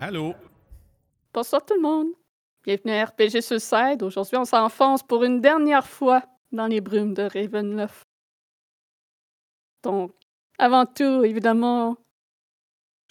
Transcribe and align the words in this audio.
Allô? 0.00 0.34
Bonsoir 1.32 1.64
tout 1.64 1.74
le 1.74 1.80
monde. 1.80 2.08
Bienvenue 2.64 2.92
à 2.92 3.04
RPG 3.04 3.40
Suicide. 3.40 4.02
Aujourd'hui, 4.02 4.36
on 4.36 4.44
s'enfonce 4.44 5.02
pour 5.02 5.24
une 5.24 5.40
dernière 5.40 5.86
fois 5.86 6.22
dans 6.52 6.66
les 6.66 6.80
brumes 6.80 7.14
de 7.14 7.22
Ravenloft. 7.22 8.02
Donc, 9.82 10.12
avant 10.58 10.86
tout, 10.86 11.24
évidemment, 11.24 11.96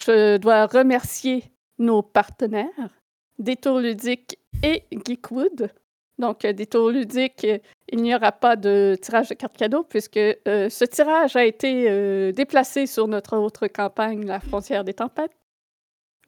je 0.04 0.36
dois 0.36 0.66
remercier 0.66 1.44
nos 1.78 2.02
partenaires, 2.02 2.90
Détour 3.38 3.80
Ludique 3.80 4.38
et 4.62 4.84
Geekwood. 4.92 5.70
Donc, 6.18 6.44
euh, 6.44 6.52
Détour 6.52 6.90
Ludique, 6.90 7.44
euh, 7.44 7.58
il 7.88 8.02
n'y 8.02 8.14
aura 8.14 8.30
pas 8.30 8.56
de 8.56 8.96
tirage 9.00 9.30
de 9.30 9.34
cartes 9.34 9.56
cadeaux 9.56 9.84
puisque 9.84 10.16
euh, 10.16 10.68
ce 10.68 10.84
tirage 10.84 11.34
a 11.34 11.44
été 11.44 12.32
déplacé 12.32 12.86
sur 12.86 13.08
notre 13.08 13.36
autre 13.36 13.66
campagne, 13.66 14.24
La 14.26 14.40
frontière 14.40 14.84
des 14.84 14.94
tempêtes. 14.94 15.32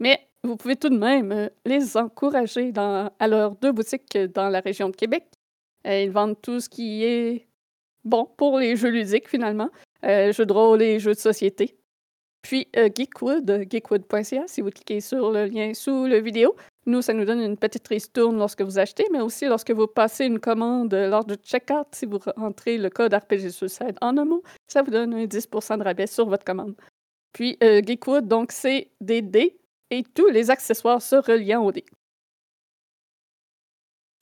Mais 0.01 0.26
vous 0.47 0.57
pouvez 0.57 0.77
tout 0.77 0.89
de 0.89 0.99
même 0.99 1.33
euh, 1.33 1.49
les 1.65 1.97
encourager 1.97 2.73
dans, 2.73 3.11
à 3.19 3.29
leurs 3.29 3.57
deux 3.57 3.73
boutiques 3.73 4.17
dans 4.17 4.49
la 4.49 4.61
région 4.61 4.89
de 4.89 4.97
Québec. 4.97 5.25
Euh, 5.87 6.03
ils 6.03 6.11
vendent 6.11 6.41
tout 6.41 6.61
ce 6.61 6.69
qui 6.69 7.05
est 7.05 7.47
bon 8.05 8.29
pour 8.37 8.59
les 8.59 8.77
jeux 8.77 8.91
ludiques, 8.91 9.29
finalement. 9.29 9.71
Euh, 10.05 10.33
jeux 10.33 10.47
de 10.47 10.53
rôle 10.53 10.83
et 10.83 10.99
jeux 10.99 11.15
de 11.15 11.19
société. 11.19 11.77
Puis 12.47 12.69
euh, 12.77 12.89
Geekwood, 12.95 13.51
euh, 13.51 13.65
geekwood.ca, 13.69 14.45
si 14.47 14.61
vous 14.61 14.71
cliquez 14.71 15.01
sur 15.01 15.33
le 15.33 15.47
lien 15.47 15.75
sous 15.75 16.07
la 16.07 16.21
vidéo. 16.21 16.55
Nous, 16.87 17.03
ça 17.03 17.13
nous 17.13 17.25
donne 17.25 17.41
une 17.41 17.57
petite 17.57 17.89
ristourne 17.89 18.39
lorsque 18.39 18.63
vous 18.63 18.79
achetez, 18.79 19.05
mais 19.13 19.21
aussi 19.21 19.47
lorsque 19.47 19.73
vous 19.73 19.89
passez 19.89 20.27
une 20.27 20.39
commande 20.39 20.95
euh, 20.95 21.09
lors 21.09 21.25
du 21.25 21.35
checkout, 21.35 21.89
si 21.91 22.07
vous 22.07 22.21
rentrez 22.37 22.79
le 22.79 22.89
code 22.89 23.13
RPG 23.15 23.51
Suicide 23.51 23.97
en 24.01 24.17
un 24.17 24.25
mot, 24.25 24.45
ça 24.69 24.83
vous 24.83 24.93
donne 24.93 25.13
un 25.15 25.25
10% 25.25 25.79
de 25.79 25.83
rabais 25.83 26.07
sur 26.07 26.29
votre 26.29 26.45
commande. 26.45 26.77
Puis 27.33 27.59
euh, 27.65 27.83
Geekwood, 27.85 28.29
donc 28.29 28.53
c'est 28.53 28.93
des 29.01 29.23
dés 29.23 29.59
et 29.91 30.03
tous 30.03 30.29
les 30.29 30.51
accessoires 30.51 31.03
se 31.03 31.17
reliant 31.17 31.65
aux 31.65 31.73
dés. 31.73 31.87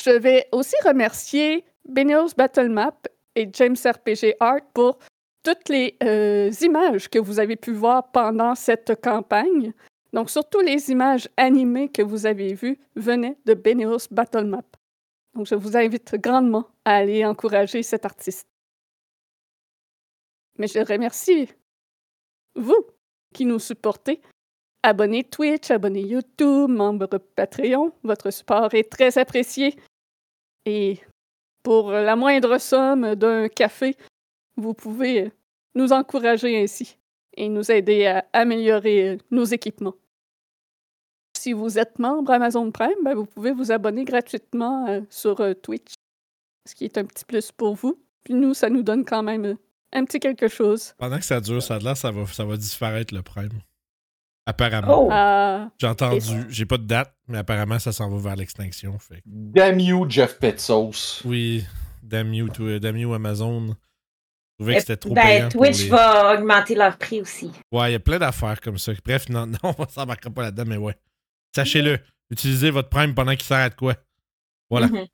Je 0.05 0.11
vais 0.11 0.49
aussi 0.53 0.77
remercier 0.85 1.65
Beneos 1.89 2.35
Battle 2.37 2.69
Map 2.69 2.97
et 3.35 3.49
James 3.53 3.77
RPG 3.77 4.37
Art 4.41 4.61
pour 4.75 4.99
toutes 5.43 5.69
les 5.69 5.97
euh, 6.03 6.51
images 6.63 7.09
que 7.09 7.19
vous 7.19 7.39
avez 7.39 7.57
pu 7.57 7.73
voir 7.73 8.11
pendant 8.11 8.55
cette 8.55 9.01
campagne. 9.01 9.73
Donc, 10.13 10.31
surtout 10.31 10.61
les 10.61 10.91
images 10.91 11.29
animées 11.37 11.89
que 11.89 12.03
vous 12.03 12.27
avez 12.27 12.55
vues 12.55 12.79
venaient 12.97 13.37
de 13.45 13.55
Beneos 13.55 14.09
Battle 14.11 14.45
Map. 14.45 14.65
Donc, 15.35 15.47
je 15.47 15.55
vous 15.55 15.77
invite 15.77 16.15
grandement 16.17 16.69
à 16.85 16.97
aller 16.97 17.25
encourager 17.25 17.83
cet 17.83 18.05
artiste. 18.05 18.47
Mais 20.57 20.69
je 20.69 20.79
remercie 20.79 21.49
vous 22.55 22.87
qui 23.33 23.45
nous 23.45 23.59
supportez. 23.59 24.21
Abonnez 24.87 25.25
Twitch, 25.25 25.71
abonnez 25.71 26.03
YouTube, 26.03 26.69
membre 26.69 27.17
Patreon. 27.17 27.91
Votre 28.03 28.31
support 28.31 28.75
est 28.75 28.93
très 28.93 29.17
apprécié. 29.17 29.77
Et 30.67 31.01
pour 31.63 31.91
la 31.91 32.15
moindre 32.17 32.59
somme 32.59 33.15
d'un 33.15 33.49
café, 33.49 33.97
vous 34.59 34.75
pouvez 34.75 35.33
nous 35.75 35.95
encourager 35.95 36.63
ainsi 36.63 36.99
et 37.35 37.49
nous 37.49 37.71
aider 37.71 38.05
à 38.05 38.27
améliorer 38.35 39.17
nos 39.31 39.45
équipements. 39.45 39.95
Si 41.35 41.55
vous 41.55 41.79
êtes 41.79 41.99
membre 41.99 42.33
Amazon 42.33 42.71
Prime, 42.71 42.91
ben, 43.03 43.15
vous 43.15 43.25
pouvez 43.25 43.53
vous 43.53 43.73
abonner 43.73 44.05
gratuitement 44.05 44.87
euh, 44.89 45.01
sur 45.09 45.41
euh, 45.41 45.55
Twitch, 45.55 45.95
ce 46.69 46.75
qui 46.75 46.85
est 46.85 46.99
un 46.99 47.07
petit 47.07 47.25
plus 47.25 47.51
pour 47.53 47.75
vous. 47.75 47.99
Puis 48.23 48.35
nous, 48.35 48.53
ça 48.53 48.69
nous 48.69 48.83
donne 48.83 49.07
quand 49.07 49.23
même 49.23 49.57
un 49.95 50.05
petit 50.05 50.21
quelque 50.21 50.49
chose. 50.49 50.93
Pendant 50.99 51.17
que 51.17 51.25
ça 51.25 51.41
dure, 51.41 51.63
ça 51.63 51.79
l'air, 51.79 51.97
ça 51.97 52.11
va, 52.11 52.27
ça 52.27 52.45
va 52.45 52.59
disparaître 52.59 53.15
le 53.15 53.23
Prime. 53.23 53.63
Apparemment. 54.47 55.07
Oh! 55.07 55.09
Ah, 55.11 55.71
J'ai 55.79 55.87
entendu, 55.87 56.45
j'ai 56.51 56.67
pas 56.67 56.77
de 56.77 56.85
date, 56.85 57.15
mais 57.29 57.39
apparemment 57.39 57.79
ça 57.79 57.93
s'en 57.93 58.11
va 58.11 58.19
vers 58.19 58.37
l'extinction. 58.37 58.99
Fait. 58.99 59.23
Damn 59.25 59.81
you, 59.81 60.05
Jeff 60.09 60.39
Petzos. 60.39 61.23
Oui, 61.25 61.65
damn 62.03 62.33
you, 62.35 62.49
to- 62.51 62.79
damn 62.79 62.97
you 62.97 63.15
Amazon. 63.15 63.69
Je 63.69 64.65
trouvais 64.65 64.73
que 64.75 64.79
Eh, 64.79 64.81
c'était 64.81 64.97
trop 64.99 65.15
ben, 65.15 65.23
payant. 65.23 65.49
pour 65.49 65.63
Twitch 65.63 65.83
les- 65.85 65.89
va 65.89 66.35
augmenter 66.35 66.75
leur 66.75 66.97
prix 66.99 67.21
aussi. 67.23 67.51
Ouais, 67.73 67.89
il 67.91 67.93
y 67.93 67.97
a 67.97 68.01
plein 68.01 68.19
d'affaires 68.19 68.61
comme 68.61 68.77
ça. 68.79 68.93
Bref, 69.05 69.29
non, 69.31 69.47
non 69.65 69.75
on 69.79 69.89
s'embarquera 69.89 70.31
pas 70.31 70.43
là-dedans, 70.43 70.65
mais 70.67 70.77
ouais. 70.77 70.97
Sachez-le, 71.57 71.99
utilisez 72.31 72.71
votre 72.71 72.89
Prime 72.91 73.15
pendant 73.15 73.33
qu'il 73.33 73.43
sert 73.45 73.57
à 73.59 73.71
de 73.71 73.75
quoi. 73.75 73.95
Voilà. 74.71 74.89
Mhm. 74.89 75.07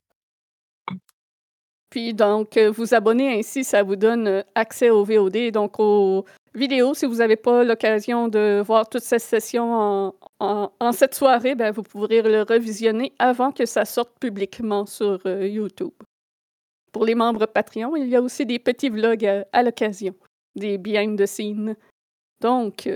Puis 1.91 2.15
donc, 2.15 2.57
euh, 2.57 2.71
vous 2.71 2.95
abonner 2.95 3.39
ainsi, 3.39 3.65
ça 3.65 3.83
vous 3.83 3.97
donne 3.97 4.29
euh, 4.29 4.43
accès 4.55 4.91
au 4.91 5.05
VOD, 5.05 5.51
donc 5.51 5.81
aux 5.81 6.25
vidéos. 6.55 6.95
Si 6.95 7.05
vous 7.05 7.17
n'avez 7.17 7.37
pas 7.37 7.65
l'occasion 7.65 8.29
de 8.29 8.63
voir 8.65 8.89
toute 8.89 9.03
cette 9.03 9.23
session 9.23 10.15
en, 10.39 10.93
cette 10.93 11.15
soirée, 11.15 11.55
ben, 11.57 11.73
vous 11.73 11.83
pourrez 11.83 12.23
le 12.23 12.43
revisionner 12.43 13.13
avant 13.19 13.51
que 13.51 13.67
ça 13.67 13.85
sorte 13.85 14.13
publiquement 14.21 14.87
sur 14.87 15.21
euh, 15.27 15.47
YouTube. 15.47 15.93
Pour 16.93 17.05
les 17.05 17.15
membres 17.15 17.47
Patreon, 17.47 17.97
il 17.97 18.09
y 18.09 18.17
a 18.17 18.23
aussi 18.23 18.47
des 18.47 18.59
petits 18.59 18.89
vlogs 18.89 19.45
à, 19.53 19.63
l'occasion, 19.63 20.15
des 20.57 20.79
behind 20.79 21.21
the 21.21 21.27
scenes. 21.27 21.77
Donc, 22.41 22.89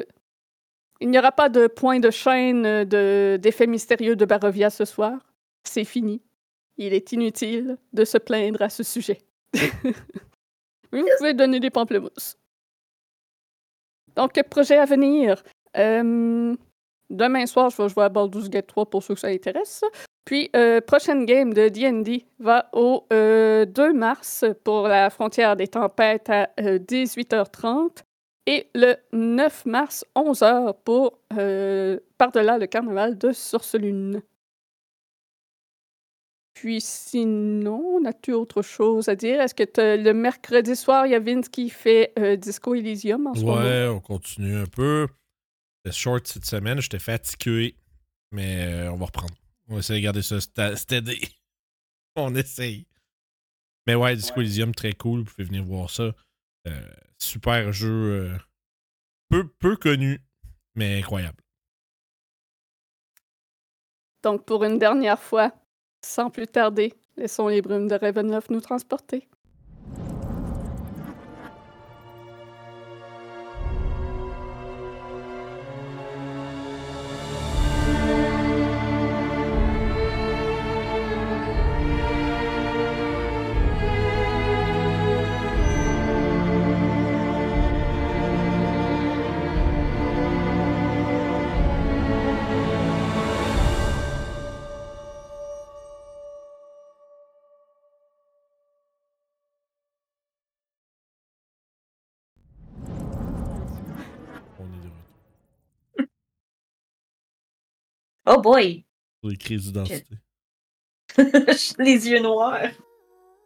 il 1.00 1.10
n'y 1.10 1.18
aura 1.18 1.32
pas 1.32 1.48
de 1.48 1.66
point 1.66 2.00
de 2.00 2.10
chaîne 2.10 2.64
euh, 2.64 2.84
de- 2.84 3.36
d'effet 3.36 3.66
mystérieux 3.66 4.16
de 4.16 4.24
Barovia 4.24 4.70
ce 4.70 4.84
soir. 4.84 5.18
C'est 5.64 5.84
fini. 5.84 6.22
Il 6.76 6.92
est 6.92 7.12
inutile 7.12 7.78
de 7.92 8.04
se 8.04 8.18
plaindre 8.18 8.62
à 8.62 8.68
ce 8.68 8.82
sujet. 8.82 9.20
Mais 9.52 9.60
vous 10.92 11.06
pouvez 11.18 11.34
donner 11.34 11.60
des 11.60 11.70
pamplemousses. 11.70 12.36
Donc, 14.16 14.40
projet 14.48 14.78
à 14.78 14.84
venir. 14.84 15.42
Euh, 15.76 16.54
demain 17.10 17.46
soir, 17.46 17.70
je 17.70 17.82
vais 17.82 17.88
jouer 17.88 18.04
à 18.04 18.08
Baldur's 18.08 18.48
Gate 18.48 18.66
3 18.66 18.86
pour 18.86 19.02
ceux 19.02 19.14
que 19.14 19.20
ça 19.20 19.28
intéresse. 19.28 19.82
Puis, 20.24 20.50
euh, 20.56 20.80
prochaine 20.80 21.26
game 21.26 21.52
de 21.52 21.68
D&D 21.68 22.24
va 22.38 22.68
au 22.72 23.06
euh, 23.12 23.66
2 23.66 23.92
mars 23.92 24.44
pour 24.64 24.88
la 24.88 25.10
frontière 25.10 25.56
des 25.56 25.68
tempêtes 25.68 26.30
à 26.30 26.48
euh, 26.60 26.78
18h30 26.78 28.02
et 28.46 28.68
le 28.74 28.96
9 29.12 29.66
mars, 29.66 30.04
11h 30.16 30.74
pour 30.84 31.18
euh, 31.38 31.98
par-delà 32.18 32.58
le 32.58 32.66
carnaval 32.66 33.18
de 33.18 33.32
Sorcelune. 33.32 34.22
Puis 36.54 36.80
sinon, 36.80 38.04
as-tu 38.04 38.32
autre 38.32 38.62
chose 38.62 39.08
à 39.08 39.16
dire? 39.16 39.40
Est-ce 39.40 39.54
que 39.54 39.64
le 39.96 40.12
mercredi 40.12 40.76
soir, 40.76 41.04
il 41.04 41.10
y 41.10 41.14
a 41.14 41.20
Vince 41.20 41.48
qui 41.48 41.68
fait 41.68 42.12
euh, 42.16 42.36
Disco 42.36 42.76
Elysium 42.76 43.26
en 43.26 43.34
ce 43.34 43.40
moment? 43.40 43.56
Ouais, 43.56 43.88
on 43.88 44.00
continue 44.00 44.56
un 44.56 44.66
peu. 44.66 45.08
C'était 45.76 45.96
short 45.96 46.26
cette 46.28 46.44
semaine, 46.44 46.80
j'étais 46.80 47.00
fatigué. 47.00 47.76
Mais 48.30 48.66
euh, 48.66 48.92
on 48.92 48.96
va 48.96 49.06
reprendre. 49.06 49.34
On 49.68 49.74
va 49.74 49.80
essayer 49.80 49.98
de 49.98 50.04
garder 50.04 50.22
ça 50.22 50.40
steady. 50.40 51.36
on 52.16 52.34
essaye. 52.36 52.86
Mais 53.86 53.96
ouais, 53.96 54.14
Disco 54.14 54.40
Elysium, 54.40 54.74
très 54.74 54.92
cool. 54.92 55.20
Vous 55.20 55.24
pouvez 55.26 55.44
venir 55.44 55.64
voir 55.64 55.90
ça. 55.90 56.14
Euh, 56.68 56.88
super 57.18 57.72
jeu. 57.72 58.38
peu, 59.28 59.48
peu 59.48 59.76
connu, 59.76 60.20
mais 60.76 60.98
incroyable. 61.00 61.42
Donc, 64.22 64.46
pour 64.46 64.64
une 64.64 64.78
dernière 64.78 65.20
fois, 65.20 65.52
sans 66.04 66.30
plus 66.30 66.46
tarder, 66.46 66.94
laissons 67.16 67.48
les 67.48 67.62
brumes 67.62 67.88
de 67.88 67.94
Ravenloft 67.94 68.50
nous 68.50 68.60
transporter. 68.60 69.28
Oh 108.26 108.40
boy! 108.40 108.84
Pour 109.20 109.30
les 109.30 109.36
crises 109.36 109.66
d'identité. 109.66 110.16
Les 111.78 112.08
yeux 112.08 112.20
noirs. 112.20 112.70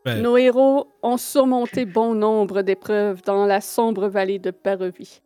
Ben, 0.04 0.22
Nos 0.22 0.36
héros 0.36 0.86
ont 1.02 1.16
surmonté 1.16 1.84
bon 1.84 2.14
nombre 2.14 2.62
d'épreuves 2.62 3.22
dans 3.22 3.44
la 3.44 3.60
sombre 3.60 4.06
vallée 4.06 4.38
de 4.38 4.52
Barovie, 4.52 5.20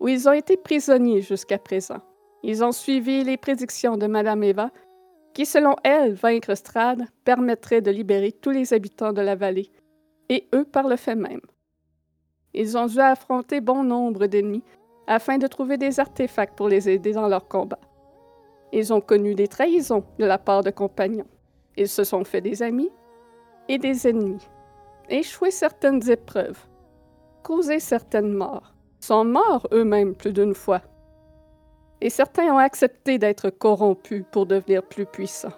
où 0.00 0.08
ils 0.08 0.28
ont 0.28 0.32
été 0.32 0.56
prisonniers 0.56 1.22
jusqu'à 1.22 1.58
présent. 1.58 2.00
Ils 2.42 2.64
ont 2.64 2.72
suivi 2.72 3.22
les 3.22 3.36
prédictions 3.36 3.96
de 3.96 4.08
Madame 4.08 4.42
Eva, 4.42 4.70
qui, 5.34 5.46
selon 5.46 5.76
elle, 5.84 6.14
vaincre 6.14 6.54
Strad 6.56 7.04
permettrait 7.24 7.80
de 7.80 7.92
libérer 7.92 8.32
tous 8.32 8.50
les 8.50 8.72
habitants 8.72 9.12
de 9.12 9.22
la 9.22 9.36
vallée, 9.36 9.70
et 10.28 10.48
eux 10.52 10.64
par 10.64 10.88
le 10.88 10.96
fait 10.96 11.14
même. 11.14 11.40
Ils 12.54 12.76
ont 12.76 12.86
dû 12.86 12.98
affronter 12.98 13.60
bon 13.60 13.84
nombre 13.84 14.26
d'ennemis 14.26 14.64
afin 15.06 15.38
de 15.38 15.46
trouver 15.46 15.76
des 15.76 16.00
artefacts 16.00 16.56
pour 16.56 16.68
les 16.68 16.88
aider 16.88 17.12
dans 17.12 17.28
leur 17.28 17.46
combat. 17.46 17.78
Ils 18.72 18.92
ont 18.92 19.00
connu 19.00 19.34
des 19.34 19.48
trahisons 19.48 20.04
de 20.18 20.24
la 20.24 20.38
part 20.38 20.62
de 20.62 20.70
compagnons. 20.70 21.26
Ils 21.76 21.88
se 21.88 22.04
sont 22.04 22.24
fait 22.24 22.40
des 22.40 22.62
amis 22.62 22.90
et 23.68 23.78
des 23.78 24.08
ennemis, 24.08 24.48
échoué 25.08 25.50
certaines 25.50 26.08
épreuves, 26.08 26.58
causé 27.42 27.80
certaines 27.80 28.32
morts, 28.32 28.74
sont 29.00 29.24
morts 29.24 29.68
eux-mêmes 29.72 30.14
plus 30.14 30.32
d'une 30.32 30.54
fois. 30.54 30.82
Et 32.00 32.10
certains 32.10 32.52
ont 32.52 32.58
accepté 32.58 33.18
d'être 33.18 33.50
corrompus 33.50 34.24
pour 34.30 34.46
devenir 34.46 34.82
plus 34.82 35.06
puissants. 35.06 35.52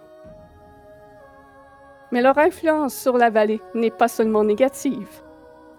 Mais 2.13 2.23
leur 2.23 2.39
influence 2.39 2.95
sur 2.95 3.19
la 3.19 3.31
vallée 3.31 3.61
n'est 3.75 3.91
pas 3.91 4.09
seulement 4.09 4.45
négative. 4.45 5.23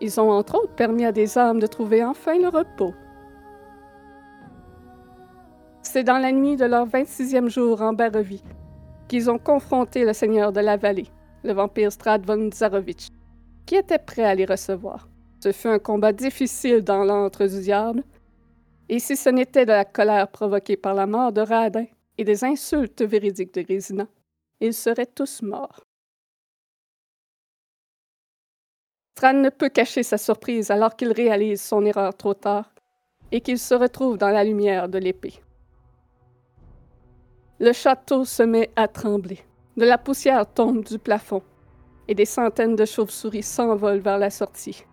Ils 0.02 0.20
ont 0.22 0.32
entre 0.32 0.56
autres 0.56 0.76
permis 0.76 1.06
à 1.06 1.12
des 1.12 1.38
âmes 1.38 1.60
de 1.60 1.68
trouver 1.68 2.04
enfin 2.04 2.38
le 2.38 2.50
repos. 2.50 2.94
C'est 5.82 6.04
dans 6.04 6.18
la 6.18 6.32
nuit 6.32 6.58
de 6.58 6.66
leur 6.66 6.88
26e 6.88 7.50
jour 7.50 7.82
en 7.82 7.94
Barovie 7.94 8.44
qu'ils 9.08 9.30
ont 9.30 9.40
confronté 9.40 10.06
le 10.06 10.14
seigneur 10.14 10.54
de 10.54 10.60
la 10.60 10.78
vallée, 10.78 11.08
le 11.44 11.54
vampire 11.54 11.92
Strad 11.92 12.26
von 12.26 12.52
Zarovich, 12.52 13.10
qui 13.66 13.76
était 13.76 13.98
prêt 13.98 14.24
à 14.24 14.36
les 14.36 14.46
recevoir. 14.46 15.10
Ce 15.44 15.52
fut 15.52 15.68
un 15.68 15.80
combat 15.80 16.14
difficile 16.14 16.82
dans 16.82 17.04
l'antre 17.04 17.48
du 17.48 17.62
diable, 17.62 18.04
et 18.88 19.00
si 19.00 19.16
ce 19.16 19.30
n'était 19.30 19.66
de 19.66 19.72
la 19.72 19.86
colère 19.86 20.28
provoquée 20.28 20.78
par 20.78 20.94
la 20.94 21.08
mort 21.08 21.32
de 21.32 21.42
Radin 21.42 21.86
et 22.18 22.24
des 22.24 22.44
insultes 22.44 23.02
véridiques 23.02 23.54
de 23.54 23.62
Grisina, 23.62 24.08
ils 24.60 24.74
seraient 24.74 25.08
tous 25.08 25.42
morts. 25.42 25.86
Strad 29.18 29.38
ne 29.38 29.50
peut 29.50 29.70
cacher 29.70 30.04
sa 30.04 30.18
surprise 30.18 30.72
alors 30.72 30.96
qu'il 30.96 31.12
réalise 31.12 31.62
son 31.62 31.84
erreur 31.84 32.16
trop 32.16 32.36
tard 32.36 32.72
et 33.32 33.42
qu'il 33.42 33.58
se 33.60 33.74
retrouve 33.74 34.18
dans 34.18 34.30
la 34.30 34.44
lumière 34.44 34.88
de 34.88 34.98
l'épée. 34.98 35.42
Le 37.62 37.74
château 37.74 38.24
se 38.24 38.42
met 38.42 38.72
à 38.78 38.88
trembler. 38.88 39.40
De 39.76 39.84
la 39.84 39.98
poussière 39.98 40.46
tombe 40.46 40.86
du 40.86 40.98
plafond 40.98 41.42
et 42.08 42.16
des 42.16 42.24
centaines 42.24 42.78
de 42.78 42.86
chauves-souris 42.86 43.44
s'envolent 43.44 44.00
vers 44.00 44.18
la 44.18 44.30
sortie. 44.30 44.86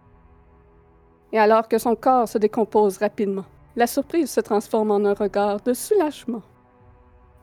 Et 1.32 1.38
alors 1.38 1.68
que 1.68 1.78
son 1.78 1.94
corps 1.94 2.26
se 2.26 2.38
décompose 2.38 2.98
rapidement, 2.98 3.44
la 3.76 3.86
surprise 3.86 4.30
se 4.30 4.40
transforme 4.40 4.90
en 4.90 5.04
un 5.04 5.14
regard 5.14 5.60
de 5.60 5.74
soulagement. 5.74 6.42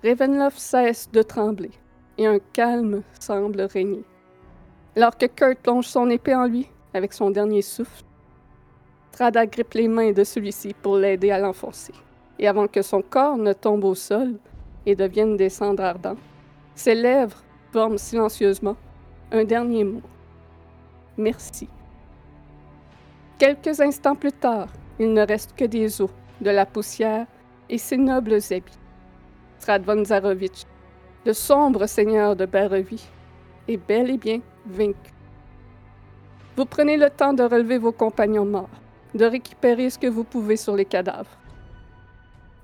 Ravenloft 0.03 0.59
cesse 0.59 1.09
de 1.09 1.21
trembler 1.21 1.71
et 2.17 2.27
un 2.27 2.39
calme 2.51 3.01
semble 3.17 3.61
régner. 3.61 4.03
Alors 4.97 5.17
que 5.17 5.27
Kurt 5.27 5.59
plonge 5.59 5.87
son 5.87 6.09
épée 6.09 6.35
en 6.35 6.47
lui 6.47 6.67
avec 6.93 7.13
son 7.13 7.31
dernier 7.31 7.61
souffle, 7.61 8.03
Strada 9.13 9.45
grippe 9.45 9.73
les 9.75 9.87
mains 9.87 10.11
de 10.11 10.25
celui-ci 10.25 10.73
pour 10.81 10.97
l'aider 10.97 11.31
à 11.31 11.39
l'enfoncer. 11.39 11.93
Et 12.39 12.47
avant 12.47 12.67
que 12.67 12.81
son 12.81 13.01
corps 13.01 13.37
ne 13.37 13.53
tombe 13.53 13.85
au 13.85 13.95
sol 13.95 14.37
et 14.85 14.95
devienne 14.95 15.37
des 15.37 15.49
cendres 15.49 15.83
ardentes, 15.83 16.19
ses 16.75 16.95
lèvres 16.95 17.43
forment 17.71 17.97
silencieusement 17.97 18.75
un 19.31 19.43
dernier 19.43 19.83
mot. 19.83 20.01
Merci. 21.17 21.67
Quelques 23.37 23.79
instants 23.79 24.15
plus 24.15 24.31
tard, 24.31 24.67
il 24.99 25.13
ne 25.13 25.25
reste 25.25 25.55
que 25.55 25.65
des 25.65 26.01
os, 26.01 26.09
de 26.41 26.49
la 26.49 26.65
poussière 26.65 27.25
et 27.69 27.77
ses 27.77 27.97
nobles 27.97 28.39
habits. 28.51 28.79
Strad 29.59 29.83
von 29.83 30.03
Zarovich, 30.03 30.65
le 31.25 31.33
sombre 31.33 31.85
seigneur 31.85 32.35
de 32.35 32.45
Barovie, 32.45 33.07
est 33.67 33.77
bel 33.77 34.09
et 34.11 34.17
bien 34.17 34.39
vaincu. 34.65 35.11
Vous 36.55 36.65
prenez 36.65 36.97
le 36.97 37.09
temps 37.09 37.33
de 37.33 37.43
relever 37.43 37.77
vos 37.77 37.91
compagnons 37.91 38.45
morts, 38.45 38.69
de 39.15 39.25
récupérer 39.25 39.89
ce 39.89 39.97
que 39.97 40.07
vous 40.07 40.23
pouvez 40.23 40.57
sur 40.57 40.75
les 40.75 40.85
cadavres. 40.85 41.37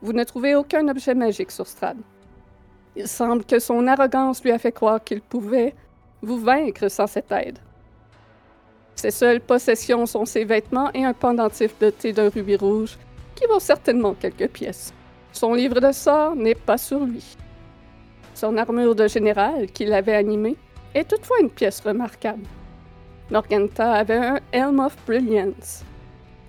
Vous 0.01 0.13
ne 0.13 0.24
trouvez 0.24 0.56
aucun 0.56 0.88
objet 0.88 1.13
magique 1.13 1.51
sur 1.51 1.68
Strad. 1.68 1.98
Il 2.96 3.07
semble 3.07 3.44
que 3.46 3.60
son 3.60 3.86
arrogance 3.88 4.44
lui 4.44 4.51
a 4.51 4.57
fait 4.57 4.72
croire 4.72 5.04
qu'il 5.04 5.22
pouvait 5.22 5.75
vous 6.22 6.38
vaincre 6.38 6.90
sans 6.90 7.07
cette 7.07 7.31
aide. 7.31 7.60
Ses 8.96 9.12
seules 9.12 9.42
possessions 9.42 10.06
sont 10.06 10.25
ses 10.25 10.44
vêtements 10.44 10.92
et 10.94 11.06
un 11.06 11.13
pendentif 11.13 11.78
doté 11.80 12.12
d'un 12.12 12.30
rubis 12.30 12.57
rouge 12.57 12.98
qui 13.36 13.46
vaut 13.46 13.60
certainement 13.60 14.13
quelques 14.13 14.50
pièces. 14.50 14.94
Son 15.31 15.54
livre 15.54 15.80
de 15.80 15.92
sorts 15.92 16.36
n'est 16.36 16.56
pas 16.56 16.78
sur 16.78 17.00
lui. 17.06 17.38
Son 18.34 18.57
armure 18.57 18.96
de 18.96 19.07
général 19.07 19.68
qu'il 19.68 19.94
avait 19.94 20.16
animée 20.16 20.57
est 20.94 21.10
toutefois 21.10 21.40
une 21.42 21.50
pièce 21.50 21.80
remarquable. 21.81 22.44
Morganta 23.31 23.94
avait 23.94 24.16
un 24.16 24.40
Helm 24.51 24.80
of 24.80 24.98
Brilliance. 25.06 25.84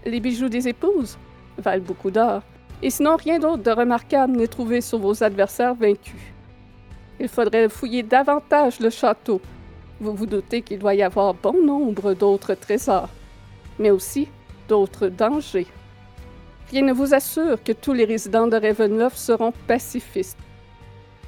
Les 0.05 0.19
bijoux 0.19 0.49
des 0.49 0.67
épouses 0.67 1.19
valent 1.59 1.85
beaucoup 1.85 2.11
d'or, 2.11 2.43
et 2.83 2.91
sinon 2.91 3.17
rien 3.17 3.39
d'autre 3.39 3.63
de 3.63 3.71
remarquable 3.71 4.37
n'est 4.37 4.47
trouvé 4.47 4.81
sur 4.81 4.99
vos 4.99 5.23
adversaires 5.23 5.75
vaincus. 5.75 6.21
Il 7.19 7.29
faudrait 7.29 7.69
fouiller 7.69 8.03
davantage 8.03 8.81
le 8.81 8.91
château. 8.91 9.41
Vous 10.01 10.15
vous 10.15 10.27
doutez 10.27 10.63
qu'il 10.63 10.79
doit 10.79 10.95
y 10.95 11.03
avoir 11.03 11.35
bon 11.35 11.65
nombre 11.65 12.15
d'autres 12.15 12.55
trésors, 12.55 13.11
mais 13.79 13.91
aussi 13.91 14.29
d'autres 14.69 15.09
dangers. 15.09 15.67
Rien 16.71 16.83
ne 16.83 16.93
vous 16.93 17.13
assure 17.13 17.63
que 17.63 17.73
tous 17.73 17.93
les 17.93 18.05
résidents 18.05 18.47
de 18.47 18.57
Ravenloft 18.57 19.19
seront 19.19 19.53
pacifistes 19.67 20.39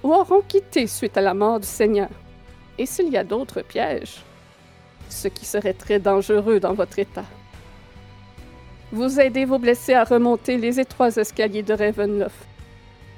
ou 0.02 0.12
auront 0.12 0.40
quitté 0.40 0.86
suite 0.86 1.16
à 1.16 1.20
la 1.20 1.34
mort 1.34 1.60
du 1.60 1.66
Seigneur. 1.66 2.08
Et 2.78 2.86
s'il 2.86 3.10
y 3.10 3.16
a 3.16 3.24
d'autres 3.24 3.60
pièges, 3.60 4.22
ce 5.10 5.28
qui 5.28 5.44
serait 5.44 5.74
très 5.74 5.98
dangereux 5.98 6.58
dans 6.58 6.72
votre 6.72 6.98
état. 6.98 7.24
Vous 8.92 9.18
aidez 9.18 9.46
vos 9.46 9.58
blessés 9.58 9.94
à 9.94 10.04
remonter 10.04 10.58
les 10.58 10.78
étroits 10.78 11.16
escaliers 11.16 11.62
de 11.62 11.72
Ravenloft. 11.72 12.46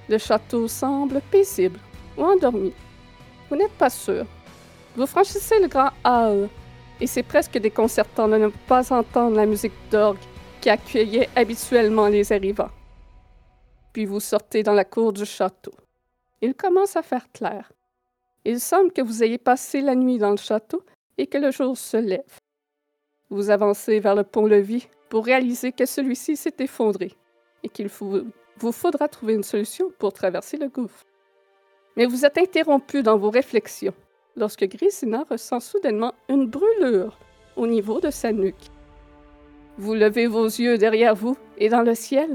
Le 0.08 0.18
château 0.18 0.68
semble 0.68 1.20
paisible 1.32 1.80
ou 2.16 2.22
endormi. 2.22 2.72
Vous 3.50 3.56
n'êtes 3.56 3.72
pas 3.72 3.90
sûr. 3.90 4.24
Vous 4.94 5.06
franchissez 5.06 5.58
le 5.60 5.66
grand 5.66 5.90
hall 6.04 6.48
et 7.00 7.08
c'est 7.08 7.24
presque 7.24 7.58
déconcertant 7.58 8.28
de 8.28 8.36
ne 8.36 8.48
pas 8.68 8.92
entendre 8.92 9.34
la 9.34 9.46
musique 9.46 9.72
d'orgue 9.90 10.20
qui 10.60 10.70
accueillait 10.70 11.28
habituellement 11.34 12.06
les 12.06 12.30
arrivants. 12.30 12.70
Puis 13.92 14.06
vous 14.06 14.20
sortez 14.20 14.62
dans 14.62 14.74
la 14.74 14.84
cour 14.84 15.12
du 15.12 15.24
château. 15.24 15.72
Il 16.40 16.54
commence 16.54 16.94
à 16.94 17.02
faire 17.02 17.26
clair. 17.32 17.72
Il 18.44 18.60
semble 18.60 18.92
que 18.92 19.02
vous 19.02 19.24
ayez 19.24 19.38
passé 19.38 19.80
la 19.80 19.96
nuit 19.96 20.18
dans 20.18 20.30
le 20.30 20.36
château 20.36 20.84
et 21.18 21.26
que 21.26 21.38
le 21.38 21.50
jour 21.50 21.76
se 21.76 21.96
lève. 21.96 22.38
Vous 23.28 23.50
avancez 23.50 23.98
vers 23.98 24.14
le 24.14 24.22
pont-levis 24.22 24.86
pour 25.08 25.24
réaliser 25.24 25.72
que 25.72 25.86
celui-ci 25.86 26.36
s'est 26.36 26.56
effondré 26.58 27.12
et 27.62 27.68
qu'il 27.68 27.88
vous, 27.88 28.72
faudra 28.72 29.08
trouver 29.08 29.34
une 29.34 29.42
solution 29.42 29.90
pour 29.98 30.12
traverser 30.12 30.56
le 30.56 30.68
gouffre. 30.68 31.04
Mais 31.96 32.06
vous 32.06 32.24
êtes 32.24 32.38
interrompu 32.38 33.02
dans 33.02 33.16
vos 33.16 33.30
réflexions 33.30 33.94
lorsque 34.36 34.64
Grisina 34.64 35.24
ressent 35.30 35.60
soudainement 35.60 36.14
une 36.28 36.46
brûlure 36.46 37.18
au 37.56 37.66
niveau 37.66 38.00
de 38.00 38.10
sa 38.10 38.32
nuque. 38.32 38.70
Vous 39.78 39.94
levez 39.94 40.26
vos 40.26 40.46
yeux 40.46 40.78
derrière 40.78 41.14
vous 41.14 41.36
et 41.58 41.68
dans 41.68 41.82
le 41.82 41.94
ciel, 41.94 42.30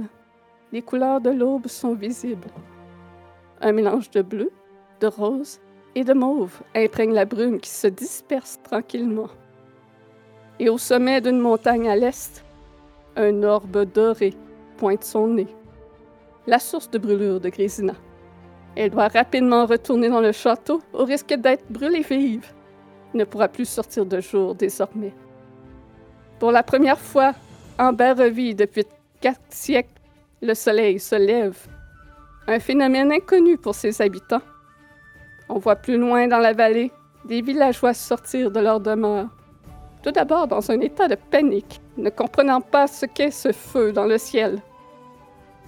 les 0.71 0.81
couleurs 0.81 1.21
de 1.21 1.29
l'aube 1.29 1.67
sont 1.67 1.95
visibles. 1.95 2.49
Un 3.61 3.71
mélange 3.71 4.09
de 4.11 4.21
bleu, 4.21 4.51
de 4.99 5.07
rose 5.07 5.59
et 5.95 6.03
de 6.03 6.13
mauve 6.13 6.61
imprègne 6.75 7.13
la 7.13 7.25
brume 7.25 7.59
qui 7.59 7.69
se 7.69 7.88
disperse 7.88 8.59
tranquillement. 8.63 9.29
Et 10.59 10.69
au 10.69 10.77
sommet 10.77 11.21
d'une 11.21 11.39
montagne 11.39 11.89
à 11.89 11.95
l'est, 11.95 12.43
un 13.15 13.43
orbe 13.43 13.85
doré 13.85 14.33
pointe 14.77 15.03
son 15.03 15.27
nez. 15.27 15.47
La 16.47 16.59
source 16.59 16.89
de 16.89 16.97
brûlure 16.97 17.39
de 17.39 17.49
Grésina. 17.49 17.93
Elle 18.75 18.91
doit 18.91 19.07
rapidement 19.07 19.65
retourner 19.65 20.09
dans 20.09 20.21
le 20.21 20.31
château 20.31 20.81
au 20.93 21.03
risque 21.03 21.33
d'être 21.33 21.65
brûlée 21.69 22.01
vive. 22.01 22.53
Ne 23.13 23.25
pourra 23.25 23.47
plus 23.47 23.67
sortir 23.67 24.05
de 24.05 24.19
jour 24.21 24.55
désormais. 24.55 25.13
Pour 26.39 26.51
la 26.51 26.63
première 26.63 26.99
fois 26.99 27.33
en 27.77 27.91
Barovie 27.91 28.55
depuis 28.55 28.85
quatre 29.19 29.41
siècles, 29.49 29.89
le 30.41 30.53
soleil 30.53 30.99
se 30.99 31.15
lève. 31.15 31.57
Un 32.47 32.59
phénomène 32.59 33.11
inconnu 33.11 33.57
pour 33.57 33.75
ses 33.75 34.01
habitants. 34.01 34.41
On 35.49 35.59
voit 35.59 35.75
plus 35.75 35.97
loin 35.97 36.27
dans 36.27 36.39
la 36.39 36.53
vallée 36.53 36.91
des 37.25 37.41
villageois 37.41 37.93
sortir 37.93 38.51
de 38.51 38.59
leur 38.59 38.79
demeure. 38.79 39.27
Tout 40.01 40.11
d'abord 40.11 40.47
dans 40.47 40.71
un 40.71 40.79
état 40.79 41.07
de 41.07 41.15
panique, 41.15 41.81
ne 41.99 42.09
comprenant 42.09 42.61
pas 42.61 42.87
ce 42.87 43.05
qu'est 43.05 43.31
ce 43.31 43.51
feu 43.51 43.91
dans 43.91 44.05
le 44.05 44.17
ciel. 44.17 44.59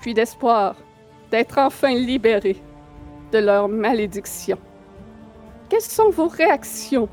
Puis 0.02 0.14
d'espoir 0.14 0.76
d'être 1.30 1.58
enfin 1.58 1.94
libérés 1.94 2.62
de 3.32 3.40
leur 3.40 3.68
malédiction. 3.68 4.58
Quelles 5.70 5.82
sont 5.82 6.10
vos 6.10 6.28
réactions 6.28 7.08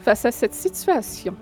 face 0.00 0.24
à 0.24 0.30
cette 0.30 0.54
situation? 0.54 1.34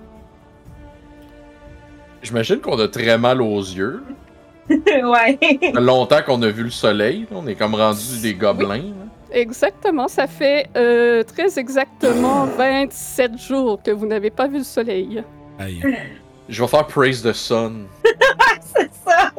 J'imagine 2.23 2.61
qu'on 2.61 2.79
a 2.79 2.89
très 2.89 3.19
mal 3.19 3.43
aux 3.43 3.61
yeux. 3.61 4.03
ouais. 4.71 5.39
Ça 5.41 5.59
fait 5.59 5.73
longtemps 5.81 6.23
qu'on 6.25 6.43
a 6.43 6.49
vu 6.49 6.65
le 6.65 6.71
soleil. 6.71 7.27
On 7.31 7.47
est 7.47 7.55
comme 7.55 7.75
rendu 7.75 8.21
des 8.23 8.35
gobelins. 8.35 8.93
Exactement, 9.33 10.09
ça 10.09 10.27
fait 10.27 10.67
euh, 10.77 11.23
très 11.23 11.59
exactement 11.59 12.47
27 12.47 13.39
jours 13.39 13.81
que 13.83 13.91
vous 13.91 14.07
n'avez 14.07 14.31
pas 14.31 14.49
vu 14.49 14.59
le 14.59 14.65
soleil. 14.65 15.23
Aïe. 15.59 15.83
Je 16.51 16.61
vais 16.63 16.69
faire 16.69 16.87
Praise 16.87 17.23
the 17.23 17.33
Sun. 17.33 17.87
C'est 18.61 18.91
ça. 19.05 19.33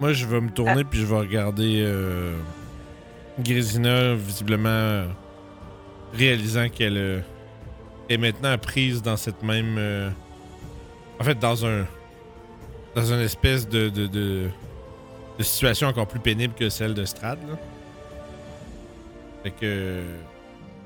Moi, 0.00 0.12
je 0.12 0.24
vais 0.26 0.40
me 0.40 0.50
tourner 0.50 0.84
puis 0.84 1.00
je 1.00 1.06
vais 1.06 1.16
regarder 1.18 1.82
euh, 1.84 2.36
Grisina, 3.40 4.14
visiblement 4.14 4.68
euh, 4.68 5.06
réalisant 6.14 6.68
qu'elle 6.68 6.96
euh, 6.96 7.20
est 8.08 8.18
maintenant 8.18 8.56
prise 8.58 9.02
dans 9.02 9.16
cette 9.16 9.42
même. 9.42 9.76
euh, 9.78 10.10
en 11.18 11.24
fait, 11.24 11.38
dans 11.38 11.66
un. 11.66 11.86
Dans 12.94 13.04
une 13.12 13.20
espèce 13.20 13.68
de. 13.68 13.88
de, 13.88 14.06
de, 14.06 14.48
de 15.38 15.42
situation 15.42 15.88
encore 15.88 16.06
plus 16.06 16.20
pénible 16.20 16.54
que 16.54 16.68
celle 16.68 16.94
de 16.94 17.04
Strad, 17.04 17.38
là. 17.48 17.56
Fait 19.42 19.50
que. 19.50 20.02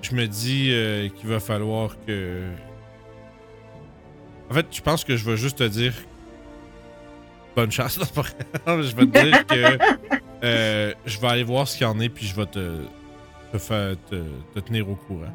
Je 0.03 0.15
me 0.15 0.27
dis 0.27 0.71
euh, 0.73 1.09
qu'il 1.09 1.29
va 1.29 1.41
falloir 1.41 1.91
que. 2.07 2.45
En 4.51 4.55
fait, 4.55 4.67
je 4.71 4.83
pense 4.83 5.05
que 5.05 5.17
je 5.17 5.25
vais 5.25 5.37
juste 5.37 5.59
te 5.59 5.65
dire 5.65 5.95
bonne 7.55 7.71
chance. 7.71 7.99
je 8.67 8.97
vais 8.97 9.07
te 9.07 9.25
dire 9.25 9.47
que 9.47 9.79
euh, 10.45 10.95
je 11.07 11.21
vais 11.21 11.29
aller 11.29 11.45
voir 11.45 11.69
ce 11.69 11.77
qu'il 11.77 11.87
y 11.87 11.91
en 11.91 12.01
est, 12.01 12.09
puis 12.09 12.27
je 12.27 12.35
vais 12.35 12.47
te, 12.47 12.85
te, 13.53 13.59
faire, 13.59 13.97
te, 14.09 14.23
te 14.55 14.61
tenir 14.61 14.89
au 14.89 14.97
courant. 14.97 15.33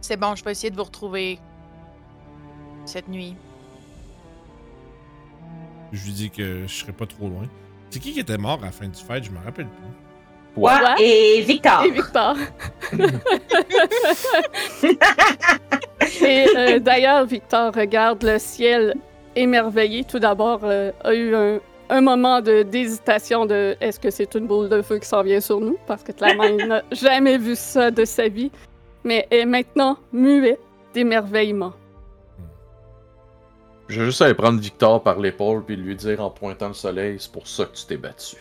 C'est 0.00 0.16
bon, 0.16 0.34
je 0.34 0.44
vais 0.44 0.52
essayer 0.52 0.70
de 0.70 0.76
vous 0.76 0.84
retrouver 0.84 1.38
cette 2.84 3.08
nuit. 3.08 3.36
Je 5.92 6.04
lui 6.04 6.12
dis 6.12 6.30
que 6.30 6.62
je 6.66 6.72
serai 6.72 6.92
pas 6.92 7.06
trop 7.06 7.28
loin. 7.28 7.46
C'est 7.90 8.00
qui 8.00 8.12
qui 8.12 8.20
était 8.20 8.38
mort 8.38 8.58
à 8.62 8.66
la 8.66 8.72
fin 8.72 8.88
du 8.88 9.00
fight? 9.00 9.24
Je 9.24 9.30
me 9.30 9.38
rappelle 9.38 9.68
plus. 9.68 10.05
Toi 10.56 10.72
Ouais. 10.98 11.04
et 11.04 11.40
Victor. 11.42 11.84
Et 11.84 11.90
Victor. 11.90 12.36
Et 16.22 16.46
euh, 16.56 16.78
d'ailleurs, 16.78 17.24
Victor 17.26 17.72
regarde 17.74 18.22
le 18.22 18.38
ciel 18.38 18.94
émerveillé. 19.34 20.04
Tout 20.04 20.18
d'abord, 20.18 20.60
euh, 20.64 20.92
a 21.04 21.14
eu 21.14 21.34
un, 21.34 21.58
un 21.90 22.00
moment 22.00 22.40
de- 22.40 22.62
d'hésitation 22.62 23.44
de 23.46 23.76
est-ce 23.80 24.00
que 24.00 24.10
c'est 24.10 24.34
une 24.34 24.46
boule 24.46 24.68
de 24.68 24.82
feu 24.82 24.98
qui 24.98 25.06
s'en 25.08 25.22
vient 25.22 25.40
sur 25.40 25.60
nous? 25.60 25.76
Parce 25.86 26.02
que 26.02 26.12
clairement, 26.12 26.44
il 26.44 26.56
n'a 26.68 26.82
jamais 26.92 27.38
vu 27.38 27.54
ça 27.54 27.90
de 27.90 28.04
sa 28.04 28.28
vie. 28.28 28.50
Mais 29.04 29.26
est 29.30 29.44
maintenant 29.44 29.98
muet 30.12 30.58
d'émerveillement. 30.94 31.72
Je 33.88 34.00
vais 34.00 34.06
juste 34.06 34.20
aller 34.22 34.34
prendre 34.34 34.58
Victor 34.58 35.00
par 35.02 35.20
l'épaule 35.20 35.62
puis 35.64 35.76
lui 35.76 35.94
dire 35.94 36.20
en 36.20 36.30
pointant 36.30 36.68
le 36.68 36.74
soleil, 36.74 37.16
c'est 37.20 37.30
pour 37.30 37.46
ça 37.46 37.66
que 37.66 37.76
tu 37.76 37.84
t'es 37.86 37.96
battu. 37.96 38.36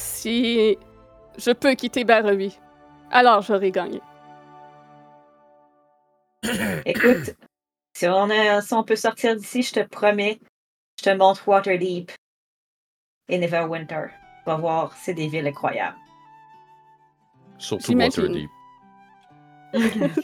Si 0.00 0.78
je 1.36 1.50
peux 1.50 1.74
quitter 1.74 2.04
Barrowby, 2.04 2.56
alors 3.10 3.42
j'aurai 3.42 3.72
gagné. 3.72 4.00
Écoute, 6.86 7.34
si 7.96 8.06
on, 8.06 8.30
a- 8.30 8.60
si 8.62 8.72
on 8.74 8.84
peut 8.84 8.94
sortir 8.96 9.34
d'ici, 9.36 9.62
je 9.62 9.72
te 9.74 9.80
promets, 9.88 10.38
je 11.00 11.04
te 11.04 11.16
montre 11.16 11.46
Waterdeep 11.48 12.12
et 13.28 13.38
Neverwinter. 13.38 14.06
Tu 14.44 14.50
vas 14.50 14.56
voir, 14.56 14.92
c'est 14.96 15.14
des 15.14 15.26
villes 15.26 15.48
incroyables. 15.48 15.96
Surtout. 17.58 17.92
Waterdeep. 17.94 18.48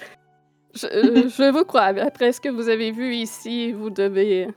Je, 0.76 0.86
euh, 0.88 1.28
je 1.28 1.52
vous 1.52 1.64
crois. 1.64 1.92
mais 1.92 2.00
Après 2.00 2.32
ce 2.32 2.40
que 2.40 2.48
vous 2.48 2.68
avez 2.68 2.90
vu 2.90 3.14
ici, 3.14 3.70
vous 3.70 3.90
devez 3.90 4.48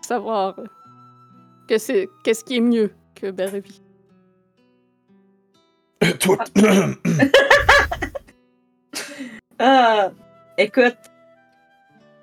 savoir 0.00 0.54
que 1.68 1.76
c'est 1.76 2.08
qu'est-ce 2.22 2.44
qui 2.44 2.58
est 2.58 2.60
mieux 2.60 2.92
que 3.16 3.32
Barrowby. 3.32 3.82
Toi, 6.20 6.38
Ah, 9.60 10.10
écoute, 10.56 10.96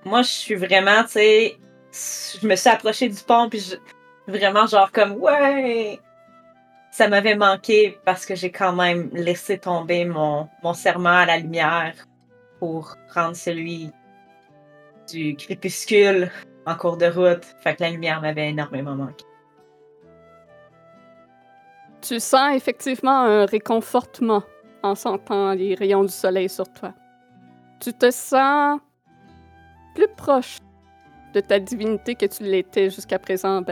moi 0.05 0.21
je 0.21 0.29
suis 0.29 0.55
vraiment, 0.55 1.03
tu 1.03 1.09
sais, 1.11 1.57
je 2.41 2.47
me 2.47 2.55
suis 2.55 2.69
approchée 2.69 3.09
du 3.09 3.21
pont 3.21 3.49
puis 3.49 3.59
je, 3.59 3.75
vraiment 4.31 4.65
genre 4.67 4.89
comme 4.91 5.13
ouais, 5.13 5.99
ça 6.91 7.09
m'avait 7.09 7.35
manqué 7.35 7.97
parce 8.05 8.25
que 8.25 8.35
j'ai 8.35 8.51
quand 8.51 8.71
même 8.71 9.09
laissé 9.11 9.57
tomber 9.57 10.05
mon, 10.05 10.47
mon 10.63 10.73
serment 10.73 11.09
à 11.09 11.25
la 11.25 11.37
lumière 11.37 11.93
pour 12.59 12.95
rendre 13.13 13.35
celui 13.35 13.91
du 15.11 15.35
crépuscule 15.35 16.31
en 16.65 16.75
cours 16.75 16.95
de 16.95 17.07
route. 17.07 17.43
Fait 17.61 17.75
que 17.75 17.83
la 17.83 17.89
lumière 17.89 18.21
m'avait 18.21 18.49
énormément 18.49 18.95
manqué. 18.95 19.25
Tu 22.07 22.19
sens 22.19 22.55
effectivement 22.55 23.21
un 23.23 23.45
réconfortement 23.45 24.43
en 24.83 24.93
sentant 24.93 25.53
les 25.53 25.73
rayons 25.73 26.03
du 26.03 26.11
soleil 26.13 26.49
sur 26.49 26.71
toi. 26.71 26.93
Tu 27.79 27.91
te 27.93 28.11
sens 28.11 28.79
plus 29.95 30.07
proche 30.15 30.59
de 31.33 31.39
ta 31.39 31.59
divinité 31.59 32.13
que 32.13 32.27
tu 32.27 32.43
l'étais 32.43 32.91
jusqu'à 32.91 33.17
présent 33.17 33.57
en 33.57 33.63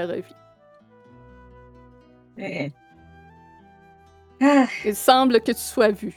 Ah, 4.42 4.66
Il 4.84 4.96
semble 4.96 5.40
que 5.42 5.52
tu 5.52 5.60
sois 5.60 5.92
vu. 5.92 6.16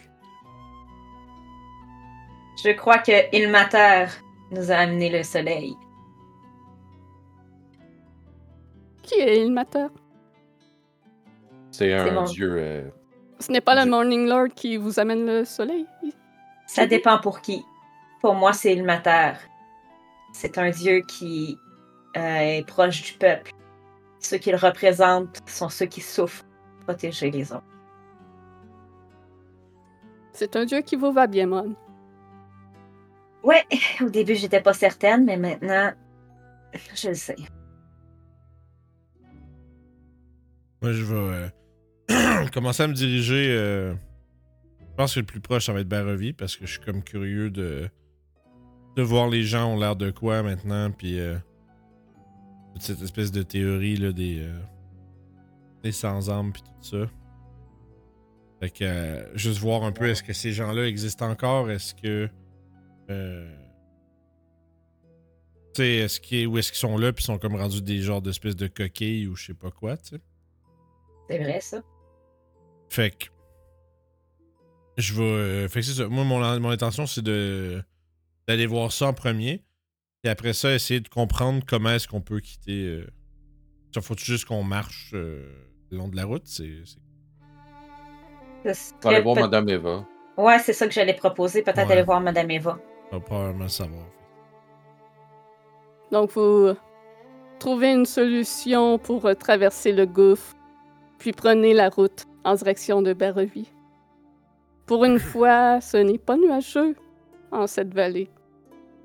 je 2.65 2.71
crois 2.71 2.99
que 2.99 3.37
Ilmater 3.37 4.07
nous 4.53 4.73
a 4.73 4.77
amené 4.77 5.11
le 5.11 5.23
soleil. 5.23 5.75
Qui 9.03 9.17
est 9.17 9.43
Ilmater? 9.45 9.89
C'est 11.77 11.93
un 11.93 12.25
dieu. 12.25 12.55
euh, 12.59 12.89
Ce 13.39 13.53
n'est 13.53 13.61
pas 13.61 13.75
le 13.85 13.91
Morning 13.91 14.27
Lord 14.27 14.49
qui 14.55 14.77
vous 14.79 14.99
amène 14.99 15.27
le 15.27 15.45
soleil? 15.45 15.87
Ça 16.67 16.87
dépend 16.87 17.19
pour 17.19 17.41
qui. 17.43 17.63
Pour 18.23 18.35
moi, 18.35 18.53
c'est 18.53 18.73
Ilmater. 18.75 19.35
C'est 20.33 20.57
un 20.59 20.71
dieu 20.71 21.03
qui 21.07 21.57
euh, 22.17 22.21
est 22.21 22.67
proche 22.67 23.03
du 23.03 23.13
peuple. 23.19 23.53
Ceux 24.21 24.39
qu'il 24.39 24.57
représente 24.57 25.39
sont 25.47 25.69
ceux 25.69 25.87
qui 25.87 26.01
souffrent, 26.01 26.45
protéger 26.87 27.31
les 27.31 27.53
autres. 27.53 27.63
C'est 30.33 30.57
un 30.57 30.65
dieu 30.65 30.81
qui 30.81 30.97
vous 30.97 31.13
va 31.13 31.27
bien, 31.27 31.47
Mon. 31.47 31.75
Ouais, 33.43 33.65
au 34.01 34.09
début, 34.09 34.35
j'étais 34.35 34.61
pas 34.63 34.73
certaine, 34.73 35.25
mais 35.25 35.37
maintenant, 35.37 35.93
je 36.95 37.09
le 37.09 37.15
sais. 37.15 37.37
Moi, 40.83 40.93
je 40.93 41.05
vais 41.05 41.15
euh, 41.15 41.49
commencer 42.53 42.83
à 42.83 42.89
me 42.89 42.95
diriger. 42.95 43.49
euh, 43.51 43.95
Je 44.81 44.95
pense 44.97 45.15
que 45.15 45.21
le 45.21 45.27
plus 45.27 45.41
proche, 45.41 45.67
ça 45.67 45.73
va 45.73 45.81
être 45.81 45.89
Barrowby 45.89 46.33
parce 46.33 46.57
que 46.57 46.67
je 46.67 46.73
suis 46.73 46.81
comme 46.81 47.03
curieux 47.03 47.51
de, 47.51 47.89
voir 48.97 49.29
les 49.29 49.43
gens 49.43 49.73
ont 49.75 49.79
l'air 49.79 49.97
de 49.97 50.11
quoi 50.11 50.43
maintenant. 50.43 50.91
Puis 50.91 51.19
euh, 51.19 51.37
toute 52.75 52.83
cette 52.83 53.03
espèce 53.03 53.33
de 53.33 53.43
théorie 53.43 53.97
là, 53.97 54.13
des, 54.13 54.41
euh, 55.85 55.91
sans-âme 55.93 56.53
puis 56.53 56.63
tout 56.63 56.83
ça. 56.83 57.11
Fait 58.61 58.71
que 58.71 59.29
juste 59.35 59.59
voir 59.59 59.85
un 59.85 59.93
peu 59.93 60.09
est-ce 60.09 60.23
que 60.23 60.33
ces 60.33 60.53
gens-là 60.53 60.87
existent 60.87 61.29
encore? 61.31 61.71
Est-ce 61.71 61.95
que. 61.95 62.29
Tu 65.75 65.83
sais, 65.83 65.97
est-ce 65.97 66.21
qu'ils, 66.21 66.47
où 66.47 66.57
est-ce 66.57 66.73
qu'ils 66.73 66.79
sont 66.79 66.97
là 66.97 67.13
puis 67.13 67.23
sont 67.23 67.39
comme 67.39 67.55
rendus 67.55 67.83
des 67.83 68.01
genres 68.01 68.23
d'espèces 68.23 68.57
de 68.57 68.67
coquilles 68.67 69.27
ou 69.27 69.37
je 69.37 69.47
sais 69.47 69.55
pas 69.55 69.71
quoi, 69.71 69.99
tu 69.99 70.17
sais? 70.17 70.21
C'est 71.29 71.39
vrai, 71.39 71.61
ça. 71.61 71.83
Fait 72.89 73.11
que. 73.11 73.27
Je 74.97 75.15
vais. 75.15 75.23
euh, 75.23 75.69
fait 75.69 75.81
que 75.81 75.87
c'est 75.87 75.93
ça. 76.03 76.09
Moi, 76.09 76.25
mon, 76.25 76.61
mon 76.61 76.71
intention, 76.71 77.07
c'est 77.07 77.23
de. 77.23 77.83
d'aller 78.49 78.67
voir 78.67 78.93
ça 78.93 79.07
en 79.09 79.13
premier. 79.13 79.63
Et 80.25 80.29
après 80.29 80.53
ça, 80.55 80.73
essayer 80.75 81.01
de 81.01 81.09
comprendre 81.09 81.63
comment 81.67 81.91
est-ce 81.91 82.09
qu'on 82.09 82.21
peut 82.23 82.41
quitter. 82.41 82.85
Euh... 82.87 83.07
Ça 83.95 84.01
faut 84.01 84.17
juste 84.17 84.45
qu'on 84.47 84.63
marche 84.65 85.11
euh, 85.15 85.49
le 85.91 85.99
long 85.99 86.09
de 86.09 86.17
la 86.17 86.25
route. 86.25 86.47
C'est. 86.47 86.71
aller 89.05 89.21
voir 89.21 89.37
Madame 89.37 89.69
Eva. 89.69 90.07
Ouais, 90.37 90.59
c'est 90.59 90.73
ça 90.73 90.87
que 90.87 90.93
j'allais 90.93 91.15
proposer. 91.15 91.63
Peut-être 91.63 91.87
Ouais. 91.87 91.93
aller 91.93 92.03
voir 92.03 92.21
Madame 92.21 92.51
Eva. 92.51 92.79
On 93.13 93.17
va 93.19 93.25
probablement 93.25 93.65
le 93.65 93.69
savoir. 93.71 94.05
Donc, 96.13 96.31
vous 96.33 96.75
trouvez 97.59 97.93
une 97.93 98.05
solution 98.07 98.99
pour 98.99 99.25
euh, 99.27 99.35
traverser 99.35 99.93
le 99.93 100.07
gouffre, 100.07 100.55
puis 101.19 101.33
prenez 101.33 101.73
la 101.75 101.89
route 101.89 102.25
en 102.47 102.55
direction 102.55 103.03
de 103.03 103.13
Barrevie. 103.13 103.73
Pour 104.87 105.05
une 105.05 105.19
fois, 105.19 105.81
ce 105.81 105.97
n'est 105.97 106.17
pas 106.17 106.37
nuageux 106.37 106.95
en 107.51 107.67
cette 107.67 107.93
vallée. 107.93 108.31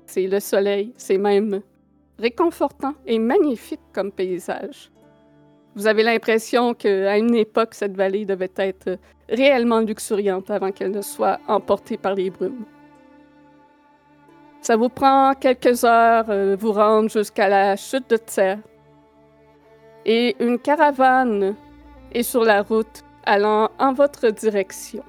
C'est 0.06 0.28
le 0.28 0.38
soleil, 0.38 0.92
c'est 0.96 1.18
même 1.18 1.60
réconfortant 2.20 2.94
et 3.04 3.18
magnifique 3.18 3.80
comme 3.92 4.12
paysage. 4.12 4.92
Vous 5.74 5.88
avez 5.88 6.04
l'impression 6.04 6.72
qu'à 6.74 7.18
une 7.18 7.34
époque, 7.34 7.74
cette 7.74 7.96
vallée 7.96 8.24
devait 8.24 8.52
être 8.56 8.98
réellement 9.28 9.80
luxuriante 9.80 10.50
avant 10.50 10.70
qu'elle 10.70 10.92
ne 10.92 11.02
soit 11.02 11.40
emportée 11.48 11.96
par 11.96 12.14
les 12.14 12.30
brumes. 12.30 12.64
Ça 14.60 14.76
vous 14.76 14.88
prend 14.88 15.32
quelques 15.34 15.82
heures 15.82 16.26
euh, 16.28 16.56
vous 16.56 16.72
rendre 16.72 17.10
jusqu'à 17.10 17.48
la 17.48 17.74
chute 17.74 18.08
de 18.08 18.16
terre. 18.18 18.58
Et 20.04 20.36
une 20.38 20.60
caravane 20.60 21.56
est 22.12 22.22
sur 22.22 22.44
la 22.44 22.62
route 22.62 23.02
allant 23.24 23.70
en 23.78 23.92
votre 23.92 24.30
direction. 24.30 25.04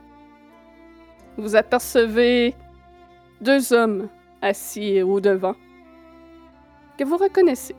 Vous 1.38 1.56
apercevez 1.56 2.56
deux 3.42 3.74
hommes 3.74 4.10
assis 4.42 5.02
au 5.02 5.20
devant 5.20 5.56
que 6.98 7.04
vous 7.04 7.18
reconnaissez. 7.18 7.76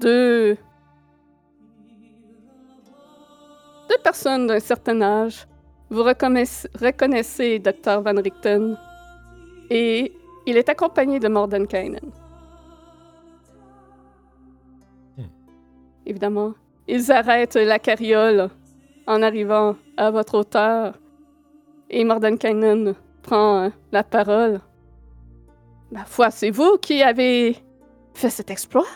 deux. 0.00 0.56
deux 3.88 3.98
personnes 4.02 4.46
d'un 4.46 4.60
certain 4.60 5.00
âge. 5.00 5.46
Vous 5.90 6.02
reconnaissez, 6.02 6.68
reconnaissez 6.78 7.58
Dr. 7.58 8.02
Van 8.02 8.20
Richten 8.22 8.76
et 9.70 10.12
il 10.46 10.56
est 10.56 10.68
accompagné 10.68 11.18
de 11.18 11.28
Mordenkainen. 11.28 12.12
Hmm. 15.16 15.22
Évidemment, 16.04 16.52
ils 16.86 17.10
arrêtent 17.10 17.54
la 17.56 17.78
carriole 17.78 18.50
en 19.08 19.22
arrivant 19.22 19.74
à 19.96 20.10
votre 20.10 20.34
hauteur 20.38 20.94
et 21.90 22.04
Mordenkainen 22.04 22.94
prend 23.22 23.64
euh, 23.64 23.68
la 23.90 24.04
parole. 24.04 24.60
Ma 25.90 26.04
foi, 26.04 26.30
c'est 26.30 26.50
vous 26.50 26.76
qui 26.76 27.02
avez 27.02 27.56
fait 28.12 28.28
cet 28.28 28.50
exploit? 28.50 28.86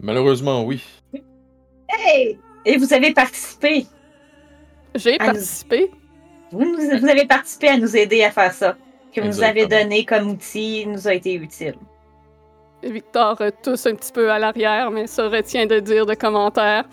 Malheureusement, 0.00 0.64
oui. 0.64 0.82
Hey! 1.90 2.38
Et 2.64 2.78
vous 2.78 2.92
avez 2.94 3.12
participé. 3.12 3.86
J'ai 4.94 5.12
nous- 5.12 5.18
participé. 5.18 5.90
Vous, 6.52 6.64
avez 7.08 7.26
participé 7.26 7.68
à 7.68 7.76
nous 7.76 7.94
aider 7.96 8.24
à 8.24 8.30
faire 8.30 8.52
ça. 8.52 8.76
Que 9.14 9.20
vous 9.20 9.26
nous 9.26 9.42
avez 9.42 9.66
donné 9.66 10.04
comme 10.06 10.30
outil 10.30 10.86
nous 10.86 11.06
a 11.06 11.14
été 11.14 11.34
utile. 11.34 11.74
Victor 12.82 13.36
euh, 13.42 13.50
tousse 13.62 13.86
un 13.86 13.94
petit 13.94 14.12
peu 14.12 14.30
à 14.30 14.38
l'arrière, 14.38 14.90
mais 14.90 15.06
se 15.06 15.20
retient 15.20 15.66
de 15.66 15.80
dire 15.80 16.06
de 16.06 16.14
commentaires. 16.14 16.88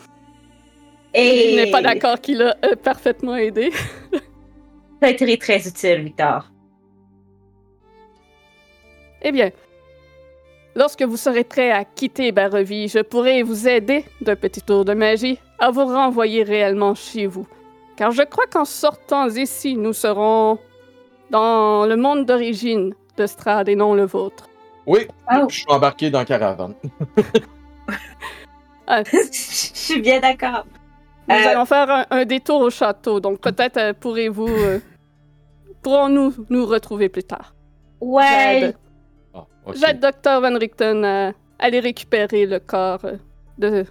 Et 1.14 1.50
Il 1.52 1.56
n'est 1.56 1.72
pas 1.72 1.82
d'accord 1.82 2.20
qu'il 2.22 2.42
a 2.42 2.56
euh, 2.66 2.76
parfaitement 2.76 3.36
aidé. 3.36 3.72
Ça 5.02 5.08
a 5.08 5.10
été 5.10 5.38
très 5.38 5.68
utile, 5.68 6.02
Victor. 6.04 6.50
Eh 9.22 9.32
bien, 9.32 9.52
lorsque 10.76 11.02
vous 11.04 11.18
serez 11.18 11.44
prêt 11.44 11.72
à 11.72 11.86
quitter 11.86 12.32
Barrevie, 12.32 12.88
je 12.88 13.00
pourrai 13.00 13.42
vous 13.44 13.68
aider 13.68 14.06
d'un 14.22 14.36
petit 14.36 14.62
tour 14.62 14.86
de 14.86 14.94
magie 14.94 15.40
à 15.60 15.72
vous 15.72 15.86
renvoyer 15.86 16.44
réellement 16.44 16.94
chez 16.96 17.26
vous. 17.26 17.48
Car 17.96 18.12
je 18.12 18.22
crois 18.24 18.46
qu'en 18.48 18.66
sortant 18.66 19.28
d'ici, 19.28 19.76
nous 19.76 19.94
serons 19.94 20.60
dans 21.32 21.86
le 21.88 21.96
monde 21.96 22.26
d'origine 22.26 22.94
de 23.18 23.26
Strad 23.26 23.68
et 23.70 23.76
non 23.76 23.94
le 23.96 24.06
vôtre. 24.06 24.48
Oui, 24.86 25.08
Oh. 25.32 25.46
je 25.50 25.56
suis 25.56 25.66
embarqué 25.68 26.10
dans 26.10 26.20
la 26.20 26.26
caravane. 26.26 26.76
Je 29.12 29.28
suis 29.32 30.02
bien 30.02 30.20
d'accord. 30.22 30.66
Nous 31.30 31.36
Euh, 31.36 31.48
allons 31.50 31.66
faire 31.66 31.90
un, 31.90 32.06
un 32.10 32.26
détour 32.26 32.62
au 32.62 32.70
château, 32.70 33.20
donc 33.20 33.42
peut-être 33.42 33.78
euh, 33.78 33.94
pourrez-vous... 34.00 34.48
euh, 34.48 34.80
pourrons-nous 35.82 36.34
nous 36.50 36.66
retrouver 36.66 37.10
plus 37.10 37.24
tard. 37.24 37.54
Ouais. 38.02 38.60
J'aide. 38.62 38.76
Ah, 39.34 39.46
ok. 39.66 39.76
J'aide 39.76 40.00
Dr. 40.00 40.42
Van 40.42 40.58
Richten 40.58 41.04
à 41.06 41.34
aller 41.60 41.80
récupérer 41.80 42.46
le 42.46 42.60
corps 42.60 43.04
euh, 43.06 43.18
de, 43.58 43.86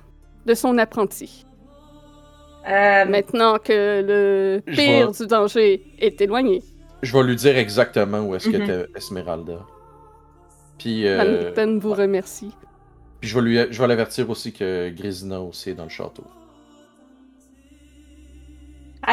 de 0.47 0.55
son 0.55 0.79
apprenti. 0.79 1.45
Euh, 2.69 3.05
Maintenant 3.05 3.59
que 3.59 4.03
le 4.03 4.61
pire 4.73 5.11
vais- 5.13 5.13
du 5.19 5.27
danger 5.27 5.85
est 6.01 6.21
éloigné, 6.21 6.63
Je 7.03 7.13
vais 7.13 7.23
lui 7.23 7.37
dire 7.37 7.57
exactement 7.57 8.21
où 8.21 8.35
est-ce 8.35 8.49
Mhm. 8.49 8.53
qu'était 8.59 8.87
Esmeralda. 8.97 9.59
Puis, 10.79 11.05
Van 11.05 11.09
euh, 11.25 11.45
Richten 11.49 11.79
vous 11.79 11.91
ouais. 11.91 12.03
remercie. 12.03 12.53
Puis 13.21 13.31
je 13.31 13.35
vais 13.39 13.43
lui, 13.45 13.59
je 13.71 13.81
vais 13.81 13.87
l'avertir 13.87 14.29
aussi 14.31 14.53
que 14.53 14.91
Grisina 14.91 15.41
aussi 15.41 15.71
est 15.71 15.75
dans 15.75 15.85
le 15.85 15.91
château. 15.91 16.25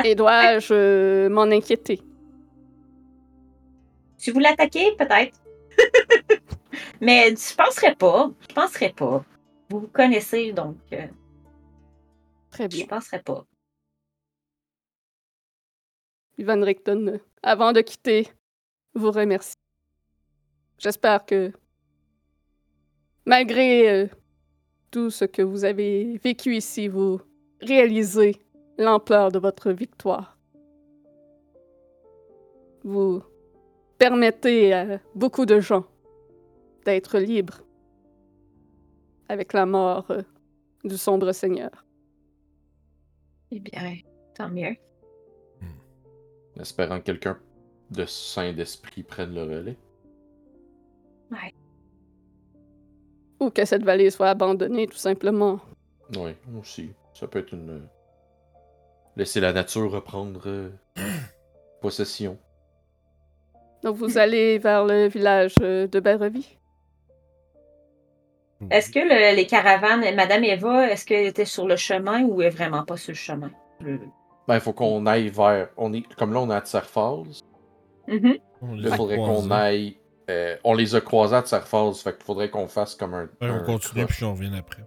Et 0.04 0.16
dois-je 0.16 1.28
m'en 1.28 1.44
inquiéter? 1.44 2.02
Si 4.18 4.32
vous 4.32 4.40
l'attaquez, 4.40 4.96
peut-être? 4.98 5.40
Mais 7.02 7.30
je 7.36 7.56
penserais 7.56 7.96
pas. 7.96 8.32
Je 8.50 8.54
penserais 8.54 8.94
pas. 8.94 9.24
Vous 9.70 9.82
vous 9.82 9.88
connaissez, 9.88 10.52
donc 10.54 10.78
euh, 10.94 11.08
Très 12.52 12.64
je 12.64 12.78
bien. 12.78 12.86
penserais 12.88 13.22
pas. 13.22 13.46
Van 16.40 16.62
Richten, 16.62 17.10
euh, 17.10 17.18
avant 17.42 17.72
de 17.72 17.82
quitter, 17.82 18.28
vous 18.96 19.12
remercie. 19.12 19.56
J'espère 20.80 21.26
que, 21.26 21.52
malgré 23.26 23.90
euh, 23.90 24.08
tout 24.92 25.10
ce 25.10 25.26
que 25.26 25.42
vous 25.42 25.64
avez 25.66 26.18
vécu 26.18 26.56
ici, 26.56 26.88
vous 26.88 27.22
réalisez 27.62 28.42
l'ampleur 28.78 29.32
de 29.32 29.40
votre 29.40 29.72
victoire. 29.72 30.38
Vous 32.84 33.22
permettez 33.98 34.74
à 34.74 35.00
beaucoup 35.16 35.46
de 35.46 35.60
gens 35.60 35.86
d'être 36.86 37.20
libres 37.20 37.62
avec 39.30 39.54
la 39.54 39.66
mort 39.66 40.10
euh, 40.12 40.22
du 40.84 40.98
sombre 40.98 41.32
seigneur. 41.32 41.86
Eh 43.52 43.60
bien, 43.60 43.98
tant 44.36 44.50
mieux. 44.50 44.76
En 46.58 46.62
espérant 46.62 47.00
que 47.00 47.06
quelqu'un 47.06 47.38
de 47.90 48.06
saint 48.06 48.54
d'esprit 48.54 49.04
prenne 49.04 49.34
le 49.34 49.44
relais. 49.44 49.78
Ou 53.40 53.50
que 53.50 53.66
cette 53.66 53.84
vallée 53.84 54.10
soit 54.10 54.30
abandonnée, 54.30 54.88
tout 54.88 54.98
simplement. 54.98 55.60
Oui, 56.16 56.32
aussi. 56.60 56.92
Ça 57.14 57.28
peut 57.28 57.40
être 57.40 57.54
une. 57.54 57.88
Laisser 59.16 59.40
la 59.40 59.54
nature 59.54 59.92
reprendre 59.92 60.42
euh, 60.48 60.70
possession. 61.82 62.38
Donc 63.84 63.96
vous 63.98 64.18
allez 64.18 64.58
vers 64.60 64.86
le 64.86 65.08
village 65.08 65.56
euh, 65.62 65.88
de 65.88 66.00
Barrevie. 66.00 66.58
Est-ce 68.72 68.90
que 68.92 69.00
le- 69.00 69.36
les 69.36 69.46
caravanes, 69.46 70.04
Madame 70.16 70.44
Eva, 70.46 70.90
est-ce 70.90 71.06
qu'elle 71.06 71.26
était 71.26 71.44
sur 71.46 71.68
le 71.68 71.76
chemin 71.76 72.24
ou 72.24 72.42
est 72.42 72.50
vraiment 72.50 72.84
pas 72.86 72.96
sur 72.98 73.12
le 73.12 73.18
chemin? 73.18 73.52
Ben, 73.82 74.56
il 74.56 74.62
faut 74.62 74.72
qu'on 74.74 75.06
aille 75.06 75.28
vers. 75.30 75.68
On 75.78 75.92
est... 75.94 76.04
Comme 76.16 76.34
là, 76.34 76.40
on 76.40 76.50
est 76.50 76.56
à 76.56 76.62
Tsar 76.62 76.86
Falls. 76.86 77.42
On 78.08 78.14
les 78.76 78.84
Là, 78.84 78.90
a 78.90 78.92
il 78.92 78.96
faudrait 78.96 79.18
qu'on 79.18 79.24
croisés. 79.34 79.52
aille. 79.54 79.98
euh, 80.30 80.56
on 80.64 80.74
les 80.74 80.96
a 80.96 81.02
croisés 81.02 81.36
à 81.36 81.42
Tsar 81.42 81.68
Falls, 81.68 81.94
fait 81.96 82.14
qu'il 82.16 82.24
faudrait 82.24 82.50
qu'on 82.50 82.68
fasse 82.68 82.96
comme 82.96 83.14
un. 83.14 83.24
Ouais, 83.42 83.48
un 83.50 83.62
on 83.62 83.66
continue, 83.66 84.06
puis 84.06 84.24
on 84.24 84.34
revient 84.34 84.52
après. 84.58 84.84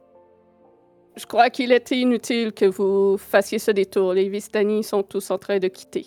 Je 1.17 1.25
crois 1.27 1.49
qu'il 1.51 1.73
était 1.73 1.99
inutile 1.99 2.53
que 2.53 2.67
vous 2.67 3.17
fassiez 3.17 3.59
ce 3.59 3.71
détour. 3.71 4.13
Les 4.13 4.29
Vistani 4.29 4.85
sont 4.85 5.03
tous 5.03 5.31
en 5.31 5.39
train 5.39 5.59
de 5.59 5.69
quitter. 5.69 6.07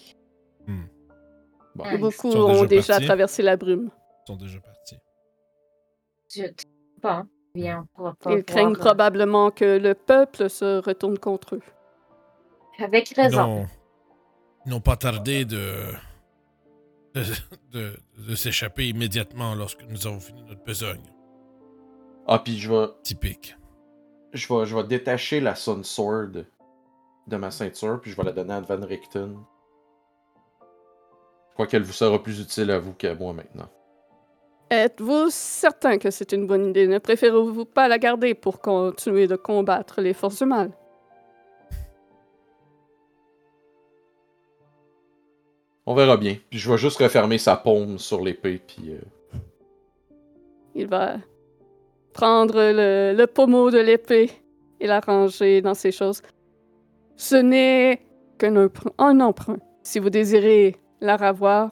Bon. 1.75 1.85
Ils 1.91 1.97
Beaucoup 1.99 2.29
ont 2.31 2.65
déjà 2.65 2.93
partis. 2.93 3.05
traversé 3.05 3.41
la 3.41 3.55
brume. 3.55 3.89
Ils 3.91 4.27
sont 4.27 4.35
déjà 4.37 4.59
partis. 4.59 4.97
Zut. 6.31 6.63
Bon, 7.01 7.23
bien, 7.55 7.83
on 7.83 7.95
pourra 7.95 8.13
pas 8.15 8.33
Ils 8.33 8.43
craignent 8.43 8.73
voir, 8.73 8.79
probablement 8.79 9.49
que 9.51 9.77
le 9.77 9.93
peuple 9.93 10.49
se 10.49 10.81
retourne 10.83 11.17
contre 11.17 11.55
eux. 11.55 11.61
Avec 12.79 13.09
raison. 13.15 13.47
n'ont- 13.61 13.67
ils 14.65 14.69
n'ont 14.71 14.81
pas 14.81 14.97
tardé 14.97 15.45
de, 15.45 15.73
de, 17.15 17.23
de- 17.71 17.97
de 18.27 18.35
s'échapper 18.35 18.89
immédiatement 18.89 19.55
lorsque 19.55 19.83
nous 19.83 20.05
avons 20.05 20.19
fini 20.19 20.43
notre 20.43 20.63
besogne. 20.63 21.01
Ah, 22.27 22.39
puis 22.39 22.59
je 22.59 22.69
vais. 22.71 22.87
Typique. 23.03 23.55
Je 24.33 24.53
vais, 24.53 24.65
je 24.65 24.75
vais 24.75 24.83
détacher 24.83 25.39
la 25.39 25.55
Sun 25.55 25.83
Sword 25.83 26.45
de 27.27 27.37
ma 27.37 27.51
ceinture, 27.51 27.99
puis 28.01 28.11
je 28.11 28.17
vais 28.17 28.23
la 28.23 28.31
donner 28.31 28.53
à 28.53 28.61
Van 28.61 28.85
Richten. 28.85 29.37
Je 31.49 31.53
crois 31.53 31.67
qu'elle 31.67 31.83
vous 31.83 31.93
sera 31.93 32.21
plus 32.21 32.39
utile 32.39 32.71
à 32.71 32.79
vous 32.79 32.93
qu'à 32.93 33.15
moi 33.15 33.33
maintenant. 33.33 33.69
Êtes-vous 34.71 35.29
certain 35.31 35.97
que 35.97 36.11
c'est 36.11 36.31
une 36.31 36.45
bonne 36.45 36.69
idée? 36.69 36.87
Ne 36.87 36.99
préférez-vous 36.99 37.65
pas 37.65 37.87
la 37.87 37.97
garder 37.97 38.35
pour 38.35 38.61
continuer 38.61 39.25
de 39.27 39.35
combattre 39.35 39.99
les 39.99 40.13
forces 40.13 40.37
du 40.37 40.45
mal? 40.45 40.71
On 45.87 45.95
verra 45.95 46.17
bien. 46.17 46.37
Puis 46.51 46.59
je 46.59 46.71
vais 46.71 46.77
juste 46.77 46.99
refermer 46.99 47.39
sa 47.39 47.57
paume 47.57 47.97
sur 47.97 48.21
l'épée, 48.21 48.59
puis. 48.59 48.91
euh, 48.93 49.01
Il 50.75 50.85
va 50.87 51.17
prendre 52.13 52.55
le, 52.55 53.13
le 53.17 53.27
pommeau 53.27 53.71
de 53.71 53.79
l'épée 53.79 54.29
et 54.79 54.87
la 54.87 54.99
ranger 54.99 55.61
dans 55.61 55.73
ses 55.73 55.91
choses. 55.91 56.21
Ce 57.15 57.35
n'est 57.35 58.01
qu'un 58.37 58.55
emprunt, 58.55 58.91
un 58.97 59.19
emprunt. 59.19 59.57
Si 59.83 59.99
vous 59.99 60.09
désirez 60.09 60.77
la 61.01 61.17
revoir, 61.17 61.71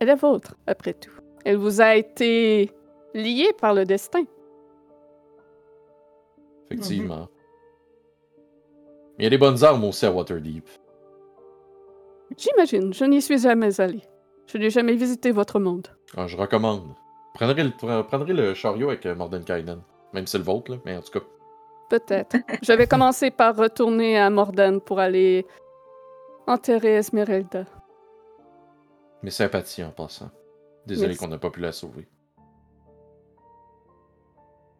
elle 0.00 0.08
est 0.08 0.14
vôtre, 0.16 0.54
après 0.66 0.94
tout. 0.94 1.10
Elle 1.44 1.56
vous 1.56 1.80
a 1.80 1.96
été 1.96 2.70
liée 3.14 3.52
par 3.60 3.74
le 3.74 3.84
destin. 3.84 4.24
effectivement. 6.70 7.28
Il 9.18 9.24
y 9.24 9.26
a 9.26 9.30
des 9.30 9.38
bonnes 9.38 9.62
armes 9.64 9.84
aussi 9.84 10.04
à 10.04 10.12
Waterdeep. 10.12 10.68
J'imagine, 12.36 12.92
je 12.92 13.04
n'y 13.04 13.22
suis 13.22 13.38
jamais 13.38 13.80
allée. 13.80 14.02
Je 14.46 14.58
n'ai 14.58 14.68
jamais 14.70 14.94
visité 14.94 15.30
votre 15.30 15.58
monde. 15.58 15.86
Ah, 16.16 16.26
je 16.26 16.36
recommande. 16.36 16.82
Prendrez 17.36 17.64
le, 17.64 18.02
prendrez 18.02 18.32
le 18.32 18.54
chariot 18.54 18.88
avec 18.88 19.04
euh, 19.04 19.14
Mordenkainen. 19.14 19.80
Même 20.14 20.26
si 20.26 20.32
c'est 20.32 20.38
le 20.38 20.44
vôtre, 20.44 20.72
là. 20.72 20.78
Mais 20.86 20.96
en 20.96 21.02
tout 21.02 21.18
cas. 21.18 21.24
Peut-être. 21.90 22.36
Je 22.62 22.72
vais 22.72 22.86
commencer 22.86 23.30
par 23.30 23.54
retourner 23.54 24.18
à 24.18 24.30
Morden 24.30 24.80
pour 24.80 24.98
aller 24.98 25.46
enterrer 26.46 26.96
Esmeralda. 26.96 27.64
Mes 29.22 29.30
sympathies 29.30 29.84
en 29.84 29.90
passant. 29.90 30.30
Désolé 30.86 31.16
qu'on 31.16 31.28
n'a 31.28 31.38
pas 31.38 31.50
pu 31.50 31.60
la 31.60 31.72
sauver. 31.72 32.08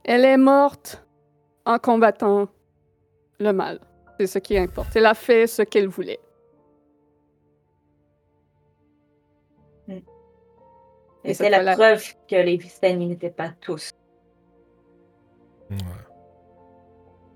Elle 0.05 0.25
est 0.25 0.37
morte 0.37 1.05
en 1.65 1.79
combattant 1.79 2.49
le 3.39 3.53
mal. 3.53 3.81
C'est 4.19 4.29
ce 4.29 4.39
qui 4.39 4.57
importe. 4.57 4.97
Elle 4.97 5.07
a 5.07 5.15
fait 5.15 5.47
ce 5.47 5.63
qu'elle 5.63 5.89
voulait. 5.89 6.21
Et 11.27 11.35
c'est 11.35 11.51
la 11.51 11.75
preuve 11.75 12.15
que 12.29 12.37
les 12.37 12.57
Vistani 12.57 13.09
n'étaient 13.09 13.31
pas 13.31 13.51
tous. 13.61 13.91
Ouais. 15.71 15.77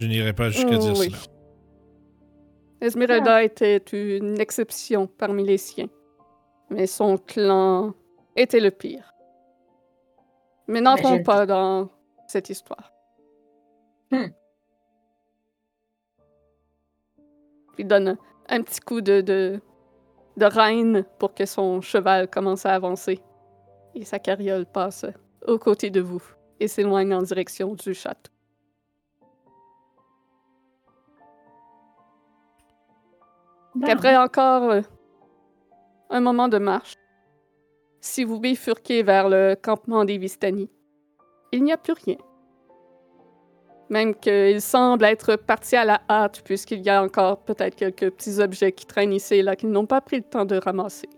Je 0.00 0.07
n'irai 0.07 0.33
pas 0.33 0.48
jusqu'à 0.50 0.79
dire 0.79 0.94
Oui. 0.96 1.11
cela. 1.11 1.18
Esmeralda 2.81 3.42
était 3.42 3.76
une 3.92 4.40
exception 4.40 5.07
parmi 5.07 5.44
les 5.44 5.59
siens. 5.59 5.90
Mais 6.70 6.87
son 6.87 7.18
clan 7.18 7.94
était 8.37 8.61
le 8.61 8.70
pire. 8.70 9.12
Mais 10.68 10.81
n'entrons 10.81 11.22
pas 11.22 11.44
dans 11.44 11.90
cette 12.29 12.48
histoire. 12.48 12.92
Hmm. 14.12 14.29
Il 17.76 17.87
donne 17.88 18.16
un 18.48 18.62
petit 18.62 18.81
coup 18.81 19.00
de, 19.00 19.20
de, 19.20 19.61
de 20.37 20.44
reine 20.46 21.05
pour 21.18 21.35
que 21.35 21.44
son 21.44 21.81
cheval 21.81 22.29
commence 22.29 22.64
à 22.66 22.74
avancer. 22.74 23.20
Et 23.94 24.05
sa 24.05 24.18
carriole 24.18 24.66
passe 24.66 25.07
aux 25.46 25.59
côtés 25.59 25.90
de 25.90 26.00
vous 26.00 26.22
et 26.61 26.68
s'éloigne 26.68 27.14
en 27.14 27.22
direction 27.22 27.74
du 27.74 27.94
château. 27.94 28.31
Après 33.83 34.16
encore 34.16 34.70
euh, 34.70 34.81
un 36.11 36.20
moment 36.20 36.48
de 36.48 36.59
marche, 36.59 36.94
si 38.00 38.24
vous 38.24 38.40
bifurquez 38.40 39.03
vers 39.03 39.29
le 39.29 39.55
campement 39.55 40.05
des 40.05 40.18
Vistani, 40.18 40.68
il 41.53 41.62
n'y 41.62 41.72
a 41.72 41.76
plus 41.76 41.92
rien. 41.92 42.16
Même 43.88 44.14
qu'il 44.14 44.61
semble 44.61 45.05
être 45.05 45.37
parti 45.37 45.76
à 45.76 45.85
la 45.85 46.00
hâte, 46.09 46.42
puisqu'il 46.44 46.81
y 46.81 46.90
a 46.90 47.03
encore 47.03 47.44
peut-être 47.44 47.74
quelques 47.74 48.11
petits 48.11 48.40
objets 48.40 48.72
qui 48.72 48.87
traînent 48.87 49.12
ici 49.12 49.35
et 49.35 49.42
là 49.42 49.57
qu'ils 49.57 49.70
n'ont 49.70 49.87
pas 49.87 50.00
pris 50.00 50.18
le 50.18 50.22
temps 50.22 50.44
de 50.44 50.57
ramasser. 50.57 51.09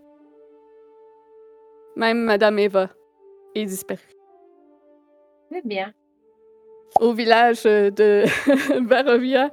Même 1.95 2.23
Madame 2.23 2.59
Eva 2.59 2.89
est 3.55 3.65
disparue. 3.65 3.99
Très 5.49 5.61
bien. 5.61 5.93
Au 6.99 7.13
village 7.13 7.63
de 7.63 8.23
Barovia, 8.87 9.51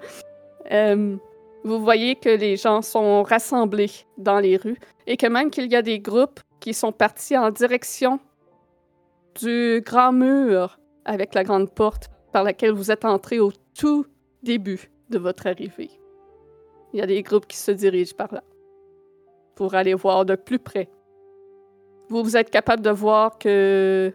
euh, 0.71 1.17
vous 1.65 1.81
voyez 1.81 2.17
que 2.17 2.29
les 2.29 2.57
gens 2.57 2.83
sont 2.83 3.23
rassemblés 3.23 3.91
dans 4.17 4.39
les 4.39 4.57
rues 4.57 4.79
et 5.07 5.17
que 5.17 5.27
même 5.27 5.51
qu'il 5.51 5.71
y 5.71 5.77
a 5.77 5.83
des 5.83 6.01
groupes 6.01 6.41
qui 6.61 6.75
sont 6.75 6.93
partis 6.93 7.37
en 7.37 7.51
direction 7.51 8.21
du 9.41 9.83
grand 9.85 10.13
mur 10.13 10.79
avec 11.05 11.35
la 11.35 11.45
grande 11.45 11.71
porte 11.71 12.09
par 12.33 12.45
laquelle 12.45 12.73
vous 12.73 12.91
êtes 12.91 13.05
entré 13.05 13.39
au 13.41 13.53
tout 13.79 14.07
début 14.43 14.91
de 15.11 15.19
votre 15.19 15.47
arrivée. 15.47 15.91
Il 16.93 17.01
y 17.01 17.03
a 17.03 17.07
des 17.07 17.23
groupes 17.23 17.47
qui 17.47 17.57
se 17.57 17.71
dirigent 17.71 18.15
par 18.17 18.33
là 18.33 18.43
pour 19.55 19.75
aller 19.75 19.95
voir 19.95 20.25
de 20.25 20.37
plus 20.37 20.59
près. 20.59 20.89
Vous, 22.11 22.25
vous 22.25 22.37
êtes 22.37 22.51
capable 22.51 22.83
de 22.83 22.91
voir 22.91 23.39
que 23.39 24.13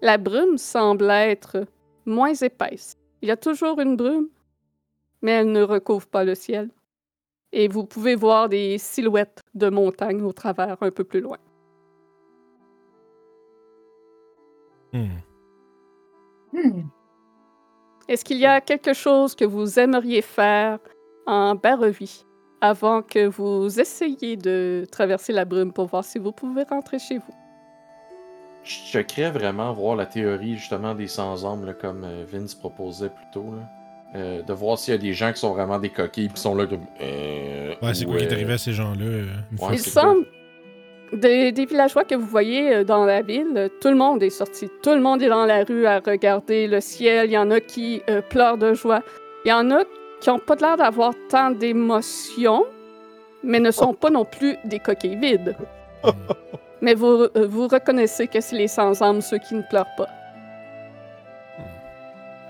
la 0.00 0.18
brume 0.18 0.56
semble 0.56 1.10
être 1.10 1.66
moins 2.06 2.32
épaisse. 2.32 2.96
Il 3.22 3.28
y 3.28 3.32
a 3.32 3.36
toujours 3.36 3.80
une 3.80 3.96
brume, 3.96 4.28
mais 5.20 5.32
elle 5.32 5.50
ne 5.50 5.62
recouvre 5.62 6.06
pas 6.06 6.22
le 6.22 6.36
ciel. 6.36 6.70
Et 7.50 7.66
vous 7.66 7.84
pouvez 7.84 8.14
voir 8.14 8.48
des 8.48 8.78
silhouettes 8.78 9.42
de 9.54 9.68
montagnes 9.68 10.22
au 10.22 10.32
travers 10.32 10.80
un 10.80 10.92
peu 10.92 11.02
plus 11.02 11.20
loin. 11.20 11.38
Hmm. 14.92 15.18
Hmm. 16.52 16.82
Est-ce 18.06 18.24
qu'il 18.24 18.38
y 18.38 18.46
a 18.46 18.60
quelque 18.60 18.92
chose 18.92 19.34
que 19.34 19.44
vous 19.44 19.80
aimeriez 19.80 20.22
faire 20.22 20.78
en 21.26 21.56
Barovie 21.56 22.24
avant 22.60 23.02
que 23.02 23.26
vous 23.26 23.80
essayiez 23.80 24.36
de 24.36 24.86
traverser 24.90 25.32
la 25.32 25.44
brume 25.44 25.72
pour 25.72 25.86
voir 25.86 26.04
si 26.04 26.18
vous 26.18 26.32
pouvez 26.32 26.64
rentrer 26.64 26.98
chez 26.98 27.18
vous? 27.18 27.34
Je 28.64 28.74
checkerais 28.90 29.30
vraiment 29.30 29.72
voir 29.72 29.96
la 29.96 30.06
théorie 30.06 30.56
justement 30.56 30.94
des 30.94 31.06
sans-hommes, 31.06 31.72
comme 31.80 32.04
euh, 32.04 32.24
Vince 32.30 32.54
proposait 32.54 33.08
plus 33.08 33.26
tôt. 33.32 33.54
Là. 33.54 33.62
Euh, 34.14 34.42
de 34.42 34.52
voir 34.52 34.78
s'il 34.78 34.92
y 34.92 34.96
a 34.96 34.98
des 34.98 35.12
gens 35.12 35.32
qui 35.32 35.38
sont 35.38 35.52
vraiment 35.52 35.78
des 35.78 35.90
coquilles 35.90 36.28
qui 36.28 36.40
sont 36.40 36.54
là 36.54 36.66
comme. 36.66 36.86
Euh, 37.00 37.74
Ouais, 37.80 37.94
c'est 37.94 38.04
quoi 38.06 38.16
qui 38.16 38.24
est 38.24 38.32
arrivé 38.32 38.54
à 38.54 38.58
ces 38.58 38.72
gens-là 38.72 39.04
euh, 39.04 39.26
une 39.52 39.58
fois? 39.58 39.68
Ouais, 39.68 39.74
Il 39.76 39.80
semble 39.80 40.26
des, 41.12 41.52
des 41.52 41.64
villageois 41.66 42.04
que 42.04 42.14
vous 42.14 42.26
voyez 42.26 42.84
dans 42.84 43.04
la 43.04 43.22
ville, 43.22 43.70
tout 43.80 43.88
le 43.88 43.94
monde 43.94 44.22
est 44.22 44.30
sorti. 44.30 44.68
Tout 44.82 44.94
le 44.94 45.00
monde 45.00 45.22
est 45.22 45.28
dans 45.28 45.46
la 45.46 45.62
rue 45.62 45.86
à 45.86 46.00
regarder 46.00 46.66
le 46.66 46.80
ciel. 46.80 47.26
Il 47.26 47.32
y 47.32 47.38
en 47.38 47.50
a 47.50 47.60
qui 47.60 48.02
euh, 48.10 48.20
pleurent 48.20 48.58
de 48.58 48.74
joie. 48.74 49.02
Il 49.44 49.48
y 49.50 49.52
en 49.52 49.70
a 49.70 49.84
qui 50.20 50.30
n'ont 50.30 50.38
pas 50.38 50.56
l'air 50.56 50.76
d'avoir 50.76 51.14
tant 51.28 51.50
d'émotions, 51.50 52.64
mais 53.42 53.60
ne 53.60 53.70
sont 53.70 53.94
pas 53.94 54.10
non 54.10 54.24
plus 54.24 54.56
des 54.64 54.78
coquilles 54.78 55.16
vides. 55.16 55.56
Hmm. 56.04 56.10
Mais 56.80 56.94
vous, 56.94 57.06
euh, 57.36 57.48
vous 57.48 57.66
reconnaissez 57.66 58.28
que 58.28 58.40
c'est 58.40 58.54
les 58.56 58.68
sans-âme, 58.68 59.20
ceux 59.20 59.38
qui 59.38 59.56
ne 59.56 59.62
pleurent 59.62 59.94
pas. 59.96 60.06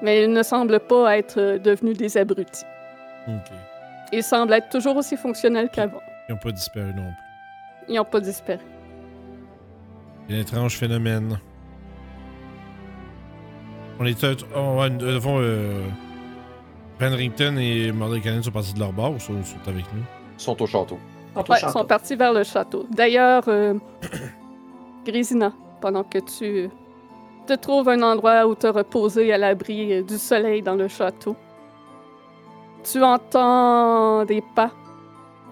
Mais 0.02 0.22
ils 0.22 0.30
ne 0.30 0.42
semblent 0.42 0.80
pas 0.80 1.16
être 1.16 1.38
euh, 1.38 1.58
devenus 1.58 1.96
des 1.96 2.16
abrutis. 2.18 2.64
Ok. 3.26 3.50
Ils 4.12 4.22
semblent 4.22 4.52
être 4.52 4.68
toujours 4.68 4.96
aussi 4.96 5.16
fonctionnels 5.16 5.70
qu'avant. 5.70 6.02
Ils 6.28 6.32
n'ont 6.32 6.38
pas 6.38 6.52
disparu 6.52 6.92
non 6.94 7.04
plus. 7.04 7.88
Ils 7.88 7.96
n'ont 7.96 8.04
pas 8.04 8.20
disparu. 8.20 8.60
Un 10.30 10.34
étrange 10.40 10.76
phénomène. 10.76 11.38
On 13.98 14.04
est. 14.04 14.22
euh, 14.24 15.82
Penrington 16.98 17.56
et 17.58 17.92
Mordecai 17.92 18.42
sont 18.42 18.50
partis 18.50 18.74
de 18.74 18.80
leur 18.80 18.92
bar 18.92 19.12
ou 19.12 19.18
sont, 19.20 19.42
sont 19.44 19.56
avec 19.68 19.84
nous? 19.94 20.02
Ils 20.36 20.40
sont 20.42 20.60
au 20.60 20.66
château. 20.66 20.98
Sont 21.34 21.40
au 21.40 21.42
Ouais, 21.42 21.56
ils 21.58 21.60
château. 21.60 21.78
sont 21.78 21.84
partis 21.84 22.16
vers 22.16 22.32
le 22.32 22.42
château. 22.44 22.86
D'ailleurs, 22.90 23.44
euh, 23.48 23.74
Grisina, 25.06 25.52
pendant 25.80 26.02
que 26.04 26.18
tu 26.18 26.68
te 27.46 27.52
trouves 27.54 27.88
un 27.88 28.02
endroit 28.02 28.46
où 28.46 28.54
te 28.54 28.66
reposer 28.66 29.32
à 29.32 29.38
l'abri 29.38 29.92
euh, 29.94 30.02
du 30.02 30.18
soleil 30.18 30.60
dans 30.62 30.74
le 30.74 30.88
château, 30.88 31.36
tu 32.84 33.02
entends 33.02 34.24
des 34.24 34.42
pas 34.54 34.70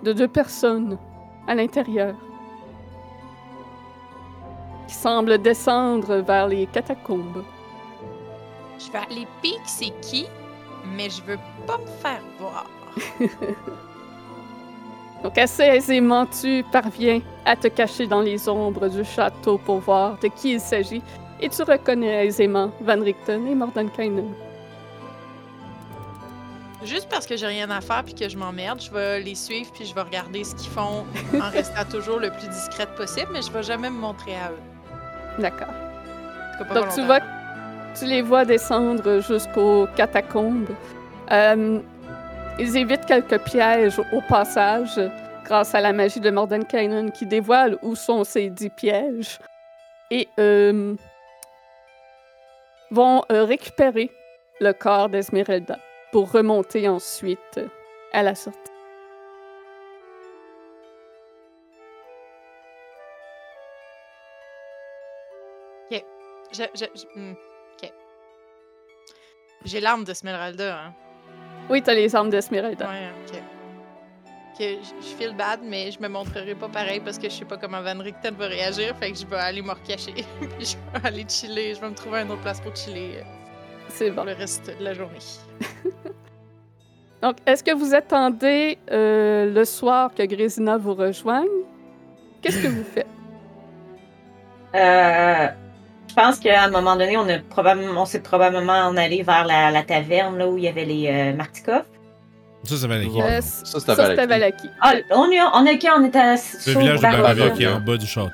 de 0.02 0.12
deux 0.12 0.28
personnes 0.28 0.98
à 1.46 1.54
l'intérieur 1.54 2.14
qui 4.88 4.94
semblent 4.94 5.38
descendre 5.38 6.16
vers 6.18 6.46
les 6.48 6.66
catacombes. 6.66 7.42
Je 8.78 8.90
vais 8.92 8.98
aller 8.98 9.26
pique 9.42 9.60
c'est 9.64 9.92
qui, 10.00 10.26
mais 10.94 11.10
je 11.10 11.22
veux 11.22 11.38
pas 11.66 11.78
me 11.78 11.86
faire 11.86 12.22
voir. 12.38 12.66
Donc 15.22 15.38
assez 15.38 15.62
aisément, 15.62 16.26
tu 16.26 16.64
parviens 16.70 17.20
à 17.44 17.56
te 17.56 17.68
cacher 17.68 18.06
dans 18.06 18.20
les 18.20 18.48
ombres 18.48 18.88
du 18.88 19.04
château 19.04 19.58
pour 19.58 19.80
voir 19.80 20.18
de 20.20 20.28
qui 20.28 20.52
il 20.52 20.60
s'agit, 20.60 21.02
et 21.40 21.48
tu 21.48 21.62
reconnais 21.62 22.26
aisément 22.26 22.70
Van 22.80 23.00
Richten 23.00 23.46
et 23.46 23.54
Mordenkainen. 23.54 24.32
Juste 26.84 27.08
parce 27.08 27.26
que 27.26 27.36
j'ai 27.36 27.46
rien 27.46 27.68
à 27.70 27.80
faire 27.80 28.04
puis 28.04 28.14
que 28.14 28.28
je 28.28 28.36
m'emmerde, 28.36 28.80
je 28.80 28.90
vais 28.92 29.20
les 29.20 29.34
suivre 29.34 29.70
puis 29.72 29.84
je 29.86 29.94
vais 29.94 30.02
regarder 30.02 30.44
ce 30.44 30.54
qu'ils 30.54 30.70
font 30.70 31.04
en 31.34 31.50
restant 31.50 31.84
toujours 31.90 32.20
le 32.20 32.30
plus 32.30 32.48
discrète 32.48 32.94
possible, 32.94 33.30
mais 33.32 33.42
je 33.42 33.50
vais 33.50 33.62
jamais 33.62 33.90
me 33.90 33.98
montrer 33.98 34.36
à 34.36 34.52
eux. 34.52 35.40
D'accord. 35.40 35.74
Donc 36.72 36.94
tu 36.94 37.04
vois, 37.04 37.18
volontairement. 37.18 37.35
Tu 37.98 38.04
les 38.04 38.22
vois 38.22 38.44
descendre 38.44 39.20
jusqu'aux 39.20 39.86
catacombes. 39.96 40.68
Euh, 41.32 41.80
ils 42.58 42.76
évitent 42.76 43.06
quelques 43.06 43.38
pièges 43.44 43.98
au 44.12 44.20
passage 44.28 45.00
grâce 45.44 45.74
à 45.74 45.80
la 45.80 45.92
magie 45.92 46.20
de 46.20 46.30
Mordenkainen 46.30 47.12
qui 47.12 47.26
dévoile 47.26 47.78
où 47.82 47.94
sont 47.94 48.24
ces 48.24 48.50
dix 48.50 48.70
pièges 48.70 49.38
et 50.10 50.28
euh, 50.38 50.94
vont 52.90 53.22
euh, 53.30 53.44
récupérer 53.44 54.10
le 54.60 54.72
corps 54.72 55.08
d'Esmeralda 55.08 55.78
pour 56.12 56.32
remonter 56.32 56.88
ensuite 56.88 57.60
à 58.12 58.22
la 58.22 58.34
sortie. 58.34 58.60
Je- 66.52 66.62
je- 66.74 67.06
hmm. 67.14 67.34
J'ai 69.66 69.80
l'arme 69.80 70.04
de 70.04 70.14
Smeralda, 70.14 70.78
hein. 70.78 70.92
Oui, 71.68 71.82
t'as 71.82 71.94
les 71.94 72.14
armes 72.14 72.30
d'Esmeralda. 72.30 72.86
Ouais, 72.88 73.10
ok. 73.26 73.40
Que 74.56 74.64
je 75.00 75.14
feel 75.18 75.34
bad, 75.36 75.60
mais 75.62 75.90
je 75.90 76.00
me 76.00 76.08
montrerai 76.08 76.54
pas 76.54 76.68
pareil 76.68 77.00
parce 77.00 77.18
que 77.18 77.24
je 77.28 77.34
sais 77.34 77.44
pas 77.44 77.56
comment 77.58 77.82
Van 77.82 77.98
Richten 77.98 78.34
va 78.36 78.46
réagir, 78.46 78.96
fait 78.96 79.10
que 79.12 79.18
je 79.18 79.26
vais 79.26 79.36
aller 79.36 79.60
me 79.60 79.70
recacher. 79.72 80.14
Puis 80.40 80.76
je 80.94 81.00
vais 81.00 81.06
aller 81.06 81.26
chiller, 81.28 81.74
je 81.74 81.80
vais 81.80 81.90
me 81.90 81.94
trouver 81.94 82.20
une 82.22 82.30
autre 82.30 82.40
place 82.42 82.60
pour 82.60 82.74
chiller 82.74 83.16
euh, 83.18 83.22
C'est 83.88 84.10
bon. 84.10 84.16
pour 84.16 84.24
le 84.26 84.32
reste 84.34 84.70
de 84.78 84.84
la 84.84 84.94
journée. 84.94 85.18
Donc, 87.22 87.36
est-ce 87.44 87.64
que 87.64 87.74
vous 87.74 87.92
attendez 87.94 88.78
euh, 88.92 89.52
le 89.52 89.64
soir 89.64 90.14
que 90.14 90.22
Grésina 90.22 90.76
vous 90.78 90.94
rejoigne? 90.94 91.48
Qu'est-ce 92.40 92.62
que 92.62 92.68
vous 92.68 92.84
faites? 92.84 93.06
Euh, 94.74 95.48
pense 96.16 96.38
qu'à 96.40 96.64
un 96.64 96.70
moment 96.70 96.96
donné, 96.96 97.16
on, 97.16 97.28
a 97.28 97.38
probablement, 97.38 98.02
on 98.02 98.06
s'est 98.06 98.22
probablement 98.22 98.72
en 98.86 98.96
allé 98.96 99.22
vers 99.22 99.44
la, 99.46 99.70
la 99.70 99.82
taverne 99.82 100.36
là, 100.38 100.48
où 100.48 100.56
il 100.58 100.64
y 100.64 100.68
avait 100.68 100.84
les 100.84 101.08
euh, 101.08 101.36
Martikov. 101.36 101.82
Ça, 102.64 102.76
ça 102.76 102.86
va 102.88 102.94
aller. 102.96 103.06
Ouais. 103.06 103.22
Euh, 103.22 103.40
Ça, 103.40 103.78
c'était 103.78 103.94
Valaki. 103.94 104.26
Valaki. 104.26 104.68
Ah, 104.80 104.94
on, 105.12 105.30
est, 105.30 105.40
on 105.40 105.64
est 105.66 105.88
on 105.96 106.04
était 106.04 106.18
à 106.18 106.34
Le 106.34 106.78
village 106.78 106.96
de 106.96 107.02
Barovia. 107.02 107.50
qui 107.50 107.62
est 107.62 107.68
en 107.68 107.80
bas 107.80 107.96
du 107.96 108.06
château. 108.06 108.30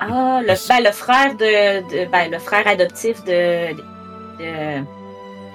Ah, 0.00 0.40
le, 0.42 0.68
ben, 0.68 0.84
le 0.84 0.90
frère 0.90 1.34
de, 1.36 2.04
de- 2.04 2.10
ben, 2.10 2.30
le 2.32 2.38
frère 2.40 2.66
adoptif 2.66 3.22
de, 3.24 3.72
de, 4.40 4.82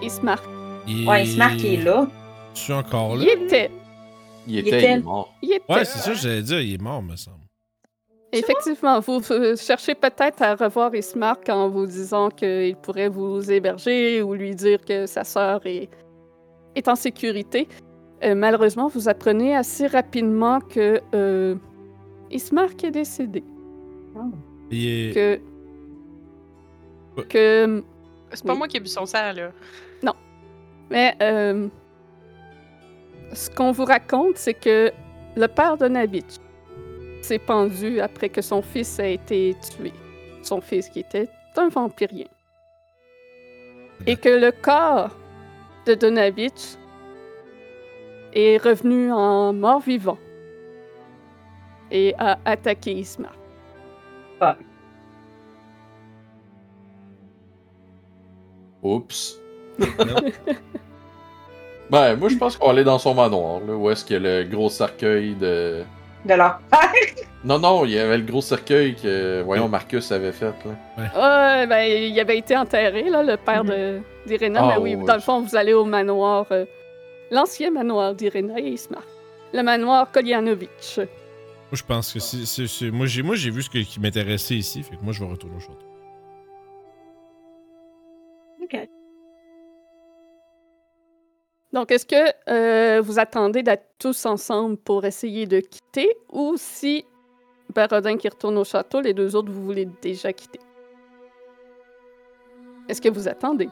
Ismark. 0.02 0.44
Il... 0.88 1.06
ouais, 1.08 1.24
Ismark 1.26 1.58
qui 1.58 1.74
est 1.74 1.84
là. 1.84 2.08
Je 2.54 2.60
suis 2.62 2.74
encore 2.74 3.18
là. 3.18 3.24
Il 3.26 3.44
était. 3.44 3.72
Il 4.48 4.54
Il 4.56 4.60
était, 4.60 4.78
était- 4.78 4.92
il 4.94 5.00
est 5.00 5.04
mort. 5.04 5.34
Il 5.42 5.52
était. 5.54 5.74
Ouais, 5.74 5.84
c'est 5.84 5.98
ça 6.00 6.12
que 6.12 6.18
j'allais 6.18 6.42
dire. 6.44 6.62
Il 6.62 6.76
est 6.76 6.82
mort, 6.82 7.02
me 7.04 7.18
semble. 7.18 7.38
Effectivement, 8.34 9.00
vous 9.00 9.22
euh, 9.32 9.56
cherchez 9.56 9.96
peut-être 9.96 10.42
à 10.42 10.56
revoir 10.56 10.94
Ismark 10.94 11.48
en 11.50 11.70
vous 11.70 11.86
disant 11.86 12.30
qu'il 12.30 12.76
pourrait 12.76 13.08
vous 13.10 13.50
héberger 13.50 14.22
ou 14.22 14.34
lui 14.34 14.54
dire 14.54 14.84
que 14.84 15.06
sa 15.06 15.24
sœur 15.24 15.62
est, 15.66 15.90
est 16.76 16.88
en 16.88 16.96
sécurité. 16.96 17.68
Euh, 18.24 18.36
malheureusement, 18.36 18.88
vous 18.90 19.08
apprenez 19.08 19.56
assez 19.56 19.88
rapidement 19.88 20.60
que 20.60 21.00
euh, 21.16 21.56
Ismark 22.32 22.84
est 22.84 22.92
décédé. 22.92 23.44
Il 24.72 25.10
est... 25.10 25.14
Que, 25.14 25.40
Ouais. 27.18 27.26
que 27.26 27.84
C'est 28.34 28.46
pas 28.46 28.52
Oui. 28.54 28.58
moi 28.60 28.68
qui 28.68 28.78
ai 28.78 28.80
bu 28.80 28.88
son 28.90 29.06
sang, 29.06 29.32
là. 29.34 29.52
Mais 30.90 31.16
euh, 31.22 31.68
ce 33.34 33.50
qu'on 33.50 33.72
vous 33.74 33.84
raconte, 33.84 34.38
c'est 34.38 34.54
que 34.54 34.90
le 35.36 35.48
père 35.48 35.76
de 35.78 35.88
Navitch 35.90 36.36
s'est 37.28 37.40
pendu 37.40 38.00
après 38.00 38.30
que 38.30 38.42
son 38.42 38.62
fils 38.62 39.00
a 39.00 39.08
été 39.08 39.54
tué. 39.60 39.92
Son 40.42 40.62
fils 40.62 40.88
qui 40.88 41.00
était 41.02 41.28
un 41.58 41.68
vampirien. 41.68 42.28
Et 44.06 44.16
que 44.16 44.30
le 44.30 44.52
corps 44.52 45.12
de 45.86 45.94
Donavitch 45.94 46.78
est 48.34 48.58
revenu 48.64 49.12
en 49.12 49.52
mort-vivant 49.52 50.18
et 51.92 52.14
a 52.18 52.40
attaqué 52.46 52.94
Isma. 52.94 53.32
Oups. 58.84 59.42
ben, 61.90 62.16
moi, 62.16 62.30
je 62.30 62.38
pense 62.38 62.56
qu'on 62.56 62.68
va 62.68 62.72
aller 62.72 62.84
dans 62.86 63.00
son 63.00 63.14
manoir, 63.14 63.60
là, 63.62 63.76
où 63.76 63.90
est-ce 63.90 64.06
qu'il 64.06 64.14
y 64.14 64.28
a 64.28 64.44
le 64.44 64.44
gros 64.50 64.70
cercueil 64.70 65.36
de. 65.36 65.84
De 66.26 66.34
leur 66.34 66.60
Non, 67.44 67.60
non, 67.60 67.86
il 67.86 67.92
y 67.92 68.00
avait 68.00 68.18
le 68.18 68.24
gros 68.24 68.42
cercueil 68.42 68.96
que, 68.96 69.42
voyons, 69.44 69.70
Marcus 69.70 70.12
avait 70.12 70.32
fait, 70.34 70.54
là. 70.66 71.04
Ouais, 71.60 71.68
ben, 71.68 71.84
il 71.84 72.20
avait 72.20 72.38
été 72.40 72.58
enterré, 72.58 73.10
là, 73.10 73.24
le 73.24 73.38
père 73.38 73.64
de- 73.64 74.02
d'Irena. 74.26 74.62
Ah, 74.64 74.68
mais 74.76 74.82
oui, 74.82 74.96
ouais, 74.96 75.06
dans 75.06 75.14
le 75.16 75.22
fond, 75.22 75.42
vous 75.42 75.56
allez 75.56 75.74
au 75.74 75.86
manoir, 75.86 76.46
euh, 76.52 76.66
l'ancien 77.32 77.72
manoir 77.72 78.16
d'Irena 78.16 78.60
et 78.60 78.70
Ismar. 78.70 79.04
Le 79.54 79.62
manoir 79.62 80.12
Kolyanovitch. 80.12 80.98
Moi, 80.98 81.08
je 81.74 81.84
pense 81.84 82.12
que 82.14 82.20
c'est... 82.20 82.46
c'est- 82.46 82.68
c'est- 82.68 82.92
Moi, 82.92 83.06
j'ai 83.06 83.22
moi, 83.22 83.36
j'ai 83.36 83.52
vu 83.52 83.62
ce 83.62 83.70
que- 83.70 83.78
qui 83.86 84.00
m'intéressait 84.00 84.56
ici, 84.56 84.84
fait 84.84 84.96
que 84.98 85.04
moi, 85.04 85.14
je 85.14 85.24
vais 85.24 85.30
retourner 85.30 85.56
au 85.58 85.60
château. 85.60 85.86
Ok. 88.64 88.90
Donc, 91.78 91.92
est-ce 91.92 92.08
que 92.08 92.34
euh, 92.50 93.02
vous 93.02 93.20
attendez 93.20 93.62
d'être 93.62 93.86
tous 94.00 94.26
ensemble 94.26 94.78
pour 94.78 95.06
essayer 95.06 95.46
de 95.46 95.60
quitter 95.60 96.12
ou 96.32 96.56
si 96.58 97.06
Barodin 97.70 98.18
qui 98.18 98.28
retourne 98.28 98.58
au 98.58 98.64
château, 98.64 99.00
les 99.00 99.14
deux 99.14 99.36
autres, 99.36 99.52
vous 99.52 99.64
voulez 99.64 99.88
déjà 100.02 100.34
quitter? 100.34 100.60
Est-ce 102.90 103.00
que 103.00 103.10
vous 103.10 103.28
attendez? 103.28 103.70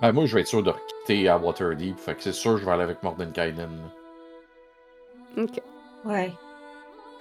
Ben, 0.00 0.12
moi, 0.12 0.26
je 0.26 0.34
vais 0.34 0.42
être 0.42 0.48
sûr 0.48 0.62
de 0.62 0.70
quitter 1.06 1.26
à 1.30 1.38
Waterdeep, 1.38 1.98
fait 1.98 2.14
que 2.16 2.22
c'est 2.22 2.32
sûr 2.32 2.56
que 2.56 2.60
je 2.60 2.66
vais 2.66 2.72
aller 2.72 2.82
avec 2.82 3.02
Mordenkainen. 3.02 3.80
OK. 5.38 5.62
Ouais. 6.04 6.32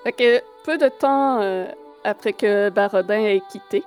Fait 0.04 0.12
que 0.12 0.42
peu 0.66 0.78
de 0.78 0.90
temps 0.90 1.40
euh, 1.40 1.68
après 2.04 2.34
que 2.34 2.70
Barodin 2.70 3.24
ait 3.24 3.42
quitté, 3.50 3.82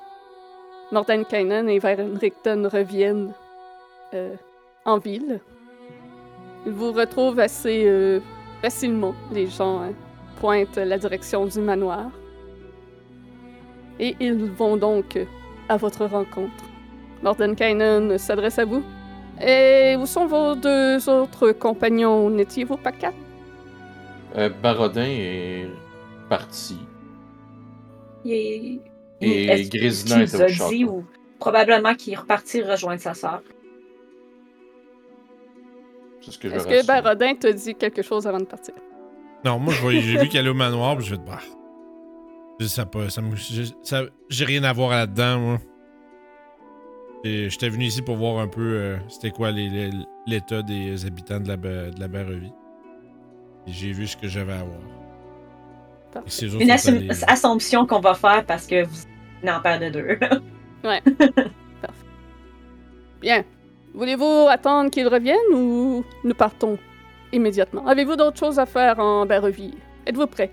Mordenkainen 0.90 1.68
et 1.68 1.78
Varenrikton 1.78 2.66
reviennent 2.72 3.34
euh, 4.14 4.34
en 4.84 4.98
ville. 4.98 5.40
Ils 6.66 6.72
vous 6.72 6.92
retrouvent 6.92 7.40
assez 7.40 7.84
euh, 7.86 8.20
facilement. 8.62 9.14
Les 9.32 9.46
gens 9.46 9.82
hein, 9.82 9.92
pointent 10.40 10.76
la 10.76 10.98
direction 10.98 11.46
du 11.46 11.60
manoir. 11.60 12.10
Et 13.98 14.16
ils 14.20 14.44
vont 14.44 14.76
donc 14.76 15.18
à 15.68 15.76
votre 15.76 16.06
rencontre. 16.06 16.64
Mordenkainen 17.22 18.16
s'adresse 18.18 18.58
à 18.58 18.64
vous. 18.64 18.82
Et 19.42 19.96
où 19.98 20.06
sont 20.06 20.26
vos 20.26 20.54
deux 20.54 21.08
autres 21.08 21.52
compagnons? 21.52 22.28
N'étiez-vous 22.30 22.76
pas 22.76 22.92
quatre? 22.92 23.16
Euh, 24.36 24.50
Barodin 24.62 25.06
est 25.06 25.66
parti. 26.28 26.78
Il 28.24 28.32
est... 28.32 28.80
Et 29.22 29.68
Grisina 29.68 30.16
a 30.16 30.22
au 30.22 30.46
dit 30.46 30.54
château. 30.54 30.74
ou 30.86 31.04
probablement 31.38 31.94
qu'il 31.94 32.14
est 32.14 32.16
reparti 32.16 32.62
rejoindre 32.62 33.00
sa 33.00 33.12
sœur? 33.12 33.42
C'est 36.20 36.30
ce 36.32 36.38
que 36.38 36.48
je 36.48 36.54
Est-ce 36.54 36.66
que 36.66 36.86
Barodin 36.86 37.34
te 37.34 37.46
dit 37.52 37.74
quelque 37.74 38.02
chose 38.02 38.26
avant 38.26 38.38
de 38.40 38.44
partir? 38.44 38.74
Non, 39.44 39.58
moi, 39.58 39.72
je 39.72 39.80
vois- 39.80 39.92
j'ai 39.92 40.18
vu 40.18 40.28
qu'elle 40.28 40.46
est 40.46 40.50
au 40.50 40.54
manoir, 40.54 40.96
puis 40.96 41.06
je 41.06 41.12
vais 41.12 41.16
te 41.16 41.26
bah. 41.26 41.38
Sais 42.60 42.84
pas, 42.84 43.08
ça 43.08 43.22
ça- 43.82 44.02
J'ai 44.28 44.44
rien 44.44 44.62
à 44.64 44.72
voir 44.74 44.90
là-dedans, 44.90 45.38
moi. 45.40 45.58
Et 47.24 47.48
J'étais 47.48 47.68
venu 47.70 47.84
ici 47.84 48.02
pour 48.02 48.16
voir 48.16 48.38
un 48.38 48.48
peu 48.48 48.60
euh, 48.60 48.96
c'était 49.08 49.30
quoi 49.30 49.50
les- 49.50 49.68
les- 49.70 49.90
l'état 50.26 50.62
des 50.62 51.06
habitants 51.06 51.40
de 51.40 51.48
la, 51.48 51.56
de 51.56 52.00
la. 52.00 52.06
Et 53.66 53.72
j'ai 53.72 53.92
vu 53.92 54.06
ce 54.06 54.16
que 54.16 54.28
j'avais 54.28 54.52
à 54.52 54.62
voir. 54.64 54.78
Parfait. 56.12 56.46
Une 56.46 56.50
sont 56.50 56.58
assum- 56.58 56.96
allés- 56.96 57.24
assumption 57.26 57.86
qu'on 57.86 58.00
va 58.00 58.14
faire 58.14 58.44
parce 58.44 58.66
que 58.66 58.84
vous 58.84 58.96
n'en 59.42 59.60
père 59.60 59.78
de 59.80 59.88
deux. 59.90 60.18
Bien. 63.20 63.44
Voulez-vous 63.94 64.46
attendre 64.48 64.90
qu'il 64.90 65.08
revienne 65.08 65.36
ou 65.52 66.04
nous 66.24 66.34
partons 66.34 66.78
immédiatement? 67.32 67.86
Avez-vous 67.86 68.16
d'autres 68.16 68.38
choses 68.38 68.58
à 68.58 68.66
faire 68.66 68.98
en 68.98 69.26
Barovie? 69.26 69.74
Êtes-vous 70.06 70.26
prêt? 70.26 70.50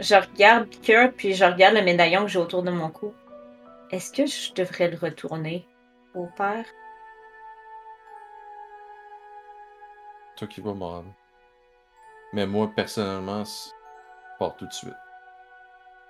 je 0.00 0.14
regarde 0.14 0.68
Cure, 0.82 1.12
puis 1.16 1.34
je 1.34 1.44
regarde 1.44 1.74
le 1.74 1.82
médaillon 1.82 2.22
que 2.22 2.28
j'ai 2.28 2.38
autour 2.38 2.62
de 2.62 2.70
mon 2.70 2.90
cou. 2.90 3.14
Est-ce 3.90 4.12
que 4.12 4.26
je 4.26 4.52
devrais 4.54 4.88
le 4.88 4.96
retourner 4.96 5.66
au 6.14 6.26
père? 6.36 6.64
Toi 10.36 10.48
qui 10.48 10.60
vas, 10.60 10.74
Moran. 10.74 11.04
Mais 12.32 12.46
moi, 12.46 12.70
personnellement, 12.74 13.44
je 13.44 13.70
pars 14.38 14.56
tout 14.56 14.66
de 14.66 14.72
suite. 14.72 14.94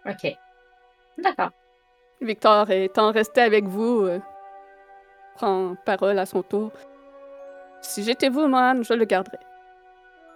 Ok. 0.07 0.37
D'accord. 1.18 1.51
Victor 2.20 2.70
étant 2.70 3.11
resté 3.12 3.40
avec 3.40 3.64
vous, 3.64 4.03
euh, 4.03 4.20
prend 5.40 5.74
parole 5.87 6.18
à 6.18 6.26
son 6.26 6.42
tour. 6.42 6.70
Si 7.81 8.03
j'étais 8.03 8.29
vous, 8.29 8.46
man, 8.46 8.85
je 8.85 8.92
le 8.92 9.07
garderais. 9.07 9.38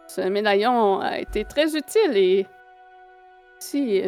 Ce 0.07 0.23
médaillon 0.23 1.01
a 1.01 1.19
été 1.19 1.45
très 1.45 1.77
utile 1.77 2.17
et 2.17 2.47
si 3.59 4.03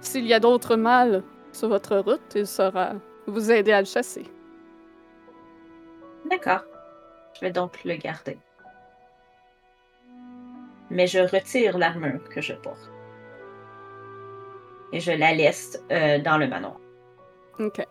s'il 0.00 0.26
y 0.26 0.32
a 0.32 0.40
d'autres 0.40 0.76
mâles 0.76 1.22
sur 1.52 1.68
votre 1.68 1.98
route, 1.98 2.34
il 2.34 2.46
saura 2.46 2.92
vous 3.26 3.50
aider 3.50 3.72
à 3.72 3.80
le 3.80 3.86
chasser. 3.86 4.24
D'accord. 6.30 6.64
Je 7.34 7.40
vais 7.40 7.50
donc 7.50 7.84
le 7.84 7.96
garder. 7.96 8.38
Mais 10.90 11.06
je 11.06 11.18
retire 11.18 11.76
l'armure 11.76 12.26
que 12.30 12.40
je 12.40 12.54
porte. 12.54 12.90
Et 14.92 15.00
je 15.00 15.12
la 15.12 15.34
laisse 15.34 15.78
euh, 15.92 16.18
dans 16.18 16.38
le 16.38 16.46
manoir. 16.48 16.80
Ok. 17.58 17.86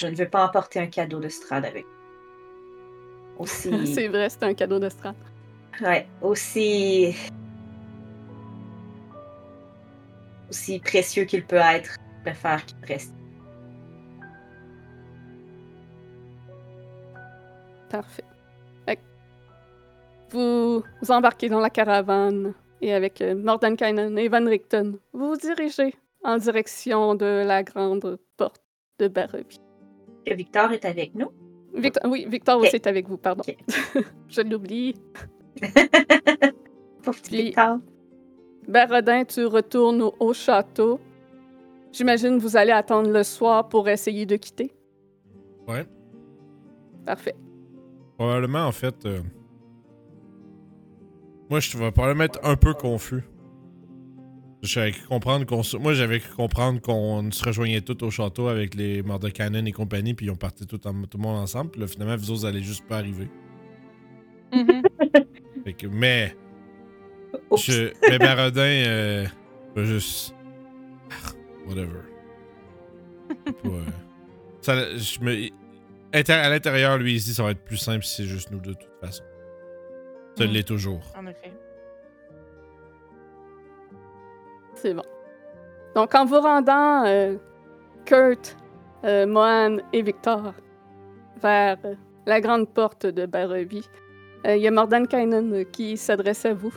Je 0.00 0.06
ne 0.06 0.14
veux 0.14 0.28
pas 0.28 0.46
emporter 0.46 0.80
un 0.80 0.86
cadeau 0.86 1.20
de 1.20 1.28
Strad 1.28 1.64
avec. 1.64 1.84
Aussi. 3.38 3.86
C'est 3.94 4.08
vrai, 4.08 4.30
c'est 4.30 4.42
un 4.42 4.54
cadeau 4.54 4.78
de 4.78 4.88
Strat. 4.88 5.14
Ouais, 5.82 6.06
aussi. 6.22 7.14
Aussi 10.48 10.78
précieux 10.78 11.24
qu'il 11.24 11.44
peut 11.46 11.56
être, 11.56 11.92
je 11.92 12.22
préfère 12.22 12.64
qu'il 12.64 12.84
reste. 12.86 13.14
Parfait. 17.90 18.24
Vous, 20.30 20.84
vous 21.02 21.10
embarquez 21.10 21.48
dans 21.48 21.58
la 21.58 21.70
caravane 21.70 22.54
et 22.80 22.94
avec 22.94 23.20
euh, 23.20 23.34
Mordenkainen 23.34 24.16
et 24.16 24.28
Van 24.28 24.44
Richten, 24.44 24.96
vous 25.12 25.30
vous 25.30 25.36
dirigez 25.36 25.94
en 26.22 26.38
direction 26.38 27.16
de 27.16 27.44
la 27.44 27.64
grande 27.64 28.16
porte 28.36 28.62
de 29.00 29.08
Barovie. 29.08 29.69
Que 30.26 30.34
Victor 30.34 30.72
est 30.72 30.84
avec 30.84 31.14
nous. 31.14 31.30
Victor, 31.74 32.10
oui, 32.10 32.26
Victor 32.28 32.58
aussi 32.60 32.76
est 32.76 32.86
avec 32.86 33.08
vous, 33.08 33.16
pardon. 33.16 33.42
Je 34.28 34.40
l'oublie. 34.42 34.94
Pauvre 37.02 37.20
petit 37.22 37.42
Victor. 37.44 37.78
Barodin, 38.68 39.24
tu 39.24 39.44
retournes 39.46 40.02
au, 40.02 40.14
au 40.20 40.32
château 40.32 41.00
J'imagine 41.92 42.36
que 42.38 42.42
vous 42.42 42.56
allez 42.56 42.70
attendre 42.72 43.10
le 43.10 43.22
soir 43.24 43.68
pour 43.68 43.88
essayer 43.88 44.24
de 44.26 44.36
quitter. 44.36 44.70
Ouais. 45.66 45.84
Parfait. 47.04 47.34
Probablement, 48.16 48.66
en 48.66 48.72
fait. 48.72 48.94
euh, 49.06 49.20
Moi, 51.48 51.58
je 51.58 51.76
vais 51.76 51.90
probablement 51.90 52.24
être 52.24 52.38
un 52.44 52.54
peu 52.54 52.74
confus. 52.74 53.24
J'avais 54.62 54.92
cru 54.92 55.06
comprendre 55.06 55.46
qu'on. 55.46 55.62
se- 55.62 55.76
Moi, 55.78 55.94
j'avais 55.94 56.20
cru 56.20 56.34
comprendre 56.34 56.80
qu'on 56.82 57.30
se 57.30 57.42
rejoignait 57.44 57.80
tous 57.80 58.04
au 58.04 58.10
château 58.10 58.48
avec 58.48 58.74
les 58.74 59.02
Mordekainen 59.02 59.66
et 59.66 59.72
compagnie, 59.72 60.12
puis 60.14 60.26
ils 60.26 60.30
ont 60.30 60.36
parti 60.36 60.66
tout, 60.66 60.86
en- 60.86 61.02
tout 61.04 61.16
le 61.16 61.22
monde 61.22 61.38
ensemble. 61.38 61.70
Puis 61.70 61.80
là, 61.80 61.86
finalement, 61.86 62.16
vous 62.16 62.30
autres, 62.30 62.46
allez 62.46 62.62
juste 62.62 62.86
pas 62.86 62.98
arriver. 62.98 63.28
Fait 65.64 65.72
que, 65.72 65.86
mais. 65.86 66.36
Oups. 67.50 67.62
Je, 67.64 67.92
mais 68.08 68.18
Barodin, 68.18 68.60
euh, 68.62 69.26
juste. 69.76 70.34
Ah, 71.10 71.30
Whatever. 71.66 72.00
Pas, 73.44 73.68
euh, 73.68 73.84
ça, 74.60 74.96
je 74.96 75.20
me, 75.20 75.48
inter- 76.12 76.32
à 76.32 76.50
l'intérieur, 76.50 76.98
lui, 76.98 77.14
il 77.14 77.20
se 77.20 77.26
dit 77.26 77.34
ça 77.34 77.44
va 77.44 77.52
être 77.52 77.64
plus 77.64 77.76
simple 77.76 78.04
si 78.04 78.16
c'est 78.16 78.28
juste 78.28 78.50
nous 78.50 78.58
deux, 78.58 78.72
de 78.72 78.78
toute 78.78 79.00
façon. 79.00 79.22
Ça 80.36 80.44
Mm. 80.46 80.50
l'est 80.50 80.66
toujours. 80.66 81.00
En 81.16 81.26
effet. 81.26 81.52
C'est 84.80 84.94
bon. 84.94 85.02
Donc, 85.94 86.14
en 86.14 86.24
vous 86.24 86.40
rendant, 86.40 87.04
euh, 87.06 87.36
Kurt, 88.04 88.56
euh, 89.04 89.26
Mohan 89.26 89.78
et 89.92 90.02
Victor 90.02 90.54
vers 91.42 91.76
euh, 91.84 91.94
la 92.26 92.40
grande 92.40 92.68
porte 92.68 93.06
de 93.06 93.26
Barovie, 93.26 93.88
euh, 94.46 94.56
il 94.56 94.62
y 94.62 94.68
a 94.68 94.70
Mordan 94.70 95.04
Kainen 95.06 95.52
euh, 95.52 95.64
qui 95.64 95.96
s'adresse 95.96 96.44
à 96.46 96.54
vous. 96.54 96.72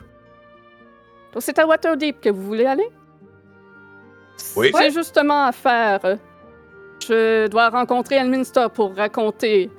Donc, 1.33 1.41
c'est 1.41 1.57
à 1.59 1.67
Waterdeep 1.67 2.19
que 2.21 2.29
vous 2.29 2.41
voulez 2.41 2.65
aller? 2.65 2.89
Oui. 4.55 4.71
J'ai 4.77 4.91
justement 4.91 5.45
affaire. 5.45 5.99
euh, 6.05 6.15
Je 6.99 7.47
dois 7.47 7.69
rencontrer 7.69 8.15
Elminster 8.15 8.67
pour 8.73 8.95
raconter 8.95 9.69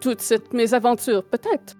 toute 0.00 0.20
cette 0.20 0.52
mésaventure, 0.52 1.24
peut-être? 1.24 1.74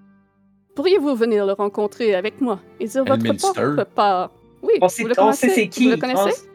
Pourriez-vous 0.74 1.14
venir 1.14 1.46
le 1.46 1.52
rencontrer 1.52 2.14
avec 2.14 2.40
moi 2.40 2.58
et 2.80 2.86
dire 2.86 3.04
votre 3.04 3.32
propre 3.36 3.84
part? 3.84 4.30
Oui, 4.66 4.72
On 4.82 4.88
sait, 4.88 5.02
vous 5.02 5.08
le 5.08 5.14
on 5.18 5.32
sait 5.32 5.46
connaissez? 5.46 5.62
c'est 5.62 5.68
qui. 5.68 5.84
Vous 5.84 5.90
le 5.92 5.96
connaissez? 5.96 6.20
On 6.22 6.28
s- 6.28 6.46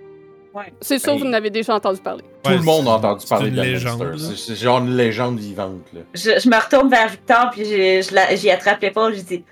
Ouais. 0.54 0.74
C'est 0.82 1.00
sûr, 1.00 1.14
Ben, 1.14 1.20
vous 1.22 1.26
en 1.28 1.34
avez 1.34 1.50
déjà 1.50 1.76
entendu 1.76 2.02
parler. 2.02 2.26
Tout 2.44 2.52
le 2.52 2.60
monde 2.60 2.86
a 2.90 2.92
entendu 2.92 3.26
parler 3.26 3.48
une 3.50 3.56
de 3.56 3.62
légende. 3.62 4.18
C'est 4.36 4.56
genre 4.56 4.80
une 4.80 4.98
légende 4.98 5.40
vivante. 5.40 5.86
Là. 5.94 6.02
Je, 6.14 6.32
je 6.44 6.50
me 6.50 6.62
retourne 6.62 6.90
vers 6.90 7.08
Victor, 7.08 7.52
puis 7.52 7.64
je, 7.64 8.06
je 8.10 8.14
la- 8.14 8.36
j'y 8.36 8.50
attrape 8.52 8.82
l'épaule, 8.82 9.14
je 9.16 9.22
dis 9.22 9.46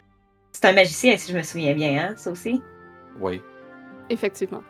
C'est 0.51 0.65
un 0.65 0.73
magicien, 0.73 1.15
si 1.15 1.31
je 1.31 1.37
me 1.37 1.41
souviens 1.43 1.73
bien, 1.73 2.09
hein, 2.09 2.13
ça 2.17 2.29
aussi. 2.31 2.61
Oui. 3.21 3.41
Effectivement. 4.09 4.61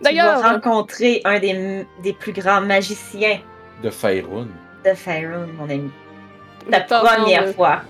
D'ailleurs, 0.00 0.42
rencontrer 0.42 1.20
un 1.24 1.38
des, 1.38 2.12
plus 2.18 2.32
grands 2.32 2.60
magiciens 2.60 3.38
De 3.82 3.90
Faerun. 3.90 4.48
de 4.84 4.94
Faerun, 4.94 5.46
mon 5.56 5.70
ami. 5.70 5.90
La 6.68 6.80
première 6.80 7.42
semble- 7.42 7.54
fois. 7.54 7.82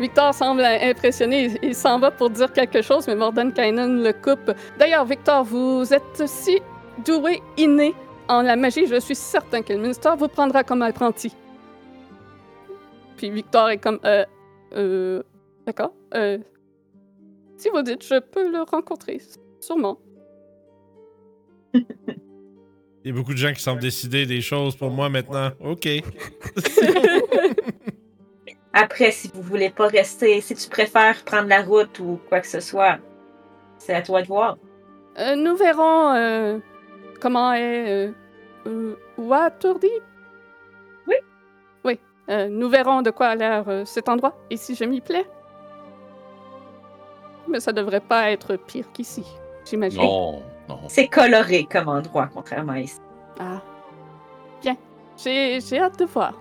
Victor 0.00 0.32
semble 0.34 0.62
impressionné. 0.64 1.50
Il- 1.62 1.74
s'en 1.74 1.98
va 1.98 2.10
pour 2.10 2.30
dire 2.30 2.52
quelque 2.52 2.80
chose, 2.82 3.06
mais 3.06 3.14
Mordan 3.14 3.52
Kainen 3.52 4.02
le 4.02 4.12
coupe. 4.12 4.50
D'ailleurs, 4.78 5.04
Victor, 5.04 5.44
vous 5.44 5.92
êtes 5.92 6.26
si 6.26 6.58
doué, 7.04 7.42
inné 7.56 7.94
en 8.28 8.42
la 8.42 8.56
magie, 8.56 8.86
je 8.86 8.98
suis 8.98 9.14
certain 9.14 9.62
que 9.62 9.72
le 9.72 9.78
ministère 9.80 10.16
vous 10.16 10.28
prendra 10.28 10.64
comme 10.64 10.82
apprenti. 10.82 11.34
Puis 13.16 13.30
Victor 13.30 13.70
est 13.70 13.78
comme, 13.78 13.98
euh, 14.04 14.24
euh, 14.74 15.22
d'accord. 15.66 15.92
Euh, 16.14 16.38
si 17.56 17.68
vous 17.68 17.82
dites, 17.82 18.04
je 18.06 18.20
peux 18.20 18.50
le 18.50 18.62
rencontrer, 18.62 19.20
sûrement. 19.60 19.98
Il 21.74 21.84
y 23.04 23.10
a 23.10 23.12
beaucoup 23.12 23.32
de 23.32 23.38
gens 23.38 23.52
qui 23.52 23.62
semblent 23.62 23.80
décider 23.82 24.26
des 24.26 24.40
choses 24.40 24.76
pour 24.76 24.90
moi 24.90 25.08
maintenant. 25.08 25.50
Ok. 25.60 25.86
Après, 28.72 29.10
si 29.10 29.30
vous 29.34 29.42
voulez 29.42 29.70
pas 29.70 29.88
rester, 29.88 30.40
si 30.40 30.54
tu 30.54 30.68
préfères 30.68 31.24
prendre 31.24 31.48
la 31.48 31.62
route 31.62 31.98
ou 31.98 32.20
quoi 32.28 32.40
que 32.40 32.46
ce 32.46 32.60
soit, 32.60 32.98
c'est 33.78 33.94
à 33.94 34.02
toi 34.02 34.22
de 34.22 34.28
voir. 34.28 34.56
Euh, 35.18 35.34
nous 35.34 35.56
verrons 35.56 36.14
euh, 36.14 36.58
comment 37.20 37.52
est 37.52 38.08
euh, 38.08 38.12
euh, 38.66 38.96
Waterdeep. 39.18 40.02
Oui. 41.08 41.16
Oui. 41.84 41.98
Euh, 42.28 42.48
nous 42.48 42.68
verrons 42.68 43.02
de 43.02 43.10
quoi 43.10 43.28
a 43.28 43.34
l'air 43.34 43.64
euh, 43.68 43.84
cet 43.84 44.08
endroit 44.08 44.36
et 44.50 44.56
si 44.56 44.76
je 44.76 44.84
m'y 44.84 45.00
plais? 45.00 45.26
Mais 47.48 47.58
ça 47.58 47.72
devrait 47.72 48.00
pas 48.00 48.30
être 48.30 48.54
pire 48.54 48.86
qu'ici, 48.92 49.26
j'imagine. 49.68 50.00
Non, 50.00 50.42
non. 50.68 50.78
C'est 50.86 51.08
coloré 51.08 51.64
comme 51.64 51.88
endroit, 51.88 52.28
contrairement 52.32 52.74
à 52.74 52.78
ici. 52.80 53.00
Ah. 53.40 53.60
Bien. 54.62 54.76
J'ai 55.16 55.60
j'ai 55.60 55.80
hâte 55.80 55.98
de 55.98 56.04
voir. 56.04 56.34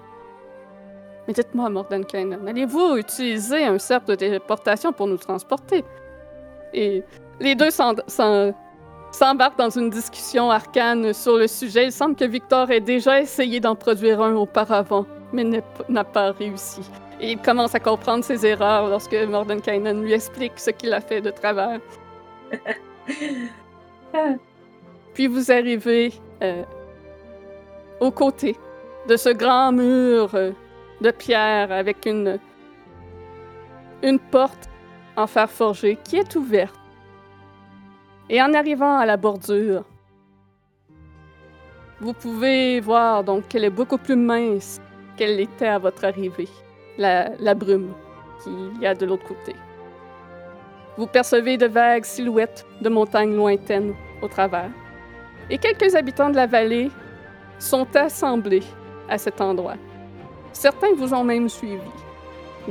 Mais 1.30 1.34
dites-moi, 1.34 1.70
Mordan 1.70 2.04
Kainen, 2.04 2.48
allez-vous 2.48 2.98
utiliser 2.98 3.64
un 3.64 3.78
cercle 3.78 4.08
de 4.08 4.16
téléportation 4.16 4.92
pour 4.92 5.06
nous 5.06 5.18
transporter? 5.18 5.86
Et 6.74 7.04
les 7.40 7.54
deux 7.54 7.70
s'embarquent 7.70 9.60
dans 9.60 9.70
une 9.70 9.92
discussion 9.92 10.50
arcane 10.50 11.14
sur 11.14 11.38
le 11.38 11.46
sujet. 11.46 11.86
Il 11.86 11.92
semble 11.92 12.16
que 12.16 12.26
Victor 12.26 12.72
ait 12.72 12.80
déjà 12.80 13.22
essayé 13.22 13.60
d'en 13.60 13.76
produire 13.76 14.24
un 14.24 14.34
auparavant, 14.34 15.06
mais 15.32 15.44
n'a 15.88 16.04
pas 16.04 16.32
réussi. 16.32 16.82
Et 17.22 17.34
il 17.34 17.38
commence 17.38 17.76
à 17.76 17.80
comprendre 17.80 18.24
ses 18.24 18.44
erreurs 18.44 18.90
lorsque 18.90 19.14
Mordan 19.14 19.62
Kainen 19.62 20.02
lui 20.02 20.14
explique 20.14 20.54
ce 20.58 20.72
qu'il 20.72 20.92
a 20.96 21.00
fait 21.00 21.22
de 21.22 21.30
travers. 21.30 21.80
Puis 25.14 25.28
vous 25.28 25.52
arrivez 25.52 26.12
euh, 26.42 26.64
aux 28.00 28.10
côtés 28.10 28.58
de 29.08 29.16
ce 29.16 29.30
grand 29.30 29.72
mur 29.72 30.34
euh, 30.34 30.54
de 31.02 31.12
pierre 31.12 31.72
avec 31.72 32.06
une, 32.06 32.40
une 34.04 34.20
porte 34.20 34.70
en 35.16 35.28
fer 35.28 35.50
forgé 35.50 35.98
qui 36.04 36.18
est 36.18 36.36
ouverte. 36.36 36.76
Et 38.30 38.42
en 38.42 38.54
arrivant 38.54 38.98
à 38.98 39.06
la 39.06 39.18
bordure, 39.18 39.84
vous 42.00 42.14
pouvez 42.14 42.80
voir 42.80 43.24
donc 43.24 43.48
qu'elle 43.48 43.66
est 43.66 43.70
beaucoup 43.70 43.98
plus 43.98 44.16
mince 44.16 44.80
qu'elle 45.18 45.36
l'était 45.36 45.68
à 45.68 45.80
votre 45.80 46.06
arrivée, 46.06 46.48
la, 46.98 47.30
la 47.40 47.54
brume 47.54 47.94
qu'il 48.42 48.82
y 48.82 48.86
a 48.86 48.96
de 48.96 49.06
l'autre 49.06 49.28
côté. 49.28 49.54
Vous 50.98 51.08
percevez 51.08 51.58
de 51.58 51.66
vagues 51.66 52.06
silhouettes 52.06 52.66
de 52.82 52.90
montagnes 52.90 53.36
lointaines 53.36 53.94
au 54.22 54.28
travers. 54.28 54.70
Et 55.50 55.58
quelques 55.58 55.96
habitants 55.96 56.30
de 56.30 56.36
la 56.36 56.46
vallée 56.46 56.92
sont 57.58 57.88
assemblés 57.96 58.64
à 59.10 59.18
cet 59.18 59.42
endroit. 59.42 59.76
Certains 60.60 60.94
vous 60.94 61.14
ont 61.14 61.24
même 61.24 61.48
suivi, 61.48 61.80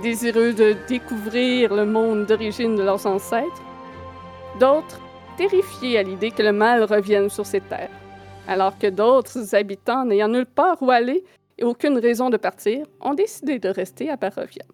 désireux 0.02 0.52
de 0.52 0.76
découvrir 0.88 1.74
le 1.74 1.86
monde 1.86 2.26
d'origine 2.26 2.76
de 2.76 2.82
leurs 2.82 3.06
ancêtres. 3.06 3.62
D'autres, 4.60 5.00
terrifiés 5.38 5.96
à 5.96 6.02
l'idée 6.02 6.30
que 6.30 6.42
le 6.42 6.52
mal 6.52 6.84
revienne 6.84 7.30
sur 7.30 7.46
ces 7.46 7.62
terres. 7.62 7.88
Alors 8.46 8.78
que 8.78 8.88
d'autres 8.88 9.54
habitants, 9.54 10.04
n'ayant 10.04 10.28
nulle 10.28 10.44
part 10.44 10.82
où 10.82 10.90
aller 10.90 11.24
et 11.56 11.64
aucune 11.64 11.96
raison 11.96 12.28
de 12.28 12.36
partir, 12.36 12.84
ont 13.00 13.14
décidé 13.14 13.58
de 13.58 13.70
rester 13.70 14.10
à 14.10 14.16
Barovia. 14.16 14.64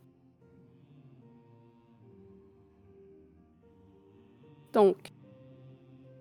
Donc, 4.73 4.97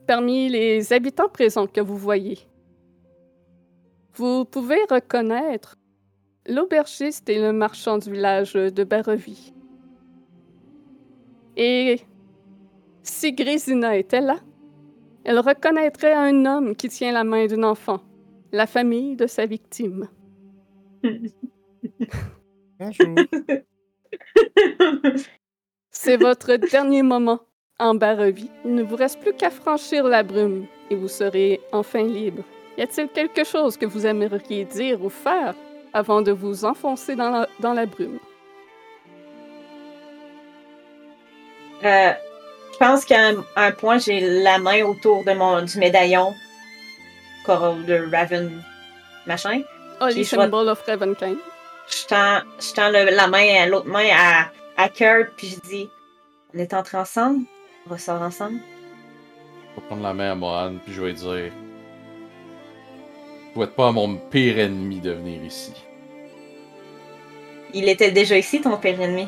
parmi 0.05 0.47
les 0.47 0.93
habitants 0.93 1.29
présents 1.29 1.65
que 1.65 1.81
vous 1.81 1.97
voyez, 1.97 2.37
vous 4.13 4.45
pouvez 4.45 4.83
reconnaître 4.91 5.75
l'aubergiste 6.47 7.29
et 7.29 7.39
le 7.39 7.53
marchand 7.53 7.97
du 7.97 8.11
village 8.11 8.53
de 8.53 8.83
Barovie. 8.83 9.53
Et 11.55 12.01
si 13.03 13.33
Grésina 13.33 13.95
était 13.97 14.21
là, 14.21 14.37
elle 15.23 15.39
reconnaîtrait 15.39 16.13
un 16.13 16.45
homme 16.45 16.75
qui 16.75 16.89
tient 16.89 17.13
la 17.13 17.23
main 17.23 17.45
d'un 17.45 17.63
enfant, 17.63 18.01
la 18.51 18.67
famille 18.67 19.15
de 19.15 19.27
sa 19.27 19.45
victime. 19.45 20.09
C'est 25.91 26.17
votre 26.17 26.55
dernier 26.55 27.03
moment 27.03 27.39
en 27.79 27.95
Barovie. 27.95 28.51
Il 28.65 28.75
ne 28.75 28.83
vous 28.83 28.95
reste 28.95 29.19
plus 29.19 29.33
qu'à 29.33 29.49
franchir 29.49 30.05
la 30.05 30.23
brume 30.23 30.65
et 30.89 30.95
vous 30.95 31.07
serez 31.07 31.61
enfin 31.71 32.03
libre. 32.03 32.43
Y 32.77 32.81
a-t-il 32.81 33.07
quelque 33.09 33.43
chose 33.43 33.77
que 33.77 33.85
vous 33.85 34.05
aimeriez 34.05 34.65
dire 34.65 35.03
ou 35.03 35.09
faire? 35.09 35.55
Avant 35.93 36.21
de 36.21 36.31
vous 36.31 36.65
enfoncer 36.65 37.15
dans 37.15 37.29
la, 37.29 37.47
dans 37.59 37.73
la 37.73 37.85
brume? 37.85 38.19
Euh, 41.83 42.11
je 42.73 42.77
pense 42.77 43.05
qu'à 43.05 43.29
un, 43.55 43.71
point, 43.71 43.97
j'ai 43.97 44.19
la 44.41 44.57
main 44.57 44.83
autour 44.83 45.23
de 45.25 45.33
mon, 45.33 45.61
du 45.61 45.77
médaillon 45.77 46.33
Coral 47.45 47.85
de 47.85 48.07
Raven 48.11 48.61
machin. 49.27 49.61
Choisi- 49.99 50.23
Symbol 50.25 50.69
of 50.69 50.81
Ravenkind. 50.87 51.37
Je 51.89 52.05
tends, 52.07 52.39
je 52.59 52.73
tends 52.73 52.89
le- 52.89 53.13
la 53.15 53.27
main, 53.27 53.65
l'autre 53.67 53.87
main 53.87 54.07
à, 54.13 54.49
à 54.77 54.89
Kurt, 54.89 55.31
puis 55.35 55.47
je 55.49 55.59
dis 55.69 55.89
On 56.55 56.59
est 56.59 56.73
entrés 56.73 56.97
ensemble? 56.97 57.41
On 57.87 57.93
ressort 57.93 58.21
ensemble? 58.21 58.59
Je 59.75 59.81
vais 59.81 59.87
prendre 59.87 60.03
la 60.03 60.13
main 60.13 60.31
à 60.31 60.35
Mohan, 60.35 60.75
puis 60.83 60.93
je 60.93 61.01
vais 61.01 61.13
dire 61.13 61.51
souhaite 63.53 63.75
pas 63.75 63.87
à 63.89 63.91
mon 63.91 64.15
pire 64.15 64.59
ennemi 64.59 64.99
de 64.99 65.11
venir 65.11 65.43
ici. 65.43 65.73
Il 67.73 67.89
était 67.89 68.11
déjà 68.11 68.37
ici, 68.37 68.61
ton 68.61 68.77
père 68.77 68.99
ennemi. 68.99 69.27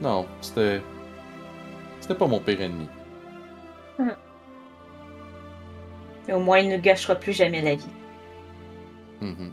Non, 0.00 0.26
c'était. 0.40 0.80
C'était 2.00 2.14
pas 2.14 2.26
mon 2.26 2.40
pire 2.40 2.60
ennemi. 2.60 2.88
Et 6.28 6.32
au 6.32 6.40
moins, 6.40 6.58
il 6.58 6.68
ne 6.68 6.76
gâchera 6.76 7.14
plus 7.14 7.32
jamais 7.32 7.62
la 7.62 7.74
vie. 7.74 7.94
Mhm. 9.20 9.52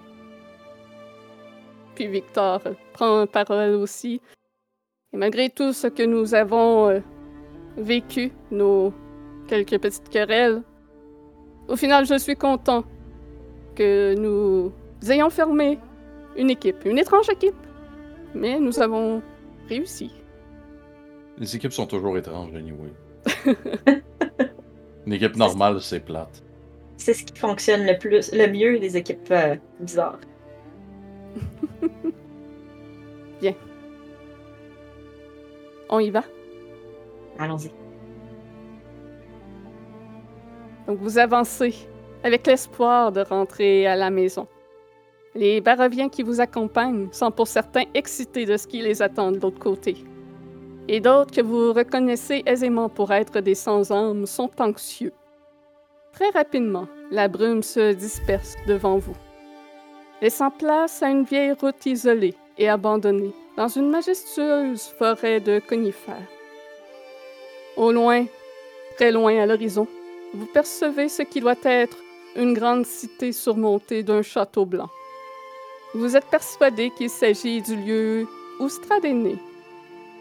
Puis 1.96 2.08
Victor 2.08 2.62
euh, 2.66 2.74
prend 2.94 3.26
parole 3.26 3.72
aussi. 3.76 4.22
Et 5.14 5.18
malgré 5.18 5.50
tout 5.50 5.72
ce 5.72 5.88
que 5.88 6.04
nous 6.04 6.36
avons 6.36 6.90
euh, 6.90 7.00
vécu, 7.78 8.34
nos 8.52 8.94
quelques 9.48 9.80
petites 9.80 10.10
querelles, 10.10 10.62
au 11.68 11.76
final, 11.76 12.06
je 12.06 12.18
suis 12.18 12.36
content 12.36 12.84
que 13.76 14.16
nous 14.16 14.72
ayons 15.10 15.30
formé 15.30 15.80
une 16.38 16.50
équipe, 16.50 16.86
une 16.86 16.98
étrange 16.98 17.30
équipe, 17.30 17.56
mais 18.34 18.60
nous 18.60 18.80
avons 18.80 19.22
réussi. 19.70 20.12
Les 21.38 21.56
équipes 21.56 21.74
sont 21.74 21.86
toujours 21.88 22.18
étranges, 22.18 22.56
anyway. 22.56 22.92
Une 25.06 25.14
équipe 25.14 25.36
normale, 25.36 25.82
c'est 25.82 26.00
plate. 26.00 26.42
C'est 26.98 27.14
ce 27.14 27.24
qui 27.26 27.38
fonctionne 27.38 27.86
le 27.86 27.98
plus, 27.98 28.32
le 28.32 28.48
mieux, 28.48 28.78
les 28.78 28.98
équipes 28.98 29.30
euh, 29.32 29.56
bizarres. 29.80 30.20
On 35.90 36.00
y 36.00 36.10
va? 36.10 36.24
Allons-y. 37.38 37.70
Donc 40.88 41.00
vous 41.00 41.18
avancez 41.18 41.76
avec 42.24 42.46
l'espoir 42.48 43.12
de 43.12 43.22
rentrer 43.22 43.88
à 43.88 43.96
la 43.96 44.10
maison. 44.10 44.48
Les 45.36 45.60
Baroviens 45.60 46.10
qui 46.10 46.24
vous 46.24 46.40
accompagnent 46.40 47.10
sont 47.12 47.32
pour 47.32 47.48
certains 47.48 47.84
excités 47.94 48.46
de 48.46 48.56
ce 48.58 48.68
qui 48.68 48.82
les 48.82 49.02
attend 49.02 49.32
de 49.32 49.40
l'autre 49.40 49.60
côté. 49.60 49.98
Et 50.88 51.00
d'autres 51.00 51.34
que 51.34 51.42
vous 51.42 51.74
reconnaissez 51.74 52.44
aisément 52.46 52.90
pour 52.90 53.12
être 53.12 53.42
des 53.42 53.56
sans-âmes 53.56 54.26
sont 54.26 54.52
anxieux. 54.60 55.12
Très 56.14 56.30
rapidement, 56.30 56.88
la 57.12 57.28
brume 57.28 57.64
se 57.64 57.94
disperse 57.94 58.56
devant 58.68 58.98
vous, 58.98 59.16
laissant 60.22 60.52
place 60.52 61.04
à 61.04 61.10
une 61.10 61.24
vieille 61.24 61.52
route 61.52 61.86
isolée 61.86 62.36
et 62.58 62.70
abandonnée 62.70 63.34
dans 63.58 63.68
une 63.68 63.90
majestueuse 63.90 64.84
forêt 64.98 65.42
de 65.42 65.60
conifères. 65.60 66.30
Au 67.76 67.92
loin, 67.92 68.26
très 68.96 69.12
loin 69.12 69.38
à 69.42 69.46
l'horizon, 69.46 69.88
vous 70.36 70.46
percevez 70.46 71.10
ce 71.10 71.22
qui 71.22 71.40
doit 71.40 71.56
être 71.64 71.98
une 72.36 72.54
grande 72.54 72.86
cité 72.86 73.32
surmontée 73.32 74.04
d'un 74.04 74.22
château 74.22 74.66
blanc. 74.66 74.90
Vous 75.94 76.18
êtes 76.18 76.26
persuadé 76.26 76.92
qu'il 76.92 77.10
s'agit 77.10 77.62
du 77.62 77.76
lieu 77.78 78.28
où 78.60 78.68
Strad 78.68 79.06
est 79.06 79.14
né. 79.14 79.38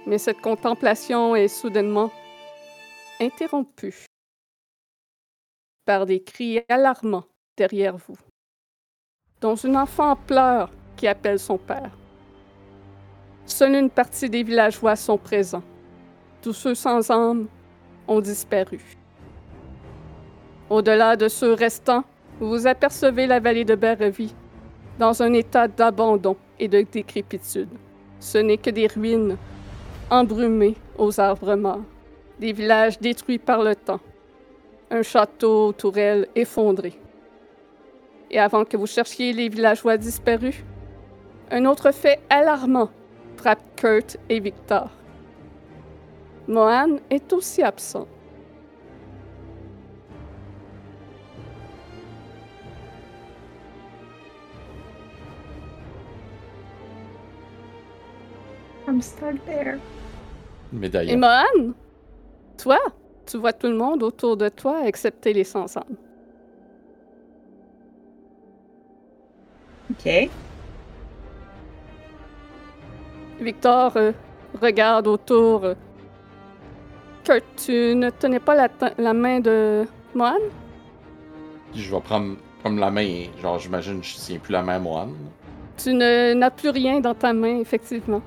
Mais 0.06 0.18
cette 0.18 0.40
contemplation 0.40 1.34
est 1.34 1.48
soudainement 1.48 2.12
interrompue 3.20 4.06
par 5.84 6.06
des 6.06 6.22
cris 6.22 6.60
alarmants 6.68 7.24
derrière 7.56 7.96
vous, 7.96 8.16
dont 9.40 9.56
une 9.56 9.76
enfant 9.76 10.16
pleure 10.16 10.70
qui 10.96 11.06
appelle 11.08 11.38
son 11.38 11.58
père. 11.58 11.90
Seule 13.46 13.74
une 13.74 13.90
partie 13.90 14.30
des 14.30 14.42
villageois 14.42 14.96
sont 14.96 15.18
présents. 15.18 15.62
Tous 16.40 16.52
ceux 16.52 16.74
sans 16.74 17.10
âme 17.10 17.48
ont 18.06 18.20
disparu. 18.20 18.80
Au-delà 20.74 21.14
de 21.14 21.28
ceux 21.28 21.52
restants, 21.52 22.02
vous 22.40 22.66
apercevez 22.66 23.28
la 23.28 23.38
vallée 23.38 23.64
de 23.64 23.76
Berrevie 23.76 24.34
dans 24.98 25.22
un 25.22 25.32
état 25.32 25.68
d'abandon 25.68 26.36
et 26.58 26.66
de 26.66 26.82
décrépitude. 26.82 27.68
Ce 28.18 28.38
n'est 28.38 28.56
que 28.56 28.70
des 28.70 28.88
ruines 28.88 29.36
embrumées 30.10 30.74
aux 30.98 31.20
arbres 31.20 31.54
morts, 31.54 31.84
des 32.40 32.52
villages 32.52 32.98
détruits 32.98 33.38
par 33.38 33.62
le 33.62 33.76
temps, 33.76 34.00
un 34.90 35.02
château 35.02 35.68
aux 35.68 35.72
tourelles 35.72 36.26
effondré. 36.34 36.98
Et 38.32 38.40
avant 38.40 38.64
que 38.64 38.76
vous 38.76 38.88
cherchiez 38.88 39.32
les 39.32 39.48
villageois 39.48 39.96
disparus, 39.96 40.56
un 41.52 41.66
autre 41.66 41.92
fait 41.92 42.18
alarmant 42.28 42.90
frappe 43.36 43.62
Kurt 43.76 44.16
et 44.28 44.40
Victor. 44.40 44.90
Mohan 46.48 46.96
est 47.10 47.32
aussi 47.32 47.62
absent. 47.62 48.08
I'm 58.86 59.00
stuck 59.00 59.34
there. 59.46 59.78
Médaille. 60.72 61.10
Et 61.10 61.16
Mohan, 61.16 61.72
toi, 62.58 62.78
tu 63.26 63.38
vois 63.38 63.52
tout 63.52 63.68
le 63.68 63.76
monde 63.76 64.02
autour 64.02 64.36
de 64.36 64.48
toi, 64.48 64.86
excepté 64.86 65.32
les 65.32 65.44
sans-âmes. 65.44 65.96
Ok. 69.90 70.28
Victor 73.40 73.92
euh, 73.96 74.12
regarde 74.60 75.06
autour. 75.06 75.64
euh. 75.64 75.74
Kurt, 77.24 77.44
tu 77.56 77.94
ne 77.94 78.10
tenais 78.10 78.40
pas 78.40 78.54
la, 78.98 79.14
main 79.14 79.40
de 79.40 79.84
Mohan? 80.14 80.34
Je 81.74 81.90
vais 81.94 82.00
prendre 82.00 82.36
comme 82.62 82.78
la 82.78 82.90
main, 82.90 83.24
genre 83.40 83.58
j'imagine 83.58 84.02
je 84.02 84.14
tiens 84.16 84.38
plus 84.38 84.52
la 84.52 84.62
main 84.62 84.76
à 84.76 84.78
Mohan. 84.78 85.08
Tu 85.76 85.92
ne- 85.94 86.34
n'as 86.34 86.50
plus 86.50 86.68
rien 86.70 87.00
dans 87.00 87.14
ta 87.14 87.32
main, 87.32 87.58
effectivement. 87.60 88.22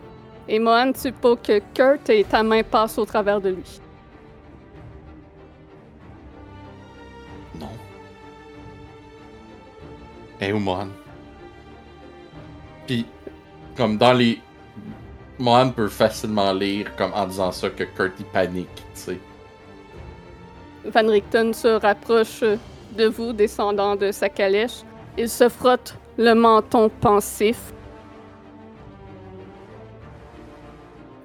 Et 0.50 0.60
Mohan, 0.60 0.93
tu 0.93 1.12
peux 1.12 1.36
que 1.36 1.60
Kurt 1.74 2.10
et 2.10 2.24
ta 2.24 2.41
main 2.41 2.64
passent 2.64 2.98
au 2.98 3.06
travers 3.06 3.41
de 3.41 3.50
lui. 3.50 3.82
Non. 7.60 7.70
Et 10.39 10.54
où 10.54 10.60
Mohan? 10.60 10.88
Puis, 12.86 13.06
comme 13.76 13.98
dans 13.98 14.14
les. 14.14 14.39
Mohan 15.39 15.70
peut 15.70 15.89
facilement 15.89 16.52
lire, 16.52 16.95
comme 16.95 17.14
en 17.14 17.28
disant 17.28 17.52
ça, 17.52 17.70
que 17.70 17.84
Kurt 17.84 18.14
il 18.20 18.26
panique, 18.26 18.76
tu 18.76 18.84
sais. 18.93 19.20
Van 20.86 21.08
Richten 21.08 21.54
se 21.54 21.80
rapproche 21.80 22.41
de 22.41 23.06
vous, 23.06 23.34
descendant 23.34 23.95
de 23.95 24.12
sa 24.12 24.30
calèche. 24.30 24.84
Il 25.18 25.30
se 25.30 25.50
frotte 25.50 25.95
le 26.18 26.34
menton 26.34 26.89
pensif. 26.89 27.74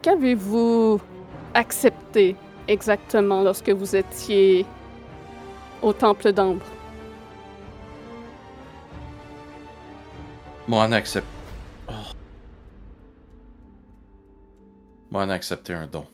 Qu'avez-vous 0.02 1.00
accepté 1.54 2.34
exactement 2.66 3.42
lorsque 3.42 3.70
vous 3.70 3.94
étiez 3.94 4.66
au 5.80 5.92
Temple 5.92 6.32
d'Ambre? 6.32 6.66
Mohan 10.66 10.90
accepte. 10.90 11.26
Oh. 11.88 11.92
Mohan 15.12 15.30
a 15.30 15.34
accepté 15.34 15.72
un 15.72 15.86
don. 15.86 16.04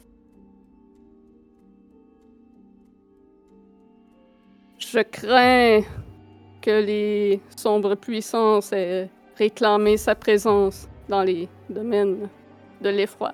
Je 4.79 5.01
crains 5.01 5.81
que 6.61 6.83
les 6.83 7.41
sombres 7.57 7.95
puissances 7.95 8.73
aient 8.73 9.09
réclamé 9.37 9.97
sa 9.97 10.15
présence 10.15 10.89
dans 11.09 11.23
les 11.23 11.49
domaines 11.71 12.29
de 12.83 12.89
l'effroi. 12.91 13.33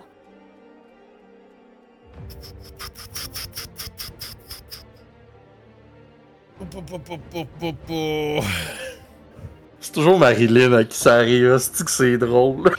C'est 9.80 9.92
toujours 9.92 10.18
Marilyn 10.18 10.72
à 10.72 10.84
qui 10.84 10.96
ça 10.96 11.16
arrive, 11.16 11.56
c'est 11.58 11.84
que 11.84 11.90
c'est 11.90 12.18
drôle? 12.18 12.70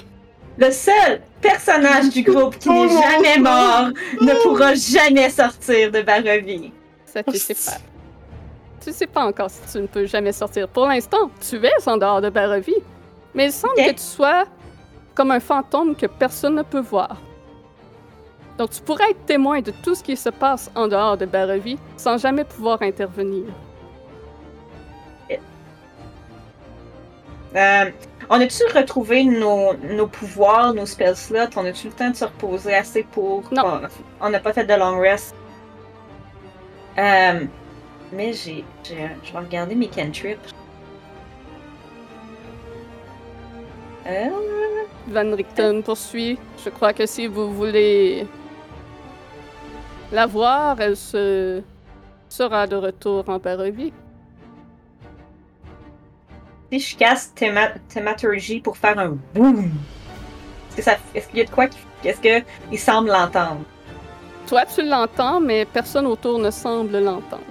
Le 0.58 0.72
seul 0.72 1.22
personnage 1.42 2.10
du 2.10 2.24
groupe 2.24 2.58
qui 2.58 2.70
n'est 2.70 2.90
jamais 2.90 3.38
mort 3.40 3.90
ne 4.22 4.42
pourra 4.44 4.74
jamais 4.74 5.30
sortir 5.30 5.92
de 5.92 6.02
Barovie. 6.02 6.72
Ça, 7.06 7.24
tu 7.24 7.38
sais 7.38 7.54
pas. 7.54 7.78
Tu 8.84 8.92
sais 8.92 9.08
pas 9.08 9.26
encore 9.26 9.50
si 9.50 9.60
tu 9.72 9.82
ne 9.82 9.88
peux 9.88 10.06
jamais 10.06 10.32
sortir. 10.32 10.68
Pour 10.68 10.88
l'instant, 10.88 11.30
tu 11.48 11.58
es 11.58 11.88
en 11.88 11.98
dehors 11.98 12.22
de 12.22 12.30
Barovie. 12.30 12.82
Mais 13.34 13.48
il 13.48 13.52
semble 13.52 13.76
que 13.76 13.92
tu 13.92 14.02
sois 14.02 14.46
comme 15.14 15.32
un 15.32 15.40
fantôme 15.40 15.96
que 15.96 16.06
personne 16.06 16.56
ne 16.56 16.64
peut 16.64 16.82
voir. 16.82 17.18
Donc, 18.58 18.70
tu 18.70 18.82
pourrais 18.82 19.12
être 19.12 19.26
témoin 19.26 19.62
de 19.62 19.72
tout 19.84 19.96
ce 19.96 20.04
qui 20.04 20.16
se 20.16 20.30
passe 20.30 20.72
en 20.76 20.88
dehors 20.88 21.18
de 21.18 21.26
Barovie 21.26 21.78
sans 21.98 22.18
jamais 22.18 22.46
pouvoir 22.46 22.82
intervenir. 22.82 23.44
Euh, 27.56 27.90
on 28.30 28.42
a-tu 28.42 28.64
retrouvé 28.76 29.24
nos, 29.24 29.74
nos 29.76 30.08
pouvoirs, 30.08 30.74
nos 30.74 30.86
spell 30.86 31.16
slots? 31.16 31.56
On 31.56 31.66
a-tu 31.66 31.88
le 31.88 31.94
temps 31.94 32.10
de 32.10 32.16
se 32.16 32.26
reposer 32.26 32.74
assez 32.76 33.04
pour... 33.04 33.44
Non. 33.54 33.80
On- 34.20 34.30
n'a 34.30 34.40
pas 34.42 34.52
fait 34.52 34.66
de 34.66 34.74
long 34.74 35.00
rest? 35.00 35.34
Euh, 36.98 37.46
Mais 38.12 38.34
j'ai. 38.34 38.66
j'ai- 38.84 39.10
Je 39.24 39.32
vais 39.32 39.40
regarder 39.40 39.74
mes 39.76 39.88
cantrips. 39.88 40.52
Euh, 44.08 44.30
Van 45.08 45.36
Richten 45.36 45.82
poursuit. 45.82 46.38
Je 46.64 46.70
crois 46.70 46.92
que 46.94 47.06
si 47.06 47.28
vous 47.28 47.54
voulez 47.54 48.28
la 50.16 50.26
voir, 50.26 50.80
elle 50.82 50.96
se 50.98 51.62
sera 52.30 52.66
de 52.68 52.76
retour 52.76 53.24
en 53.28 53.38
Barovie. 53.38 53.94
si 56.72 56.80
je 56.80 56.98
casse 56.98 57.32
théma- 57.36 57.74
Thaumaturgy 57.94 58.60
pour 58.60 58.76
faire 58.76 58.98
un 59.00 59.18
boom, 59.34 59.72
est-ce 60.78 60.82
ça, 60.82 60.96
qu'il 61.14 61.38
y 61.38 61.42
a 61.42 61.46
de 61.46 61.50
quoi 61.50 61.68
qui, 61.68 61.78
est-ce 62.04 62.20
que 62.20 62.44
il 62.72 62.80
semble 62.80 63.10
l'entendre? 63.10 63.62
Toi, 64.48 64.64
tu 64.66 64.84
l'entends, 64.84 65.40
mais 65.40 65.66
personne 65.66 66.06
autour 66.08 66.38
ne 66.40 66.52
semble 66.52 67.00
l'entendre. 67.00 67.42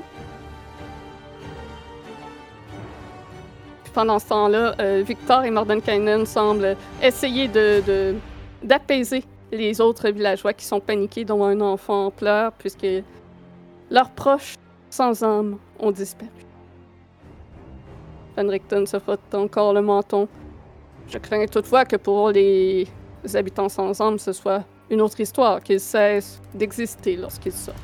Pendant 3.94 4.18
ce 4.18 4.26
temps-là, 4.28 4.74
euh, 4.80 5.02
Victor 5.06 5.44
et 5.44 5.50
Mordenkainen 5.52 6.26
semblent 6.26 6.76
essayer 7.00 7.46
de- 7.46 8.16
d'apaiser 8.62 9.24
les 9.54 9.80
autres 9.80 10.10
villageois 10.10 10.52
qui 10.52 10.64
sont 10.64 10.80
paniqués, 10.80 11.24
dont 11.24 11.44
un 11.44 11.60
enfant 11.60 12.06
en 12.06 12.10
pleurs, 12.10 12.52
puisque 12.52 12.86
leurs 13.90 14.10
proches 14.10 14.54
sans 14.90 15.22
âme 15.22 15.58
ont 15.78 15.90
disparu. 15.90 16.30
Van 18.36 18.48
Richten 18.48 18.86
se 18.86 18.98
frotte 18.98 19.34
encore 19.34 19.72
le 19.72 19.82
menton. 19.82 20.28
Je 21.08 21.18
crains 21.18 21.46
toutefois 21.46 21.84
que 21.84 21.96
pour 21.96 22.30
les 22.30 22.86
habitants 23.34 23.68
sans 23.68 24.00
âme, 24.00 24.18
ce 24.18 24.32
soit 24.32 24.64
une 24.90 25.00
autre 25.00 25.20
histoire, 25.20 25.62
qu'ils 25.62 25.80
cessent 25.80 26.40
d'exister 26.54 27.16
lorsqu'ils 27.16 27.52
sortent. 27.52 27.78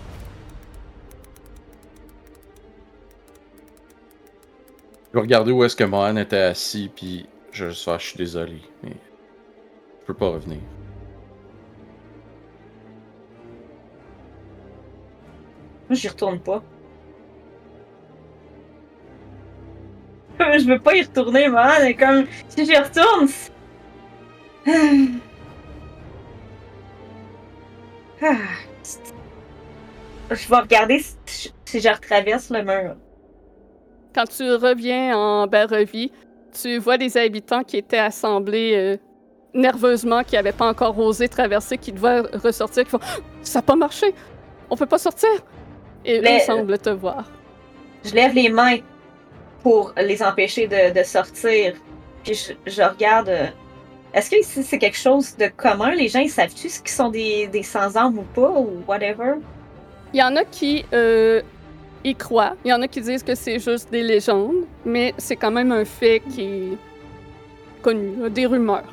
Je 5.08 5.14
vais 5.14 5.20
regarder 5.22 5.50
où 5.50 5.64
est-ce 5.64 5.74
que 5.74 5.84
Mohan 5.84 6.16
était 6.16 6.36
assis, 6.36 6.90
puis 6.94 7.26
je 7.50 7.70
je 7.70 7.98
suis 7.98 8.16
désolé, 8.16 8.60
mais 8.82 8.92
je 10.00 10.06
peux 10.06 10.14
pas 10.14 10.28
revenir. 10.28 10.60
J'y 15.90 16.08
retourne 16.08 16.38
pas. 16.38 16.62
je 20.58 20.66
veux 20.66 20.78
pas 20.78 20.94
y 20.94 21.02
retourner, 21.02 21.48
man. 21.48 21.82
mais 21.82 21.94
Comme, 21.94 22.26
si 22.48 22.64
j'y 22.64 22.76
retourne. 22.76 23.28
Ah. 28.22 28.34
Je 30.30 30.46
vais 30.46 30.56
regarder 30.56 31.02
si, 31.24 31.80
je 31.80 31.88
retraverse 31.88 32.50
le 32.50 32.62
mur. 32.62 32.96
Quand 34.14 34.26
tu 34.26 34.42
reviens 34.52 35.16
en 35.16 35.46
Barovie, 35.46 36.12
tu 36.52 36.76
vois 36.76 36.98
des 36.98 37.16
habitants 37.16 37.64
qui 37.64 37.78
étaient 37.78 37.96
assemblés 37.96 38.74
euh, 38.74 38.96
nerveusement, 39.54 40.22
qui 40.22 40.34
n'avaient 40.34 40.52
pas 40.52 40.68
encore 40.68 40.98
osé 40.98 41.28
traverser, 41.28 41.78
qui 41.78 41.92
devaient 41.92 42.20
ressortir, 42.20 42.84
qui 42.84 42.90
font 42.90 43.00
Ça 43.42 43.60
n'a 43.60 43.62
pas 43.62 43.76
marché, 43.76 44.14
on 44.68 44.76
peut 44.76 44.84
pas 44.84 44.98
sortir. 44.98 45.30
Et 46.04 46.20
Mais- 46.20 46.36
eux 46.38 46.40
semblent 46.40 46.78
te 46.78 46.90
voir. 46.90 47.24
Je 48.04 48.14
lève 48.14 48.34
les 48.34 48.48
mains 48.48 48.78
pour 49.62 49.92
les 49.96 50.22
empêcher 50.22 50.66
de, 50.66 50.98
de 50.98 51.02
sortir. 51.04 51.74
Puis 52.24 52.34
je, 52.34 52.52
je 52.70 52.82
regarde. 52.82 53.28
euh, 53.28 53.46
Est-ce 54.14 54.30
que 54.30 54.36
ici 54.40 54.62
c'est 54.62 54.78
quelque 54.78 54.96
chose 54.98 55.36
de 55.36 55.48
commun? 55.54 55.90
Les 55.94 56.08
gens, 56.08 56.20
ils 56.20 56.30
savent-tu 56.30 56.68
ce 56.68 56.80
qu'ils 56.80 56.90
sont 56.90 57.10
des, 57.10 57.46
des 57.48 57.62
sans-âme 57.62 58.18
ou 58.18 58.22
pas, 58.22 58.50
ou 58.50 58.82
whatever? 58.88 59.34
Il 60.12 60.18
y 60.20 60.22
en 60.22 60.34
a 60.36 60.44
qui 60.44 60.84
euh, 60.92 61.42
y 62.02 62.14
croient, 62.14 62.56
il 62.64 62.68
y 62.70 62.72
en 62.72 62.82
a 62.82 62.88
qui 62.88 63.00
disent 63.00 63.22
que 63.22 63.34
c'est 63.34 63.58
juste 63.60 63.90
des 63.92 64.02
légendes, 64.02 64.64
mais 64.84 65.14
c'est 65.18 65.36
quand 65.36 65.52
même 65.52 65.70
un 65.70 65.84
fait 65.84 66.20
qui 66.30 66.42
est 66.42 66.78
connu, 67.82 68.28
des 68.30 68.46
rumeurs. 68.46 68.92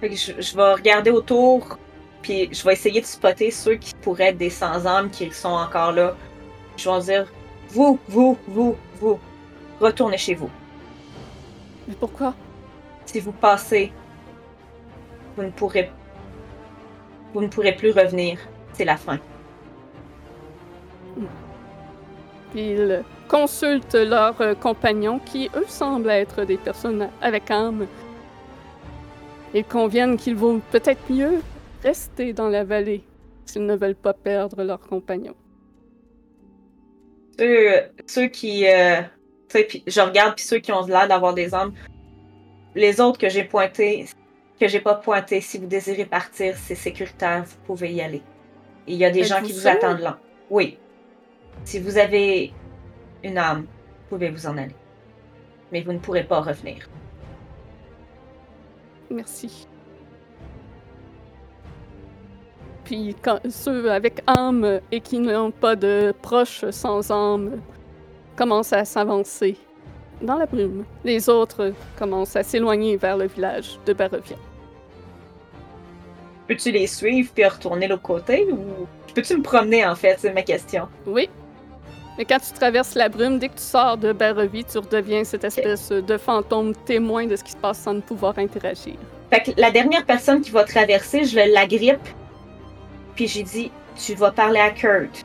Fait 0.00 0.08
que 0.10 0.16
je, 0.16 0.32
je 0.38 0.56
vais 0.56 0.72
regarder 0.74 1.10
autour, 1.10 1.78
puis 2.22 2.48
je 2.52 2.62
vais 2.64 2.72
essayer 2.72 3.00
de 3.00 3.06
spotter 3.06 3.50
ceux 3.50 3.76
qui 3.76 3.94
pourraient 3.94 4.28
être 4.28 4.38
des 4.38 4.50
sans-âme 4.50 5.10
qui 5.10 5.30
sont 5.32 5.48
encore 5.48 5.92
là. 5.92 6.14
Je 6.76 6.88
vais 6.90 7.00
dire 7.00 7.32
Vous, 7.68 7.98
vous, 8.08 8.38
vous, 8.46 8.76
vous, 9.00 9.18
retournez 9.80 10.18
chez 10.18 10.34
vous. 10.34 10.50
Mais 11.88 11.94
pourquoi? 11.98 12.34
Si 13.06 13.20
vous 13.20 13.32
passez, 13.32 13.92
vous 15.36 15.42
ne 15.42 15.50
pourrez. 15.50 15.90
Vous 17.32 17.40
ne 17.40 17.48
pourrez 17.48 17.72
plus 17.72 17.92
revenir. 17.92 18.38
C'est 18.72 18.84
la 18.84 18.96
fin. 18.96 19.18
Ils 22.54 23.04
consultent 23.28 23.94
leurs 23.94 24.58
compagnons 24.58 25.20
qui, 25.20 25.50
eux, 25.54 25.66
semblent 25.68 26.10
être 26.10 26.44
des 26.44 26.56
personnes 26.56 27.08
avec 27.22 27.50
âme. 27.50 27.86
Ils 29.54 29.64
conviennent 29.64 30.16
qu'il 30.16 30.34
vaut 30.34 30.60
peut-être 30.70 31.00
mieux 31.08 31.40
rester 31.82 32.32
dans 32.32 32.48
la 32.48 32.64
vallée 32.64 33.04
s'ils 33.44 33.66
ne 33.66 33.76
veulent 33.76 33.94
pas 33.94 34.14
perdre 34.14 34.62
leurs 34.62 34.80
compagnons. 34.80 35.36
Ceux, 37.38 37.68
ceux 38.06 38.26
qui. 38.28 38.66
euh, 38.68 39.02
puis 39.48 39.82
je 39.86 40.00
regarde, 40.00 40.34
puis 40.36 40.44
ceux 40.44 40.58
qui 40.58 40.72
ont 40.72 40.86
l'air 40.86 41.08
d'avoir 41.08 41.34
des 41.34 41.54
âmes. 41.54 41.72
Les 42.74 43.00
autres 43.00 43.18
que 43.18 43.28
j'ai 43.28 43.44
pointés, 43.44 44.06
que 44.60 44.68
j'ai 44.68 44.80
pas 44.80 44.94
pointés, 44.94 45.40
si 45.40 45.58
vous 45.58 45.66
désirez 45.66 46.04
partir, 46.04 46.56
c'est 46.56 46.74
sécuritaire, 46.74 47.44
vous 47.44 47.56
pouvez 47.66 47.92
y 47.92 48.00
aller. 48.00 48.22
Il 48.86 48.96
y 48.96 49.04
a 49.04 49.10
des 49.10 49.24
gens 49.24 49.42
qui 49.42 49.52
vous 49.52 49.66
attendent 49.66 50.00
là. 50.00 50.18
Oui. 50.50 50.78
Si 51.64 51.78
vous 51.78 51.98
avez 51.98 52.52
une 53.24 53.38
âme, 53.38 53.62
vous 53.62 54.16
pouvez 54.16 54.30
vous 54.30 54.46
en 54.46 54.56
aller. 54.56 54.74
Mais 55.72 55.82
vous 55.82 55.92
ne 55.92 55.98
pourrez 55.98 56.24
pas 56.24 56.40
revenir. 56.40 56.88
Merci. 59.10 59.66
Puis 62.90 63.14
quand, 63.22 63.38
ceux 63.48 63.88
avec 63.92 64.20
âme 64.26 64.80
et 64.90 65.00
qui 65.00 65.20
n'ont 65.20 65.52
pas 65.52 65.76
de 65.76 66.12
proches 66.22 66.64
sans 66.70 67.08
âme 67.12 67.60
commencent 68.34 68.72
à 68.72 68.84
s'avancer 68.84 69.56
dans 70.20 70.34
la 70.34 70.46
brume. 70.46 70.84
Les 71.04 71.28
autres 71.28 71.72
commencent 71.96 72.34
à 72.34 72.42
s'éloigner 72.42 72.96
vers 72.96 73.16
le 73.16 73.28
village 73.28 73.78
de 73.86 73.92
Barovia. 73.92 74.34
Peux-tu 76.48 76.72
les 76.72 76.88
suivre 76.88 77.30
puis 77.32 77.44
retourner 77.44 77.86
de 77.86 77.92
l'autre 77.92 78.02
côté 78.02 78.48
ou. 78.50 78.58
Peux-tu 79.14 79.36
me 79.36 79.42
promener 79.42 79.86
en 79.86 79.94
fait, 79.94 80.16
c'est 80.18 80.32
ma 80.32 80.42
question. 80.42 80.88
Oui. 81.06 81.30
Mais 82.18 82.24
quand 82.24 82.40
tu 82.40 82.52
traverses 82.54 82.96
la 82.96 83.08
brume, 83.08 83.38
dès 83.38 83.50
que 83.50 83.54
tu 83.54 83.62
sors 83.62 83.98
de 83.98 84.12
Barovie, 84.12 84.64
tu 84.64 84.78
redeviens 84.78 85.22
cette 85.22 85.44
espèce 85.44 85.90
de 85.90 86.18
fantôme 86.18 86.74
témoin 86.86 87.28
de 87.28 87.36
ce 87.36 87.44
qui 87.44 87.52
se 87.52 87.56
passe 87.56 87.78
sans 87.78 88.00
pouvoir 88.00 88.36
interagir. 88.36 88.96
Fait 89.30 89.42
que 89.44 89.60
la 89.60 89.70
dernière 89.70 90.04
personne 90.04 90.40
qui 90.40 90.50
va 90.50 90.64
traverser, 90.64 91.22
je 91.22 91.38
la 91.54 91.68
grippe. 91.68 92.08
Puis 93.14 93.26
j'ai 93.28 93.42
dit, 93.42 93.70
tu 93.96 94.14
vas 94.14 94.30
parler 94.30 94.60
à 94.60 94.70
Kurt. 94.70 95.24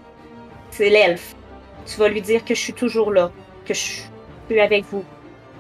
C'est 0.72 0.90
l'elfe. 0.90 1.36
Tu 1.86 1.98
vas 2.00 2.08
lui 2.10 2.22
dire 2.22 2.44
que 2.44 2.56
je 2.56 2.60
suis 2.60 2.74
toujours 2.74 3.12
là, 3.12 3.32
que 3.66 3.74
je 3.74 3.80
suis 3.80 4.60
avec 4.60 4.84
vous, 4.86 5.04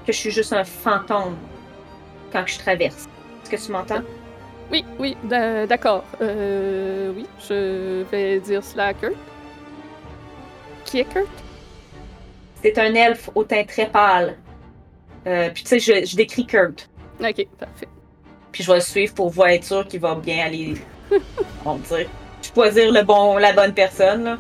que 0.05 0.11
je 0.11 0.17
suis 0.17 0.31
juste 0.31 0.53
un 0.53 0.63
fantôme 0.63 1.37
quand 2.31 2.43
je 2.47 2.57
traverse. 2.57 3.07
Est-ce 3.43 3.49
que 3.51 3.65
tu 3.67 3.71
m'entends? 3.71 4.01
Oui, 4.71 4.83
oui, 4.97 5.15
d'a- 5.23 5.67
d'accord. 5.67 6.03
Euh, 6.21 7.13
oui, 7.15 7.25
je 7.47 8.03
vais 8.11 8.39
dire 8.39 8.63
cela 8.63 8.87
à 8.87 8.93
Kurt. 8.93 9.13
Qui 10.85 10.99
est 10.99 11.05
Kurt? 11.05 11.27
C'est 12.63 12.77
un 12.79 12.93
elfe 12.95 13.29
au 13.35 13.43
teint 13.43 13.63
très 13.63 13.87
pâle. 13.87 14.37
Euh, 15.27 15.49
puis 15.53 15.63
tu 15.63 15.69
sais, 15.69 15.79
je, 15.79 16.05
je 16.05 16.15
décris 16.15 16.45
Kurt. 16.47 16.89
Ok, 17.19 17.45
parfait. 17.59 17.87
Puis 18.51 18.63
je 18.63 18.69
vais 18.71 18.77
le 18.77 18.81
suivre 18.83 19.13
pour 19.13 19.29
voir 19.29 19.49
être 19.49 19.63
sûr 19.63 19.87
qu'il 19.87 19.99
va 19.99 20.15
bien 20.15 20.45
aller. 20.45 20.75
on 21.65 21.75
dire. 21.75 22.07
Choisir 22.53 22.91
le 22.91 23.01
bon, 23.03 23.37
la 23.37 23.53
bonne 23.53 23.73
personne. 23.73 24.23
Là. 24.23 24.37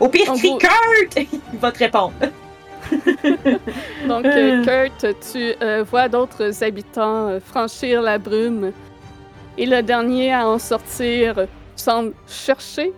Au 0.00 0.08
pire, 0.08 0.30
En 0.30 0.36
crie 0.36 0.48
gros- 0.48 0.58
Kurt! 0.58 1.28
Il 1.52 1.58
va 1.58 1.70
te 1.72 1.78
répondre. 1.78 2.12
Donc, 4.08 4.24
euh, 4.24 4.64
Kurt, 4.64 5.06
tu 5.32 5.54
euh, 5.62 5.84
vois 5.88 6.08
d'autres 6.08 6.64
habitants 6.64 7.28
euh, 7.28 7.40
franchir 7.40 8.00
la 8.02 8.18
brume. 8.18 8.72
Et 9.58 9.66
le 9.66 9.82
dernier 9.82 10.32
à 10.32 10.48
en 10.48 10.58
sortir 10.58 11.38
euh, 11.38 11.46
semble 11.76 12.14
chercher. 12.26 12.92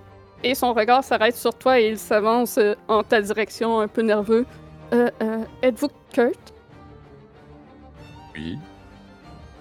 Et 0.44 0.54
son 0.54 0.72
regard 0.72 1.02
s'arrête 1.04 1.36
sur 1.36 1.54
toi 1.54 1.80
et 1.80 1.88
il 1.88 1.98
s'avance 1.98 2.58
euh, 2.58 2.74
en 2.88 3.02
ta 3.02 3.20
direction, 3.20 3.80
un 3.80 3.88
peu 3.88 4.02
nerveux. 4.02 4.46
Euh, 4.92 5.10
euh, 5.22 5.38
êtes-vous 5.62 5.88
Kurt? 6.12 6.52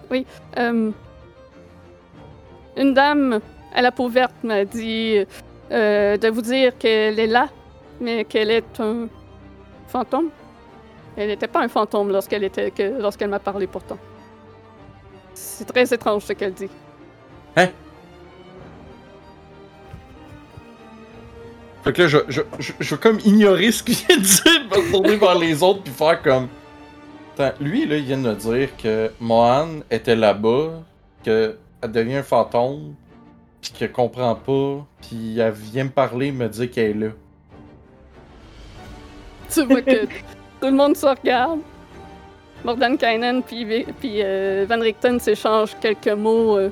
Oui. 0.10 0.26
Euh, 0.58 0.92
une 2.78 2.94
dame 2.94 3.40
à 3.74 3.82
la 3.82 3.92
peau 3.92 4.08
verte 4.08 4.36
m'a 4.44 4.66
dit 4.66 5.26
euh, 5.72 6.18
de 6.18 6.28
vous 6.28 6.42
dire 6.42 6.78
qu'elle 6.78 7.20
est 7.20 7.28
là, 7.28 7.50
mais 8.00 8.26
qu'elle 8.26 8.52
est 8.52 8.80
un 8.80 9.08
fantôme. 9.88 10.30
Elle 11.18 11.28
n'était 11.28 11.48
pas 11.48 11.62
un 11.62 11.68
fantôme 11.68 12.12
lorsqu'elle 12.12 12.44
était 12.44 12.72
que, 12.72 13.26
m'a 13.26 13.40
parlé 13.40 13.68
pourtant. 13.68 13.98
C'est 15.34 15.66
très 15.66 15.94
étrange 15.94 16.24
ce 16.24 16.34
qu'elle 16.34 16.54
dit. 16.54 16.70
Fait 21.84 21.94
que 21.94 22.02
là, 22.04 22.08
je, 22.08 22.18
je, 22.28 22.42
je, 22.60 22.74
je 22.80 22.96
vais 22.96 23.02
comme 23.02 23.20
ignorer 23.26 23.72
ce 23.72 23.82
qu'il 23.82 23.96
vient 23.96 24.18
de 24.18 24.22
dire, 24.22 24.70
me 24.70 24.76
retourner 24.76 25.16
vers 25.16 25.38
les 25.38 25.64
autres, 25.64 25.82
puis 25.82 25.94
faire 25.94 26.22
comme. 26.22 26.48
Lui, 27.60 27.88
là, 27.88 27.98
il 27.98 28.04
vient 28.04 28.18
de 28.18 28.30
me 28.30 28.36
dire 28.36 28.70
que 28.78 29.12
Mohan 29.20 29.80
était 29.90 30.16
là-bas, 30.16 30.84
qu'elle 31.82 31.92
devient 31.92 32.18
un 32.18 32.24
fantôme, 32.24 32.96
puis 33.62 33.72
qu'elle 33.72 33.92
comprend 33.92 34.36
pas, 34.36 34.86
puis 35.02 35.40
elle 35.40 35.52
vient 35.52 35.86
me 35.86 35.90
parler, 35.90 36.32
me 36.32 36.48
dire 36.48 36.70
qu'elle 36.72 36.92
est 36.92 37.06
là. 37.06 37.12
Tu 39.54 39.64
vois 39.66 39.82
que 39.82 40.06
tout 40.06 40.68
le 40.68 40.72
monde 40.72 40.96
se 40.96 41.06
regarde. 41.06 41.60
Puis, 43.48 43.66
Vi- 43.66 43.86
puis 44.00 44.22
euh, 44.24 44.66
Van 44.70 44.80
Richten 44.80 45.20
s'échangent 45.20 45.76
quelques 45.82 46.08
mots 46.10 46.58
euh, 46.58 46.70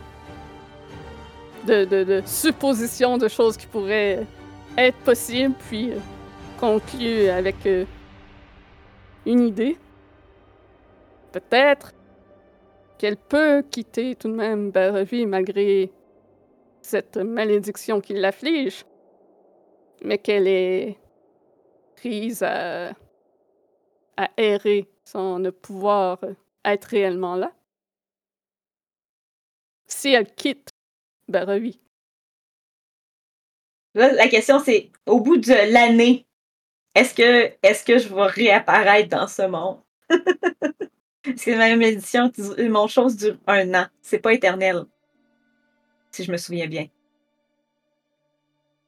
de, 1.65 2.21
suppositions 2.25 3.17
de 3.17 3.27
choses 3.27 3.57
qui 3.57 3.65
pourraient 3.65 4.25
être 4.77 4.97
possibles, 4.99 5.55
puis 5.67 5.91
euh, 5.91 5.97
concluent 6.59 7.29
avec 7.29 7.67
une 9.25 9.47
idée. 9.47 9.77
Peut-être 11.31 11.93
qu'elle 12.99 13.17
peut 13.17 13.63
quitter 13.71 14.15
tout 14.15 14.27
de 14.27 14.35
même 14.35 14.69
Barovie 14.71 15.25
malgré 15.25 15.89
cette 16.81 17.17
malédiction 17.17 18.01
qui 18.01 18.13
l'afflige, 18.13 18.85
mais 20.03 20.17
qu'elle 20.17 20.47
est 20.47 20.97
prise 21.95 22.43
à, 22.43 22.93
errer 24.35 24.85
sans 25.05 25.39
ne 25.39 25.49
pouvoir 25.49 26.19
être 26.65 26.85
réellement 26.85 27.35
là. 27.35 27.53
Si 29.87 30.09
elle 30.09 30.31
quitte 30.35 30.69
Là, 33.95 34.11
la 34.11 34.27
question, 34.27 34.59
c'est 34.59 34.91
au 35.05 35.21
bout 35.21 35.37
de 35.37 35.73
l'année, 35.73 36.25
est-ce 36.95 37.13
que, 37.13 37.53
est 37.63 37.85
que 37.85 37.97
je 37.97 38.13
vais 38.13 38.27
réapparaître 38.27 39.09
dans 39.09 39.27
ce 39.27 39.43
monde? 39.43 39.81
Parce 41.23 41.43
que 41.43 41.51
ma 41.51 41.75
malédiction, 41.75 42.31
mon 42.69 42.87
chose 42.87 43.17
dure 43.17 43.37
un 43.47 43.73
an. 43.73 43.87
C'est 44.01 44.19
pas 44.19 44.33
éternel. 44.33 44.85
Si 46.11 46.23
je 46.23 46.31
me 46.31 46.37
souviens 46.37 46.67
bien. 46.67 46.87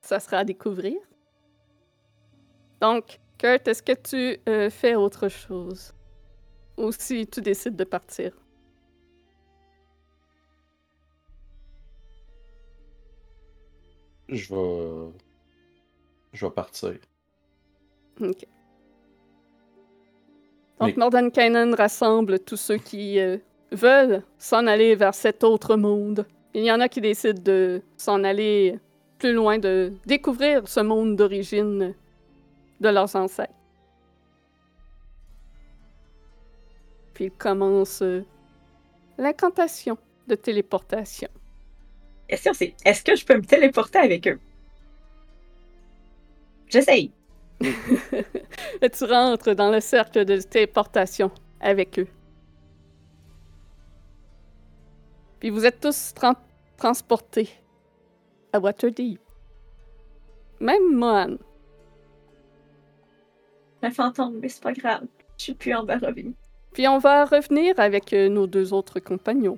ça 0.02 0.20
sera 0.20 0.38
à 0.40 0.44
découvrir. 0.44 0.98
Donc, 2.82 3.20
Kurt, 3.38 3.68
est-ce 3.68 3.84
que 3.84 3.94
tu 3.94 4.40
euh, 4.50 4.70
fais 4.70 4.96
autre 4.96 5.30
chose? 5.30 5.94
Ou 6.78 6.92
si 6.92 7.28
tu 7.28 7.42
décides 7.42 7.76
de 7.76 7.84
partir? 7.84 8.34
Je 14.30 14.54
vais. 14.54 15.12
Je 16.34 16.46
vais 16.46 16.52
partir. 16.52 16.98
Ok. 18.20 18.48
Donc, 20.82 20.90
Oui. 20.90 20.96
Mordenkainen 20.98 21.76
rassemble 21.76 22.40
tous 22.40 22.58
ceux 22.58 22.78
qui 22.78 23.20
euh, 23.20 23.38
veulent 23.72 24.24
s'en 24.40 24.66
aller 24.66 24.96
vers 24.96 25.14
cet 25.14 25.44
autre 25.44 25.76
monde. 25.76 26.26
Il 26.56 26.64
y 26.64 26.72
en 26.72 26.80
a 26.80 26.90
qui 26.90 27.02
décident 27.02 27.42
de 27.42 27.84
s'en 27.98 28.24
aller 28.24 28.80
plus 29.20 29.32
loin, 29.32 29.60
de 29.60 29.94
découvrir 30.08 30.68
ce 30.68 30.80
monde 30.80 31.16
d'origine 31.16 31.94
de 32.80 32.90
leurs 32.90 33.16
ancêtres. 33.16 33.54
Puis 37.14 37.26
il 37.26 37.32
commence 37.32 38.02
euh, 38.02 38.26
l'incantation 39.20 40.00
de 40.28 40.34
téléportation. 40.34 41.30
La 42.28 42.38
question, 42.38 42.54
c'est 42.54 42.74
est-ce 42.86 43.04
que 43.04 43.16
je 43.16 43.24
peux 43.24 43.36
me 43.36 43.46
téléporter 43.46 44.00
avec 44.00 44.28
eux? 44.28 44.40
J'essaye. 46.70 47.12
Et 48.82 48.90
tu 48.92 49.04
rentres 49.06 49.56
dans 49.56 49.72
le 49.72 49.80
cercle 49.80 50.26
de 50.26 50.38
téléportation 50.42 51.32
avec 51.60 52.00
eux. 52.00 52.08
Puis 55.40 55.50
vous 55.50 55.66
êtes 55.66 55.80
tous 55.80 56.14
tran- 56.14 56.36
transportés 56.78 57.50
à 58.54 58.60
Waterdeep. 58.60 59.20
Même 60.60 60.94
Mohan. 60.96 61.38
Un 63.82 63.92
fantôme, 63.92 64.40
mais 64.40 64.50
c'est 64.50 64.62
pas 64.62 64.74
grave. 64.74 65.06
Je 65.38 65.44
suis 65.46 65.54
plus 65.56 65.74
en 65.74 65.84
Barovie. 65.84 66.36
Puis 66.74 66.88
on 66.88 67.00
va 67.00 67.26
revenir 67.26 67.74
avec 67.80 68.14
euh, 68.14 68.30
nos 68.30 68.46
deux 68.48 68.72
autres 68.74 69.00
compagnons. 69.00 69.58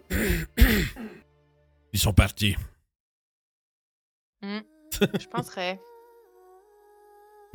Ils 1.92 2.00
sont 2.00 2.14
partis. 2.14 2.56
Je 4.42 5.28
penserais. 5.28 5.80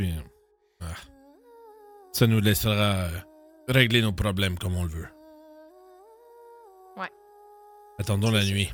Euh, 0.01 0.05
ah. 0.81 0.87
Ça 2.13 2.27
nous 2.27 2.41
laissera 2.41 2.73
euh, 3.07 3.09
régler 3.69 4.03
nos 4.03 4.13
problèmes 4.13 4.59
comme 4.59 4.77
on 4.77 4.83
le 4.85 4.89
veut. 4.89 5.09
Ouais. 6.97 7.11
Attendons 7.99 8.31
la 8.31 8.45
nuit. 8.45 8.71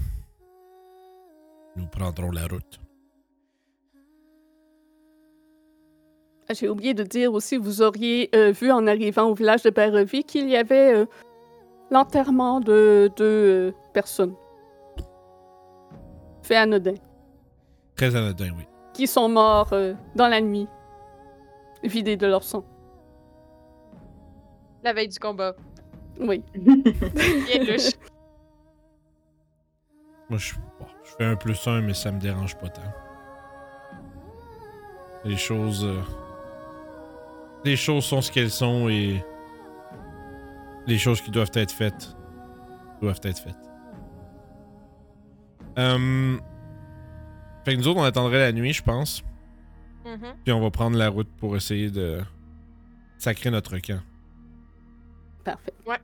Nous 1.77 1.87
prendrons 1.87 2.31
la 2.31 2.47
route. 2.47 2.81
Ah, 6.49 6.53
J'ai 6.55 6.69
oublié 6.69 6.95
de 6.95 7.03
dire 7.03 7.33
aussi, 7.33 7.57
vous 7.57 7.81
auriez 7.83 8.29
euh, 8.35 8.53
vu 8.53 8.71
en 8.71 8.87
arrivant 8.87 9.25
au 9.25 9.35
village 9.35 9.63
de 9.63 9.71
Barovie 9.71 10.25
qu'il 10.25 10.49
y 10.49 10.57
avait 10.57 10.95
euh, 10.95 11.07
l'enterrement 11.91 12.61
de 12.61 13.11
deux 13.17 13.25
euh, 13.25 13.73
personnes. 13.95 14.35
Fait 16.43 16.57
anodin. 16.57 16.95
Très 17.97 18.15
anodin, 18.15 18.51
oui. 18.57 18.65
qui 18.93 19.07
sont 19.07 19.29
morts 19.29 19.73
euh, 19.73 19.95
dans 20.15 20.29
la 20.29 20.41
nuit, 20.43 20.69
vidés 21.89 22.17
de 22.17 22.27
leur 22.27 22.43
sang. 22.43 22.65
La 24.83 24.93
veille 24.93 25.09
du 25.09 25.19
combat. 25.19 25.55
Oui. 26.21 26.43
Bien 26.55 27.65
louche. 27.65 27.93
Moi, 30.31 30.39
je, 30.39 30.55
bon, 30.55 30.87
je 31.05 31.11
fais 31.19 31.25
un 31.25 31.37
plus 31.37 31.67
un, 31.67 31.81
mais 31.83 31.95
ça 31.95 32.11
me 32.13 32.21
dérange 32.21 32.57
pas 32.57 32.69
tant. 32.69 32.83
Les 35.25 35.37
choses. 35.37 35.85
euh, 35.85 36.01
les 37.65 37.77
choses 37.77 38.05
sont 38.05 38.21
ce 38.21 38.31
qu'elles 38.31 38.51
sont 38.51 38.89
et. 38.89 39.25
Les 40.87 40.99
choses 40.99 41.23
qui 41.23 41.31
doivent 41.31 41.51
être 41.55 41.73
faites 41.73 42.15
doivent 43.01 43.21
être 43.23 43.39
faites. 43.39 43.57
Euh, 45.79 46.37
Fait 47.65 47.73
que 47.73 47.79
nous 47.79 47.89
autres, 47.89 48.01
on 48.01 48.05
attendrait 48.05 48.39
la 48.41 48.53
nuit, 48.53 48.75
je 48.75 48.83
pense. 48.83 49.25
Mhm. 50.05 50.37
Puis 50.45 50.53
on 50.53 50.61
va 50.61 50.71
prendre 50.71 50.97
la 50.97 51.09
route 51.09 51.29
pour 51.39 51.57
essayer 51.57 51.91
de 51.91 52.21
sacrer 53.19 53.51
notre 53.51 53.79
camp. 53.79 54.01
Parfait. 55.45 55.73
Ouais. 55.87 55.99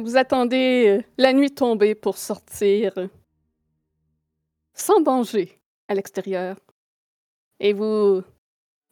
Vous 0.00 0.16
attendez 0.16 0.86
euh, 0.88 1.02
la 1.18 1.32
nuit 1.32 1.52
tombée 1.52 1.94
pour 1.94 2.16
sortir 2.16 2.92
euh, 2.96 3.08
sans 4.74 5.00
danger 5.00 5.58
à 5.88 5.94
l'extérieur. 5.94 6.56
Et 7.58 7.72
vous 7.72 8.22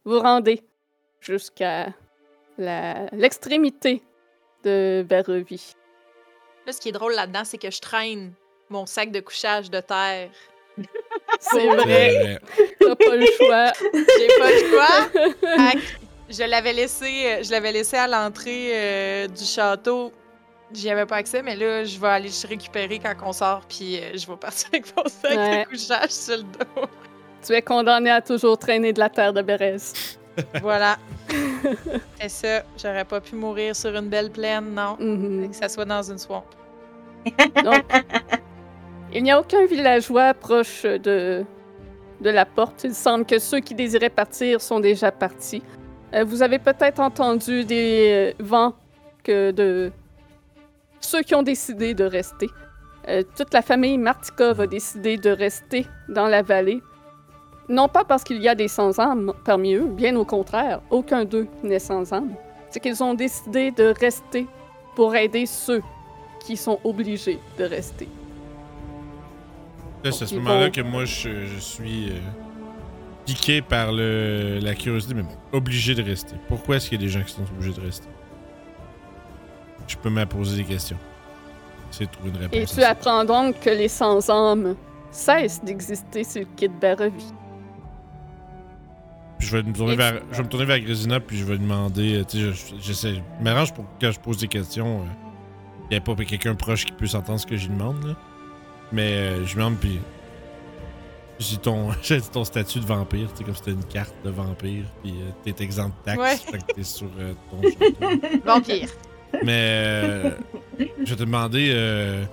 vous 0.04 0.20
rendez 0.20 0.62
jusqu'à 1.20 1.94
la- 2.58 3.06
l'extrémité 3.12 4.02
de 4.64 5.04
Barovie. 5.08 5.74
Là, 6.66 6.72
ce 6.72 6.80
qui 6.80 6.88
est 6.90 6.92
drôle 6.92 7.14
là-dedans, 7.14 7.44
c'est 7.44 7.58
que 7.58 7.70
je 7.70 7.80
traîne 7.80 8.32
mon 8.68 8.84
sac 8.84 9.10
de 9.12 9.20
couchage 9.20 9.70
de 9.70 9.80
terre. 9.80 10.30
C'est 11.40 11.66
vrai, 11.66 12.38
t'as 12.80 12.96
pas 12.96 13.16
le 13.16 13.26
choix. 13.36 13.72
J'ai 13.92 14.28
pas 14.38 14.50
le 14.50 14.70
choix. 14.70 15.08
Fait 15.70 15.76
que 15.78 15.82
Je 16.30 16.42
l'avais 16.44 16.72
laissé, 16.72 17.06
euh, 17.26 17.42
je 17.42 17.50
l'avais 17.50 17.72
laissé 17.72 17.96
à 17.96 18.06
l'entrée 18.08 18.70
euh, 18.72 19.28
du 19.28 19.44
château. 19.44 20.12
J'y 20.72 20.90
avais 20.90 21.06
pas 21.06 21.16
accès, 21.16 21.42
mais 21.42 21.56
là, 21.56 21.84
je 21.84 21.98
vais 21.98 22.08
aller 22.08 22.28
le 22.28 22.48
récupérer 22.48 22.98
quand 22.98 23.14
on 23.24 23.32
sort, 23.32 23.62
puis 23.68 23.98
euh, 23.98 24.10
je 24.16 24.26
vais 24.26 24.36
partir 24.36 24.68
avec 24.72 24.94
mon 24.96 25.04
sac 25.04 25.30
Ouais. 25.36 25.64
de 25.64 25.68
couchage 25.70 26.10
sur 26.10 26.36
le 26.36 26.42
dos. 26.42 26.86
tu 27.46 27.52
es 27.54 27.62
condamné 27.62 28.10
à 28.10 28.20
toujours 28.20 28.58
traîner 28.58 28.92
de 28.92 28.98
la 28.98 29.08
terre 29.08 29.32
de 29.32 29.40
Bérez. 29.42 29.76
voilà. 30.62 30.98
C'est 32.20 32.28
ça. 32.28 32.62
J'aurais 32.80 33.04
pas 33.04 33.20
pu 33.20 33.34
mourir 33.34 33.74
sur 33.74 33.94
une 33.96 34.08
belle 34.08 34.30
plaine, 34.30 34.74
non. 34.74 34.96
Mhm. 35.00 35.50
Que 35.50 35.56
ça 35.56 35.68
soit 35.68 35.84
dans 35.86 36.02
une 36.02 36.18
swamp. 36.18 36.44
Donc, 37.64 37.84
il 39.12 39.22
n'y 39.22 39.30
a 39.30 39.40
aucun 39.40 39.66
villageois 39.66 40.34
proche 40.34 40.82
de, 40.82 41.44
de 42.20 42.30
la 42.30 42.44
porte. 42.44 42.84
Il 42.84 42.94
semble 42.94 43.24
que 43.24 43.38
ceux 43.38 43.60
qui 43.60 43.74
désiraient 43.74 44.10
partir 44.10 44.60
sont 44.60 44.80
déjà 44.80 45.10
partis. 45.10 45.62
Euh, 46.14 46.24
vous 46.24 46.42
avez 46.42 46.58
peut-être 46.58 47.00
entendu 47.00 47.64
des 47.64 48.34
euh, 48.40 48.42
vents 48.42 48.74
que 49.22 49.50
de 49.50 49.92
ceux 51.00 51.22
qui 51.22 51.34
ont 51.34 51.42
décidé 51.42 51.94
de 51.94 52.04
rester. 52.04 52.48
Euh, 53.08 53.22
toute 53.36 53.52
la 53.52 53.62
famille 53.62 53.98
Martikov 53.98 54.60
a 54.60 54.66
décidé 54.66 55.16
de 55.16 55.30
rester 55.30 55.86
dans 56.08 56.26
la 56.26 56.42
vallée. 56.42 56.82
Non 57.68 57.88
pas 57.88 58.04
parce 58.04 58.24
qu'il 58.24 58.40
y 58.42 58.48
a 58.48 58.54
des 58.54 58.68
sans-âmes 58.68 59.32
parmi 59.44 59.74
eux, 59.74 59.84
bien 59.84 60.16
au 60.16 60.24
contraire, 60.24 60.80
aucun 60.90 61.24
d'eux 61.24 61.46
n'est 61.62 61.78
sans 61.78 62.12
âme. 62.12 62.34
C'est 62.70 62.80
qu'ils 62.80 63.02
ont 63.02 63.14
décidé 63.14 63.70
de 63.70 63.94
rester 63.98 64.46
pour 64.94 65.14
aider 65.14 65.46
ceux 65.46 65.82
qui 66.40 66.56
sont 66.56 66.78
obligés 66.84 67.38
de 67.58 67.64
rester. 67.64 68.08
Là, 70.04 70.12
c'est 70.12 70.24
à 70.24 70.26
ce 70.26 70.34
moment-là 70.36 70.70
que 70.70 70.80
moi, 70.80 71.04
je, 71.04 71.46
je 71.46 71.58
suis. 71.58 72.10
euh, 72.10 72.18
piqué 73.26 73.60
par 73.60 73.92
le, 73.92 74.58
la 74.62 74.74
curiosité, 74.74 75.12
mais 75.12 75.22
obligé 75.52 75.94
de 75.94 76.02
rester. 76.02 76.34
Pourquoi 76.48 76.76
est-ce 76.76 76.88
qu'il 76.88 76.98
y 76.98 77.04
a 77.04 77.06
des 77.06 77.12
gens 77.12 77.22
qui 77.22 77.32
sont 77.34 77.42
obligés 77.42 77.74
de 77.74 77.80
rester? 77.82 78.08
Je 79.86 79.96
peux 79.98 80.08
me 80.08 80.24
poser 80.24 80.56
des 80.56 80.64
questions. 80.64 80.96
C'est 81.90 82.06
de 82.06 82.10
trouver 82.10 82.30
une 82.30 82.36
réponse. 82.38 82.58
Et 82.58 82.66
tu 82.74 82.80
ça. 82.80 82.90
apprends 82.90 83.24
donc 83.26 83.60
que 83.60 83.68
les 83.70 83.88
sans-âmes 83.88 84.76
cessent 85.10 85.62
d'exister 85.62 86.24
sur 86.24 86.40
le 86.40 86.46
kit 86.56 86.68
Barovie. 86.68 87.32
Puis 89.38 89.46
je 89.48 89.56
vais 89.56 89.62
me 89.62 89.72
tourner 89.72 89.94
vers, 89.96 90.20
je 90.32 90.36
vais 90.38 90.42
me 90.42 90.48
tourner 90.48 90.66
vers 90.66 90.80
Grésina, 90.80 91.20
puis 91.20 91.36
je 91.38 91.44
vais 91.44 91.58
demander. 91.58 92.20
euh, 92.20 92.24
Tu 92.24 92.38
sais, 92.38 92.52
je- 92.52 92.74
j'essaie. 92.82 93.14
Je 93.38 93.44
m'arrange 93.44 93.72
pour 93.74 93.84
que 94.00 94.10
je 94.10 94.18
pose 94.18 94.38
des 94.38 94.48
questions. 94.48 95.04
Il 95.84 95.92
n'y 95.92 95.96
a 95.96 96.00
pas 96.00 96.14
quelqu'un 96.16 96.54
proche 96.54 96.84
qui 96.86 96.92
puisse 96.92 97.14
entendre 97.14 97.40
ce 97.40 97.46
que 97.46 97.56
j'y 97.56 97.68
demande, 97.68 98.04
là. 98.04 98.14
Mais 98.92 99.12
euh, 99.12 99.44
je 99.46 99.54
demande, 99.56 99.76
puis. 99.76 100.00
J'ai 101.40 101.56
ton, 101.56 101.92
j'ai 102.02 102.20
ton 102.20 102.42
statut 102.44 102.80
de 102.80 102.84
vampire, 102.84 103.28
tu 103.32 103.38
sais, 103.38 103.44
comme 103.44 103.54
si 103.54 103.60
c'était 103.60 103.70
une 103.70 103.84
carte 103.84 104.14
de 104.24 104.30
vampire, 104.30 104.84
puis 105.02 105.12
euh, 105.12 105.30
t'es 105.44 105.62
exempt 105.62 105.90
de 106.00 106.04
taxes, 106.04 106.18
Ouais. 106.20 106.36
fait 106.36 106.58
que 106.66 106.72
t'es 106.72 106.82
sur 106.82 107.06
euh, 107.20 107.32
ton 107.50 107.62
château. 107.62 108.40
Vampire. 108.44 108.88
Mais 109.44 109.52
euh, 109.52 110.30
je 110.78 111.10
vais 111.10 111.16
te 111.16 111.22
demander 111.22 111.70
euh, 111.72 112.24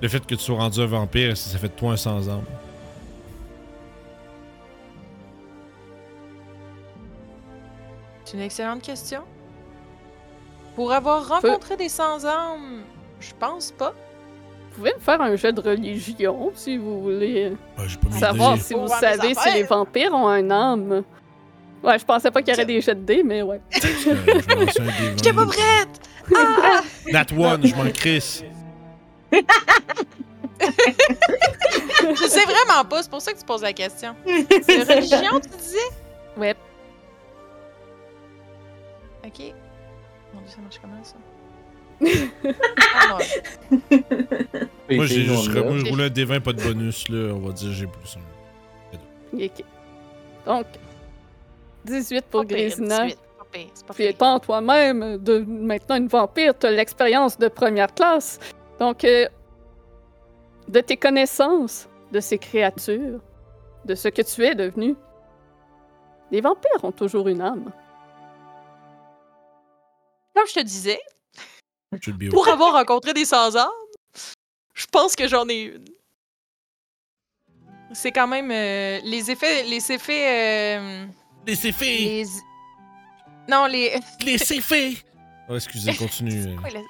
le 0.00 0.08
fait 0.08 0.24
que 0.24 0.34
tu 0.34 0.40
sois 0.40 0.56
rendu 0.56 0.80
un 0.80 0.86
vampire, 0.86 1.36
si 1.36 1.50
ça 1.50 1.58
fait 1.58 1.68
de 1.68 1.74
toi 1.74 1.92
un 1.92 1.96
sans-âme? 1.98 2.44
C'est 8.24 8.36
une 8.36 8.42
excellente 8.42 8.82
question. 8.82 9.22
Pour 10.74 10.92
avoir 10.92 11.28
rencontré 11.28 11.76
des 11.76 11.88
sans-âmes, 11.88 12.82
je 13.20 13.32
pense 13.38 13.70
pas. 13.72 13.94
Vous 14.76 14.82
pouvez 14.82 14.94
me 14.94 15.00
faire 15.00 15.22
un 15.22 15.34
jeu 15.36 15.52
de 15.52 15.60
religion 15.62 16.52
si 16.54 16.76
vous 16.76 17.00
voulez 17.02 17.56
mis 17.78 18.12
savoir 18.12 18.58
si 18.58 18.74
vous 18.74 18.88
savez 18.88 19.32
si 19.34 19.54
les 19.54 19.62
vampires 19.62 20.12
ont 20.12 20.28
un 20.28 20.50
âme. 20.50 21.02
Ouais, 21.82 21.98
je 21.98 22.04
pensais 22.04 22.30
pas 22.30 22.42
qu'il 22.42 22.52
y 22.52 22.56
aurait 22.56 22.66
des 22.66 22.82
jets 22.82 22.94
de 22.94 23.00
dés, 23.00 23.22
mais 23.22 23.40
ouais. 23.40 23.58
Euh, 23.74 23.78
J'étais 25.16 25.32
pas 25.32 25.44
20. 25.44 25.46
prête! 25.46 26.00
Ah! 26.36 26.82
Nat 27.10 27.24
one, 27.34 27.66
je 27.66 27.74
m'en 27.74 27.90
crisse. 27.90 28.44
Je 29.32 29.40
sais 32.28 32.44
vraiment 32.44 32.84
pas, 32.88 33.02
c'est 33.02 33.10
pour 33.10 33.22
ça 33.22 33.32
que 33.32 33.38
tu 33.38 33.44
poses 33.46 33.62
la 33.62 33.72
question. 33.72 34.14
C'est 34.26 34.82
religion, 34.82 35.40
tu 35.40 35.48
disais? 35.58 35.78
Ouais. 36.36 36.54
Ok. 39.24 39.40
Mon 40.34 40.40
dieu, 40.42 40.50
ça 40.54 40.60
marche 40.60 40.78
comment 40.82 41.02
ça? 41.02 41.14
Ah. 42.02 43.18
Moi, 44.90 45.06
j'ai 45.06 45.22
juste 45.24 45.48
moi, 45.52 45.78
je 45.78 45.90
roule 45.90 46.00
un 46.02 46.08
D20, 46.08 46.40
pas 46.40 46.52
de 46.52 46.62
bonus, 46.62 47.08
là. 47.08 47.32
On 47.34 47.40
va 47.40 47.52
dire 47.52 47.72
j'ai 47.72 47.86
plus 47.86 48.16
un. 48.16 49.38
Ok. 49.38 49.64
Donc, 50.46 50.66
18 51.84 52.24
pour 52.26 52.42
Pas 52.42 52.46
pire, 52.46 52.56
Grésina. 52.56 53.06
18, 53.06 53.18
pas 53.38 53.44
pire, 53.50 53.66
c'est 53.74 53.86
pas 53.86 53.94
Puis 53.94 54.04
pire. 54.04 54.10
étant 54.12 54.38
toi-même 54.38 55.16
de 55.18 55.38
maintenant 55.40 55.96
une 55.96 56.06
vampire, 56.08 56.56
tu 56.58 56.66
as 56.66 56.70
l'expérience 56.70 57.36
de 57.38 57.48
première 57.48 57.92
classe. 57.92 58.38
Donc, 58.78 59.04
euh, 59.04 59.26
de 60.68 60.80
tes 60.80 60.96
connaissances 60.96 61.88
de 62.12 62.20
ces 62.20 62.38
créatures, 62.38 63.20
de 63.84 63.94
ce 63.94 64.08
que 64.08 64.22
tu 64.22 64.44
es 64.44 64.54
devenu, 64.54 64.94
les 66.30 66.40
vampires 66.40 66.84
ont 66.84 66.92
toujours 66.92 67.26
une 67.28 67.40
âme. 67.40 67.72
Comme 70.34 70.46
je 70.46 70.54
te 70.54 70.60
disais. 70.64 71.00
Pour 72.30 72.48
avoir 72.48 72.72
rencontré 72.72 73.12
des 73.14 73.24
sans-âmes, 73.24 73.68
je 74.74 74.86
pense 74.86 75.14
que 75.16 75.26
j'en 75.28 75.48
ai 75.48 75.62
une. 75.62 75.84
C'est 77.92 78.12
quand 78.12 78.26
même 78.26 78.50
euh, 78.50 79.00
les 79.04 79.30
effets, 79.30 79.62
les 79.64 79.92
effets, 79.92 80.76
euh, 80.78 81.06
Laissez 81.46 81.72
faire! 81.72 81.98
les, 82.00 82.24
non 83.48 83.66
les, 83.66 83.98
Laissez 84.24 84.60
faire! 84.60 84.92
Oh, 85.48 85.54
excusez, 85.54 85.94
continue. 85.98 86.56
Quoi, 86.56 86.70
le- 86.70 86.80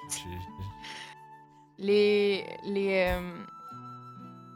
les, 1.79 2.47
les, 2.65 3.07
euh, 3.15 3.45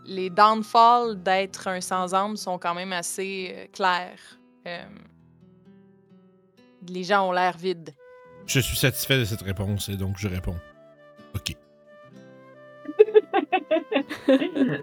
les 0.06 0.30
downfalls 0.30 1.22
d'être 1.22 1.68
un 1.68 1.82
sans-âme 1.82 2.36
sont 2.38 2.58
quand 2.58 2.74
même 2.74 2.94
assez 2.94 3.52
euh, 3.54 3.66
clairs. 3.72 4.38
Euh, 4.66 4.84
les 6.88 7.04
gens 7.04 7.28
ont 7.28 7.32
l'air 7.32 7.56
vides. 7.58 7.94
Je 8.52 8.58
suis 8.58 8.76
satisfait 8.76 9.16
de 9.18 9.24
cette 9.24 9.42
réponse 9.42 9.88
et 9.88 9.96
donc 9.96 10.16
je 10.18 10.26
réponds. 10.26 10.56
Ok. 11.36 11.54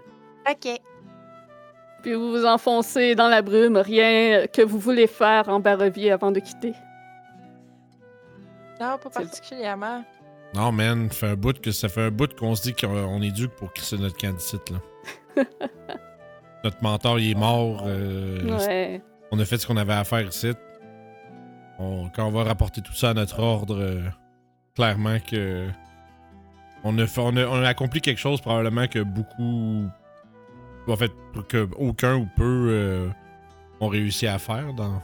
Ok. 0.50 0.80
Puis 2.02 2.14
vous 2.14 2.30
vous 2.30 2.46
enfoncez 2.46 3.14
dans 3.14 3.28
la 3.28 3.42
brume, 3.42 3.76
rien 3.76 4.46
que 4.46 4.62
vous 4.62 4.78
voulez 4.78 5.06
faire 5.06 5.48
en 5.50 5.60
Barovie 5.60 6.10
avant 6.10 6.30
de 6.30 6.40
quitter. 6.40 6.72
Non, 8.80 8.96
pas 8.96 9.10
particulièrement. 9.10 10.04
Non, 10.54 10.72
man, 10.72 11.10
fait 11.10 11.26
un 11.28 11.34
bout 11.34 11.60
que 11.60 11.70
ça 11.70 11.90
fait 11.90 12.04
un 12.04 12.10
bout 12.10 12.34
qu'on 12.34 12.54
se 12.54 12.62
dit 12.62 12.72
qu'on 12.72 12.88
on 12.96 13.20
est 13.20 13.32
dû 13.32 13.48
pour 13.48 13.70
crisser 13.74 13.98
notre 13.98 14.16
candidat, 14.16 14.58
là. 15.36 15.44
notre 16.64 16.82
mentor, 16.82 17.18
il 17.18 17.32
est 17.32 17.38
mort. 17.38 17.82
euh, 17.86 18.56
Ouais. 18.66 19.02
On 19.30 19.38
a 19.38 19.44
fait 19.44 19.58
ce 19.58 19.66
qu'on 19.66 19.76
avait 19.76 19.92
à 19.92 20.04
faire 20.04 20.22
ici. 20.26 20.52
On- 21.78 22.08
quand 22.14 22.26
on 22.26 22.30
va 22.32 22.44
rapporter 22.44 22.82
tout 22.82 22.92
ça 22.94 23.10
à 23.10 23.14
notre 23.14 23.40
ordre, 23.40 23.76
euh, 23.78 24.02
clairement 24.74 25.18
que. 25.20 25.68
On 26.84 26.96
a, 26.98 27.06
fait- 27.06 27.20
on, 27.20 27.36
a, 27.36 27.44
on 27.46 27.62
a 27.62 27.68
accompli 27.68 28.00
quelque 28.00 28.18
chose 28.18 28.40
probablement 28.40 28.86
que 28.86 29.00
beaucoup. 29.02 29.86
En 30.86 30.96
fait, 30.96 31.12
que 31.48 31.68
aucun 31.76 32.16
ou 32.16 32.28
peu 32.36 32.66
euh, 32.70 33.08
ont 33.80 33.88
réussi 33.88 34.26
à 34.26 34.38
faire 34.38 34.72
dans, 34.74 35.02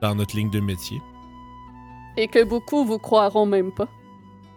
dans 0.00 0.14
notre 0.14 0.36
ligne 0.36 0.50
de 0.50 0.60
métier. 0.60 0.98
Et 2.16 2.28
que 2.28 2.42
beaucoup 2.44 2.84
vous 2.84 2.98
croiront 2.98 3.46
même 3.46 3.72
pas. 3.72 3.88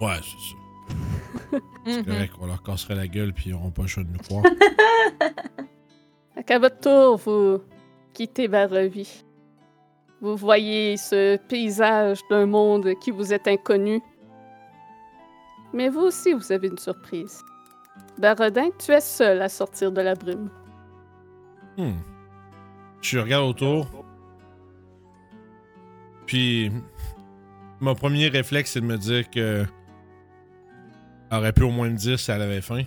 Ouais, 0.02 0.18
c'est 0.22 0.50
ça. 0.50 1.60
C'est 1.86 2.00
Mhm. 2.00 2.06
correct, 2.06 2.34
on 2.41 2.45
leur 2.48 2.64
casserait 2.64 2.95
la 2.95 3.08
gueule 3.08 3.34
puis 3.34 3.50
ils 3.50 3.54
auront 3.54 3.72
pas 3.72 3.84
le 3.84 3.88
choix 3.88 4.04
de 4.04 4.10
nous 4.12 4.20
croire. 4.20 4.43
Qu'à 6.45 6.60
votre 6.60 6.80
tour, 6.80 7.18
vous 7.18 7.62
quittez 8.14 8.48
Barovie. 8.48 9.24
Vous 10.22 10.36
voyez 10.36 10.97
ce 10.97 11.38
paysage 11.38 12.20
d'un 12.30 12.47
monde 12.47 12.93
qui 12.99 13.11
vous 13.11 13.34
est 13.34 13.47
inconnu. 13.47 14.01
Mais 15.74 15.89
vous 15.89 16.01
aussi, 16.01 16.34
vous 16.34 16.51
avez 16.51 16.68
une 16.68 16.78
surprise. 16.78 17.43
Barodin, 18.18 18.70
tu 18.80 18.91
es 18.91 19.01
seul 19.01 19.41
à 19.41 19.49
sortir 19.49 19.91
de 19.91 20.01
la 20.01 20.15
brume. 20.15 20.49
Hmm. 21.78 21.99
Je 23.01 23.20
regarde 23.20 23.45
autour. 23.45 23.88
Puis, 26.26 26.72
mon 27.80 27.93
premier 27.93 28.30
réflexe, 28.30 28.72
c'est 28.72 28.82
de 28.82 28.86
me 28.86 28.97
dire 28.97 29.30
que. 29.30 29.65
Elle 31.30 31.38
aurait 31.38 31.53
pu 31.53 31.63
au 31.63 31.72
moins 31.72 31.89
me 31.89 31.95
dire 31.95 32.18
si 32.18 32.32
elle 32.32 32.41
avait 32.41 32.61
faim. 32.61 32.84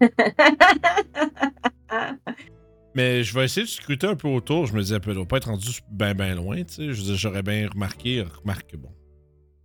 Mais 2.94 3.24
je 3.24 3.34
vais 3.34 3.44
essayer 3.44 3.64
de 3.64 3.70
scruter 3.70 4.06
un 4.06 4.16
peu 4.16 4.28
autour. 4.28 4.66
Je 4.66 4.74
me 4.74 4.80
disais, 4.82 4.96
elle 5.04 5.14
doit 5.14 5.24
pas 5.26 5.38
être 5.38 5.48
rendu 5.48 5.70
ben 5.90 6.14
ben 6.14 6.34
loin, 6.36 6.56
tu 6.62 6.74
sais. 6.74 6.84
Je 6.92 6.98
veux 7.00 7.02
dire, 7.04 7.16
j'aurais 7.16 7.42
bien 7.42 7.68
remarqué. 7.68 8.22
Remarque 8.42 8.70
que 8.72 8.76
bon. 8.76 8.90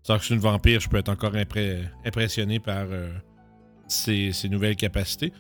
C'est 0.04 0.14
que 0.14 0.20
je 0.20 0.26
suis 0.26 0.36
une 0.36 0.40
vampire, 0.40 0.80
je 0.80 0.88
peux 0.88 0.96
être 0.98 1.10
encore 1.10 1.34
impré- 1.34 1.84
impressionné 2.06 2.60
par 2.62 2.86
euh, 2.90 3.12
ses, 3.90 4.32
ses 4.32 4.48
nouvelles 4.48 4.78
capacités. 4.78 5.34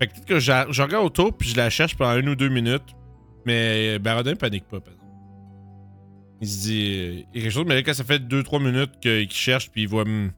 Fait 0.00 0.08
que 0.08 0.14
peut-être 0.14 0.26
que 0.26 0.40
je, 0.40 0.82
regarde 0.82 1.06
autour 1.06 1.36
puis 1.36 1.48
je 1.50 1.56
la 1.56 1.70
cherche 1.70 1.96
pendant 1.96 2.18
une 2.18 2.28
ou 2.28 2.34
deux 2.34 2.48
minutes. 2.48 2.96
Mais 3.44 4.00
Barodin 4.00 4.34
panique 4.34 4.64
pas, 4.66 4.80
par 4.80 4.92
exemple. 4.92 5.12
Il 6.40 6.48
se 6.48 6.60
dit. 6.62 6.94
euh, 6.98 7.12
Il 7.32 7.36
y 7.36 7.38
a 7.38 7.42
quelque 7.44 7.50
chose, 7.52 7.64
mais 7.66 7.74
là, 7.76 7.82
quand 7.84 7.94
ça 7.94 8.02
fait 8.04 8.18
2-3 8.18 8.60
minutes 8.62 8.98
qu'il 9.00 9.30
cherche 9.32 9.70
puis 9.70 9.82
il 9.82 9.88
voit. 9.88 10.02
hum, 10.02 10.32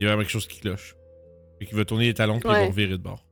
il 0.00 0.06
y 0.06 0.10
a 0.10 0.16
quelque 0.16 0.30
chose 0.30 0.46
qui 0.46 0.60
cloche. 0.60 0.94
Fait 1.58 1.64
qu'il 1.66 1.76
va 1.76 1.84
tourner 1.86 2.04
les 2.04 2.14
talons 2.14 2.38
puis 2.38 2.48
il 2.48 2.52
va 2.52 2.66
revirer 2.68 2.92
de 2.92 2.96
bord. 3.02 3.24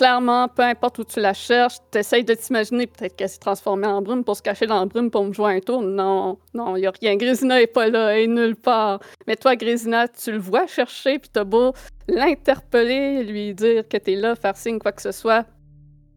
Clairement, 0.00 0.48
peu 0.48 0.62
importe 0.62 0.98
où 1.00 1.04
tu 1.04 1.20
la 1.20 1.34
cherches, 1.34 1.74
t'essayes 1.90 2.24
de 2.24 2.32
t'imaginer 2.32 2.86
peut-être 2.86 3.14
qu'elle 3.16 3.28
s'est 3.28 3.38
transformée 3.38 3.86
en 3.86 4.00
brume 4.00 4.24
pour 4.24 4.34
se 4.34 4.40
cacher 4.40 4.66
dans 4.66 4.80
la 4.80 4.86
brume 4.86 5.10
pour 5.10 5.22
me 5.26 5.34
jouer 5.34 5.56
un 5.56 5.60
tour. 5.60 5.82
Non, 5.82 6.38
non, 6.54 6.74
il 6.74 6.86
a 6.86 6.92
rien. 7.02 7.16
Grésina 7.16 7.60
est 7.60 7.66
pas 7.66 7.86
là, 7.86 8.16
elle 8.16 8.22
est 8.22 8.26
nulle 8.26 8.56
part. 8.56 9.00
Mais 9.26 9.36
toi, 9.36 9.56
Grésina, 9.56 10.08
tu 10.08 10.32
le 10.32 10.38
vois 10.38 10.66
chercher, 10.66 11.18
puis 11.18 11.28
t'as 11.30 11.44
beau 11.44 11.74
l'interpeller, 12.08 13.22
lui 13.24 13.52
dire 13.52 13.86
que 13.86 13.98
t'es 13.98 14.14
là, 14.14 14.36
faire 14.36 14.56
signe, 14.56 14.78
quoi 14.78 14.92
que 14.92 15.02
ce 15.02 15.12
soit. 15.12 15.44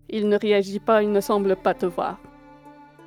Il 0.07 0.29
ne 0.29 0.37
réagit 0.39 0.79
pas, 0.79 1.03
il 1.03 1.11
ne 1.11 1.19
semble 1.19 1.53
pas 1.57 1.73
te 1.73 1.85
voir. 1.85 2.19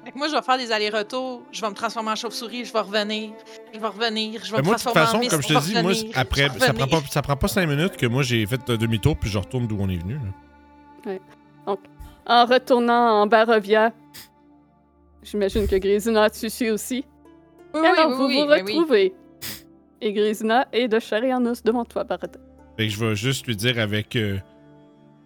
Fait 0.05 0.12
que 0.12 0.18
moi, 0.18 0.29
je 0.29 0.35
vais 0.35 0.43
faire 0.43 0.59
des 0.59 0.72
allers-retours. 0.72 1.41
Je 1.53 1.62
vais 1.62 1.70
me 1.70 1.74
transformer 1.74 2.11
en 2.11 2.16
chauve-souris. 2.16 2.66
Je 2.66 2.72
vais 2.74 2.81
revenir. 2.81 3.31
Je 3.72 3.81
vais 3.81 3.87
revenir. 3.87 4.45
Je 4.45 4.51
vais 4.53 4.59
Ben, 4.59 4.62
me 4.62 4.66
moi, 4.66 4.74
de 4.74 4.83
toute 4.83 4.93
transformer 4.93 5.07
façon, 5.07 5.16
en 5.16 5.20
mist, 5.20 5.31
comme 5.31 5.43
je 5.43 5.49
te 5.49 5.64
dis, 5.64 5.83
moi, 6.05 6.12
après, 6.20 6.49
ça 6.59 6.74
prend, 6.74 6.87
pas, 6.87 7.01
ça 7.11 7.22
prend 7.22 7.37
pas 7.37 7.49
5 7.49 7.66
minutes 7.66 7.97
que 7.97 8.05
moi 8.05 8.22
j'ai 8.22 8.45
fait 8.45 8.61
un 8.68 8.77
demi-tour 8.77 9.16
puis 9.16 9.31
je 9.31 9.39
retourne 9.39 9.66
d'où 9.66 9.79
on 9.81 9.89
est 9.89 9.97
venu. 9.97 10.16
là. 10.16 10.20
En 12.29 12.45
retournant 12.45 13.23
en 13.23 13.27
Barovia, 13.27 13.93
j'imagine 15.23 15.67
que 15.69 15.77
Grésina 15.77 16.29
tu 16.31 16.51
suis 16.51 16.71
aussi. 16.71 17.05
Oui, 17.75 17.81
oui, 17.83 17.87
Alors, 17.89 18.09
oui, 18.11 18.17
vous 18.17 18.25
oui, 18.27 18.41
vous 18.43 18.51
oui. 18.53 18.61
retrouvez. 18.63 19.15
Et 20.01 20.13
Grésina 20.13 20.67
est 20.73 20.89
de 20.89 20.99
chair 20.99 21.23
et 21.25 21.33
en 21.33 21.45
os 21.47 21.63
devant 21.63 21.85
toi, 21.85 22.05
Barodin. 22.05 22.41
Fait 22.77 22.85
que 22.87 22.93
je 22.93 23.05
vais 23.05 23.15
juste 23.17 23.47
lui 23.47 23.55
dire 23.57 23.79
avec. 23.79 24.17
euh, 24.17 24.39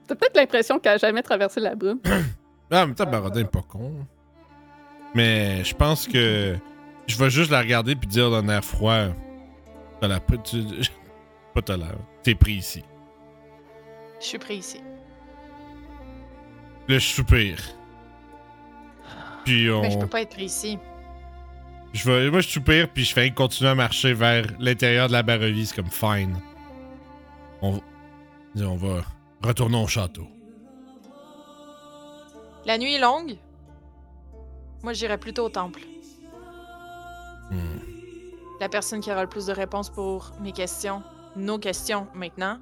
T'as 0.06 0.14
peut-être 0.14 0.36
l'impression 0.36 0.78
qu'elle 0.78 0.92
a 0.94 0.98
jamais 0.98 1.22
traversé 1.22 1.60
la 1.60 1.74
brume. 1.74 2.00
Ah, 2.72 2.84
en 2.84 2.86
même 2.86 2.94
temps, 2.94 3.04
Barodin 3.10 3.40
est 3.40 3.50
pas 3.50 3.62
con. 3.68 3.92
Mais 5.16 5.64
je 5.64 5.74
pense 5.74 6.06
que 6.06 6.54
je 7.08 7.18
vais 7.18 7.28
juste 7.30 7.50
la 7.50 7.58
regarder 7.58 7.96
puis 7.96 8.06
dire 8.06 8.30
d'un 8.30 8.48
air 8.48 8.64
froid. 8.64 9.06
T'as 10.00 10.06
la. 10.06 10.20
tu- 10.20 10.58
Pas 11.54 11.62
t'as 11.62 11.76
l'air. 11.76 11.96
T'es 12.22 12.36
pris 12.36 12.52
ici. 12.52 12.84
Je 14.20 14.26
suis 14.26 14.38
pris 14.38 14.58
ici. 14.58 14.80
Là, 16.90 16.98
je 16.98 17.06
soupire. 17.06 17.60
Puis 19.44 19.70
on. 19.70 19.80
Mais 19.82 19.92
je 19.92 19.98
peux 19.98 20.08
pas 20.08 20.22
être 20.22 20.40
ici. 20.40 20.76
Je 21.92 22.10
vais, 22.10 22.28
moi, 22.32 22.40
je 22.40 22.48
soupire, 22.48 22.88
puis 22.92 23.04
je 23.04 23.12
fais 23.14 23.30
continuer 23.30 23.70
à 23.70 23.74
marcher 23.76 24.12
vers 24.12 24.44
l'intérieur 24.58 25.06
de 25.06 25.12
la 25.12 25.22
barrevie. 25.22 25.66
C'est 25.66 25.76
comme 25.76 25.88
fine. 25.90 26.36
On, 27.62 27.72
va- 27.74 27.80
on 28.66 28.74
va 28.76 29.02
retourner 29.40 29.80
au 29.80 29.86
château. 29.86 30.26
La 32.66 32.76
nuit 32.76 32.94
est 32.94 33.00
longue. 33.00 33.36
Moi, 34.82 34.92
j'irai 34.92 35.16
plutôt 35.16 35.44
au 35.44 35.48
temple. 35.48 35.82
Hmm. 37.52 37.78
La 38.60 38.68
personne 38.68 39.00
qui 39.00 39.12
aura 39.12 39.22
le 39.22 39.28
plus 39.28 39.46
de 39.46 39.52
réponses 39.52 39.90
pour 39.90 40.32
mes 40.40 40.52
questions, 40.52 41.04
nos 41.36 41.58
questions 41.58 42.08
maintenant, 42.14 42.58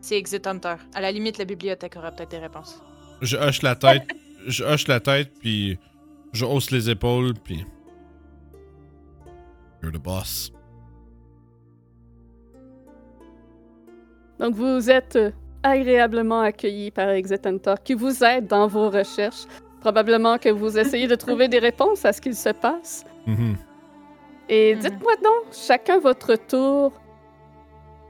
c'est 0.00 0.16
Exit 0.16 0.44
Hunter. 0.48 0.74
À 0.94 1.00
la 1.00 1.12
limite, 1.12 1.38
la 1.38 1.44
bibliothèque 1.44 1.94
aura 1.96 2.10
peut-être 2.10 2.30
des 2.32 2.38
réponses. 2.38 2.82
Je 3.20 3.36
hoche 3.36 3.62
la 3.62 3.74
tête, 3.74 4.02
je 4.46 4.64
hoche 4.64 4.86
la 4.88 5.00
tête, 5.00 5.32
puis 5.40 5.78
je 6.32 6.44
hausse 6.44 6.70
les 6.70 6.88
épaules, 6.90 7.34
puis. 7.42 7.64
You're 9.82 9.92
the 9.92 9.98
boss. 10.02 10.52
Donc, 14.38 14.54
vous 14.54 14.90
êtes 14.90 15.16
euh, 15.16 15.30
agréablement 15.62 16.40
accueillis 16.40 16.90
par 16.90 17.08
Exit 17.10 17.44
Hunter 17.46 17.74
qui 17.82 17.94
vous 17.94 18.22
aide 18.22 18.46
dans 18.46 18.66
vos 18.68 18.88
recherches. 18.90 19.44
Probablement 19.80 20.38
que 20.38 20.48
vous 20.48 20.78
essayez 20.78 21.06
de 21.06 21.14
trouver 21.14 21.48
des 21.48 21.58
réponses 21.58 22.04
à 22.04 22.12
ce 22.12 22.20
qu'il 22.20 22.34
se 22.34 22.50
passe. 22.50 23.04
Mhm. 23.26 23.56
Et 24.48 24.74
Mhm. 24.74 24.80
dites-moi 24.80 25.12
donc, 25.22 25.52
chacun 25.52 25.98
votre 25.98 26.34
tour, 26.36 26.92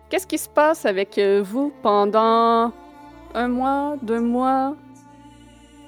qu'est-ce 0.09 0.27
qui 0.27 0.39
se 0.39 0.49
passe 0.49 0.87
avec 0.87 1.19
euh, 1.19 1.43
vous 1.45 1.73
pendant 1.83 2.73
un 3.35 3.49
mois, 3.49 3.97
deux 4.03 4.21
mois? 4.21 4.77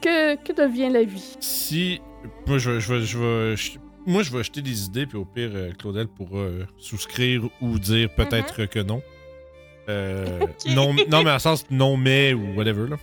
Que, 0.00 0.36
que 0.36 0.52
devient 0.52 0.88
la 0.90 1.02
vie? 1.04 1.36
Si. 1.40 2.00
Moi, 2.46 2.58
je 2.58 2.70
vais. 2.70 2.80
Je 2.80 2.92
vais, 2.92 3.00
je 3.02 3.18
vais 3.18 3.56
je- 3.56 3.78
moi, 4.06 4.22
je 4.22 4.32
vais 4.32 4.40
acheter 4.40 4.62
des 4.62 4.84
idées, 4.86 5.04
puis 5.06 5.18
au 5.18 5.26
pire, 5.26 5.50
euh, 5.52 5.72
Claudel 5.78 6.08
pourra 6.08 6.38
euh, 6.38 6.64
souscrire 6.78 7.42
ou 7.60 7.78
dire 7.78 8.08
peut-être 8.16 8.64
que 8.64 8.78
non. 8.80 9.02
Euh, 9.90 10.40
non. 10.74 10.94
Non, 11.08 11.22
mais 11.22 11.30
en 11.30 11.38
sens 11.38 11.64
non, 11.70 11.96
mais 11.98 12.32
ou 12.32 12.54
whatever, 12.56 12.88
là. 12.88 12.96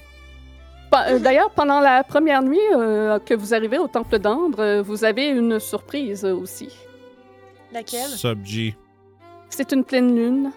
Euh, 1.09 1.19
D'ailleurs, 1.19 1.51
pendant 1.51 1.79
la 1.81 2.03
première 2.03 2.41
nuit 2.41 2.57
euh, 2.75 3.19
que 3.19 3.33
vous 3.35 3.53
arrivez 3.53 3.77
au 3.77 3.87
Temple 3.87 4.17
d'Ambre, 4.19 4.59
euh, 4.59 4.81
vous 4.81 5.03
avez 5.03 5.27
une 5.27 5.59
surprise 5.59 6.25
euh, 6.25 6.33
aussi. 6.33 6.69
Laquelle? 7.71 8.09
Sub 8.09 8.43
G. 8.43 8.75
C'est 9.49 9.71
une 9.73 9.83
pleine 9.83 10.15
lune. 10.15 10.51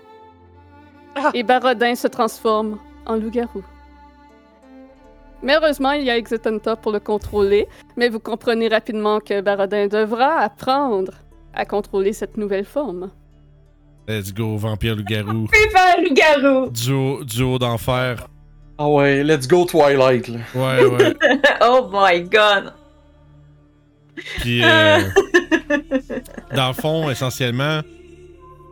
Ah. 1.16 1.30
Et 1.34 1.42
Barodin 1.42 1.94
se 1.96 2.06
transforme 2.08 2.78
en 3.06 3.16
loup-garou. 3.16 3.62
Mais 5.42 5.56
heureusement, 5.56 5.92
il 5.92 6.04
y 6.04 6.10
a 6.10 6.16
Exit 6.16 6.46
Hunter 6.46 6.74
pour 6.80 6.92
le 6.92 7.00
contrôler, 7.00 7.66
mais 7.96 8.08
vous 8.08 8.20
comprenez 8.20 8.68
rapidement 8.68 9.20
que 9.20 9.40
Barodin 9.40 9.86
devra 9.86 10.40
apprendre 10.40 11.12
à 11.54 11.64
contrôler 11.64 12.12
cette 12.12 12.36
nouvelle 12.36 12.64
forme. 12.64 13.10
Let's 14.08 14.32
go, 14.34 14.56
vampire 14.56 14.96
loup-garou. 14.96 15.46
Viva 15.52 16.00
loup-garou! 16.02 16.70
Duo, 16.70 17.24
duo 17.24 17.58
d'enfer. 17.58 18.26
Ah 18.78 18.88
ouais, 18.88 19.22
let's 19.22 19.46
go 19.46 19.64
Twilight, 19.64 20.28
là. 20.28 20.38
Ouais, 20.54 20.84
ouais. 20.84 21.14
oh 21.62 21.88
my 21.92 22.22
god! 22.22 22.72
Puis, 24.40 24.62
euh, 24.64 25.00
dans 26.54 26.68
le 26.68 26.74
fond, 26.74 27.10
essentiellement, 27.10 27.80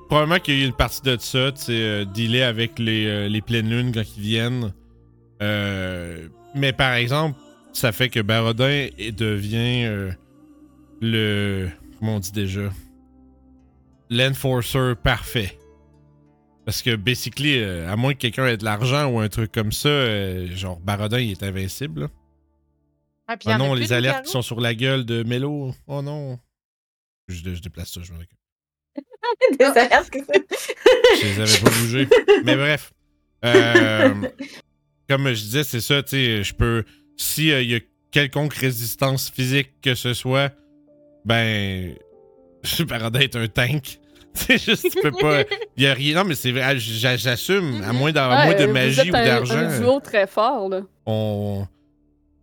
probablement 0.09 0.41
qu'il 0.41 0.59
y 0.59 0.61
a 0.61 0.65
eu 0.65 0.67
une 0.67 0.75
partie 0.75 1.03
de 1.03 1.17
ça, 1.19 1.53
tu 1.53 1.61
sais, 1.61 1.73
euh, 1.73 2.05
dealer 2.05 2.43
avec 2.43 2.79
les, 2.79 3.07
euh, 3.07 3.29
les 3.29 3.41
pleines 3.41 3.69
lunes 3.69 3.93
quand 3.93 4.03
ils 4.17 4.23
viennent. 4.23 4.73
Euh, 5.43 6.29
mais 6.59 6.73
par 6.73 6.95
exemple, 6.95 7.39
ça 7.73 7.93
fait 7.93 8.09
que 8.09 8.21
Barodin 8.21 8.89
devient 9.17 9.85
euh, 9.87 10.11
le. 11.01 11.69
Comment 11.99 12.17
on 12.17 12.21
dit 12.21 12.33
déjà? 12.33 12.71
L'enforcer 14.11 14.95
parfait. 15.03 15.59
Parce 16.65 16.83
que, 16.83 16.97
basically, 16.97 17.59
euh, 17.59 17.91
à 17.91 17.97
moins 17.97 18.13
que 18.13 18.19
quelqu'un 18.19 18.47
ait 18.47 18.57
de 18.59 18.65
l'argent 18.65 19.07
ou 19.07 19.21
un 19.21 19.29
truc 19.29 19.51
comme 19.53 19.73
ça, 19.73 19.89
euh, 19.89 20.49
genre 20.55 20.79
Barodin, 20.81 21.19
il 21.19 21.33
est 21.33 21.43
invincible. 21.43 22.03
là. 22.03 22.09
Ah, 23.27 23.37
puis 23.37 23.49
y 23.49 23.53
Ah 23.53 23.57
en 23.57 23.61
a 23.61 23.69
non, 23.69 23.73
plus 23.73 23.81
les 23.83 23.93
alertes 23.93 24.25
qui 24.27 24.31
sont 24.33 24.43
sur 24.43 24.61
la 24.61 24.75
gueule 24.75 25.05
de 25.05 25.23
Mélo. 25.23 25.75
Oh 25.87 26.03
non. 26.03 26.39
Je, 27.29 27.37
je 27.55 27.61
déplace 27.61 27.93
ça, 27.93 28.01
je 28.03 28.13
m'en 28.13 28.19
occupe. 28.19 28.39
Des 29.59 29.65
alertes 29.65 30.11
que 30.11 30.19
c'est. 30.25 30.47
Je 31.21 31.27
les 31.27 31.41
avais 31.41 31.59
pas 31.63 31.71
bougés. 31.81 32.09
Mais 32.45 32.57
bref. 32.57 32.93
Euh, 33.45 34.15
comme 35.09 35.29
je 35.29 35.43
disais, 35.43 35.65
c'est 35.65 35.81
ça, 35.81 36.03
tu 36.03 36.11
sais, 36.11 36.43
je 36.43 36.55
peux. 36.55 36.85
S'il 37.17 37.63
y 37.69 37.75
a 37.75 37.81
quelconque 38.11 38.55
résistance 38.55 39.31
physique 39.31 39.71
que 39.83 39.95
ce 39.95 40.15
soit, 40.15 40.53
ben. 41.25 41.95
Paradis 42.89 43.25
est 43.25 43.37
un 43.37 43.47
tank. 43.49 43.99
C'est 44.35 44.59
juste, 44.59 44.87
tu 44.93 45.01
peux 45.01 45.11
pas. 45.11 45.43
Il 45.77 45.83
y 45.83 45.87
a 45.87 45.95
rien. 45.95 46.15
Non, 46.17 46.25
mais 46.25 46.35
c'est 46.37 46.53
vrai, 46.53 46.79
j'a- 46.79 47.17
j'assume, 47.17 47.83
à 47.83 47.93
moins, 47.93 48.13
d'a- 48.13 48.29
à 48.31 48.45
moins 48.45 48.55
de 48.55 48.65
euh, 48.69 48.73
magie 48.73 49.09
ou 49.09 49.13
d'argent. 49.13 49.57
un 49.57 49.81
duo 49.81 49.99
très 50.01 50.27
fort, 50.29 50.69
là. 50.69 50.83
on. 51.07 51.67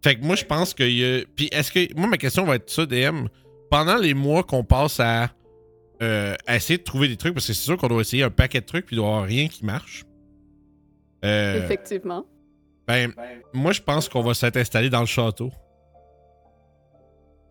Fait 0.03 0.15
que 0.15 0.25
moi, 0.25 0.35
je 0.35 0.43
pense 0.43 0.73
qu'il 0.73 0.91
y 0.91 1.05
a. 1.05 1.21
Puis 1.35 1.47
est-ce 1.53 1.71
que. 1.71 1.93
Moi, 1.97 2.07
ma 2.07 2.17
question 2.17 2.43
va 2.43 2.55
être 2.55 2.69
ça, 2.69 2.85
DM. 2.85 3.27
Pendant 3.71 3.95
les 3.97 4.13
mois 4.13 4.43
qu'on 4.43 4.63
passe 4.63 4.99
à, 4.99 5.31
euh, 6.01 6.35
à 6.47 6.55
essayer 6.57 6.77
de 6.79 6.83
trouver 6.83 7.07
des 7.07 7.17
trucs, 7.17 7.33
parce 7.33 7.47
que 7.47 7.53
c'est 7.53 7.63
sûr 7.63 7.77
qu'on 7.77 7.87
doit 7.87 8.01
essayer 8.01 8.23
un 8.23 8.29
paquet 8.29 8.59
de 8.61 8.65
trucs, 8.65 8.87
puis 8.87 8.95
il 8.95 8.97
doit 8.97 9.07
y 9.07 9.11
avoir 9.11 9.25
rien 9.25 9.47
qui 9.47 9.63
marche. 9.63 10.03
Euh, 11.23 11.63
Effectivement. 11.63 12.25
Ben, 12.87 13.13
moi, 13.53 13.71
je 13.71 13.81
pense 13.81 14.09
qu'on 14.09 14.21
va 14.21 14.33
s'être 14.33 14.57
installé 14.57 14.89
dans 14.89 14.99
le 14.99 15.05
château. 15.05 15.51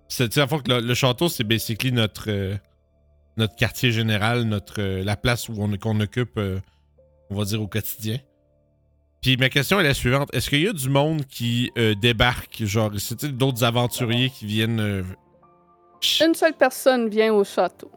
C'est, 0.08 0.38
à 0.38 0.46
fois 0.46 0.60
que 0.60 0.70
le, 0.70 0.94
château, 0.94 1.28
c'est 1.28 1.44
basically 1.44 1.90
notre, 1.90 2.30
euh, 2.30 2.56
notre 3.36 3.56
quartier 3.56 3.90
général, 3.90 4.42
notre, 4.44 4.80
euh, 4.80 5.02
la 5.02 5.16
place 5.16 5.48
où 5.48 5.54
on, 5.58 5.76
qu'on 5.76 5.98
occupe, 6.00 6.36
euh, 6.36 6.60
on 7.30 7.36
va 7.36 7.44
dire, 7.44 7.60
au 7.60 7.66
quotidien. 7.66 8.18
Puis 9.22 9.36
ma 9.38 9.48
question 9.48 9.80
est 9.80 9.84
la 9.84 9.94
suivante. 9.94 10.28
Est-ce 10.34 10.50
qu'il 10.50 10.62
y 10.62 10.68
a 10.68 10.72
du 10.72 10.90
monde 10.90 11.24
qui 11.24 11.70
débarque, 11.98 12.62
genre, 12.64 12.90
c'est 12.98 13.24
d'autres 13.24 13.64
aventuriers 13.64 14.28
qui 14.28 14.44
viennent... 14.44 15.02
Une 16.20 16.34
seule 16.34 16.52
personne 16.52 17.08
vient 17.08 17.32
au 17.32 17.42
château. 17.42 17.90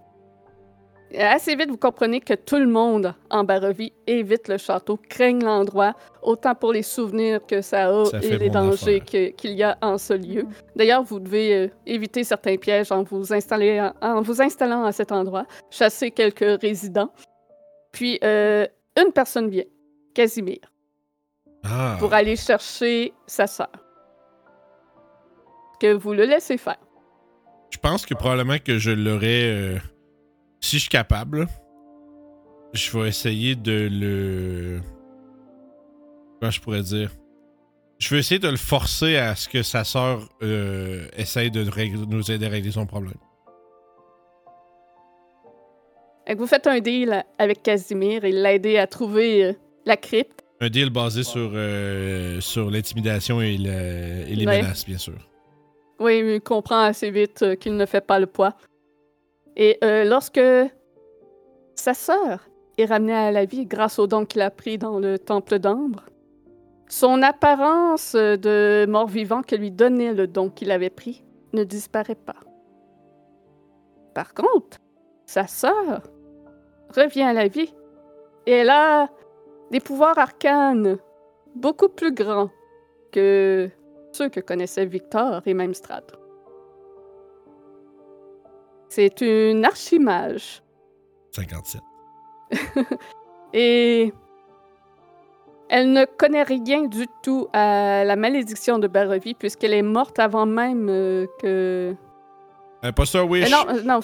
Assez 1.18 1.56
vite, 1.56 1.70
vous 1.70 1.78
comprenez 1.78 2.20
que 2.20 2.34
tout 2.34 2.58
le 2.58 2.68
monde 2.68 3.14
en 3.30 3.44
Barovie 3.46 3.94
évite 4.08 4.50
le 4.50 4.58
château, 4.58 4.98
craigne 5.10 5.42
l'endroit, 5.44 5.96
autant 6.22 6.54
pour 6.54 6.74
les 6.74 6.84
souvenirs 6.84 7.40
que 7.48 7.62
ça 7.62 7.88
a 7.88 8.06
Ça 8.06 8.20
et 8.22 8.38
les 8.38 8.50
dangers 8.50 9.00
qu'il 9.00 9.52
y 9.54 9.64
a 9.64 9.78
en 9.82 9.98
ce 9.98 10.14
lieu. 10.14 10.46
D'ailleurs, 10.76 11.04
vous 11.04 11.20
devez 11.22 11.54
euh, 11.56 11.68
éviter 11.86 12.26
certains 12.26 12.58
pièges 12.58 12.92
en 12.92 13.04
vous, 13.04 13.32
installer, 13.34 13.90
en 14.02 14.22
vous 14.22 14.42
installant 14.42 14.84
à 14.84 14.92
cet 14.92 15.14
endroit, 15.14 15.46
chasser 15.70 16.12
quelques 16.12 16.62
résidents. 16.62 17.12
Puis, 17.94 18.20
euh, 18.24 18.68
une 18.98 19.14
personne 19.14 19.50
vient, 19.50 19.64
Casimir, 20.14 20.60
Ah, 21.64 21.96
pour 22.00 22.14
aller 22.14 22.36
chercher 22.36 23.14
sa 23.28 23.48
sœur. 23.48 23.72
Que 25.80 25.94
vous 25.94 26.14
le 26.14 26.26
laissez 26.26 26.58
faire. 26.58 26.80
je 27.72 27.78
pense 27.78 28.06
que 28.06 28.14
probablement 28.14 28.58
que 28.64 28.78
je 28.78 28.92
l'aurais... 28.92 29.44
euh, 29.52 29.78
si 30.60 30.78
je 30.78 30.82
suis 30.82 30.90
capable, 30.90 31.48
je 32.74 32.98
vais 32.98 33.08
essayer 33.10 33.56
de 33.56 33.88
le... 33.92 34.82
Comment 36.40 36.52
je 36.52 36.62
pourrais 36.62 36.82
dire? 36.84 37.12
Je 38.00 38.14
vais 38.14 38.20
essayer 38.20 38.40
de 38.40 38.48
le 38.50 38.58
forcer 38.58 39.18
à 39.18 39.36
ce 39.36 39.50
que 39.50 39.64
sa 39.64 39.84
sœur 39.84 40.30
euh, 40.44 41.08
essaye 41.18 41.50
de 41.50 41.62
régler- 41.68 42.06
nous 42.08 42.30
aider 42.32 42.46
à 42.46 42.50
régler 42.50 42.72
son 42.72 42.86
problème. 42.86 43.16
Vous 46.38 46.46
faites 46.46 46.68
un 46.68 46.80
deal 46.80 47.24
avec 47.40 47.64
Casimir 47.64 48.26
et 48.26 48.32
l'aider 48.32 48.78
à 48.78 48.86
trouver 48.86 49.46
euh, 49.46 49.54
la 49.86 49.96
crypte. 49.98 50.44
Un 50.60 50.70
deal 50.70 50.90
basé 50.90 51.24
sur, 51.24 51.52
euh, 51.54 52.42
sur 52.42 52.70
l'intimidation 52.70 53.42
et, 53.42 53.58
le- 53.58 54.28
et 54.30 54.36
les 54.36 54.46
Ouais. 54.46 54.62
menaces, 54.62 54.86
bien 54.86 54.98
sûr. 54.98 55.14
Oui, 56.00 56.22
mais 56.22 56.36
il 56.36 56.42
comprend 56.42 56.82
assez 56.82 57.10
vite 57.10 57.58
qu'il 57.60 57.78
ne 57.78 57.86
fait 57.86 58.06
pas 58.06 58.20
le 58.20 58.28
poids. 58.28 58.56
Et 59.58 59.78
euh, 59.84 60.06
lorsque 60.06 60.40
sa 61.76 61.94
sœur 61.94 62.48
est 62.78 62.86
ramenée 62.86 63.14
à 63.14 63.32
la 63.32 63.46
vie 63.46 63.66
grâce 63.66 64.00
au 64.00 64.08
don 64.08 64.26
qu'il 64.26 64.42
a 64.42 64.52
pris 64.52 64.78
dans 64.78 65.00
le 65.00 65.20
temple 65.20 65.60
d'ambre, 65.60 66.06
son 66.88 67.22
apparence 67.22 68.14
de 68.16 68.86
mort-vivant 68.88 69.42
que 69.42 69.56
lui 69.56 69.72
donnait 69.72 70.14
le 70.14 70.28
don 70.28 70.50
qu'il 70.50 70.72
avait 70.72 70.90
pris 70.90 71.26
ne 71.54 71.64
disparaît 71.64 72.16
pas. 72.16 72.40
Par 74.14 74.34
contre, 74.34 74.78
sa 75.26 75.48
sœur 75.48 76.04
revient 76.96 77.24
à 77.24 77.34
la 77.34 77.48
vie 77.48 77.74
et 78.46 78.52
elle 78.52 78.70
a 78.70 79.10
des 79.72 79.82
pouvoirs 79.82 80.18
arcanes 80.18 80.98
beaucoup 81.56 81.90
plus 81.90 82.14
grands 82.14 82.50
que 83.12 83.70
aventures 84.18 84.32
que 84.32 84.40
connaissaient 84.40 84.86
Victor 84.86 85.42
et 85.46 85.54
même 85.54 85.74
Strad. 85.74 86.04
C'est 88.98 89.22
une 89.22 89.64
archimage. 89.64 90.64
57. 91.36 91.82
Et 93.54 94.12
elle 95.70 95.94
ne 95.94 96.06
connaît 96.06 96.42
rien 96.42 96.86
du 96.88 97.06
tout 97.22 97.48
à 97.54 98.04
la 98.04 98.16
malédiction 98.16 98.80
de 98.80 98.88
Barovie, 98.88 99.36
puisqu'elle 99.36 99.74
est 99.74 99.84
morte 99.84 100.18
avant 100.18 100.48
même 100.48 100.88
euh, 100.90 101.28
que. 101.40 101.94
Pas 102.96 103.06
ça, 103.06 103.20
Euh, 103.20 103.24
Wish. 103.26 103.52
non, 103.52 103.66
euh, 103.70 103.84
non. 103.84 104.00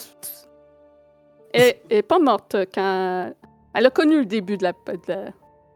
Elle 1.54 1.74
elle 1.90 1.98
est 1.98 2.04
pas 2.04 2.20
morte 2.20 2.56
quand. 2.72 3.34
Elle 3.74 3.86
a 3.88 3.90
connu 3.90 4.20
le 4.20 4.26
début 4.28 4.58
de 4.58 4.64
la, 4.64 4.74
de 4.74 4.78
la, 5.08 5.26
de 5.26 5.32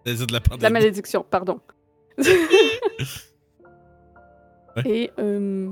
la 0.06 0.14
de 0.28 0.34
la 0.34 0.40
pandémie. 0.42 0.74
malédiction, 0.74 1.26
pardon. 1.28 1.60
Et. 4.86 5.10
euh, 5.18 5.72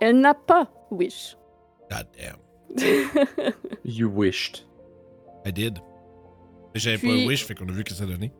Elle 0.00 0.20
n'a 0.20 0.34
pas 0.34 0.68
Wish. 0.90 1.36
God 1.90 2.06
damn. 2.16 2.36
You 3.84 4.08
wished. 4.08 4.66
I 5.44 5.52
did. 5.52 5.78
Mais 6.74 6.80
J'avais 6.80 6.98
Puis- 6.98 7.24
pas 7.24 7.28
Wish, 7.28 7.44
fait 7.46 7.54
qu'on 7.54 7.68
a 7.68 7.72
vu 7.72 7.84
que 7.84 7.92
ça 7.94 8.06
donnait. 8.06 8.32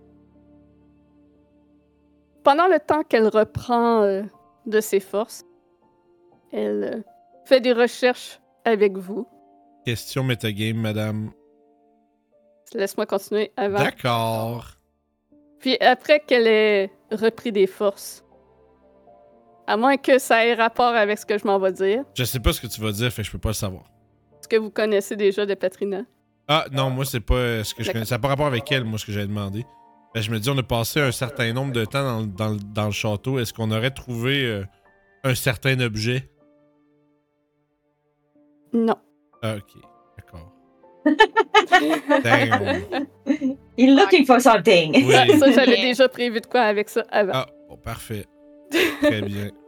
Pendant 2.44 2.68
le 2.68 2.78
temps 2.78 3.02
qu'elle 3.02 3.28
reprend 3.28 4.02
euh, 4.02 4.22
de 4.66 4.80
ses 4.80 5.00
forces, 5.00 5.44
elle 6.52 6.84
euh, 6.84 7.02
fait 7.44 7.60
des 7.60 7.72
recherches 7.72 8.40
avec 8.64 8.96
vous. 8.96 9.26
Question 9.84 10.22
metagame, 10.24 10.76
madame. 10.76 11.32
Laisse-moi 12.74 13.06
continuer 13.06 13.52
avant. 13.56 13.78
D'accord. 13.78 14.66
Puis 15.60 15.76
après 15.80 16.20
qu'elle 16.20 16.46
ait 16.46 16.90
repris 17.10 17.50
des 17.52 17.66
forces, 17.66 18.24
à 19.66 19.76
moins 19.76 19.96
que 19.96 20.18
ça 20.18 20.46
ait 20.46 20.54
rapport 20.54 20.94
avec 20.94 21.18
ce 21.18 21.26
que 21.26 21.38
je 21.38 21.46
m'en 21.46 21.58
vais 21.58 21.72
dire, 21.72 22.04
Je 22.14 22.24
sais 22.24 22.40
pas 22.40 22.52
ce 22.52 22.60
que 22.60 22.66
tu 22.66 22.80
vas 22.80 22.92
dire, 22.92 23.10
fait 23.12 23.22
que 23.22 23.26
je 23.26 23.32
peux 23.32 23.38
pas 23.38 23.50
le 23.50 23.54
savoir. 23.54 23.84
ce 24.40 24.48
que 24.48 24.56
vous 24.56 24.70
connaissez 24.70 25.16
déjà 25.16 25.44
de 25.46 25.54
Patrina? 25.54 26.02
Ah, 26.48 26.66
non, 26.70 26.90
moi, 26.90 27.04
c'est 27.04 27.18
pas 27.20 27.34
euh, 27.34 27.64
ce 27.64 27.74
que 27.74 27.82
je 27.82 27.90
connais. 27.90 28.04
Ça 28.04 28.14
n'a 28.14 28.18
pas 28.20 28.28
rapport 28.28 28.46
avec 28.46 28.70
elle, 28.70 28.84
moi, 28.84 28.98
ce 28.98 29.06
que 29.06 29.10
j'avais 29.12 29.26
demandé. 29.26 29.64
Ben, 30.14 30.20
je 30.22 30.30
me 30.30 30.38
dis, 30.38 30.48
on 30.48 30.56
a 30.56 30.62
passé 30.62 31.00
un 31.00 31.10
certain 31.10 31.52
nombre 31.52 31.72
de 31.72 31.84
temps 31.84 32.04
dans, 32.04 32.20
le- 32.20 32.26
dans 32.28 32.48
le- 32.50 32.58
dans 32.72 32.86
le 32.86 32.92
château. 32.92 33.38
Est-ce 33.40 33.52
qu'on 33.52 33.70
aurait 33.72 33.90
trouvé 33.90 34.44
euh, 34.46 34.64
un 35.24 35.34
certain 35.34 35.78
objet? 35.80 36.30
Non. 38.72 38.94
Ah, 39.42 39.56
ok. 39.56 39.82
D'accord. 40.16 40.52
He's 43.76 43.90
looking 43.90 44.24
for 44.24 44.40
something. 44.40 44.92
Oui. 44.94 45.38
Ça, 45.38 45.50
j'avais 45.50 45.76
déjà 45.82 46.08
prévu 46.08 46.40
de 46.40 46.46
quoi 46.46 46.62
avec 46.62 46.88
ça 46.88 47.04
avant. 47.10 47.32
Ah, 47.34 47.46
bon, 47.68 47.76
parfait. 47.76 48.24
Très 48.70 49.22
bien. 49.22 49.50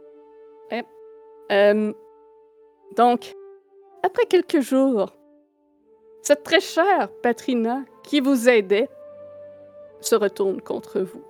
Euh, 1.51 1.91
donc, 2.95 3.33
après 4.03 4.27
quelques 4.27 4.59
jours, 4.59 5.15
cette 6.21 6.43
très 6.43 6.59
chère 6.59 7.09
Patrina 7.23 7.85
qui 8.03 8.19
vous 8.19 8.47
aidait 8.47 8.87
se 9.99 10.13
retourne 10.13 10.61
contre 10.61 10.99
vous. 10.99 11.23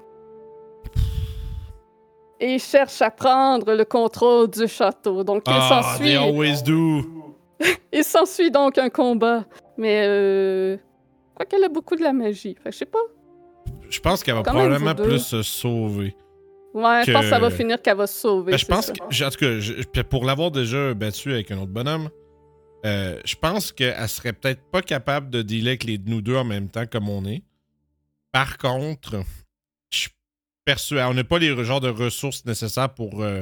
Et 2.41 2.59
cherche 2.59 3.01
à 3.01 3.11
prendre 3.11 3.74
le 3.74 3.86
contrôle 3.86 4.49
du 4.49 4.67
château. 4.67 5.24
Donc, 5.24 5.43
il 5.47 5.53
Ah, 5.55 5.82
s'ensuit 5.84 6.15
always 6.17 6.63
do. 6.63 7.01
il 7.93 8.03
s'ensuit 8.03 8.51
donc 8.51 8.78
un 8.78 8.89
combat. 8.89 9.45
Mais, 9.78 10.03
euh, 10.05 10.76
je 10.76 11.34
crois 11.36 11.45
qu'elle 11.45 11.63
a 11.63 11.70
beaucoup 11.70 11.95
de 11.95 12.03
la 12.03 12.11
magie. 12.11 12.57
Fait 12.61 12.74
je 12.74 12.78
sais 12.80 12.86
pas. 12.86 12.99
Je 13.89 14.01
pense 14.01 14.22
qu'elle 14.22 14.36
va 14.36 14.43
probablement 14.43 14.95
plus 14.95 15.20
se 15.20 15.43
sauver. 15.43 16.13
Ouais, 16.74 17.03
je 17.05 17.11
pense 17.11 17.24
que 17.24 17.30
ça 17.30 17.39
va 17.39 17.49
finir 17.49 17.82
qu'elle 17.82 17.97
va 17.97 18.05
se 18.07 18.20
sauver. 18.20 18.51
Ben, 18.51 18.57
je 18.57 18.65
pense 18.65 18.86
ça. 18.88 18.93
que, 18.93 19.26
en 19.26 19.30
tout 19.30 19.38
cas, 19.39 19.59
je- 19.59 20.01
pour 20.03 20.24
l'avoir 20.26 20.51
déjà 20.51 20.93
battu 20.93 21.32
avec 21.34 21.49
un 21.51 21.57
autre 21.57 21.72
bonhomme, 21.72 22.09
euh, 22.86 23.20
je 23.26 23.36
pense 23.36 23.72
qu'elle 23.72 24.07
serait 24.07 24.34
peut-être 24.34 24.61
pas 24.72 24.82
capable 24.82 25.30
de 25.30 25.41
dealer 25.41 25.70
avec 25.72 25.84
les, 25.84 25.97
nous 25.97 26.22
deux 26.22 26.36
en 26.36 26.43
même 26.45 26.70
temps 26.70 26.86
comme 26.86 27.09
on 27.09 27.26
est. 27.26 27.41
Par 28.32 28.57
contre, 28.57 29.22
je 29.91 29.97
suis 29.97 30.11
persuadé, 30.63 31.07
on 31.09 31.13
n'a 31.15 31.24
pas 31.24 31.39
les 31.39 31.63
genres 31.63 31.82
de 31.82 31.89
ressources 31.89 32.45
nécessaires 32.45 32.93
pour 32.93 33.24
euh, 33.24 33.41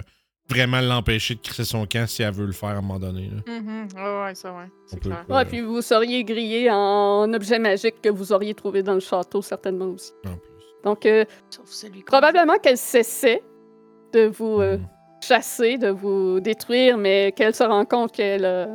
vraiment 0.50 0.80
l'empêcher 0.80 1.36
de 1.36 1.42
crisser 1.42 1.66
son 1.66 1.86
camp 1.86 2.08
si 2.08 2.24
elle 2.24 2.34
veut 2.34 2.46
le 2.46 2.54
faire 2.54 2.70
à 2.70 2.74
un 2.74 2.82
moment 2.82 3.00
donné. 3.00 3.30
là. 3.30 3.60
Mhm. 3.60 3.88
Ouais, 3.96 4.24
ouais, 4.24 4.36
ça, 4.36 4.54
ouais. 4.54 4.70
C'est 4.86 5.00
clair. 5.02 5.26
Ouais, 5.28 5.44
puis 5.44 5.60
vous 5.60 5.82
seriez 5.82 6.24
grillé 6.24 6.70
en 6.72 7.32
objet 7.34 7.60
magique 7.60 8.02
que 8.02 8.08
vous 8.10 8.32
auriez 8.32 8.54
trouvé 8.54 8.82
dans 8.82 8.94
le 8.94 9.02
château, 9.02 9.42
certainement 9.42 9.88
aussi. 9.88 10.14
En 10.26 10.38
plus. 10.38 10.54
Donc, 10.84 11.06
euh, 11.06 11.26
probablement 12.06 12.58
qu'elle 12.58 12.78
cessait 12.78 13.44
de 14.14 14.28
vous 14.28 14.62
euh, 14.62 14.78
Mhm. 14.78 14.88
chasser, 15.22 15.78
de 15.78 15.90
vous 15.90 16.40
détruire, 16.40 16.98
mais 16.98 17.32
qu'elle 17.36 17.54
se 17.56 17.64
rend 17.64 17.86
compte 17.86 18.12
qu'elle 18.12 18.46
a 18.46 18.68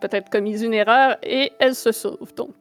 peut-être 0.00 0.28
commis 0.30 0.62
une 0.62 0.74
erreur 0.74 1.16
et 1.22 1.52
elle 1.58 1.74
se 1.74 1.92
sauve 1.92 2.34
donc. 2.34 2.54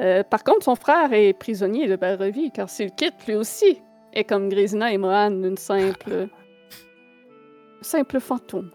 Euh, 0.00 0.22
par 0.24 0.42
contre, 0.42 0.64
son 0.64 0.74
frère 0.74 1.12
est 1.12 1.32
prisonnier 1.32 1.86
de 1.86 1.96
Barovie, 1.96 2.50
car 2.50 2.68
s'il 2.68 2.90
quitte, 2.90 3.14
lui 3.28 3.36
aussi 3.36 3.80
est 4.12 4.24
comme 4.24 4.48
Grisina 4.48 4.92
et 4.92 4.98
Mohan, 4.98 5.30
une 5.30 5.56
simple. 5.56 6.28
simple 7.80 8.18
fantôme. 8.20 8.70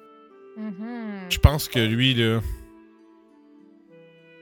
Mhm. 0.58 1.28
Je 1.30 1.38
pense 1.40 1.68
que 1.68 1.80
lui, 1.80 2.14
là. 2.14 2.40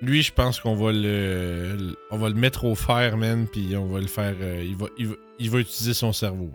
Lui, 0.01 0.21
je 0.21 0.31
pense 0.31 0.59
qu'on 0.59 0.75
va 0.75 0.91
le, 0.91 1.75
le- 1.75 1.97
On 2.11 2.17
va 2.17 2.29
le 2.29 2.35
mettre 2.35 2.65
au 2.65 2.75
fer, 2.75 3.17
man, 3.17 3.47
puis 3.51 3.75
on 3.75 3.85
va 3.87 3.99
le 3.99 4.07
faire. 4.07 4.35
euh, 4.39 4.63
il, 4.63 4.75
va, 4.75 4.85
il, 4.97 5.07
va, 5.07 5.15
il 5.39 5.49
va 5.49 5.59
utiliser 5.59 5.93
son 5.95 6.13
cerveau. 6.13 6.51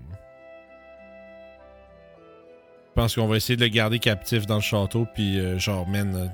Je 2.89 3.01
pense 3.01 3.15
qu'on 3.15 3.27
va 3.27 3.37
essayer 3.37 3.57
de 3.57 3.63
le 3.63 3.69
garder 3.69 3.99
captif 3.99 4.47
dans 4.47 4.57
le 4.57 4.61
château, 4.61 5.07
puis 5.15 5.41
euh, 5.41 5.59
genre, 5.59 5.89
man, 5.89 6.15
euh, 6.15 6.27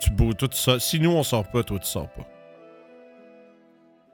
tu 0.00 0.10
beau 0.10 0.32
tout 0.32 0.48
ça. 0.52 0.78
Si 0.80 0.98
nous 0.98 1.10
on 1.10 1.22
sort 1.22 1.46
pas, 1.48 1.62
toi 1.62 1.78
tu 1.78 1.86
sors 1.86 2.08
pas. 2.08 2.26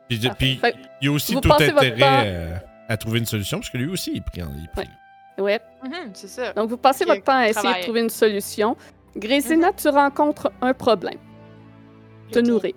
Puis, 0.09 0.57
Fait- 0.57 0.74
il 1.00 1.07
y 1.07 1.09
a 1.09 1.12
aussi 1.12 1.32
tout 1.40 1.48
intérêt 1.70 1.96
temps- 1.96 2.61
à 2.88 2.96
trouver 2.98 3.20
une 3.20 3.26
solution, 3.26 3.59
parce 3.59 3.70
que 3.70 3.78
lui 3.78 3.88
aussi 3.88 4.11
il 4.14 4.42
en. 4.42 4.50
il 4.61 4.68
pris, 4.74 4.88
Ouais. 5.38 5.59
Mhm, 5.82 6.11
c'est 6.12 6.28
ça. 6.28 6.53
Donc, 6.53 6.68
vous 6.68 6.76
passez 6.76 7.07
votre 7.07 7.22
temps 7.24 7.36
à 7.36 7.48
essayer 7.48 7.66
de 7.78 7.82
trouver 7.84 8.00
une 8.00 8.11
solution. 8.11 8.76
Grésina, 9.16 9.72
tu 9.72 9.88
rencontres 9.88 10.53
un 10.61 10.74
problème. 10.74 11.18
Te 12.33 12.39
nourrir. 12.41 12.74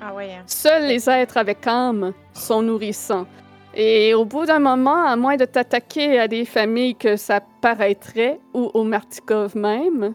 Ah 0.00 0.14
ouais. 0.14 0.34
hein. 0.34 0.42
Seuls 0.46 0.86
les 0.86 1.08
êtres 1.08 1.36
avec 1.36 1.66
âme 1.66 2.12
sont 2.32 2.62
nourrissants. 2.62 3.26
Et 3.74 4.14
au 4.14 4.24
bout 4.24 4.46
d'un 4.46 4.58
moment, 4.58 5.04
à 5.06 5.16
moins 5.16 5.36
de 5.36 5.44
t'attaquer 5.44 6.18
à 6.18 6.28
des 6.28 6.44
familles 6.46 6.94
que 6.94 7.16
ça 7.16 7.40
paraîtrait, 7.60 8.40
ou 8.54 8.70
au 8.72 8.84
Martikov 8.84 9.54
même, 9.56 10.14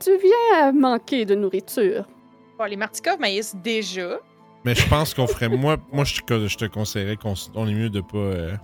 tu 0.00 0.10
viens 0.18 0.68
à 0.68 0.72
manquer 0.72 1.24
de 1.24 1.34
nourriture. 1.34 2.04
Bon, 2.58 2.64
les 2.64 2.76
Martikov 2.76 3.18
maïs 3.20 3.54
déjà. 3.62 4.18
Mais 4.64 4.74
je 4.74 4.88
pense 4.88 5.12
qu'on 5.12 5.26
ferait. 5.26 5.48
Moi, 5.48 5.76
moi 5.92 6.04
je, 6.04 6.20
te, 6.20 6.46
je 6.46 6.56
te 6.56 6.64
conseillerais 6.64 7.16
qu'on 7.16 7.34
on 7.54 7.66
est 7.68 7.74
mieux 7.74 7.90
de 7.90 8.00
pas 8.00 8.16
euh, 8.16 8.54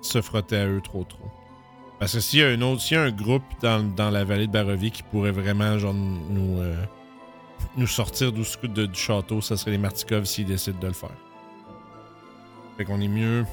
se 0.00 0.20
frotter 0.20 0.56
à 0.56 0.66
eux 0.66 0.80
trop 0.82 1.04
trop. 1.04 1.28
Parce 2.00 2.14
que 2.14 2.20
s'il 2.20 2.40
y 2.40 2.42
a 2.42 2.48
un 2.48 2.60
autre, 2.62 2.80
s'il 2.82 2.96
y 2.96 3.00
a 3.00 3.04
un 3.04 3.10
groupe 3.10 3.44
dans, 3.62 3.82
dans 3.94 4.10
la 4.10 4.24
vallée 4.24 4.48
de 4.48 4.52
Barovie 4.52 4.90
qui 4.90 5.02
pourrait 5.04 5.30
vraiment 5.30 5.78
genre 5.78 5.94
nous, 5.94 6.60
euh, 6.60 6.74
nous 7.76 7.86
sortir 7.86 8.32
du, 8.32 8.42
de- 8.64 8.86
du 8.86 8.98
château, 8.98 9.40
ça 9.40 9.56
serait 9.56 9.72
les 9.72 9.78
Martikov 9.78 10.24
s'ils 10.24 10.46
décident 10.46 10.78
de 10.78 10.86
le 10.86 10.92
faire. 10.92 11.10
Fait 12.76 12.84
qu'on 12.84 13.00
est 13.00 13.08
mieux 13.08 13.44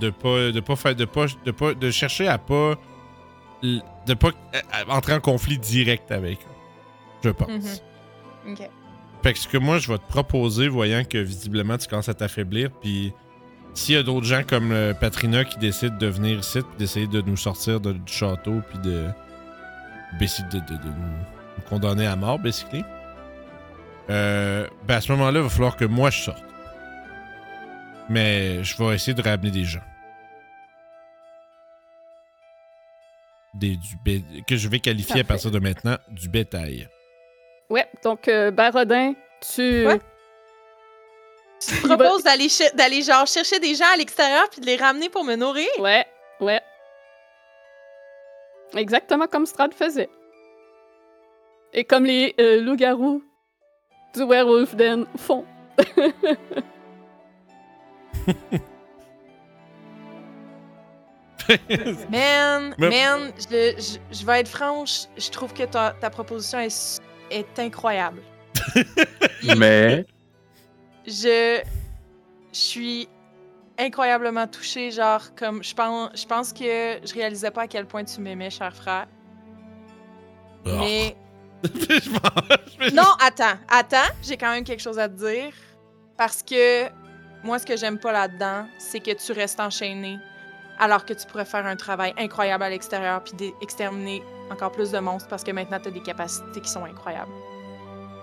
de 0.00 0.10
pas 0.10 0.50
de 0.52 0.60
pas 0.60 0.76
faire 0.76 0.94
de 0.96 1.04
pas 1.04 1.26
de 1.44 1.50
pas 1.50 1.74
de 1.74 1.90
chercher 1.90 2.28
à 2.28 2.38
pas 2.38 2.74
de 3.62 4.14
pas 4.14 4.28
euh, 4.54 4.60
à- 4.72 4.96
entrer 4.96 5.14
en 5.14 5.20
conflit 5.20 5.58
direct 5.58 6.10
avec 6.10 6.38
eux. 6.40 6.50
Je 7.24 7.30
pense. 7.30 7.82
Mhm. 8.46 8.56
Fait 9.22 9.32
que 9.34 9.38
ce 9.38 9.46
que 9.46 9.58
moi 9.58 9.78
je 9.78 9.88
vais 9.92 9.98
te 9.98 10.08
proposer, 10.08 10.66
voyant 10.68 11.04
que 11.04 11.18
visiblement 11.18 11.78
tu 11.78 11.86
commences 11.88 12.08
à 12.08 12.14
t'affaiblir, 12.14 12.70
puis 12.72 13.12
s'il 13.74 13.94
y 13.94 13.98
a 13.98 14.02
d'autres 14.02 14.26
gens 14.26 14.42
comme 14.46 14.72
euh, 14.72 14.92
Patrina 14.94 15.44
qui 15.44 15.58
décident 15.58 15.96
de 15.96 16.06
venir 16.08 16.38
ici, 16.40 16.58
puis 16.60 16.78
d'essayer 16.78 17.06
de 17.06 17.20
nous 17.22 17.36
sortir 17.36 17.80
de- 17.80 17.92
du 17.92 18.12
château, 18.12 18.60
puis 18.68 18.78
de, 18.80 19.06
de, 20.18 20.58
de- 20.58 20.76
de 20.82 20.88
nous, 20.88 21.24
nous 21.62 21.68
condamner 21.68 22.06
à 22.06 22.16
mort, 22.16 22.38
basically, 22.38 22.84
euh, 24.10 24.66
ben 24.84 24.96
à 24.96 25.00
ce 25.00 25.12
moment-là, 25.12 25.40
il 25.40 25.42
va 25.44 25.48
falloir 25.48 25.76
que 25.76 25.84
moi 25.84 26.10
je 26.10 26.22
sorte. 26.22 26.42
Mais 28.08 28.62
je 28.64 28.76
vais 28.76 28.94
essayer 28.94 29.14
de 29.14 29.22
ramener 29.22 29.50
des 29.50 29.64
gens. 29.64 29.80
Des, 33.54 33.76
du 33.76 33.96
bé- 34.04 34.24
que 34.46 34.56
je 34.56 34.68
vais 34.68 34.80
qualifier 34.80 35.20
à 35.20 35.24
partir 35.24 35.50
de 35.50 35.58
maintenant 35.58 35.96
du 36.08 36.28
bétail. 36.28 36.88
Ouais, 37.70 37.86
donc 38.02 38.28
euh, 38.28 38.50
Barodin, 38.50 39.14
tu... 39.54 39.86
Ouais. 39.86 40.00
Tu 41.60 41.76
te 41.80 41.86
proposes 41.86 42.24
d'aller 42.24 43.02
genre 43.02 43.26
chercher 43.26 43.60
des 43.60 43.76
gens 43.76 43.84
à 43.94 43.96
l'extérieur 43.96 44.48
puis 44.50 44.60
de 44.60 44.66
les 44.66 44.76
ramener 44.76 45.08
pour 45.08 45.22
me 45.22 45.36
nourrir? 45.36 45.68
Ouais, 45.78 46.04
ouais. 46.40 46.60
Exactement 48.74 49.28
comme 49.28 49.46
Strad 49.46 49.72
faisait. 49.72 50.08
Et 51.72 51.84
comme 51.84 52.04
les 52.04 52.34
euh, 52.38 52.60
loups-garous 52.60 53.22
du 54.14 54.24
Werewolf 54.24 54.74
Den 54.76 55.06
font. 55.16 55.44
Man, 62.08 62.74
man, 62.78 63.32
je, 63.36 63.74
je, 63.76 63.98
je 64.16 64.26
vais 64.26 64.40
être 64.40 64.48
franche, 64.48 65.06
je 65.16 65.28
trouve 65.30 65.52
que 65.52 65.64
ta, 65.64 65.94
ta 66.00 66.08
proposition 66.08 66.58
est, 66.60 67.58
incroyable. 67.58 68.22
Mais? 69.58 70.06
Je, 71.06 71.60
je 72.52 72.58
suis 72.58 73.08
incroyablement 73.78 74.46
touchée, 74.46 74.90
genre, 74.92 75.34
comme, 75.34 75.64
je 75.64 75.74
pense, 75.74 76.10
je 76.14 76.26
pense 76.26 76.52
que 76.52 77.00
je 77.04 77.12
réalisais 77.12 77.50
pas 77.50 77.62
à 77.62 77.66
quel 77.66 77.86
point 77.86 78.04
tu 78.04 78.20
m'aimais, 78.20 78.50
cher 78.50 78.74
frère. 78.74 79.08
Oh. 80.64 80.70
Mais, 80.78 81.16
Non, 82.92 83.12
attends, 83.20 83.58
attends, 83.68 84.12
j'ai 84.22 84.36
quand 84.36 84.50
même 84.50 84.64
quelque 84.64 84.82
chose 84.82 84.98
à 84.98 85.08
te 85.08 85.14
dire. 85.14 85.52
Parce 86.18 86.42
que, 86.42 86.88
moi, 87.44 87.58
ce 87.58 87.66
que 87.66 87.76
j'aime 87.76 87.98
pas 87.98 88.12
là-dedans, 88.12 88.66
c'est 88.78 89.00
que 89.00 89.12
tu 89.12 89.32
restes 89.32 89.60
enchaîné, 89.60 90.18
alors 90.78 91.04
que 91.04 91.12
tu 91.12 91.26
pourrais 91.26 91.44
faire 91.44 91.64
un 91.66 91.76
travail 91.76 92.12
incroyable 92.18 92.64
à 92.64 92.70
l'extérieur, 92.70 93.22
puis 93.22 93.52
exterminer 93.60 94.22
encore 94.50 94.72
plus 94.72 94.90
de 94.90 94.98
monstres, 94.98 95.28
parce 95.28 95.44
que 95.44 95.52
maintenant, 95.52 95.78
tu 95.80 95.88
as 95.88 95.92
des 95.92 96.02
capacités 96.02 96.60
qui 96.60 96.68
sont 96.68 96.84
incroyables. 96.84 97.30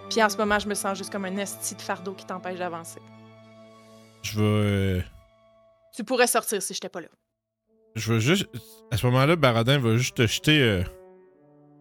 Puis 0.09 0.21
en 0.21 0.29
ce 0.29 0.37
moment, 0.37 0.59
je 0.59 0.67
me 0.67 0.73
sens 0.73 0.97
juste 0.97 1.11
comme 1.11 1.25
un 1.25 1.37
esti 1.37 1.75
de 1.75 1.81
fardeau 1.81 2.13
qui 2.13 2.25
t'empêche 2.25 2.59
d'avancer. 2.59 2.99
Je 4.23 4.39
euh, 4.41 5.01
Tu 5.95 6.03
pourrais 6.03 6.27
sortir 6.27 6.61
si 6.61 6.73
j'étais 6.73 6.89
pas 6.89 7.01
là. 7.01 7.07
Je 7.95 8.13
veux 8.13 8.19
juste. 8.19 8.47
À 8.91 8.97
ce 8.97 9.05
moment-là, 9.07 9.35
Baradin 9.35 9.79
va 9.79 9.95
juste 9.97 10.17
te 10.17 10.27
jeter. 10.27 10.59
euh, 10.61 10.83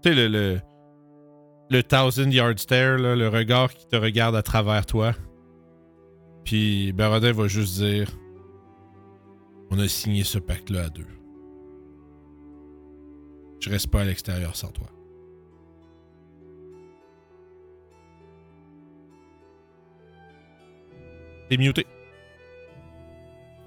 tu 0.02 0.10
sais, 0.10 0.14
le, 0.14 0.28
le. 0.28 0.60
Le 1.70 1.82
Thousand 1.82 2.30
Yard 2.30 2.58
Stare, 2.58 2.96
là, 2.96 3.14
le 3.14 3.28
regard 3.28 3.74
qui 3.74 3.86
te 3.86 3.96
regarde 3.96 4.34
à 4.34 4.42
travers 4.42 4.86
toi. 4.86 5.12
Puis 6.44 6.92
Baradin 6.92 7.32
va 7.32 7.46
juste 7.46 7.74
dire 7.76 8.10
On 9.70 9.78
a 9.78 9.86
signé 9.86 10.24
ce 10.24 10.38
pacte-là 10.38 10.84
à 10.84 10.88
deux. 10.88 11.06
Je 13.60 13.68
reste 13.68 13.88
pas 13.88 14.00
à 14.00 14.04
l'extérieur 14.04 14.56
sans 14.56 14.70
toi. 14.70 14.86
T'es 21.50 21.58
muté. 21.58 21.86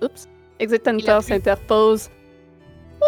Oups. 0.02 0.28
Exit 0.60 0.88
Hunter 0.88 1.20
s'interpose. 1.22 2.10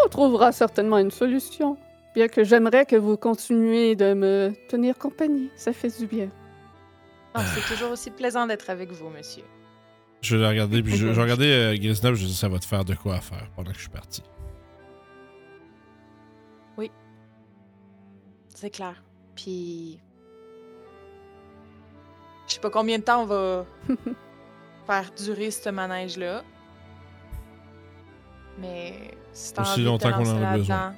On 0.04 0.08
trouvera 0.08 0.52
certainement 0.52 0.98
une 0.98 1.10
solution. 1.10 1.76
Bien 2.14 2.28
que 2.28 2.44
j'aimerais 2.44 2.86
que 2.86 2.96
vous 2.96 3.16
continuiez 3.16 3.96
de 3.96 4.14
me 4.14 4.52
tenir 4.68 4.96
compagnie. 4.96 5.50
Ça 5.56 5.72
fait 5.72 5.98
du 5.98 6.06
bien. 6.06 6.30
Ah, 7.34 7.42
c'est 7.54 7.74
toujours 7.74 7.90
aussi 7.90 8.10
plaisant 8.10 8.46
d'être 8.46 8.70
avec 8.70 8.92
vous, 8.92 9.08
monsieur. 9.08 9.42
Je 10.20 10.36
vais 10.36 10.42
le 10.42 10.48
regarder, 10.48 10.82
puis 10.82 10.92
je, 10.96 11.08
je 11.08 11.12
vais 11.12 11.22
regarder 11.22 11.50
euh, 11.50 11.76
Grisnob, 11.76 12.14
je 12.14 12.24
dis 12.24 12.34
ça 12.34 12.48
va 12.48 12.58
te 12.58 12.64
faire 12.64 12.84
de 12.84 12.94
quoi 12.94 13.16
à 13.16 13.20
faire 13.20 13.50
pendant 13.56 13.72
que 13.72 13.76
je 13.76 13.82
suis 13.82 13.90
parti. 13.90 14.22
C'est 18.54 18.70
clair. 18.70 19.02
Puis. 19.34 19.98
Je 22.46 22.54
sais 22.54 22.60
pas 22.60 22.70
combien 22.70 22.98
de 22.98 23.04
temps 23.04 23.22
on 23.22 23.26
va 23.26 23.66
faire 24.86 25.10
durer 25.12 25.50
ce 25.50 25.68
manège-là. 25.68 26.42
Mais. 28.58 29.10
Si 29.32 29.52
t'as 29.52 29.62
Aussi 29.62 29.72
envie 29.72 29.84
longtemps 29.84 30.12
qu'on 30.12 30.26
en 30.26 30.42
a 30.42 30.56
besoin. 30.56 30.94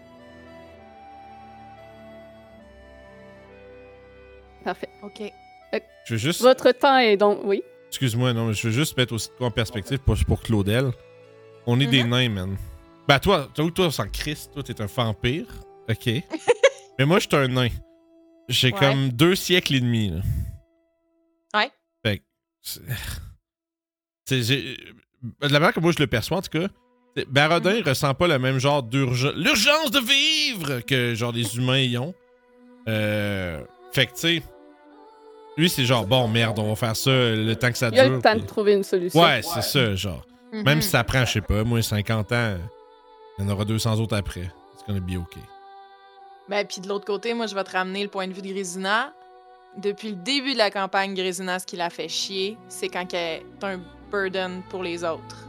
Parfait. 4.67 4.89
Ok. 5.03 5.23
Je 6.07 6.15
veux 6.15 6.19
juste. 6.19 6.43
Votre 6.43 6.73
temps 6.73 6.99
est 6.99 7.17
donc. 7.17 7.41
Oui. 7.45 7.63
Excuse-moi, 7.89 8.33
non, 8.33 8.47
mais 8.49 8.53
je 8.55 8.67
veux 8.67 8.73
juste 8.73 8.97
mettre 8.97 9.13
aussi 9.15 9.29
de 9.29 9.35
quoi 9.35 9.47
en 9.47 9.51
perspective 9.51 9.99
pour, 9.99 10.17
pour 10.27 10.43
Claudel. 10.43 10.91
On 11.67 11.79
est 11.81 11.87
des 11.87 12.03
Mhm. 12.03 12.11
nains, 12.11 12.29
man. 12.29 12.57
Ben, 13.09 13.19
toi, 13.21 13.49
toi, 13.55 13.71
toi, 13.73 13.91
sans 13.93 14.09
Christ, 14.09 14.51
toi, 14.53 14.63
t'es 14.63 14.81
un 14.81 14.87
vampire. 14.87 15.47
Ok. 15.89 16.07
mais 16.99 17.05
moi, 17.07 17.19
je 17.21 17.27
suis 17.29 17.37
un 17.37 17.49
nain. 17.49 17.69
J'ai 18.49 18.73
Ouais. 18.73 18.79
comme 18.79 19.09
deux 19.11 19.35
siècles 19.37 19.77
et 19.77 19.81
demi, 19.81 20.11
là. 20.11 20.21
Ouais. 21.61 21.71
Fait 22.05 22.19
que. 22.19 22.25
De 25.23 25.49
la 25.49 25.49
manière 25.61 25.73
que 25.73 25.81
moi 25.81 25.93
je 25.93 25.99
le 26.01 26.07
perçois, 26.07 26.39
en 26.39 26.43
tout 26.43 26.51
cas, 26.59 26.69
c'est- 27.17 27.29
Barodin 27.29 27.73
Mhm. 27.73 27.79
il 27.79 27.89
ressent 27.89 28.15
pas 28.15 28.27
le 28.29 28.39
même 28.39 28.59
genre 28.59 28.83
d'urgence. 28.83 29.35
L'urgence 29.37 29.91
de 29.93 30.01
vivre 30.01 30.81
que 30.81 31.15
genre 31.15 31.33
les 31.33 31.57
humains 31.57 31.79
y 31.79 31.97
ont. 31.99 32.15
Euh, 32.89 33.65
fait 33.93 34.07
que, 34.07 34.13
tu 34.13 34.19
sais. 34.21 34.43
Lui, 35.57 35.71
c'est 35.71 35.85
genre, 35.85 36.07
bon, 36.07 36.29
merde, 36.29 36.59
on 36.59 36.69
va 36.69 36.77
faire 36.77 36.97
ça 36.97 37.11
le 37.11 37.55
temps 37.55 37.71
que 37.71 37.79
ça 37.79 37.89
Il 37.89 37.97
y 37.97 38.01
a 38.01 38.05
dure. 38.07 38.17
le 38.17 38.23
temps 38.23 38.33
puis- 38.33 38.43
de 38.43 38.47
trouver 38.47 38.75
une 38.75 38.83
solution. 38.85 39.21
Ouais, 39.21 39.41
c'est 39.43 39.63
ça, 39.63 39.95
genre. 39.95 40.27
Même 40.53 40.77
Mhm. 40.77 40.83
si 40.83 40.89
ça 40.91 41.03
prend, 41.05 41.25
je 41.25 41.33
sais 41.33 41.41
pas, 41.41 41.65
moi, 41.65 41.81
50 41.83 42.31
ans, 42.33 42.57
il 43.39 43.45
y 43.45 43.49
en 43.49 43.51
aura 43.51 43.65
200 43.65 43.99
autres 43.99 44.17
après. 44.17 44.51
C'est 44.77 44.87
gonna 44.87 45.01
be 45.01 45.17
OK? 45.19 45.37
Ben, 46.49 46.65
puis 46.67 46.81
de 46.81 46.89
l'autre 46.89 47.05
côté, 47.05 47.35
moi, 47.35 47.47
je 47.47 47.55
vais 47.55 47.65
te 47.65 47.73
ramener 47.73 48.03
le 48.03 48.09
point 48.09 48.29
de 48.29 48.33
vue 48.33 48.43
de 48.43 48.49
Grésina. 48.53 49.13
Depuis 49.79 50.11
le 50.11 50.15
début 50.17 50.53
de 50.53 50.59
la 50.59 50.71
campagne, 50.71 51.15
Grésina, 51.15 51.59
ce 51.59 51.67
qui 51.67 51.77
l'a 51.77 51.91
fait 51.91 52.09
chier, 52.09 52.57
c'est 52.69 52.89
quand 52.89 53.13
elle 53.13 53.43
est 53.43 53.65
un 53.65 53.81
burden 54.11 54.63
pour 54.71 54.83
les 54.83 55.05
autres. 55.05 55.47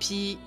Puis, 0.00 0.38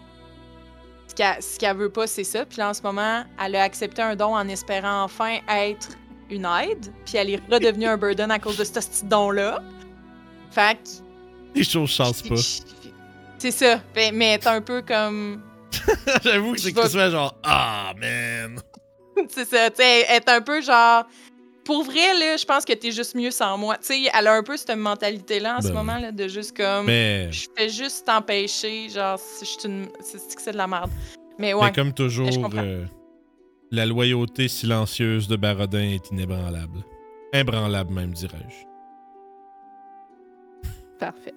ce 1.07 1.13
qu'elle, 1.15 1.41
ce 1.41 1.57
qu'elle 1.59 1.77
veut 1.77 1.91
pas, 1.91 2.07
c'est 2.07 2.23
ça. 2.23 2.45
Puis 2.45 2.57
là, 2.57 2.69
en 2.69 2.73
ce 2.73 2.81
moment, 2.81 3.23
elle 3.43 3.55
a 3.55 3.63
accepté 3.63 4.01
un 4.01 4.15
don 4.15 4.35
en 4.35 4.47
espérant 4.47 5.03
enfin 5.03 5.37
être 5.49 5.89
une 6.29 6.45
aide. 6.45 6.91
Puis 7.05 7.17
elle 7.17 7.29
est 7.31 7.41
redevenue 7.51 7.87
un 7.87 7.97
burden 7.97 8.31
à 8.31 8.39
cause 8.39 8.57
de 8.57 8.63
ce 8.63 8.71
petit 8.73 9.05
don-là. 9.05 9.61
Fait 10.51 10.75
que... 10.75 10.89
Les 11.55 11.63
choses 11.63 11.89
changent 11.89 12.23
pas. 12.27 12.35
C'est 13.37 13.51
ça. 13.51 13.79
Ben, 13.93 14.13
mais 14.15 14.37
t'es 14.37 14.47
un 14.47 14.61
peu 14.61 14.81
comme... 14.81 15.41
J'avoue 16.23 16.53
que 16.53 16.59
c'est 16.59 16.69
Je 16.69 16.75
vais- 16.75 16.81
quasiment 16.81 17.09
genre, 17.09 17.35
ah, 17.43 17.93
man. 17.99 18.59
c'est 19.29 19.47
ça, 19.47 19.69
tu 19.69 19.77
sais, 19.77 20.05
elle 20.07 20.15
est 20.17 20.29
un 20.29 20.41
peu 20.41 20.61
genre. 20.61 21.05
Pour 21.63 21.83
vrai, 21.83 22.13
là, 22.19 22.37
je 22.37 22.45
pense 22.45 22.63
que 22.63 22.73
t'es 22.73 22.91
juste 22.91 23.15
mieux 23.15 23.31
sans 23.31 23.57
moi. 23.57 23.77
Tu 23.77 23.87
sais, 23.87 24.09
elle 24.13 24.27
a 24.27 24.33
un 24.33 24.43
peu 24.43 24.55
cette 24.55 24.75
mentalité-là 24.75 25.57
en 25.57 25.61
ce 25.61 25.69
Ben 25.69 25.73
moment, 25.73 25.97
là, 25.97 26.11
de 26.11 26.27
juste 26.27 26.55
comme. 26.55 26.85
Mais, 26.85 27.31
Je 27.31 27.47
fais 27.57 27.69
juste 27.69 28.05
t'empêcher, 28.05 28.87
genre, 28.89 29.19
si 29.19 29.45
je 29.45 29.49
suis 29.49 29.67
une. 29.67 29.87
C'est 30.01 30.35
que 30.35 30.41
c'est 30.41 30.51
de 30.51 30.57
la 30.57 30.67
merde. 30.67 30.91
Mais 31.39 31.53
ouais. 31.53 31.65
mais 31.65 31.71
comme 31.71 31.91
toujours, 31.91 32.29
mais 32.53 32.83
la 33.75 33.85
loyauté 33.85 34.47
silencieuse 34.47 35.27
de 35.27 35.35
Barodin 35.35 35.81
est 35.83 36.09
inébranlable. 36.11 36.79
Imbranlable, 37.33 37.93
même, 37.93 38.11
dirais-je. 38.11 38.65
Parfait. 40.99 41.33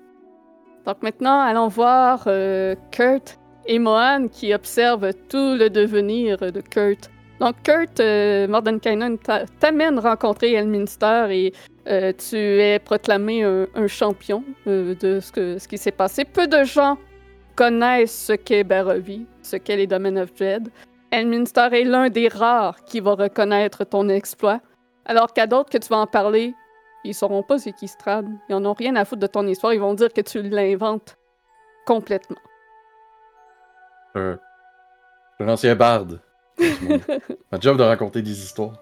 Donc 0.86 1.02
maintenant, 1.02 1.40
allons 1.40 1.68
voir 1.68 2.22
euh, 2.28 2.74
Kurt 2.92 3.38
et 3.66 3.78
Mohan 3.78 4.28
qui 4.28 4.54
observent 4.54 5.12
tout 5.28 5.56
le 5.56 5.68
devenir 5.68 6.38
de 6.38 6.60
Kurt. 6.60 7.10
Donc 7.40 7.56
Kurt, 7.64 8.00
euh, 8.00 8.46
Mordenkainen 8.48 9.18
t'a- 9.18 9.44
t'amène 9.60 9.98
rencontrer 9.98 10.52
Elminster 10.54 11.26
et 11.30 11.52
euh, 11.88 12.12
tu 12.12 12.36
es 12.36 12.78
proclamé 12.78 13.42
un, 13.42 13.86
champion 13.88 14.44
euh, 14.66 14.94
de 14.94 15.20
ce, 15.20 15.32
que- 15.32 15.58
qui 15.68 15.76
s'est 15.78 15.90
passé. 15.92 16.24
Peu 16.24 16.46
de 16.46 16.64
gens 16.64 16.96
connaissent 17.56 18.26
ce 18.26 18.32
qu'est 18.34 18.64
Barovie, 18.64 19.26
ce 19.42 19.56
qu'est 19.56 19.76
les 19.76 19.86
domaines 19.88 20.18
of 20.18 20.32
Dread. 20.34 20.68
Elminster 21.10 21.68
est 21.72 21.84
l'un 21.84 22.10
des 22.10 22.28
rares 22.28 22.84
qui 22.84 23.00
va 23.00 23.14
reconnaître 23.14 23.84
ton 23.84 24.08
exploit, 24.08 24.60
alors 25.04 25.32
qu'à 25.32 25.46
d'autres 25.46 25.70
que 25.70 25.78
tu 25.78 25.88
vas 25.88 25.98
en 25.98 26.06
parler, 26.06 26.54
ils 27.04 27.14
sauront 27.14 27.42
pas 27.42 27.58
c'est 27.58 27.72
qui 27.72 27.88
Strad. 27.88 28.26
Ils 28.48 28.54
en 28.54 28.64
ont 28.64 28.74
rien 28.74 28.94
à 28.96 29.04
foutre 29.04 29.22
de 29.22 29.26
ton 29.26 29.46
histoire. 29.46 29.72
Ils 29.72 29.80
vont 29.80 29.94
dire 29.94 30.12
que 30.12 30.20
tu 30.20 30.42
l'inventes 30.42 31.16
complètement. 31.86 32.36
Euh, 34.16 34.36
je 35.38 35.44
suis 35.44 35.50
un 35.50 35.52
ancien 35.52 35.74
barde. 35.74 36.20
Ma 37.52 37.60
job 37.60 37.78
de 37.78 37.82
raconter 37.82 38.20
des 38.20 38.42
histoires. 38.42 38.74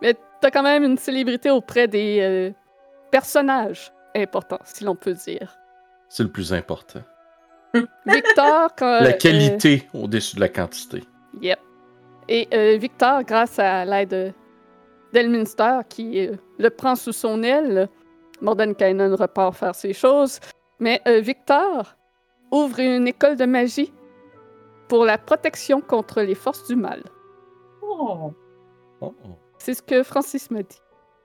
Mais 0.00 0.14
t'as 0.40 0.50
quand 0.50 0.62
même 0.62 0.82
une 0.82 0.98
célébrité 0.98 1.50
auprès 1.50 1.86
des 1.86 2.20
euh, 2.20 2.50
personnages 3.10 3.92
importants, 4.16 4.60
si 4.64 4.84
l'on 4.84 4.96
peut 4.96 5.14
dire. 5.14 5.56
C'est 6.08 6.22
le 6.22 6.30
plus 6.30 6.52
important. 6.52 7.00
Victor, 8.06 8.74
quand, 8.76 9.00
La 9.00 9.10
euh, 9.10 9.12
qualité 9.12 9.88
au-dessus 9.94 10.36
de 10.36 10.40
la 10.40 10.48
quantité. 10.48 11.04
Yep. 11.40 11.58
Et 12.28 12.48
euh, 12.54 12.76
Victor, 12.76 13.22
grâce 13.24 13.58
à 13.58 13.84
l'aide 13.84 14.34
d'Elminster, 15.12 15.80
qui 15.88 16.26
euh, 16.26 16.36
le 16.58 16.70
prend 16.70 16.94
sous 16.94 17.12
son 17.12 17.42
aile, 17.42 17.88
Mordenkainen 18.40 19.14
repart 19.14 19.54
faire 19.54 19.74
ses 19.74 19.92
choses. 19.92 20.40
Mais 20.78 21.00
euh, 21.06 21.20
Victor 21.20 21.94
ouvre 22.50 22.80
une 22.80 23.08
école 23.08 23.36
de 23.36 23.44
magie 23.44 23.92
pour 24.88 25.04
la 25.04 25.18
protection 25.18 25.80
contre 25.80 26.22
les 26.22 26.34
forces 26.34 26.66
du 26.66 26.76
mal. 26.76 27.02
Oh. 27.82 28.32
Oh, 29.00 29.14
C'est 29.58 29.74
ce 29.74 29.82
que 29.82 30.02
Francis 30.02 30.50
m'a 30.50 30.62
dit. 30.62 30.80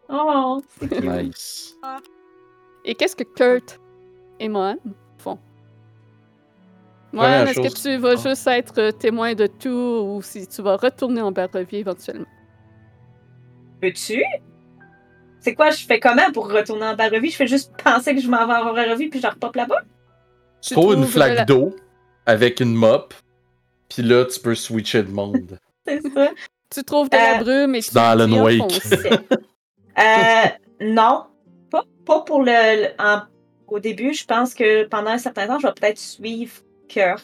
Oh. 0.09 0.61
nice. 1.01 1.75
Et 2.83 2.95
qu'est-ce 2.95 3.15
que 3.15 3.23
Kurt 3.23 3.79
et 4.39 4.49
Mohan 4.49 4.77
Première 7.23 7.47
est-ce 7.47 7.59
que 7.59 7.81
tu 7.81 7.97
vas 7.97 8.13
Ah. 8.17 8.29
juste 8.29 8.47
être 8.47 8.77
euh, 8.79 8.91
témoin 8.91 9.33
de 9.33 9.47
tout 9.47 9.69
ou 9.69 10.21
si 10.21 10.47
tu 10.47 10.61
vas 10.61 10.75
retourner 10.77 11.21
en 11.21 11.31
Barovie 11.31 11.77
éventuellement? 11.77 12.25
Peux-tu? 13.81 14.23
C'est 15.39 15.53
quoi, 15.53 15.69
je 15.69 15.85
fais 15.85 15.99
comment 15.99 16.31
pour 16.33 16.51
retourner 16.51 16.85
en 16.85 16.95
Barovie? 16.95 17.29
Je 17.29 17.35
fais 17.35 17.47
juste 17.47 17.71
penser 17.83 18.15
que 18.15 18.21
je 18.21 18.27
m'en 18.29 18.47
vais 18.47 18.53
en 18.53 18.73
Barovie 18.73 19.09
puis 19.09 19.19
je 19.21 19.27
repop 19.27 19.55
là-bas? 19.55 19.81
Tu 20.61 20.73
trouves 20.73 20.95
une 20.95 21.05
flaque 21.05 21.35
la- 21.37 21.45
d'eau 21.45 21.75
avec 22.25 22.59
une 22.59 22.73
mop, 22.73 23.13
puis 23.89 24.01
là, 24.01 24.25
tu 24.25 24.39
peux 24.39 24.55
switcher 24.55 25.03
de 25.03 25.11
monde. 25.11 25.59
C'est 25.87 26.01
ça. 26.13 26.29
Tu 26.71 26.83
trouves 26.83 27.09
de 27.09 27.15
la 27.15 27.35
Euh, 27.35 27.43
brume 27.43 27.75
et 27.75 27.81
tu 27.81 27.93
dans 27.93 28.01
Alan 28.09 28.27
t'y 28.27 28.39
Wake. 28.39 28.81
Euh, 29.99 30.45
non. 30.81 31.25
Pas, 31.69 31.83
pas 32.05 32.21
pour 32.21 32.41
le. 32.41 32.51
le- 32.51 32.89
en- 32.99 33.21
au 33.67 33.79
début, 33.79 34.13
je 34.13 34.25
pense 34.25 34.53
que 34.53 34.85
pendant 34.85 35.11
un 35.11 35.17
certain 35.19 35.47
temps, 35.47 35.59
je 35.59 35.67
vais 35.67 35.73
peut-être 35.73 35.97
suivre 35.99 36.53
Cœur. 36.87 37.19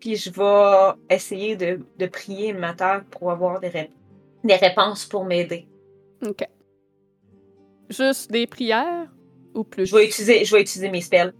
Puis 0.00 0.16
je 0.16 0.30
vais 0.30 1.14
essayer 1.14 1.56
de, 1.56 1.80
de 1.98 2.06
prier 2.06 2.52
le 2.52 2.58
matin 2.60 3.02
pour 3.10 3.30
avoir 3.30 3.60
des, 3.60 3.68
rép- 3.70 3.90
des 4.42 4.56
réponses 4.56 5.06
pour 5.06 5.24
m'aider. 5.24 5.66
OK. 6.26 6.44
Juste 7.90 8.30
des 8.30 8.46
prières 8.46 9.08
ou 9.54 9.64
plus? 9.64 9.86
Je 9.86 9.96
vais 9.96 10.06
utiliser, 10.06 10.44
je 10.44 10.54
vais 10.54 10.62
utiliser 10.62 10.90
mes 10.90 11.00
spells. 11.00 11.32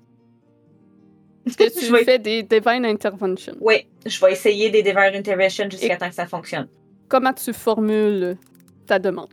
Est-ce 1.46 1.56
que 1.56 1.78
tu 1.86 1.92
vais- 1.92 2.04
fais 2.04 2.18
des 2.18 2.42
Divine 2.42 2.84
Intervention? 2.86 3.54
Oui, 3.60 3.86
je 4.06 4.20
vais 4.24 4.32
essayer 4.32 4.70
des 4.70 4.82
Divine 4.82 5.14
Intervention 5.14 5.68
jusqu'à 5.70 5.96
temps 5.96 6.08
que 6.08 6.14
ça 6.14 6.26
fonctionne. 6.26 6.68
Comment 7.08 7.32
tu 7.32 7.52
formules 7.52 8.36
ta 8.86 8.98
demande? 8.98 9.32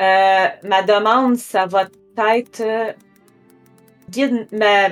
Euh, 0.00 0.46
ma 0.62 0.82
demande, 0.82 1.36
ça 1.36 1.66
va 1.66 1.88
être. 2.36 2.60
euh, 2.60 2.92
guide 4.10 4.46
ma- 4.52 4.90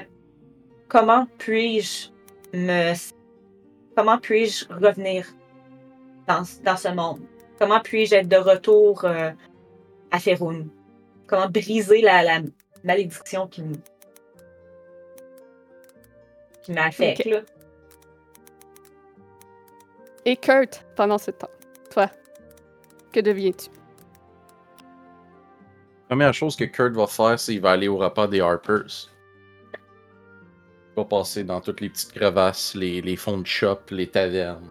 Comment 0.93 1.27
puis-je 1.39 2.11
me. 2.53 2.93
Comment 3.97 4.19
puis-je 4.19 4.67
revenir 4.69 5.27
dans, 6.29 6.43
dans 6.65 6.77
ce 6.77 6.89
monde? 6.89 7.23
Comment 7.59 7.81
puis-je 7.81 8.15
être 8.15 8.29
de 8.29 8.37
retour 8.37 9.03
euh, 9.07 9.31
à 10.11 10.19
Feroun? 10.19 10.69
Comment 11.27 11.49
briser 11.49 12.03
la, 12.03 12.23
la 12.23 12.41
malédiction 12.85 13.47
qui 13.47 13.63
qui 16.63 16.73
m'affecte, 16.73 17.21
Ok. 17.21 17.33
là? 17.33 17.41
Et 20.27 20.37
Kurt, 20.37 20.85
pendant 20.95 21.17
ce 21.17 21.31
temps, 21.31 21.51
toi, 21.91 22.11
que 23.13 23.21
deviens-tu? 23.21 23.71
Première 26.09 26.35
chose 26.35 26.55
que 26.55 26.65
Kurt 26.65 26.93
va 26.93 27.07
faire, 27.07 27.41
c'est 27.41 27.53
qu'il 27.53 27.63
va 27.63 27.71
aller 27.71 27.89
au 27.89 27.97
repas 27.97 28.27
des 28.27 28.43
Harpers. 28.43 29.09
Il 30.95 31.01
va 31.01 31.05
passer 31.05 31.45
dans 31.45 31.61
toutes 31.61 31.81
les 31.81 31.89
petites 31.89 32.13
crevasses, 32.13 32.75
les, 32.75 33.01
les 33.01 33.17
fonds 33.17 33.39
de 33.39 33.47
shop, 33.47 33.79
les 33.91 34.07
tavernes, 34.07 34.71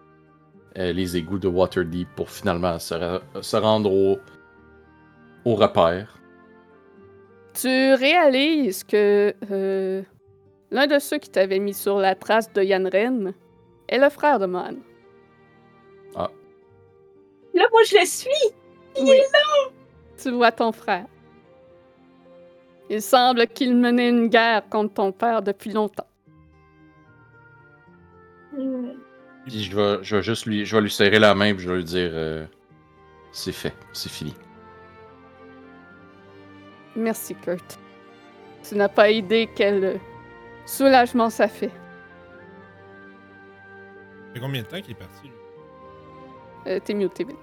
euh, 0.78 0.92
les 0.92 1.16
égouts 1.16 1.38
de 1.38 1.48
Waterdeep 1.48 2.08
pour 2.14 2.30
finalement 2.30 2.78
se, 2.78 3.56
rendre 3.56 3.92
au, 3.92 4.18
au 5.44 5.54
repère. 5.56 6.18
Tu 7.54 7.94
réalises 7.94 8.84
que 8.84 9.34
euh, 9.50 10.02
l'un 10.70 10.86
de 10.86 10.98
ceux 10.98 11.18
qui 11.18 11.28
t'avait 11.28 11.58
mis 11.58 11.74
sur 11.74 11.98
la 11.98 12.14
trace 12.14 12.52
de 12.52 12.62
Yanren 12.62 13.34
est 13.88 13.98
le 13.98 14.08
frère 14.08 14.38
de 14.38 14.46
Mohan. 14.46 14.76
Là, 17.54 17.66
moi, 17.70 17.82
je 17.84 17.98
le 17.98 18.06
suis! 18.06 18.30
Oui. 19.00 19.20
Tu 20.22 20.30
vois 20.30 20.52
ton 20.52 20.72
frère. 20.72 21.06
Il 22.88 23.02
semble 23.02 23.46
qu'il 23.46 23.76
menait 23.76 24.08
une 24.08 24.28
guerre 24.28 24.68
contre 24.68 24.94
ton 24.94 25.12
père 25.12 25.42
depuis 25.42 25.70
longtemps. 25.70 26.06
Puis 29.46 29.64
je 29.64 29.76
vais, 29.76 29.98
je 30.02 30.16
vais 30.16 30.22
juste 30.22 30.46
lui, 30.46 30.64
je 30.64 30.76
vais 30.76 30.82
lui 30.82 30.90
serrer 30.90 31.18
la 31.18 31.34
main 31.34 31.54
puis 31.54 31.64
je 31.64 31.70
vais 31.70 31.76
lui 31.76 31.84
dire 31.84 32.10
euh, 32.12 32.46
c'est 33.32 33.52
fait, 33.52 33.74
c'est 33.92 34.10
fini. 34.10 34.34
Merci, 36.94 37.34
Kurt. 37.34 37.78
Tu 38.68 38.74
n'as 38.76 38.88
pas 38.88 39.10
idée 39.10 39.48
quel 39.56 39.82
euh, 39.84 39.94
soulagement 40.66 41.30
ça 41.30 41.48
fait. 41.48 41.68
Ça 44.28 44.34
fait 44.34 44.40
combien 44.40 44.62
de 44.62 44.66
temps 44.66 44.80
qu'il 44.80 44.92
est 44.92 44.94
parti, 44.94 45.22
lui? 45.24 45.32
Euh, 46.66 46.78
T'es 46.84 46.94
muté 46.94 47.24
vite. 47.24 47.36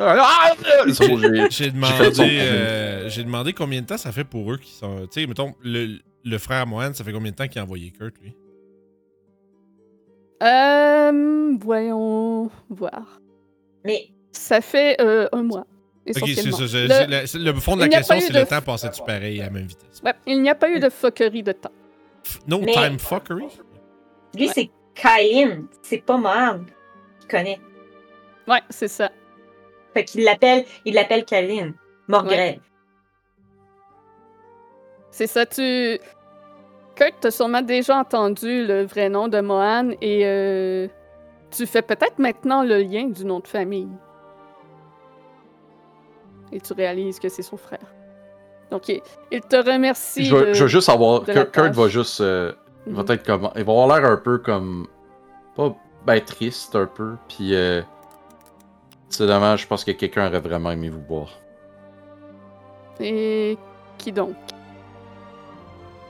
Ah, 0.00 0.52
j'ai- 1.50 1.70
demandé, 1.72 2.38
euh, 2.40 3.08
j'ai 3.08 3.24
demandé 3.24 3.52
combien 3.52 3.80
de 3.80 3.86
temps 3.86 3.96
ça 3.98 4.12
fait 4.12 4.22
pour 4.24 4.52
eux 4.52 4.58
qui 4.58 4.72
sont. 4.72 5.06
Tu 5.08 5.20
sais, 5.22 5.26
mettons, 5.26 5.54
le, 5.62 5.98
le 6.24 6.38
frère 6.38 6.66
Mohan, 6.68 6.92
ça 6.94 7.02
fait 7.02 7.12
combien 7.12 7.32
de 7.32 7.36
temps 7.36 7.48
qu'il 7.48 7.60
a 7.60 7.64
envoyé 7.64 7.90
Kurt, 7.90 8.14
lui? 8.22 8.36
Euh, 10.42 11.56
voyons 11.60 12.50
voir. 12.70 13.20
Mais 13.84 14.08
Ça 14.32 14.60
fait 14.60 15.00
euh, 15.00 15.28
un 15.32 15.42
mois. 15.42 15.66
Ok, 16.08 16.14
c'est 16.26 16.44
Le- 16.44 16.52
c'est 16.68 16.86
la- 17.38 17.52
Le, 17.52 17.60
fond 17.60 17.76
de 17.76 17.80
la 17.82 17.88
question, 17.88 18.16
c'est 18.20 18.32
de 18.32 18.38
le 18.38 18.44
f- 18.44 18.48
temps 18.48 18.62
passé-tu 18.62 19.02
pareil 19.02 19.40
à 19.40 19.44
la 19.44 19.50
même 19.50 19.66
vitesse? 19.66 20.00
Ouais, 20.04 20.14
il 20.26 20.40
n'y 20.40 20.48
a 20.48 20.54
pas 20.54 20.70
eu 20.70 20.78
de 20.80 20.88
fuckerie 20.88 21.42
de 21.42 21.52
temps. 21.52 21.72
F- 22.24 22.38
No 22.46 22.60
Mais- 22.60 22.72
time 22.72 22.98
fuckery? 22.98 23.46
lui, 24.34 24.46
Ouais. 24.46 24.52
c'est 24.54 24.70
Kylin, 24.94 25.66
c'est 25.82 25.98
pas 25.98 26.16
Mohan 26.16 26.60
qui 27.20 27.26
connaît. 27.28 27.60
Ouais, 28.46 28.62
c'est 28.70 28.88
ça. 28.88 29.10
Fait 29.92 30.04
qu'il 30.04 30.24
l'appelle, 30.24 30.64
il 30.86 30.94
l'appelle 30.94 31.24
Kylin. 31.26 31.72
Morgrel. 32.08 32.60
C'est 35.10 35.26
ça, 35.26 35.44
tu... 35.46 35.98
Kurt, 36.98 37.14
t'as 37.20 37.30
sûrement 37.30 37.62
déjà 37.62 37.96
entendu 37.98 38.66
le 38.66 38.84
vrai 38.84 39.08
nom 39.08 39.28
de 39.28 39.40
Mohan 39.40 39.90
et 40.02 40.26
euh, 40.26 40.88
tu 41.50 41.64
fais 41.66 41.82
peut-être 41.82 42.18
maintenant 42.18 42.64
le 42.64 42.78
lien 42.78 43.04
du 43.06 43.24
nom 43.24 43.38
de 43.38 43.46
famille. 43.46 43.88
Et 46.50 46.60
tu 46.60 46.72
réalises 46.72 47.20
que 47.20 47.28
c'est 47.28 47.42
son 47.42 47.56
frère. 47.56 47.86
Donc, 48.70 48.88
il, 48.88 49.00
il 49.30 49.40
te 49.42 49.56
remercie. 49.56 50.24
je, 50.24 50.34
veux, 50.34 50.46
de- 50.46 50.52
je 50.54 50.62
veux 50.64 50.68
juste 50.68 50.88
avoir. 50.88 51.22
Kurt, 51.24 51.52
Kurt 51.52 51.72
va 51.74 51.88
juste. 51.88 52.20
euh, 52.20 52.52
il 52.86 52.94
va 52.94 53.02
Mhm. 53.02 53.10
être 53.12 53.24
comme. 53.26 53.50
Il 53.54 53.64
va 53.64 53.72
avoir 53.72 53.86
l'air 54.00 54.10
un 54.10 54.16
peu 54.16 54.38
comme. 54.38 54.86
Pas. 55.54 55.74
Ben 56.04 56.20
triste 56.20 56.74
un 56.74 56.86
peu. 56.86 57.14
Puis. 57.28 57.54
euh, 57.54 57.82
c'est 59.10 59.26
dommage, 59.26 59.62
je 59.62 59.66
pense 59.66 59.84
que 59.84 59.92
quelqu'un 59.92 60.26
aurait 60.26 60.40
vraiment 60.40 60.70
aimé 60.70 60.90
vous 60.90 61.02
voir. 61.08 61.28
Et 63.00 63.56
qui 63.96 64.12
donc? 64.12 64.34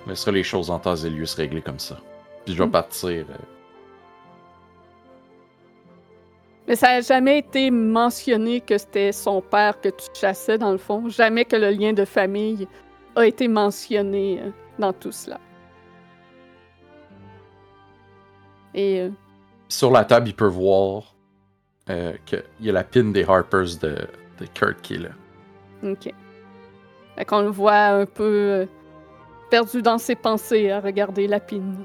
Laissera 0.09 0.33
les 0.33 0.43
choses 0.43 0.71
en 0.71 0.79
temps 0.79 0.97
et 0.97 1.11
lieu 1.11 1.27
se 1.27 1.37
régler 1.37 1.61
comme 1.61 1.79
ça. 1.79 1.99
Puis 2.45 2.55
je 2.55 2.63
vais 2.63 2.69
partir. 2.71 3.27
euh, 3.29 3.35
Mais 6.67 6.77
ça 6.77 6.89
n'a 6.89 7.01
jamais 7.01 7.39
été 7.39 7.71
mentionné 7.71 8.61
que 8.61 8.77
c'était 8.79 9.13
son 9.13 9.41
père 9.41 9.81
que 9.81 9.89
tu 9.89 10.07
chassais, 10.15 10.59
dans 10.59 10.73
le 10.73 10.79
fond. 10.79 11.09
Jamais 11.09 11.45
que 11.45 11.57
le 11.57 11.71
lien 11.71 11.93
de 11.93 12.05
famille 12.05 12.67
a 13.17 13.27
été 13.27 13.49
mentionné 13.49 14.41
euh, 14.43 14.51
dans 14.79 14.93
tout 14.93 15.13
cela. 15.13 15.39
Et 18.75 19.01
euh, 19.01 19.11
Sur 19.69 19.91
la 19.91 20.05
table, 20.05 20.29
il 20.29 20.35
peut 20.35 20.47
voir 20.47 21.15
euh, 21.91 22.13
qu'il 22.27 22.45
y 22.61 22.71
a 22.71 22.73
la 22.73 22.85
pin 22.85 23.05
des 23.05 23.25
Harpers 23.25 23.79
de, 23.81 23.97
de 24.39 24.47
Kurt 24.55 24.81
qui 24.83 24.95
est 24.95 24.99
là. 24.99 25.11
OK. 25.83 26.13
Fait 27.17 27.25
qu'on 27.25 27.41
le 27.41 27.51
voit 27.51 27.87
un 27.87 28.07
peu 28.07 28.67
perdu 29.51 29.83
dans 29.83 29.99
ses 29.99 30.15
pensées 30.15 30.71
à 30.71 30.81
regarder 30.81 31.27
la 31.27 31.41
pine. 31.41 31.85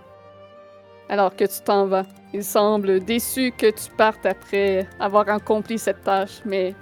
Alors 1.10 1.36
que 1.36 1.46
tu 1.46 1.62
t'en 1.64 1.86
vas. 1.86 2.06
Il 2.34 2.44
semble 2.44 3.00
déçu 3.00 3.52
que 3.52 3.70
tu 3.70 3.92
partes 3.92 4.26
après 4.26 4.88
avoir 5.00 5.30
accompli 5.30 5.78
cette 5.78 6.04
tâche, 6.04 6.42
mais 6.46 6.74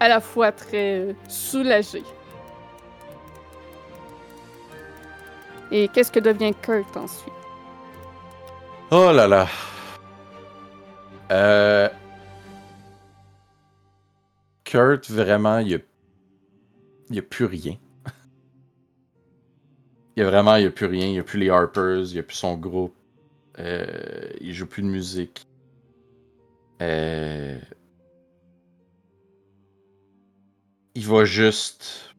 à 0.00 0.08
la 0.08 0.20
fois 0.20 0.52
très 0.52 1.14
soulagé. 1.28 2.02
Et 5.70 5.88
qu'est-ce 5.88 6.12
que 6.12 6.20
devient 6.20 6.52
Kurt 6.60 6.96
ensuite? 6.96 7.32
Oh 8.90 9.10
là 9.12 9.26
là. 9.26 9.48
Euh... 11.30 11.88
Kurt, 14.64 15.08
vraiment, 15.10 15.58
il 15.58 15.68
y 15.68 15.74
a... 15.74 17.18
a 17.18 17.22
plus 17.22 17.46
rien. 17.46 17.76
Il 20.16 20.20
y 20.20 20.22
a 20.22 20.30
vraiment, 20.30 20.56
il 20.56 20.64
y 20.64 20.66
a 20.66 20.70
plus 20.70 20.86
rien. 20.86 21.06
Il 21.06 21.14
y 21.14 21.18
a 21.18 21.22
plus 21.24 21.38
les 21.38 21.50
Harpers, 21.50 22.02
il 22.10 22.14
y 22.14 22.18
a 22.18 22.22
plus 22.22 22.36
son 22.36 22.56
groupe. 22.56 22.94
Euh... 23.58 24.28
Il 24.40 24.52
joue 24.52 24.66
plus 24.66 24.82
de 24.82 24.88
musique. 24.88 25.46
Euh... 26.82 27.58
Il 30.94 31.06
va 31.06 31.24
juste... 31.24 32.14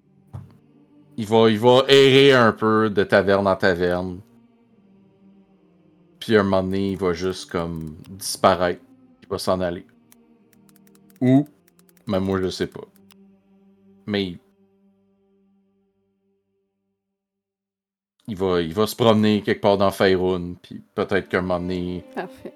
Il 1.17 1.25
va, 1.25 1.49
il 1.49 1.59
va 1.59 1.85
errer 1.87 2.33
un 2.33 2.51
peu 2.51 2.89
de 2.89 3.03
taverne 3.03 3.47
en 3.47 3.55
taverne. 3.55 4.19
Puis 6.19 6.35
à 6.35 6.41
un 6.41 6.43
moment 6.43 6.63
donné, 6.63 6.91
il 6.91 6.97
va 6.97 7.13
juste 7.13 7.49
comme 7.49 7.95
disparaître. 8.09 8.81
Il 9.23 9.29
va 9.29 9.37
s'en 9.37 9.61
aller. 9.61 9.85
Ou, 11.21 11.47
mais 12.07 12.19
moi 12.19 12.41
je 12.41 12.49
sais 12.49 12.67
pas. 12.67 12.85
Mais 14.05 14.37
il 18.27 18.35
va, 18.35 18.61
il 18.61 18.73
va 18.73 18.87
se 18.87 18.95
promener 18.95 19.41
quelque 19.41 19.61
part 19.61 19.77
dans 19.77 19.91
Faerun, 19.91 20.55
puis 20.61 20.81
peut-être 20.95 21.29
qu'à 21.29 21.39
un 21.39 21.41
moment 21.41 21.59
donné, 21.59 22.03
Parfait. 22.15 22.53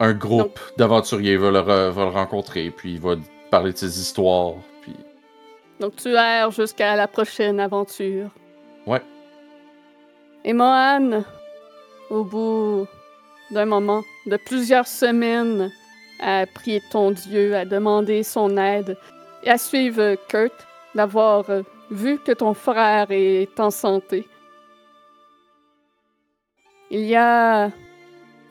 un 0.00 0.12
groupe 0.12 0.60
d'aventuriers 0.76 1.36
va 1.36 1.50
le, 1.50 1.60
re- 1.60 1.90
va 1.90 2.04
le 2.04 2.10
rencontrer, 2.10 2.70
puis 2.70 2.94
il 2.94 3.00
va 3.00 3.16
parler 3.50 3.72
de 3.72 3.78
ses 3.78 3.98
histoires. 3.98 4.54
Puis... 4.82 4.92
Donc 5.80 5.96
tu 5.96 6.08
erres 6.14 6.50
jusqu'à 6.50 6.94
la 6.96 7.08
prochaine 7.08 7.58
aventure. 7.60 8.30
Ouais. 8.86 9.02
Et 10.44 10.52
Mohan, 10.52 11.22
au 12.10 12.24
bout 12.24 12.86
d'un 13.50 13.64
moment, 13.64 14.02
de 14.26 14.36
plusieurs 14.36 14.86
semaines, 14.86 15.72
à 16.20 16.46
prier 16.46 16.82
ton 16.90 17.10
Dieu, 17.10 17.54
à 17.54 17.64
demander 17.64 18.22
son 18.22 18.56
aide 18.56 18.96
et 19.42 19.50
à 19.50 19.58
suivre 19.58 20.16
Kurt, 20.28 20.52
d'avoir 20.94 21.44
vu 21.90 22.18
que 22.18 22.32
ton 22.32 22.54
frère 22.54 23.08
est 23.10 23.60
en 23.60 23.70
santé. 23.70 24.26
Il 26.90 27.00
y 27.00 27.16
a, 27.16 27.70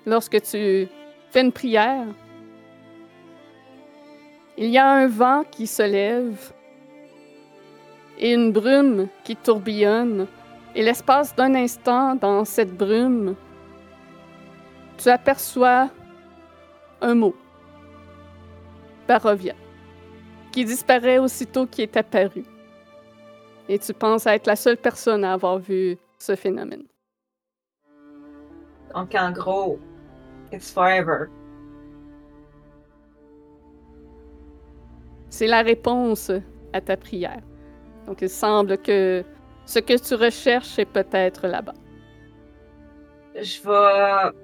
lorsque 0.06 0.42
tu 0.42 0.88
fais 1.32 1.42
une 1.42 1.52
prière, 1.52 2.06
il 4.58 4.70
y 4.70 4.78
a 4.78 4.90
un 4.90 5.08
vent 5.08 5.44
qui 5.50 5.68
se 5.68 5.84
lève 5.84 6.54
et 8.18 8.34
une 8.34 8.52
brume 8.52 9.08
qui 9.24 9.36
tourbillonne. 9.36 10.28
Et 10.74 10.84
l'espace 10.84 11.36
d'un 11.36 11.56
instant, 11.56 12.16
dans 12.16 12.44
cette 12.46 12.76
brume, 12.76 13.36
tu 14.98 15.10
aperçois 15.10 15.90
un 17.02 17.16
mot. 17.16 17.36
Barovia. 19.08 19.54
Qui 20.52 20.66
disparaît 20.66 21.18
aussitôt 21.18 21.66
qu'il 21.66 21.84
est 21.84 21.98
apparu. 21.98 22.44
Et 23.68 23.80
tu 23.80 23.94
penses 23.94 24.26
être 24.26 24.48
la 24.48 24.56
seule 24.56 24.78
personne 24.78 25.24
à 25.24 25.34
avoir 25.34 25.60
vu 25.60 25.98
ce 26.18 26.36
phénomène. 26.36 26.84
Donc, 28.96 29.14
en 29.14 29.32
gros, 29.32 29.78
it's 30.54 30.72
forever. 30.72 31.28
C'est 35.30 35.48
la 35.48 35.62
réponse 35.64 36.32
à 36.72 36.80
ta 36.80 36.96
prière. 36.96 37.42
Donc, 38.08 38.22
il 38.22 38.30
semble 38.30 38.78
que 38.78 39.26
ce 39.66 39.80
que 39.80 39.98
tu 39.98 40.16
recherches 40.16 40.80
est 40.80 40.86
peut-être 40.86 41.46
là-bas. 41.46 41.74
Je 43.36 43.62
vais 43.62 44.38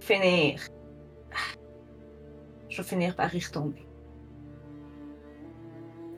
finir. 0.00 0.60
Je 2.70 2.78
vais 2.78 2.88
finir 2.88 3.14
par 3.14 3.34
y 3.34 3.40
retomber. 3.40 3.86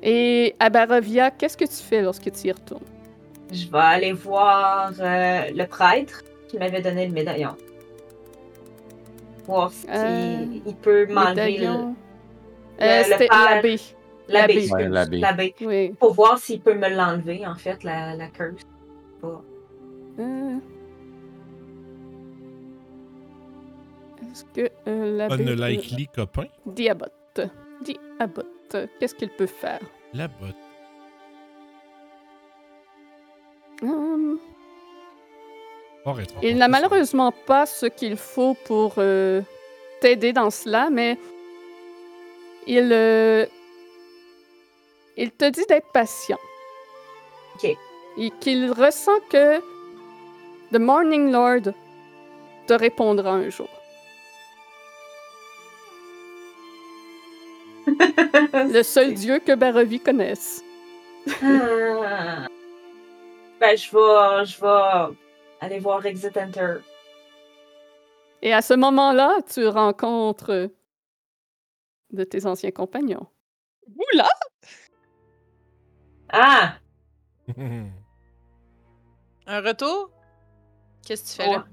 Et 0.01 0.55
à 0.61 0.71
Barovia, 0.71 1.33
qu'est-ce 1.33 1.57
que 1.57 1.65
tu 1.65 1.83
fais 1.83 2.03
lorsque 2.03 2.31
tu 2.31 2.47
y 2.47 2.53
retournes? 2.53 2.85
Je 3.51 3.67
vais 3.69 3.79
aller 3.79 4.13
voir 4.13 4.93
euh, 5.01 5.51
le 5.51 5.67
prêtre 5.67 6.23
qui 6.49 6.59
m'avait 6.59 6.81
donné 6.83 7.07
le 7.07 7.13
médaillon. 7.13 7.57
Voir 9.47 9.71
si 9.73 9.87
Euh, 9.91 10.47
il 10.67 10.75
peut 10.77 11.07
m'enlever 11.07 11.59
le- 11.59 11.67
Euh, 11.67 11.95
le 12.81 13.11
l'abbé. 13.11 13.29
l'abbé. 13.31 13.81
l'abbé. 14.29 14.53
excuse, 14.55 14.73
Ouais, 14.73 14.89
l'abbé. 14.89 15.19
l'abbé. 15.19 15.55
Oui. 15.61 15.91
Pour 16.01 16.15
voir 16.15 16.39
s'il 16.39 16.61
peut 16.61 16.75
me 16.75 16.89
l'enlever, 16.89 17.47
en 17.47 17.55
fait, 17.55 17.85
la, 17.85 18.17
la 18.17 18.29
curse. 18.29 18.63
Euh. 20.19 20.57
Est-ce 24.23 24.45
que 24.55 24.71
euh, 24.89 25.17
l'abbé... 25.19 25.45
Unlikely 25.45 26.07
copain? 26.09 26.47
Diabot. 26.67 27.07
Diabot. 27.83 28.43
Qu'est-ce 28.99 29.15
qu'il 29.15 29.29
peut 29.31 29.47
faire? 29.47 29.81
La 30.15 30.27
botte. 30.29 30.57
Hum. 33.83 34.39
Il 36.43 36.59
n'a 36.59 36.69
malheureusement 36.69 37.33
pas 37.33 37.65
ce 37.67 37.87
qu'il 37.87 38.17
faut 38.17 38.55
pour 38.67 38.95
euh, 38.99 39.41
t'aider 40.01 40.33
dans 40.35 40.51
cela, 40.51 40.91
mais 40.91 41.19
il, 42.67 42.91
euh, 42.93 43.47
il 45.17 45.31
te 45.31 45.49
dit 45.49 45.65
d'être 45.69 45.91
patient. 45.93 46.39
Ok. 47.55 47.71
Et 48.19 48.31
qu'il 48.41 48.71
ressent 48.71 49.19
que 49.31 49.59
The 50.73 50.79
Morning 50.79 51.33
Lord 51.33 51.73
te 52.67 52.75
répondra 52.75 53.31
un 53.33 53.49
jour. 53.49 53.69
Le 57.87 58.83
seul 58.83 59.15
dieu 59.15 59.39
que 59.39 59.55
Barovie 59.55 60.01
connaisse. 60.01 60.63
Ah. 61.43 62.47
ben, 63.61 63.77
je 63.77 63.91
vais, 63.91 64.45
je 64.45 64.61
vais 64.61 65.15
aller 65.65 65.79
voir 65.79 66.05
Exit 66.05 66.37
Enter. 66.37 66.77
Et 68.43 68.53
à 68.53 68.61
ce 68.61 68.75
moment-là, 68.75 69.39
tu 69.53 69.67
rencontres 69.67 70.71
de 72.11 72.25
tes 72.25 72.45
anciens 72.47 72.71
compagnons. 72.71 73.27
Oula! 73.89 74.29
Ah! 76.31 76.77
Un 79.47 79.61
retour? 79.61 80.11
Qu'est-ce 81.07 81.37
que 81.37 81.43
tu 81.43 81.49
fais 81.49 81.51
là? 81.53 81.67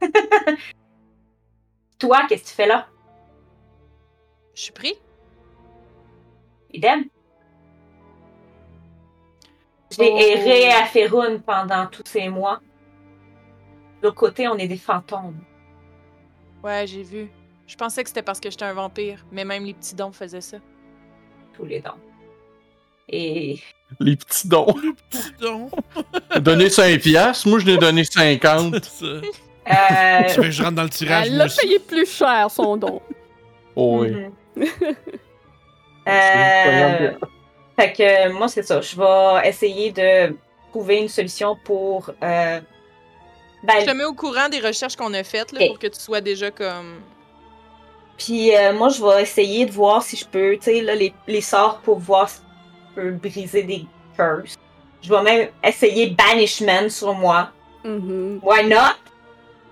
Toi, 1.98 2.26
qu'est-ce 2.28 2.42
que 2.44 2.48
tu 2.48 2.54
fais 2.54 2.66
là? 2.66 2.88
Je 4.54 4.62
suis 4.62 4.72
pris? 4.72 4.94
Idem. 6.72 7.04
J'ai 9.98 10.10
Oh. 10.12 10.18
erré 10.18 10.68
à 10.72 10.86
Ferun 10.86 11.38
pendant 11.38 11.86
tous 11.86 12.02
ces 12.06 12.28
mois. 12.28 12.60
De 14.00 14.08
l'autre 14.08 14.16
côté, 14.16 14.48
on 14.48 14.56
est 14.56 14.68
des 14.68 14.76
fantômes. 14.76 15.38
Ouais, 16.62 16.86
j'ai 16.86 17.02
vu. 17.02 17.30
Je 17.66 17.76
pensais 17.76 18.02
que 18.02 18.08
c'était 18.08 18.22
parce 18.22 18.40
que 18.40 18.50
j'étais 18.50 18.64
un 18.64 18.74
vampire, 18.74 19.24
mais 19.32 19.44
même 19.44 19.64
les 19.64 19.74
petits 19.74 19.94
dons 19.94 20.12
faisaient 20.12 20.40
ça. 20.40 20.58
Tous 21.54 21.64
les 21.64 21.80
dons. 21.80 21.90
Et 23.08 23.60
Les 24.00 24.16
petits 24.16 24.48
dons. 24.48 24.66
Petit 25.10 25.32
don. 25.40 25.70
Donner 26.40 26.68
5 26.70 27.00
piastres, 27.00 27.48
moi 27.48 27.58
je 27.58 27.66
l'ai 27.66 27.76
donné 27.78 28.04
50. 28.04 28.82
Ça. 28.84 29.04
euh, 29.06 29.20
Tu 30.28 30.36
veux 30.40 30.42
que 30.46 30.50
je 30.50 30.62
rentre 30.62 30.74
dans 30.76 30.82
le 30.84 30.88
tirage, 30.90 31.26
Elle 31.28 31.36
l'a 31.36 31.46
payé 31.48 31.78
plus 31.78 32.06
cher, 32.10 32.50
son 32.50 32.76
don. 32.76 33.00
Oh 33.76 34.00
oui. 34.02 34.10
mhm. 34.56 34.66
Euh, 36.06 37.12
fait 37.78 37.92
que 37.92 38.32
moi, 38.32 38.48
c'est 38.48 38.62
ça. 38.62 38.80
Je 38.80 38.96
vais 38.96 39.48
essayer 39.48 39.92
de 39.92 40.36
trouver 40.70 40.98
une 40.98 41.08
solution 41.08 41.56
pour. 41.64 42.10
euh, 42.22 42.60
ben, 43.62 43.74
Je 43.80 43.86
te 43.86 43.90
mets 43.92 44.04
au 44.04 44.12
courant 44.14 44.48
des 44.48 44.60
recherches 44.60 44.96
qu'on 44.96 45.12
a 45.14 45.24
faites 45.24 45.52
là, 45.52 45.66
pour 45.66 45.78
que 45.78 45.86
tu 45.86 46.00
sois 46.00 46.20
déjà 46.20 46.50
comme. 46.50 47.00
Puis 48.16 48.54
euh, 48.54 48.72
moi, 48.72 48.90
je 48.90 49.02
vais 49.04 49.22
essayer 49.22 49.66
de 49.66 49.72
voir 49.72 50.02
si 50.02 50.16
je 50.16 50.24
peux, 50.26 50.52
tu 50.56 50.62
sais, 50.62 50.80
là, 50.82 50.94
les, 50.94 51.12
les 51.26 51.40
sorts 51.40 51.80
pour 51.80 51.98
voir 51.98 52.28
si 52.28 52.40
je 52.90 53.00
peux 53.00 53.10
briser 53.12 53.62
des 53.64 53.86
curses. 54.16 54.56
Je 55.02 55.10
vais 55.12 55.22
même 55.22 55.48
essayer 55.62 56.10
Banishment 56.10 56.88
sur 56.88 57.12
moi. 57.14 57.50
Mhm. 57.84 58.40
Why 58.42 58.66
not? 58.68 58.94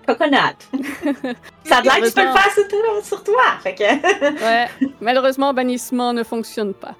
Coconut. 0.05 0.57
Ça 1.65 1.77
a 1.77 1.81
l'air 1.81 1.95
que 2.01 2.07
tu 2.07 2.13
peux 2.13 2.25
le 2.25 2.33
faire 2.33 2.51
sur 2.53 2.67
toi. 2.67 2.79
Sur 3.03 3.23
toi. 3.23 3.43
Fait 3.63 3.73
que... 3.73 4.43
Ouais, 4.43 4.67
malheureusement, 5.01 5.53
bannissement 5.53 6.11
ne 6.11 6.23
fonctionne 6.23 6.73
pas. 6.73 6.95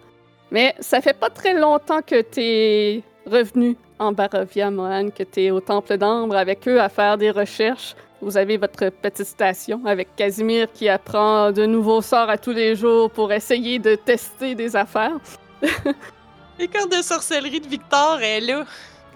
Mais 0.54 0.76
ça 0.80 1.02
fait 1.02 1.18
pas 1.18 1.32
très 1.32 1.56
longtemps 1.56 2.04
que 2.04 2.22
t'es 2.22 3.02
revenu 3.26 3.76
en 3.98 4.12
Barovia, 4.12 4.70
Mohan, 4.70 5.10
que 5.10 5.24
t'es 5.24 5.50
au 5.50 5.60
Temple 5.60 5.98
d'Ambre 5.98 6.36
avec 6.36 6.68
eux 6.68 6.80
à 6.80 6.90
faire 6.90 7.18
des 7.18 7.32
recherches. 7.32 7.96
Vous 8.22 8.38
avez 8.38 8.58
votre 8.58 8.90
petite 8.90 9.26
station 9.26 9.82
avec 9.84 10.16
Casimir 10.16 10.72
qui 10.72 10.88
apprend 10.88 11.52
de 11.52 11.66
nouveaux 11.66 12.04
sorts 12.04 12.30
à 12.30 12.38
tous 12.38 12.52
les 12.52 12.76
jours 12.76 13.10
pour 13.10 13.34
essayer 13.34 13.80
de 13.80 13.96
tester 13.96 14.54
des 14.54 14.76
affaires. 14.76 15.18
L'école 16.60 16.88
de 16.88 17.02
sorcellerie 17.02 17.60
de 17.60 17.68
Victor 17.68 18.22
est 18.22 18.42
là. 18.42 18.64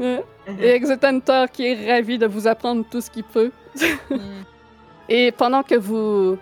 Euh, 0.02 0.22
Et 0.60 0.70
Exetantor 0.70 1.52
qui 1.52 1.68
est 1.68 1.92
ravi 1.92 2.18
de 2.18 2.26
vous 2.26 2.48
apprendre 2.48 2.84
tout 2.90 3.00
ce 3.00 3.12
qu'il 3.12 3.24
peut. 3.24 3.52
Hmm. 4.10 4.18
Et 5.10 5.32
pendant 5.32 5.62
que 5.62 5.76
vous, 5.76 6.36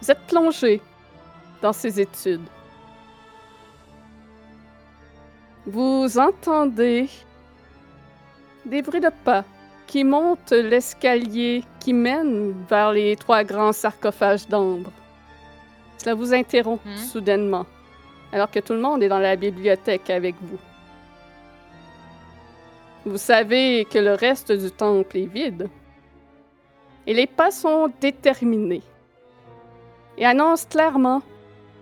vous 0.00 0.10
êtes 0.10 0.26
plongé 0.26 0.80
dans 1.60 1.74
ces 1.74 2.00
études, 2.00 2.40
vous 5.66 6.18
entendez 6.18 7.08
des 8.64 8.82
bruits 8.82 9.00
de 9.00 9.10
pas 9.24 9.44
qui 9.86 10.04
montent 10.04 10.52
l'escalier 10.52 11.64
qui 11.80 11.92
mène 11.92 12.54
vers 12.68 12.92
les 12.92 13.16
trois 13.16 13.44
grands 13.44 13.72
sarcophages 13.72 14.48
d'ambre. 14.48 14.92
Cela 15.98 16.14
vous 16.14 16.32
interrompt 16.34 16.84
Hmm? 16.84 16.96
soudainement, 16.96 17.66
alors 18.32 18.50
que 18.50 18.60
tout 18.60 18.74
le 18.74 18.80
monde 18.80 19.02
est 19.02 19.08
dans 19.08 19.18
la 19.18 19.36
bibliothèque 19.36 20.10
avec 20.10 20.36
vous. 20.40 20.58
Vous 23.04 23.18
savez 23.18 23.84
que 23.84 23.98
le 23.98 24.14
reste 24.14 24.50
du 24.50 24.70
temple 24.70 25.18
est 25.18 25.26
vide. 25.26 25.68
Et 27.06 27.14
les 27.14 27.28
pas 27.28 27.52
sont 27.52 27.88
déterminés. 28.00 28.82
Et 30.18 30.26
annoncent 30.26 30.66
clairement 30.68 31.22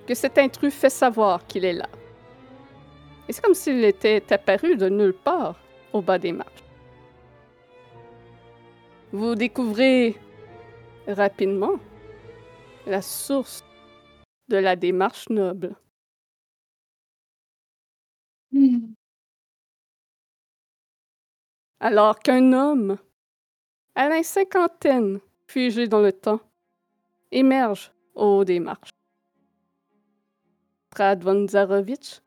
que 0.07 0.15
cet 0.15 0.37
intrus 0.37 0.75
fait 0.75 0.91
savoir 0.91 1.47
qu'il 1.47 1.65
est 1.65 1.73
là. 1.73 1.89
Et 3.29 3.33
c'est 3.33 3.43
comme 3.43 3.55
s'il 3.55 3.83
était 3.85 4.33
apparu 4.33 4.77
de 4.77 4.89
nulle 4.89 5.15
part 5.15 5.59
au 5.93 6.03
bas 6.03 6.19
des 6.19 6.33
marches. 6.33 6.65
Vous 9.13 9.35
découvrez 9.35 10.17
rapidement 11.07 11.79
la 12.87 13.01
source 13.01 13.63
de 14.49 14.57
la 14.57 14.77
démarche 14.77 15.29
noble. 15.29 15.75
Alors 21.81 22.19
qu'un 22.19 22.53
homme, 22.53 22.99
à 23.95 24.09
la 24.09 24.23
cinquantaine, 24.23 25.21
figé 25.47 25.87
dans 25.87 26.01
le 26.01 26.13
temps, 26.13 26.41
émerge 27.31 27.93
au 28.15 28.39
haut 28.39 28.45
des 28.45 28.61
marches. 28.61 28.91
Strad 30.93 31.23
von 31.23 31.47
Zarovitch 31.49 32.24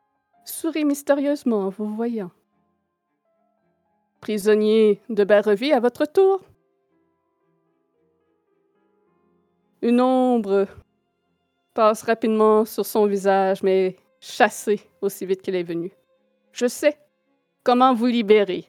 sourit 0.50 0.86
mystérieusement 0.86 1.68
en 1.68 1.70
vous 1.70 1.94
voyant. 1.94 2.32
Prisonnier 4.22 5.02
de 5.10 5.24
Barrevie, 5.24 5.74
à 5.74 5.80
votre 5.80 6.06
tour. 6.06 6.42
Une 9.82 10.02
ombre 10.02 10.68
passe 11.74 12.02
rapidement 12.02 12.66
sur 12.66 12.86
son 12.86 13.06
visage, 13.06 13.62
mais 13.62 13.96
chassée 14.20 14.82
aussi 15.02 15.26
vite 15.26 15.42
qu'il 15.42 15.56
est 15.56 15.64
venu. 15.64 15.92
Je 16.52 16.68
sais 16.68 16.98
comment 17.64 17.94
vous 17.94 18.08
libérer. 18.08 18.66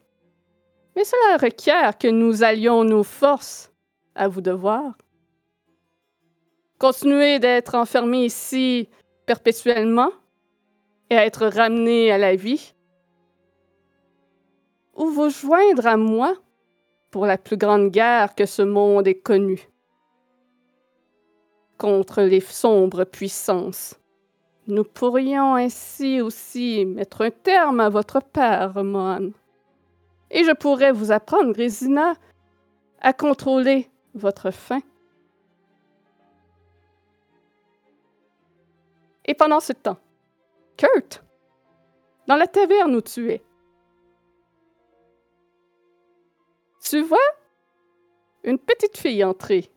Mais 0.95 1.05
cela 1.05 1.39
requiert 1.39 1.97
que 1.97 2.09
nous 2.09 2.43
allions 2.43 2.85
nos 2.85 3.05
forces. 3.05 3.73
À 4.15 4.27
vous 4.27 4.41
de 4.41 4.51
voir. 4.51 4.99
Continuer 6.79 7.39
d'être 7.39 7.77
enfermé 7.77 8.25
ici 8.25 8.89
perpétuellement 9.27 10.11
et 11.11 11.17
à 11.17 11.25
être 11.25 11.47
ramené 11.47 12.13
à 12.13 12.19
la 12.19 12.37
vie. 12.37 12.75
Ou 14.97 15.11
vous 15.11 15.31
joindre 15.31 15.87
à 15.87 15.97
moi 15.97 16.35
pour 17.11 17.27
la 17.27 17.39
plus 17.39 17.57
grande 17.57 17.91
guerre 17.91 18.35
que 18.35 18.47
ce 18.47 18.63
monde 18.63 19.07
ait 19.07 19.15
connue 19.15 19.69
contre 21.79 22.23
les 22.23 22.41
sombres 22.41 23.05
puissances. 23.05 23.95
Nous 24.67 24.85
pourrions 24.85 25.55
ainsi 25.55 26.21
aussi 26.21 26.85
mettre 26.85 27.23
un 27.23 27.31
terme 27.31 27.81
à 27.81 27.89
votre 27.89 28.21
père, 28.21 28.85
Mohan. 28.85 29.31
Et 30.31 30.45
je 30.45 30.53
pourrais 30.53 30.93
vous 30.93 31.11
apprendre, 31.11 31.53
Grésina, 31.53 32.15
à 33.01 33.13
contrôler 33.15 33.89
votre 34.15 34.51
faim. 34.51 34.81
Et 39.25 39.35
pendant 39.35 39.61
ce 39.61 39.73
temps, 39.73 39.99
Kurt, 40.79 41.23
dans 42.27 42.37
la 42.37 42.47
taverne 42.47 42.95
où 42.95 43.03
tu 43.03 43.31
es, 43.31 43.43
tu 46.81 47.03
vois 47.03 47.19
une 48.45 48.59
petite 48.59 48.97
fille 48.97 49.25
entrer 49.25 49.71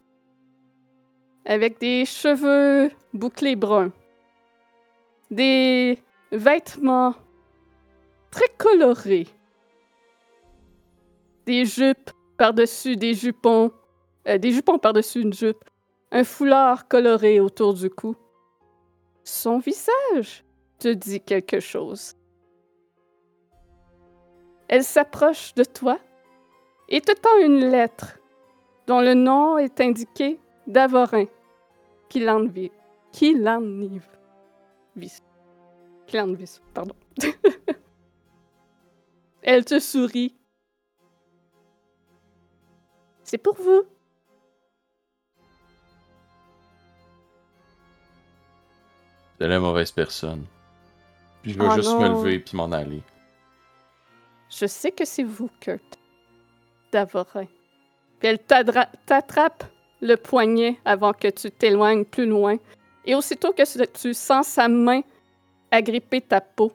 avec 1.43 1.79
des 1.79 2.05
cheveux 2.05 2.91
bouclés 3.13 3.55
bruns, 3.55 3.91
des 5.31 5.97
vêtements 6.31 7.15
très 8.29 8.49
colorés, 8.57 9.27
des 11.45 11.65
jupes 11.65 12.11
par-dessus 12.37 12.95
des 12.95 13.13
jupons, 13.13 13.71
euh, 14.27 14.37
des 14.37 14.51
jupons 14.51 14.77
par-dessus 14.77 15.21
une 15.21 15.33
jupe, 15.33 15.63
un 16.11 16.23
foulard 16.23 16.87
coloré 16.87 17.39
autour 17.39 17.73
du 17.73 17.89
cou. 17.89 18.15
Son 19.23 19.59
visage 19.59 20.43
te 20.81 20.87
dit 20.87 21.21
quelque 21.21 21.59
chose. 21.59 22.15
Elle 24.67 24.83
s'approche 24.83 25.53
de 25.53 25.63
toi 25.63 25.99
et 26.89 27.01
te 27.01 27.11
tend 27.11 27.37
une 27.37 27.69
lettre 27.69 28.17
dont 28.87 28.99
le 28.99 29.13
nom 29.13 29.59
est 29.59 29.79
indiqué 29.79 30.39
Davorin, 30.65 31.25
Kilanvi, 32.09 32.71
Kilanviv, 33.11 34.03
Kilanvis, 36.07 36.61
pardon. 36.73 36.95
Elle 39.43 39.65
te 39.65 39.79
sourit. 39.79 40.35
C'est 43.23 43.37
pour 43.37 43.55
vous. 43.55 43.83
C'est 49.39 49.47
la 49.47 49.59
mauvaise 49.59 49.91
personne. 49.91 50.45
Puis 51.41 51.53
je 51.53 51.59
vais 51.59 51.68
Oh 51.69 51.76
juste 51.76 51.95
me 51.95 52.09
lever 52.09 52.39
puis 52.39 52.55
m'en 52.55 52.72
aller. 52.72 53.01
Je 54.49 54.65
sais 54.65 54.91
que 54.91 55.05
c'est 55.05 55.23
vous, 55.23 55.49
Kurt. 55.59 55.97
Davorin. 56.91 57.45
Puis 58.19 58.27
elle 58.27 58.39
t'attrape 58.39 59.63
le 60.01 60.15
poignet 60.15 60.77
avant 60.85 61.13
que 61.13 61.30
tu 61.30 61.51
t'éloignes 61.51 62.05
plus 62.05 62.26
loin. 62.26 62.57
Et 63.05 63.15
aussitôt 63.15 63.53
que 63.53 63.63
tu 63.85 64.13
sens 64.13 64.47
sa 64.47 64.68
main 64.68 65.01
agripper 65.72 66.22
ta 66.22 66.41
peau, 66.41 66.72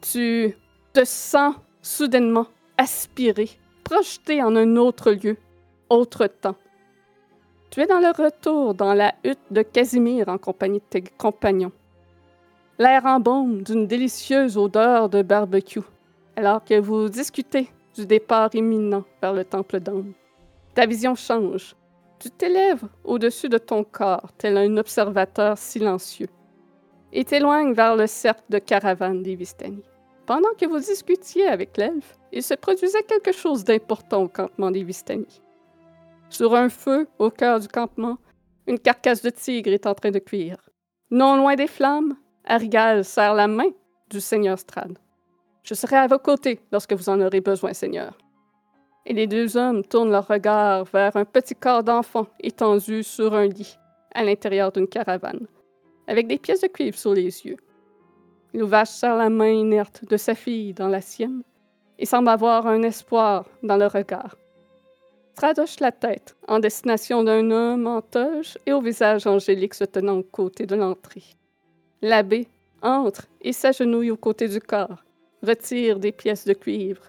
tu 0.00 0.54
te 0.92 1.04
sens 1.04 1.56
soudainement 1.82 2.46
aspiré, 2.78 3.50
projeté 3.84 4.42
en 4.42 4.56
un 4.56 4.76
autre 4.76 5.10
lieu, 5.12 5.36
autre 5.90 6.26
temps. 6.26 6.56
Tu 7.70 7.80
es 7.80 7.86
dans 7.86 7.98
le 7.98 8.10
retour 8.10 8.74
dans 8.74 8.94
la 8.94 9.14
hutte 9.24 9.38
de 9.50 9.62
Casimir 9.62 10.28
en 10.28 10.38
compagnie 10.38 10.78
de 10.78 10.84
tes 10.88 11.02
compagnons. 11.02 11.72
L'air 12.80 13.04
embaume 13.04 13.62
d'une 13.62 13.86
délicieuse 13.86 14.56
odeur 14.56 15.10
de 15.10 15.20
barbecue, 15.20 15.82
alors 16.34 16.64
que 16.64 16.80
vous 16.80 17.10
discutez 17.10 17.68
du 17.94 18.06
départ 18.06 18.48
imminent 18.54 19.04
vers 19.20 19.34
le 19.34 19.44
temple 19.44 19.80
d'Homme. 19.80 20.14
Ta 20.72 20.86
vision 20.86 21.14
change. 21.14 21.76
Tu 22.18 22.30
t'élèves 22.30 22.84
au-dessus 23.04 23.50
de 23.50 23.58
ton 23.58 23.84
corps, 23.84 24.32
tel 24.38 24.56
un 24.56 24.78
observateur 24.78 25.58
silencieux, 25.58 26.30
et 27.12 27.22
t'éloignes 27.22 27.74
vers 27.74 27.96
le 27.96 28.06
cercle 28.06 28.44
de 28.48 28.58
caravane 28.58 29.22
des 29.22 29.34
Vistani. 29.34 29.82
Pendant 30.24 30.54
que 30.58 30.64
vous 30.64 30.78
discutiez 30.78 31.48
avec 31.48 31.76
l'elfe, 31.76 32.16
il 32.32 32.42
se 32.42 32.54
produisait 32.54 33.02
quelque 33.02 33.32
chose 33.32 33.62
d'important 33.62 34.22
au 34.22 34.28
campement 34.28 34.70
des 34.70 34.84
Vistani. 34.84 35.42
Sur 36.30 36.54
un 36.54 36.70
feu, 36.70 37.06
au 37.18 37.28
cœur 37.28 37.60
du 37.60 37.68
campement, 37.68 38.16
une 38.66 38.78
carcasse 38.78 39.20
de 39.20 39.28
tigre 39.28 39.70
est 39.70 39.86
en 39.86 39.92
train 39.92 40.12
de 40.12 40.18
cuire. 40.18 40.56
Non 41.10 41.36
loin 41.36 41.56
des 41.56 41.66
flammes, 41.66 42.16
Arigal 42.44 43.04
serre 43.04 43.34
la 43.34 43.46
main 43.46 43.70
du 44.08 44.20
seigneur 44.20 44.58
Strad. 44.58 44.98
Je 45.62 45.74
serai 45.74 45.96
à 45.96 46.06
vos 46.06 46.18
côtés 46.18 46.60
lorsque 46.72 46.94
vous 46.94 47.08
en 47.08 47.20
aurez 47.20 47.40
besoin, 47.40 47.72
seigneur. 47.72 48.16
Et 49.06 49.12
les 49.12 49.26
deux 49.26 49.56
hommes 49.56 49.84
tournent 49.84 50.10
leur 50.10 50.26
regard 50.26 50.84
vers 50.84 51.16
un 51.16 51.24
petit 51.24 51.54
corps 51.54 51.84
d'enfant 51.84 52.26
étendu 52.40 53.02
sur 53.02 53.34
un 53.34 53.46
lit, 53.46 53.78
à 54.14 54.24
l'intérieur 54.24 54.72
d'une 54.72 54.88
caravane, 54.88 55.46
avec 56.06 56.26
des 56.26 56.38
pièces 56.38 56.62
de 56.62 56.66
cuivre 56.66 56.98
sur 56.98 57.14
les 57.14 57.46
yeux. 57.46 57.56
L'ouvrage 58.52 58.88
serre 58.88 59.16
la 59.16 59.30
main 59.30 59.52
inerte 59.52 60.04
de 60.08 60.16
sa 60.16 60.34
fille 60.34 60.74
dans 60.74 60.88
la 60.88 61.00
sienne 61.00 61.42
et 61.98 62.06
semble 62.06 62.28
avoir 62.28 62.66
un 62.66 62.82
espoir 62.82 63.44
dans 63.62 63.76
le 63.76 63.86
regard. 63.86 64.36
Strad 65.34 65.58
hoche 65.58 65.80
la 65.80 65.92
tête 65.92 66.36
en 66.48 66.58
destination 66.58 67.22
d'un 67.22 67.50
homme 67.50 67.86
en 67.86 68.02
toge 68.02 68.58
et 68.66 68.72
au 68.72 68.80
visage 68.80 69.26
angélique 69.26 69.74
se 69.74 69.84
tenant 69.84 70.18
aux 70.18 70.22
côtés 70.22 70.66
de 70.66 70.74
l'entrée. 70.74 71.22
L'abbé 72.02 72.48
entre 72.82 73.26
et 73.42 73.52
s'agenouille 73.52 74.10
aux 74.10 74.16
côtés 74.16 74.48
du 74.48 74.60
corps, 74.60 75.04
retire 75.42 75.98
des 75.98 76.12
pièces 76.12 76.46
de 76.46 76.54
cuivre 76.54 77.02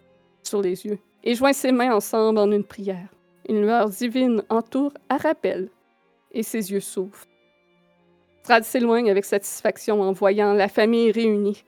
sur 0.44 0.62
les 0.62 0.86
yeux 0.86 1.00
et 1.24 1.34
joint 1.34 1.54
ses 1.54 1.72
mains 1.72 1.96
ensemble 1.96 2.40
en 2.40 2.52
une 2.52 2.64
prière. 2.64 3.08
Une 3.48 3.62
lueur 3.62 3.90
divine 3.90 4.44
entoure 4.50 4.92
Arabelle 5.08 5.70
et 6.34 6.44
ses 6.44 6.72
yeux 6.72 6.82
s'ouvrent. 6.82 7.26
Strad 8.44 8.64
s'éloigne 8.64 9.10
avec 9.10 9.24
satisfaction 9.24 10.02
en 10.02 10.12
voyant 10.12 10.54
la 10.54 10.68
famille 10.68 11.12
réunie 11.12 11.64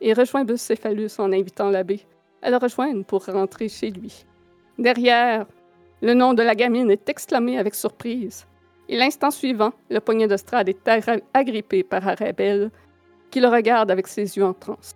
et 0.00 0.12
rejoint 0.12 0.44
Bucéphalus 0.44 1.18
en 1.18 1.32
invitant 1.32 1.68
l'abbé 1.68 2.00
à 2.42 2.50
le 2.50 2.58
rejoindre 2.58 3.04
pour 3.04 3.24
rentrer 3.24 3.68
chez 3.68 3.90
lui. 3.90 4.24
Derrière, 4.78 5.46
le 6.00 6.14
nom 6.14 6.34
de 6.34 6.42
la 6.42 6.54
gamine 6.54 6.90
est 6.90 7.08
exclamé 7.08 7.58
avec 7.58 7.74
surprise. 7.74 8.46
Et 8.92 8.96
l'instant 8.96 9.30
suivant, 9.30 9.72
le 9.88 10.00
poignet 10.00 10.28
de 10.28 10.34
est 10.34 11.22
agrippé 11.32 11.82
par 11.82 12.06
Arabelle, 12.06 12.70
qui 13.30 13.40
le 13.40 13.48
regarde 13.48 13.90
avec 13.90 14.06
ses 14.06 14.36
yeux 14.36 14.44
en 14.44 14.52
transe. 14.52 14.94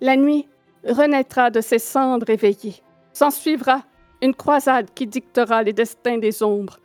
La 0.00 0.16
nuit 0.16 0.48
renaîtra 0.84 1.48
de 1.48 1.60
ses 1.60 1.78
cendres 1.78 2.28
éveillées. 2.28 2.82
S'en 3.12 3.30
suivra 3.30 3.84
une 4.20 4.34
croisade 4.34 4.92
qui 4.96 5.06
dictera 5.06 5.62
les 5.62 5.72
destins 5.72 6.18
des 6.18 6.42
ombres, 6.42 6.80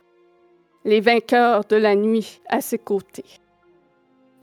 les 0.84 1.00
vainqueurs 1.00 1.64
de 1.64 1.74
la 1.74 1.96
nuit 1.96 2.40
à 2.48 2.60
ses 2.60 2.78
côtés. 2.78 3.40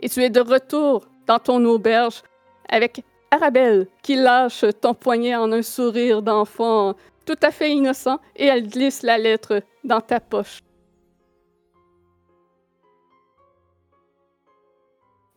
Et 0.02 0.10
tu 0.10 0.22
es 0.22 0.30
de 0.30 0.42
retour 0.42 1.06
dans 1.26 1.40
ton 1.40 1.64
auberge 1.64 2.22
avec 2.68 3.02
Arabelle 3.32 3.88
qui 4.04 4.18
lâche 4.18 4.66
ton 4.82 4.94
poignet 4.94 5.38
en 5.38 5.54
un 5.54 5.62
sourire 5.62 6.22
d'enfant 6.22 6.96
tout 7.30 7.38
à 7.44 7.52
fait 7.52 7.72
innocent 7.72 8.20
et 8.36 8.48
elle 8.48 8.68
glisse 8.68 9.04
la 9.04 9.20
lettre 9.20 9.62
dans 9.84 10.02
ta 10.02 10.20
poche. 10.20 10.64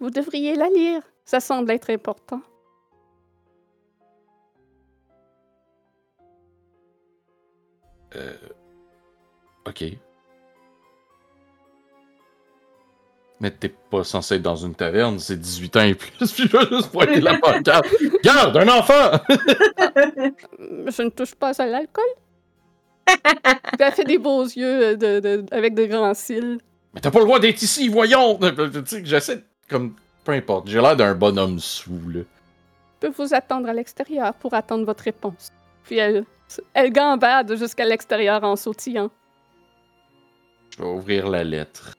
Vous 0.00 0.08
devriez 0.08 0.54
la 0.54 0.70
lire, 0.70 1.02
ça 1.26 1.38
semble 1.38 1.70
être 1.70 1.90
important. 1.90 2.40
Euh. 8.16 8.38
Ok. 9.66 9.84
Mais 13.42 13.50
t'es 13.50 13.68
pas 13.68 14.04
censé 14.04 14.36
être 14.36 14.42
dans 14.42 14.54
une 14.56 14.74
taverne, 14.74 15.18
c'est 15.18 15.36
18 15.38 15.76
ans 15.76 15.82
et 15.82 15.94
plus, 15.96 16.10
puis 16.32 16.48
je 16.48 16.56
vais 16.56 16.66
juste 16.76 16.90
pointer 16.92 17.20
la 17.20 17.36
pancarte. 17.38 17.86
Garde, 18.22 18.56
un 18.56 18.68
enfant! 18.68 19.10
Je 20.86 21.02
ne 21.02 21.08
touche 21.10 21.34
pas 21.34 21.50
à 21.60 21.66
l'alcool. 21.66 22.04
Elle 23.78 23.92
fait 23.92 24.04
des 24.04 24.18
beaux 24.18 24.44
yeux 24.44 24.92
euh, 24.92 24.96
de, 24.96 25.18
de- 25.18 25.44
avec 25.50 25.74
de 25.74 25.86
grands 25.86 26.14
cils. 26.14 26.58
Mais 26.94 27.00
t'as 27.00 27.10
pas 27.10 27.18
le 27.18 27.24
droit 27.24 27.40
d'être 27.40 27.60
ici, 27.60 27.88
voyons! 27.88 28.38
Tu 28.38 28.46
sais, 28.86 29.04
j'essaie 29.04 29.36
de- 29.36 29.44
comme. 29.68 29.94
Peu 30.24 30.30
importe, 30.32 30.68
j'ai 30.68 30.80
l'air 30.80 30.94
d'un 30.94 31.16
bonhomme 31.16 31.58
sous, 31.58 31.98
là. 32.08 32.20
Je 33.02 33.08
peux 33.08 33.12
vous 33.24 33.34
attendre 33.34 33.68
à 33.68 33.72
l'extérieur 33.72 34.34
pour 34.34 34.54
attendre 34.54 34.84
votre 34.86 35.02
réponse. 35.02 35.50
Puis 35.82 35.96
elle, 35.98 36.24
elle 36.74 36.92
gambade 36.92 37.56
jusqu'à 37.56 37.84
l'extérieur 37.84 38.44
en 38.44 38.54
sautillant. 38.54 39.10
Je 40.70 40.78
vais 40.84 40.88
ouvrir 40.88 41.28
la 41.28 41.42
lettre. 41.42 41.96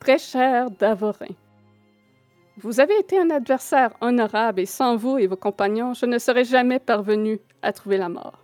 Très 0.00 0.16
cher 0.16 0.70
Davorin, 0.70 1.34
vous 2.56 2.80
avez 2.80 2.98
été 2.98 3.18
un 3.18 3.28
adversaire 3.28 3.90
honorable 4.00 4.60
et 4.60 4.66
sans 4.66 4.96
vous 4.96 5.18
et 5.18 5.26
vos 5.26 5.36
compagnons, 5.36 5.92
je 5.92 6.06
ne 6.06 6.18
serais 6.18 6.44
jamais 6.44 6.78
parvenu 6.78 7.38
à 7.60 7.70
trouver 7.74 7.98
la 7.98 8.08
mort. 8.08 8.38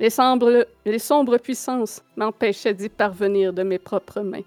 Les 0.00 0.10
sombres, 0.10 0.66
les 0.84 0.98
sombres 0.98 1.38
puissances 1.38 2.02
m'empêchaient 2.16 2.74
d'y 2.74 2.88
parvenir 2.88 3.52
de 3.52 3.62
mes 3.62 3.78
propres 3.78 4.22
mains. 4.22 4.42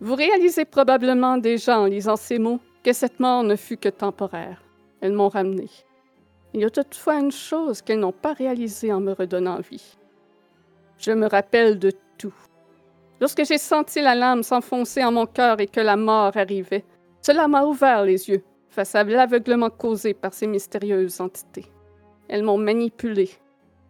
Vous 0.00 0.16
réalisez 0.16 0.64
probablement 0.64 1.38
déjà 1.38 1.78
en 1.78 1.86
lisant 1.86 2.16
ces 2.16 2.40
mots 2.40 2.58
que 2.82 2.92
cette 2.92 3.20
mort 3.20 3.44
ne 3.44 3.54
fut 3.54 3.76
que 3.76 3.88
temporaire. 3.88 4.60
Elles 5.00 5.12
m'ont 5.12 5.28
ramené. 5.28 5.68
Il 6.54 6.60
y 6.60 6.64
a 6.64 6.70
toutefois 6.70 7.20
une 7.20 7.30
chose 7.30 7.82
qu'elles 7.82 8.00
n'ont 8.00 8.10
pas 8.10 8.32
réalisée 8.32 8.92
en 8.92 9.00
me 9.00 9.12
redonnant 9.12 9.60
vie. 9.60 9.96
Je 10.98 11.12
me 11.12 11.28
rappelle 11.28 11.78
de 11.78 11.92
tout. 12.18 12.34
Lorsque 13.20 13.44
j'ai 13.44 13.58
senti 13.58 14.00
la 14.00 14.14
lame 14.14 14.42
s'enfoncer 14.42 15.04
en 15.04 15.12
mon 15.12 15.26
cœur 15.26 15.60
et 15.60 15.66
que 15.66 15.80
la 15.80 15.96
mort 15.96 16.36
arrivait, 16.36 16.84
cela 17.20 17.48
m'a 17.48 17.64
ouvert 17.64 18.04
les 18.04 18.30
yeux 18.30 18.42
face 18.70 18.94
à 18.94 19.04
l'aveuglement 19.04 19.68
causé 19.68 20.14
par 20.14 20.32
ces 20.32 20.46
mystérieuses 20.46 21.20
entités. 21.20 21.66
Elles 22.28 22.42
m'ont 22.42 22.56
manipulé, 22.56 23.30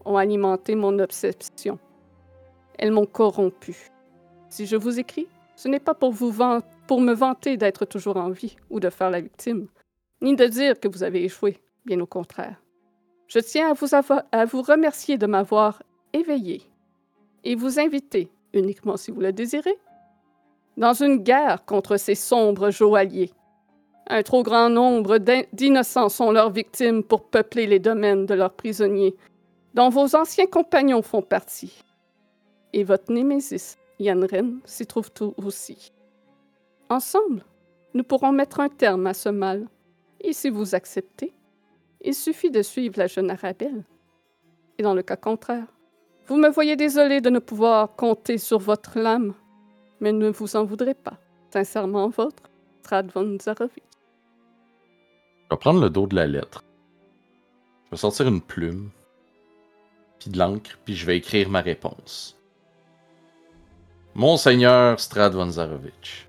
ont 0.04 0.16
alimenté 0.16 0.74
mon 0.74 0.98
obsession. 0.98 1.78
Elles 2.78 2.90
m'ont 2.90 3.06
corrompu. 3.06 3.76
Si 4.48 4.66
je 4.66 4.76
vous 4.76 4.98
écris, 4.98 5.28
ce 5.54 5.68
n'est 5.68 5.78
pas 5.78 5.94
pour, 5.94 6.10
vous 6.10 6.34
pour 6.88 7.00
me 7.00 7.12
vanter 7.12 7.56
d'être 7.56 7.84
toujours 7.84 8.16
en 8.16 8.30
vie 8.30 8.56
ou 8.68 8.80
de 8.80 8.90
faire 8.90 9.10
la 9.10 9.20
victime, 9.20 9.68
ni 10.22 10.34
de 10.34 10.46
dire 10.46 10.80
que 10.80 10.88
vous 10.88 11.02
avez 11.02 11.22
échoué, 11.22 11.58
bien 11.84 12.00
au 12.00 12.06
contraire. 12.06 12.56
Je 13.28 13.38
tiens 13.38 13.70
à 13.70 13.74
vous, 13.74 13.86
à 14.32 14.44
vous 14.44 14.62
remercier 14.62 15.18
de 15.18 15.26
m'avoir 15.26 15.82
éveillé 16.12 16.62
et 17.44 17.54
vous 17.54 17.78
inviter, 17.78 18.28
uniquement 18.52 18.96
si 18.96 19.10
vous 19.10 19.20
le 19.20 19.32
désirez, 19.32 19.78
dans 20.76 20.94
une 20.94 21.18
guerre 21.18 21.64
contre 21.64 21.96
ces 21.96 22.14
sombres 22.14 22.70
joailliers. 22.70 23.32
Un 24.08 24.22
trop 24.22 24.42
grand 24.42 24.70
nombre 24.70 25.18
d'in- 25.18 25.44
d'innocents 25.52 26.08
sont 26.08 26.32
leurs 26.32 26.50
victimes 26.50 27.02
pour 27.02 27.24
peupler 27.28 27.66
les 27.66 27.78
domaines 27.78 28.26
de 28.26 28.34
leurs 28.34 28.54
prisonniers, 28.54 29.14
dont 29.74 29.88
vos 29.88 30.16
anciens 30.16 30.46
compagnons 30.46 31.02
font 31.02 31.22
partie. 31.22 31.84
Et 32.72 32.82
votre 32.82 33.12
némésis, 33.12 33.76
Yanren, 33.98 34.60
s'y 34.64 34.86
trouve 34.86 35.10
tout 35.12 35.34
aussi. 35.36 35.92
Ensemble, 36.88 37.44
nous 37.94 38.02
pourrons 38.02 38.32
mettre 38.32 38.60
un 38.60 38.68
terme 38.68 39.06
à 39.06 39.14
ce 39.14 39.28
mal. 39.28 39.68
Et 40.20 40.32
si 40.32 40.50
vous 40.50 40.74
acceptez, 40.74 41.32
il 42.00 42.14
suffit 42.14 42.50
de 42.50 42.62
suivre 42.62 42.98
la 42.98 43.06
jeune 43.06 43.30
Arabelle. 43.30 43.84
Et 44.78 44.82
dans 44.82 44.94
le 44.94 45.02
cas 45.02 45.16
contraire, 45.16 45.66
vous 46.30 46.36
me 46.36 46.48
voyez 46.48 46.76
désolé 46.76 47.20
de 47.20 47.28
ne 47.28 47.40
pouvoir 47.40 47.96
compter 47.96 48.38
sur 48.38 48.60
votre 48.60 49.00
lame, 49.00 49.34
mais 50.00 50.12
ne 50.12 50.30
vous 50.30 50.54
en 50.54 50.64
voudrez 50.64 50.94
pas. 50.94 51.18
Sincèrement 51.52 52.08
votre, 52.08 52.44
Strad 52.82 53.10
von. 53.10 53.36
Je 53.36 53.50
vais 53.50 53.80
prendre 55.58 55.80
le 55.80 55.90
dos 55.90 56.06
de 56.06 56.14
la 56.14 56.28
lettre. 56.28 56.62
Je 57.86 57.90
vais 57.90 57.96
sortir 57.96 58.28
une 58.28 58.40
plume, 58.40 58.90
puis 60.20 60.30
de 60.30 60.38
l'encre, 60.38 60.78
puis 60.84 60.94
je 60.94 61.04
vais 61.04 61.16
écrire 61.16 61.50
ma 61.50 61.62
réponse. 61.62 62.36
Monseigneur 64.14 65.00
Strad 65.00 65.34
Zarovich. 65.50 66.28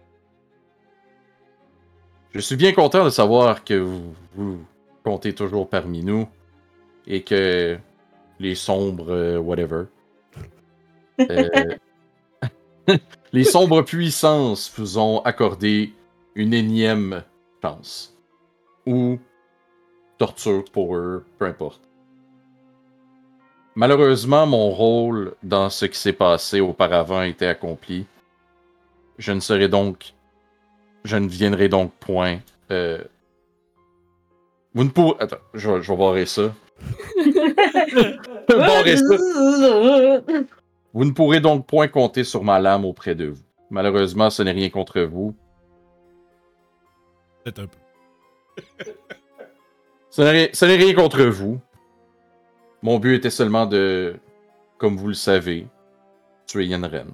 Je 2.34 2.40
suis 2.40 2.56
bien 2.56 2.74
content 2.74 3.06
de 3.06 3.12
savoir 3.12 3.64
que 3.64 3.76
vous 3.76 4.66
comptez 5.04 5.36
toujours 5.36 5.70
parmi 5.70 6.04
nous 6.04 6.28
et 7.06 7.22
que 7.22 7.78
les 8.42 8.56
sombres, 8.56 9.12
euh, 9.12 9.38
whatever, 9.40 9.86
euh, 11.30 11.76
les 13.34 13.44
sombres 13.44 13.82
puissances 13.84 14.72
vous 14.78 14.98
ont 14.98 15.22
accordé 15.22 15.94
une 16.36 16.54
énième 16.54 17.24
chance 17.62 18.18
ou 18.86 19.20
torture 20.18 20.66
pour 20.72 20.96
eux, 20.96 21.26
peu 21.38 21.46
importe. 21.46 21.82
Malheureusement, 23.76 24.46
mon 24.48 24.70
rôle 24.70 25.36
dans 25.44 25.70
ce 25.70 25.86
qui 25.86 25.98
s'est 25.98 26.14
passé 26.14 26.60
auparavant 26.60 27.22
été 27.22 27.48
accompli. 27.48 28.06
Je 29.18 29.32
ne 29.32 29.40
serai 29.40 29.70
donc. 29.70 30.14
Je 31.06 31.18
ne 31.18 31.28
viendrai 31.28 31.70
donc 31.70 31.94
point. 32.00 32.40
euh, 32.72 33.02
Vous 34.74 34.84
ne 34.84 34.90
pourrez. 34.90 35.16
Attends, 35.20 35.38
je 35.54 35.82
je 35.82 35.94
vais 35.94 36.26
ça. 36.26 36.54
Ça. 38.50 38.58
Vous 40.94 41.06
ne 41.06 41.12
pourrez 41.12 41.40
donc 41.40 41.66
point 41.68 41.88
compter 41.88 42.24
sur 42.26 42.44
ma 42.44 42.60
lame 42.60 42.84
auprès 42.84 43.16
de 43.16 43.28
vous. 43.28 43.42
Malheureusement, 43.70 44.30
ce 44.30 44.44
n'est 44.44 44.52
rien 44.52 44.70
contre 44.70 45.00
vous. 45.02 45.34
Peut-être 47.46 47.60
un 47.60 47.68
peu. 47.68 47.78
Ce 50.10 50.22
n'est 50.22 50.32
rien- 50.32 50.50
ce 50.52 50.66
n'est 50.66 50.76
rien 50.76 50.94
contre 50.94 51.24
vous. 51.24 51.60
Mon 52.82 53.00
but 53.00 53.16
était 53.16 53.30
seulement 53.30 53.66
de, 53.66 54.18
comme 54.78 54.98
vous 54.98 55.08
le 55.08 55.14
savez, 55.14 55.68
tuer 56.46 56.66
Yenren. 56.66 57.08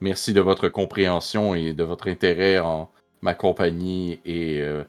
Merci 0.00 0.32
de 0.32 0.40
votre 0.40 0.68
compréhension 0.68 1.54
et 1.54 1.72
de 1.72 1.84
votre 1.84 2.08
intérêt 2.08 2.58
en 2.58 2.90
ma 3.22 3.34
compagnie 3.34 4.20
et 4.24 4.60
euh, 4.60 4.82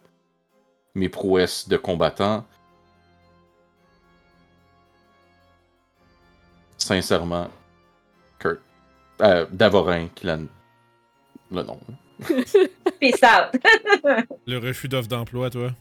mes 0.95 1.09
prouesses 1.09 1.67
de 1.67 1.77
combattant. 1.77 2.45
Sincèrement, 6.77 7.49
Kurt. 8.39 8.59
Euh, 9.21 9.45
Davorin, 9.51 10.07
qui 10.13 10.25
l'a 10.25 10.37
le 11.51 11.63
nom. 11.63 11.79
Peace 12.99 13.21
out. 13.23 13.59
Le 14.47 14.57
refus 14.57 14.87
d'offre 14.87 15.07
d'emploi, 15.07 15.49
toi. 15.49 15.71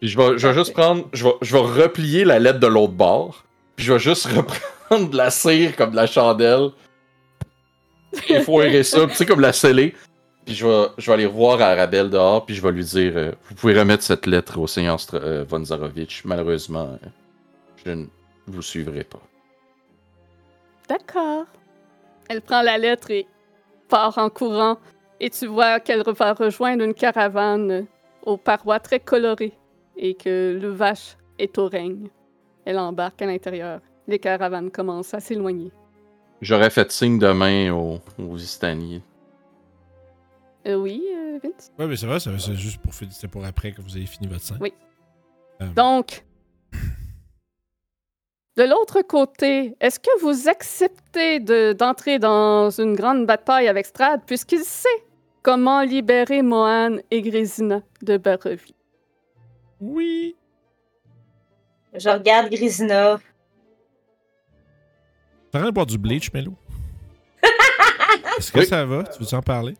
Puis 0.00 0.08
je 0.08 0.18
vais, 0.18 0.38
je 0.38 0.48
vais 0.48 0.54
juste 0.54 0.72
prendre. 0.72 1.08
Je 1.12 1.24
vais, 1.24 1.34
je 1.42 1.52
vais 1.52 1.82
replier 1.82 2.24
la 2.24 2.38
lettre 2.38 2.58
de 2.58 2.66
l'autre 2.66 2.92
bord. 2.92 3.44
Puis 3.76 3.86
je 3.86 3.92
vais 3.92 3.98
juste 3.98 4.26
reprendre 4.26 5.10
de 5.10 5.16
la 5.16 5.30
cire 5.30 5.76
comme 5.76 5.92
de 5.92 5.96
la 5.96 6.06
chandelle. 6.06 6.70
Il 8.28 8.42
faut 8.42 8.60
errer 8.60 8.82
ça, 8.82 9.06
tu 9.06 9.14
sais, 9.14 9.24
comme 9.24 9.40
la 9.40 9.52
sceller. 9.52 9.94
Puis 10.44 10.54
je 10.54 10.66
vais, 10.66 10.88
je 10.98 11.06
vais 11.06 11.12
aller 11.12 11.26
revoir 11.26 11.60
Arabelle 11.60 12.10
dehors, 12.10 12.44
puis 12.44 12.54
je 12.54 12.62
vais 12.62 12.72
lui 12.72 12.84
dire 12.84 13.12
euh, 13.16 13.32
Vous 13.44 13.54
pouvez 13.54 13.78
remettre 13.78 14.02
cette 14.02 14.26
lettre 14.26 14.58
au 14.58 14.66
Seigneur 14.66 14.98
euh, 15.14 15.44
von 15.48 15.64
Zarovich. 15.64 16.24
Malheureusement, 16.24 16.98
euh, 17.02 17.08
je 17.84 17.90
ne 17.92 18.06
vous 18.46 18.62
suivrai 18.62 19.04
pas. 19.04 19.22
D'accord. 20.88 21.46
Elle 22.28 22.40
prend 22.40 22.62
la 22.62 22.76
lettre 22.76 23.10
et 23.10 23.26
part 23.88 24.18
en 24.18 24.30
courant. 24.30 24.78
Et 25.20 25.30
tu 25.30 25.46
vois 25.46 25.78
qu'elle 25.78 26.02
va 26.02 26.32
rejoindre 26.32 26.82
une 26.82 26.94
caravane 26.94 27.86
aux 28.24 28.36
parois 28.36 28.80
très 28.80 28.98
colorées 28.98 29.56
et 29.96 30.14
que 30.14 30.58
le 30.60 30.68
vache 30.68 31.16
est 31.38 31.56
au 31.58 31.68
règne. 31.68 32.08
Elle 32.64 32.78
embarque 32.78 33.22
à 33.22 33.26
l'intérieur. 33.26 33.80
Les 34.08 34.18
caravanes 34.18 34.70
commencent 34.70 35.14
à 35.14 35.20
s'éloigner. 35.20 35.70
J'aurais 36.40 36.70
fait 36.70 36.90
signe 36.90 37.20
de 37.20 37.30
main 37.30 37.72
aux, 37.72 38.00
aux 38.18 38.36
Istani. 38.36 39.00
Euh, 40.66 40.76
oui, 40.76 41.02
euh, 41.12 41.38
Vince? 41.42 41.72
Ouais, 41.78 41.86
mais 41.86 41.96
c'est 41.96 42.06
vrai, 42.06 42.20
c'est 42.20 42.38
c'est 42.38 42.54
juste 42.54 42.80
pour, 42.80 42.92
c'est 42.94 43.28
pour 43.28 43.44
après 43.44 43.72
que 43.72 43.80
vous 43.82 43.96
ayez 43.96 44.06
fini 44.06 44.28
votre 44.28 44.44
scène. 44.44 44.58
Oui. 44.60 44.72
Euh, 45.60 45.66
Donc, 45.74 46.24
de 48.56 48.62
l'autre 48.64 49.02
côté, 49.02 49.74
est-ce 49.80 49.98
que 49.98 50.20
vous 50.20 50.48
acceptez 50.48 51.40
de- 51.40 51.72
d'entrer 51.72 52.18
dans 52.18 52.70
une 52.70 52.94
grande 52.94 53.26
bataille 53.26 53.66
avec 53.68 53.86
Strad 53.86 54.20
puisqu'il 54.26 54.60
sait 54.62 54.88
comment 55.42 55.82
libérer 55.82 56.42
Mohan 56.42 56.98
et 57.10 57.22
Grésina 57.22 57.80
de 58.02 58.16
Barovie? 58.18 58.74
Oui. 59.80 60.36
Je 61.94 62.08
regarde 62.08 62.50
Grisina. 62.50 63.18
T'as 65.50 65.58
rien 65.58 65.68
de 65.68 65.74
boire 65.74 65.86
du 65.86 65.98
bleach, 65.98 66.32
Melo? 66.32 66.54
Est-ce 68.38 68.52
que 68.52 68.60
Oui. 68.60 68.66
ça 68.66 68.84
va? 68.86 69.02
Tu 69.04 69.22
veux 69.22 69.34
en 69.34 69.42
parler? 69.42 69.74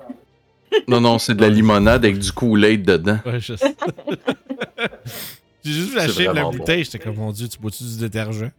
Non, 0.88 1.00
non, 1.00 1.18
c'est 1.18 1.34
de 1.34 1.40
la 1.40 1.48
limonade 1.48 2.04
avec 2.04 2.18
du 2.18 2.32
Kool-Aid 2.32 2.84
dedans. 2.84 3.18
Ouais, 3.24 3.40
je 3.40 3.54
sais. 3.54 3.74
J'ai 5.64 5.72
juste 5.72 5.92
flashé 5.92 6.24
la 6.24 6.44
bouteille, 6.44 6.84
j'étais 6.84 6.98
comme, 6.98 7.16
mon 7.16 7.30
dieu, 7.30 7.48
tu 7.48 7.58
bois-tu 7.58 7.84
du 7.84 7.98
détergent? 7.98 8.50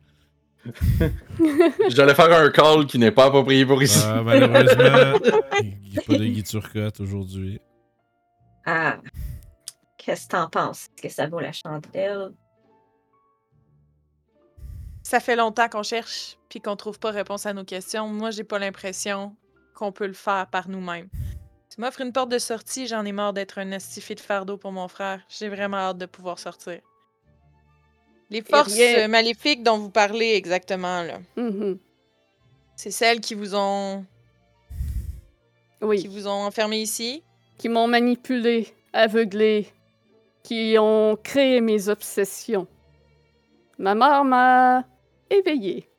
J'allais 1.89 2.15
faire 2.15 2.31
un 2.31 2.49
call 2.49 2.85
qui 2.85 2.97
n'est 2.97 3.11
pas 3.11 3.25
approprié 3.25 3.65
pour 3.65 3.83
ici. 3.83 3.99
Ah, 4.05 4.21
malheureusement, 4.23 5.19
il 5.61 5.89
n'y 5.91 5.97
a 5.97 6.01
pas 6.01 6.13
de 6.13 6.25
Guy 6.25 6.43
Turcotte 6.43 7.01
aujourd'hui. 7.01 7.59
Ah. 8.65 8.97
Qu'est-ce 9.97 10.27
que 10.27 10.31
t'en 10.31 10.49
penses? 10.49 10.85
Est-ce 10.85 11.01
que 11.01 11.09
ça 11.09 11.27
vaut 11.27 11.41
la 11.41 11.51
chandelle? 11.51 12.31
Ça 15.03 15.19
fait 15.19 15.35
longtemps 15.35 15.67
qu'on 15.67 15.83
cherche 15.83 16.37
puis 16.49 16.61
qu'on 16.61 16.77
trouve 16.77 16.97
pas 16.99 17.11
réponse 17.11 17.45
à 17.45 17.53
nos 17.53 17.65
questions. 17.65 18.07
Moi, 18.07 18.31
j'ai 18.31 18.45
pas 18.45 18.59
l'impression 18.59 19.35
qu'on 19.75 19.91
peut 19.91 20.07
le 20.07 20.13
faire 20.13 20.47
par 20.49 20.69
nous-mêmes. 20.69 21.09
Tu 21.73 21.81
m'offres 21.81 22.01
une 22.01 22.11
porte 22.13 22.29
de 22.29 22.37
sortie, 22.37 22.85
j'en 22.87 23.03
ai 23.03 23.11
marre 23.11 23.33
d'être 23.33 23.57
un 23.57 23.71
astifié 23.71 24.13
de 24.15 24.19
fardeau 24.19 24.57
pour 24.57 24.71
mon 24.71 24.87
frère. 24.87 25.21
J'ai 25.27 25.49
vraiment 25.49 25.77
hâte 25.77 25.97
de 25.97 26.05
pouvoir 26.05 26.37
sortir. 26.37 26.79
Les 28.29 28.41
forces 28.41 28.73
rien- 28.73 29.05
euh, 29.05 29.07
maléfiques 29.07 29.63
dont 29.63 29.77
vous 29.77 29.89
parlez 29.89 30.33
exactement, 30.35 31.01
là, 31.03 31.19
Mhm. 31.35 31.79
c'est 32.75 32.91
celles 32.91 33.19
qui 33.21 33.33
vous 33.33 33.55
ont 33.55 34.05
qui 35.79 35.85
Oui, 35.87 36.07
vous 36.07 36.27
ont 36.27 36.45
enfermé 36.45 36.77
ici. 36.81 37.23
qui 37.57 37.69
m'ont 37.69 37.87
manipulé, 37.87 38.67
aveuglé, 38.93 39.67
qui 40.43 40.75
ont 40.79 41.17
créé 41.21 41.59
mes 41.59 41.89
obsessions. 41.89 42.67
Ma 43.77 43.93
mère 43.95 44.23
m'a 44.23 44.85
éveillée. 45.29 45.89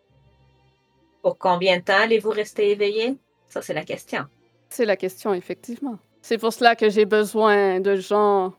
Pour 1.23 1.37
combien 1.39 1.79
de 1.79 1.83
temps 1.83 1.99
allez-vous 2.01 2.31
rester 2.31 2.71
éveillé? 2.71 3.17
Ça, 3.49 3.61
c'est 3.61 3.75
la 3.75 3.85
question. 3.85 4.27
C'est 4.75 4.87
la 4.87 4.97
question, 4.97 5.33
effectivement. 5.33 6.01
C'est 6.21 6.37
pour 6.37 6.53
cela 6.53 6.75
que 6.75 6.91
j'ai 6.91 7.05
besoin 7.05 7.79
de 7.79 7.95
gens 7.95 8.55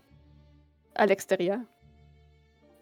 à 0.95 1.05
l'extérieur. 1.05 1.59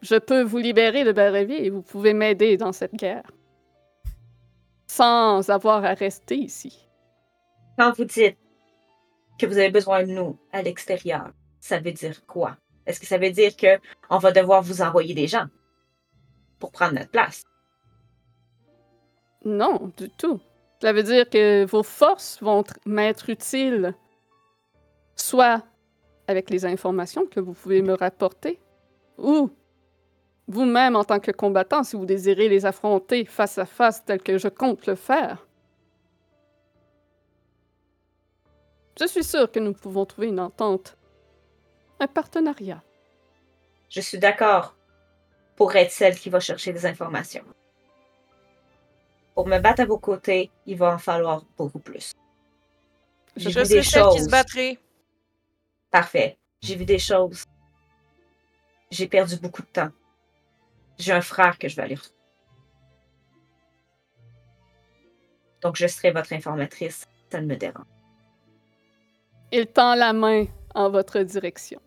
Je 0.02 0.14
peux 0.14 0.44
vous 0.44 0.58
libérer 0.58 1.02
de 1.02 1.10
Barévie 1.10 1.54
et 1.54 1.68
vous 1.68 1.82
pouvez 1.82 2.12
m'aider 2.12 2.56
dans 2.56 2.70
cette 2.70 2.94
guerre. 2.94 3.28
Sans 4.86 5.50
avoir 5.50 5.84
à 5.84 5.94
rester 5.94 6.36
ici. 6.36 6.88
Quand 7.76 7.90
vous 7.96 8.04
dites 8.04 8.38
que 9.36 9.46
vous 9.46 9.58
avez 9.58 9.70
besoin 9.70 10.04
de 10.04 10.12
nous 10.12 10.38
à 10.52 10.62
l'extérieur, 10.62 11.32
ça 11.58 11.80
veut 11.80 11.90
dire 11.90 12.24
quoi? 12.26 12.56
Est-ce 12.86 13.00
que 13.00 13.06
ça 13.06 13.18
veut 13.18 13.32
dire 13.32 13.56
que 13.56 13.80
on 14.10 14.18
va 14.18 14.30
devoir 14.30 14.62
vous 14.62 14.80
envoyer 14.80 15.12
des 15.12 15.26
gens 15.26 15.48
pour 16.60 16.70
prendre 16.70 16.94
notre 16.94 17.10
place? 17.10 17.42
Non, 19.44 19.90
du 19.96 20.08
tout. 20.08 20.40
Cela 20.84 20.92
veut 20.92 21.02
dire 21.02 21.30
que 21.30 21.64
vos 21.64 21.82
forces 21.82 22.42
vont 22.42 22.60
tr- 22.60 22.76
m'être 22.84 23.30
utiles, 23.30 23.94
soit 25.16 25.64
avec 26.28 26.50
les 26.50 26.66
informations 26.66 27.24
que 27.24 27.40
vous 27.40 27.54
pouvez 27.54 27.80
me 27.80 27.94
rapporter, 27.94 28.60
ou 29.16 29.48
vous-même 30.46 30.94
en 30.94 31.02
tant 31.02 31.20
que 31.20 31.30
combattant, 31.30 31.84
si 31.84 31.96
vous 31.96 32.04
désirez 32.04 32.50
les 32.50 32.66
affronter 32.66 33.24
face 33.24 33.56
à 33.56 33.64
face 33.64 34.04
tel 34.04 34.20
que 34.20 34.36
je 34.36 34.48
compte 34.48 34.86
le 34.86 34.94
faire. 34.94 35.46
Je 39.00 39.06
suis 39.06 39.24
sûre 39.24 39.50
que 39.50 39.60
nous 39.60 39.72
pouvons 39.72 40.04
trouver 40.04 40.26
une 40.26 40.40
entente, 40.40 40.98
un 41.98 42.08
partenariat. 42.08 42.82
Je 43.88 44.02
suis 44.02 44.18
d'accord 44.18 44.76
pour 45.56 45.74
être 45.76 45.92
celle 45.92 46.18
qui 46.18 46.28
va 46.28 46.40
chercher 46.40 46.74
des 46.74 46.84
informations. 46.84 47.44
Pour 49.34 49.46
me 49.48 49.58
battre 49.58 49.82
à 49.82 49.84
vos 49.86 49.98
côtés, 49.98 50.50
il 50.66 50.76
va 50.76 50.94
en 50.94 50.98
falloir 50.98 51.44
beaucoup 51.56 51.80
plus. 51.80 52.12
Je, 53.36 53.48
J'ai 53.48 53.60
vu 53.60 53.66
suis 53.66 53.74
des 53.76 53.82
celle 53.82 54.02
qui 54.10 54.18
se 54.18 54.22
choses. 54.22 54.28
battrait. 54.28 54.78
Parfait. 55.90 56.38
J'ai 56.62 56.76
vu 56.76 56.84
des 56.84 56.98
choses. 57.00 57.44
J'ai 58.90 59.08
perdu 59.08 59.36
beaucoup 59.36 59.62
de 59.62 59.66
temps. 59.66 59.90
J'ai 60.98 61.12
un 61.12 61.20
frère 61.20 61.58
que 61.58 61.68
je 61.68 61.74
vais 61.74 61.82
aller 61.82 61.94
retrouver. 61.96 62.14
Donc, 65.62 65.76
je 65.76 65.86
serai 65.86 66.12
votre 66.12 66.32
informatrice. 66.32 67.04
Ça 67.32 67.40
ne 67.40 67.46
me 67.46 67.56
dérange. 67.56 67.86
Il 69.50 69.66
tend 69.66 69.94
la 69.96 70.12
main 70.12 70.46
en 70.74 70.90
votre 70.90 71.20
direction. 71.20 71.80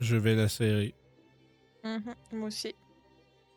Je 0.00 0.16
vais 0.16 0.34
la 0.34 0.48
serrer. 0.48 0.94
Mhm, 1.84 2.14
moi 2.32 2.48
aussi. 2.48 2.74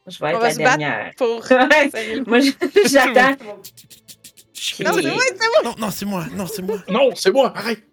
Je 0.07 0.19
vais 0.19 0.31
être 0.31 0.39
va 0.39 0.47
la 0.47 0.53
se 0.53 0.59
battre. 0.59 0.77
dernière. 0.77 1.11
Pour. 1.17 1.43
Serrer 1.45 2.15
le- 2.15 2.23
Moi, 2.27 2.39
j'attends. 2.85 3.45
Non, 4.83 4.93
c'est 4.93 5.03
moi, 5.03 5.21
c'est 5.27 5.47
moi. 5.47 5.61
Non, 5.63 5.75
non, 5.77 5.89
c'est 5.91 6.05
moi. 6.05 6.25
Non, 6.33 6.45
c'est 6.47 6.61
moi. 6.61 6.77
Non, 6.89 7.09
c'est 7.15 7.31
moi, 7.31 7.57
arrête! 7.57 7.83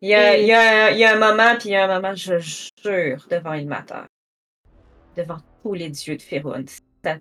Il 0.00 0.08
y 0.08 0.14
a, 0.14 0.36
il 0.36 0.46
y 0.46 0.52
a- 0.52 0.90
il 0.90 0.98
y 0.98 1.04
a 1.04 1.14
un 1.14 1.18
moment, 1.18 1.56
puis 1.58 1.68
il 1.68 1.72
y 1.72 1.76
a 1.76 1.84
un 1.88 1.94
moment, 2.00 2.14
je 2.14 2.38
jure, 2.38 3.26
devant 3.30 3.52
Ilmater, 3.54 4.02
devant 5.16 5.38
tous 5.62 5.74
les 5.74 5.90
dieux 5.90 6.16
de 6.16 6.22
Férun, 6.22 6.64
si 6.66 6.80
ça 7.04 7.18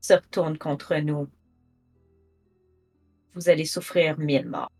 se 0.00 0.12
retourne 0.14 0.56
contre 0.56 0.94
nous, 0.96 1.26
vous 3.34 3.48
allez 3.48 3.64
souffrir 3.64 4.18
mille 4.18 4.48
morts. 4.48 4.70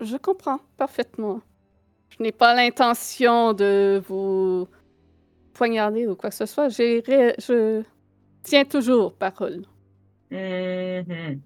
Je 0.00 0.16
comprends 0.16 0.60
parfaitement. 0.76 1.40
Je 2.18 2.22
n'ai 2.22 2.32
pas 2.32 2.54
l'intention 2.54 3.52
de 3.52 4.02
vous 4.08 4.66
poignarder 5.52 6.06
ou 6.06 6.16
quoi 6.16 6.30
que 6.30 6.36
ce 6.36 6.46
soit. 6.46 6.68
J'ai 6.68 7.00
ré- 7.00 7.34
Je 7.38 7.82
tiens 8.42 8.64
toujours 8.64 9.14
parole. 9.14 9.64
Mhm. 10.30 11.40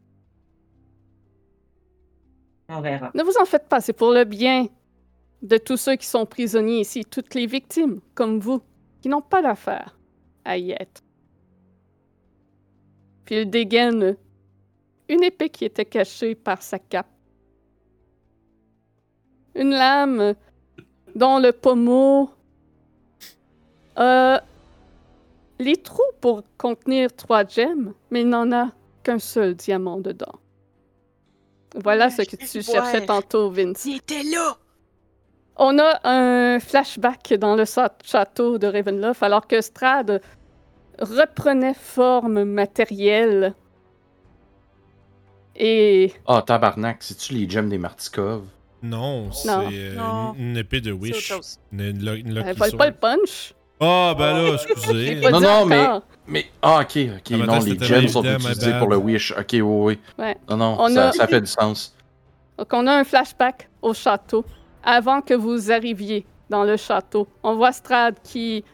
On 2.69 2.81
verra. 2.81 3.11
Ne 3.15 3.23
vous 3.25 3.37
en 3.41 3.45
faites 3.45 3.69
pas, 3.69 3.81
c'est 3.81 3.93
pour 3.93 4.13
le 4.13 4.25
bien 4.25 4.69
de 5.43 5.57
tous 5.57 5.77
ceux 5.77 5.97
qui 5.97 6.07
sont 6.07 6.25
prisonniers 6.27 6.81
ici, 6.81 7.05
toutes 7.05 7.35
les 7.35 7.47
victimes, 7.47 8.01
comme 8.15 8.39
vous, 8.39 8.63
qui 9.01 9.09
n'ont 9.09 9.23
pas 9.23 9.43
d'affaire 9.43 9.99
à 10.45 10.57
y 10.57 10.71
être. 10.71 11.03
Puis 13.25 13.41
il 13.41 13.51
dégaine 13.51 14.17
une 15.09 15.25
épée 15.25 15.49
qui 15.49 15.65
était 15.65 15.85
cachée 15.85 16.35
par 16.37 16.63
sa 16.63 16.79
cape. 16.79 17.09
Une 19.57 19.71
lame 19.71 20.35
dont 21.15 21.39
le 21.39 21.53
pommeau 21.53 22.31
a 23.97 24.43
les 25.59 25.77
trous 25.77 26.03
pour 26.21 26.43
contenir 26.57 27.15
trois 27.15 27.45
gemmes, 27.47 27.93
mais 28.11 28.23
il 28.23 28.29
n'en 28.29 28.51
a 28.53 28.71
qu'un 29.03 29.19
seul 29.19 29.55
diamant 29.55 29.99
dedans. 29.99 30.39
Voilà 31.75 32.11
ce 32.11 32.23
que 32.23 32.37
tu 32.37 32.63
cherchais 32.63 33.05
tantôt, 33.07 33.51
Vince. 33.51 33.85
Il 33.85 33.97
était 33.97 34.23
là. 34.25 34.57
On 35.57 35.79
a 35.79 36.01
un 36.05 36.59
flashback 36.59 37.35
dans 37.35 37.55
le 37.55 37.65
château 38.03 38.59
de 38.59 38.67
Ravenloft 38.67 39.23
alors 39.23 39.47
que 39.47 39.61
Strad 39.61 40.23
reprenait 40.99 41.75
forme 41.75 42.45
matérielle. 42.45 43.55
Et 45.57 46.15
Ah, 46.27 46.43
tabarnak, 46.47 47.03
c'est-tu 47.03 47.35
les 47.35 47.49
gems 47.49 47.69
des 47.69 47.77
Martikov? 47.79 48.45
Non, 48.83 49.31
c'est 49.33 49.49
euh, 49.51 50.33
une, 50.39 50.57
épée 50.57 50.81
de 50.81 50.87
C'est 50.87 50.93
autre 50.93 51.03
Wish. 51.03 51.27
chose. 51.27 51.59
Une, 51.73 51.81
une, 51.81 52.09
une 52.27 52.55
Sword. 52.57 52.77
pas 52.79 52.87
le 52.87 52.95
punch. 52.95 53.55
Ah, 53.81 54.15
ben 54.17 54.33
là, 54.43 54.55
excusez. 54.55 55.21
Non, 55.31 55.41
non, 55.41 55.67
mais-. 55.67 55.89
Mais, 56.27 56.47
ah, 56.63 56.81
ok, 56.83 56.99
ok, 57.17 57.33
Ah, 57.33 57.47
non, 57.47 57.59
les 57.61 57.79
gems 57.79 58.09
sont 58.09 58.23
utilisés 58.25 58.79
pour 58.79 58.89
le 58.89 58.97
Wish. 58.97 59.33
Ok, 59.33 59.49
oui, 59.53 59.61
oui. 59.63 59.99
Ouais. 60.19 60.37
Non, 60.49 60.57
non, 60.57 60.77
On 60.79 60.89
ça, 60.89 61.09
a- 61.09 61.13
ça 61.13 61.27
fait 61.27 61.41
du 61.41 61.47
sens. 61.47 61.95
Donc 62.59 62.69
on 62.73 62.87
a 62.87 62.93
un 62.93 63.05
flashback 63.05 63.69
au 63.81 63.95
château 63.95 64.45
avant 64.85 65.23
que 65.23 65.33
vous 65.35 65.73
arriviez 65.73 66.27
dans 66.51 66.65
le 66.65 66.77
château. 66.77 67.27
On 67.43 67.55
voit 67.57 67.73
Strad 67.73 68.17
qui 68.23 68.65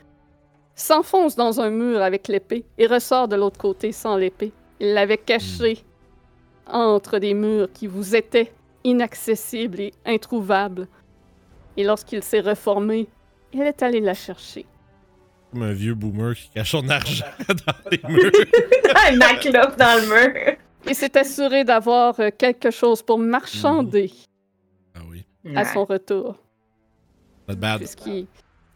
s'enfonce 0.74 1.36
dans 1.36 1.60
un 1.60 1.70
mur 1.70 2.02
avec 2.02 2.26
l'épée 2.28 2.64
et 2.78 2.86
ressort 2.86 3.28
de 3.28 3.36
l'autre 3.36 3.58
côté 3.58 3.92
sans 3.92 4.16
l'épée. 4.16 4.52
Il 4.80 4.92
l'avait 4.92 5.18
cachée 5.18 5.84
entre 6.66 7.18
des 7.20 7.32
murs 7.32 7.68
qui 7.72 7.86
vous 7.86 8.16
étaient 8.16 8.52
inaccessibles 8.86 9.80
et 9.80 9.92
introuvables. 10.04 10.88
Et 11.76 11.84
lorsqu'il 11.84 12.22
s'est 12.22 12.40
reformé, 12.40 13.08
il 13.52 13.60
est 13.62 13.82
allé 13.82 14.00
la 14.00 14.14
chercher. 14.14 14.64
Comme 15.52 15.62
un 15.62 15.72
vieux 15.72 15.94
boomer 15.94 16.34
qui 16.34 16.48
cache 16.50 16.70
son 16.70 16.88
argent 16.88 17.24
dans 17.48 17.90
les 17.90 18.00
murs. 18.08 18.30
Un 19.08 19.16
maclope 19.16 19.76
dans 19.76 20.00
le 20.00 20.06
mur. 20.08 20.56
Il 20.88 20.94
s'est 20.94 21.16
assuré 21.18 21.64
d'avoir 21.64 22.18
euh, 22.20 22.30
quelque 22.36 22.70
chose 22.70 23.02
pour 23.02 23.18
marchander 23.18 24.12
Ah 24.94 25.00
oui, 25.10 25.24
à 25.56 25.64
son 25.64 25.84
retour. 25.84 26.36
not 27.48 27.56
bad. 27.56 27.82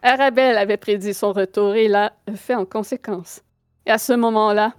Arabelle 0.03 0.57
avait 0.57 0.77
prédit 0.77 1.15
son 1.15 1.33
retour 1.33 1.75
et 1.75 1.87
l'a 1.87 2.13
fait 2.35 2.55
en 2.55 2.65
conséquence. 2.65 3.43
Et 3.87 3.91
à 3.91 3.99
ce 3.99 4.13
moment-là, 4.15 4.75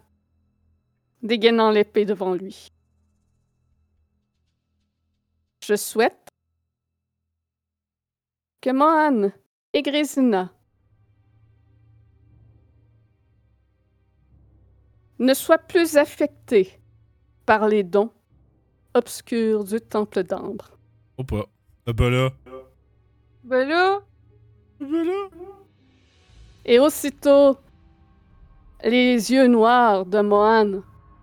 dégainant 1.21 1.69
l'épée 1.71 2.05
devant 2.05 2.33
lui. 2.33 2.70
Je 5.63 5.75
souhaite 5.75 6.27
que 8.61 8.71
Mohan 8.71 9.31
et 9.73 9.81
Grésina 9.81 10.51
ne 15.19 15.33
soient 15.35 15.59
plus 15.59 15.97
affectés 15.97 16.79
par 17.45 17.67
les 17.67 17.83
dons 17.83 18.11
obscurs 18.93 19.63
du 19.63 19.79
Temple 19.79 20.23
d'Ambre. 20.23 20.77
Oh 21.17 21.23
pas. 21.23 21.45
Ah, 21.85 21.93
pas 21.93 22.09
là. 22.09 22.29
Ben 23.43 23.67
là, 23.67 24.01
Voilà. 24.79 25.29
Et 26.65 26.79
aussitôt, 26.79 27.57
les 28.83 29.31
yeux 29.31 29.47
noirs 29.47 30.05
de 30.05 30.21
Mohan 30.21 30.81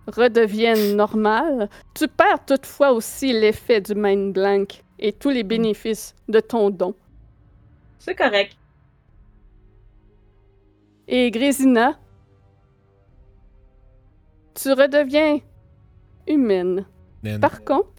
redeviennent 0.09 0.95
normales. 0.95 1.69
Tu 1.93 2.07
perds 2.07 2.45
toutefois 2.45 2.91
aussi 2.91 3.33
l'effet 3.33 3.81
du 3.81 3.93
mind 3.95 4.33
blank 4.33 4.83
et 4.99 5.13
tous 5.13 5.29
les 5.29 5.43
bénéfices 5.43 6.15
de 6.27 6.39
ton 6.39 6.69
don. 6.69 6.93
C'est 7.99 8.15
correct. 8.15 8.55
Et 11.07 11.31
Grésina, 11.31 11.97
tu 14.53 14.71
redeviens 14.73 15.39
humaine. 16.27 16.85
Par 17.41 17.63
contre, 17.63 17.89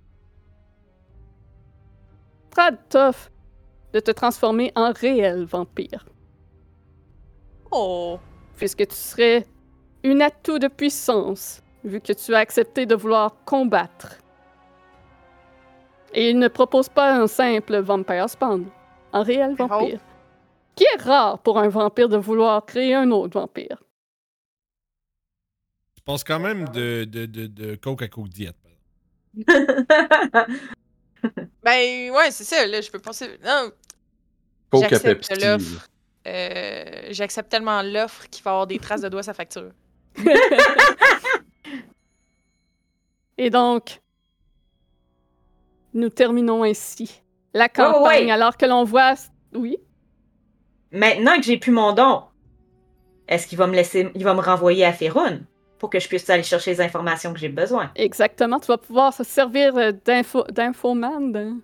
Strad 2.51 2.79
t'offre 2.89 3.31
de 3.93 4.01
te 4.01 4.11
transformer 4.11 4.73
en 4.75 4.93
réel 4.93 5.45
vampire, 5.45 6.05
Oh! 7.71 8.19
puisque 8.57 8.87
tu 8.89 8.95
serais 8.95 9.47
une 10.03 10.21
atout 10.23 10.59
de 10.59 10.69
puissance, 10.69 11.63
vu 11.85 12.01
que 12.01 12.13
tu 12.13 12.35
as 12.35 12.39
accepté 12.39 12.87
de 12.87 12.95
vouloir 12.95 13.35
combattre. 13.45 14.19
Et 16.13 16.31
il 16.31 16.39
ne 16.39 16.49
propose 16.49 16.89
pas 16.89 17.13
un 17.15 17.27
simple 17.27 17.79
vampire 17.79 18.29
spawn, 18.29 18.67
un 19.13 19.23
réel 19.23 19.55
Oh. 19.59 19.67
vampire. 19.67 20.01
Qui 20.77 20.85
est 20.95 21.03
rare 21.03 21.39
pour 21.41 21.59
un 21.59 21.69
vampire 21.69 22.09
de 22.09 22.17
vouloir 22.17 22.65
créer 22.65 22.95
un 22.95 23.11
autre 23.11 23.39
vampire? 23.39 23.83
Je 25.97 26.03
pense 26.05 26.25
quand 26.25 26.41
même 26.41 26.69
de, 26.71 27.05
de, 27.05 27.27
de, 27.27 27.47
de 27.47 27.75
coke 27.77 28.03
à 28.03 28.09
coke 28.09 28.29
exemple. 28.29 28.57
Ben, 31.63 32.11
ouais, 32.11 32.31
c'est 32.31 32.45
ça, 32.45 32.67
là, 32.67 32.81
je 32.81 32.91
peux 32.91 32.99
penser. 32.99 33.39
Non, 33.45 33.71
Coke 34.71 34.85
à 34.85 34.89
J'accepte 34.89 35.29
Pepsi. 35.29 35.45
l'offre. 35.47 35.87
euh, 36.27 36.85
j'accepte 37.11 37.51
tellement 37.51 37.83
l'offre 37.83 38.27
qu'il 38.31 38.43
va 38.43 38.51
y 38.51 38.55
avoir 38.55 38.67
des 38.67 38.79
traces 38.79 39.03
de 39.03 39.09
doigts 39.11 39.23
sa 39.23 39.35
facture. 39.35 39.71
Et 43.43 43.49
donc, 43.49 44.03
nous 45.95 46.11
terminons 46.11 46.63
ainsi 46.63 47.23
la 47.55 47.65
ouais, 47.65 47.69
campagne 47.71 48.27
ouais. 48.27 48.31
alors 48.31 48.59
que 48.59 48.67
l'on 48.67 48.85
voit... 48.85 49.15
Oui? 49.55 49.79
Maintenant 50.93 51.37
que 51.37 51.45
j'ai 51.45 51.57
plus 51.57 51.73
mon 51.73 51.95
don, 51.95 52.25
est-ce 53.29 53.47
qu'il 53.47 53.57
va 53.57 53.67
me 53.67 53.75
laisser, 53.75 54.11
il 54.15 54.25
va 54.25 54.35
me 54.35 54.43
renvoyer 54.43 54.85
à 54.85 54.93
Ferun 54.93 55.41
pour 55.79 55.89
que 55.89 55.99
je 55.99 56.07
puisse 56.07 56.29
aller 56.29 56.43
chercher 56.43 56.73
les 56.73 56.81
informations 56.83 57.33
que 57.33 57.39
j'ai 57.39 57.49
besoin? 57.49 57.91
Exactement, 57.97 58.61
tu 58.61 58.67
vas 58.67 58.77
pouvoir 58.77 59.15
se 59.15 59.25
servir 59.25 59.75
euh, 59.79 59.93
d'info, 60.05 60.45
d'infoman. 60.51 61.63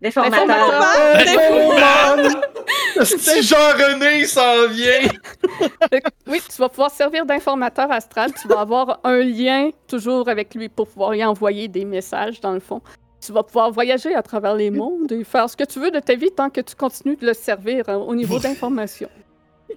D'informateur. 0.00 0.82
Si 3.04 3.42
Jean-René 3.42 4.24
s'en 4.26 4.68
vient! 4.68 5.08
Que, 5.90 5.98
Oui, 6.26 6.40
tu 6.48 6.56
vas 6.58 6.68
pouvoir 6.68 6.90
servir 6.90 7.24
d'informateur 7.26 7.90
astral. 7.90 8.32
Tu 8.40 8.46
vas 8.48 8.60
avoir 8.60 9.00
un 9.04 9.18
lien 9.18 9.70
toujours 9.88 10.28
avec 10.28 10.54
lui 10.54 10.68
pour 10.68 10.88
pouvoir 10.88 11.12
lui 11.12 11.24
envoyer 11.24 11.68
des 11.68 11.84
messages, 11.84 12.40
dans 12.40 12.52
le 12.52 12.60
fond. 12.60 12.80
Tu 13.24 13.32
vas 13.32 13.42
pouvoir 13.42 13.70
voyager 13.72 14.14
à 14.14 14.22
travers 14.22 14.54
les 14.54 14.70
mondes 14.70 15.10
et 15.12 15.24
faire 15.24 15.48
ce 15.48 15.56
que 15.56 15.64
tu 15.64 15.80
veux 15.80 15.90
de 15.90 15.98
ta 16.00 16.14
vie 16.14 16.30
tant 16.30 16.50
que 16.50 16.60
tu 16.60 16.74
continues 16.76 17.16
de 17.16 17.26
le 17.26 17.34
servir 17.34 17.84
euh, 17.88 17.94
au 17.96 18.14
niveau 18.14 18.38
d'information. 18.38 19.08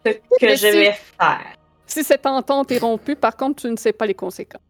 Ce 0.05 0.11
que 0.11 0.19
Mais 0.41 0.55
je 0.57 0.67
si- 0.67 0.71
vais 0.71 0.91
faire. 1.17 1.39
Si 1.87 2.03
cette 2.03 2.25
entente 2.27 2.71
est 2.71 2.77
rompue, 2.77 3.15
par 3.15 3.35
contre, 3.35 3.61
tu 3.63 3.69
ne 3.69 3.75
sais 3.77 3.93
pas 3.93 4.05
les 4.05 4.13
conséquences. 4.13 4.61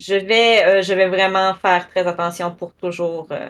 Je 0.00 0.14
vais, 0.14 0.64
euh, 0.64 0.82
je 0.82 0.92
vais 0.94 1.08
vraiment 1.08 1.54
faire 1.54 1.88
très 1.88 2.06
attention 2.06 2.50
pour 2.54 2.72
toujours. 2.74 3.28
euh, 3.30 3.48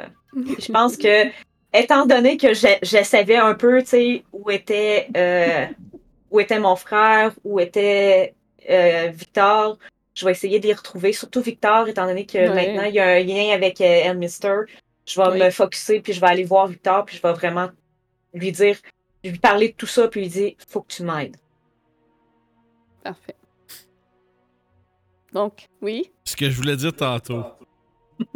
Je 0.58 0.70
pense 0.70 0.96
que, 0.96 1.26
étant 1.72 2.06
donné 2.06 2.36
que 2.36 2.54
je, 2.54 2.68
je 2.82 3.02
savais 3.02 3.36
un 3.36 3.54
peu, 3.54 3.80
tu 3.82 3.88
sais, 3.88 4.24
où 4.32 4.50
était, 4.50 5.08
euh, 5.16 5.66
où 6.30 6.40
était 6.40 6.58
mon 6.58 6.76
frère, 6.76 7.32
où 7.44 7.58
était 7.60 8.34
Victor, 8.66 9.78
je 10.14 10.24
vais 10.24 10.30
essayer 10.32 10.58
de 10.60 10.66
les 10.66 10.72
retrouver, 10.74 11.12
surtout 11.12 11.40
Victor, 11.42 11.88
étant 11.88 12.06
donné 12.06 12.24
que 12.24 12.38
Ouais. 12.38 12.48
maintenant 12.48 12.84
il 12.84 12.94
y 12.94 13.00
a 13.00 13.06
un 13.08 13.20
lien 13.20 13.52
avec 13.54 13.80
Elmister. 13.80 14.60
Je 15.06 15.20
vais 15.20 15.46
me 15.46 15.50
focuser, 15.50 16.00
puis 16.00 16.12
je 16.14 16.20
vais 16.20 16.28
aller 16.28 16.44
voir 16.44 16.66
Victor, 16.68 17.04
puis 17.04 17.16
je 17.16 17.22
vais 17.22 17.32
vraiment 17.34 17.68
lui 18.32 18.52
dire, 18.52 18.76
lui 19.22 19.38
parler 19.38 19.68
de 19.68 19.74
tout 19.74 19.86
ça, 19.86 20.08
puis 20.08 20.22
lui 20.22 20.28
dire, 20.28 20.52
faut 20.68 20.80
que 20.82 20.92
tu 20.94 21.02
m'aides. 21.02 21.36
Parfait. 23.02 23.34
Donc, 25.34 25.66
oui. 25.82 26.12
Ce 26.24 26.36
que 26.36 26.48
je 26.48 26.56
voulais 26.56 26.76
dire 26.76 26.94
tantôt. 26.94 27.44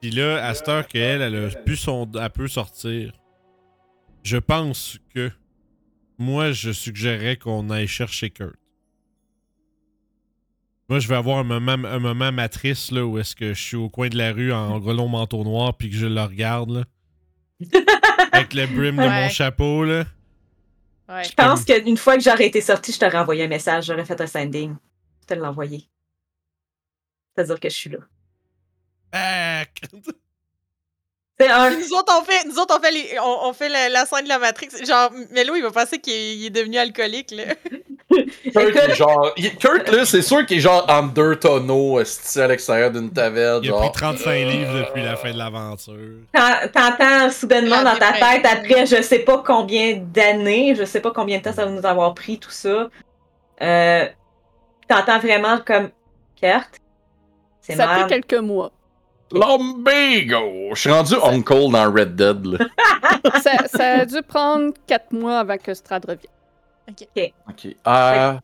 Puis 0.00 0.10
là, 0.10 0.44
à 0.44 0.54
cette 0.54 0.68
heure 0.68 0.88
qu'elle, 0.88 1.20
elle 1.20 1.36
a 1.36 1.48
pu 1.50 1.76
son, 1.76 2.10
elle 2.18 2.30
peut 2.30 2.48
sortir, 2.48 3.12
je 4.22 4.38
pense 4.38 4.98
que 5.14 5.30
moi, 6.16 6.52
je 6.52 6.70
suggérerais 6.70 7.36
qu'on 7.36 7.68
aille 7.68 7.86
chercher 7.86 8.30
Kurt. 8.30 8.56
Moi, 10.88 11.00
je 11.00 11.08
vais 11.08 11.16
avoir 11.16 11.38
un 11.38 11.44
moment, 11.44 11.72
un 11.72 11.98
moment 11.98 12.32
matrice 12.32 12.90
là, 12.90 13.04
où 13.04 13.18
est-ce 13.18 13.36
que 13.36 13.52
je 13.52 13.62
suis 13.62 13.76
au 13.76 13.90
coin 13.90 14.08
de 14.08 14.16
la 14.16 14.32
rue 14.32 14.52
en 14.52 14.78
gros 14.78 14.94
long 14.94 15.08
manteau 15.08 15.44
noir 15.44 15.76
puis 15.76 15.90
que 15.90 15.96
je 15.96 16.06
le 16.06 16.22
regarde 16.22 16.70
là. 16.70 16.84
Avec 18.32 18.54
le 18.54 18.66
brim 18.66 18.96
de 18.96 19.02
mon 19.02 19.28
chapeau 19.28 19.84
là. 19.84 20.04
Ouais. 21.08 21.24
Je 21.24 21.32
pense 21.34 21.64
qu'une 21.64 21.96
fois 21.96 22.16
que 22.16 22.22
j'aurais 22.22 22.46
été 22.46 22.60
sortie, 22.60 22.92
je 22.92 22.98
t'aurais 22.98 23.18
envoyé 23.18 23.44
un 23.44 23.48
message, 23.48 23.86
j'aurais 23.86 24.04
fait 24.04 24.20
un 24.20 24.26
sending. 24.26 24.76
Je 25.22 25.26
te 25.26 25.34
l'envoyer. 25.34 25.88
C'est-à-dire 27.38 27.60
que 27.60 27.68
je 27.68 27.74
suis 27.76 27.90
là. 27.90 27.98
Back! 29.12 29.80
C'est 31.40 31.48
un. 31.48 31.70
Nous 31.70 31.92
autres, 31.94 32.12
on 32.20 32.24
fait, 32.24 32.44
nous 32.48 32.58
autres, 32.58 32.76
on 32.76 32.82
fait, 32.82 32.90
les- 32.90 33.16
on, 33.20 33.48
on 33.48 33.52
fait 33.52 33.68
la, 33.68 33.88
la 33.88 34.04
scène 34.06 34.24
de 34.24 34.28
la 34.28 34.40
Matrix. 34.40 34.70
Genre, 34.84 35.12
Melo, 35.30 35.54
il 35.54 35.62
va 35.62 35.70
penser 35.70 36.00
qu'il 36.00 36.44
est, 36.44 36.50
devenu 36.50 36.78
alcoolique, 36.78 37.30
là. 37.30 37.44
Kurt, 38.52 38.94
genre. 38.96 39.32
il- 39.36 39.54
Kurt, 39.56 39.88
là, 39.88 40.04
c'est 40.04 40.22
sûr 40.22 40.44
qu'il 40.46 40.58
est 40.58 40.60
genre 40.60 40.84
en 40.88 41.04
deux 41.04 41.36
tonneaux, 41.36 41.98
à 41.98 42.46
l'extérieur 42.48 42.90
d'une 42.90 43.12
taverne. 43.12 43.60
Il 43.62 43.68
a 43.68 43.70
Genre. 43.70 43.82
pris 43.82 43.92
35 43.92 44.32
livres 44.46 44.78
depuis 44.80 45.02
la 45.04 45.14
fin 45.14 45.30
de 45.32 45.38
l'aventure. 45.38 45.94
T'en- 46.32 46.68
T'entends 46.74 47.30
soudainement 47.30 47.84
dans 47.84 47.96
ta 47.96 48.14
tête 48.14 48.44
après 48.44 48.86
je 48.86 49.00
sais 49.02 49.20
pas 49.20 49.40
combien 49.46 49.96
d'années, 49.96 50.74
je 50.74 50.84
sais 50.84 51.00
pas 51.00 51.12
combien 51.12 51.38
de 51.38 51.44
temps 51.44 51.52
ça 51.52 51.66
va 51.66 51.70
nous 51.70 51.86
avoir 51.86 52.14
pris 52.14 52.40
tout 52.40 52.50
ça. 52.50 52.88
Euh, 53.62 54.08
T'entends 54.88 55.20
vraiment 55.20 55.58
comme 55.64 55.90
Kurt. 56.40 56.80
C'est 57.68 57.76
Ça 57.76 57.88
fait 57.98 58.06
quelques 58.08 58.42
mois. 58.42 58.72
Lumbago! 59.30 60.70
Je 60.74 60.80
suis 60.80 60.90
rendu 60.90 61.14
Uncle 61.22 61.70
dans 61.70 61.92
Red 61.92 62.16
Dead, 62.16 62.46
là. 62.46 62.58
ça, 63.42 63.68
ça 63.68 63.84
a 64.00 64.04
dû 64.06 64.22
prendre 64.22 64.72
quatre 64.86 65.12
mois 65.12 65.40
avant 65.40 65.58
que 65.58 65.74
Strad 65.74 66.04
revienne. 66.06 66.32
Ok. 67.48 67.76
Ah. 67.84 68.40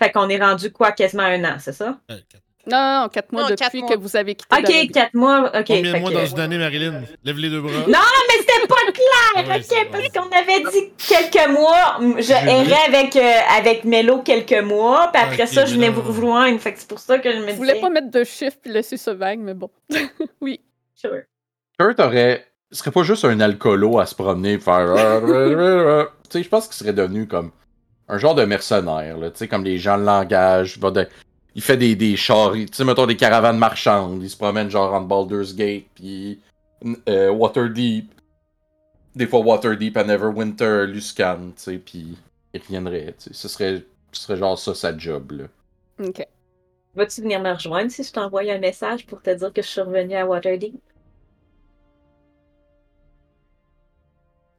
Fait 0.00 0.12
qu'on 0.12 0.28
est 0.28 0.38
rendu 0.38 0.70
quoi 0.70 0.92
quasiment 0.92 1.24
un 1.24 1.44
an, 1.44 1.56
c'est 1.58 1.72
ça? 1.72 1.98
Euh, 2.10 2.18
quatre- 2.28 2.43
Non, 2.70 3.00
non, 3.02 3.08
quatre 3.08 3.32
mois 3.32 3.42
Non, 3.42 3.48
depuis 3.48 3.58
quatre 3.64 3.74
mois. 3.76 3.88
que 3.90 3.98
vous 3.98 4.16
avez 4.16 4.34
quitté 4.34 4.56
Ok, 4.86 4.92
quatre 4.92 5.14
mois. 5.14 5.50
Ok. 5.58 5.64
Combien 5.66 5.92
de 5.94 5.98
mois 5.98 6.10
que- 6.10 6.14
dans 6.14 6.26
une 6.26 6.40
année, 6.40 6.58
Marilyn? 6.58 7.02
Lève 7.24 7.36
les 7.38 7.50
deux 7.50 7.60
bras. 7.60 7.72
Non, 7.72 7.84
mais 8.28 8.38
c'était 8.40 8.66
pas 8.66 8.74
clair, 8.92 9.32
Ah 9.36 9.42
oui, 9.46 9.64
ok, 9.70 9.88
parce 9.92 10.08
qu'on 10.08 10.36
avait 10.36 10.70
dit 10.70 10.92
quelques 11.08 11.48
mois. 11.50 11.98
Je 12.18 12.32
errais 12.32 12.84
avec, 12.88 13.16
euh, 13.16 13.32
avec 13.58 13.84
Mello 13.84 14.22
quelques 14.22 14.62
mois, 14.62 15.10
puis 15.12 15.22
après 15.22 15.46
ça, 15.46 15.64
je 15.66 15.74
venais 15.74 15.90
vous 15.90 16.02
rejoindre. 16.02 16.58
Fait 16.60 16.72
que 16.72 16.78
c'est 16.80 16.88
pour 16.88 16.98
ça 17.00 17.18
que 17.18 17.32
je 17.32 17.38
me 17.38 17.48
Je 17.50 17.54
voulais 17.54 17.72
disais. 17.74 17.80
pas 17.82 17.90
mettre 17.90 18.10
de 18.10 18.24
chiffres 18.24 18.56
puis 18.62 18.72
laisser 18.72 18.96
ça 18.96 19.14
vague, 19.14 19.40
mais 19.40 19.54
bon. 19.54 19.70
oui. 20.40 20.60
Sure. 20.94 21.10
Kurt 21.78 22.00
aurait. 22.00 22.46
Ce 22.70 22.78
serait 22.78 22.90
pas 22.90 23.02
juste 23.04 23.24
un 23.24 23.38
alcoolo 23.40 23.98
à 24.00 24.06
se 24.06 24.14
promener 24.14 24.54
et 24.54 24.58
faire. 24.58 24.94
tu 26.28 26.38
sais, 26.38 26.42
je 26.42 26.48
pense 26.48 26.66
qu'il 26.66 26.74
serait 26.74 26.92
devenu 26.92 27.28
comme 27.28 27.52
un 28.08 28.18
genre 28.18 28.34
de 28.34 28.44
mercenaire, 28.44 29.16
là. 29.18 29.30
Tu 29.30 29.38
sais, 29.38 29.48
comme 29.48 29.64
les 29.64 29.78
gens 29.78 29.96
le 29.96 30.04
langage. 30.04 30.74
Il, 30.76 30.82
va 30.82 30.90
de- 30.90 31.08
il 31.54 31.62
fait 31.62 31.76
des, 31.76 31.94
des 31.94 32.16
chars, 32.16 32.52
tu 32.52 32.66
sais, 32.72 32.84
mettons 32.84 33.06
des 33.06 33.16
caravanes 33.16 33.58
marchandes. 33.58 34.22
Il 34.22 34.30
se 34.30 34.36
promène 34.36 34.70
genre 34.70 34.92
entre 34.92 35.06
Baldur's 35.06 35.54
Gate, 35.54 35.86
puis 35.94 36.40
euh, 37.08 37.30
Waterdeep. 37.30 38.10
Des 39.14 39.26
fois 39.28 39.40
Waterdeep 39.40 39.96
à 39.96 40.02
Neverwinter, 40.02 40.86
Luscan, 40.88 41.52
tu 41.56 41.62
sais, 41.62 41.78
puis 41.78 42.18
il 42.52 42.60
reviendrait, 42.60 43.14
tu 43.18 43.24
sais. 43.24 43.34
Ce 43.34 43.48
serait, 43.48 43.84
ce 44.10 44.22
serait 44.22 44.36
genre 44.36 44.58
ça 44.58 44.74
sa 44.74 44.96
job, 44.96 45.32
là. 45.32 45.44
OK. 46.04 46.26
Vas-tu 46.96 47.22
venir 47.22 47.40
me 47.40 47.52
rejoindre 47.52 47.90
si 47.90 48.02
je 48.02 48.12
t'envoie 48.12 48.42
un 48.42 48.58
message 48.58 49.06
pour 49.06 49.22
te 49.22 49.30
dire 49.30 49.52
que 49.52 49.62
je 49.62 49.66
suis 49.68 49.80
revenue 49.80 50.14
à 50.14 50.26
Waterdeep? 50.26 50.74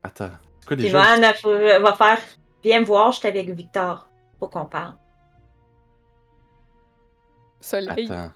Attends. 0.04 0.32
C'est 0.62 0.68
quoi 0.68 0.76
déjà? 0.78 1.80
Va 1.80 1.94
faire 1.94 2.20
Viens 2.64 2.80
me 2.80 2.86
voir, 2.86 3.12
je 3.12 3.20
suis 3.20 3.28
avec 3.28 3.50
Victor. 3.50 4.10
Faut 4.40 4.48
qu'on 4.48 4.66
parle. 4.66 4.96
Soleil. 7.66 8.06
Attends. 8.12 8.32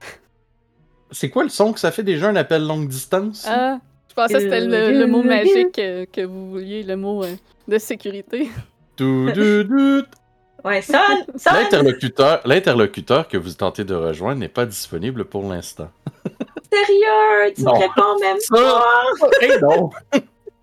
C'est 1.10 1.30
quoi 1.30 1.42
le 1.42 1.48
son 1.48 1.72
que 1.72 1.80
ça 1.80 1.90
fait 1.90 2.02
déjà 2.02 2.28
un 2.28 2.36
appel 2.36 2.66
longue 2.66 2.88
distance? 2.88 3.46
Ah, 3.48 3.78
je 4.08 4.14
pensais 4.14 4.34
que 4.34 4.40
c'était 4.40 4.60
le, 4.60 4.92
le 4.98 5.06
mot 5.06 5.22
magique 5.22 5.74
que 5.74 6.24
vous 6.24 6.50
vouliez, 6.50 6.82
le 6.82 6.96
mot 6.96 7.24
euh, 7.24 7.34
de 7.66 7.78
sécurité. 7.78 8.48
Tout, 8.96 9.30
tout, 9.34 9.64
tout. 9.64 10.04
Ouais, 10.64 10.82
sonne! 10.82 11.24
Sonne! 11.36 11.54
L'interlocuteur, 11.54 12.40
l'interlocuteur 12.44 13.28
que 13.28 13.36
vous 13.36 13.52
tentez 13.52 13.84
de 13.84 13.94
rejoindre 13.94 14.40
n'est 14.40 14.48
pas 14.48 14.66
disponible 14.66 15.24
pour 15.24 15.48
l'instant. 15.48 15.88
Sérieux! 16.72 17.52
Tu 17.54 17.62
Non. 17.62 17.74
me 17.74 17.78
réponds 17.78 18.18
même 18.20 18.38
pas! 18.50 18.84
Eh 19.42 19.58
non! 19.60 19.90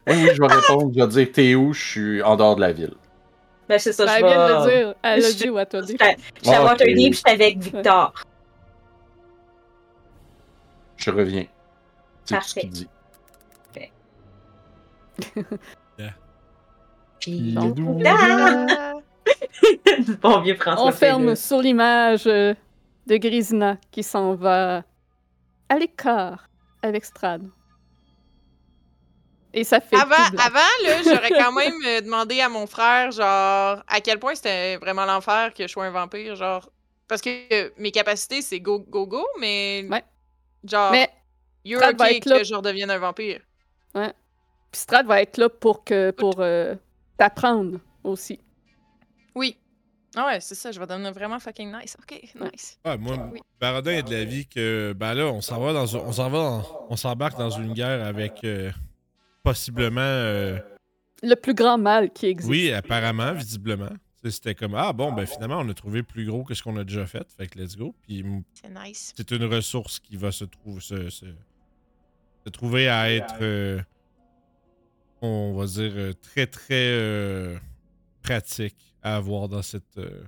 Oui, 0.08 0.28
je 0.36 0.40
vais 0.40 0.48
répondre. 0.48 0.92
Je 0.96 1.00
vais 1.02 1.08
dire 1.08 1.32
t'es 1.34 1.56
où? 1.56 1.74
Je 1.74 1.84
suis 1.84 2.22
en 2.22 2.36
dehors 2.36 2.56
de 2.56 2.62
la 2.62 2.72
ville. 2.74 2.94
Ben, 3.68 3.80
c'est 3.80 3.94
ça, 3.94 4.06
Ben, 4.06 4.12
je 4.12 4.16
elle 4.18 4.26
vient 4.26 4.48
de 4.48 4.54
le 4.54 4.70
dire. 4.86 4.96
Elle 5.02 5.26
a 5.26 5.30
Je- 5.30 5.36
dit 5.36 5.50
Waterdeep. 5.50 5.90
J'étais 6.00 6.18
j'étais 6.36 6.50
à 6.56 6.60
Ah. 6.60 6.64
Waterdeep, 6.66 7.14
j'étais 7.14 7.32
avec 7.32 7.58
Victor. 7.58 8.14
Je 10.98 11.12
reviens. 11.12 11.46
C'est 12.26 12.36
tout 12.38 12.44
ce 12.44 12.54
Parfait. 12.56 12.62
qu'il 12.62 12.70
dit. 12.70 12.88
Puis. 17.20 17.54
Donc, 17.54 17.78
Ah! 18.06 18.94
Du 20.00 20.16
bon 20.18 20.42
vieux 20.42 20.56
François. 20.56 20.86
On 20.90 20.92
ferme 20.92 21.24
Pérus. 21.24 21.40
sur 21.40 21.60
l'image 21.62 22.26
de 22.26 22.56
Grisina 23.10 23.78
qui 23.92 24.04
s'en 24.04 24.36
va 24.36 24.84
à 25.70 25.80
l'écart 25.80 26.48
avec 26.84 27.06
Strad. 27.06 27.42
Et 29.57 29.64
ça 29.64 29.80
fait. 29.80 29.95
Avant, 29.95 30.15
j'aurais 31.06 31.30
quand 31.32 31.52
même 31.53 31.73
euh, 31.88 32.02
demandé 32.02 32.41
à 32.41 32.49
mon 32.49 32.68
frère, 32.68 33.10
genre, 33.11 33.82
à 33.88 34.02
quel 34.03 34.19
point 34.19 34.36
c'était 34.36 34.76
vraiment 34.77 35.06
l'enfer 35.06 35.53
que 35.53 35.64
je 35.65 35.72
sois 35.72 35.86
un 35.86 35.91
vampire, 35.91 36.36
genre. 36.36 36.69
Parce 37.07 37.22
que 37.22 37.30
euh, 37.53 37.69
mes 37.77 37.91
capacités, 37.91 38.41
c'est 38.41 38.60
go, 38.60 38.80
go, 38.80 39.07
go, 39.07 39.26
mais. 39.40 39.86
Ouais. 39.90 40.03
Genre, 40.64 40.91
Mais 40.91 41.10
you're 41.64 41.80
Strad 41.82 42.02
okay 42.02 42.19
que 42.19 42.44
je 42.44 42.53
redevienne 42.53 42.91
un 42.91 42.98
vampire. 42.98 43.40
puis 43.94 44.03
Strad 44.73 45.06
va 45.07 45.22
être 45.22 45.38
là 45.38 45.48
pour 45.49 45.84
que 45.84 46.11
pour 46.11 46.36
euh, 46.40 46.76
t'apprendre 47.18 47.80
aussi. 48.03 48.40
Oui. 49.36 49.57
Ah 50.18 50.27
ouais, 50.27 50.40
c'est 50.40 50.56
ça, 50.56 50.72
je 50.72 50.80
vais 50.80 50.88
devenir 50.88 51.11
vraiment 51.14 51.40
fucking 51.40 51.72
nice. 51.77 51.95
Ok, 52.02 52.19
nice. 52.41 52.80
Ouais, 52.86 52.98
moi, 52.98 53.18
Oui. 53.34 53.40
Baradin 53.60 53.91
est 53.91 54.03
de 54.03 54.11
l'avis 54.15 54.48
que, 54.48 54.94
ben 54.95 55.14
là, 55.14 55.26
on 55.27 55.41
s'en 55.41 55.60
va 55.60 55.73
dans, 55.73 55.95
un- 55.95 55.99
on 55.99 56.11
s'en 56.14 56.30
va, 56.30 56.38
dans- 56.38 56.86
on 56.90 56.95
s'embarque 56.95 57.38
dans 57.38 57.49
une 57.49 57.73
guerre 57.73 58.06
avec 58.06 58.44
euh, 58.45 58.72
possiblement, 59.46 60.02
euh, 60.02 60.60
Le 61.24 61.36
plus 61.36 61.54
grand 61.54 61.78
mal 61.78 62.12
qui 62.12 62.26
existe. 62.26 62.50
oui, 62.50 62.72
apparemment, 62.72 63.34
visiblement. 63.34 63.90
C'était 64.28 64.56
comme 64.56 64.74
ah 64.74 64.92
bon, 64.92 65.14
ben 65.14 65.28
finalement, 65.28 65.60
on 65.60 65.70
a 65.70 65.74
trouvé 65.76 66.02
plus 66.02 66.26
gros 66.26 66.44
que 66.44 66.56
ce 66.56 66.64
qu'on 66.64 66.76
a 66.78 66.84
déjà 66.84 67.06
fait, 67.06 67.32
fait 67.38 67.46
que 67.48 67.60
let's 67.60 67.78
go. 67.78 67.94
Puis 68.02 68.26
C'est 68.60 68.70
nice. 68.74 69.14
c'est 69.16 69.30
une 69.32 69.44
ressource 69.46 70.00
qui 70.00 70.18
va 70.18 70.32
se 70.32 70.46
trouver, 70.46 70.82
se, 70.82 71.10
se- 71.12 71.26
se 72.44 72.50
trouver 72.50 72.90
à 72.90 73.12
être, 73.12 73.36
euh, 73.42 73.80
on 75.22 75.54
va 75.56 75.66
dire, 75.68 75.92
euh, 75.96 76.14
très 76.14 76.48
très 76.48 76.90
euh, 76.90 77.60
pratique 78.24 78.96
à 79.04 79.16
avoir 79.18 79.48
dans 79.48 79.62
cette 79.62 79.98
euh, 80.00 80.24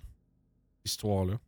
histoire-là. 0.85 1.39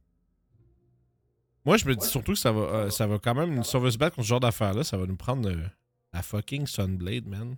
Moi, 1.66 1.78
je 1.78 1.86
me 1.86 1.96
dis 1.96 2.08
surtout 2.08 2.32
que 2.34 2.40
ça 2.40 2.52
va, 2.52 2.62
euh, 2.62 2.90
ça 2.90 3.06
va 3.06 3.20
quand 3.20 3.36
même, 3.36 3.64
si 3.64 3.76
on 3.76 3.80
veut 3.80 3.92
se 3.92 3.98
battre 4.00 4.16
contre 4.16 4.26
ce 4.26 4.30
genre 4.30 4.40
d'affaires-là, 4.40 4.84
ça 4.84 4.98
va 4.98 5.06
nous 5.06 5.16
prendre 5.18 5.48
euh, 5.50 5.58
la 6.14 6.22
fucking 6.22 6.68
Sunblade, 6.68 7.28
man. 7.28 7.56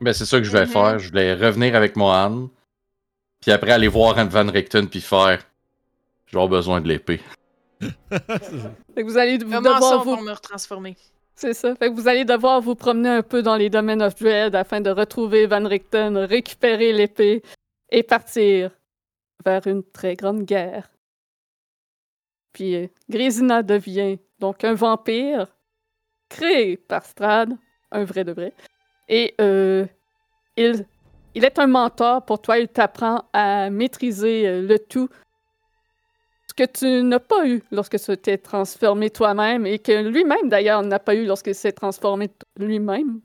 Ben, 0.00 0.12
c'est 0.12 0.26
ça 0.26 0.38
que 0.38 0.44
je 0.44 0.50
vais 0.52 0.66
Mhm. 0.66 0.72
faire. 0.72 0.98
Je 0.98 1.12
vais 1.12 1.34
revenir 1.34 1.74
avec 1.74 1.96
Mohan. 1.96 2.50
Puis 3.40 3.52
après, 3.52 3.70
aller 3.72 3.88
voir 3.88 4.18
Anne 4.18 4.28
Van 4.28 4.46
Richten. 4.50 4.88
Puis 4.88 5.00
faire. 5.00 5.44
J'aurai 6.26 6.48
besoin 6.48 6.80
de 6.80 6.88
l'épée. 6.88 7.20
Fait 8.10 9.02
que 9.02 9.04
vous 9.04 9.18
allez 9.18 9.38
Comment 9.38 9.62
ça, 9.62 9.74
devoir 9.74 10.04
vous 10.04 10.16
me 10.16 10.32
retransformer? 10.32 10.96
C'est 11.34 11.52
ça. 11.54 11.74
Fait 11.74 11.90
que 11.90 11.94
vous 11.94 12.08
allez 12.08 12.24
devoir 12.24 12.60
vous 12.60 12.74
promener 12.74 13.08
un 13.08 13.22
peu 13.22 13.42
dans 13.42 13.56
les 13.56 13.68
domaines 13.70 14.02
of 14.02 14.14
Dread 14.14 14.54
afin 14.54 14.80
de 14.80 14.90
retrouver 14.90 15.46
Van 15.46 15.66
Richten, 15.66 16.16
récupérer 16.16 16.92
l'épée 16.92 17.42
et 17.90 18.02
partir 18.02 18.70
vers 19.44 19.66
une 19.66 19.82
très 19.82 20.14
grande 20.16 20.44
guerre. 20.44 20.88
Puis 22.52 22.76
euh, 22.76 22.86
Grésina 23.10 23.62
devient 23.62 24.18
donc 24.38 24.62
un 24.64 24.74
vampire 24.74 25.48
créé 26.34 26.76
par 26.76 27.04
Strad, 27.04 27.50
un 27.92 28.04
vrai 28.04 28.24
de 28.24 28.32
vrai. 28.32 28.52
Et 29.08 29.34
euh, 29.40 29.86
il, 30.56 30.84
il 31.34 31.44
est 31.44 31.58
un 31.58 31.66
mentor 31.66 32.24
pour 32.24 32.40
toi. 32.40 32.58
Il 32.58 32.68
t'apprend 32.68 33.24
à 33.32 33.70
maîtriser 33.70 34.46
euh, 34.48 34.62
le 34.62 34.78
tout 34.78 35.08
ce 36.48 36.54
que 36.54 36.70
tu 36.70 37.02
n'as 37.02 37.20
pas 37.20 37.46
eu 37.46 37.62
lorsque 37.70 37.98
tu 37.98 38.16
t'es 38.16 38.38
transformé 38.38 39.10
toi-même 39.10 39.66
et 39.66 39.78
que 39.78 39.92
lui-même 40.08 40.48
d'ailleurs 40.48 40.82
n'a 40.82 40.98
pas 40.98 41.14
eu 41.14 41.24
lorsqu'il 41.24 41.54
s'est 41.54 41.72
transformé 41.72 42.30
lui-même. 42.58 43.20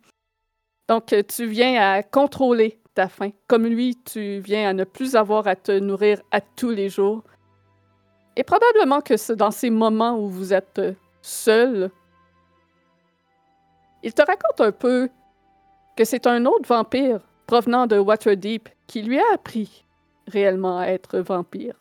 Donc 0.87 1.13
euh, 1.13 1.23
tu 1.23 1.45
viens 1.47 1.81
à 1.81 2.03
contrôler 2.03 2.79
ta 2.93 3.07
faim. 3.07 3.31
Comme 3.47 3.65
lui, 3.65 3.97
tu 4.03 4.39
viens 4.39 4.69
à 4.69 4.73
ne 4.73 4.83
plus 4.83 5.15
avoir 5.15 5.47
à 5.47 5.55
te 5.55 5.71
nourrir 5.79 6.21
à 6.31 6.41
tous 6.41 6.71
les 6.71 6.89
jours. 6.89 7.23
Et 8.35 8.43
probablement 8.43 9.01
que 9.01 9.33
dans 9.33 9.51
ces 9.51 9.69
moments 9.69 10.17
où 10.19 10.29
vous 10.29 10.53
êtes 10.53 10.81
seul, 11.21 11.91
il 14.03 14.13
te 14.13 14.21
raconte 14.21 14.61
un 14.61 14.71
peu 14.71 15.09
que 15.95 16.05
c'est 16.05 16.27
un 16.27 16.45
autre 16.45 16.67
vampire 16.67 17.19
provenant 17.47 17.87
de 17.87 17.97
Waterdeep 17.97 18.69
qui 18.87 19.01
lui 19.01 19.19
a 19.19 19.33
appris 19.33 19.85
réellement 20.27 20.77
à 20.77 20.87
être 20.87 21.19
vampire. 21.19 21.75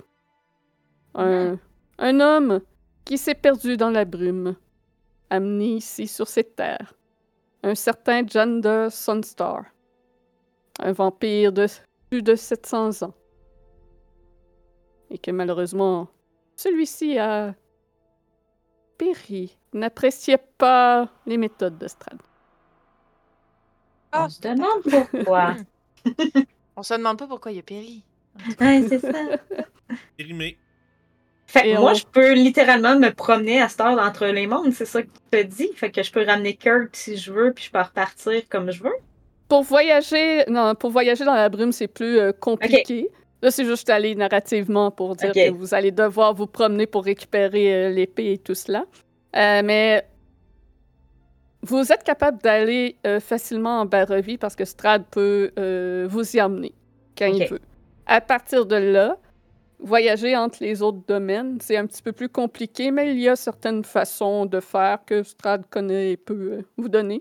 Un, 1.15 1.59
un 1.99 2.20
homme 2.20 2.61
qui 3.05 3.19
s'est 3.19 3.35
perdu 3.35 3.77
dans 3.77 3.90
la 3.90 4.05
brume, 4.05 4.57
amené 5.31 5.77
ici 5.77 6.07
sur 6.07 6.28
cette 6.28 6.57
terre. 6.57 6.95
Un 7.62 7.74
certain 7.74 8.27
Jander 8.27 8.89
Sunstar. 8.90 9.65
Un 10.81 10.93
vampire 10.93 11.53
de 11.53 11.66
plus 12.09 12.23
de 12.23 12.35
700 12.35 13.03
ans. 13.03 13.15
Et 15.11 15.19
que 15.19 15.31
malheureusement, 15.31 16.09
celui-ci 16.57 17.19
a 17.19 17.55
péri, 18.98 19.56
n'appréciait 19.72 20.42
pas 20.58 21.08
les 21.26 21.36
méthodes 21.38 21.78
de 21.78 21.88
Strad. 21.88 22.18
Ah, 24.12 24.24
On 24.24 24.28
se 24.28 24.40
demande 24.40 24.82
pourquoi. 25.12 25.54
On 26.76 26.82
se 26.82 26.94
demande 26.94 27.18
pas 27.18 27.26
pourquoi 27.26 27.52
il 27.52 27.58
a 27.58 27.62
péri. 27.62 28.02
ouais, 28.60 28.84
c'est 28.88 28.98
ça. 29.00 29.12
Périmé. 30.16 30.58
Fait 31.46 31.62
que 31.62 31.66
Et 31.68 31.78
moi, 31.78 31.92
on- 31.92 31.94
je 31.94 32.04
peux 32.04 32.32
littéralement 32.34 32.98
me 32.98 33.10
promener 33.10 33.60
à 33.62 33.68
cette 33.68 33.80
heure 33.80 33.98
entre 33.98 34.26
les 34.26 34.46
mondes, 34.46 34.72
c'est 34.72 34.84
ça 34.84 35.02
que 35.02 35.08
tu 35.08 35.20
te 35.30 35.42
dis. 35.42 35.70
Fait 35.74 35.90
que 35.90 36.02
je 36.02 36.12
peux 36.12 36.24
ramener 36.24 36.54
Kurt 36.56 36.94
si 36.94 37.16
je 37.16 37.32
veux, 37.32 37.52
puis 37.54 37.64
je 37.64 37.70
peux 37.70 37.80
repartir 37.80 38.42
comme 38.50 38.70
je 38.70 38.82
veux. 38.82 38.92
Pour 39.48 39.62
voyager, 39.62 40.44
non, 40.48 40.74
pour 40.74 40.90
voyager 40.90 41.24
dans 41.24 41.32
la 41.34 41.48
brume, 41.48 41.72
c'est 41.72 41.88
plus 41.88 42.18
euh, 42.18 42.32
compliqué. 42.32 43.08
Là, 43.40 43.51
c'est 43.51 43.65
juste 43.65 43.89
aller 43.89 44.15
narrativement 44.15 44.90
pour 44.90 45.15
dire 45.15 45.32
que 45.32 45.51
vous 45.51 45.74
allez 45.74 45.93
devoir 45.93 46.35
vous 46.35 46.47
promener 46.47 46.86
pour 46.86 47.05
récupérer 47.05 47.73
euh, 47.73 47.90
l'épée 47.90 48.32
et 48.32 48.39
tout 48.39 48.55
cela. 48.55 48.85
Euh, 49.36 49.62
mais 49.65 50.05
vous 51.62 51.93
êtes 51.93 52.02
capable 52.02 52.40
d'aller 52.40 52.97
euh, 53.06 53.20
facilement 53.20 53.81
en 53.81 53.86
Barovie 53.86 54.39
parce 54.39 54.56
que 54.56 54.65
Strad 54.65 55.05
peut 55.10 55.52
euh, 55.59 56.06
vous 56.09 56.36
y 56.36 56.40
emmener 56.40 56.74
quand 57.16 57.27
il 57.27 57.47
veut. 57.47 57.60
À 58.06 58.20
partir 58.20 58.65
de 58.65 58.77
là, 58.77 59.19
voyager 59.78 60.36
entre 60.36 60.59
les 60.60 60.82
autres 60.82 61.02
domaines, 61.06 61.59
c'est 61.60 61.77
un 61.77 61.86
petit 61.86 62.02
peu 62.02 62.12
plus 62.12 62.28
compliqué, 62.28 62.90
mais 62.90 63.12
il 63.12 63.20
y 63.20 63.28
a 63.28 63.36
certaines 63.36 63.85
façons 63.85 64.47
de 64.47 64.60
faire 64.60 65.05
que 65.05 65.23
Strad 65.23 65.66
connaît 65.69 66.12
et 66.12 66.16
peut 66.16 66.65
vous 66.77 66.89
donner, 66.89 67.20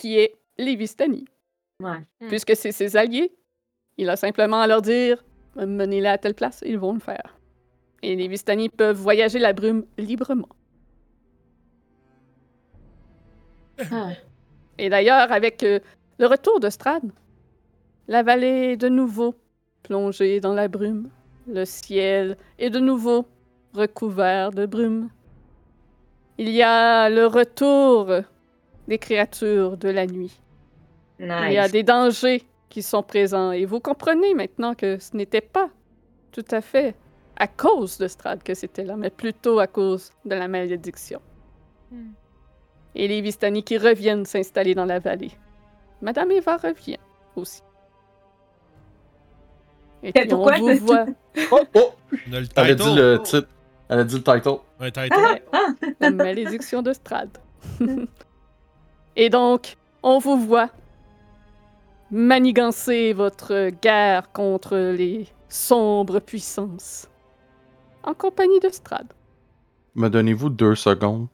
qui 0.00 0.18
est 0.18 0.34
les 0.58 0.74
Vistani 0.74 1.26
Ouais. 1.82 1.98
Puisque 2.28 2.56
c'est 2.56 2.72
ses 2.72 2.96
alliés. 2.96 3.30
Il 3.98 4.10
a 4.10 4.16
simplement 4.16 4.60
à 4.60 4.66
leur 4.66 4.82
dire 4.82 5.22
menez-la 5.64 6.12
à 6.12 6.18
telle 6.18 6.34
place, 6.34 6.62
ils 6.66 6.78
vont 6.78 6.92
le 6.92 7.00
faire. 7.00 7.38
Et 8.02 8.14
les 8.14 8.28
Vistani 8.28 8.68
peuvent 8.68 8.96
voyager 8.96 9.38
la 9.38 9.52
brume 9.52 9.86
librement. 9.96 10.48
Ah. 13.90 14.10
Et 14.78 14.88
d'ailleurs, 14.90 15.32
avec 15.32 15.62
euh, 15.62 15.80
le 16.18 16.26
retour 16.26 16.60
de 16.60 16.68
Strad, 16.68 17.02
la 18.08 18.22
vallée 18.22 18.72
est 18.72 18.76
de 18.76 18.88
nouveau 18.88 19.34
plongée 19.82 20.40
dans 20.40 20.54
la 20.54 20.68
brume. 20.68 21.08
Le 21.46 21.64
ciel 21.64 22.36
est 22.58 22.70
de 22.70 22.78
nouveau 22.78 23.26
recouvert 23.74 24.50
de 24.50 24.66
brume. 24.66 25.08
Il 26.38 26.50
y 26.50 26.62
a 26.62 27.08
le 27.08 27.26
retour 27.26 28.10
des 28.88 28.98
créatures 28.98 29.76
de 29.76 29.88
la 29.88 30.06
nuit. 30.06 30.38
Il 31.18 31.26
y 31.26 31.58
a 31.58 31.68
des 31.68 31.82
dangers 31.82 32.44
qui 32.68 32.82
sont 32.82 33.02
présents 33.02 33.52
et 33.52 33.64
vous 33.64 33.80
comprenez 33.80 34.34
maintenant 34.34 34.74
que 34.74 34.98
ce 34.98 35.16
n'était 35.16 35.40
pas 35.40 35.70
tout 36.32 36.44
à 36.50 36.60
fait 36.60 36.94
à 37.36 37.46
cause 37.46 37.98
de 37.98 38.08
Strad 38.08 38.42
que 38.42 38.54
c'était 38.54 38.84
là, 38.84 38.96
mais 38.96 39.10
plutôt 39.10 39.58
à 39.58 39.66
cause 39.66 40.10
de 40.24 40.34
la 40.34 40.48
malédiction. 40.48 41.20
Hmm. 41.90 42.12
Et 42.94 43.08
les 43.08 43.20
Vistani 43.20 43.62
qui 43.62 43.76
reviennent 43.78 44.24
s'installer 44.24 44.74
dans 44.74 44.86
la 44.86 44.98
vallée. 44.98 45.32
Madame 46.00 46.30
Eva 46.30 46.56
revient 46.56 46.98
aussi. 47.36 47.62
Et 50.02 50.12
puis 50.12 50.32
on 50.32 50.50
vous 50.58 50.74
voit 50.86 51.06
Oh, 51.50 51.60
oh! 51.74 51.92
On 52.28 52.32
a 52.32 52.40
le 52.40 52.46
Elle 52.56 52.70
a 52.70 52.74
dit 52.74 52.94
le 52.94 53.18
titre. 53.22 53.48
Elle 53.88 53.98
a 54.00 54.04
dit 54.04 54.16
le 54.16 54.22
title. 54.22 54.58
Un 54.80 54.90
title. 54.90 55.42
la 56.00 56.10
malédiction 56.10 56.82
de 56.82 56.92
Strad. 56.92 57.30
Et 59.16 59.30
donc, 59.30 59.76
on 60.02 60.18
vous 60.18 60.38
voit 60.38 60.70
manigancer 62.10 63.12
votre 63.12 63.70
guerre 63.82 64.30
contre 64.32 64.76
les 64.76 65.26
sombres 65.48 66.20
puissances 66.20 67.08
en 68.02 68.14
compagnie 68.14 68.60
de 68.60 68.68
Strad. 68.68 69.06
Me 69.94 70.08
donnez-vous 70.08 70.50
deux 70.50 70.74
secondes? 70.74 71.28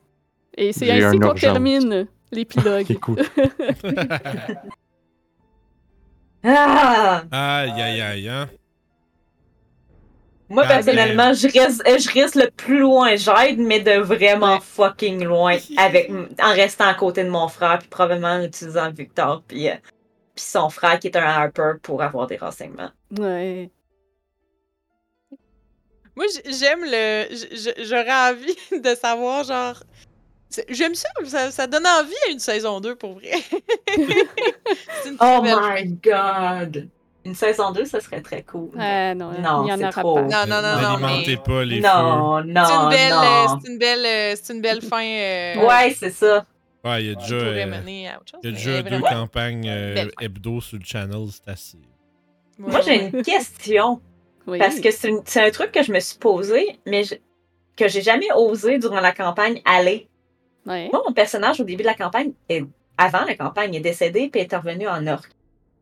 Et 0.57 0.73
c'est 0.73 0.91
ainsi 0.91 1.19
qu'on 1.19 1.35
termine 1.35 2.07
L'épilogue. 2.31 2.87
Ah! 6.45 7.23
Aïe, 7.31 7.71
aïe, 7.81 8.01
aïe, 8.01 8.29
hein. 8.29 8.49
Moi, 10.49 10.65
Ah, 10.67 10.69
personnellement, 10.69 11.33
je 11.33 11.47
reste, 11.47 11.83
je 11.87 12.21
reste 12.21 12.35
le 12.35 12.51
plus 12.51 12.81
loin 12.81 13.17
j'aide, 13.17 13.59
mais 13.59 13.81
de 13.81 13.93
vraiment 14.01 14.61
fucking 14.61 15.25
loin, 15.25 15.57
avec, 15.79 16.11
en 16.11 16.53
restant 16.53 16.89
à 16.89 16.95
côté 16.95 17.25
de 17.25 17.31
mon 17.31 17.49
frère, 17.49 17.79
puis 17.79 17.89
probablement 17.89 18.35
en 18.35 18.43
utilisant 18.43 18.91
Victor, 18.91 19.43
puis, 19.47 19.71
euh, 19.71 19.75
puis 20.35 20.45
son 20.45 20.69
frère 20.71 20.99
qui 20.99 21.09
est 21.09 21.17
un 21.17 21.23
Harper 21.25 21.73
pour 21.83 22.03
avoir 22.03 22.27
des 22.27 22.37
renseignements. 22.37 22.91
Ouais. 23.19 23.71
Moi, 26.17 26.27
j'aime 26.47 26.81
le. 26.85 27.27
J'aurais 27.85 28.31
envie 28.31 28.57
de 28.83 28.95
savoir, 28.95 29.45
genre. 29.45 29.83
J'aime 30.69 30.95
ça, 30.95 31.09
ça, 31.25 31.51
ça 31.51 31.67
donne 31.67 31.87
envie 31.87 32.13
à 32.29 32.31
une 32.31 32.39
saison 32.39 32.79
2 32.81 32.95
pour 32.97 33.15
vrai. 33.15 33.31
Une 35.07 35.17
Oh 35.19 35.41
my 35.43 35.85
god! 36.05 36.89
Une 37.25 37.35
saison 37.35 37.71
2, 37.71 37.87
ça 37.87 38.01
serait 38.01 38.21
très 38.21 38.43
cool. 38.43 38.69
Ah 38.79 39.15
non, 39.15 39.31
Non, 39.41 39.65
il 39.65 39.71
y 39.71 39.73
en 39.73 39.77
c'est 39.79 39.83
aura 39.85 39.93
trop. 40.03 40.15
pas. 40.17 40.23
Non, 40.23 40.47
non, 40.47 40.61
non, 40.61 40.99
non, 40.99 40.99
mais- 41.25 41.37
pas 41.39 41.65
les 41.65 41.81
non, 41.81 42.43
non, 42.45 42.65
C'est 42.67 42.75
une 42.75 42.89
belle, 42.91 43.13
euh, 43.13 43.47
non. 43.47 43.59
c'est 43.63 43.71
une 43.71 43.79
belle, 43.79 44.05
euh, 44.07 44.37
c'est 44.43 44.53
une 44.53 44.61
belle 44.61 44.83
fin. 44.83 45.03
euh, 45.05 45.67
Ouais, 45.67 45.97
c'est 45.99 46.11
ça. 46.11 46.45
Ouais, 46.85 47.05
il 47.05 47.07
y 47.09 47.11
a 47.11 47.15
déjà, 47.15 47.35
euh, 47.37 47.55
chose. 48.31 48.41
il 48.43 48.47
y 48.47 48.49
a 48.49 48.51
mais 48.51 48.57
déjà 48.57 48.83
deux 48.83 48.89
vraiment. 48.99 49.07
campagnes 49.09 49.69
euh, 49.69 50.09
hebdo 50.21 50.61
sur 50.61 50.79
le 50.79 50.85
channel, 50.85 51.27
c'est 51.31 51.49
assez. 51.51 51.79
Ouais, 52.59 52.71
Moi, 52.71 52.81
j'ai 52.81 53.07
une 53.07 53.23
question. 53.23 54.01
Oui. 54.47 54.59
Parce 54.59 54.81
que 54.81 54.91
c'est 54.91 55.41
un 55.41 55.51
truc 55.51 55.71
que 55.71 55.83
je 55.85 55.93
me 55.93 56.01
suis 56.01 56.19
posé, 56.19 56.81
mais 56.87 57.05
je- 57.05 57.15
que 57.77 57.87
j'ai 57.89 58.03
jamais 58.03 58.27
osé 58.35 58.79
durant 58.79 59.01
la 59.01 59.13
campagne 59.13 59.63
aller. 59.65 60.09
Ouais. 60.67 60.89
Moi, 60.93 61.03
mon 61.07 61.13
personnage 61.13 61.61
au 61.61 61.65
début 61.65 61.83
de 61.85 61.89
la 61.89 61.95
campagne, 61.95 62.33
est- 62.49 62.65
avant 62.99 63.25
la 63.25 63.37
campagne, 63.37 63.75
est 63.75 63.81
décédé 63.81 64.29
puis 64.29 64.41
est 64.41 64.55
revenu 64.55 64.89
en 64.89 65.07
orque. 65.07 65.31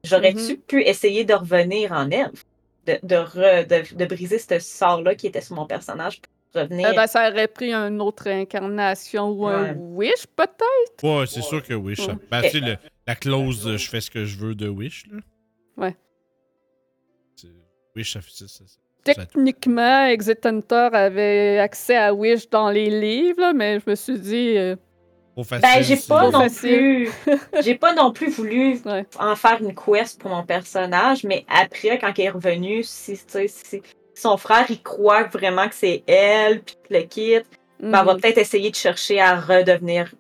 J'aurais-tu 0.05 0.56
pu 0.59 0.82
essayer 0.82 1.24
de 1.24 1.35
revenir 1.35 1.93
en 1.93 2.10
elfe? 2.10 2.44
De, 2.86 2.98
de, 3.02 3.16
re- 3.16 3.66
de, 3.66 3.94
de 3.94 4.05
briser 4.06 4.39
ce 4.39 4.59
sort-là 4.59 5.14
qui 5.14 5.27
était 5.27 5.43
sur 5.43 5.55
mon 5.56 5.66
personnage? 5.66 6.20
pour 6.20 6.31
revenir? 6.55 6.89
Euh, 6.89 6.93
ben, 6.94 7.06
ça 7.06 7.31
aurait 7.31 7.48
pris 7.48 7.72
une 7.72 8.01
autre 8.01 8.28
incarnation 8.28 9.31
ou 9.31 9.47
un 9.47 9.72
wish, 9.74 10.27
peut-être. 10.36 11.02
Ouais, 11.05 11.27
c'est 11.27 11.43
sûr 11.43 11.62
que 11.62 11.74
Wish. 11.74 12.01
Ouais. 12.06 12.14
Ben, 12.31 12.43
tu 12.43 12.51
sais, 12.51 12.60
le- 12.60 12.77
la 13.06 13.14
clause 13.14 13.77
je 13.77 13.89
fais 13.90 14.01
ce 14.01 14.10
que 14.10 14.24
je 14.24 14.36
veux 14.39 14.55
de 14.55 14.68
Wish, 14.68 15.06
là. 15.10 15.18
Ouais. 15.77 15.97
Wish, 17.97 18.12
ça 18.12 18.20
fait 18.20 18.31
ça. 18.32 18.47
ça- 18.48 18.64
Techniquement, 19.02 20.06
Exit 20.06 20.44
Hunter 20.44 20.90
avait 20.93 21.59
accès 21.59 21.97
à 21.97 22.12
Wish 22.12 22.48
dans 22.51 22.70
les 22.70 22.90
livres, 22.90 23.40
là, 23.40 23.52
mais 23.55 23.81
je 23.81 23.90
me 23.90 23.94
suis 23.97 24.18
dit. 24.18 24.56
euh, 24.59 24.77
Trop 25.35 25.44
facile. 25.44 25.62
Ben, 25.74 25.82
j'ai 25.82 25.97
pas 26.09 26.31
non 26.31 26.40
facile. 26.40 27.09
plus. 27.24 27.35
J'ai 27.64 27.74
pas 27.77 27.94
non 27.94 28.12
plus 28.12 28.28
voulu 28.31 28.78
Ouais. 28.85 29.06
en 29.18 29.36
faire 29.36 29.62
une 29.62 29.74
quest 29.74 30.20
pour 30.20 30.31
mon 30.31 30.43
personnage, 30.44 31.24
mais 31.24 31.47
après, 31.48 31.98
quand 31.98 32.12
il 32.18 32.24
est 32.24 32.31
revenu, 32.31 32.82
si, 32.82 33.12
tu 33.16 33.22
sais, 33.28 33.48
si, 33.48 33.64
si 33.66 33.82
son 34.20 34.36
frère 34.36 34.66
il 34.70 34.82
croit 34.82 35.24
vraiment 35.24 35.68
que 35.68 35.74
c'est 35.74 36.02
elle, 36.06 36.62
puis 36.62 36.76
le 36.90 37.02
quitte, 37.02 37.47
ben, 37.80 38.01
on 38.02 38.05
va 38.05 38.14
mhm. 38.14 38.20
peut-être 38.20 38.38
essayer 38.38 38.70
de 38.70 38.76
chercher 38.76 39.20
à 39.20 39.40
redevenir 39.40 40.12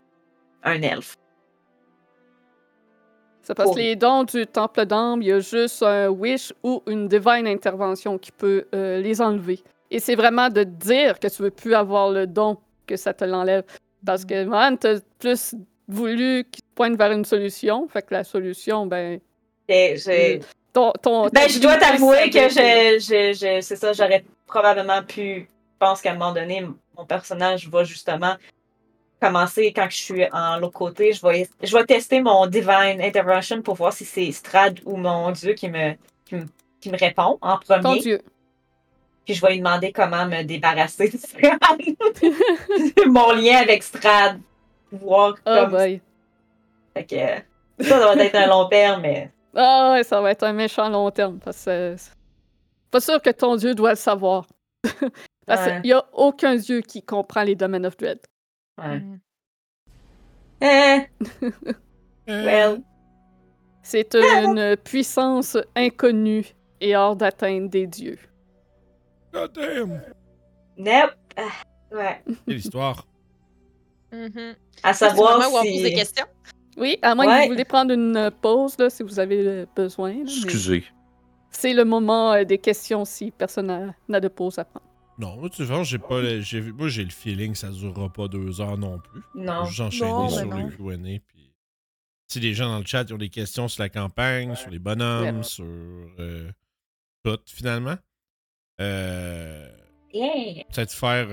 un 0.62 0.80
elfe. 0.82 1.16
C'est 3.42 3.54
parce 3.54 3.70
Oh. 3.72 3.76
les 3.76 3.96
dons 3.96 4.24
du 4.24 4.46
Temple 4.46 4.86
d'Ambre, 4.86 5.22
il 5.22 5.28
y 5.28 5.32
a 5.32 5.40
juste 5.40 5.82
un 5.82 6.08
wish 6.08 6.52
ou 6.62 6.82
une 6.86 7.08
divine 7.08 7.46
intervention 7.46 8.18
qui 8.18 8.32
peut 8.32 8.66
euh, 8.74 9.00
les 9.00 9.20
enlever. 9.20 9.60
Et 9.90 9.98
c'est 9.98 10.14
vraiment 10.14 10.48
de 10.48 10.62
dire 10.62 11.18
que 11.18 11.26
tu 11.28 11.42
veux 11.42 11.50
plus 11.50 11.74
avoir 11.74 12.10
le 12.10 12.26
don 12.26 12.58
que 12.86 12.96
ça 12.96 13.12
te 13.12 13.24
l'enlève. 13.24 13.64
Parce 14.06 14.24
que, 14.24 14.44
man, 14.44 14.78
t'as 14.78 15.00
plus 15.18 15.54
voulu 15.88 16.44
qu'il 16.50 16.62
te 16.62 16.68
pointe 16.74 16.96
vers 16.96 17.12
une 17.12 17.24
solution. 17.24 17.88
Fait 17.88 18.02
que 18.02 18.14
la 18.14 18.24
solution, 18.24 18.86
ben. 18.86 19.20
Et 19.68 19.96
j'ai- 19.96 20.40
Ton, 20.72 20.92
ton, 21.02 21.28
Ben, 21.28 21.42
ton 21.42 21.48
je 21.48 21.58
dois 21.60 21.76
t'avouer 21.76 22.30
que 22.30 22.48
je, 22.48 22.98
je, 23.00 23.32
je- 23.32 23.60
c'est 23.60 23.76
ça, 23.76 23.92
j'aurais 23.92 24.24
probablement 24.46 25.02
pu. 25.02 25.48
Je 25.48 25.86
pense 25.86 26.00
qu'à 26.00 26.10
un 26.10 26.14
moment 26.14 26.32
donné, 26.32 26.64
mon 26.96 27.04
personnage 27.06 27.68
va 27.68 27.84
justement 27.84 28.34
commencer 29.20 29.72
quand 29.74 29.86
je 29.90 29.96
suis 29.96 30.24
en 30.32 30.58
l'autre 30.58 30.74
côté. 30.78 31.12
Je 31.12 31.26
vais, 31.26 31.48
je 31.62 31.76
vais 31.76 31.84
tester 31.84 32.20
mon 32.22 32.46
Divine 32.46 33.00
Intervention 33.02 33.62
pour 33.62 33.74
voir 33.76 33.92
si 33.92 34.04
c'est 34.04 34.30
Strad 34.32 34.80
ou 34.84 34.96
mon 34.96 35.30
Dieu 35.32 35.54
qui 35.54 35.68
me, 35.68 35.94
qui 36.26 36.36
me, 36.36 36.44
qui 36.80 36.90
me 36.90 36.96
répond 36.98 37.38
en 37.40 37.58
Ton 37.58 37.80
premier. 37.80 38.00
Dieu. 38.00 38.20
Puis 39.26 39.34
je 39.34 39.40
vais 39.42 39.52
lui 39.52 39.58
demander 39.58 39.92
comment 39.92 40.26
me 40.26 40.42
débarrasser 40.42 41.08
de 41.08 41.18
Strad. 41.18 41.58
mon 43.06 43.32
lien 43.32 43.58
avec 43.58 43.82
Strad. 43.82 44.40
Voir 44.92 45.34
Oh 45.38 45.42
comme. 45.44 45.70
boy. 45.70 46.00
Fait 46.94 47.04
que, 47.04 47.84
ça, 47.84 47.98
ça 47.98 48.14
va 48.14 48.24
être 48.24 48.34
un 48.36 48.46
long 48.48 48.68
terme, 48.68 49.02
mais. 49.02 49.30
Ah 49.54 49.92
ouais, 49.92 50.04
ça 50.04 50.20
va 50.20 50.30
être 50.30 50.42
un 50.44 50.52
méchant 50.52 50.88
long 50.88 51.10
terme. 51.10 51.38
Parce 51.38 51.64
que 51.64 51.94
c'est 51.98 52.12
pas 52.90 53.00
sûr 53.00 53.20
que 53.20 53.30
ton 53.30 53.56
Dieu 53.56 53.74
doit 53.74 53.90
le 53.90 53.96
savoir. 53.96 54.46
parce 55.46 55.66
Ouais. 55.66 55.72
qu'il 55.80 55.90
n'y 55.90 55.92
a 55.92 56.04
aucun 56.12 56.54
Dieu 56.56 56.80
qui 56.80 57.02
comprend 57.02 57.42
les 57.42 57.54
domaines 57.56 57.86
of 57.86 57.96
dread. 57.96 58.20
Ouais. 58.78 59.00
Mm. 59.00 59.20
Eh, 60.62 61.00
Euh, 62.28 62.44
well. 62.44 62.82
C'est 63.82 64.14
une 64.14 64.76
puissance 64.84 65.56
inconnue 65.74 66.44
et 66.80 66.94
hors 66.96 67.16
d'atteinte 67.16 67.70
des 67.70 67.86
dieux. 67.86 68.18
God 69.32 69.52
damn! 69.54 70.00
Nope. 70.76 71.14
Ah, 71.36 71.94
ouais. 71.94 72.22
Quelle 72.46 72.56
histoire. 72.58 73.06
Mhm. 74.12 74.54
À 74.82 74.92
savoir 74.92 75.38
où 75.38 75.56
on 75.56 75.62
pose 75.62 75.70
des 75.82 75.88
si. 75.88 75.94
questions. 75.94 76.26
Oui, 76.76 76.98
à 77.02 77.14
moins 77.14 77.26
que 77.26 77.42
vous 77.44 77.52
voulez 77.52 77.64
prendre 77.64 77.92
une 77.92 78.30
pause, 78.40 78.76
là, 78.78 78.90
si 78.90 79.02
vous 79.02 79.18
avez 79.18 79.46
euh, 79.46 79.66
besoin. 79.74 80.12
là, 80.12 80.20
Excusez. 80.22 80.84
C'est 81.50 81.74
le 81.74 81.84
moment 81.84 82.32
euh, 82.32 82.44
des 82.44 82.58
questions 82.58 83.04
si 83.04 83.30
personne 83.32 83.94
n'a- 84.08 84.20
de 84.20 84.28
pause 84.28 84.58
à 84.58 84.64
prendre. 84.64 84.86
Non, 85.18 85.36
moi, 85.36 85.50
tu 85.50 85.64
vois, 85.64 85.82
j'ai 85.82 85.98
pas. 85.98 86.20
le- 86.20 86.40
j'ai- 86.40 86.62
Moi, 86.62 86.88
j'ai 86.88 87.04
le 87.04 87.10
feeling 87.10 87.52
que 87.52 87.58
ça 87.58 87.68
durera 87.70 88.08
pas 88.10 88.28
deux 88.28 88.60
heures 88.60 88.78
non 88.78 88.98
plus. 88.98 89.20
Non. 89.34 89.64
Non, 89.64 89.66
sur 89.66 89.90
ben 90.48 90.70
le 90.70 90.76
Q&A. 90.76 91.18
Puis... 91.26 91.52
Si 92.28 92.38
les 92.40 92.54
gens 92.54 92.68
dans 92.70 92.78
le 92.78 92.86
chat 92.86 93.02
ils 93.08 93.12
ont 93.12 93.18
des 93.18 93.28
questions 93.28 93.66
sur 93.66 93.82
la 93.82 93.88
campagne, 93.88 94.54
sur 94.54 94.70
les 94.70 94.78
bonhommes, 94.78 95.38
Ouais. 95.38 95.42
sur 95.42 95.64
euh, 95.66 96.48
tout, 97.24 97.38
finalement. 97.46 97.96
Euh, 98.80 99.68
Yeah. 100.14 100.64
peut-être 100.72 100.92
faire. 100.92 101.28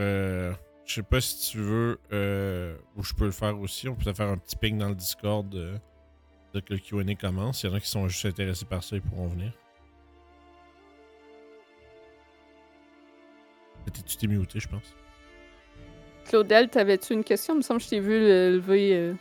Je 0.88 0.94
sais 0.96 1.04
pas 1.04 1.20
si 1.22 1.52
tu 1.52 1.58
veux, 1.60 2.00
euh, 2.14 2.76
ou 2.96 3.04
je 3.04 3.14
peux 3.14 3.26
le 3.26 3.32
faire 3.32 3.60
aussi. 3.60 3.88
On 3.90 3.96
peut 3.96 4.12
faire 4.14 4.28
un 4.30 4.38
petit 4.38 4.56
ping 4.56 4.78
dans 4.78 4.90
le 4.90 4.96
Discord 4.96 5.54
euh, 5.54 5.78
dès 6.54 6.62
que 6.62 6.74
le 6.74 6.80
QA 6.80 7.14
commence. 7.16 7.62
Il 7.64 7.70
y 7.70 7.74
en 7.74 7.76
a 7.76 7.80
qui 7.80 7.90
sont 7.90 8.08
juste 8.08 8.26
intéressés 8.26 8.66
par 8.66 8.84
ça, 8.84 8.96
ils 8.96 9.02
pourront 9.02 9.28
venir. 9.28 9.52
T'es- 13.86 14.02
Tu 14.06 14.18
t'es 14.18 14.28
muté, 14.28 14.60
je 14.60 14.68
pense. 14.68 14.94
Claudel, 16.28 16.70
t'avais-tu 16.70 17.14
une 17.14 17.24
question? 17.24 17.54
Il 17.54 17.58
me 17.58 17.62
semble 17.62 17.80
que 17.80 17.86
je 17.86 17.90
t'ai 17.90 18.00
vu 18.00 18.20
lever. 18.20 18.94
euh, 18.96 19.14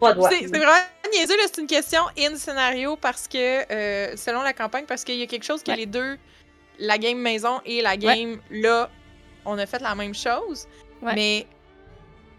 de 0.00 0.22
C'est 0.30 0.46
vraiment 0.46 0.72
niaiseux, 1.12 1.34
c'est 1.46 1.60
une 1.60 1.66
question 1.66 2.02
in 2.16 2.36
scénario 2.36 2.96
parce 2.96 3.26
que, 3.26 3.72
euh, 3.72 4.16
selon 4.16 4.42
la 4.42 4.52
campagne, 4.52 4.84
parce 4.86 5.02
qu'il 5.02 5.16
y 5.16 5.22
a 5.22 5.26
quelque 5.26 5.42
chose 5.44 5.62
que 5.64 5.72
Ouais. 5.72 5.78
les 5.78 5.86
deux, 5.86 6.16
la 6.78 6.98
game 6.98 7.18
maison 7.18 7.60
et 7.64 7.82
la 7.82 7.96
game 7.96 8.38
là, 8.50 8.88
on 9.44 9.58
a 9.58 9.66
fait 9.66 9.80
la 9.80 9.96
même 9.96 10.14
chose. 10.14 10.68
Ouais. 11.02 11.14
Mais 11.14 11.46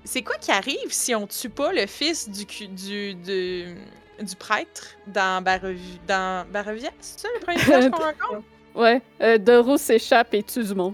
c'est 0.03 0.21
quoi 0.21 0.35
qui 0.37 0.51
arrive 0.51 0.89
si 0.91 1.13
on 1.15 1.27
tue 1.27 1.49
pas 1.49 1.71
le 1.73 1.85
fils 1.87 2.29
du, 2.29 2.45
du, 2.67 3.13
du, 3.15 3.75
du 4.21 4.35
prêtre 4.37 4.95
dans, 5.07 5.43
Barevi- 5.43 5.99
dans 6.07 6.45
Barovia? 6.51 6.89
C'est 6.99 7.19
ça 7.21 7.27
le 7.33 7.39
premier 7.45 7.57
village 7.63 7.91
qu'on 7.91 7.97
rencontre? 8.03 8.43
Ouais, 8.75 9.01
euh, 9.21 9.37
Doro 9.37 9.77
s'échappe 9.77 10.33
et 10.33 10.43
tue 10.43 10.63
du 10.63 10.75
monde. 10.75 10.93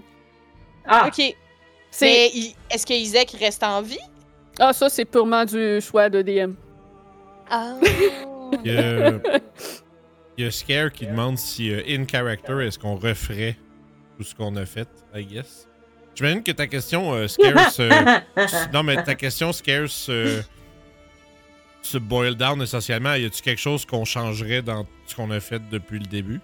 Ah, 0.86 1.06
Ok. 1.08 1.34
C'est... 1.90 2.04
Mais 2.06 2.30
est-ce 2.70 2.84
que 2.84 2.92
Isaac 2.92 3.30
reste 3.38 3.62
en 3.62 3.80
vie? 3.80 3.98
Ah, 4.58 4.72
ça, 4.72 4.88
c'est 4.88 5.04
purement 5.04 5.44
du 5.44 5.80
choix 5.80 6.08
de 6.10 6.20
DM. 6.22 6.52
Ah. 7.48 7.74
Il 8.64 8.72
y 8.72 8.76
a, 8.78 9.10
il 10.38 10.44
y 10.44 10.46
a 10.46 10.50
Scare 10.52 10.92
qui 10.92 11.04
demande 11.06 11.36
si, 11.36 11.72
euh, 11.72 11.82
in 11.88 12.06
character, 12.06 12.64
est-ce 12.64 12.78
qu'on 12.78 12.94
referait 12.94 13.56
tout 14.16 14.22
ce 14.22 14.34
qu'on 14.36 14.54
a 14.54 14.64
fait, 14.64 14.88
I 15.14 15.24
guess? 15.24 15.66
J'imagine 16.16 16.42
que 16.42 16.50
ta 16.52 16.66
question, 16.66 17.12
euh, 17.14 17.28
se- 17.28 18.72
Non, 18.72 18.82
mais 18.82 19.02
ta 19.04 19.14
question, 19.14 19.52
Scare, 19.52 19.88
se... 19.88 20.42
boil 22.00 22.34
down 22.34 22.60
essentiellement. 22.62 23.14
Y 23.14 23.26
a-tu 23.26 23.42
quelque 23.42 23.60
chose 23.60 23.84
qu'on 23.86 24.04
changerait 24.04 24.62
dans 24.62 24.86
ce 25.06 25.14
qu'on 25.14 25.30
a 25.30 25.38
fait 25.40 25.60
depuis 25.70 25.98
le 26.00 26.06
début? 26.06 26.40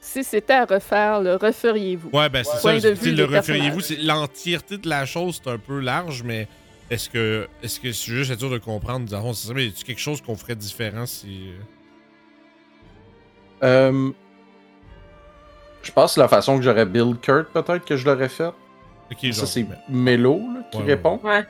Si 0.00 0.22
c'était 0.22 0.52
à 0.52 0.66
refaire, 0.66 1.20
le 1.22 1.36
referiez-vous? 1.36 2.10
Ouais, 2.12 2.28
ben 2.28 2.44
c'est 2.44 2.60
Point 2.60 2.78
ça. 2.78 2.90
de 2.90 2.94
vue 2.94 3.12
le 3.14 3.24
referiez-vous, 3.24 3.80
l'entièreté 4.02 4.76
de 4.76 4.86
la 4.88 5.06
chose, 5.06 5.40
c'est 5.42 5.50
un 5.50 5.56
peu 5.58 5.80
large, 5.80 6.22
mais 6.22 6.46
est-ce 6.90 7.08
que 7.08 7.48
est-ce 7.62 7.80
que 7.80 7.90
c'est 7.90 8.12
juste 8.12 8.30
être 8.30 8.38
sûr 8.40 8.50
de 8.50 8.58
comprendre, 8.58 9.06
disons, 9.06 9.32
c'est 9.32 9.48
ça, 9.48 9.54
mais 9.54 9.64
y 9.64 9.68
a-tu 9.70 9.82
quelque 9.82 10.00
chose 10.02 10.20
qu'on 10.20 10.36
ferait 10.36 10.56
différent 10.56 11.06
si. 11.06 11.48
euh, 11.48 11.62
Euh, 13.62 14.10
je 15.84 15.92
pense 15.92 16.14
que 16.14 16.20
la 16.20 16.28
façon 16.28 16.56
que 16.56 16.62
j'aurais 16.64 16.86
build 16.86 17.20
Kurt, 17.20 17.46
peut-être 17.52 17.84
que 17.84 17.96
je 17.96 18.04
l'aurais 18.08 18.28
fait. 18.28 18.50
Ça, 19.32 19.46
c'est 19.46 19.66
Melo 19.88 20.40
qui 20.72 20.78
Ouais, 20.78 20.82
ouais, 20.82 20.88
répond. 20.90 21.20
ouais. 21.22 21.44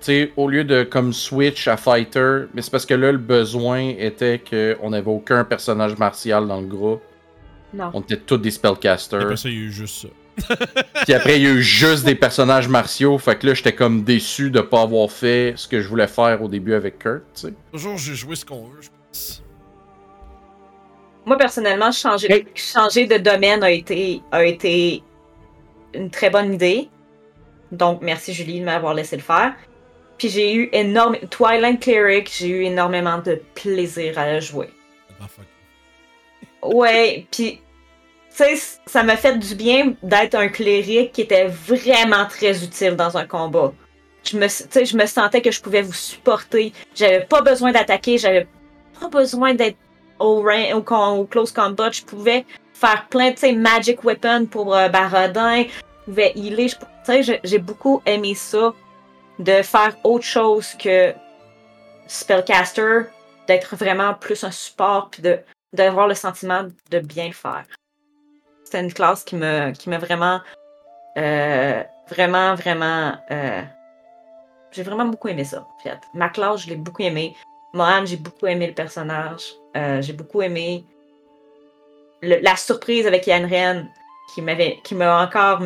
sais, 0.00 0.32
au 0.36 0.48
lieu 0.48 0.64
de 0.64 0.84
comme 0.84 1.12
switch 1.12 1.68
à 1.68 1.76
fighter, 1.76 2.44
mais 2.54 2.62
c'est 2.62 2.70
parce 2.70 2.86
que 2.86 2.94
là, 2.94 3.12
le 3.12 3.18
besoin 3.18 3.88
était 3.98 4.38
qu'on 4.40 4.90
n'avait 4.90 5.10
aucun 5.10 5.44
personnage 5.44 5.98
martial 5.98 6.46
dans 6.46 6.60
le 6.60 6.66
groupe. 6.66 7.02
Non. 7.74 7.90
On 7.92 8.00
était 8.00 8.16
tous 8.16 8.38
des 8.38 8.50
spellcasters. 8.50 9.20
Après 9.20 9.36
ça, 9.36 9.48
il 9.48 9.54
y 9.54 9.58
a 9.58 9.60
eu 9.64 9.72
juste 9.72 10.02
ça. 10.06 10.08
Puis 11.04 11.12
après, 11.14 11.36
il 11.36 11.42
y 11.42 11.46
a 11.46 11.50
eu 11.50 11.60
juste 11.62 12.04
des 12.06 12.14
personnages 12.14 12.68
martiaux. 12.68 13.18
Fait 13.18 13.36
que 13.36 13.46
là, 13.48 13.54
j'étais 13.54 13.74
comme 13.74 14.04
déçu 14.04 14.50
de 14.50 14.60
pas 14.60 14.82
avoir 14.82 15.10
fait 15.10 15.52
ce 15.56 15.66
que 15.68 15.80
je 15.82 15.88
voulais 15.88 16.06
faire 16.06 16.40
au 16.42 16.48
début 16.48 16.74
avec 16.74 16.98
Kurt, 17.00 17.22
tu 17.34 17.40
sais. 17.48 17.54
Toujours, 17.72 17.98
j'ai 17.98 18.14
joué 18.14 18.36
ce 18.36 18.44
qu'on 18.44 18.62
veut, 18.64 18.80
je 18.80 18.88
pense. 18.88 19.42
Moi, 21.28 21.36
personnellement, 21.36 21.92
changer, 21.92 22.32
Hey. 22.32 22.46
changer 22.54 23.04
de 23.04 23.18
domaine 23.18 23.62
a 23.62 23.70
été, 23.70 24.22
a 24.32 24.46
été 24.46 25.02
une 25.92 26.08
très 26.08 26.30
bonne 26.30 26.54
idée. 26.54 26.88
Donc, 27.70 28.00
merci 28.00 28.32
Julie 28.32 28.60
de 28.60 28.64
m'avoir 28.64 28.94
laissé 28.94 29.14
le 29.14 29.22
faire. 29.22 29.54
Puis 30.16 30.30
j'ai 30.30 30.54
eu 30.54 30.70
énormément. 30.72 31.26
Twilight 31.30 31.80
Cleric, 31.80 32.32
j'ai 32.34 32.48
eu 32.48 32.62
énormément 32.64 33.18
de 33.18 33.42
plaisir 33.54 34.18
à 34.18 34.32
le 34.32 34.40
jouer. 34.40 34.70
Ah. 35.20 35.26
Ouais, 36.62 37.26
puis, 37.30 37.60
tu 38.30 38.44
sais, 38.44 38.54
ça 38.86 39.02
m'a 39.02 39.18
fait 39.18 39.38
du 39.38 39.54
bien 39.54 39.92
d'être 40.02 40.34
un 40.34 40.48
cléric 40.48 41.12
qui 41.12 41.20
était 41.20 41.48
vraiment 41.48 42.24
très 42.24 42.64
utile 42.64 42.96
dans 42.96 43.18
un 43.18 43.26
combat. 43.26 43.74
Je 44.24 44.38
me, 44.38 44.46
tu 44.46 44.64
sais, 44.70 44.84
je 44.86 44.96
me 44.96 45.04
sentais 45.04 45.42
que 45.42 45.50
je 45.50 45.60
pouvais 45.60 45.82
vous 45.82 45.92
supporter. 45.92 46.72
J'avais 46.94 47.26
pas 47.26 47.42
besoin 47.42 47.70
d'attaquer, 47.70 48.16
j'avais 48.16 48.46
pas 48.98 49.08
besoin 49.08 49.52
d'être 49.52 49.76
au, 50.18 50.42
ran- 50.42 50.72
au, 50.74 51.20
au 51.20 51.24
close 51.26 51.52
combat. 51.52 51.90
Je 51.90 52.02
pouvais 52.02 52.44
faire 52.72 53.06
plein 53.08 53.30
de, 53.32 53.56
magic 53.58 54.04
weapon 54.04 54.46
pour 54.46 54.74
euh, 54.74 54.88
Barodin. 54.88 55.64
Je 55.64 56.04
pouvais 56.04 56.32
healer. 56.36 56.68
J'ai- 57.08 57.40
beaucoup 57.58 58.02
aimé 58.06 58.34
ça, 58.34 58.72
de 59.38 59.62
faire 59.62 59.96
autre 60.04 60.24
chose 60.24 60.74
que 60.74 61.14
spellcaster, 62.06 63.02
d'être 63.46 63.76
vraiment 63.76 64.14
plus 64.14 64.44
un 64.44 64.50
support, 64.50 65.08
puis 65.10 65.22
d'avoir 65.72 66.06
le 66.08 66.14
sentiment 66.14 66.64
de 66.90 66.98
bien 66.98 67.32
faire. 67.32 67.64
C'était 68.64 68.80
une 68.80 68.92
classe 68.92 69.24
qui 69.24 69.36
me 69.36 69.70
qui 69.72 69.88
m'a 69.88 69.96
vraiment 69.98 70.40
euh, 71.16 71.82
vraiment 72.08 72.54
vraiment 72.54 73.14
euh, 73.30 73.62
j'ai 74.72 74.82
vraiment 74.82 75.06
beaucoup 75.06 75.28
aimé 75.28 75.44
ça. 75.44 75.66
en. 75.82 76.00
Ma 76.12 76.28
classe, 76.28 76.62
je 76.62 76.68
l'ai 76.68 76.76
beaucoup 76.76 77.02
aimé. 77.02 77.34
Mohan, 77.72 78.04
j'ai 78.04 78.16
beaucoup 78.18 78.46
aimé 78.46 78.66
le 78.66 78.74
personnage. 78.74 79.54
Euh, 79.78 80.02
j'ai 80.02 80.12
beaucoup 80.12 80.42
aimé 80.42 80.84
le- 82.22 82.40
la 82.42 82.56
surprise 82.56 83.06
avec 83.06 83.26
Yann 83.26 83.44
Ren 83.44 83.86
qui 84.34 84.42
m'avait 84.42 84.78
qui 84.84 84.94
m'a 84.94 85.22
encore 85.24 85.62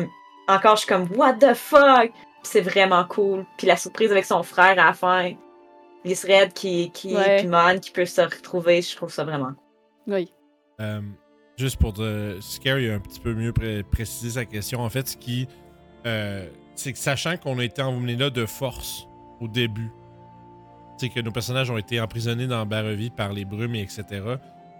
encore 0.47 0.75
je 0.75 0.81
suis 0.81 0.87
comme 0.87 1.07
what 1.15 1.33
the 1.33 1.53
fuck? 1.53 2.11
C'est 2.43 2.61
vraiment 2.61 3.05
cool 3.05 3.45
puis 3.57 3.67
la 3.67 3.77
surprise 3.77 4.11
avec 4.11 4.25
son 4.25 4.43
frère 4.43 4.71
à 4.71 4.75
la 4.87 4.93
fin 4.93 5.31
Red 6.05 6.53
qui 6.53 6.91
qui 6.91 7.15
Ouais. 7.15 7.37
puis 7.39 7.47
Mohan 7.47 7.79
qui 7.79 7.91
peut 7.91 8.05
se 8.05 8.21
retrouver 8.21 8.81
je 8.81 8.95
trouve 8.95 9.11
ça 9.11 9.23
vraiment 9.23 9.53
Oui. 10.07 10.31
Euh, 10.81 11.01
juste 11.57 11.77
pour 11.79 11.93
te. 11.93 12.37
Scary 12.41 12.89
a 12.89 12.95
un 12.95 12.99
petit 12.99 13.19
peu 13.19 13.33
mieux 13.33 13.53
pré- 13.53 13.83
précisé 13.83 14.31
sa 14.31 14.43
question. 14.45 14.81
En 14.81 14.89
fait, 14.89 15.07
ce 15.07 15.15
qui. 15.17 15.47
euh, 16.05 16.45
c'est 16.75 16.91
que 16.91 16.97
sachant 16.99 17.37
qu'on 17.37 17.57
a 17.59 17.63
été 17.63 17.81
emmenés 17.81 18.15
là 18.17 18.29
de 18.31 18.45
force 18.47 19.07
au 19.39 19.47
début, 19.47 19.91
c'est 20.97 21.09
que 21.09 21.19
nos 21.19 21.31
personnages 21.31 21.69
ont 21.69 21.77
été 21.77 21.99
emprisonnés 21.99 22.47
dans 22.47 22.65
Barovie 22.65 23.09
par 23.09 23.33
les 23.33 23.45
brumes 23.45 23.75
et 23.75 23.81
etc. 23.81 24.03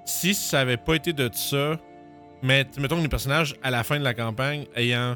Si 0.06 0.34
ça 0.34 0.62
avait 0.62 0.78
pas 0.78 0.96
été 0.96 1.14
de 1.14 1.30
ça, 1.34 1.80
mais 2.42 2.66
mettons 2.78 2.98
que 2.98 3.02
les 3.02 3.10
personnages, 3.10 3.56
à 3.64 3.72
la 3.72 3.84
fin 3.84 3.98
de 3.98 4.04
la 4.04 4.14
campagne, 4.14 4.66
ayant 4.76 5.16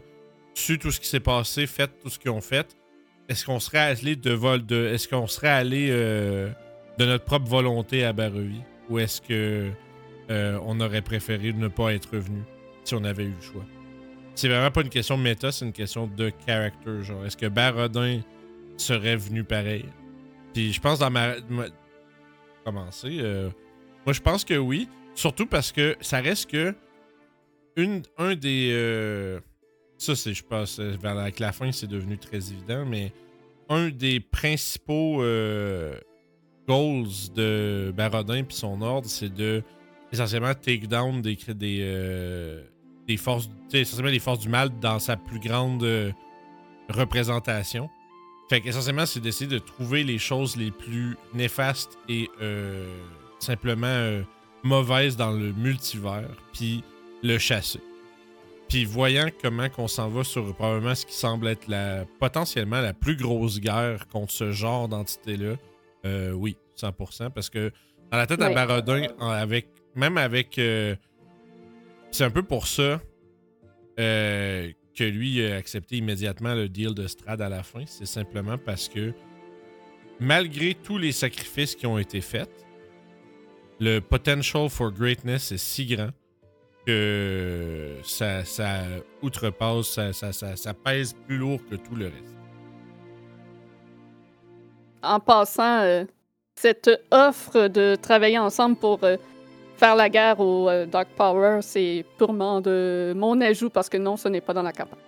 su 0.54 0.80
tout 0.80 0.92
ce 0.92 1.00
qui 1.00 1.08
s'est 1.08 1.20
passé, 1.20 1.68
fait 1.68 1.92
tout 2.02 2.10
ce 2.10 2.18
qu'ils 2.18 2.32
ont 2.32 2.42
fait, 2.42 2.76
est-ce 3.30 3.46
qu'on 3.46 3.60
serait 3.60 3.80
allé 3.80 4.16
de 4.16 4.32
vol 4.32 4.66
de. 4.66 4.86
Est-ce 4.88 5.08
qu'on 5.08 5.28
serait 5.28 5.50
allé 5.50 5.90
euh, 5.92 6.50
de 6.98 7.06
notre 7.06 7.26
propre 7.26 7.48
volonté 7.48 8.06
à 8.06 8.14
Barovie? 8.14 8.62
Ou 8.90 9.00
est-ce 9.00 9.22
que 9.22 9.70
euh, 10.30 10.60
on 10.66 10.80
aurait 10.80 11.02
préféré 11.02 11.52
ne 11.52 11.68
pas 11.68 11.94
être 11.94 12.14
revenu 12.14 12.42
si 12.86 12.96
on 12.96 13.04
avait 13.04 13.26
eu 13.26 13.34
le 13.36 13.42
choix? 13.42 13.66
C'est 14.36 14.48
vraiment 14.48 14.72
pas 14.72 14.82
une 14.82 14.90
question 14.90 15.18
de 15.18 15.24
méta, 15.24 15.52
c'est 15.52 15.66
une 15.66 15.74
question 15.74 16.08
de 16.08 16.32
character. 16.46 17.04
Genre, 17.04 17.26
est-ce 17.26 17.36
que 17.36 17.48
Barodin 17.48 18.22
serait 18.78 19.18
venu 19.18 19.44
pareil? 19.44 19.86
Je 20.72 20.80
pense 20.80 21.00
dans 21.00 21.10
ma. 21.12 21.40
ma- 21.50 21.68
Commencer. 22.66 23.18
euh, 23.22 23.50
moi, 24.06 24.14
je 24.14 24.22
pense 24.22 24.44
que 24.44 24.56
oui. 24.56 24.90
Surtout 25.16 25.46
parce 25.46 25.72
que 25.72 25.96
ça 26.02 26.20
reste 26.20 26.50
que. 26.52 26.76
Une, 27.76 28.02
un 28.18 28.36
des. 28.36 28.72
euh, 28.74 29.40
ça, 29.98 30.16
c'est, 30.16 30.34
je 30.34 30.44
pense, 30.44 30.80
euh, 30.80 30.96
vers 31.02 31.18
avec 31.18 31.40
la 31.40 31.52
fin, 31.52 31.72
c'est 31.72 31.88
devenu 31.88 32.18
très 32.18 32.38
évident, 32.52 32.86
mais 32.86 33.12
un 33.70 33.90
des 33.90 34.20
principaux 34.20 35.18
goals 36.68 37.08
de 37.36 37.94
Barodin 37.96 38.44
puis 38.44 38.56
son 38.58 38.82
ordre, 38.82 39.08
c'est 39.08 39.34
de 39.34 39.64
essentiellement 40.12 40.54
take 40.54 40.88
down 40.88 41.22
des, 41.22 41.36
des, 41.56 42.64
des 43.08 43.18
forces, 43.18 43.50
essentiellement 43.74 44.12
des 44.12 44.20
forces 44.20 44.40
du 44.40 44.50
mal 44.50 44.70
dans 44.80 45.00
sa 45.00 45.18
plus 45.18 45.40
grande 45.40 45.86
représentation. 46.90 47.90
Fait 48.50 48.62
qu'essentiellement, 48.62 49.06
c'est 49.06 49.20
d'essayer 49.20 49.50
de 49.50 49.60
trouver 49.60 50.04
les 50.04 50.18
choses 50.18 50.56
les 50.56 50.72
plus 50.72 51.18
néfastes 51.34 51.98
et 52.08 52.30
euh, 52.42 52.88
simplement 53.40 53.88
euh, 53.88 54.22
mauvaises 54.64 55.18
dans 55.18 55.32
le 55.32 55.52
multivers, 55.52 56.30
puis 56.54 56.84
le 57.24 57.38
chasser. 57.38 57.82
Puis 58.70 58.86
voyant 58.86 59.30
comment 59.42 59.70
qu'on 59.70 59.88
s'en 59.88 60.10
va 60.10 60.24
sur 60.24 60.54
probablement 60.56 60.96
ce 60.96 61.06
qui 61.06 61.14
semble 61.14 61.48
être 61.48 61.68
la 61.68 62.06
potentiellement 62.20 62.82
la 62.82 62.94
plus 62.94 63.16
grosse 63.16 63.60
guerre 63.60 64.08
contre 64.08 64.32
ce 64.32 64.52
genre 64.52 64.88
d'entité-là, 64.88 65.56
euh, 66.06 66.32
oui, 66.32 66.58
100%. 66.80 67.30
Parce 67.32 67.50
que 67.50 67.72
dans 68.12 68.18
la 68.18 68.28
tête 68.28 68.42
à. 68.42 68.50
Barodin, 68.50 69.08
en- 69.20 69.30
avec, 69.30 69.68
même 69.96 70.18
avec... 70.18 70.54
c'est 70.56 72.24
un 72.24 72.30
peu 72.30 72.44
pour 72.44 72.68
ça 72.68 73.02
euh, 74.00 74.72
que 74.98 75.04
lui 75.04 75.46
a 75.46 75.56
accepté 75.56 75.98
immédiatement 75.98 76.56
le 76.56 76.68
deal 76.68 76.96
de 76.96 77.06
Strad 77.06 77.42
à 77.42 77.50
la 77.50 77.62
fin. 77.62 77.84
C'est 77.86 78.08
simplement 78.08 78.58
parce 78.58 78.90
que 78.90 79.14
malgré 80.20 80.74
tous 80.74 80.98
les 80.98 81.12
sacrifices 81.12 81.76
qui 81.76 81.86
ont 81.86 82.00
été 82.00 82.20
faits, 82.20 82.50
le 83.80 84.00
potential 84.00 84.70
for 84.70 84.92
greatness 84.92 85.52
est 85.52 85.58
si 85.60 85.86
grand 85.86 86.10
que 86.88 87.98
ça, 88.04 88.44
ça 88.44 88.86
outrepasse, 89.22 89.88
ça, 89.88 90.14
ça, 90.14 90.56
ça, 90.56 90.74
pèse 90.74 91.14
plus 91.28 91.38
lourd 91.38 91.60
que 91.70 91.76
tout 91.76 91.96
le 91.96 92.06
reste. 92.06 92.36
En 95.04 95.20
passant, 95.20 95.82
euh, 95.82 96.06
cette 96.56 96.90
offre 97.12 97.68
de 97.68 97.96
travailler 98.02 98.40
ensemble 98.40 98.78
pour 98.78 99.04
euh, 99.04 99.18
faire 99.78 99.96
la 99.96 100.10
guerre 100.10 100.40
au 100.40 100.70
euh, 100.70 100.86
Dark 100.86 101.08
Power, 101.16 101.60
c'est 101.62 102.06
purement 102.18 102.62
de 102.62 103.14
mon 103.16 103.40
ajout 103.42 103.70
parce 103.70 103.90
que 103.90 103.98
non, 103.98 104.18
ce 104.18 104.28
n'est 104.28 104.42
pas 104.42 104.54
dans 104.54 104.64
la 104.64 104.74
campagne. 104.74 105.00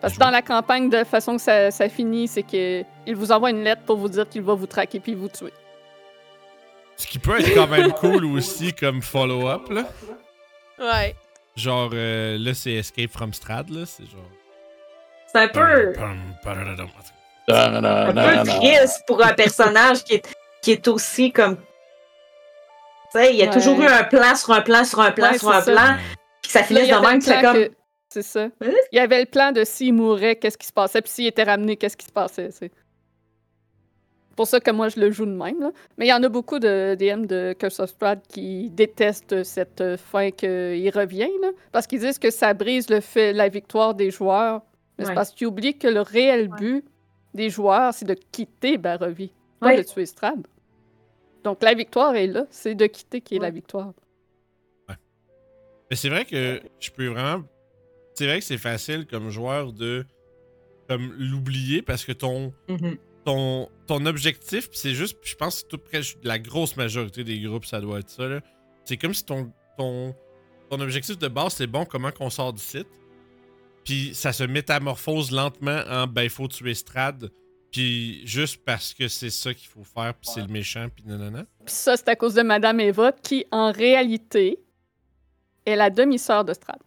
Parce 0.00 0.14
que 0.14 0.18
dans 0.18 0.30
la 0.30 0.42
campagne, 0.42 0.88
de 0.88 0.98
la 0.98 1.04
façon 1.04 1.36
que 1.36 1.42
ça, 1.42 1.70
ça 1.70 1.88
finit, 1.88 2.28
c'est 2.28 2.44
qu'il 2.44 2.84
vous 3.14 3.32
envoie 3.32 3.50
une 3.50 3.64
lettre 3.64 3.82
pour 3.82 3.96
vous 3.96 4.08
dire 4.08 4.28
qu'il 4.28 4.42
va 4.42 4.54
vous 4.54 4.66
traquer 4.66 5.00
puis 5.00 5.14
vous 5.14 5.28
tuer. 5.28 5.52
Ce 6.96 7.06
qui 7.06 7.18
peut 7.18 7.38
être 7.40 7.54
quand 7.54 7.66
même 7.66 7.92
cool 7.92 8.24
aussi 8.24 8.72
comme 8.72 9.02
follow-up, 9.02 9.68
là. 9.70 9.84
Ouais. 10.78 11.14
Genre, 11.56 11.90
euh, 11.92 12.38
là, 12.38 12.54
c'est 12.54 12.72
Escape 12.74 13.10
from 13.10 13.32
Strad, 13.32 13.70
là. 13.70 13.84
C'est 13.86 14.04
genre. 14.04 14.20
c'est 15.32 15.38
un 15.38 15.48
peu 15.48 15.92
un 17.48 18.12
peu 18.12 18.50
triste 18.60 19.02
pour 19.06 19.24
un 19.24 19.32
personnage 19.32 20.04
qui 20.04 20.14
est, 20.14 20.36
qui 20.62 20.72
est 20.72 20.86
aussi 20.88 21.32
comme. 21.32 21.56
Tu 23.12 23.18
sais, 23.18 23.32
il 23.32 23.38
y 23.38 23.42
a 23.42 23.46
Ouais. 23.46 23.52
toujours 23.52 23.80
eu 23.80 23.86
un 23.86 24.04
plan 24.04 24.34
sur 24.34 24.50
un 24.52 24.60
plan 24.60 24.84
sur 24.84 25.00
un 25.00 25.10
plan 25.12 25.30
Ouais, 25.32 25.38
sur 25.38 25.50
un 25.50 25.60
ça. 25.62 25.72
plan, 25.72 25.96
puis 26.42 26.50
ça 26.50 26.60
de 26.62 26.76
avait 26.76 27.00
même, 27.08 27.20
c'est 27.20 27.38
plan 27.38 27.52
comme. 27.52 27.62
que- 27.64 27.70
C'est 28.10 28.22
ça. 28.22 28.44
Hein? 28.44 28.70
Il 28.92 28.96
y 28.96 28.98
avait 29.00 29.20
le 29.20 29.26
plan 29.26 29.52
de 29.52 29.64
s'il 29.64 29.92
mourait, 29.94 30.36
qu'est-ce 30.36 30.56
qui 30.58 30.66
se 30.66 30.72
passait, 30.72 31.02
puis 31.02 31.10
s'il 31.10 31.26
était 31.26 31.42
ramené, 31.42 31.76
qu'est-ce 31.76 31.96
qui 31.96 32.06
se 32.06 32.12
passait. 32.12 32.50
C'est 32.50 32.70
pour 34.36 34.46
ça 34.46 34.60
que 34.60 34.70
moi, 34.70 34.88
je 34.88 35.00
le 35.00 35.10
joue 35.10 35.26
de 35.26 35.32
même. 35.32 35.60
là. 35.60 35.72
Mais 35.96 36.06
il 36.06 36.08
y 36.08 36.12
en 36.12 36.22
a 36.22 36.28
beaucoup 36.28 36.58
de 36.58 36.94
DM 36.98 37.26
de 37.26 37.54
Curse 37.58 37.80
of 37.80 37.90
Strahd 37.90 38.20
qui 38.28 38.70
détestent 38.70 39.42
cette 39.42 39.96
fin 39.96 40.30
qu'il 40.30 40.90
revient, 40.94 41.28
là, 41.42 41.48
parce 41.72 41.86
qu'ils 41.86 42.00
disent 42.00 42.18
que 42.18 42.30
ça 42.30 42.54
brise 42.54 42.88
le 42.88 43.00
fait, 43.00 43.32
la 43.32 43.48
victoire 43.48 43.94
des 43.94 44.10
joueurs. 44.10 44.62
Mais 44.98 45.04
c'est 45.04 45.14
parce 45.14 45.30
qu'ils 45.32 45.46
oublient 45.46 45.76
que 45.78 45.88
le 45.88 46.00
réel 46.00 46.48
but 46.48 46.84
des 47.34 47.50
joueurs, 47.50 47.92
c'est 47.94 48.04
de 48.06 48.14
quitter 48.32 48.78
Barovie, 48.78 49.32
pas 49.60 49.76
de 49.76 49.82
tuer 49.82 50.06
Strad. 50.06 50.46
Donc 51.48 51.62
la 51.62 51.74
victoire 51.74 52.14
est 52.14 52.26
là, 52.26 52.46
c'est 52.50 52.74
de 52.74 52.86
quitter 52.86 53.20
qui 53.22 53.36
est 53.36 53.38
la 53.38 53.46
Ouais. 53.46 53.52
victoire. 53.52 53.92
Mais 55.90 55.96
c'est 55.96 56.10
vrai 56.10 56.24
que 56.26 56.60
je 56.78 56.90
peux 56.90 57.06
vraiment. 57.06 57.42
C'est 58.14 58.26
vrai 58.26 58.40
que 58.40 58.44
c'est 58.44 58.58
facile 58.58 59.06
comme 59.06 59.30
joueur 59.30 59.72
de 59.72 60.04
comme 60.88 61.14
l'oublier 61.18 61.80
parce 61.82 62.04
que 62.04 62.12
ton 62.12 62.52
Mhm. 62.68 62.96
ton, 63.24 63.68
ton 63.86 64.04
objectif, 64.06 64.68
puis 64.70 64.78
c'est 64.78 64.94
juste, 64.94 65.18
je 65.22 65.34
pense 65.34 65.62
que 65.62 65.68
tout 65.68 65.78
près 65.78 66.00
la 66.22 66.38
grosse 66.38 66.76
majorité 66.76 67.24
des 67.24 67.40
groupes, 67.40 67.64
ça 67.66 67.80
doit 67.80 67.98
être 68.00 68.08
ça. 68.10 68.26
C'est 68.84 68.96
comme 68.96 69.12
si 69.14 69.24
ton, 69.24 69.52
ton, 69.76 70.14
ton 70.70 70.80
objectif 70.80 71.18
de 71.18 71.28
base, 71.28 71.54
c'est 71.54 71.66
bon, 71.66 71.84
comment 71.84 72.10
qu'on 72.10 72.30
sort 72.30 72.52
du 72.54 72.62
site. 72.62 72.88
Puis 73.84 74.14
ça 74.14 74.32
se 74.32 74.44
métamorphose 74.44 75.30
lentement 75.30 75.82
en 75.88 76.06
ben, 76.06 76.22
il 76.22 76.30
faut 76.30 76.48
tuer 76.48 76.72
Strad 76.74 77.30
Puis 77.72 78.26
juste 78.26 78.64
parce 78.64 78.94
que 78.94 79.08
c'est 79.08 79.30
ça 79.30 79.52
qu'il 79.52 79.68
faut 79.68 79.84
faire, 79.84 80.14
puis 80.14 80.30
c'est 80.32 80.40
le 80.40 80.46
méchant, 80.48 80.86
puis 80.94 81.04
nanana. 81.06 81.44
Puis 81.64 81.74
ça, 81.74 81.96
c'est 81.96 82.08
à 82.08 82.16
cause 82.16 82.34
de 82.34 82.42
Madame 82.42 82.80
Eva, 82.80 83.12
qui, 83.12 83.44
en 83.50 83.70
réalité, 83.72 84.58
est 85.66 85.76
la 85.76 85.90
demi-sœur 85.90 86.44
de 86.44 86.54
Strad. 86.54 86.78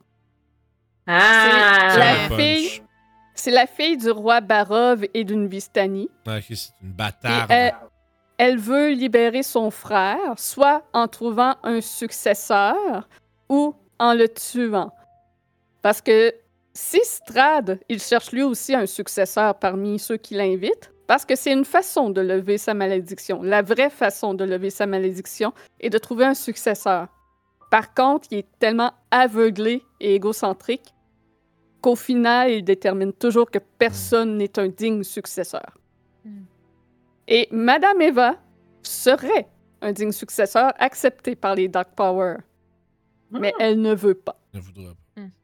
Ah! 1.07 1.95
la 1.97 2.29
Punch. 2.29 2.39
fille- 2.39 2.81
C'est 3.33 3.51
la 3.51 3.65
fille 3.65 3.97
du 3.97 4.11
roi 4.11 4.41
Barov 4.41 5.05
et 5.13 5.23
d'une 5.23 5.47
Vistani. 5.47 6.09
Ah, 6.27 6.37
ok, 6.37 6.43
c'est 6.49 6.69
une 6.81 6.89
Et 6.89 6.93
bâtarde. 6.93 7.49
elle, 7.49 7.73
elle 8.37 8.57
veut 8.57 8.89
libérer 8.91 9.41
son 9.43 9.71
frère, 9.71 10.37
soit 10.37 10.83
en 10.93 11.07
trouvant 11.07 11.55
un 11.63 11.81
successeur 11.81 13.07
ou 13.49 13.73
en 13.99 14.13
le 14.13 14.27
tuant. 14.29 14.91
Parce 15.81 16.01
que 16.01 16.33
si 16.73 16.99
Strad, 17.03 17.79
il 17.89 17.99
cherche 17.99 18.31
lui 18.31 18.43
aussi 18.43 18.73
un 18.73 18.85
successeur 18.85 19.59
parmi 19.59 19.99
ceux 19.99 20.17
qui 20.17 20.35
l'invitent, 20.35 20.91
parce 21.07 21.25
que 21.25 21.35
c'est 21.35 21.51
une 21.51 21.65
façon 21.65 22.09
de 22.09 22.21
lever 22.21 22.57
sa 22.57 22.73
malédiction. 22.73 23.41
La 23.43 23.61
vraie 23.61 23.89
façon 23.89 24.33
de 24.33 24.45
lever 24.45 24.69
sa 24.69 24.85
malédiction 24.85 25.53
est 25.81 25.89
de 25.89 25.97
trouver 25.97 26.25
un 26.25 26.33
successeur. 26.33 27.09
Par 27.69 27.93
contre, 27.93 28.29
il 28.31 28.39
est 28.39 28.59
tellement 28.59 28.93
aveuglé 29.11 29.83
et 29.99 30.15
égocentrique 30.15 30.93
qu'au 31.81 31.95
final, 31.95 32.51
il 32.51 32.63
détermine 32.63 33.11
toujours 33.11 33.51
que 33.51 33.59
personne 33.59 34.37
n'est 34.37 34.57
un 34.59 34.69
digne 34.69 35.03
successeur. 35.03 35.77
Hmm. 36.23 36.43
Et 37.27 37.49
Madame 37.51 38.01
Eva 38.01 38.35
serait 38.83 39.47
un 39.81 39.91
digne 39.91 40.11
successeur 40.11 40.73
accepté 40.79 41.35
par 41.35 41.55
les 41.55 41.67
Dark 41.67 41.89
Power, 41.95 42.37
mais 43.31 43.53
elle 43.59 43.81
ne 43.81 43.93
veut 43.93 44.15
pas. 44.15 44.39
Ne 44.53 44.59
voudra 44.59 44.93
pas. 44.93 45.00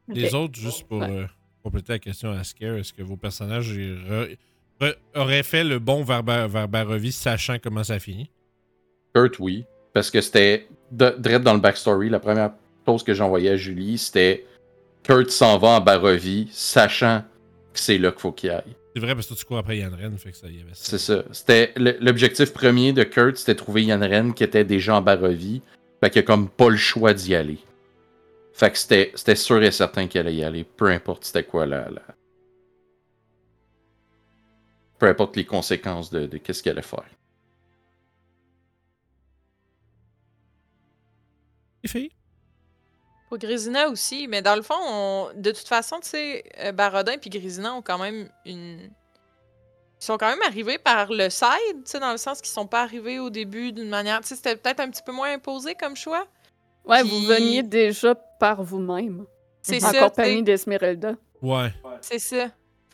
Les 0.07 0.33
autres, 0.33 0.59
juste 0.59 0.83
pour 0.87 0.99
Ouais. 1.01 1.09
euh, 1.09 1.25
compléter 1.63 1.93
la 1.93 1.99
question 1.99 2.31
à 2.31 2.43
Scare, 2.43 2.75
est-ce 2.77 2.93
que 2.93 3.01
vos 3.03 3.17
personnages 3.17 3.69
y 3.69 3.93
re- 3.93 4.37
re- 4.79 4.95
auraient 5.15 5.43
fait 5.43 5.63
le 5.63 5.79
bon 5.79 6.03
vers, 6.03 6.23
Bar- 6.23 6.47
vers 6.47 6.67
Barovie 6.67 7.11
sachant 7.11 7.57
comment 7.61 7.83
ça 7.83 7.99
finit? 7.99 8.29
Kurt, 9.13 9.39
oui. 9.39 9.65
Parce 9.93 10.11
que 10.11 10.21
c'était 10.21 10.67
direct 10.91 11.43
dans 11.43 11.53
le 11.53 11.59
backstory. 11.59 12.09
La 12.09 12.19
première 12.19 12.51
chose 12.85 13.03
que 13.03 13.13
j'envoyais 13.13 13.49
à 13.51 13.57
Julie, 13.57 13.97
c'était 13.97 14.45
Kurt 15.03 15.29
s'en 15.31 15.57
va 15.57 15.69
en 15.69 15.81
Barovie, 15.81 16.47
sachant 16.51 17.23
que 17.73 17.79
c'est 17.79 17.97
là 17.97 18.11
qu'il 18.11 18.19
faut 18.21 18.31
qu'il 18.31 18.51
aille. 18.51 18.75
C'est 18.95 19.01
vrai 19.01 19.13
parce 19.13 19.27
que 19.27 19.33
tu 19.35 19.45
cours 19.45 19.57
après 19.59 19.77
Yann 19.77 19.93
Ren, 19.93 20.17
fait 20.17 20.31
que 20.31 20.37
ça 20.37 20.47
y 20.47 20.59
avait 20.59 20.71
C'est 20.73 20.97
ça. 20.97 21.21
ça. 21.21 21.23
C'était 21.31 21.71
l'objectif 21.99 22.51
premier 22.53 22.93
de 22.93 23.03
Kurt, 23.03 23.37
c'était 23.37 23.53
trouver 23.55 23.83
Yann 23.83 24.03
Ren 24.03 24.31
qui 24.33 24.43
était 24.43 24.63
déjà 24.63 24.95
en 24.95 25.01
Barovie. 25.01 25.61
Fait 26.03 26.09
qu'il 26.09 26.19
a 26.19 26.23
comme 26.23 26.49
pas 26.49 26.69
le 26.69 26.77
choix 26.77 27.13
d'y 27.13 27.35
aller. 27.35 27.57
Fait 28.57 28.71
que 28.71 28.77
c'était 28.77 29.11
c'était 29.15 29.35
sûr 29.35 29.61
et 29.63 29.71
certain 29.71 30.07
qu'il 30.07 30.19
allait 30.19 30.35
y 30.35 30.43
aller, 30.43 30.63
peu 30.65 30.88
importe 30.88 31.23
c'était 31.25 31.43
quoi 31.45 31.65
la, 31.65 31.89
la- 31.89 32.01
Peu 34.99 35.07
importe 35.07 35.35
les 35.35 35.45
conséquences 35.45 36.09
de, 36.09 36.25
de 36.25 36.38
qu'est-ce 36.38 36.61
qu'il 36.61 36.71
allait 36.71 36.81
faire. 36.81 37.05
Les 41.84 41.89
filles? 41.89 42.11
Pour 43.29 43.38
Grisina 43.39 43.89
aussi, 43.89 44.27
mais 44.27 44.41
dans 44.41 44.55
le 44.55 44.61
fond, 44.61 44.75
on- 44.79 45.31
de 45.35 45.51
toute 45.51 45.67
façon, 45.67 45.99
tu 45.99 46.07
sais, 46.09 46.43
euh, 46.59 46.71
Barodin 46.71 47.17
puis 47.17 47.29
Grisina 47.29 47.73
ont 47.73 47.81
quand 47.81 47.97
même 47.97 48.29
une. 48.45 48.89
Ils 49.99 50.05
sont 50.05 50.17
quand 50.17 50.29
même 50.29 50.41
arrivés 50.43 50.77
par 50.77 51.11
le 51.11 51.29
side, 51.29 51.84
tu 51.84 51.91
sais, 51.91 51.99
dans 51.99 52.11
le 52.11 52.17
sens 52.17 52.39
qu'ils 52.41 52.51
sont 52.51 52.67
pas 52.67 52.81
arrivés 52.84 53.19
au 53.19 53.29
début 53.29 53.71
d'une 53.71 53.89
manière. 53.89 54.21
Tu 54.21 54.27
sais, 54.27 54.35
c'était 54.35 54.55
peut-être 54.55 54.79
un 54.79 54.89
petit 54.89 55.01
peu 55.03 55.11
moins 55.11 55.34
imposé 55.34 55.73
comme 55.75 55.95
choix. 55.95 56.27
Ouais, 56.88 57.01
Puis- 57.01 57.09
vous 57.09 57.27
veniez 57.27 57.64
déjà 57.64 58.15
par 58.39 58.64
vous-même, 58.64 59.26
C'est 59.61 59.84
en 59.84 59.88
ça, 59.88 59.93
tu 59.93 59.99
compagnie 59.99 60.43
d'Esmeralda. 60.43 61.15
Ouais. 61.41 61.73
C'est 62.01 62.19
ça. 62.19 62.47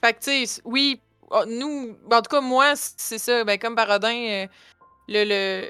Fait 0.03 0.14
que, 0.14 0.20
tu 0.20 0.45
sais, 0.48 0.61
oui, 0.65 0.99
oh, 1.30 1.44
nous, 1.48 1.95
en 2.11 2.22
tout 2.22 2.30
cas, 2.30 2.41
moi, 2.41 2.74
c'est 2.76 3.18
ça. 3.20 3.44
Ben, 3.44 3.57
comme 3.60 3.76
Barodin, 3.76 4.07
euh, 4.14 4.48
le, 5.07 5.24
le, 5.26 5.70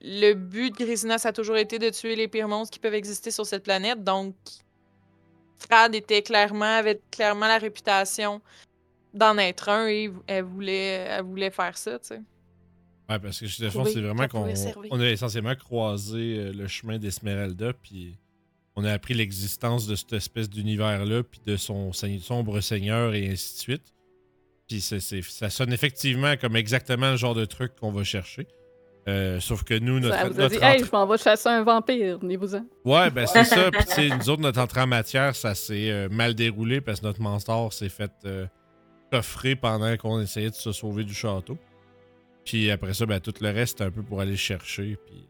le 0.00 0.32
but 0.34 0.70
de 0.78 0.84
Grisina, 0.84 1.18
ça 1.18 1.28
a 1.28 1.32
toujours 1.32 1.56
été 1.56 1.78
de 1.78 1.90
tuer 1.90 2.16
les 2.16 2.28
pires 2.28 2.48
monstres 2.48 2.72
qui 2.72 2.78
peuvent 2.80 2.94
exister 2.94 3.30
sur 3.30 3.46
cette 3.46 3.62
planète. 3.62 4.02
Donc, 4.02 4.34
Strad 5.58 5.94
était 5.94 6.22
clairement, 6.22 6.78
avait 6.78 7.00
clairement 7.10 7.46
la 7.46 7.58
réputation 7.58 8.40
d'en 9.14 9.38
être 9.38 9.68
un 9.68 9.86
et 9.88 10.10
elle 10.26 10.44
voulait, 10.44 11.06
elle 11.08 11.22
voulait 11.24 11.50
faire 11.50 11.76
ça, 11.78 11.98
tu 11.98 12.08
sais. 12.08 12.20
Ouais, 13.08 13.18
parce 13.18 13.38
que 13.40 13.46
je 13.46 13.54
fond, 13.64 13.80
Trouver 13.80 13.92
c'est 13.92 14.00
vraiment 14.00 14.26
qu'on 14.28 14.48
on 14.90 15.00
a 15.00 15.08
essentiellement 15.10 15.54
croisé 15.54 16.36
euh, 16.38 16.52
le 16.52 16.66
chemin 16.68 16.98
d'Esmeralda, 16.98 17.72
puis 17.74 18.16
on 18.76 18.84
a 18.84 18.92
appris 18.92 19.14
l'existence 19.14 19.86
de 19.86 19.94
cette 19.94 20.12
espèce 20.14 20.48
d'univers-là, 20.48 21.22
puis 21.22 21.40
de 21.46 21.56
son 21.56 21.92
sombre 21.92 22.60
seigneur, 22.60 23.14
et 23.14 23.28
ainsi 23.28 23.54
de 23.54 23.58
suite. 23.60 23.92
Puis 24.68 24.80
c'est- 24.80 25.00
c'est- 25.00 25.22
ça 25.22 25.50
sonne 25.50 25.72
effectivement 25.72 26.36
comme 26.40 26.56
exactement 26.56 27.10
le 27.10 27.16
genre 27.16 27.34
de 27.34 27.44
truc 27.44 27.76
qu'on 27.76 27.92
va 27.92 28.04
chercher. 28.04 28.46
Euh, 29.06 29.38
sauf 29.38 29.64
que 29.64 29.78
nous, 29.78 30.00
notre, 30.00 30.16
Ça 30.16 30.24
vous 30.30 30.40
a 30.40 30.48
dit, 30.48 30.54
notre 30.54 30.64
hey, 30.64 30.74
entrée- 30.76 30.86
je 30.86 30.90
m'en 30.92 31.06
vais 31.06 31.18
chasser 31.18 31.48
un 31.50 31.62
vampire, 31.62 32.18
venez-vous-en. 32.20 32.64
Ouais, 32.86 33.10
ben 33.10 33.26
c'est 33.26 33.44
ça. 33.44 33.70
Puis 33.70 33.84
tu 33.84 33.92
sais, 33.92 34.08
nous 34.08 34.30
autres, 34.30 34.40
notre 34.40 34.58
entrée 34.60 34.80
en 34.80 34.86
matière, 34.86 35.36
ça 35.36 35.54
s'est 35.54 35.90
euh, 35.90 36.08
mal 36.08 36.34
déroulé 36.34 36.80
parce 36.80 37.00
que 37.00 37.04
notre 37.06 37.20
monstre 37.20 37.68
s'est 37.70 37.90
fait 37.90 38.10
euh, 38.24 38.46
coffrer 39.12 39.56
pendant 39.56 39.94
qu'on 39.98 40.22
essayait 40.22 40.48
de 40.48 40.54
se 40.54 40.72
sauver 40.72 41.04
du 41.04 41.12
château. 41.12 41.58
Puis 42.44 42.70
après 42.70 42.94
ça, 42.94 43.06
ben 43.06 43.20
tout 43.20 43.34
le 43.40 43.50
reste, 43.50 43.78
c'était 43.78 43.84
un 43.84 43.90
peu 43.90 44.02
pour 44.02 44.20
aller 44.20 44.32
le 44.32 44.36
chercher. 44.36 44.96
Puis 45.06 45.28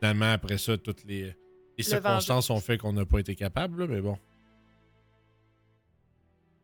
finalement, 0.00 0.32
après 0.32 0.58
ça, 0.58 0.76
toutes 0.76 1.04
les, 1.04 1.34
les 1.76 1.84
circonstances 1.84 2.50
ont 2.50 2.60
fait 2.60 2.78
qu'on 2.78 2.92
n'a 2.92 3.04
pas 3.06 3.18
été 3.18 3.34
capable, 3.34 3.80
là, 3.82 3.86
mais 3.88 4.00
bon. 4.00 4.18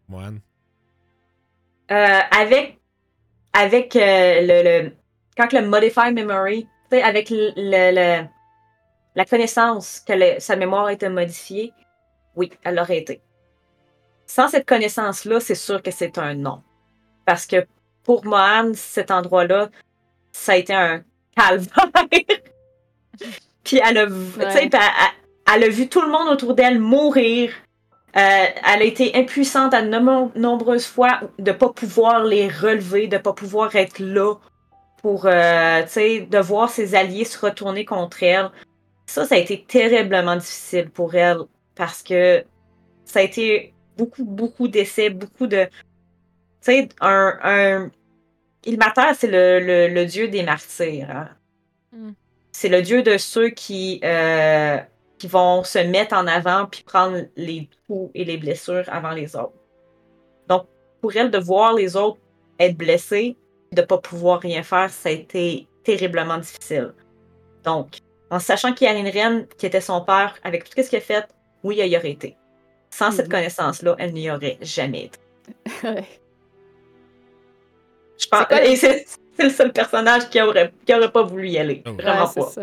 Moine. 0.09 0.41
Euh, 1.91 2.19
avec 2.31 2.79
avec 3.53 3.95
euh, 3.97 4.41
le, 4.41 4.83
le- 4.89 4.93
quand 5.37 5.53
le 5.53 5.67
Modify 5.67 6.13
Memory, 6.13 6.65
tu 6.65 6.97
sais, 6.97 7.03
avec 7.03 7.31
le, 7.31 7.53
le- 7.57 8.27
la 9.15 9.25
connaissance 9.25 10.01
que 10.01 10.13
le- 10.13 10.41
sa 10.41 10.57
mémoire 10.57 10.87
a 10.87 10.93
été 10.93 11.09
modifiée, 11.09 11.73
oui, 12.37 12.51
elle 12.65 12.75
l'aurait 12.77 12.99
été. 12.99 13.23
Sans 14.27 14.49
cette 14.49 14.67
connaissance-là, 14.67 15.41
c'est 15.41 15.55
sûr 15.55 15.83
que 15.83 15.91
c'est 15.91 16.19
un 16.19 16.35
non. 16.35 16.63
Parce 17.27 17.47
que 17.47 17.67
pour 18.05 18.25
Mohan, 18.25 18.73
cet 18.75 19.11
endroit-là, 19.11 19.71
ça 20.33 20.53
a 20.53 20.57
été 20.57 20.75
un 20.75 21.03
calvaire. 21.37 21.91
Puis 23.65 23.81
elle 23.83 23.99
a, 23.99 24.05
Ouais. 24.07 24.11
elle- 24.63 24.71
elle- 25.55 25.65
a 25.65 25.69
vu 25.69 25.89
tout 25.89 26.03
le 26.03 26.09
monde 26.09 26.29
autour 26.29 26.55
d'elle 26.55 26.79
mourir. 26.79 27.51
Euh, 28.17 28.21
elle 28.21 28.83
a 28.83 28.85
été 28.85 29.17
impuissante 29.17 29.75
à 29.75 29.83
de 29.83 29.89
nom- 29.89 30.31
nombreuses 30.37 30.87
fois 30.87 31.21
de 31.39 31.51
pas 31.53 31.71
pouvoir 31.71 32.25
les 32.25 32.49
relever, 32.49 33.09
de 33.09 33.19
pas 33.19 33.33
pouvoir 33.33 33.75
être 33.75 33.99
là 33.99 34.35
pour, 35.03 35.27
euh, 35.27 35.83
tu 35.85 35.89
sais, 35.89 36.21
de 36.21 36.39
voir 36.39 36.71
ses 36.71 36.95
alliés 36.95 37.25
se 37.25 37.39
retourner 37.39 37.85
contre 37.85 38.23
elle. 38.23 38.51
Ça, 39.07 39.25
ça 39.27 39.35
a 39.35 39.39
été 39.39 39.65
terriblement 39.67 40.37
difficile 40.37 40.91
pour 40.91 41.15
elle 41.15 41.39
parce 41.75 42.03
que 42.03 42.45
ça 43.05 43.19
a 43.21 43.23
été 43.23 43.75
beaucoup, 43.97 44.25
beaucoup 44.25 44.69
d'essais, 44.69 45.11
beaucoup 45.11 45.47
de, 45.47 45.67
sais, 46.65 46.89
un, 47.01 47.39
un... 47.43 47.91
Ilmater, 48.67 49.15
c'est 49.15 49.27
le, 49.27 49.61
le, 49.61 49.89
le 49.95 50.07
dieu 50.07 50.29
des 50.29 50.43
martyrs. 50.43 51.11
hein. 51.11 51.29
Mm. 51.93 52.13
C'est 52.53 52.69
le 52.69 52.83
dieu 52.83 53.03
de 53.03 53.19
ceux 53.19 53.51
qui, 53.51 54.01
euh, 54.05 54.79
qui 55.19 55.27
vont 55.27 55.65
se 55.65 55.79
mettre 55.79 56.15
en 56.15 56.27
avant 56.27 56.67
puis 56.67 56.83
prendre 56.85 57.23
les 57.37 57.69
coups 57.87 58.11
et 58.15 58.25
les 58.25 58.39
blessures 58.39 58.85
avant 58.89 59.11
les 59.11 59.37
autres. 59.37 59.53
Donc, 60.49 60.67
pour 61.03 61.15
elle, 61.17 61.31
de 61.31 61.39
voir 61.39 61.75
les 61.75 61.97
autres 61.97 62.19
être 62.59 62.77
blessés, 62.77 63.37
de 63.73 63.83
pas 63.83 63.99
pouvoir 63.99 64.41
rien 64.41 64.63
faire, 64.63 64.89
ça 64.91 65.09
a 65.09 65.13
été 65.13 65.67
terriblement 65.83 66.39
difficile. 66.39 66.95
Donc, 67.65 67.99
en 68.31 68.39
sachant 68.39 68.73
qu'il 68.73 68.87
y 68.87 68.91
a 68.91 68.95
une 68.95 69.09
reine 69.09 69.47
qui 69.59 69.67
était 69.67 69.81
son 69.81 70.01
père, 70.03 70.37
avec 70.45 70.65
tout 70.71 70.81
ce 70.83 70.89
qu'il 70.89 70.99
a 70.99 71.03
fait, 71.03 71.27
oui, 71.65 71.81
elle 71.81 71.91
y 71.91 71.97
aurait 71.97 72.13
été. 72.13 72.37
Sans 72.91 73.11
cette 73.11 73.27
Mhm. 73.27 73.33
connaissance-là, 73.33 73.97
elle 73.99 74.13
n'y 74.15 74.31
aurait 74.31 74.59
jamais 74.63 75.05
été. 75.07 75.19
Je 78.19 78.27
pense, 78.29 78.41
C'est 78.41 78.47
quoi 78.49 78.65
et 78.65 78.77
c'est 78.77 79.05
c'est 79.37 79.43
le 79.45 79.51
seul 79.51 79.73
personnage 79.73 80.29
qui 80.31 80.41
aurait, 80.41 80.73
qui 80.87 80.95
aurait 80.95 81.11
pas 81.11 81.23
voulu 81.23 81.49
y 81.49 81.59
aller. 81.59 81.83
Oh. 81.87 81.93
Vraiment 81.93 82.23
Ouais, 82.23 82.31
c'est 82.33 82.41
pas. 82.41 82.47
ça. 82.47 82.63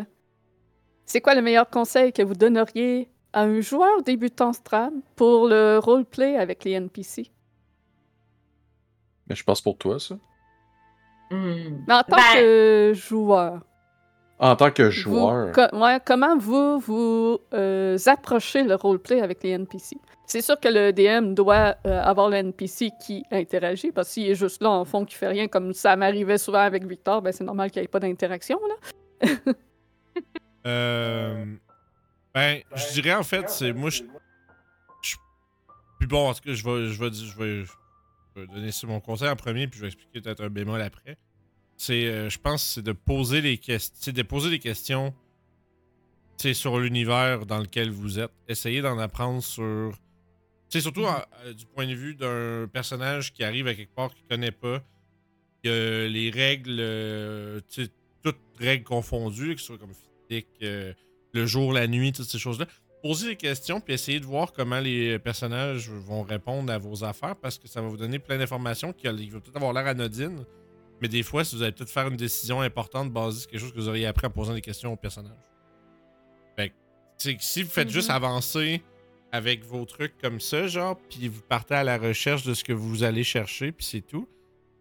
C'est 1.05 1.19
quoi 1.21 1.35
le 1.35 1.41
meilleur 1.41 1.69
conseil 1.69 2.13
que 2.13 2.21
vous 2.21 2.35
donneriez 2.35 3.09
à 3.33 3.41
un 3.41 3.59
joueur 3.59 4.01
débutant 4.03 4.53
Strad 4.53 4.93
pour 5.17 5.47
le 5.49 5.79
roleplay 5.79 6.37
avec 6.37 6.63
les 6.63 6.71
NPC? 6.71 7.29
Mais 9.27 9.35
je 9.35 9.43
pense 9.43 9.61
pour 9.61 9.77
toi, 9.77 9.99
ça. 9.99 10.15
Hmm. 11.29 11.83
Mais 11.87 11.93
en 11.93 12.03
tant 12.03 12.15
Ben- 12.15 12.35
que 12.35 12.91
joueur, 12.95 13.59
En 14.39 14.55
tant 14.55 14.71
que 14.71 14.83
vous- 14.83 14.91
joueur, 14.91 15.51
co- 15.53 15.77
ouais, 15.77 15.99
comment 16.05 16.37
vous 16.37 16.79
vous 16.79 17.39
euh, 17.53 17.97
approchez 18.05 18.63
le 18.63 18.75
roleplay 18.75 19.21
avec 19.21 19.43
les 19.43 19.51
NPC? 19.51 19.97
C'est 20.31 20.41
sûr 20.41 20.57
que 20.57 20.69
le 20.69 20.93
DM 20.93 21.33
doit 21.33 21.75
euh, 21.85 22.01
avoir 22.01 22.29
le 22.29 22.37
NPC 22.37 22.91
qui 23.03 23.25
interagit, 23.31 23.91
parce 23.91 24.07
que 24.07 24.13
s'il 24.13 24.29
est 24.29 24.35
juste 24.35 24.61
là 24.61 24.69
en 24.69 24.85
fond 24.85 25.03
qui 25.03 25.13
fait 25.13 25.27
rien, 25.27 25.49
comme 25.49 25.73
ça 25.73 25.97
m'arrivait 25.97 26.37
souvent 26.37 26.61
avec 26.61 26.85
Victor, 26.85 27.21
ben 27.21 27.33
c'est 27.33 27.43
normal 27.43 27.69
qu'il 27.69 27.81
n'y 27.81 27.83
ait 27.83 27.89
pas 27.89 27.99
d'interaction. 27.99 28.57
là. 28.67 29.29
Euh, 30.67 31.43
ben, 32.35 32.61
je 32.75 32.93
dirais 32.93 33.15
en 33.15 33.23
fait, 33.23 33.49
c'est 33.49 33.73
moi, 33.73 33.89
Puis 35.99 36.07
bon, 36.07 36.29
en 36.29 36.33
tout 36.35 36.41
cas, 36.41 36.53
je 36.53 36.63
vais, 36.63 36.87
je 36.87 37.03
vais, 37.03 37.11
je 37.11 37.65
je 38.35 38.41
vais 38.41 38.47
donner 38.47 38.69
mon 38.83 38.99
conseil 38.99 39.27
en 39.27 39.35
premier, 39.35 39.67
puis 39.67 39.79
je 39.79 39.81
vais 39.81 39.87
expliquer 39.87 40.21
peut-être 40.21 40.43
un 40.43 40.51
bémol 40.51 40.79
après. 40.79 41.17
C'est, 41.77 42.05
euh, 42.05 42.29
je 42.29 42.37
pense, 42.37 42.75
c'est 42.75 42.83
de 42.83 42.91
poser 42.91 43.41
les 43.41 43.57
questions, 43.57 43.95
c'est 43.99 44.11
de 44.11 44.21
poser 44.21 44.51
des 44.51 44.59
questions, 44.59 45.15
sais, 46.37 46.53
sur 46.53 46.79
l'univers 46.79 47.47
dans 47.47 47.57
lequel 47.57 47.89
vous 47.89 48.19
êtes. 48.19 48.31
Essayez 48.47 48.81
d'en 48.81 48.99
apprendre 48.99 49.41
sur, 49.41 49.93
sais, 50.77 50.81
surtout 50.81 51.03
en- 51.05 51.21
euh, 51.45 51.53
du 51.53 51.65
point 51.65 51.87
de 51.87 51.93
vue 51.93 52.15
d'un 52.15 52.67
personnage 52.71 53.33
qui 53.33 53.43
arrive 53.43 53.67
à 53.67 53.73
quelque 53.75 53.93
part 53.93 54.13
qu'il 54.13 54.25
connaît 54.25 54.51
pas, 54.51 54.81
que 55.63 56.07
les 56.09 56.29
règles, 56.29 56.77
euh, 56.79 57.59
toutes 58.23 58.37
règles 58.59 58.83
confondues, 58.83 59.55
que 59.55 59.61
ce 59.61 59.67
soit 59.67 59.77
comme 59.77 59.93
physique, 59.93 60.47
euh, 60.63 60.93
le 61.33 61.45
jour, 61.45 61.73
la 61.73 61.87
nuit, 61.87 62.11
toutes 62.11 62.29
ces 62.29 62.39
choses-là. 62.39 62.65
Posez 63.03 63.29
des 63.29 63.35
questions 63.35 63.81
puis 63.81 63.95
essayez 63.95 64.19
de 64.19 64.25
voir 64.25 64.53
comment 64.53 64.79
les 64.79 65.17
personnages 65.17 65.89
vont 65.89 66.21
répondre 66.21 66.71
à 66.71 66.77
vos 66.77 67.03
affaires 67.03 67.35
parce 67.35 67.57
que 67.57 67.67
ça 67.67 67.81
va 67.81 67.87
vous 67.87 67.97
donner 67.97 68.19
plein 68.19 68.37
d'informations 68.37 68.93
qui, 68.93 69.07
qui 69.07 69.29
vont 69.29 69.39
peut-être 69.39 69.55
avoir 69.55 69.73
l'air 69.73 69.87
anodines. 69.87 70.45
Mais 71.01 71.07
des 71.07 71.23
fois, 71.23 71.43
si 71.43 71.55
vous 71.55 71.63
allez 71.63 71.71
peut-être 71.71 71.89
faire 71.89 72.07
une 72.07 72.15
décision 72.17 72.61
importante 72.61 73.11
basée 73.11 73.39
sur 73.39 73.49
quelque 73.49 73.59
chose 73.59 73.71
que 73.73 73.79
vous 73.79 73.89
auriez 73.89 74.05
appris 74.05 74.27
en 74.27 74.29
posant 74.29 74.53
des 74.53 74.61
questions 74.61 74.93
aux 74.93 74.97
personnages. 74.97 75.33
Fait 76.55 76.69
que, 76.69 76.75
c'est 77.17 77.37
si 77.41 77.63
vous 77.63 77.71
faites 77.71 77.89
juste 77.89 78.09
Mhm. 78.09 78.15
avancer 78.15 78.83
avec 79.31 79.63
vos 79.63 79.85
trucs 79.85 80.17
comme 80.17 80.39
ça, 80.39 80.67
genre, 80.67 80.99
puis 81.09 81.27
vous 81.27 81.41
partez 81.41 81.75
à 81.75 81.83
la 81.83 81.97
recherche 81.97 82.43
de 82.43 82.53
ce 82.53 82.63
que 82.63 82.73
vous 82.73 83.03
allez 83.03 83.23
chercher, 83.23 83.71
puis 83.71 83.85
c'est 83.85 84.01
tout. 84.01 84.27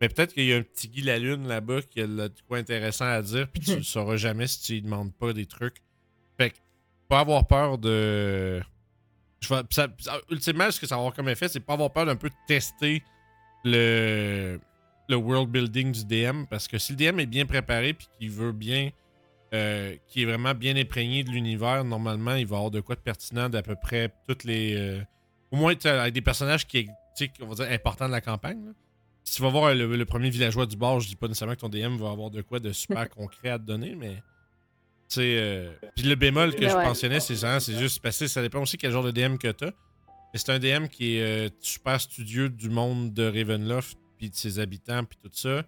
Mais 0.01 0.09
peut-être 0.09 0.33
qu'il 0.33 0.47
y 0.47 0.53
a 0.53 0.57
un 0.57 0.63
petit 0.63 0.89
Guy 0.89 1.03
la 1.03 1.19
Lune 1.19 1.47
là-bas 1.47 1.83
qui 1.83 2.01
a 2.01 2.07
de 2.07 2.33
quoi 2.49 2.59
intéressant 2.59 3.05
à 3.05 3.21
dire, 3.23 3.49
puis 3.49 3.61
tu 3.63 3.77
le 3.77 3.83
sauras 3.85 4.17
jamais 4.17 4.47
si 4.47 4.61
tu 4.63 4.73
lui 4.73 4.83
demandes 4.83 5.13
pas 5.15 5.33
des 5.33 5.47
trucs. 5.47 5.77
Fait 6.39 6.51
que, 6.51 6.57
pas 7.09 7.21
avoir 7.21 7.47
peur 7.47 7.79
de. 7.79 8.61
Je 9.41 9.49
vais- 9.55 9.63
ça- 9.71 9.89
ça- 9.99 10.21
ultimement, 10.31 10.71
ce 10.71 10.81
que 10.81 10.87
ça 10.87 10.95
va 10.97 11.01
avoir 11.01 11.15
comme 11.15 11.29
effet, 11.29 11.49
c'est 11.49 11.61
pas 11.61 11.75
avoir 11.75 11.93
peur 11.93 12.07
d'un 12.07 12.17
peu 12.17 12.31
tester 12.47 13.03
le, 13.65 14.59
le 15.09 15.17
world 15.17 15.49
building 15.51 15.93
du 15.93 16.05
DM. 16.05 16.45
Parce 16.49 16.67
que 16.67 16.79
si 16.79 16.93
le 16.93 16.97
DM 16.97 17.21
est 17.21 17.27
bien 17.27 17.47
préparé 17.47 17.93
puis 17.95 18.09
qu'il 18.19 18.31
veut 18.31 18.53
bien. 18.53 18.91
Euh, 19.53 19.97
qui 20.07 20.23
est 20.23 20.25
vraiment 20.27 20.55
bien 20.55 20.77
imprégné 20.77 21.25
de 21.25 21.31
l'univers, 21.31 21.85
normalement, 21.85 22.35
il 22.35 22.47
va 22.47 22.57
avoir 22.57 22.71
de 22.71 22.81
quoi 22.81 22.95
de 22.95 23.01
pertinent 23.01 23.49
d'à 23.49 23.63
peu 23.63 23.75
près 23.77 24.13
toutes 24.29 24.45
les. 24.45 24.75
euh, 24.77 25.01
au 25.51 25.57
moins, 25.57 25.75
avec 25.85 26.15
des 26.15 26.21
personnages 26.21 26.67
qui, 26.67 26.89
on 27.41 27.47
va 27.47 27.55
dire, 27.57 27.73
importants 27.73 28.07
de 28.07 28.13
la 28.13 28.21
campagne. 28.21 28.65
là. 28.67 28.73
Si 29.25 29.37
tu 29.37 29.43
vas 29.43 29.49
voir 29.49 29.75
le, 29.75 29.97
le 29.97 30.05
premier 30.05 30.31
villageois 30.31 30.67
du 30.67 30.77
bord, 30.77 31.01
je 31.01 31.09
dis 31.09 31.17
pas 31.17 31.29
nécessairement 31.29 31.55
que 31.55 31.61
ton 31.61 31.69
DM 31.69 31.97
va 31.97 32.11
avoir 32.11 32.31
de 32.31 32.41
quoi 32.43 32.59
de 32.61 32.73
super 32.73 33.09
concret 33.11 33.51
à 33.51 33.59
te 33.59 33.65
donner, 33.65 33.95
mais. 33.95 34.17
Euh, 35.19 35.73
Puis 35.97 36.07
le 36.07 36.15
bémol 36.15 36.55
que 36.55 36.61
Mais 36.61 36.69
je 36.71 36.77
ouais. 36.77 36.85
mentionnais, 36.85 37.19
c'est 37.21 37.35
ça, 37.37 37.59
c'est 37.59 37.77
juste 37.77 38.01
parce 38.01 38.19
que 38.19 38.29
ça 38.29 38.43
dépend 38.43 38.61
aussi 38.63 38.79
quel 38.79 38.93
genre 38.93 39.03
de 39.03 39.11
DM 39.11 39.37
que 39.39 39.49
t'as. 39.49 39.73
Mais 40.33 40.39
c'est 40.39 40.51
un 40.53 40.59
DM 40.61 40.87
qui 40.87 41.17
est 41.17 41.23
euh, 41.23 41.49
super 41.61 42.01
studieux 42.01 42.49
du 42.49 42.71
monde 42.71 43.13
de 43.13 43.25
Ravenloft, 43.25 43.99
puis 44.17 44.31
de 44.31 44.37
ses 44.37 44.61
habitants, 44.61 45.03
puis 45.05 45.19
tout 45.21 45.31
ça. 45.33 45.65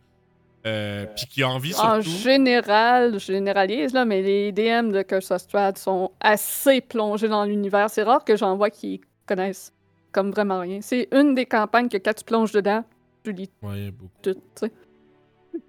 Euh, 0.65 1.07
puis 1.17 1.27
qui 1.27 1.43
a 1.43 1.49
envie 1.49 1.75
En 1.75 2.01
surtout. 2.01 2.19
général, 2.19 3.15
je 3.15 3.33
généralise, 3.33 3.93
là, 3.93 4.05
mais 4.05 4.23
les 4.23 4.53
DM 4.53 4.93
de 4.93 5.03
Curse 5.03 5.31
of 5.33 5.41
Strahd 5.43 5.77
sont 5.77 6.13
assez 6.21 6.81
plongés 6.81 7.29
dans 7.29 7.45
l'univers. 7.45 7.91
C'est 7.91 8.05
rare 8.05 8.25
que 8.25 8.37
j'en 8.37 8.57
vois 8.57 8.71
qui 8.71 9.01
connaissent 9.27 9.73
comme 10.13 10.31
vraiment 10.31 10.61
rien. 10.61 10.81
C'est 10.81 11.09
une 11.13 11.35
des 11.35 11.47
campagnes 11.47 11.89
que 11.89 11.97
quand 11.97 12.15
tu 12.15 12.23
plonges 12.25 12.53
dedans, 12.53 12.85
tu 13.25 13.33
lis 13.33 13.51
Ouais, 13.63 13.79
il 13.79 13.85
y 13.87 13.89
a 13.89 13.91
beaucoup. 13.91 14.13
tout, 14.23 14.35
tu 14.35 14.41
sais. 14.55 14.73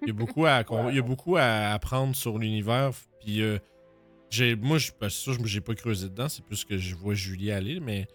Il 0.02 0.08
y 0.08 0.10
a 0.10 0.14
beaucoup 0.14 0.46
à, 0.46 0.62
il 0.90 0.96
y 0.96 0.98
a 0.98 1.02
beaucoup 1.02 1.36
à 1.36 1.72
apprendre 1.72 2.14
sur 2.14 2.38
l'univers. 2.38 2.90
Puis 3.20 3.42
euh, 3.42 3.58
j'ai, 4.30 4.54
moi, 4.54 4.78
je 4.78 4.92
que 4.92 5.08
ça, 5.08 5.32
je- 5.32 5.44
j'ai 5.46 5.60
pas 5.60 5.74
creusé 5.74 6.08
dedans. 6.08 6.28
C'est 6.28 6.44
plus 6.44 6.64
que 6.64 6.78
je 6.78 6.94
vois 6.94 7.14
Julie 7.14 7.50
aller, 7.52 7.80
mais 7.80 8.06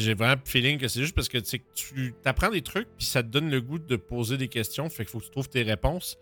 j'ai 0.00 0.14
vraiment 0.14 0.34
le 0.34 0.50
feeling 0.50 0.78
que 0.78 0.88
c'est 0.88 1.00
juste 1.00 1.14
parce 1.14 1.28
que 1.28 1.38
tu 1.38 1.58
que 1.58 1.64
tu 1.74 2.14
apprends 2.24 2.50
des 2.50 2.62
trucs, 2.62 2.88
puis 2.96 3.06
ça 3.06 3.22
te 3.22 3.28
donne 3.28 3.50
le 3.50 3.60
goût 3.60 3.78
de 3.78 3.96
poser 3.96 4.36
des 4.36 4.48
questions. 4.48 4.88
Fait 4.88 5.04
qu'il 5.04 5.10
faut 5.10 5.18
que 5.20 5.24
tu 5.24 5.30
trouves 5.30 5.48
tes 5.48 5.62
réponses. 5.62 6.18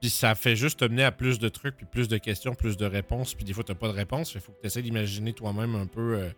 Puis 0.00 0.08
ça 0.08 0.34
fait 0.34 0.56
juste 0.56 0.80
te 0.80 0.84
mener 0.86 1.04
à 1.04 1.12
plus 1.12 1.38
de 1.38 1.48
trucs, 1.48 1.76
puis 1.76 1.86
plus 1.86 2.08
de 2.08 2.16
questions, 2.16 2.54
plus 2.54 2.76
de 2.76 2.86
réponses. 2.86 3.34
Puis 3.34 3.44
des 3.44 3.52
fois, 3.52 3.64
t'as 3.64 3.74
pas 3.74 3.88
de 3.88 3.92
réponse. 3.92 4.32
Qu'il 4.32 4.40
faut 4.40 4.52
que 4.52 4.60
tu 4.60 4.66
essaies 4.66 4.82
d'imaginer 4.82 5.34
toi-même 5.34 5.74
un 5.74 5.86
peu 5.86 6.18
euh, 6.18 6.30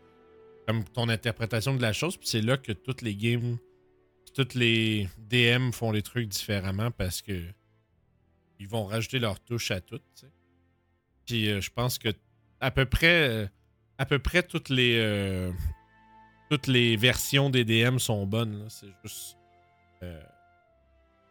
comme 0.66 0.84
ton 0.84 1.08
interprétation 1.08 1.74
de 1.74 1.82
la 1.82 1.92
chose. 1.92 2.16
Puis 2.16 2.28
c'est 2.28 2.40
là 2.40 2.56
que 2.56 2.72
toutes 2.72 3.02
les 3.02 3.14
games, 3.14 3.58
toutes 4.34 4.54
les 4.54 5.08
DM 5.18 5.70
font 5.70 5.92
les 5.92 6.02
trucs 6.02 6.28
différemment 6.28 6.90
parce 6.90 7.22
que 7.22 7.40
ils 8.58 8.68
vont 8.68 8.84
rajouter 8.84 9.18
leur 9.18 9.38
touche 9.40 9.70
à 9.70 9.80
tout. 9.80 9.98
tu 9.98 10.04
sais. 10.14 10.32
Puis 11.26 11.50
euh, 11.50 11.60
je 11.60 11.70
pense 11.70 11.98
que 11.98 12.08
à 12.60 12.70
peu 12.70 12.84
près, 12.84 13.28
euh, 13.28 13.46
à 13.98 14.06
peu 14.06 14.18
près 14.18 14.42
toutes 14.42 14.70
les, 14.70 15.52
toutes 16.52 16.66
les 16.66 16.96
versions 16.96 17.48
des 17.48 17.64
DM 17.64 17.96
sont 17.96 18.26
bonnes. 18.26 18.58
là. 18.58 18.64
C'est 18.68 18.88
juste. 19.02 19.38
euh, 20.02 20.20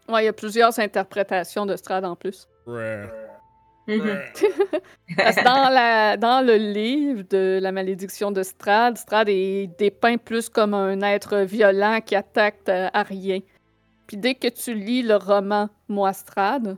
Ouais, 0.09 0.23
il 0.23 0.25
y 0.25 0.29
a 0.29 0.33
plusieurs 0.33 0.79
interprétations 0.79 1.67
de 1.67 1.75
Strad 1.75 2.03
en 2.05 2.15
plus. 2.15 2.47
Mhm. 2.65 4.19
Parce 5.15 5.35
que 5.35 5.43
dans, 5.43 5.69
la, 5.73 6.17
dans 6.17 6.43
le 6.45 6.55
livre 6.55 7.23
de 7.29 7.59
la 7.61 7.71
malédiction 7.71 8.31
de 8.31 8.41
Strad, 8.41 8.97
Strad 8.97 9.29
est 9.29 9.67
dépeint 9.77 10.17
plus 10.17 10.49
comme 10.49 10.73
un 10.73 10.99
être 11.01 11.37
violent 11.41 11.99
qui 12.03 12.15
attaque 12.15 12.61
euh, 12.67 12.89
à 12.91 13.03
rien. 13.03 13.39
Puis 14.07 14.17
dès 14.17 14.33
que 14.33 14.47
tu 14.47 14.73
lis 14.73 15.03
le 15.03 15.17
roman 15.17 15.69
Moi 15.87 16.13
Strad, 16.13 16.77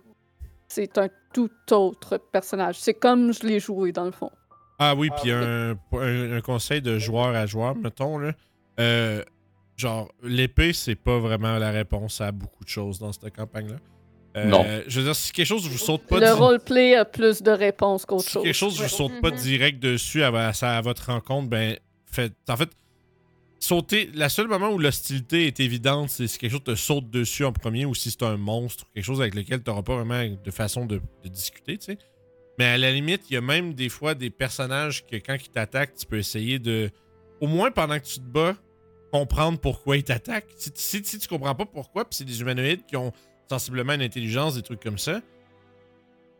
c'est 0.67 0.97
un 0.97 1.07
tout 1.33 1.49
autre 1.71 2.17
personnage. 2.17 2.77
C'est 2.77 2.93
comme 2.93 3.31
je 3.33 3.47
l'ai 3.47 3.61
joué 3.61 3.93
dans 3.93 4.05
le 4.05 4.11
fond. 4.11 4.31
Ah 4.79 4.95
oui, 4.95 5.09
puis 5.21 5.31
un, 5.31 5.77
un, 5.93 6.31
un 6.33 6.41
conseil 6.41 6.81
de 6.81 6.97
joueur 6.99 7.35
à 7.35 7.45
joueur, 7.45 7.75
mettons, 7.75 8.17
là. 8.17 8.31
Euh, 8.79 9.23
genre, 9.77 10.11
l'épée, 10.23 10.73
c'est 10.73 10.95
pas 10.95 11.19
vraiment 11.19 11.57
la 11.59 11.71
réponse 11.71 12.21
à 12.21 12.31
beaucoup 12.31 12.63
de 12.63 12.69
choses 12.69 12.99
dans 12.99 13.11
cette 13.13 13.35
campagne-là. 13.35 13.75
Euh, 14.35 14.45
Non. 14.45 14.65
Je 14.87 14.99
veux 14.99 15.05
dire, 15.05 15.15
si 15.15 15.31
quelque 15.31 15.45
chose 15.45 15.67
vous 15.69 15.77
saute 15.77 16.07
pas 16.07 16.19
le 16.19 16.25
di- 16.25 16.31
roleplay 16.31 16.95
a 16.95 17.05
plus 17.05 17.43
de 17.43 17.51
réponses 17.51 18.03
qu'autre 18.05 18.23
si 18.23 18.31
chose. 18.31 18.43
quelque 18.43 18.55
chose 18.55 18.81
vous 18.81 18.87
saute 18.89 19.21
pas 19.21 19.29
Mhm. 19.29 19.37
direct 19.37 19.79
dessus 19.79 20.23
à, 20.23 20.29
à- 20.29 20.77
à 20.77 20.81
votre 20.81 21.05
rencontre, 21.11 21.49
ben, 21.49 21.77
faites. 22.07 22.33
En 22.49 22.57
fait, 22.57 22.69
sauter. 23.59 24.09
La 24.13 24.29
seule 24.29 24.47
moment 24.47 24.69
où 24.69 24.79
l'hostilité 24.79 25.45
est 25.47 25.59
évidente, 25.59 26.09
c'est 26.09 26.27
si 26.27 26.37
quelque 26.39 26.51
chose 26.51 26.63
te 26.63 26.75
saute 26.75 27.09
dessus 27.11 27.45
en 27.45 27.51
premier 27.53 27.85
ou 27.85 27.93
si 27.95 28.09
c'est 28.11 28.23
un 28.23 28.37
monstre, 28.37 28.85
quelque 28.93 29.05
chose 29.05 29.21
avec 29.21 29.35
lequel 29.35 29.61
tu 29.63 29.69
n'auras 29.69 29.83
pas 29.83 29.95
vraiment 29.95 30.35
de 30.43 30.51
façon 30.51 30.85
de, 30.85 30.99
de 31.23 31.29
discuter, 31.29 31.77
tu 31.77 31.85
sais. 31.85 31.97
Mais 32.59 32.65
à 32.65 32.77
la 32.77 32.91
limite, 32.91 33.23
il 33.29 33.33
y 33.33 33.37
a 33.37 33.41
même 33.41 33.73
des 33.73 33.89
fois 33.89 34.13
des 34.15 34.29
personnages 34.29 35.05
que 35.07 35.15
quand 35.15 35.35
ils 35.35 35.49
t'attaquent, 35.49 35.95
tu 35.95 36.05
peux 36.05 36.17
essayer 36.17 36.59
de. 36.59 36.91
Au 37.41 37.47
moins 37.47 37.71
pendant 37.71 37.97
que 37.99 38.05
tu 38.05 38.15
te 38.19 38.25
bats, 38.25 38.55
comprendre 39.11 39.59
pourquoi 39.59 39.97
ils 39.97 40.03
t'attaquent. 40.03 40.49
Si, 40.57 40.71
si, 40.75 41.03
si 41.03 41.19
tu 41.19 41.27
comprends 41.27 41.55
pas 41.55 41.65
pourquoi, 41.65 42.05
puis 42.05 42.15
c'est 42.17 42.25
des 42.25 42.41
humanoïdes 42.41 42.85
qui 42.85 42.95
ont 42.95 43.11
sensiblement 43.49 43.93
une 43.93 44.01
intelligence, 44.01 44.55
des 44.55 44.61
trucs 44.61 44.81
comme 44.81 44.97
ça, 44.99 45.21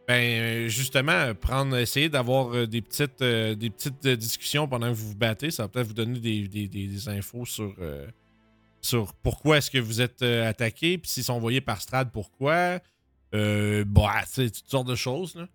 ben 0.08 0.68
justement, 0.68 1.34
prendre, 1.34 1.78
essayer 1.78 2.10
d'avoir 2.10 2.54
euh, 2.56 2.68
des 2.68 2.82
petites, 2.82 3.22
euh, 3.22 3.56
des 3.56 3.70
petites 3.70 4.06
euh, 4.06 4.16
discussions 4.16 4.68
pendant 4.68 4.90
que 4.90 4.94
vous 4.96 5.10
vous 5.10 5.16
battez, 5.16 5.50
ça 5.50 5.64
va 5.64 5.70
peut-être 5.70 5.88
vous 5.88 5.94
donner 5.94 6.20
des, 6.20 6.48
des- 6.48 6.68
des- 6.68 7.10
infos 7.10 7.46
sur, 7.46 7.74
sur 8.82 9.14
pourquoi 9.16 9.58
est-ce 9.58 9.72
que 9.72 9.78
vous 9.78 10.02
êtes 10.02 10.22
attaqué, 10.22 10.98
puis 10.98 11.10
s'ils 11.10 11.24
sont 11.24 11.34
envoyés 11.34 11.62
par 11.62 11.82
Strad, 11.82 12.12
pourquoi. 12.12 12.80
Bah, 13.32 14.24
sais, 14.28 14.50
toutes 14.50 14.70
sortes 14.70 14.88
de 14.88 14.96
choses, 14.96 15.36
là. 15.36 15.48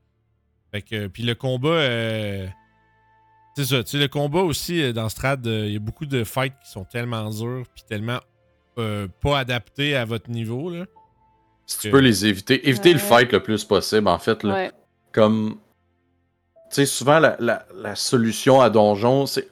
Fait 0.70 0.82
que, 0.82 1.06
puis 1.06 1.22
le 1.22 1.34
combat, 1.34 1.68
euh, 1.68 2.46
c'est 3.56 3.64
ça, 3.64 3.82
tu 3.82 3.90
sais, 3.92 3.98
le 3.98 4.08
combat 4.08 4.40
aussi 4.42 4.82
euh, 4.82 4.92
dans 4.92 5.08
Strad, 5.08 5.46
euh, 5.46 5.66
il 5.66 5.72
y 5.72 5.76
a 5.76 5.80
beaucoup 5.80 6.06
de 6.06 6.24
fights 6.24 6.54
qui 6.64 6.70
sont 6.70 6.84
tellement 6.84 7.28
durs, 7.30 7.64
puis 7.74 7.84
tellement 7.88 8.20
euh, 8.78 9.08
pas 9.20 9.38
adaptés 9.38 9.96
à 9.96 10.04
votre 10.04 10.30
niveau, 10.30 10.70
là. 10.70 10.84
Si 11.66 11.78
tu 11.80 11.90
peux 11.90 11.98
les 12.00 12.24
éviter, 12.24 12.66
éviter 12.68 12.92
le 12.94 12.98
fight 12.98 13.30
le 13.32 13.42
plus 13.42 13.62
possible, 13.64 14.08
en 14.08 14.18
fait. 14.18 14.42
Là. 14.42 14.54
Ouais. 14.54 14.72
Comme. 15.12 15.58
Tu 16.70 16.76
sais, 16.76 16.86
souvent, 16.86 17.18
la, 17.18 17.36
la- 17.40 17.66
la 17.74 17.94
solution 17.94 18.60
à 18.62 18.70
donjon, 18.70 19.26
c'est. 19.26 19.48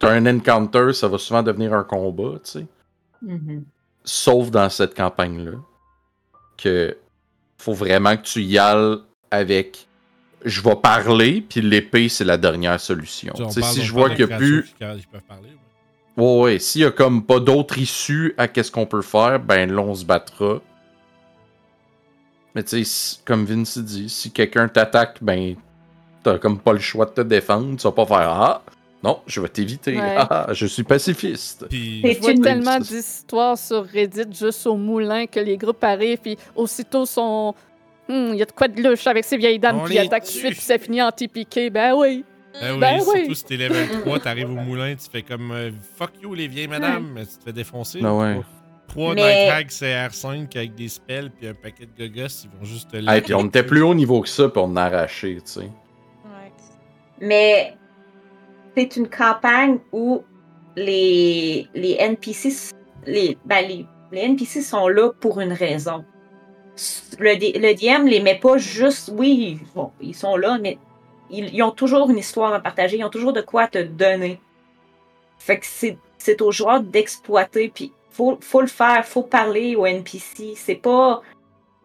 T'as 0.00 0.10
un 0.10 0.26
encounter, 0.26 0.92
ça 0.92 1.06
va 1.08 1.16
souvent 1.18 1.42
devenir 1.44 1.72
un 1.74 1.84
combat, 1.84 2.38
tu 2.44 2.50
sais. 2.50 2.66
Mhm. 3.22 3.64
Sauf 4.04 4.50
dans 4.50 4.68
cette 4.68 4.94
campagne-là. 4.96 5.52
Que. 6.56 6.96
Faut 7.58 7.72
vraiment 7.74 8.16
que 8.16 8.22
tu 8.22 8.42
y 8.42 8.58
ailles 8.58 8.98
avec. 9.30 9.85
Je 10.46 10.60
vais 10.62 10.76
parler, 10.76 11.40
puis 11.46 11.60
l'épée, 11.60 12.08
c'est 12.08 12.24
la 12.24 12.38
dernière 12.38 12.80
solution. 12.80 13.34
Si 13.50 13.82
je 13.82 13.92
vois 13.92 14.10
qu'il 14.10 14.26
n'y 14.26 14.32
a 14.32 14.36
plus. 14.38 14.62
peuvent 14.78 15.20
parler, 15.28 15.50
ouais. 16.16 16.58
S'il 16.58 16.82
y 16.82 16.84
a 16.84 16.90
comme 16.90 17.24
pas 17.24 17.40
d'autre 17.40 17.76
issue 17.78 18.34
à 18.38 18.46
qu'est-ce 18.48 18.70
qu'on 18.70 18.86
peut 18.86 19.02
faire, 19.02 19.38
ben 19.40 19.70
là, 19.70 19.82
on 19.82 19.94
se 19.94 20.04
battra. 20.04 20.60
Mais 22.54 22.62
tu 22.62 22.84
sais, 22.84 23.18
comme 23.24 23.44
Vince 23.44 23.76
dit, 23.78 24.08
si 24.08 24.30
quelqu'un 24.30 24.68
t'attaque, 24.68 25.18
ben 25.20 25.56
t'as 26.22 26.38
comme 26.38 26.58
pas 26.58 26.72
le 26.72 26.78
choix 26.78 27.04
de 27.06 27.10
te 27.10 27.20
défendre. 27.20 27.76
Tu 27.76 27.82
vas 27.82 27.92
pas 27.92 28.06
faire 28.06 28.30
Ah, 28.30 28.62
non, 29.02 29.20
je 29.26 29.40
vais 29.40 29.48
t'éviter. 29.48 29.96
Ouais. 29.98 30.14
Ah, 30.16 30.46
je 30.52 30.66
suis 30.66 30.82
pacifiste. 30.82 31.66
Puis, 31.68 32.00
Et 32.02 32.18
tu- 32.18 32.40
tellement 32.40 32.78
d'histoires 32.78 33.58
sur 33.58 33.84
Reddit 33.86 34.32
juste 34.32 34.66
au 34.66 34.76
moulin 34.76 35.26
que 35.26 35.38
les 35.40 35.56
groupes 35.58 35.84
arrivent, 35.84 36.18
puis 36.18 36.38
aussitôt 36.54 37.04
sont. 37.04 37.54
Hmm, 38.08 38.28
il 38.32 38.36
y 38.36 38.42
a 38.42 38.46
de 38.46 38.52
quoi 38.52 38.68
de 38.68 38.80
louche 38.82 39.06
avec 39.06 39.24
ces 39.24 39.36
vieilles 39.36 39.58
dames, 39.58 39.80
On 39.80 39.86
ils 39.88 39.98
attaquent 39.98 40.24
tout 40.24 40.32
de 40.32 40.36
suite, 40.38 40.52
puis 40.52 40.60
ça 40.60 40.78
finit 40.78 41.02
en 41.02 41.10
TPK. 41.10 41.70
Ben 41.72 41.94
oui. 41.94 42.24
Ben 42.60 42.72
oui, 42.74 42.78
Ben 42.80 43.00
surtout 43.00 43.18
oui. 43.28 43.36
si 43.36 43.44
t'es 43.44 43.56
level 43.56 44.00
3, 44.02 44.20
t'arrives 44.20 44.50
au 44.50 44.54
moulin, 44.54 44.94
tu 44.94 45.10
fais 45.10 45.22
comme 45.22 45.50
euh, 45.50 45.70
fuck 45.98 46.12
you 46.22 46.32
les 46.34 46.48
vieilles 46.48 46.68
madames, 46.68 47.10
mais 47.14 47.26
tu 47.26 47.36
te 47.36 47.44
fais 47.44 47.52
défoncer. 47.52 48.00
Ah 48.04 48.14
ouais. 48.14 48.40
trois 48.88 49.14
Mais- 49.14 49.50
Night 49.50 49.52
Hag 49.52 49.68
CR5 49.68 50.56
avec 50.56 50.74
des 50.74 50.88
spells 50.88 51.30
puis 51.30 51.48
un 51.48 51.54
paquet 51.54 51.84
de 51.86 52.06
gogos, 52.08 52.28
ils 52.44 52.50
vont 52.58 52.64
juste 52.64 52.90
te 52.92 52.96
Hey, 52.96 53.20
puis 53.20 53.34
on 53.34 53.44
était 53.46 53.62
plus 53.64 53.82
haut 53.82 53.94
niveau 53.94 54.20
que 54.22 54.28
ça, 54.28 54.48
puis 54.48 54.62
on 54.64 54.74
a 54.76 54.84
arraché, 54.84 55.34
tu 55.44 55.52
sais. 55.52 55.60
Ouais. 55.60 56.52
Mais 57.20 57.74
c'est 58.76 58.96
une 58.96 59.08
campagne 59.08 59.78
où 59.92 60.22
les, 60.76 61.66
les 61.74 61.96
NPC, 61.98 62.72
les, 63.06 63.36
ben, 63.44 63.66
les, 63.68 63.86
les 64.12 64.20
NPC 64.20 64.62
sont 64.62 64.88
là 64.88 65.10
pour 65.20 65.40
une 65.40 65.52
raison. 65.52 66.04
Le, 67.18 67.36
D- 67.36 67.52
le 67.58 67.74
DM 67.74 68.06
les 68.06 68.20
met 68.20 68.38
pas 68.38 68.58
juste, 68.58 69.10
oui, 69.14 69.58
bon, 69.74 69.90
ils 70.00 70.14
sont 70.14 70.36
là, 70.36 70.58
mais 70.60 70.78
ils, 71.30 71.54
ils 71.54 71.62
ont 71.62 71.70
toujours 71.70 72.10
une 72.10 72.18
histoire 72.18 72.52
à 72.52 72.60
partager, 72.60 72.98
ils 72.98 73.04
ont 73.04 73.08
toujours 73.10 73.32
de 73.32 73.40
quoi 73.40 73.66
te 73.66 73.82
donner. 73.82 74.38
Fait 75.38 75.58
que 75.58 75.66
c'est, 75.66 75.96
c'est 76.18 76.40
aux 76.42 76.52
joueurs 76.52 76.80
d'exploiter, 76.80 77.70
puis 77.74 77.92
faut, 78.10 78.38
faut 78.40 78.60
le 78.60 78.66
faire, 78.66 79.04
faut 79.06 79.22
parler 79.22 79.76
aux 79.76 79.86
NPC. 79.86 80.54
C'est 80.56 80.74
pas, 80.74 81.22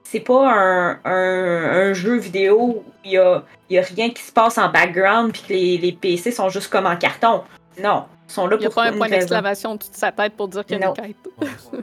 c'est 0.04 0.20
pas 0.22 0.52
un, 0.54 1.00
un, 1.06 1.90
un 1.90 1.94
jeu 1.94 2.18
vidéo 2.18 2.60
où 2.60 2.84
il 3.06 3.12
y 3.12 3.18
a, 3.18 3.44
il 3.70 3.76
y 3.76 3.80
a 3.80 3.84
rien 3.84 4.10
qui 4.10 4.22
se 4.24 4.32
passe 4.32 4.58
en 4.58 4.70
background 4.70 5.32
puis 5.32 5.42
que 5.48 5.54
les, 5.54 5.78
les 5.78 5.92
PC 5.94 6.32
sont 6.32 6.50
juste 6.50 6.70
comme 6.70 6.86
en 6.86 6.98
carton. 6.98 7.44
Non, 7.82 8.06
ils 8.28 8.34
sont 8.34 8.48
là 8.48 8.58
Il 8.58 8.60
n'y 8.62 8.66
a 8.66 8.70
pour 8.70 8.76
pas 8.76 8.84
un 8.90 8.92
point 8.98 9.08
d'exclamation 9.20 9.78
toute 9.78 9.94
sa 9.96 10.12
tête 10.12 10.34
pour 10.34 10.48
dire 10.50 10.66
qu'il 10.66 10.80
y 10.80 10.84
a 10.84 10.88
une 10.88 10.94
quête. 10.94 11.16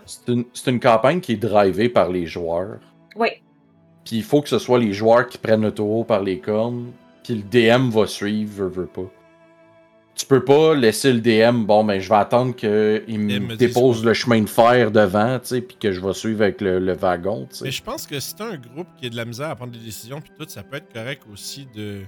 C'est 0.04 0.28
une, 0.28 0.44
c'est 0.52 0.70
une 0.70 0.80
campagne 0.80 1.20
qui 1.20 1.32
est 1.32 1.36
drivée 1.36 1.88
par 1.88 2.10
les 2.10 2.26
joueurs. 2.26 2.78
Oui, 3.18 3.28
Puis 4.04 4.16
il 4.16 4.22
faut 4.22 4.40
que 4.42 4.48
ce 4.48 4.58
soit 4.58 4.78
les 4.78 4.92
joueurs 4.92 5.26
qui 5.26 5.38
prennent 5.38 5.62
le 5.62 5.72
taureau 5.72 6.04
par 6.04 6.22
les 6.22 6.38
cornes. 6.38 6.92
Puis 7.24 7.34
le 7.34 7.42
DM 7.42 7.90
va 7.90 8.06
suivre, 8.06 8.64
veut, 8.64 8.68
veut 8.68 8.86
pas. 8.86 9.10
Tu 10.14 10.26
peux 10.26 10.44
pas 10.44 10.74
laisser 10.74 11.12
le 11.12 11.20
DM, 11.20 11.64
bon, 11.64 11.84
ben 11.84 12.00
je 12.00 12.08
vais 12.08 12.16
attendre 12.16 12.54
qu'il 12.56 13.04
Il 13.06 13.20
me 13.20 13.54
dépose 13.54 14.04
le 14.04 14.14
chemin 14.14 14.40
de 14.40 14.48
fer 14.48 14.90
devant, 14.90 15.38
tu 15.38 15.46
sais, 15.46 15.60
puis 15.60 15.76
que 15.80 15.92
je 15.92 16.00
vais 16.00 16.12
suivre 16.12 16.42
avec 16.42 16.60
le, 16.60 16.80
le 16.80 16.92
wagon, 16.94 17.42
tu 17.52 17.62
Mais 17.62 17.70
sais. 17.70 17.76
je 17.76 17.82
pense 17.84 18.04
que 18.06 18.18
si 18.18 18.34
t'as 18.34 18.46
un 18.46 18.56
groupe 18.56 18.88
qui 18.98 19.06
a 19.06 19.10
de 19.10 19.16
la 19.16 19.24
misère 19.24 19.48
à 19.50 19.54
prendre 19.54 19.70
des 19.72 19.78
décisions 19.78 20.20
puis 20.20 20.32
tout, 20.36 20.44
ça 20.48 20.64
peut 20.64 20.78
être 20.78 20.92
correct 20.92 21.22
aussi 21.32 21.68
de, 21.72 22.00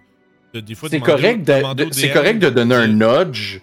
de 0.55 0.59
des 0.61 0.74
fois 0.74 0.89
C'est 0.89 0.97
demander 0.99 1.12
au- 1.12 1.16
correct, 1.16 1.47
de, 1.47 2.12
correct 2.12 2.39
de 2.41 2.51
donner 2.51 2.74
un 2.74 2.89
nudge. 2.89 3.61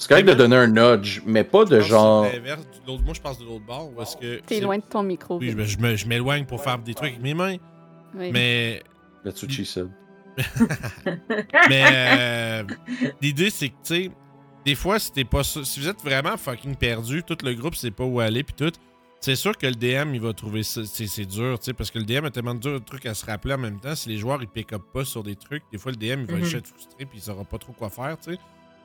C'est 0.00 0.08
correct 0.08 0.24
de 0.28 0.34
donner 0.34 0.56
un 0.56 0.66
nudge, 0.66 1.20
mais 1.26 1.44
pas 1.44 1.64
de 1.66 1.78
genre. 1.80 2.24
c'est 2.24 2.36
l'inverse 2.38 2.62
du- 2.62 2.86
l'autre- 2.86 3.02
Moi, 3.04 3.12
je 3.14 3.20
pense 3.20 3.38
de 3.38 3.44
l'autre 3.44 3.64
bord. 3.66 3.92
Où 3.94 4.00
est-ce 4.00 4.16
que 4.16 4.40
T'es 4.40 4.60
loin 4.60 4.78
de 4.78 4.82
ton 4.82 5.02
micro. 5.02 5.38
Oui, 5.38 5.50
je 5.66 5.78
me- 5.78 5.94
je 5.96 6.06
m'éloigne 6.06 6.46
pour 6.46 6.62
faire 6.62 6.78
des 6.78 6.94
trucs 6.94 7.10
avec 7.10 7.20
mes 7.22 7.34
mains. 7.34 7.56
Oui. 8.14 8.30
Mais 8.32 8.82
That's 9.24 9.42
what 9.42 9.50
she 9.50 9.64
said. 9.64 9.90
Mais 11.68 11.84
euh, 11.86 12.62
l'idée, 13.20 13.50
c'est 13.50 13.68
que, 13.68 13.74
tu 13.84 13.94
sais, 14.04 14.10
des 14.64 14.74
fois, 14.74 14.98
si 14.98 15.12
t'es 15.12 15.24
pas 15.24 15.42
sûr- 15.42 15.66
si 15.66 15.80
vous 15.80 15.88
êtes 15.88 16.00
vraiment 16.02 16.36
fucking 16.36 16.76
perdu, 16.76 17.22
tout 17.22 17.36
le 17.42 17.52
groupe 17.54 17.74
sait 17.74 17.90
pas 17.90 18.04
où 18.04 18.20
aller, 18.20 18.42
puis 18.42 18.54
tout, 18.56 18.72
c'est 19.20 19.36
sûr 19.36 19.56
que 19.56 19.66
le 19.66 19.74
DM, 19.74 20.14
il 20.14 20.20
va 20.20 20.32
trouver 20.32 20.62
ça. 20.62 20.82
C'est 20.84 21.06
c'est 21.06 21.26
dur, 21.26 21.58
tu 21.58 21.66
sais, 21.66 21.72
parce 21.74 21.90
que 21.90 21.98
le 21.98 22.04
DM 22.04 22.24
a 22.24 22.30
tellement 22.30 22.54
de 22.54 22.60
dur- 22.60 22.80
trucs 22.84 23.06
à 23.06 23.14
se 23.14 23.26
rappeler 23.26 23.54
en 23.54 23.58
même 23.58 23.78
temps. 23.80 23.94
Si 23.94 24.08
les 24.08 24.16
joueurs, 24.16 24.40
ils 24.42 24.48
pick 24.48 24.72
up 24.72 24.82
pas 24.92 25.04
sur 25.04 25.22
des 25.22 25.36
trucs, 25.36 25.62
des 25.70 25.78
fois, 25.78 25.92
le 25.92 25.96
DM, 25.98 26.20
il 26.22 26.26
va 26.26 26.36
Mhm. 26.38 26.44
juste 26.44 26.56
être 26.56 26.66
frustré, 26.68 27.04
puis 27.04 27.18
il 27.18 27.20
saura 27.20 27.44
pas 27.44 27.58
trop 27.58 27.72
quoi 27.72 27.90
faire, 27.90 28.16
tu 28.18 28.32
sais. 28.32 28.38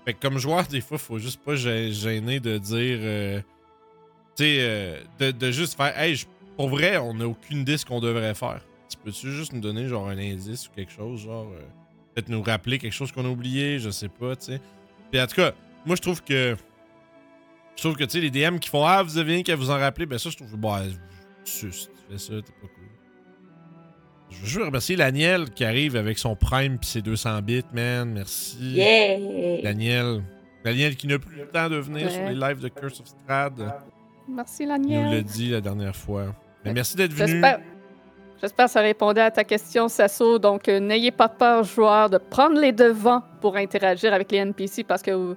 Fait 0.06 0.14
que 0.14 0.20
comme 0.20 0.38
joueur, 0.38 0.68
des 0.68 0.82
fois, 0.82 0.98
faut 0.98 1.18
juste 1.20 1.42
pas 1.44 1.56
gê- 1.56 1.92
gêner 1.92 2.40
de 2.40 2.58
dire. 2.58 3.00
euh, 3.02 3.40
tu 4.36 4.44
sais, 4.44 4.58
euh, 4.60 5.32
de, 5.32 5.52
juste 5.52 5.76
faire. 5.76 5.98
Hey, 6.00 6.16
pour 6.58 6.70
vrai, 6.70 6.98
on 6.98 7.14
n'a 7.16 7.28
aucune 7.28 7.60
idée 7.62 7.78
ce 7.78 7.86
qu'on 7.86 8.00
devrait 8.00 8.36
faire. 8.36 8.62
Tu 8.90 8.98
peux-tu 8.98 9.32
juste 9.32 9.52
nous 9.54 9.62
donner, 9.62 9.88
genre, 9.88 10.08
un 10.08 10.18
indice 10.18 10.68
ou 10.68 10.72
quelque 10.76 10.92
chose, 10.92 11.22
genre. 11.22 11.48
euh, 11.54 11.60
peut-être 12.14 12.30
nous 12.30 12.42
rappeler 12.44 12.78
quelque 12.78 12.94
chose 12.94 13.12
qu'on 13.12 13.26
a 13.26 13.30
oublié, 13.30 13.80
je 13.80 13.90
sais 13.90 14.08
pas, 14.10 14.36
tu 14.36 14.46
sais. 14.46 14.62
Puis 15.12 15.20
en 15.22 15.28
tout 15.28 15.36
cas, 15.36 15.54
moi 15.86 15.96
je 15.96 16.02
trouve 16.02 16.24
que. 16.24 16.56
Je 17.76 17.82
trouve 17.82 17.96
que, 17.98 18.04
tu 18.06 18.12
sais, 18.12 18.22
les 18.22 18.32
DM 18.32 18.58
qui 18.60 18.70
font 18.70 18.86
Ah, 18.86 19.04
vous 19.04 19.18
avez 19.18 19.34
rien 19.34 19.44
qu'à 19.44 19.56
vous 19.58 19.70
en 19.70 19.78
rappeler, 19.78 20.06
ben 20.06 20.18
ça, 20.18 20.30
je 20.30 20.38
trouve 20.38 20.52
que, 20.52 20.56
bah, 20.56 20.82
tu 21.44 21.72
fais 21.72 22.18
ça, 22.18 22.34
t'es 22.36 22.54
pas. 22.62 22.68
Je 24.44 24.60
veux 24.60 24.66
remercier 24.66 24.96
Daniel 24.96 25.50
qui 25.50 25.64
arrive 25.66 25.96
avec 25.96 26.18
son 26.18 26.36
Prime 26.36 26.78
pis 26.78 26.88
ses 26.88 27.02
200 27.02 27.42
bits, 27.42 27.64
man. 27.74 28.12
Merci. 28.14 28.58
yeah! 28.62 29.62
Daniel. 29.64 30.22
Daniel 30.64 30.96
qui 30.96 31.08
n'a 31.08 31.20
plus 31.20 31.38
le 31.38 31.48
temps 31.48 31.70
de 31.70 31.78
venir 31.78 32.08
Ouais. 32.08 32.12
sur 32.12 32.24
les 32.24 32.34
lives 32.36 32.60
de 32.60 32.68
Curse 32.70 33.00
of 33.02 33.08
Strad. 33.08 33.74
Merci, 34.28 34.64
Il 34.64 34.66
nous 34.68 34.72
l'a 34.72 34.78
Laniel. 34.78 35.24
dit 35.24 35.50
la 35.52 35.62
dernière 35.62 35.96
fois. 35.96 36.36
Mais 36.64 36.74
merci 36.74 36.96
d'être 36.96 37.14
venu. 37.14 37.32
J'espère. 37.34 37.60
J'espère 38.42 38.66
que 38.66 38.72
ça 38.72 38.82
répondait 38.82 39.22
à 39.22 39.32
ta 39.32 39.44
question, 39.44 39.88
Sasso. 39.88 40.38
Donc, 40.40 40.68
euh, 40.68 40.80
n'ayez 40.80 41.12
pas 41.12 41.30
peur, 41.30 41.64
joueurs, 41.64 42.10
de 42.10 42.18
prendre 42.18 42.60
les 42.60 42.72
devants 42.72 43.22
pour 43.42 43.56
interagir 43.56 44.14
avec 44.14 44.32
les 44.32 44.40
NPC 44.40 44.84
parce 44.84 45.02
que 45.02 45.12
euh, 45.12 45.36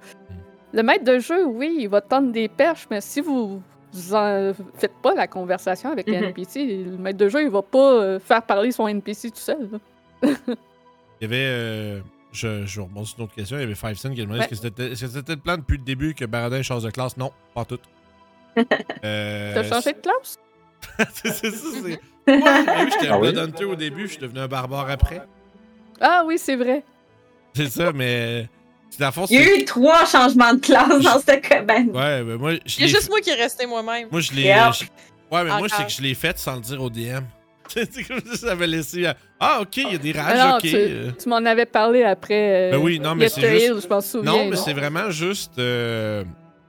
le 0.72 0.82
maître 0.82 1.04
de 1.04 1.18
jeu, 1.18 1.44
oui, 1.46 1.76
il 1.80 1.88
va 1.88 2.00
tendre 2.00 2.32
des 2.32 2.48
perches, 2.48 2.86
mais 2.90 3.00
si 3.00 3.20
vous 3.20 3.62
vous 3.92 4.14
en 4.14 4.52
faites 4.74 4.92
pas 5.02 5.14
la 5.14 5.26
conversation 5.26 5.90
avec 5.90 6.06
les 6.06 6.18
Mhm. 6.18 6.24
NPC, 6.24 6.84
le 6.84 6.96
maître 6.98 7.18
de 7.18 7.28
jeu, 7.28 7.42
il 7.42 7.50
va 7.50 7.62
pas 7.62 7.92
euh, 7.94 8.18
faire 8.18 8.42
parler 8.42 8.70
son 8.72 8.86
NPC 8.88 9.30
tout 9.30 9.36
seul. 9.38 9.68
Il 10.22 10.30
y 11.22 11.24
avait. 11.24 11.36
euh, 11.46 12.00
je, 12.32 12.66
je 12.66 12.80
rebondis 12.80 13.06
sur 13.08 13.18
une 13.18 13.24
autre 13.24 13.34
question. 13.34 13.56
Il 13.56 13.60
y 13.60 13.64
avait 13.64 13.74
Five 13.74 13.94
Cent 13.96 14.12
qui 14.12 14.20
a 14.20 14.24
demandé 14.24 14.40
Ouais. 14.40 14.44
est-ce 14.44 14.50
que 14.60 14.68
c'était 14.68 14.92
est-ce 14.92 15.00
que 15.06 15.10
c'était 15.10 15.34
le 15.34 15.40
plan 15.40 15.56
depuis 15.56 15.78
le 15.78 15.84
début 15.84 16.14
que 16.14 16.24
Baradin 16.26 16.60
change 16.62 16.82
de 16.82 16.90
classe? 16.90 17.16
Non, 17.16 17.32
pas 17.54 17.64
tout. 17.64 17.78
Euh, 19.04 19.54
T'as 19.54 19.62
changé 19.64 19.92
de 19.92 19.98
classe? 20.00 20.36
c'est 21.14 21.32
ça, 21.32 21.48
c'est. 21.50 22.00
Mais 22.26 22.36
oui, 22.36 22.90
j'étais 22.92 23.08
un? 23.08 23.18
Blood 23.18 23.38
Hunter 23.38 23.64
au 23.64 23.74
début, 23.76 24.02
je 24.06 24.12
suis 24.12 24.18
devenu 24.20 24.40
un 24.40 24.48
barbare 24.48 24.90
après. 24.90 25.22
Ah 26.00 26.24
oui, 26.26 26.38
c'est 26.38 26.56
vrai. 26.56 26.84
C'est 27.54 27.68
ça, 27.68 27.92
mais. 27.92 28.48
Fond, 29.12 29.26
Il 29.30 29.36
y 29.40 29.42
a 29.42 29.56
eu 29.56 29.64
trois 29.64 30.04
changements 30.06 30.54
de 30.54 30.60
classe 30.60 31.00
dans 31.02 31.20
cette 31.20 31.48
campagne. 31.48 31.88
Ouais, 31.90 32.22
mais 32.24 32.36
moi, 32.36 32.52
je 32.66 32.78
Il 32.78 32.82
y 32.82 32.84
a 32.84 32.86
juste 32.88 33.08
moi 33.08 33.20
qui 33.20 33.30
est 33.30 33.34
resté 33.34 33.66
moi-même. 33.66 34.08
Moi, 34.10 34.20
je 34.20 34.32
l'ai. 34.32 34.42
Yep. 34.42 34.72
je- 34.72 34.84
Ouais, 35.34 35.44
mais 35.44 35.58
moi, 35.58 35.68
c'est 35.68 35.84
que 35.84 35.92
je 35.92 36.00
l'ai 36.02 36.14
fait 36.14 36.38
sans 36.38 36.54
le 36.56 36.60
dire 36.62 36.82
au 36.82 36.88
DM. 36.90 37.24
c'est 37.68 38.02
comme 38.04 38.20
si 38.30 38.38
ça 38.38 38.52
avait 38.52 38.66
laissé. 38.66 39.04
à- 39.06 39.14
Ah, 39.38 39.58
ok, 39.60 39.76
il 39.76 39.92
y 39.92 39.94
a 39.94 39.98
des 39.98 40.12
rages, 40.12 40.38
Ah 40.40 40.48
non, 40.48 40.54
ok. 40.56 40.60
tu, 40.62 40.74
euh. 40.74 41.10
tu 41.22 41.28
m'en 41.28 41.36
avais 41.36 41.66
parlé 41.66 42.02
après. 42.02 42.68
euh, 42.68 42.70
Ben 42.72 42.78
oui, 42.78 42.98
non, 42.98 43.14
mais 43.14 43.28
c'est 43.28 43.42
Yesterday 43.42 43.60
juste- 43.60 43.74
Hill, 43.76 43.80
je 43.84 43.88
m'en 43.94 44.00
souviens. 44.00 44.32
Non, 44.32 44.48
mais 44.48 44.56
c'est 44.56 44.72
vraiment 44.72 45.10
juste. 45.10 45.58
euh, 45.58 46.24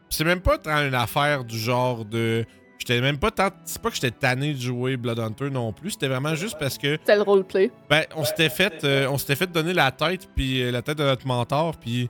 C'est 0.09 0.23
même 0.25 0.41
pas 0.41 0.57
tant 0.57 0.75
une 0.85 0.95
affaire 0.95 1.43
du 1.45 1.57
genre 1.57 2.03
de. 2.03 2.43
J'étais 2.79 3.01
même 3.01 3.17
pas 3.19 3.29
tant. 3.29 3.49
C'est 3.65 3.81
pas 3.81 3.89
que 3.89 3.95
j'étais 3.95 4.09
tanné 4.11 4.53
de 4.53 4.59
jouer 4.59 4.95
Blood 4.97 5.19
Hunter 5.19 5.49
non 5.51 5.71
plus. 5.73 5.91
C'était 5.91 6.07
vraiment 6.07 6.33
juste 6.33 6.57
parce 6.59 6.77
que. 6.77 6.93
C'était 6.93 7.17
le 7.17 7.21
roleplay. 7.23 7.71
Ben, 7.89 8.05
on 8.15 8.23
s'était 8.23 8.49
fait. 8.49 8.83
euh, 8.83 9.07
on 9.09 9.17
s'était 9.17 9.35
fait 9.35 9.51
donner 9.51 9.73
la 9.73 9.91
tête, 9.91 10.27
puis 10.35 10.63
euh, 10.63 10.71
la 10.71 10.81
tête 10.81 10.97
de 10.97 11.03
notre 11.03 11.27
mentor, 11.27 11.75
puis 11.77 12.09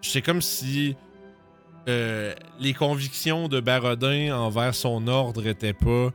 c'est 0.00 0.22
comme 0.22 0.40
si. 0.40 0.96
euh, 1.88 2.32
les 2.60 2.74
convictions 2.74 3.48
de 3.48 3.58
Barodin 3.60 4.34
envers 4.36 4.74
son 4.74 5.06
ordre 5.08 5.46
étaient 5.46 5.72
pas. 5.72 6.10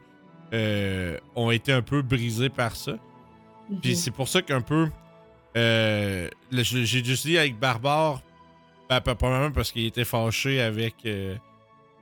euh, 0.54 1.18
ont 1.36 1.52
été 1.52 1.74
un 1.74 1.82
peu 1.82 2.02
brisées 2.02 2.50
par 2.50 2.76
ça. 2.76 2.94
Puis 3.82 3.98
c'est 3.98 4.12
pour 4.12 4.30
ça 4.30 4.42
qu'un 4.42 4.62
peu. 4.62 4.88
Euh, 5.58 6.30
j'ai 6.52 7.04
juste 7.04 7.26
dit 7.28 7.38
avec 7.38 7.60
Barbare, 7.60 8.22
ben, 8.90 9.02
pas 9.02 9.16
probablement 9.16 9.52
parce 9.52 9.74
qu'il 9.74 9.86
était 9.86 10.06
fâché 10.06 10.62
avec. 10.62 10.96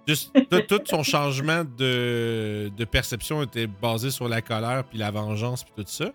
Tout, 0.06 0.82
son 0.86 1.04
changement 1.04 1.64
de, 1.78 2.72
perception 2.92 3.42
était 3.44 3.68
basé 3.68 4.12
sur 4.12 4.28
la 4.28 4.42
colère, 4.42 4.84
puis 4.84 4.98
la 4.98 5.12
vengeance, 5.12 5.64
puis 5.64 5.74
tout 5.76 5.90
ça. 5.90 6.12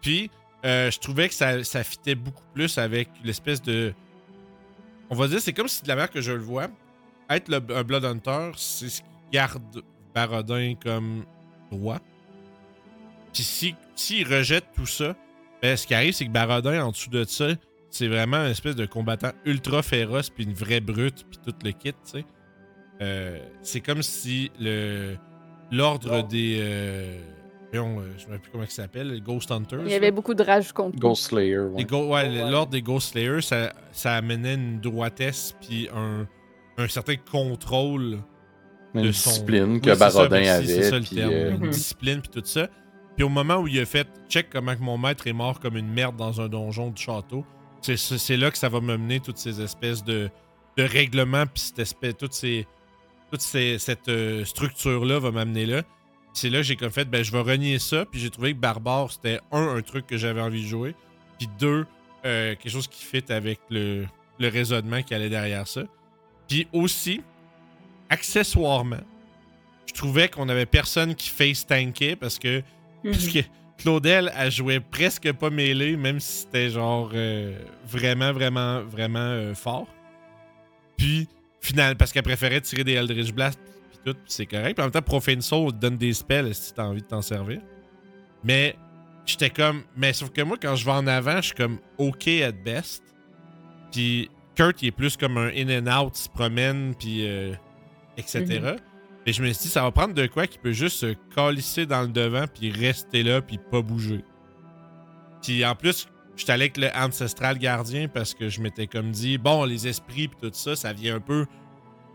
Puis 0.00 0.30
euh, 0.64 0.90
je 0.90 0.98
trouvais 0.98 1.28
que 1.28 1.34
ça, 1.34 1.62
ça 1.64 1.84
fitait 1.84 2.14
beaucoup 2.14 2.44
plus 2.54 2.78
avec 2.78 3.08
l'espèce 3.24 3.60
de. 3.62 3.92
On 5.10 5.14
va 5.14 5.28
dire, 5.28 5.40
c'est 5.40 5.52
comme 5.52 5.68
si 5.68 5.82
de 5.82 5.88
la 5.88 5.96
manière 5.96 6.10
que 6.10 6.20
je 6.20 6.32
le 6.32 6.40
vois, 6.40 6.68
être 7.28 7.48
le- 7.48 7.76
un 7.76 7.82
Blood 7.82 8.04
Hunter, 8.04 8.52
c'est 8.56 8.88
ce 8.88 9.00
qui 9.02 9.08
garde 9.32 9.82
Barodin 10.14 10.74
comme 10.82 11.24
roi. 11.70 11.98
Puis 13.32 13.42
si, 13.42 13.74
s'il 13.94 14.26
rejette 14.26 14.66
tout 14.74 14.86
ça, 14.86 15.14
ben, 15.60 15.76
ce 15.76 15.86
qui 15.86 15.94
arrive, 15.94 16.12
c'est 16.12 16.26
que 16.26 16.30
Barodin, 16.30 16.84
en 16.84 16.90
dessous 16.90 17.10
de 17.10 17.24
ça, 17.24 17.48
c'est 17.90 18.08
vraiment 18.08 18.38
une 18.38 18.50
espèce 18.50 18.76
de 18.76 18.86
combattant 18.86 19.32
ultra 19.44 19.82
féroce, 19.82 20.30
puis 20.30 20.44
une 20.44 20.54
vraie 20.54 20.80
brute, 20.80 21.26
puis 21.30 21.38
tout 21.44 21.54
le 21.62 21.72
kit, 21.72 21.92
tu 21.92 21.96
sais. 22.04 22.24
Euh, 23.00 23.38
c'est 23.62 23.80
comme 23.80 24.02
si 24.02 24.50
le 24.60 25.16
l'ordre 25.70 26.26
des... 26.28 26.58
Euh, 26.60 27.18
voyons, 27.72 28.00
euh, 28.00 28.02
je 28.18 28.26
ne 28.26 28.32
sais 28.34 28.38
plus 28.38 28.50
comment 28.52 28.64
il 28.64 28.70
s'appelle, 28.70 29.08
les 29.12 29.20
Ghost 29.22 29.50
Hunters. 29.50 29.80
Il 29.86 29.90
y 29.90 29.94
avait 29.94 30.10
beaucoup 30.10 30.34
de 30.34 30.42
rage 30.42 30.72
contre 30.72 30.92
lui. 30.92 31.00
Ghost 31.00 31.24
Slayer, 31.28 31.58
ouais. 31.60 31.78
Les 31.78 31.84
go- 31.84 32.08
ouais, 32.12 32.50
l'ordre 32.50 32.72
des 32.72 32.82
Ghost 32.82 33.12
Slayers, 33.12 33.40
ça, 33.40 33.72
ça 33.92 34.14
amenait 34.16 34.54
une 34.54 34.80
droitesse, 34.80 35.56
puis 35.62 35.88
un, 35.94 36.26
un 36.76 36.88
certain 36.88 37.14
contrôle 37.16 38.18
Une 38.94 39.02
de 39.02 39.08
discipline 39.08 39.72
Oui, 39.74 39.80
que 39.80 39.94
ça, 39.94 40.10
Barodin 40.10 40.44
ça 40.44 40.54
avait. 40.56 40.90
le 40.90 41.00
puis, 41.00 41.16
terme, 41.16 41.32
euh, 41.32 41.50
une 41.52 41.60
Mhm. 41.64 41.70
discipline 41.70 42.20
puis 42.20 42.30
tout 42.30 42.46
ça. 42.46 42.68
Puis 43.16 43.24
au 43.24 43.28
moment 43.30 43.56
où 43.56 43.66
il 43.68 43.78
a 43.80 43.86
fait 43.86 44.06
check 44.28 44.48
comment 44.50 44.74
que 44.76 44.82
mon 44.82 44.98
maître 44.98 45.26
est 45.26 45.32
mort 45.32 45.58
comme 45.58 45.76
une 45.78 45.88
merde 45.90 46.16
dans 46.16 46.40
un 46.40 46.48
donjon 46.48 46.90
du 46.90 47.02
château, 47.02 47.44
c'est 47.80 47.96
c'est 47.96 48.18
c'est 48.18 48.36
là 48.36 48.50
que 48.50 48.58
ça 48.58 48.68
va 48.68 48.80
me 48.80 48.96
mener 48.98 49.20
toutes 49.20 49.38
ces 49.38 49.60
espèces 49.62 50.04
de, 50.04 50.28
de 50.76 50.82
règlements 50.82 51.46
puis 51.46 51.60
cette 51.62 51.78
espèce 51.78 52.14
toutes 52.18 52.32
ces 52.34 52.66
toute 53.32 53.40
ces- 53.40 53.78
cette 53.78 54.08
euh, 54.08 54.44
structure 54.44 55.04
là 55.04 55.18
va 55.18 55.32
m'amener 55.32 55.66
là. 55.66 55.82
C'est 56.34 56.48
là 56.50 56.58
que 56.58 56.62
j'ai 56.64 56.76
comme 56.76 56.90
fait 56.92 57.06
ben 57.10 57.24
je 57.24 57.32
vais 57.32 57.40
renier 57.40 57.78
ça 57.80 58.04
puis 58.06 58.20
j'ai 58.20 58.30
trouvé 58.30 58.52
que 58.54 58.58
barbare 58.58 59.10
c'était 59.10 59.40
un 59.50 59.76
un 59.76 59.82
truc 59.82 60.06
que 60.06 60.16
j'avais 60.16 60.40
envie 60.40 60.62
de 60.62 60.68
jouer 60.68 60.94
puis 61.38 61.48
deux 61.58 61.84
euh, 62.24 62.54
quelque 62.54 62.70
chose 62.70 62.86
qui 62.88 63.02
fit 63.04 63.24
avec 63.32 63.58
le 63.70 64.06
le 64.38 64.48
raisonnement 64.48 65.02
qui 65.02 65.14
allait 65.14 65.28
derrière 65.28 65.66
ça. 65.66 65.82
Puis 66.48 66.68
aussi 66.72 67.20
accessoirement 68.10 68.96
trouvais 69.94 70.28
qu'on 70.28 70.48
avait 70.48 70.64
personne 70.66 71.14
qui 71.14 71.28
face 71.28 71.66
tankait 71.66 72.16
parce 72.16 72.38
que, 72.38 72.62
parce 73.04 73.26
Mhm. 73.26 73.32
que 73.32 73.38
Claudel, 73.76 74.32
elle 74.36 74.50
jouait 74.50 74.80
presque 74.80 75.30
pas 75.32 75.50
mêlée, 75.50 75.96
même 75.96 76.18
si 76.18 76.42
c'était 76.42 76.70
genre 76.70 77.10
euh, 77.12 77.58
vraiment, 77.86 78.32
vraiment, 78.32 78.80
vraiment 78.84 79.18
euh, 79.18 79.54
fort. 79.54 79.86
Puis, 80.96 81.28
final, 81.62 81.96
parce 81.96 82.12
qu'elle 82.12 82.22
préférait 82.22 82.60
tirer 82.60 82.84
des 82.84 82.92
Eldritch 82.92 83.32
Blast, 83.32 83.58
puis 83.90 83.98
tout, 84.04 84.14
puis 84.14 84.24
c'est 84.26 84.46
correct. 84.46 84.74
Puis 84.74 84.82
en 84.82 84.86
même 84.86 84.92
temps, 84.92 85.02
Profane 85.02 85.40
Soul 85.40 85.72
te 85.72 85.76
donne 85.76 85.96
des 85.96 86.12
spells 86.12 86.54
si 86.54 86.74
t'as 86.74 86.84
envie 86.84 87.02
de 87.02 87.06
t'en 87.06 87.22
servir? 87.22 87.60
Mais, 88.44 88.76
j'étais 89.24 89.50
comme. 89.50 89.84
Mais 89.96 90.12
sauf 90.12 90.30
que 90.30 90.42
moi, 90.42 90.56
quand 90.60 90.74
je 90.76 90.84
vais 90.84 90.92
en 90.92 91.06
avant, 91.06 91.36
je 91.36 91.46
suis 91.46 91.54
comme 91.54 91.78
OK 91.98 92.28
at 92.28 92.52
best. 92.52 93.02
Puis, 93.92 94.30
Kurt, 94.56 94.82
il 94.82 94.88
est 94.88 94.92
plus 94.92 95.16
comme 95.16 95.38
un 95.38 95.50
in 95.54 95.86
and 95.86 96.04
out, 96.04 96.12
il 96.16 96.22
se 96.22 96.28
promène, 96.28 96.94
puis. 96.98 97.26
euh, 97.26 97.54
etc. 98.16 98.76
Et 99.24 99.32
je 99.32 99.42
me 99.42 99.52
suis 99.52 99.62
dit, 99.64 99.68
ça 99.68 99.82
va 99.82 99.92
prendre 99.92 100.14
de 100.14 100.26
quoi 100.26 100.46
qui 100.46 100.58
peut 100.58 100.72
juste 100.72 100.96
se 100.98 101.14
calisser 101.34 101.86
dans 101.86 102.02
le 102.02 102.08
devant, 102.08 102.46
puis 102.46 102.70
rester 102.70 103.22
là, 103.22 103.40
puis 103.40 103.58
pas 103.70 103.80
bouger. 103.80 104.24
Puis 105.42 105.64
en 105.64 105.74
plus, 105.74 106.08
j'étais 106.36 106.52
allé 106.52 106.64
avec 106.64 106.76
le 106.76 106.88
Ancestral 106.94 107.58
Gardien 107.58 108.08
parce 108.08 108.34
que 108.34 108.48
je 108.48 108.60
m'étais 108.60 108.86
comme 108.86 109.10
dit, 109.10 109.38
bon, 109.38 109.64
les 109.64 109.86
esprits, 109.86 110.28
puis 110.28 110.38
tout 110.40 110.50
ça, 110.52 110.76
ça 110.76 110.92
vient 110.92 111.16
un 111.16 111.20
peu. 111.20 111.46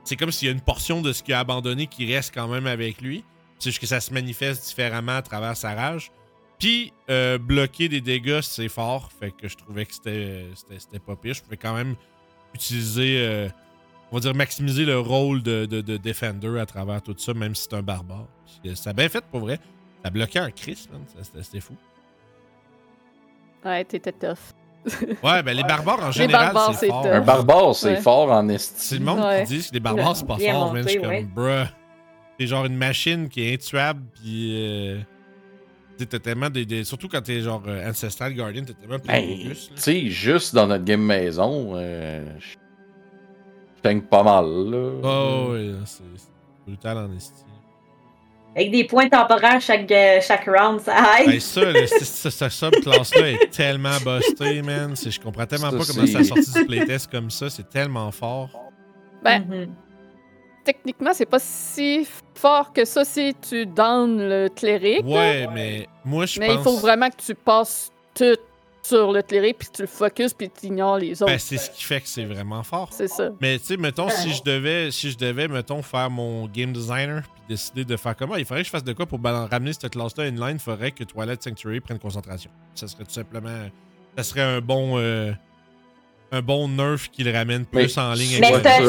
C'est 0.04 0.16
comme 0.16 0.32
s'il 0.32 0.48
y 0.48 0.50
a 0.50 0.54
une 0.54 0.62
portion 0.62 1.02
de 1.02 1.12
ce 1.14 1.22
qu'il 1.24 1.34
a 1.34 1.40
abandonné 1.40 1.88
qui 1.88 2.14
reste 2.14 2.34
quand 2.34 2.48
même 2.48 2.68
avec 2.68 3.02
lui. 3.02 3.24
C'est 3.60 3.70
juste 3.72 3.82
que 3.82 3.88
ça 3.88 4.00
se 4.00 4.14
manifeste 4.14 4.68
différemment 4.68 5.18
à 5.18 5.22
travers 5.22 5.58
sa 5.58 5.74
rage. 5.74 6.12
Puis, 6.60 6.94
euh, 7.10 7.38
bloquer 7.38 7.88
des 7.90 8.02
dégâts, 8.02 8.42
c'est 8.42 8.70
fort. 8.70 9.12
Fait 9.12 9.32
que 9.32 9.48
je 9.48 9.56
trouvais 9.56 9.86
que 9.86 9.94
c'était 9.94 11.00
pas 11.06 11.16
pire. 11.16 11.34
Je 11.34 11.44
pouvais 11.44 11.58
quand 11.58 11.76
même 11.76 11.96
utiliser, 12.54 13.20
euh, 13.20 13.50
on 14.12 14.16
va 14.16 14.22
dire, 14.22 14.34
maximiser 14.34 14.86
le 14.86 15.00
rôle 15.00 15.44
de, 15.44 15.66
de, 15.66 15.82
de 15.82 15.98
Defender 15.98 16.60
à 16.60 16.66
travers 16.66 17.02
tout 17.02 17.16
ça, 17.18 17.34
même 17.34 17.54
si 17.54 17.64
c'est 17.64 17.76
un 17.76 17.84
barbare. 17.84 18.28
Ça 18.76 18.92
a 18.92 18.94
bien 18.94 19.10
fait 19.10 19.24
pour 19.26 19.42
vrai. 19.42 19.60
Ça 20.04 20.10
bloquait 20.10 20.40
un 20.40 20.52
Chris, 20.52 20.88
c'était 21.42 21.60
fou. 21.60 21.76
Ouais, 23.66 23.84
t'étais 23.86 24.12
tough. 24.12 24.38
Ouais, 25.24 25.44
ben 25.44 25.54
les 25.56 25.64
barbares 25.64 26.02
en 26.02 26.12
général, 26.12 26.56
c'est 26.72 26.74
c'est 26.80 26.88
fort. 26.88 27.02
tough. 27.04 27.12
Un 27.12 27.22
barbare, 27.22 27.76
c'est 27.76 27.90
Ouais. 27.96 28.02
fort 28.02 28.32
en 28.32 28.48
esti. 28.48 28.74
C'est 28.78 28.98
le 29.00 29.04
monde 29.06 29.20
Ouais. 29.20 29.44
qui 29.46 29.58
dit 29.58 29.68
que 29.68 29.74
les 29.74 29.80
barbares, 29.82 30.16
c'est 30.16 30.26
pas 30.28 30.38
fort, 30.38 30.74
man. 30.74 30.84
Je 30.84 30.90
suis 30.90 31.00
monté, 31.00 31.22
comme, 31.24 31.28
bruh. 31.34 31.66
C'est 32.40 32.48
genre 32.48 32.66
une 32.66 32.78
machine 32.78 33.28
qui 33.30 33.42
est 33.50 33.54
intuable, 33.56 34.02
puis. 34.16 34.56
Euh... 34.56 35.00
T'as 36.10 36.20
tellement 36.20 36.50
des, 36.52 36.64
des- 36.64 36.84
Surtout 36.84 37.08
quand 37.08 37.22
t'es 37.24 37.42
genre 37.42 37.64
euh, 37.68 37.90
Ancestral 37.90 38.32
Guardian, 38.36 38.64
t'as 38.68 38.74
tellement 38.74 39.00
plus 39.00 39.08
Ben, 39.08 39.26
tu 39.28 39.56
sais, 39.76 40.06
juste 40.10 40.54
dans 40.54 40.68
notre 40.68 40.84
game 40.84 41.02
maison, 41.02 41.72
euh, 41.74 42.24
je 42.40 42.56
tank 43.82 44.08
pas 44.08 44.22
mal, 44.22 44.46
là. 44.46 44.92
Oh, 45.02 45.52
ouais, 45.54 45.64
là, 45.70 45.80
c'est 45.86 46.04
brutal 46.68 46.98
en 47.00 47.12
esti. 47.16 47.44
Avec 48.58 48.72
des 48.72 48.86
points 48.86 49.08
temporaires 49.08 49.62
chaque, 49.62 49.92
euh, 49.92 50.20
chaque 50.20 50.46
round, 50.48 50.80
ça 50.82 50.96
aide. 51.22 51.28
Ben, 51.28 51.40
ça, 51.40 51.62
le, 51.72 51.86
ce 51.86 52.50
sub-class-là 52.50 53.30
est 53.30 53.52
tellement 53.52 53.98
busté, 54.04 54.64
man. 54.64 54.96
C'est- 54.96 55.12
Je 55.12 55.20
comprends 55.22 55.46
tellement 55.46 55.70
Ça, 55.70 55.78
pas 55.78 55.84
comment 55.86 56.08
ça 56.08 56.18
a 56.20 56.24
sorti 56.24 56.52
du 56.52 56.66
playtest 56.66 57.12
comme 57.12 57.30
ça. 57.30 57.50
C'est 57.52 57.70
tellement 57.70 58.10
fort. 58.12 58.50
Ben, 59.24 59.46
Mhm. 59.48 59.74
techniquement, 60.66 61.12
c'est 61.14 61.26
pas 61.28 61.40
si 61.40 62.08
fort 62.36 62.74
que 62.74 62.84
ça 62.86 63.06
si 63.06 63.36
tu 63.48 63.66
donnes 63.68 64.28
le 64.28 64.50
cléric. 64.50 65.02
là. 65.06 65.08
Ouais, 65.16 65.48
mais 65.54 65.88
moi, 66.04 66.26
je 66.26 66.40
mais 66.40 66.48
pense. 66.48 66.58
il 66.58 66.64
faut 66.64 66.78
vraiment 66.78 67.10
que 67.10 67.16
tu 67.24 67.36
passes 67.36 67.92
tout 68.16 68.38
sur 68.84 69.12
le 69.12 69.22
cléric, 69.22 69.58
puis 69.60 69.68
que 69.68 69.74
tu 69.74 69.82
le 69.84 69.88
focuses, 69.88 70.34
puis 70.34 70.50
tu 70.50 70.68
ignores 70.68 70.98
les 70.98 71.22
autres. 71.22 71.32
Ben, 71.32 71.38
c'est 71.40 71.58
ce 71.58 71.70
qui 71.70 71.84
fait 71.84 72.00
que 72.02 72.08
c'est 72.08 72.24
vraiment 72.26 72.64
fort. 72.64 72.88
c'est 72.92 73.08
ça. 73.10 73.30
Mais 73.42 73.60
tu 73.60 73.66
sais, 73.66 73.78
mettons, 73.78 74.10
si 74.10 74.32
je 74.34 74.42
devais, 74.44 74.92
si 74.92 75.12
je 75.12 75.18
devais, 75.18 75.48
mettons, 75.48 75.82
faire 75.82 76.10
mon 76.10 76.48
game 76.48 76.72
designer 76.72 77.22
décider 77.48 77.86
de 77.86 77.96
faire 77.98 78.16
comment, 78.16 78.36
il 78.36 78.46
faudrait 78.46 78.62
que 78.64 78.68
je 78.68 78.72
fasse 78.72 78.84
de 78.84 78.94
quoi 78.94 79.06
pour 79.06 79.20
ramener 79.24 79.74
cette 79.74 79.90
classe-là 79.92 80.26
inline, 80.26 80.54
il 80.58 80.60
faudrait 80.60 80.92
que 80.92 81.04
Twilight 81.04 81.42
Sanctuary 81.44 81.80
prenne 81.80 82.00
concentration. 82.00 82.52
Ça 82.76 82.88
serait 82.88 83.04
tout 83.06 83.12
simplement. 83.12 83.70
Ça 84.18 84.24
serait 84.24 84.42
un 84.42 84.62
bon. 84.62 84.98
euh, 84.98 85.32
un 86.32 86.42
bon 86.42 86.68
nerf 86.68 87.10
qui 87.10 87.24
le 87.24 87.32
ramène 87.32 87.66
plus 87.66 87.96
Mais- 87.96 88.02
en 88.04 88.12
ligne 88.14 88.40
Mais 88.42 88.54
avec 88.54 88.66
ça. 88.68 88.80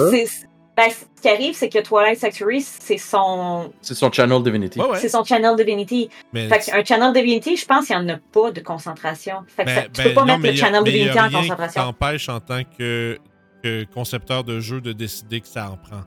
ben, 0.76 0.90
ce 0.90 1.22
qui 1.22 1.28
arrive, 1.28 1.54
c'est 1.54 1.68
que 1.68 1.78
Twilight 1.80 2.18
Sanctuary, 2.18 2.60
c'est 2.62 2.98
son, 2.98 3.72
C'est 3.80 3.94
son 3.94 4.10
channel 4.10 4.42
Divinity. 4.42 4.80
Ouais, 4.80 4.88
ouais. 4.88 4.98
c'est 4.98 5.08
son 5.08 5.22
channel 5.22 5.54
Divinity. 5.56 6.08
Mais, 6.32 6.48
Fait 6.48 6.58
qu'un 6.58 6.84
channel 6.84 7.12
Divinity, 7.12 7.56
je 7.56 7.64
pense 7.64 7.86
qu'il 7.86 7.96
n'y 7.96 8.10
en 8.10 8.14
a 8.14 8.18
pas 8.32 8.50
de 8.50 8.60
concentration. 8.60 9.44
Fait 9.46 9.62
que 9.62 9.68
ben- 9.68 9.74
ça- 9.76 9.82
tu 9.82 9.90
ben, 10.02 10.04
peux 10.08 10.14
pas 10.14 10.24
non, 10.24 10.38
mettre 10.38 10.54
le 10.56 10.60
a- 10.60 10.64
channel 10.66 10.82
mais 10.84 10.90
y 10.90 11.08
a 11.08 11.12
Divinity 11.12 11.18
en 11.36 11.38
concentration. 11.40 11.82
t'empêche 11.82 12.28
en 12.28 12.40
tant 12.40 12.62
que, 12.76 13.18
que 13.62 13.84
concepteur 13.94 14.42
de 14.42 14.58
jeu 14.58 14.80
de 14.80 14.92
décider 14.92 15.40
que 15.40 15.46
ça 15.48 15.70
en 15.70 15.76
prend. 15.76 16.02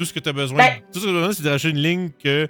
Tout 0.00 0.06
ce 0.06 0.14
que 0.14 0.18
tu 0.18 0.30
as 0.30 0.32
besoin, 0.32 0.56
Ben- 0.56 0.72
tout 0.92 0.98
ce 0.98 1.04
que 1.04 1.10
t'as 1.10 1.26
besoin, 1.28 1.32
c'est 1.34 1.42
de 1.42 1.68
une 1.70 1.76
ligne 1.82 2.08
que 2.10 2.48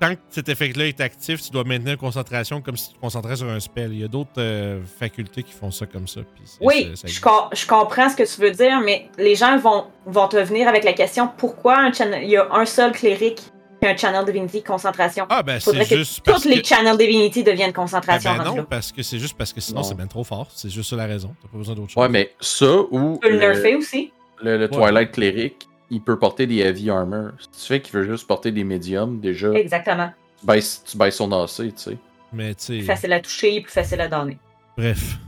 tant 0.00 0.16
que 0.16 0.20
cet 0.30 0.48
effet-là 0.48 0.86
est 0.86 1.00
actif, 1.00 1.40
tu 1.40 1.50
dois 1.52 1.62
maintenir 1.62 1.92
une 1.92 1.98
concentration 1.98 2.60
comme 2.60 2.76
si 2.76 2.88
tu 2.88 2.94
te 2.96 2.98
concentrais 3.00 3.36
sur 3.36 3.48
un 3.48 3.60
spell. 3.60 3.92
Il 3.92 4.00
y 4.00 4.04
a 4.04 4.08
d'autres 4.08 4.30
euh, 4.38 4.80
facultés 4.98 5.44
qui 5.44 5.52
font 5.52 5.70
ça 5.70 5.86
comme 5.86 6.08
ça. 6.08 6.22
Oui, 6.60 6.74
ça- 6.74 6.80
ça 6.80 6.86
je, 6.86 7.02
existe. 7.04 7.20
com- 7.20 7.48
je 7.52 7.66
comprends 7.68 8.08
ce 8.08 8.16
que 8.16 8.34
tu 8.34 8.40
veux 8.40 8.50
dire, 8.50 8.80
mais 8.84 9.06
les 9.16 9.36
gens 9.36 9.56
vont, 9.58 9.84
vont 10.06 10.26
te 10.26 10.36
venir 10.38 10.66
avec 10.66 10.82
la 10.82 10.92
question 10.92 11.30
pourquoi 11.38 11.78
un 11.78 11.92
channel, 11.92 12.24
il 12.24 12.30
y 12.30 12.36
a 12.36 12.48
un 12.52 12.66
seul 12.66 12.90
cléric 12.90 13.36
qui 13.80 13.86
a 13.86 13.90
un 13.90 13.96
channel 13.96 14.24
Divinity 14.24 14.60
concentration? 14.64 15.26
Ah, 15.30 15.44
ben, 15.44 15.60
c'est 15.60 15.70
que 15.88 15.96
juste 15.98 16.20
parce 16.24 16.42
Toutes 16.42 16.52
les 16.52 16.62
que... 16.62 16.66
channel 16.66 16.96
Divinity 16.98 17.44
deviennent 17.44 17.72
concentration. 17.72 18.32
ben 18.32 18.38
rendu 18.38 18.50
non, 18.50 18.56
là. 18.56 18.66
parce 18.68 18.90
que 18.90 19.04
c'est 19.04 19.20
juste 19.20 19.36
parce 19.38 19.52
que 19.52 19.60
sinon, 19.60 19.82
Non. 19.82 19.84
c'est 19.84 19.94
bien 19.94 20.08
trop 20.08 20.24
fort. 20.24 20.48
C'est 20.52 20.68
juste 20.70 20.90
ça 20.90 20.96
la 20.96 21.06
raison. 21.06 21.32
T'as 21.40 21.46
pas 21.48 21.58
besoin 21.58 21.76
d'autre 21.76 21.90
chose. 21.92 22.02
Ouais, 22.02 22.08
mais 22.08 22.32
ça 22.40 22.66
ou 22.90 23.14
Tu 23.22 23.28
peux 23.28 23.28
le 23.28 23.38
le, 23.38 23.38
nerfer 23.52 23.76
aussi. 23.76 24.12
le- 24.42 24.56
le 24.58 24.68
Twilight 24.68 25.12
Cleric, 25.12 25.68
il 25.92 26.00
peut 26.02 26.18
porter 26.18 26.46
des 26.46 26.58
heavy 26.58 26.90
armor. 26.90 27.30
Si 27.38 27.48
tu 27.60 27.66
fais 27.68 27.80
qu'il 27.80 27.92
veut 27.94 28.04
juste 28.10 28.26
porter 28.26 28.50
des 28.50 28.64
médiums, 28.64 29.20
déjà, 29.20 29.52
Exactement. 29.52 30.10
tu 30.40 30.46
baisses, 30.46 30.82
tu 30.84 30.96
baisses 30.96 31.16
son 31.16 31.30
AC, 31.32 31.56
tu 31.56 31.72
sais. 31.76 31.98
Mais 32.32 32.54
tu 32.54 32.66
Plus 32.72 32.80
sais, 32.80 32.82
facile 32.86 33.12
à 33.12 33.20
toucher, 33.20 33.60
plus 33.60 33.70
facile 33.72 34.00
à 34.00 34.08
donner. 34.08 34.38
bref. 34.76 35.18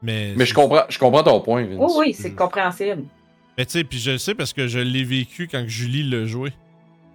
Mais, 0.00 0.32
Mais 0.36 0.46
je 0.46 0.54
comprends, 0.54 0.84
je 0.88 0.98
comprends 0.98 1.24
ton 1.24 1.40
point, 1.40 1.64
Vince. 1.64 1.76
Oui, 1.80 1.92
oui, 1.98 2.14
c'est 2.14 2.32
compréhensible. 2.32 3.02
Mais 3.56 3.66
tu 3.66 3.72
sais, 3.72 3.82
puis 3.84 3.98
je 3.98 4.12
le 4.12 4.18
sais 4.18 4.34
parce 4.36 4.52
que 4.52 4.68
je 4.68 4.78
l'ai 4.78 5.02
vécu 5.02 5.48
quand 5.48 5.64
Julie 5.66 6.08
l'a 6.08 6.24
joué. 6.24 6.52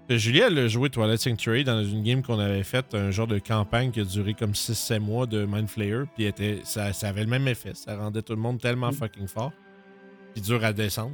Que 0.10 0.18
Julie, 0.18 0.40
elle 0.40 0.56
l'a 0.56 0.68
joué 0.68 0.90
Twilight 0.90 1.22
Sanctuary 1.22 1.64
dans 1.64 1.82
une 1.82 2.04
game 2.04 2.22
qu'on 2.22 2.40
avait 2.40 2.64
faite, 2.64 2.94
un 2.94 3.10
genre 3.10 3.28
de 3.28 3.40
campagne 3.40 3.92
qui 3.92 4.02
a 4.02 4.04
duré 4.04 4.34
comme 4.34 4.52
6-7 4.52 5.00
mois 5.00 5.26
de 5.28 5.46
Mind 5.46 5.70
Flayer. 5.70 6.02
Puis 6.14 6.26
était, 6.26 6.60
ça, 6.66 6.92
ça 6.92 7.08
avait 7.08 7.22
le 7.24 7.30
même 7.30 7.48
effet. 7.48 7.72
Ça 7.74 7.96
rendait 7.96 8.22
tout 8.22 8.34
le 8.34 8.42
monde 8.42 8.60
tellement 8.60 8.90
Mm. 8.90 8.96
fucking 8.96 9.28
fort. 9.28 9.54
Puis 10.34 10.42
dur 10.42 10.62
à 10.66 10.74
descendre. 10.74 11.14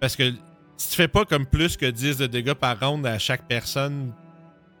Parce 0.00 0.14
que 0.16 0.30
si 0.76 0.90
tu 0.90 0.96
fais 0.96 1.08
pas 1.08 1.24
comme 1.24 1.46
plus 1.46 1.76
que 1.76 1.86
10 1.86 2.18
de 2.18 2.26
dégâts 2.26 2.54
par 2.54 2.78
round 2.78 3.04
à 3.06 3.18
chaque 3.18 3.46
personne, 3.48 4.12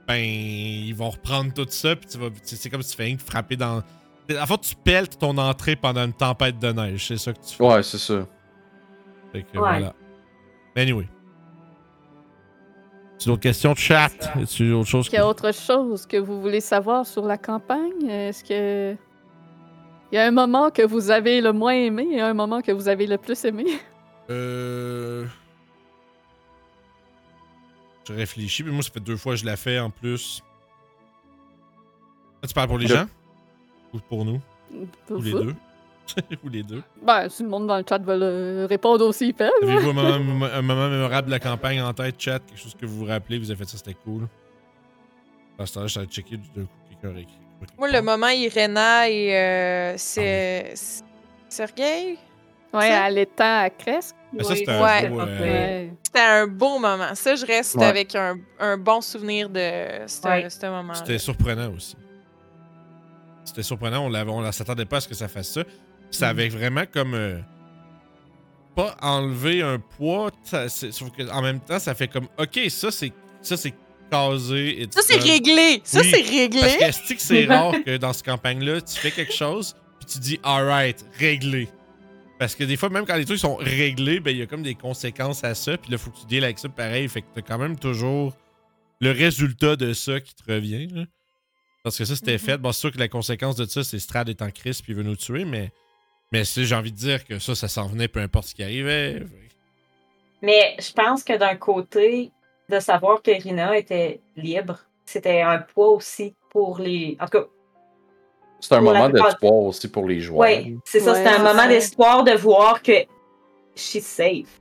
ben, 0.06 0.16
ils 0.16 0.92
vont 0.94 1.10
reprendre 1.10 1.52
tout 1.52 1.66
ça. 1.68 1.96
Puis 1.96 2.08
tu 2.08 2.18
vas. 2.18 2.28
c'est- 2.42 2.56
C'est 2.56 2.70
comme 2.70 2.82
si 2.82 2.90
tu 2.92 2.96
fais 2.96 3.04
rien 3.04 3.16
que 3.16 3.22
frapper 3.22 3.56
dans. 3.56 3.82
En 4.30 4.46
fait, 4.46 4.60
tu 4.60 4.74
peltes 4.76 5.18
ton 5.18 5.36
entrée 5.38 5.74
pendant 5.76 6.04
une 6.04 6.12
tempête 6.12 6.58
de 6.58 6.70
neige. 6.72 7.06
C'est 7.08 7.16
ça 7.16 7.32
que 7.32 7.38
tu 7.44 7.54
fais. 7.56 7.64
Ouais, 7.64 7.82
c'est 7.82 7.98
ça. 7.98 8.26
Fait 9.32 9.42
que 9.42 9.58
Ouais. 9.58 9.58
voilà. 9.58 9.94
Mais 10.76 10.82
anyway. 10.82 11.08
Tu 13.18 13.28
d'autres 13.28 13.42
questions 13.42 13.72
de 13.72 13.78
chat? 13.78 14.10
Autre 14.36 14.46
chose? 14.84 15.00
Est-ce 15.00 15.10
qu'il 15.10 15.18
y 15.18 15.22
a 15.22 15.26
autre 15.26 15.52
chose 15.52 16.06
que 16.06 16.16
vous 16.18 16.40
voulez 16.40 16.60
savoir 16.60 17.04
sur 17.04 17.24
la 17.26 17.36
campagne? 17.36 18.06
Est-ce 18.08 18.44
que. 18.44 18.96
Il 20.12 20.14
y 20.14 20.18
a 20.18 20.24
un 20.26 20.30
moment 20.30 20.70
que 20.70 20.82
vous 20.82 21.10
avez 21.10 21.40
le 21.40 21.52
moins 21.52 21.72
aimé 21.74 22.06
et 22.12 22.20
un 22.20 22.32
moment 22.32 22.62
que 22.62 22.70
vous 22.72 22.88
avez 22.88 23.06
le 23.06 23.18
plus 23.18 23.44
aimé? 23.44 23.64
Euh... 24.30 25.26
Je 28.06 28.12
réfléchis, 28.14 28.62
mais 28.64 28.70
moi, 28.70 28.82
ça 28.82 28.90
fait 28.90 29.00
deux 29.00 29.16
fois 29.16 29.34
que 29.34 29.40
je 29.40 29.44
la 29.46 29.56
fais 29.56 29.78
en 29.78 29.90
plus. 29.90 30.42
Ah, 32.42 32.46
tu 32.46 32.54
parles 32.54 32.68
pour 32.68 32.78
les 32.78 32.86
Le- 32.86 32.94
gens? 32.94 33.06
Ou 33.92 33.98
pour 33.98 34.24
nous? 34.24 34.40
Ou 35.10 35.20
les 35.22 35.30
Vous? 35.32 35.42
deux? 35.44 35.54
Ou 36.44 36.48
les 36.48 36.62
deux? 36.62 36.82
Ben, 37.02 37.28
si 37.28 37.42
le 37.42 37.48
monde 37.50 37.66
dans 37.66 37.76
le 37.76 37.84
chat 37.86 37.98
veut 37.98 38.16
le 38.18 38.66
répondre 38.66 39.04
aussi, 39.06 39.28
ils 39.28 39.34
peuvent. 39.34 39.50
Avez-vous 39.62 39.90
un 39.90 39.92
moment, 40.18 40.46
un 40.46 40.62
moment 40.62 40.88
mémorable 40.88 41.26
de 41.26 41.32
la 41.32 41.40
campagne 41.40 41.82
en 41.82 41.92
tête, 41.92 42.14
chat? 42.18 42.38
Quelque 42.40 42.58
chose 42.58 42.74
que 42.74 42.86
vous 42.86 42.98
vous 43.00 43.04
rappelez, 43.04 43.38
vous 43.38 43.50
avez 43.50 43.58
fait 43.58 43.68
ça, 43.68 43.76
c'était 43.76 43.94
cool. 43.94 44.26
À 45.58 45.66
ce 45.66 45.74
temps-là, 45.74 45.86
je 45.88 46.00
checker 46.06 46.36
d'un 46.36 46.62
coup 46.64 46.68
quelqu'un 47.02 47.16
écrit. 47.18 47.38
Moi, 47.76 47.90
le 47.90 48.00
moment 48.00 48.28
Irena 48.28 49.08
et 49.10 49.36
euh, 49.36 49.94
c'est. 49.98 50.72
c'est- 50.76 51.04
Sergei? 51.50 52.16
Ouais, 52.72 52.88
Ça? 52.88 53.04
à 53.04 53.10
l'étang 53.10 53.60
à 53.62 53.70
Cresque. 53.70 54.14
Ça, 54.42 54.54
c'était 54.54 54.70
un 54.72 54.82
Ouais. 54.84 55.08
beau, 55.08 55.20
euh, 55.20 55.40
Ouais. 55.40 55.92
C'était 56.04 56.20
un 56.20 56.46
beau 56.46 56.78
moment. 56.78 57.14
Ça, 57.14 57.34
je 57.34 57.46
reste 57.46 57.76
Ouais. 57.76 57.84
avec 57.86 58.14
un, 58.14 58.36
un 58.60 58.76
bon 58.76 59.00
souvenir 59.00 59.48
de 59.48 59.60
ce, 60.06 60.66
moment. 60.70 60.94
C'était 60.94 61.18
surprenant 61.18 61.72
aussi. 61.74 61.96
C'était 63.44 63.62
surprenant, 63.62 64.04
on 64.04 64.08
l'avait, 64.10 64.30
on 64.30 64.42
ne 64.42 64.52
s'attendait 64.52 64.84
pas 64.84 64.98
à 64.98 65.00
ce 65.00 65.08
que 65.08 65.14
ça 65.14 65.28
fasse 65.28 65.48
ça. 65.48 65.62
Ça 66.10 66.26
Mm. 66.26 66.30
avait 66.30 66.48
vraiment 66.50 66.84
comme 66.92 67.14
euh, 67.14 67.38
pas 68.76 68.94
enlevé 69.00 69.62
un 69.62 69.78
poids, 69.78 70.30
ça- 70.44 70.68
c'est- 70.68 70.92
sauf 70.92 71.10
que 71.10 71.28
en 71.30 71.42
même 71.42 71.60
temps, 71.60 71.78
ça 71.78 71.94
fait 71.94 72.08
comme 72.08 72.28
OK, 72.38 72.60
ça 72.68 72.90
c'est 72.90 73.12
ça 73.42 73.56
c'est 73.56 73.72
casé. 74.10 74.86
Ça, 74.90 75.00
c'est 75.02 75.16
réglé! 75.20 75.80
Ça, 75.84 76.00
Oui, 76.00 76.10
c'est 76.10 76.18
Parce 76.22 76.30
réglé! 76.30 76.60
est-ce 76.80 77.14
que 77.14 77.20
c'est 77.20 77.44
rare 77.46 77.74
que 77.84 77.96
dans 77.98 78.12
cette 78.12 78.24
campagne-là, 78.26 78.80
tu 78.80 78.98
fais 78.98 79.10
quelque 79.10 79.32
chose, 79.34 79.74
puis 79.98 80.06
tu 80.06 80.18
dis 80.18 80.40
alright, 80.42 81.04
réglé. 81.18 81.68
Parce 82.38 82.54
que 82.54 82.64
des 82.64 82.76
fois, 82.76 82.88
même 82.88 83.04
quand 83.04 83.16
les 83.16 83.24
trucs 83.24 83.38
sont 83.38 83.56
réglés, 83.56 84.20
ben 84.20 84.30
il 84.30 84.38
y 84.38 84.42
a 84.42 84.46
comme 84.46 84.62
des 84.62 84.74
conséquences 84.76 85.42
à 85.42 85.54
ça. 85.54 85.76
Puis 85.76 85.90
là, 85.90 85.98
faut 85.98 86.10
que 86.10 86.18
tu 86.20 86.26
deals 86.26 86.44
avec 86.44 86.58
ça 86.58 86.68
pareil. 86.68 87.08
Fait 87.08 87.22
que 87.22 87.26
t'as 87.34 87.42
quand 87.42 87.58
même 87.58 87.78
toujours 87.78 88.34
le 89.00 89.10
résultat 89.10 89.76
de 89.76 89.92
ça 89.92 90.20
qui 90.20 90.34
te 90.34 90.50
revient. 90.50 90.86
là. 90.88 91.04
Parce 91.82 91.96
que 91.98 92.04
ça, 92.04 92.14
c'était 92.16 92.32
Mhm. 92.32 92.38
fait. 92.38 92.58
Bon, 92.58 92.70
c'est 92.72 92.80
sûr 92.80 92.92
que 92.92 92.98
la 92.98 93.08
conséquence 93.08 93.56
de 93.56 93.64
ça, 93.64 93.82
c'est 93.82 93.98
Strad 93.98 94.28
est 94.28 94.42
en 94.42 94.50
crise 94.50 94.82
puis 94.82 94.92
il 94.92 94.96
veut 94.96 95.02
nous 95.02 95.16
tuer, 95.16 95.44
mais. 95.44 95.70
Mais 96.30 96.42
j'ai 96.44 96.74
envie 96.74 96.92
de 96.92 96.96
dire 96.96 97.24
que 97.24 97.38
ça, 97.38 97.54
ça 97.54 97.68
s'en 97.68 97.86
venait 97.86 98.06
peu 98.06 98.20
importe 98.20 98.48
ce 98.48 98.54
qui 98.54 98.62
arrivait. 98.62 99.22
Mais 100.42 100.76
je 100.78 100.92
pense 100.92 101.24
que 101.24 101.36
d'un 101.36 101.56
côté, 101.56 102.30
de 102.68 102.80
savoir 102.80 103.22
que 103.22 103.30
Rina 103.30 103.76
était 103.76 104.20
libre, 104.36 104.78
c'était 105.06 105.40
un 105.40 105.58
poids 105.58 105.88
aussi 105.88 106.34
pour 106.50 106.78
les. 106.78 107.16
En 107.20 107.24
tout 107.26 107.38
cas, 107.38 107.46
C'est 108.60 108.74
un 108.74 108.80
moment 108.80 109.08
d'espoir 109.08 109.52
aussi 109.54 109.88
pour 109.88 110.06
les 110.06 110.20
joueurs. 110.20 110.40
ouais, 110.40 110.74
c'est 110.84 111.00
ça, 111.00 111.12
Ouais, 111.12 111.18
c'était 111.18 111.30
un 111.30 111.36
c'est 111.38 111.42
moment 111.54 111.68
d'espoir 111.68 112.24
de 112.24 112.32
voir 112.32 112.82
que 112.82 112.92
she's 113.74 114.04
safe. 114.04 114.60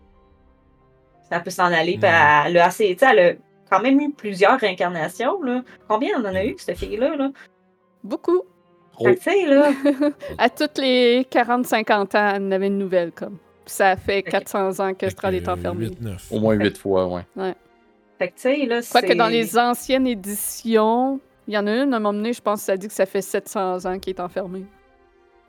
Ça 1.30 1.40
peut 1.40 1.50
s'en 1.50 1.66
aller. 1.66 1.98
Mm. 1.98 2.04
Elle 2.48 2.58
a 2.60 2.66
assez. 2.66 2.96
Tu 2.96 3.00
sais, 3.06 3.12
elle 3.12 3.20
a 3.20 3.34
quand 3.70 3.82
même 3.82 4.00
eu 4.00 4.12
plusieurs 4.12 4.58
réincarnations. 4.60 5.42
Là. 5.42 5.62
Combien 5.88 6.12
on 6.18 6.22
en 6.26 6.36
a 6.36 6.46
eu, 6.46 6.56
cette 6.58 6.78
fille-là? 6.78 7.16
Là? 7.18 7.32
Beaucoup. 8.04 8.42
Trop. 8.94 9.06
Fait 9.08 9.16
que, 9.16 9.20
Tu 9.20 9.30
sais, 9.32 9.46
là. 9.46 9.72
À 10.38 10.50
toutes 10.50 10.78
les 10.78 11.24
40-50 11.30 11.92
ans, 11.92 12.08
elle 12.36 12.44
en 12.44 12.52
avait 12.52 12.68
une 12.68 12.78
nouvelle, 12.78 13.12
comme. 13.12 13.38
Ça 13.66 13.98
fait 13.98 14.24
400 14.24 14.80
ans 14.80 14.94
que 14.94 15.10
Strad 15.10 15.34
est 15.34 15.50
enfermé. 15.50 15.88
8-9. 15.88 16.18
Au 16.32 16.40
moins 16.40 16.54
huit 16.54 16.78
fois, 16.78 17.06
ouais. 17.08 17.54
Fait 18.18 18.30
que, 18.30 18.34
tu 18.36 18.42
sais, 18.42 18.66
là, 18.66 18.80
Quoique 18.90 19.08
c'est- 19.08 19.16
dans 19.16 19.28
les 19.28 19.58
anciennes 19.58 20.08
éditions, 20.08 21.20
il 21.48 21.54
y 21.54 21.58
en 21.58 21.66
a 21.68 21.72
une, 21.72 21.94
à 21.94 21.98
un 21.98 22.00
moment 22.00 22.14
donné, 22.14 22.34
je 22.34 22.42
pense 22.42 22.60
que 22.60 22.66
ça 22.66 22.78
dit 22.78 22.88
que 22.88 22.94
ça 22.94 23.06
fait 23.06 23.22
700 23.22 23.86
ans 23.86 24.00
qu'il 24.00 24.14
est 24.14 24.20
enfermé. 24.20 24.64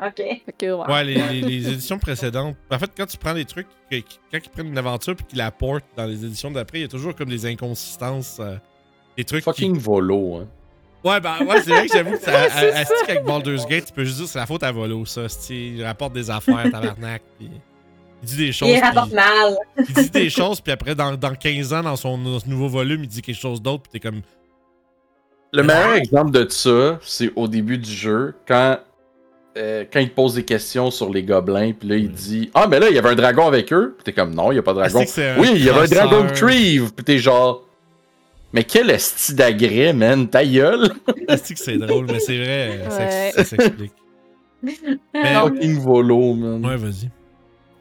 OK. 0.01 0.19
Ouais. 0.20 0.43
Ouais, 0.89 1.05
les, 1.05 1.15
les- 1.16 1.41
les 1.41 1.69
éditions 1.73 1.99
précédentes. 1.99 2.55
En 2.70 2.79
fait, 2.79 2.91
quand 2.97 3.07
tu 3.07 3.16
prends 3.16 3.35
des 3.35 3.45
trucs, 3.45 3.66
quand 3.91 3.99
ils 4.33 4.51
prennent 4.51 4.69
une 4.69 4.79
aventure 4.79 5.16
puis 5.16 5.25
qu'ils 5.27 5.39
la 5.39 5.51
portent 5.51 5.85
dans 5.97 6.07
les 6.07 6.25
éditions 6.25 6.53
d'après, 6.53 6.79
il 6.79 6.83
y 6.83 6.85
a 6.85 6.89
toujours 6.89 7.15
comme 7.16 7.29
des 7.29 7.47
inconsistances. 7.47 8.37
euh, 8.41 8.57
des 9.16 9.25
trucs 9.25 9.41
qui. 9.43 9.51
Fucking 9.51 9.77
volo, 9.79 10.37
hein. 10.37 10.49
Ouais, 11.05 11.20
ben 11.20 11.45
ouais, 11.47 11.61
c'est 11.62 11.70
vrai 11.70 11.87
que 11.89 11.93
j'avoue 11.93 12.12
que 12.12 12.19
ça. 12.20 12.31
Ouais, 12.33 12.73
à- 12.73 12.81
à- 12.81 12.85
qu'avec 13.07 13.25
Baldur's 13.25 13.66
Gate, 13.66 13.87
tu 13.87 13.93
peux 13.93 14.05
juste 14.05 14.16
dire 14.19 14.27
que 14.27 14.31
c'est 14.33 14.39
la 14.39 14.47
faute 14.47 14.62
à 14.62 14.70
Volo, 14.70 15.05
ça. 15.05 15.29
c'est- 15.29 15.55
Il 15.55 15.85
rapporte 15.85 16.12
des 16.12 16.31
affaires, 16.31 16.62
tabarnak. 16.70 17.23
Puis 17.39 17.51
il 18.23 18.29
dit 18.29 18.37
des 18.37 18.53
choses. 18.53 18.69
Il 18.69 18.75
puis- 18.75 18.81
rapporte 18.83 19.12
mal. 19.12 19.57
il 19.79 19.95
dit 19.95 20.11
des 20.11 20.31
choses, 20.31 20.61
puis 20.61 20.73
après, 20.73 20.95
dans, 20.97 21.16
dans 21.16 21.35
15 21.35 21.73
ans, 21.73 21.83
dans 21.83 21.95
son, 21.97 22.19
nouveau 22.19 22.69
volume, 22.69 23.03
il 23.05 23.09
dit 23.09 23.23
quelque 23.23 23.37
chose 23.41 23.61
d'autre, 23.62 23.83
puis 23.85 23.93
t'es 23.93 24.01
comme. 24.09 24.23
Le 25.53 25.62
meilleur 25.62 25.95
exemple 25.95 26.31
de 26.33 26.47
ça, 26.51 26.99
c'est 27.03 27.31
au 27.37 27.49
début 27.49 27.79
du 27.79 27.91
jeu, 27.91 28.35
quand, 28.47 28.79
euh, 29.57 29.85
quand 29.91 30.01
il 30.01 30.11
te 30.11 30.15
pose 30.15 30.35
des 30.35 30.45
questions 30.45 30.91
sur 30.91 31.11
les 31.12 31.23
gobelins, 31.23 31.73
puis 31.73 31.89
là, 31.89 31.97
il 31.97 32.07
Ouais. 32.07 32.12
dit 32.12 32.51
Ah, 32.55 32.66
mais 32.69 32.79
là, 32.79 32.89
il 32.91 32.95
y 32.95 32.99
avait 32.99 33.09
un 33.09 33.15
dragon 33.15 33.47
avec 33.47 33.73
eux. 33.73 33.95
Puis 33.97 34.05
t'es 34.05 34.12
comme 34.12 34.35
Non, 34.35 34.51
il 34.53 34.55
n'y 34.57 34.59
a 34.59 34.62
pas 34.62 34.75
de 34.75 34.81
Ah, 34.81 34.89
dragon. 34.89 35.07
Oui, 35.39 35.49
il 35.55 35.65
y 35.65 35.70
avait 35.70 35.81
un 35.81 35.85
dragon 36.07 36.25
de 36.25 36.31
Treve. 36.35 36.93
Puis 36.95 37.05
t'es 37.05 37.19
genre 37.19 37.65
Mais 38.53 38.65
quel 38.65 38.91
esti 38.91 39.35
d'agré, 39.35 39.93
man, 39.93 40.29
ta 40.29 40.45
gueule. 40.45 40.91
C'est 41.43 41.55
que 41.55 41.61
c'est 41.61 41.77
drôle, 41.77 42.07
mais 42.07 42.19
c'est 42.19 42.39
vrai, 42.39 42.81
ça, 42.89 42.99
Ouais. 42.99 43.33
ça 43.35 43.45
s'explique. 43.45 43.93
Mais-. 44.62 45.35
Fucking 45.35 45.79
volo, 45.81 46.35
man. 46.35 46.65
Ouais, 46.65 46.77
vas-y. 46.77 47.11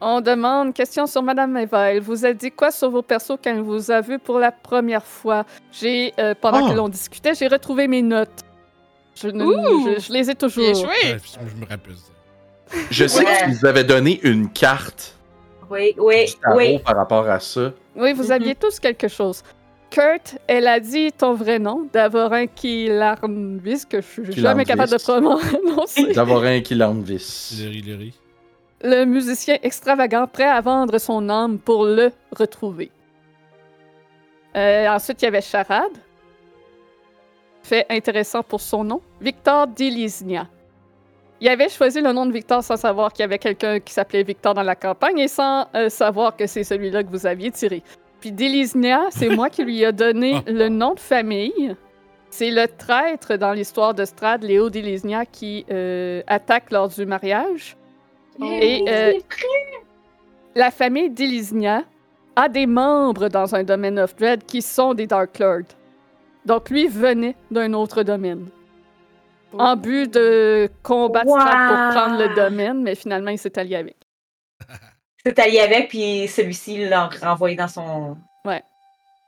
On 0.00 0.20
demande, 0.20 0.74
question 0.74 1.06
sur 1.06 1.22
Madame 1.22 1.56
Eva. 1.56 1.92
Elle 1.92 2.00
vous 2.02 2.24
a 2.24 2.32
dit 2.32 2.52
quoi 2.52 2.70
sur 2.70 2.88
vos 2.90 3.02
persos 3.02 3.36
quand 3.42 3.50
elle 3.50 3.60
vous 3.62 3.90
a 3.90 4.00
vu 4.00 4.18
pour 4.20 4.38
la 4.38 4.52
première 4.52 5.04
fois? 5.04 5.44
J'ai, 5.72 6.12
euh, 6.20 6.34
pendant 6.40 6.66
Ah. 6.66 6.70
que 6.70 6.76
l'on 6.76 6.88
discutait, 6.88 7.34
j'ai 7.34 7.48
retrouvé 7.48 7.88
mes 7.88 8.02
notes. 8.02 8.44
Je, 9.16 9.28
ne- 9.28 9.44
Ouh! 9.44 9.88
je, 9.96 10.00
je 10.00 10.12
les 10.12 10.30
ai 10.30 10.34
toujours. 10.36 10.62
Bien 10.64 10.74
joué! 10.74 11.18
je 11.18 11.60
me 11.60 11.66
rappelle 11.68 11.96
ça. 11.96 12.76
Je 12.90 13.06
sais 13.08 13.24
Ouais. 13.24 13.36
qu'ils 13.44 13.48
nous 13.54 13.66
avaient 13.66 13.82
donné 13.82 14.20
une 14.22 14.48
carte 14.50 15.16
Oui, 15.70 15.94
oui, 15.98 16.26
du 16.26 16.32
tarot 16.34 16.56
oui. 16.58 16.78
par 16.78 16.94
rapport 16.96 17.28
à 17.28 17.40
ça. 17.40 17.72
Oui, 17.96 18.12
vous 18.12 18.24
Mhm. 18.26 18.32
aviez 18.32 18.54
tous 18.54 18.78
quelque 18.78 19.08
chose. 19.08 19.42
Kurt, 19.90 20.36
elle 20.46 20.68
a 20.68 20.78
dit 20.78 21.10
ton 21.12 21.32
vrai 21.34 21.58
nom, 21.58 21.88
Davorin 21.92 22.46
Kilarnvis, 22.46 23.84
que 23.88 24.00
je 24.02 24.06
suis 24.30 24.40
jamais 24.42 24.64
capable 24.66 24.92
de 24.92 24.98
prononcer. 25.02 26.12
Davorin 26.12 26.60
qui 26.60 26.74
l'envis. 26.74 27.56
Léry, 27.58 27.80
Léry. 27.82 28.14
Le 28.82 29.04
musicien 29.04 29.58
extravagant 29.62 30.26
prêt 30.26 30.44
à 30.44 30.60
vendre 30.60 30.98
son 30.98 31.28
âme 31.28 31.58
pour 31.58 31.84
le 31.84 32.12
retrouver. 32.36 32.90
Euh, 34.56 34.88
ensuite, 34.88 35.20
il 35.22 35.26
y 35.26 35.28
avait 35.28 35.40
Charade. 35.40 35.98
Fait 37.62 37.86
intéressant 37.90 38.42
pour 38.42 38.60
son 38.60 38.84
nom. 38.84 39.00
Victor 39.20 39.66
Dilisnia. 39.66 40.46
Il 41.40 41.48
avait 41.48 41.68
choisi 41.68 42.00
le 42.00 42.12
nom 42.12 42.26
de 42.26 42.32
Victor 42.32 42.64
sans 42.64 42.76
savoir 42.76 43.12
qu'il 43.12 43.22
y 43.22 43.24
avait 43.24 43.38
quelqu'un 43.38 43.78
qui 43.78 43.92
s'appelait 43.92 44.24
Victor 44.24 44.54
dans 44.54 44.62
la 44.62 44.74
campagne 44.74 45.18
et 45.18 45.28
sans 45.28 45.68
euh, 45.74 45.88
savoir 45.88 46.36
que 46.36 46.46
c'est 46.46 46.64
celui-là 46.64 47.04
que 47.04 47.10
vous 47.10 47.26
aviez 47.26 47.50
tiré. 47.50 47.82
Puis 48.20 48.32
Dilisnia, 48.32 49.02
c'est 49.10 49.28
moi 49.28 49.48
qui 49.48 49.62
lui 49.62 49.82
ai 49.82 49.92
donné 49.92 50.42
le 50.46 50.68
nom 50.68 50.94
de 50.94 51.00
famille. 51.00 51.76
C'est 52.30 52.50
le 52.50 52.66
traître 52.66 53.36
dans 53.36 53.52
l'histoire 53.52 53.94
de 53.94 54.04
Strad, 54.04 54.42
Léo 54.42 54.68
Dilisnia, 54.68 55.24
qui 55.24 55.64
euh, 55.70 56.22
attaque 56.26 56.70
lors 56.72 56.88
du 56.88 57.06
mariage. 57.06 57.77
Et, 58.42 58.84
euh, 58.88 59.12
La 60.54 60.70
famille 60.70 61.10
d'Elisnia 61.10 61.82
a 62.36 62.48
des 62.48 62.66
membres 62.66 63.28
dans 63.28 63.54
un 63.54 63.64
domaine 63.64 63.98
of 63.98 64.14
Dread 64.16 64.44
qui 64.44 64.62
sont 64.62 64.94
des 64.94 65.06
Dark 65.06 65.38
Lords. 65.38 65.74
Donc 66.44 66.70
lui 66.70 66.86
venait 66.86 67.34
d'un 67.50 67.72
autre 67.74 68.02
domaine. 68.02 68.46
En 69.52 69.76
but 69.76 70.12
de 70.12 70.70
combattre 70.82 71.28
Strahd 71.30 71.68
pour 71.68 71.78
Wow. 71.78 71.90
prendre 71.92 72.18
le 72.28 72.34
domaine, 72.34 72.82
mais 72.82 72.94
finalement 72.94 73.30
il 73.30 73.38
s'est 73.38 73.58
allié 73.58 73.76
avec. 73.76 73.96
C'est 75.24 75.38
allié 75.38 75.60
avec, 75.60 75.88
puis 75.88 76.28
celui-ci 76.28 76.88
l'a 76.88 77.08
renvoyé 77.22 77.56
dans 77.56 77.68
son. 77.68 78.16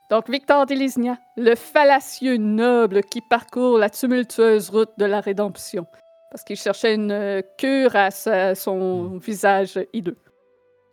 Donc 0.09 0.29
Victor 0.29 0.65
d'Elisnia, 0.65 1.17
le 1.37 1.55
fallacieux 1.55 2.35
noble 2.35 3.01
qui 3.01 3.21
parcourt 3.21 3.77
la 3.77 3.89
tumultueuse 3.89 4.69
route 4.69 4.89
de 4.97 5.05
la 5.05 5.21
rédemption. 5.21 5.85
Parce 6.31 6.43
qu'il 6.43 6.55
cherchait 6.55 6.95
une 6.95 7.11
euh, 7.11 7.41
cure 7.57 7.95
à 7.95 8.09
sa- 8.09 8.55
son 8.55 9.17
visage 9.17 9.77
hideux. 9.93 10.15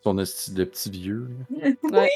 Son 0.02 0.18
esti 0.18 0.52
de 0.52 0.64
petit 0.64 0.90
vieux. 0.90 1.28
Ouais. 1.92 2.10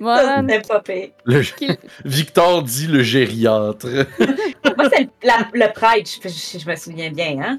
Mohan, 0.00 0.44
c'était 0.48 0.62
pas 0.66 0.80
pire. 0.80 1.10
Le- 1.24 1.42
qu'il- 1.42 1.76
Victor 2.04 2.62
dit 2.62 2.86
le 2.88 3.02
gériatre. 3.02 3.86
Moi, 4.76 4.90
c'est 4.92 5.02
le, 5.02 5.08
la- 5.22 5.48
le 5.52 5.72
prêtre, 5.72 6.10
je, 6.22 6.28
je- 6.28 6.58
je 6.58 6.68
me 6.68 6.74
souviens 6.76 7.10
bien, 7.10 7.38
hein? 7.40 7.58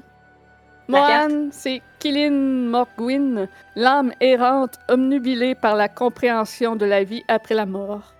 La 0.90 0.98
carte? 1.00 1.30
Mohan, 1.32 1.48
c'est 1.52 1.82
Kilin 1.98 2.30
Morgwyn, 2.30 3.48
l'âme 3.76 4.12
errante 4.20 4.74
omnubilée 4.88 5.54
par 5.54 5.74
la 5.76 5.88
compréhension 5.88 6.76
de 6.76 6.86
la 6.86 7.04
vie 7.04 7.22
après 7.28 7.54
la 7.54 7.66
mort. 7.66 8.14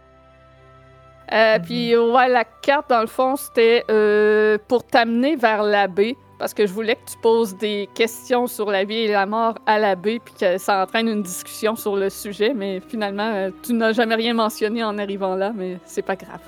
Euh, 1.32 1.58
Puis, 1.62 1.94
ouais, 1.96 2.28
la 2.28 2.44
carte, 2.44 2.88
dans 2.90 3.00
le 3.02 3.06
fond, 3.06 3.36
c'était 3.36 3.84
euh, 3.90 4.56
pour 4.68 4.86
t'amener 4.86 5.36
vers 5.36 5.62
l'abbé, 5.62 6.16
parce 6.38 6.54
que 6.54 6.66
je 6.66 6.72
voulais 6.72 6.94
que 6.94 7.10
tu 7.10 7.16
poses 7.20 7.56
des 7.56 7.88
questions 7.94 8.46
sur 8.46 8.70
la 8.70 8.84
vie 8.84 8.98
et 8.98 9.08
la 9.08 9.26
mort 9.26 9.54
à 9.66 9.78
l'abbé, 9.78 10.20
puis 10.24 10.34
que 10.40 10.58
ça 10.58 10.82
entraîne 10.82 11.08
une 11.08 11.22
discussion 11.22 11.74
sur 11.76 11.96
le 11.96 12.10
sujet, 12.10 12.52
mais 12.54 12.80
finalement, 12.88 13.30
euh, 13.34 13.50
tu 13.62 13.72
n'as 13.72 13.92
jamais 13.92 14.14
rien 14.14 14.34
mentionné 14.34 14.84
en 14.84 14.96
arrivant 14.98 15.34
là, 15.34 15.52
mais 15.54 15.78
c'est 15.84 16.02
pas 16.02 16.16
grave. 16.16 16.40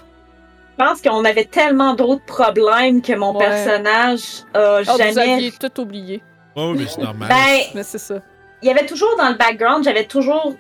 Je 0.79 0.85
pense 0.85 1.03
qu'on 1.03 1.25
avait 1.25 1.45
tellement 1.45 1.95
d'autres 1.95 2.25
problèmes 2.25 3.03
que 3.03 3.13
mon 3.15 3.33
Ouais. 3.37 3.45
personnage 3.47 4.45
a 4.55 4.77
Ah, 4.77 4.81
vous 4.93 4.99
jamais. 4.99 5.19
aviez 5.35 5.53
tout 5.53 5.81
oublié, 5.81 6.23
Oh, 6.57 6.73
mais 6.77 6.87
c'est 6.87 7.03
normal. 7.03 7.29
Ben, 7.29 7.61
mais 7.75 7.83
c'est 7.83 7.99
ça. 7.99 8.17
il 8.63 8.69
y 8.69 8.71
avait 8.71 8.87
toujours 8.87 9.15
dans 9.19 9.29
le 9.29 9.35
background, 9.37 9.85
j'avais 9.85 10.05
toujours 10.07 10.55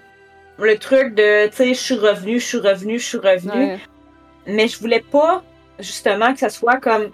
le 0.58 0.76
truc 0.78 1.14
de, 1.14 1.46
tu 1.48 1.56
sais, 1.56 1.68
je 1.74 1.80
suis 1.80 1.94
revenu, 1.94 2.38
je 2.38 2.44
suis 2.46 2.58
revenu, 2.58 2.98
je 2.98 3.04
suis 3.06 3.18
revenu. 3.18 3.52
Ouais. 3.52 3.80
Mais 4.46 4.68
je 4.68 4.78
voulais 4.78 5.00
pas, 5.10 5.42
justement, 5.78 6.32
que 6.34 6.40
ça 6.40 6.50
soit 6.50 6.76
comme 6.76 7.10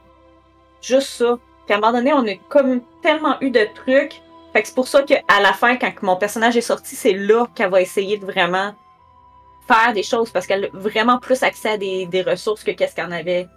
juste 0.82 1.08
ça. 1.10 1.38
Puis 1.66 1.74
à 1.74 1.78
un 1.78 1.80
moment 1.80 1.92
donné, 1.92 2.12
on 2.12 2.26
a 2.26 2.34
comme 2.48 2.80
tellement 3.02 3.36
eu 3.40 3.50
de 3.50 3.66
trucs. 3.74 4.22
Fait 4.52 4.62
que 4.62 4.68
c'est 4.68 4.74
pour 4.74 4.88
ça 4.88 5.02
qu'à 5.02 5.20
la 5.42 5.52
fin, 5.52 5.76
quand 5.76 5.92
mon 6.02 6.16
personnage 6.16 6.56
est 6.56 6.62
sorti, 6.62 6.96
c'est 6.96 7.12
là 7.12 7.46
qu'elle 7.54 7.70
va 7.70 7.80
essayer 7.80 8.16
de 8.16 8.24
vraiment 8.24 8.72
faire 9.68 9.92
des 9.92 10.02
choses 10.02 10.30
parce 10.30 10.46
qu'elle 10.46 10.66
a 10.66 10.68
vraiment 10.72 11.18
plus 11.18 11.42
accès 11.42 11.70
à 11.70 11.76
des, 11.76 12.06
des 12.06 12.22
ressources 12.22 12.62
que 12.62 12.70
qu'est-ce 12.70 12.94
qu'elle 12.94 13.06
en 13.06 13.12
avait 13.12 13.48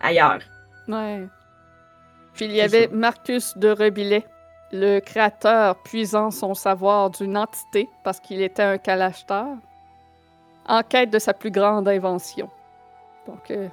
ailleurs. 0.00 0.40
Ouais. 0.88 1.26
Puis 2.34 2.46
il 2.46 2.52
y 2.52 2.60
avait. 2.60 2.88
Marcus 2.88 3.56
de 3.56 3.70
Rebillet, 3.70 4.26
le 4.72 4.98
créateur 4.98 5.76
puisant 5.82 6.30
son 6.30 6.54
savoir 6.54 7.10
d'une 7.10 7.36
entité 7.36 7.88
parce 8.02 8.20
qu'il 8.20 8.42
était 8.42 8.62
un 8.62 8.78
calacheteur, 8.78 9.46
en 10.66 10.82
quête 10.82 11.10
de 11.10 11.18
sa 11.18 11.32
plus 11.32 11.50
grande 11.50 11.88
invention. 11.88 12.50
Donc, 13.26 13.50
euh, 13.50 13.68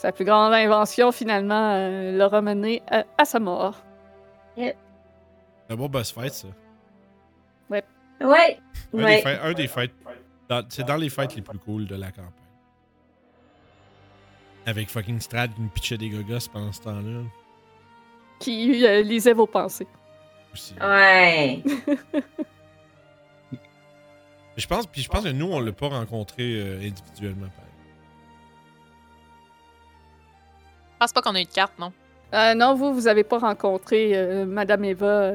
sa 0.00 0.12
plus 0.12 0.24
grande 0.24 0.52
invention, 0.54 1.10
finalement, 1.12 1.72
euh, 1.74 2.16
l'aura 2.16 2.40
mené 2.40 2.82
à, 2.90 3.04
à 3.18 3.24
sa 3.24 3.40
mort. 3.40 3.74
Un 4.56 5.76
bon 5.76 5.88
boss 5.88 6.12
fight, 6.12 6.32
ça. 6.32 6.48
Ouais. 7.68 7.84
Un, 8.20 8.28
Ouais. 8.28 8.58
des 8.92 9.22
fights, 9.22 9.40
un 9.42 9.52
des 9.52 9.68
fights. 9.68 9.92
dans- 10.48 10.64
C'est 10.68 10.84
dans 10.84 10.96
les 10.96 11.08
fights 11.10 11.34
les 11.36 11.42
plus 11.42 11.58
cool 11.58 11.86
de 11.86 11.94
la 11.96 12.10
campagne. 12.10 12.32
Avec 14.66 14.88
fucking 14.88 15.20
Strad 15.20 15.52
qui 15.54 15.60
me 15.60 15.68
pitchait 15.68 15.98
des 15.98 16.08
gogos 16.10 16.48
pendant 16.52 16.72
ce 16.72 16.80
temps-là. 16.82 17.22
Qui 18.40 18.84
euh, 18.86 19.02
lisait 19.02 19.32
vos 19.34 19.46
pensées. 19.46 19.86
Aussi. 20.52 20.74
Ouais. 20.80 21.62
Je 24.56 24.66
pense, 24.66 24.86
puis 24.86 25.02
je 25.02 25.08
pense 25.08 25.22
que 25.22 25.28
nous, 25.28 25.46
on 25.46 25.60
l'a 25.60 25.70
pas 25.72 25.88
rencontré 25.88 26.42
euh, 26.60 26.80
individuellement. 26.80 27.46
Je 30.98 31.04
pense 31.04 31.12
pas 31.12 31.22
qu'on 31.22 31.34
a 31.36 31.40
eu 31.40 31.44
de 31.44 31.48
carte, 31.48 31.78
non? 31.78 31.92
Euh, 32.34 32.54
non, 32.54 32.74
vous, 32.74 32.92
vous 32.92 33.06
avez 33.06 33.22
pas 33.22 33.38
rencontré 33.38 34.10
euh, 34.14 34.44
Madame 34.44 34.84
Eva. 34.84 35.32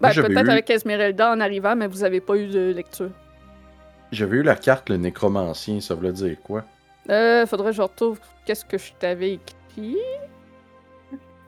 Ben, 0.00 0.12
peut-être 0.12 0.46
eu- 0.46 0.50
avec 0.50 0.68
Esmeralda 0.68 1.32
en 1.32 1.40
arrivant, 1.40 1.74
mais 1.74 1.86
vous 1.86 2.04
avez 2.04 2.20
pas 2.20 2.36
eu 2.36 2.48
de 2.48 2.70
lecture. 2.72 3.10
J'avais 4.12 4.36
eu 4.36 4.42
la 4.42 4.56
carte, 4.56 4.90
le 4.90 4.98
nécromancien, 4.98 5.80
ça 5.80 5.94
voulait 5.94 6.12
dire 6.12 6.36
quoi? 6.44 6.64
Euh, 7.08 7.46
faudrait 7.46 7.70
que 7.70 7.76
je 7.76 7.82
retrouve 7.82 8.20
qu'est-ce 8.44 8.64
que 8.66 8.76
je 8.76 8.92
t'avais 8.98 9.32
écrit. 9.34 9.96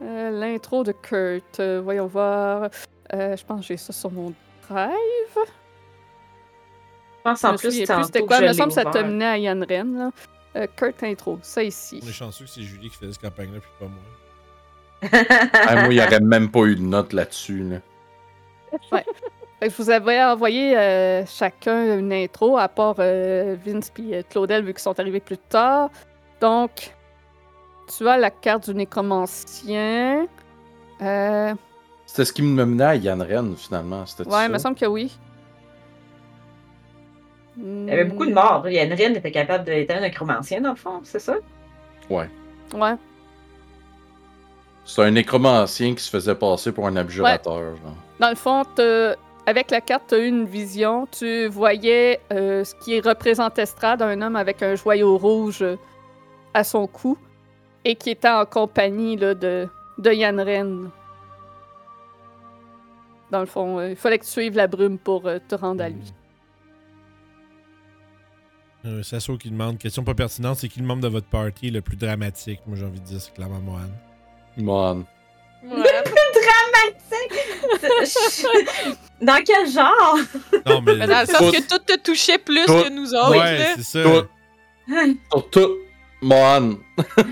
Euh, 0.02 0.30
L'intro 0.30 0.82
de 0.82 0.92
Kurt. 0.92 1.60
Euh, 1.60 1.80
voyons 1.84 2.06
voir. 2.06 2.68
Euh, 3.12 3.36
je 3.36 3.44
pense 3.44 3.60
que 3.60 3.66
j'ai 3.66 3.76
ça 3.76 3.92
sur 3.92 4.10
mon 4.10 4.32
drive. 4.68 4.90
Je 5.36 7.22
pense 7.22 7.40
Je 7.42 7.46
en 7.46 7.52
me 7.52 7.58
plus, 7.58 7.70
c'était 7.72 8.20
quoi. 8.22 8.38
je 8.38 8.44
Il 8.44 8.48
me 8.48 8.52
semble 8.54 8.68
que 8.68 8.74
ça 8.74 8.84
t'a 8.84 9.02
mené 9.02 9.24
à 9.26 9.38
Yann 9.38 9.62
Ren. 9.68 9.84
Là. 9.98 10.10
Euh, 10.56 10.66
Kurt 10.74 11.02
intro. 11.02 11.38
Ça 11.42 11.62
ici. 11.62 12.00
On 12.02 12.08
est 12.08 12.12
chanceux 12.12 12.44
que 12.44 12.50
c'est 12.50 12.62
Julie 12.62 12.88
qui 12.90 12.96
fait 12.96 13.12
cette 13.12 13.20
campagne-là, 13.20 13.60
puis 13.60 13.70
pas 13.78 13.86
moi. 13.86 14.02
Ah, 15.52 15.74
moi, 15.76 15.92
il 15.92 15.98
n'y 15.98 16.02
aurait 16.02 16.20
même 16.20 16.50
pas 16.50 16.60
eu 16.64 16.76
de 16.76 16.82
note 16.82 17.12
là-dessus. 17.12 17.62
Là. 17.62 17.76
Fait 18.90 19.04
que 19.68 19.70
je 19.70 19.82
vous 19.82 19.90
avais 19.90 20.22
envoyé 20.22 20.76
euh, 20.76 21.24
chacun 21.26 21.98
une 21.98 22.12
intro, 22.12 22.58
à 22.58 22.68
part 22.68 22.96
euh, 22.98 23.56
Vince 23.64 23.92
et 23.98 24.22
Claudel, 24.24 24.64
vu 24.64 24.72
qu'ils 24.72 24.82
sont 24.82 24.98
arrivés 24.98 25.20
plus 25.20 25.38
tard. 25.38 25.90
Donc, 26.40 26.94
tu 27.96 28.06
as 28.08 28.18
la 28.18 28.30
carte 28.30 28.68
du 28.68 28.74
nécromancien. 28.74 30.26
Euh, 31.00 31.54
C'était 32.06 32.24
ce 32.24 32.32
qui 32.32 32.42
me 32.42 32.64
menait 32.64 32.84
à 32.84 32.96
Yann 32.96 33.22
Ren, 33.22 33.54
finalement. 33.56 34.00
Ouais, 34.00 34.30
ça? 34.30 34.46
il 34.46 34.52
me 34.52 34.58
semble 34.58 34.76
que 34.76 34.86
oui. 34.86 35.16
Il 37.58 37.88
y 37.88 37.90
avait 37.90 38.04
beaucoup 38.04 38.26
de 38.26 38.32
morts. 38.32 38.68
Yann 38.68 38.92
Ren 38.92 39.14
était 39.14 39.30
capable 39.30 39.64
d'être 39.64 39.90
un 39.90 40.00
nécromancien, 40.00 40.60
dans 40.60 40.70
le 40.70 40.76
fond, 40.76 41.00
c'est 41.04 41.18
ça? 41.18 41.36
Ouais. 42.10 42.28
Ouais. 42.74 42.94
C'est 44.84 45.02
un 45.02 45.10
nécromancien 45.10 45.94
qui 45.94 46.02
se 46.02 46.10
faisait 46.10 46.34
passer 46.34 46.70
pour 46.72 46.86
un 46.86 46.96
abjurateur. 46.96 47.54
genre. 47.54 47.94
Dans 48.20 48.28
le 48.28 48.36
fond, 48.36 48.62
avec 49.46 49.70
la 49.70 49.80
carte, 49.80 50.04
tu 50.08 50.14
as 50.14 50.18
eu 50.18 50.26
une 50.26 50.44
vision. 50.44 51.06
Tu 51.10 51.46
voyais 51.46 52.20
euh, 52.32 52.62
ce 52.64 52.74
qui 52.74 53.00
représentait 53.00 53.66
Strad, 53.66 54.02
un 54.02 54.20
homme 54.22 54.36
avec 54.36 54.62
un 54.62 54.74
joyau 54.74 55.16
rouge 55.16 55.62
euh, 55.62 55.76
à 56.54 56.62
son 56.62 56.86
cou 56.86 57.16
et 57.84 57.94
qui 57.94 58.10
était 58.10 58.28
en 58.28 58.44
compagnie 58.44 59.16
là, 59.16 59.34
de, 59.34 59.68
de 59.98 60.12
Yann 60.12 60.40
Ren. 60.40 60.90
Dans 63.30 63.40
le 63.40 63.46
fond, 63.46 63.78
euh, 63.78 63.90
il 63.90 63.96
fallait 63.96 64.18
que 64.18 64.24
tu 64.24 64.30
suives 64.30 64.56
la 64.56 64.66
brume 64.66 64.98
pour 64.98 65.26
euh, 65.26 65.38
te 65.48 65.54
rendre 65.54 65.82
à 65.82 65.88
lui. 65.88 66.12
Euh, 68.86 69.02
Sasso 69.02 69.36
qui 69.36 69.50
demande 69.50 69.78
question 69.78 70.04
pas 70.04 70.14
pertinente, 70.14 70.58
c'est 70.58 70.68
qui 70.68 70.78
le 70.78 70.86
membre 70.86 71.02
de 71.02 71.08
votre 71.08 71.26
party 71.26 71.70
le 71.70 71.80
plus 71.80 71.96
dramatique? 71.96 72.60
Moi, 72.66 72.76
j'ai 72.78 72.84
envie 72.84 73.00
de 73.00 73.04
dire, 73.04 73.20
c'est 73.20 73.34
clairement 73.34 73.58
Mohan. 73.58 73.90
Man. 74.56 75.04
Ouais. 75.64 75.66
Dans 79.20 79.42
quel 79.44 79.68
genre? 79.68 80.18
Non, 80.66 80.80
mais. 80.82 80.94
Mais 80.94 81.06
dans 81.08 81.20
le 81.20 81.26
sens 81.26 81.38
Tout. 81.38 81.52
que 81.52 81.68
tout 81.68 81.78
te 81.84 81.98
touchait 81.98 82.38
plus 82.38 82.64
Tout. 82.66 82.82
que 82.84 82.88
nous 82.90 83.12
autres. 83.14 83.30
ouais, 83.30 83.58
là. 83.58 83.64
c'est 83.76 83.82
ça. 83.82 84.02
Tout. 84.02 84.26
Surtout, 85.32 85.76
Mohan. 86.22 86.74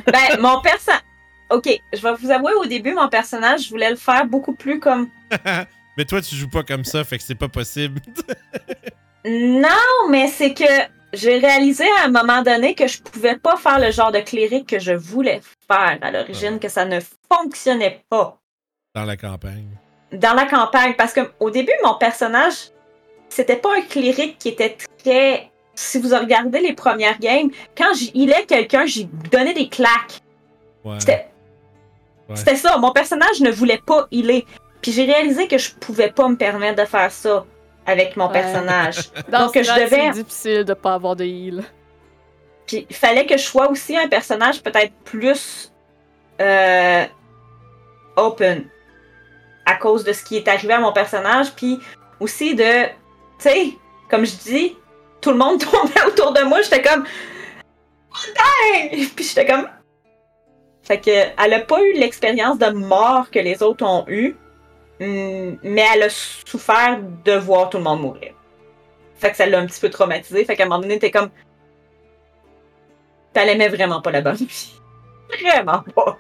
ben, 0.07 0.41
mon 0.41 0.61
personnage. 0.61 1.03
Ok, 1.51 1.69
je 1.93 2.01
vais 2.01 2.15
vous 2.15 2.31
avouer, 2.31 2.53
au 2.55 2.65
début, 2.65 2.95
mon 2.95 3.09
personnage, 3.09 3.65
je 3.67 3.71
voulais 3.71 3.91
le 3.91 3.97
faire 3.97 4.27
beaucoup 4.27 4.55
plus 4.55 4.81
comme. 4.81 5.09
mais 5.97 6.05
toi, 6.05 6.21
tu 6.21 6.35
joues 6.35 6.49
pas 6.49 6.65
comme 6.65 6.85
ça, 6.85 7.05
fait 7.05 7.19
que 7.19 7.23
c'est 7.23 7.37
pas 7.37 7.49
possible. 7.49 8.01
Non, 9.25 10.09
mais 10.11 10.27
c'est 10.29 10.53
que 10.53 10.65
j'ai 11.15 11.39
réalisé 11.39 11.85
à 12.01 12.05
un 12.07 12.09
moment 12.09 12.43
donné 12.43 12.75
que 12.75 12.87
je 12.87 13.01
pouvais 13.03 13.37
pas 13.37 13.57
faire 13.57 13.79
le 13.79 13.91
genre 13.91 14.13
de 14.13 14.21
cléric 14.21 14.69
que 14.69 14.79
je 14.79 14.93
voulais 14.93 15.41
faire 15.69 15.99
à 16.03 16.11
l'origine, 16.11 16.55
Ouais. 16.55 16.59
que 16.59 16.69
ça 16.69 16.85
ne 16.85 16.99
fonctionnait 17.31 18.03
pas 18.09 18.39
Dans 18.95 19.05
la 19.05 19.17
campagne. 19.17 19.67
dans 20.13 20.35
la 20.35 20.47
campagne. 20.47 20.95
Parce 20.97 21.13
que 21.13 21.21
au 21.41 21.51
début, 21.51 21.73
mon 21.85 21.95
personnage, 21.95 22.71
c'était 23.29 23.57
pas 23.57 23.77
un 23.77 23.83
cléric 23.83 24.39
qui 24.39 24.49
était 24.51 24.77
très. 25.03 25.51
Si 25.75 25.99
vous 26.01 26.11
regardez 26.17 26.61
les 26.61 26.73
premières 26.73 27.19
games, 27.19 27.51
quand 27.77 27.93
j'y 27.95 28.13
healais 28.15 28.45
quelqu'un, 28.47 28.87
j'y 28.87 29.07
donnais 29.31 29.55
des 29.55 29.69
claques. 29.69 30.21
Ouais. 30.85 31.01
C'était 31.01 31.27
Ouais. 32.29 32.37
c'était 32.37 32.57
ça. 32.57 32.79
Mon 32.79 32.93
personnage 32.93 33.41
ne 33.41 33.51
voulait 33.51 33.81
pas 33.85 34.07
healer. 34.13 34.47
Puis 34.81 34.93
j'ai 34.93 35.05
réalisé 35.05 35.49
que 35.49 35.59
je 35.59 35.73
pouvais 35.75 36.11
pas 36.13 36.29
me 36.29 36.37
permettre 36.37 36.81
de 36.83 36.87
faire 36.89 37.11
ça 37.11 37.45
avec 37.87 38.17
mon 38.17 38.27
Ouais. 38.27 38.33
personnage. 38.33 39.11
Dans 39.29 39.47
Donc, 39.47 39.53
je 39.59 39.63
Strahd, 39.63 39.83
devais- 39.85 39.97
c'est 40.13 40.23
difficile 40.23 40.65
de 40.65 40.75
pas 40.75 40.95
avoir 40.95 41.17
de 41.17 41.25
heal. 41.25 41.63
Puis 42.67 42.87
il 42.89 42.97
fallait 42.97 43.27
que 43.27 43.37
je 43.37 43.43
sois 43.43 43.71
aussi 43.71 43.97
un 43.97 44.09
personnage 44.09 44.63
peut-être 44.63 44.93
plus 45.05 45.71
euh, 46.41 47.05
open 48.17 48.67
à 49.67 49.75
cause 49.77 50.03
de 50.05 50.13
ce 50.13 50.25
qui 50.25 50.37
est 50.37 50.49
arrivé 50.49 50.73
à 50.73 50.81
mon 50.81 50.93
personnage. 50.93 51.53
Puis 51.53 51.79
aussi 52.21 52.55
de, 52.55 52.85
tu 52.87 52.91
sais, 53.39 53.69
comme 54.09 54.25
je 54.25 54.35
dis, 54.37 54.77
tout 55.21 55.31
le 55.31 55.37
monde 55.37 55.61
tombait 55.71 56.05
autour 56.07 56.33
de 56.33 56.43
moi. 56.43 56.63
J'étais 56.63 56.83
comme, 56.83 57.05
oh! 58.15 58.97
Puis 59.15 59.25
j'étais 59.25 59.47
comme. 59.47 59.69
Fait 60.83 61.01
que 61.01 61.11
elle 61.11 61.53
a 61.55 61.61
pas 61.61 61.81
eu 61.83 61.95
l'expérience 61.95 62.59
de 62.59 62.69
mort 62.71 63.31
que 63.31 63.39
les 63.39 63.63
autres 63.63 63.85
ont 63.87 64.05
eu, 64.07 64.31
hum, 64.31 64.37
mais 65.63 65.85
elle 65.95 66.03
a 66.05 66.09
souffert 66.09 67.01
de 67.25 67.33
voir 67.33 67.71
tout 67.71 67.79
le 67.79 67.85
monde 67.85 68.01
mourir. 68.03 68.33
Fait 69.17 69.31
que 69.31 69.37
ça 69.37 69.47
l'a 69.47 69.59
un 69.59 69.67
petit 69.67 69.81
peu 69.81 69.91
traumatisé. 69.91 70.45
Fait 70.45 70.57
qu'à 70.57 70.65
un 70.65 70.67
moment 70.67 70.81
donné, 70.81 70.99
t'es 70.99 71.11
comme. 71.11 71.31
Elle 73.35 73.49
aimait 73.49 73.69
vraiment 73.69 74.01
pas 74.01 74.11
la 74.13 74.21
bonne 74.21 74.35
vie. 74.37 74.75
Vraiment 75.43 75.83
pas. 75.95 76.17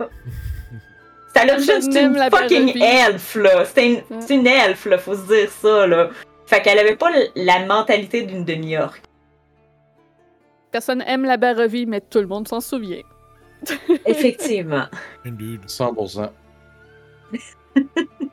L'origine, 1.46 1.82
c'est 1.82 1.88
Même 2.02 2.12
une 2.12 2.18
la 2.18 2.30
fucking 2.30 2.72
vie. 2.72 2.82
elfe, 2.82 3.34
là. 3.36 3.64
C'est 3.66 3.86
une, 3.86 3.94
Ouais. 4.10 4.26
une 4.30 4.46
elfe, 4.46 4.86
là, 4.86 4.98
faut 4.98 5.14
se 5.14 5.26
dire 5.26 5.50
ça, 5.50 5.86
là. 5.86 6.08
Fait 6.46 6.62
qu'elle 6.62 6.78
avait 6.78 6.96
pas 6.96 7.10
la 7.36 7.64
mentalité 7.66 8.22
d'une 8.22 8.44
demi-orque. 8.44 9.02
Personne 10.72 11.02
aime 11.02 11.24
la 11.24 11.36
Barovie, 11.36 11.86
mais 11.86 12.00
tout 12.00 12.18
le 12.20 12.26
monde 12.26 12.48
s'en 12.48 12.60
souvient. 12.60 13.02
Effectivement. 14.06 14.86
Indeed. 15.24 15.64
100%. 15.66 16.30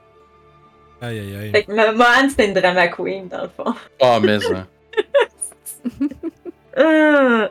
Aïe, 1.01 1.19
aïe, 1.19 1.35
aïe. 1.35 1.51
Fait 1.51 1.63
que 1.63 1.71
Ma- 1.73 1.91
Mohan, 1.91 2.29
c'était 2.29 2.47
une 2.47 2.53
drama 2.53 2.87
queen, 2.89 3.27
dans 3.27 3.41
le 3.43 3.49
fond. 3.49 3.73
Ah, 4.01 4.19
mais 4.21 4.37
hein. 4.53 4.67
Euh. 6.77 7.49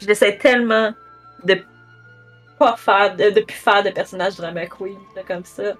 J'essaie 0.00 0.36
tellement 0.36 0.92
de 1.44 1.62
pas 2.58 2.76
faire, 2.76 3.16
de, 3.16 3.30
de 3.30 3.40
plus 3.40 3.54
faire 3.56 3.82
de 3.82 3.90
personnages 3.90 4.36
drama 4.36 4.66
queen, 4.66 4.98
là, 5.16 5.22
comme 5.26 5.44
ça. 5.44 5.74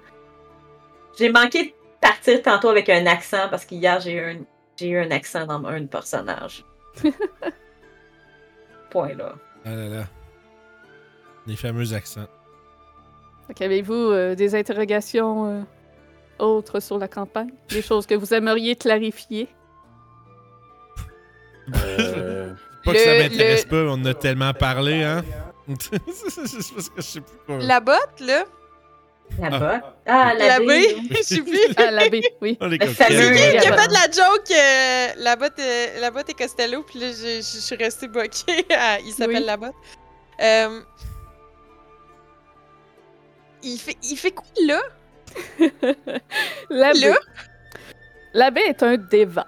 J'ai 1.17 1.29
manqué 1.29 1.65
de 1.65 1.71
partir 1.99 2.41
tantôt 2.41 2.69
avec 2.69 2.89
un 2.89 3.05
accent 3.05 3.47
parce 3.49 3.65
qu'hier 3.65 3.99
j'ai 3.99 4.13
eu 4.13 4.19
un, 4.19 4.37
j'ai 4.77 4.87
eu 4.87 4.97
un 4.97 5.11
accent 5.11 5.45
dans 5.45 5.63
un 5.65 5.85
personnage. 5.85 6.65
Point 8.89 9.13
là. 9.15 9.33
Ah 9.65 9.75
là 9.75 9.87
là. 9.87 10.03
Les 11.47 11.55
fameux 11.55 11.93
accents. 11.93 12.27
Fait 13.47 13.53
qu'avez-vous 13.53 13.93
euh, 13.93 14.35
des 14.35 14.55
interrogations 14.55 15.45
euh, 15.45 15.61
autres 16.39 16.79
sur 16.79 16.97
la 16.97 17.07
campagne? 17.07 17.51
Des 17.69 17.81
choses 17.81 18.05
que 18.05 18.15
vous 18.15 18.33
aimeriez 18.33 18.75
clarifier? 18.75 19.47
Euh, 21.75 22.53
Pas 22.83 22.93
que 22.93 22.97
Le- 22.97 23.03
ça 23.03 23.17
m'intéresse 23.29 23.63
le- 23.65 23.69
pas, 23.69 23.91
on 23.91 23.93
en 23.93 24.05
a 24.05 24.13
tellement 24.15 24.53
parlé, 24.53 25.03
hein? 25.03 25.23
c'est 25.79 25.99
parce 26.01 26.89
que 26.89 26.95
je 26.97 27.01
sais 27.01 27.21
plus 27.21 27.37
quoi. 27.45 27.57
La 27.59 27.79
botte, 27.79 28.19
là. 28.19 28.43
Là-bas. 29.39 29.95
Ah, 30.07 30.33
la, 30.33 30.47
La 30.47 30.59
baie, 30.59 30.65
baie. 30.65 30.95
oui. 30.97 31.09
Je 31.17 31.21
sais 31.23 31.41
plus. 31.41 31.57
Ah, 31.77 31.89
l'abbé, 31.91 32.21
oui. 32.41 32.57
Oh, 32.59 32.65
les 32.65 32.77
C'est 32.79 33.07
qui 33.07 33.13
a 33.67 33.77
fait 33.77 33.87
de 33.87 33.93
la 33.93 34.11
joke 34.11 34.51
euh, 34.51 35.07
la 35.23 35.35
botte 35.37 35.57
euh, 35.59 35.99
la 36.01 36.11
botte 36.11 36.29
et 36.31 36.33
Costello 36.33 36.83
puis 36.83 36.99
là 36.99 37.11
je, 37.11 37.15
je- 37.15 37.35
je 37.37 37.59
suis 37.61 37.75
restée 37.77 38.09
bloquée 38.09 38.65
à- 38.75 38.99
il 38.99 39.13
s'appelle 39.13 39.37
Oui. 39.37 39.45
la 39.45 39.55
botte. 39.55 39.73
Euh, 40.41 40.81
il 43.63 43.77
fait 43.77 43.95
il 44.03 44.17
fait 44.17 44.31
quoi 44.31 44.43
là? 44.65 44.81
L'abbé. 46.69 48.61
Est 48.61 48.83
un 48.83 48.97
déva. 48.97 49.45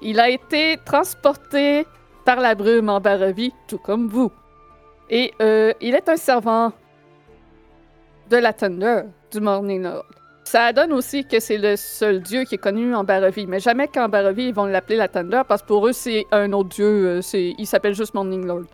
Il 0.00 0.18
a 0.18 0.28
été 0.28 0.78
transporté 0.84 1.86
par 2.24 2.40
la 2.40 2.54
brume 2.54 2.88
en 2.88 3.00
Barovie, 3.00 3.52
tout 3.68 3.78
comme 3.78 4.08
vous. 4.08 4.32
Et 5.10 5.32
euh, 5.40 5.72
il 5.80 5.94
est 5.94 6.08
un 6.08 6.16
servant 6.16 6.72
de 8.30 8.36
la 8.36 8.52
Thunder, 8.52 9.02
du 9.30 9.40
Morning 9.40 9.82
Lord. 9.82 10.04
Ça 10.44 10.72
donne 10.72 10.92
aussi 10.92 11.24
que 11.24 11.38
c'est 11.38 11.58
le 11.58 11.76
seul 11.76 12.20
dieu 12.20 12.44
qui 12.44 12.56
est 12.56 12.58
connu 12.58 12.94
en 12.94 13.04
Barovie, 13.04 13.46
mais 13.46 13.60
jamais 13.60 13.88
qu'en 13.88 14.08
Barovie 14.08 14.48
ils 14.48 14.54
vont 14.54 14.66
l'appeler 14.66 14.96
la 14.96 15.08
Thunder 15.08 15.42
parce 15.46 15.62
que 15.62 15.68
pour 15.68 15.86
eux 15.86 15.92
c'est 15.92 16.26
un 16.32 16.52
autre 16.52 16.70
dieu, 16.70 16.86
euh, 16.86 17.22
c'est, 17.22 17.54
il 17.56 17.66
s'appelle 17.66 17.94
juste 17.94 18.14
Morning 18.14 18.44
Lord. 18.44 18.64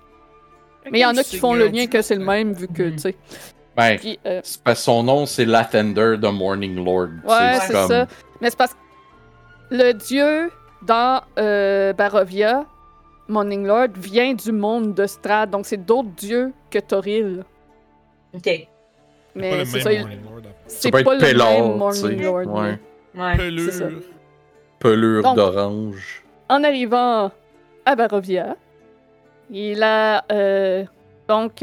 Mais 0.91 1.01
il 1.01 1.03
y 1.03 1.07
en 1.07 1.17
a 1.17 1.23
qui 1.23 1.37
font 1.37 1.55
le 1.55 1.67
lien 1.67 1.87
que 1.87 2.01
c'est 2.01 2.15
le 2.15 2.25
même 2.25 2.53
vu 2.53 2.67
que, 2.69 2.85
Mhm. 2.85 2.93
tu 2.93 2.99
sais. 2.99 3.17
Ben, 3.79 3.97
Puis, 3.99 4.19
euh, 4.27 4.41
c'est 4.45 4.63
parce 4.63 4.79
que 4.81 4.85
son 4.85 5.03
nom, 5.03 5.25
c'est 5.25 5.45
Latender 5.47 6.17
de 6.19 6.29
Morning 6.29 6.85
Lord. 6.85 7.09
Ouais, 7.25 7.55
C'est 7.61 7.67
c'est 7.69 7.73
comme- 7.73 7.89
ça. 7.89 8.07
Mais 8.41 8.51
c'est 8.51 8.57
parce 8.59 8.75
que 8.75 8.79
le 9.71 9.93
dieu 9.95 10.51
dans 10.83 11.23
euh, 11.39 11.93
Barovia, 11.93 12.65
Morning 13.29 13.67
Lord 13.67 13.89
vient 13.97 14.35
du 14.35 14.53
monde 14.53 14.95
de 14.95 15.07
Strad, 15.07 15.51
donc 15.51 15.67
c'est 15.67 15.85
d'autres 15.85 16.09
dieux 16.17 16.53
que 16.71 16.79
Toril. 16.79 17.45
Ok. 18.35 18.43
pas 18.45 18.51
Mais 19.35 19.59
le 19.59 19.65
c'est 19.65 19.85
même 19.85 20.03
ça, 20.03 20.49
c'est 20.67 20.91
pas 20.91 21.01
être 21.01 21.13
le 21.15 21.19
Pélor, 21.21 21.69
même 21.69 21.79
Morning. 21.79 22.23
Lord. 22.23 22.47
Ouais. 22.47 22.79
Pelure. 23.37 23.73
c'est 23.73 23.79
ça. 23.79 23.85
Pelure 24.79 25.23
Donc- 25.23 25.37
d'orange. 25.37 26.25
En 26.49 26.65
arrivant 26.65 27.31
à 27.85 27.95
Barovia, 27.97 28.57
il 29.51 29.83
a 29.83 30.25
euh, 30.33 30.85
donc 31.29 31.63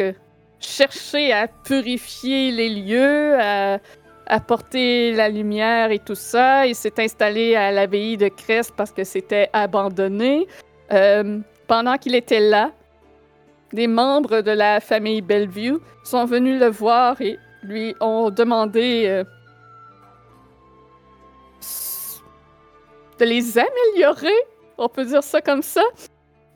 cherché 0.60 1.32
à 1.32 1.48
purifier 1.48 2.52
les 2.52 2.70
lieux, 2.70 3.40
à 3.40 3.80
apporter 4.28 5.12
la 5.14 5.30
lumière 5.30 5.92
et 5.92 6.00
tout 6.00 6.16
ça. 6.16 6.66
Il 6.68 6.76
s'est 6.76 7.00
installé 7.00 7.56
à 7.56 7.72
l'abbaye 7.72 8.18
de 8.18 8.28
Crest 8.28 8.74
parce 8.76 8.92
que 8.92 9.04
c'était 9.04 9.50
abandonné. 9.54 10.48
Euh, 10.92 11.40
pendant 11.68 11.98
qu'il 11.98 12.16
était 12.16 12.40
là, 12.40 12.72
des 13.74 13.88
membres 13.88 14.42
de 14.42 14.52
la 14.52 14.80
famille 14.80 15.22
Bellevue 15.22 15.80
sont 16.04 16.26
venus 16.26 16.60
le 16.60 16.68
voir 16.68 17.20
et 17.22 17.38
lui 17.64 17.96
ont 18.00 18.30
demandé 18.30 19.06
euh, 19.08 19.24
de 23.20 23.26
les 23.26 23.58
améliorer, 23.58 24.36
on 24.78 24.88
peut 24.88 25.06
dire 25.06 25.24
ça 25.24 25.42
comme 25.42 25.62
ça. 25.62 25.82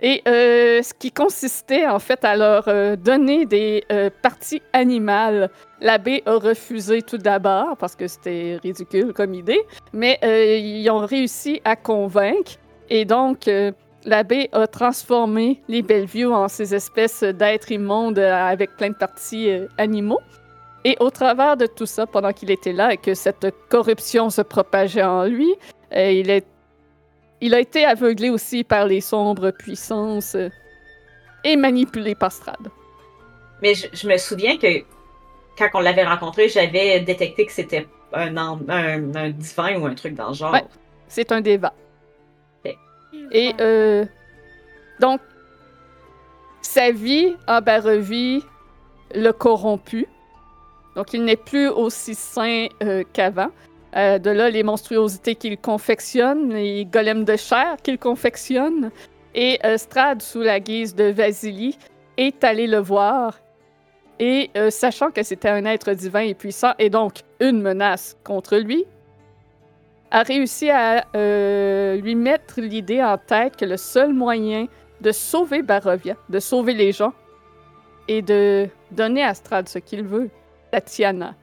Et 0.02 0.22
euh, 0.28 0.82
ce 0.82 0.94
qui 0.94 1.12
consistait 1.12 1.86
en 1.86 2.00
fait 2.00 2.24
à 2.24 2.36
leur 2.36 2.68
euh, 2.68 2.96
donner 2.96 3.46
des 3.46 3.84
euh, 3.92 4.10
parties 4.22 4.62
animales. 4.72 5.50
L'abbé 5.82 6.24
a 6.26 6.36
refusé 6.36 7.02
tout 7.02 7.18
d'abord 7.18 7.76
parce 7.78 7.96
que 7.96 8.08
c'était 8.08 8.60
ridicule 8.64 9.14
comme 9.14 9.34
idée, 9.34 9.60
mais 9.94 10.20
ils 10.62 10.90
ont 10.90 11.06
réussi 11.06 11.62
à 11.64 11.76
convaincre. 11.76 12.54
Et 12.90 13.06
donc, 13.06 13.50
l'abbé 14.04 14.50
a 14.52 14.68
transformé 14.68 15.62
les 15.70 15.82
Bellevue 15.82 16.26
en 16.26 16.50
ces 16.50 16.76
espèces 16.76 17.24
d'êtres 17.24 17.72
immondes 17.72 18.20
avec 18.20 18.76
plein 18.76 18.90
de 18.90 18.96
parties 18.96 19.50
animaux. 19.78 20.20
Et 20.84 20.98
au 21.00 21.10
travers 21.12 21.56
de 21.56 21.66
tout 21.66 21.86
ça, 21.86 22.06
pendant 22.06 22.34
qu'il 22.34 22.52
était 22.52 22.74
là 22.74 22.92
et 22.92 22.98
que 22.98 23.14
cette 23.14 23.48
corruption 23.70 24.30
se 24.30 24.42
propageait 24.42 25.04
en 25.04 25.24
lui, 25.24 25.54
il, 25.94 26.30
est, 26.30 26.46
il 27.42 27.54
a 27.54 27.60
été 27.60 27.86
aveuglé 27.86 28.30
aussi 28.30 28.64
par 28.64 28.86
les 28.86 29.02
sombres 29.02 29.52
puissances 29.52 30.36
euh, 30.36 30.50
et 31.44 31.56
manipulé 31.56 32.16
par 32.16 32.32
Strad. 32.32 32.70
Mais 33.62 33.74
je, 33.76 33.88
je 33.94 34.08
me 34.08 34.18
souviens 34.18 34.58
que 34.58 34.84
quand 35.58 35.70
on 35.74 35.80
l'avait 35.80 36.06
rencontré, 36.06 36.48
j'avais 36.50 37.00
détecté 37.02 37.46
que 37.46 37.52
c'était 37.52 37.88
un, 38.14 38.36
un, 38.38 39.16
un 39.16 39.30
divin 39.30 39.78
ou 39.80 39.86
un 39.86 39.94
truc 39.96 40.16
dans 40.16 40.30
le 40.30 40.34
genre. 40.34 40.54
Ouais. 40.54 40.64
C'est 41.08 41.32
un 41.32 41.42
débat. 41.42 41.74
Ok. 42.64 42.76
Et 43.32 43.54
euh, 43.60 44.06
donc, 45.00 45.20
sa 46.62 46.92
vie 46.92 47.36
en 47.48 47.62
Barovie 47.62 48.44
l'a 49.14 49.34
corrompu. 49.34 50.08
Donc, 50.96 51.14
il 51.14 51.24
n'est 51.24 51.36
plus 51.36 51.68
aussi 51.68 52.16
sain 52.16 52.68
euh, 52.84 53.04
qu'avant. 53.14 53.50
Euh, 53.96 54.20
de 54.20 54.30
là, 54.30 54.50
les 54.50 54.64
monstruosités 54.64 55.36
qu'il 55.36 55.58
confectionne, 55.58 56.54
les 56.54 56.86
golems 56.86 57.26
de 57.26 57.36
chair 57.36 57.78
qu'il 57.82 57.98
confectionne. 57.98 58.92
Et 59.34 59.60
euh, 59.66 59.78
Strad, 59.78 60.22
sous 60.22 60.42
la 60.42 60.60
guise 60.60 60.96
de 60.96 61.06
Vasily, 61.06 61.78
est 62.18 62.44
allé 62.44 62.68
le 62.68 62.80
voir. 62.80 63.40
Et 64.20 64.52
euh, 64.58 64.70
sachant 64.70 65.12
que 65.12 65.24
c'était 65.24 65.50
un 65.50 65.66
être 65.66 65.94
divin 65.94 66.22
et 66.22 66.34
puissant, 66.34 66.74
et 66.78 66.90
donc 66.90 67.22
une 67.40 67.62
menace 67.62 68.18
contre 68.24 68.58
lui, 68.58 68.86
a 70.12 70.24
réussi 70.24 70.70
à 70.70 71.06
euh, 71.16 71.96
lui 71.98 72.16
mettre 72.16 72.60
l'idée 72.60 73.02
en 73.02 73.18
tête 73.18 73.56
que 73.56 73.66
le 73.66 73.78
seul 73.78 74.14
moyen 74.14 74.66
de 75.02 75.12
sauver 75.12 75.62
Barovia, 75.62 76.16
de 76.30 76.40
sauver 76.40 76.74
les 76.74 76.92
gens, 76.92 77.14
et 78.08 78.22
de 78.22 78.68
donner 78.92 79.24
à 79.24 79.34
Strad 79.34 79.70
ce 79.70 79.80
qu'il 79.80 80.04
veut, 80.04 80.30
Tatiana. 80.72 81.36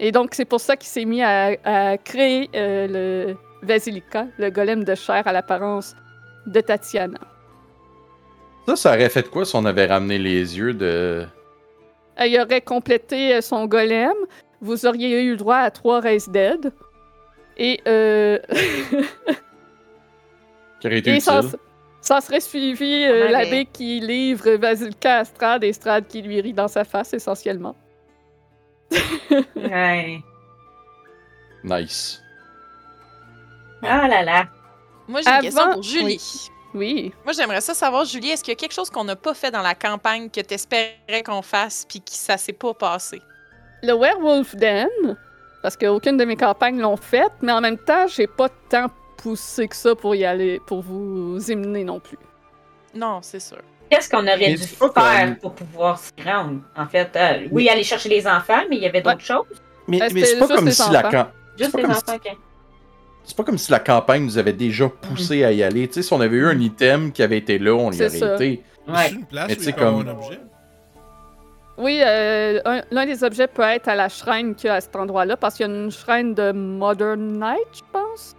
Et 0.00 0.12
donc, 0.12 0.34
c'est 0.34 0.44
pour 0.44 0.60
ça 0.60 0.76
qu'il 0.76 0.88
s'est 0.88 1.04
mis 1.04 1.22
à, 1.22 1.56
à 1.64 1.96
créer 1.98 2.50
euh, 2.54 2.86
le 2.88 3.36
Vasilika, 3.62 4.26
le 4.38 4.50
golem 4.50 4.84
de 4.84 4.94
chair 4.94 5.26
à 5.26 5.32
l'apparence 5.32 5.94
de 6.46 6.60
Tatiana. 6.60 7.18
Ça, 8.66 8.76
ça 8.76 8.94
aurait 8.94 9.08
fait 9.08 9.28
quoi 9.28 9.44
si 9.44 9.54
on 9.56 9.64
avait 9.64 9.86
ramené 9.86 10.18
les 10.18 10.58
yeux 10.58 10.72
de. 10.74 11.26
Euh, 12.18 12.26
Il 12.26 12.40
aurait 12.40 12.60
complété 12.60 13.34
euh, 13.34 13.40
son 13.40 13.66
golem. 13.66 14.14
Vous 14.60 14.86
auriez 14.86 15.22
eu 15.22 15.32
le 15.32 15.36
droit 15.36 15.56
à 15.56 15.70
trois 15.70 16.00
Race 16.00 16.28
Dead. 16.28 16.72
Et, 17.56 17.80
euh, 17.86 18.38
qui 20.80 20.86
aurait 20.86 20.98
été 20.98 21.16
et 21.16 21.20
ça, 21.20 21.42
ça 22.00 22.20
serait 22.20 22.40
suivi 22.40 23.04
euh, 23.04 23.28
l'abbé 23.28 23.66
qui 23.72 24.00
livre 24.00 24.50
Vasilka 24.56 25.18
à 25.18 25.24
Strad 25.24 25.62
et 25.62 25.72
Strad 25.72 26.06
qui 26.06 26.20
lui 26.20 26.40
rit 26.40 26.52
dans 26.52 26.68
sa 26.68 26.84
face 26.84 27.14
essentiellement. 27.14 27.76
Ouais. 29.56 30.22
Nice. 31.62 32.20
Ah 33.82 34.08
là 34.08 34.22
là. 34.22 34.46
Moi, 35.08 35.20
j'ai 35.22 35.30
une 35.30 35.40
question 35.40 35.62
Avant- 35.62 35.74
pour 35.74 35.82
Julie. 35.82 36.50
Oui. 36.74 37.12
Moi, 37.24 37.32
j'aimerais 37.32 37.60
ça 37.60 37.72
savoir, 37.72 38.04
Julie, 38.04 38.30
est-ce 38.30 38.42
qu'il 38.42 38.50
y 38.52 38.56
a 38.56 38.58
quelque 38.58 38.72
chose 38.74 38.90
qu'on 38.90 39.04
n'a 39.04 39.14
pas 39.16 39.34
fait 39.34 39.50
dans 39.50 39.62
la 39.62 39.74
campagne 39.74 40.28
que 40.28 40.40
tu 40.40 40.54
espérais 40.54 41.22
qu'on 41.24 41.42
fasse 41.42 41.86
puis 41.88 42.00
que 42.00 42.10
ça 42.10 42.36
s'est 42.36 42.52
pas 42.52 42.74
passé? 42.74 43.22
Le 43.82 43.92
Werewolf 43.92 44.56
Den, 44.56 44.88
parce 45.62 45.76
qu'aucune 45.76 46.16
de 46.16 46.24
mes 46.24 46.36
campagnes 46.36 46.80
l'ont 46.80 46.96
fait, 46.96 47.30
mais 47.42 47.52
en 47.52 47.60
même 47.60 47.78
temps, 47.78 48.06
j'ai 48.08 48.26
pas 48.26 48.48
tant 48.68 48.86
poussé 49.18 49.68
que 49.68 49.76
ça 49.76 49.94
pour 49.94 50.14
y 50.14 50.24
aller, 50.24 50.60
pour 50.66 50.82
vous 50.82 51.38
éminer 51.50 51.84
non 51.84 52.00
plus. 52.00 52.18
Non, 52.94 53.20
c'est 53.22 53.40
sûr. 53.40 53.62
Qu'est-ce 53.94 54.10
qu'on 54.10 54.22
aurait 54.26 54.54
dû 54.54 54.58
faire 54.58 54.92
comme- 54.92 55.36
pour 55.36 55.52
pouvoir 55.54 55.98
s'y 55.98 56.10
rendre? 56.24 56.60
En 56.76 56.86
fait, 56.86 57.10
euh, 57.16 57.46
oui, 57.50 57.68
aller 57.68 57.84
chercher 57.84 58.08
les 58.08 58.26
enfants, 58.26 58.62
mais 58.68 58.76
il 58.76 58.82
y 58.82 58.86
avait 58.86 59.02
d'autres 59.02 59.20
choses. 59.20 59.46
Mais, 59.86 59.98
c'est 60.08 60.38
pas 60.38 60.48
comme 60.48 60.70
si 60.70 60.90
la 60.90 60.98
enfants? 61.00 61.10
cam- 61.10 61.26
Juste 61.58 61.76
les 61.76 61.84
enfants, 61.84 62.14
ok. 62.16 62.36
C'est 63.24 63.36
pas 63.36 63.44
comme 63.44 63.58
si 63.58 63.70
la 63.70 63.78
campagne 63.78 64.24
nous 64.24 64.36
avait 64.38 64.52
déjà 64.52 64.88
poussé 64.88 65.44
à 65.44 65.52
y 65.52 65.62
aller. 65.62 65.86
Tu 65.88 65.94
sais, 65.94 66.02
si 66.02 66.12
on 66.12 66.20
avait 66.20 66.36
eu 66.36 66.46
un 66.46 66.58
item 66.58 67.12
qui 67.12 67.22
avait 67.22 67.38
été 67.38 67.58
là, 67.58 67.72
on 67.74 67.90
y 67.92 68.00
aurait 68.00 68.08
ça. 68.10 68.34
été. 68.34 68.62
Ouais. 68.88 68.94
C'est 69.08 69.14
une 69.14 69.24
place 69.26 69.48
Mais 69.64 69.72
comme- 69.72 70.06
un 70.06 70.10
objet. 70.12 70.40
Oui, 71.76 72.00
euh, 72.04 72.60
un- 72.64 72.82
l'un 72.90 73.06
des 73.06 73.24
objets 73.24 73.48
peut 73.48 73.62
être 73.62 73.88
à 73.88 73.94
la 73.96 74.08
shrine 74.08 74.54
qu'il 74.54 74.68
y 74.68 74.70
a 74.70 74.74
à 74.74 74.80
cet 74.80 74.94
endroit-là, 74.94 75.36
parce 75.36 75.56
qu'il 75.56 75.66
y 75.66 75.70
a 75.70 75.72
une 75.72 75.90
shrine 75.90 76.34
de 76.34 76.52
Modern 76.52 77.20
Night, 77.40 77.66
je 77.72 77.80
pense, 77.92 78.36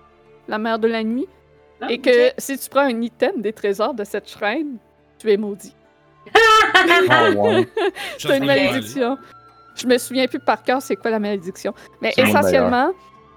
la 0.47 0.57
mère 0.57 0.79
de 0.79 0.87
la 0.87 1.03
nuit, 1.03 1.27
Ah, 1.81 1.87
et 1.89 1.97
que 1.97 2.31
si 2.37 2.57
tu 2.57 2.69
prends 2.69 2.81
un 2.85 3.01
item 3.01 3.41
des 3.41 3.51
trésors 3.51 3.93
de 3.93 4.03
cette 4.05 4.29
shrine, 4.29 4.77
tu 5.25 5.31
es 5.31 5.37
maudit. 5.37 5.75
Oh, 6.33 6.39
wow. 7.35 7.65
C'est 8.17 8.37
une 8.37 8.45
malédiction. 8.45 9.17
Je 9.75 9.87
me 9.87 9.97
souviens 9.97 10.27
plus 10.27 10.39
par 10.39 10.63
cœur 10.63 10.81
c'est 10.81 10.95
quoi 10.95 11.11
la 11.11 11.19
malédiction. 11.19 11.73
Mais 12.01 12.13
essentiellement, 12.17 12.91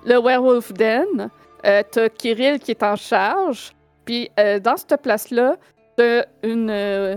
le 0.05 0.21
Werewolf 0.21 0.73
Den, 0.73 1.31
euh, 1.67 1.83
t'as 1.91 2.09
Kirill 2.09 2.61
qui 2.61 2.73
est 2.73 2.83
en 2.83 2.97
charge. 2.97 3.73
Puis 4.05 4.31
euh, 4.39 4.61
dans 4.61 4.77
cette 4.77 5.03
place-là, 5.03 5.57
t'as 5.97 6.25
une, 6.43 6.71
euh, 6.71 7.17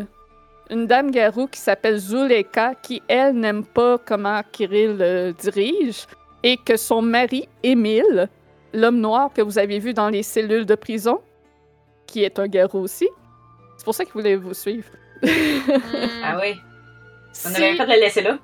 une 0.70 0.88
dame 0.88 1.12
garou 1.12 1.48
qui 1.48 1.60
s'appelle 1.60 1.98
Zuleka 1.98 2.74
qui, 2.82 3.02
elle, 3.08 3.36
n'aime 3.36 3.64
pas 3.64 3.98
comment 3.98 4.42
Kirill 4.52 4.98
euh, 5.00 5.34
dirige. 5.34 6.08
Et 6.44 6.58
que 6.58 6.76
son 6.76 7.04
mari, 7.04 7.48
Émile, 7.62 8.28
l'homme 8.74 9.00
noir 9.00 9.30
que 9.32 9.44
vous 9.44 9.60
avez 9.60 9.78
vu 9.78 9.94
dans 9.94 10.10
les 10.10 10.24
cellules 10.24 10.66
de 10.66 10.74
prison, 10.74 11.22
qui 12.08 12.24
est 12.24 12.40
un 12.40 12.48
garou 12.48 12.80
aussi, 12.80 13.08
c'est 13.82 13.86
pour 13.86 13.96
ça 13.96 14.04
qu'il 14.06 14.14
voulait 14.14 14.36
vous 14.36 14.54
suivre. 14.54 14.88
Ah 16.24 16.38
oui. 16.40 16.62
On 17.46 17.50
Si- 17.50 17.64
avait 17.64 17.76
pas 17.78 17.88
de 17.88 17.94
le 17.94 18.00
laisser 18.00 18.22
là. 18.22 18.38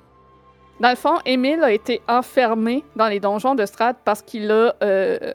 Dans 0.80 0.90
le 0.90 0.96
fond, 0.96 1.18
Émile 1.24 1.62
a 1.62 1.70
été 1.70 2.02
enfermé 2.08 2.82
dans 2.96 3.06
les 3.06 3.20
donjons 3.20 3.54
de 3.54 3.64
Strad 3.64 3.94
parce 4.04 4.20
qu'il 4.20 4.50
a 4.50 4.74
euh, 4.82 5.32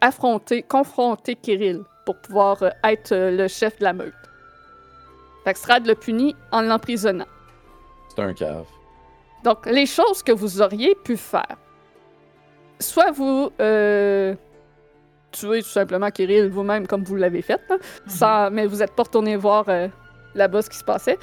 affronté, 0.00 0.62
confronté 0.62 1.36
Kirill 1.36 1.82
pour 2.04 2.16
pouvoir 2.20 2.60
euh, 2.64 2.70
être 2.82 3.12
euh, 3.12 3.30
le 3.30 3.46
chef 3.46 3.78
de 3.78 3.84
la 3.84 3.92
meute. 3.92 4.12
Fait 5.44 5.52
que 5.52 5.58
Strad 5.60 5.86
le 5.86 5.94
punit 5.94 6.34
en 6.50 6.62
l'emprisonnant. 6.62 7.26
C'est 8.08 8.22
un 8.22 8.34
cave. 8.34 8.66
Donc, 9.44 9.64
les 9.66 9.86
choses 9.86 10.24
que 10.24 10.32
vous 10.32 10.60
auriez 10.60 10.96
pu 11.04 11.16
faire, 11.16 11.56
soit 12.80 13.12
vous 13.12 13.50
euh, 13.60 14.34
tuez 15.38 15.62
tout 15.62 15.68
simplement 15.68 16.10
Kirill 16.10 16.48
vous-même 16.50 16.86
comme 16.86 17.04
vous 17.04 17.16
l'avez 17.16 17.42
fait, 17.42 17.60
là, 17.68 17.76
sans- 18.06 18.50
mais 18.50 18.66
vous 18.66 18.76
n'êtes 18.76 18.92
pas 18.94 19.02
retourné 19.04 19.36
voir 19.36 19.64
euh, 19.68 19.88
là-bas 20.34 20.62
ce 20.62 20.70
qui 20.70 20.78
se 20.78 20.84
passait. 20.84 21.18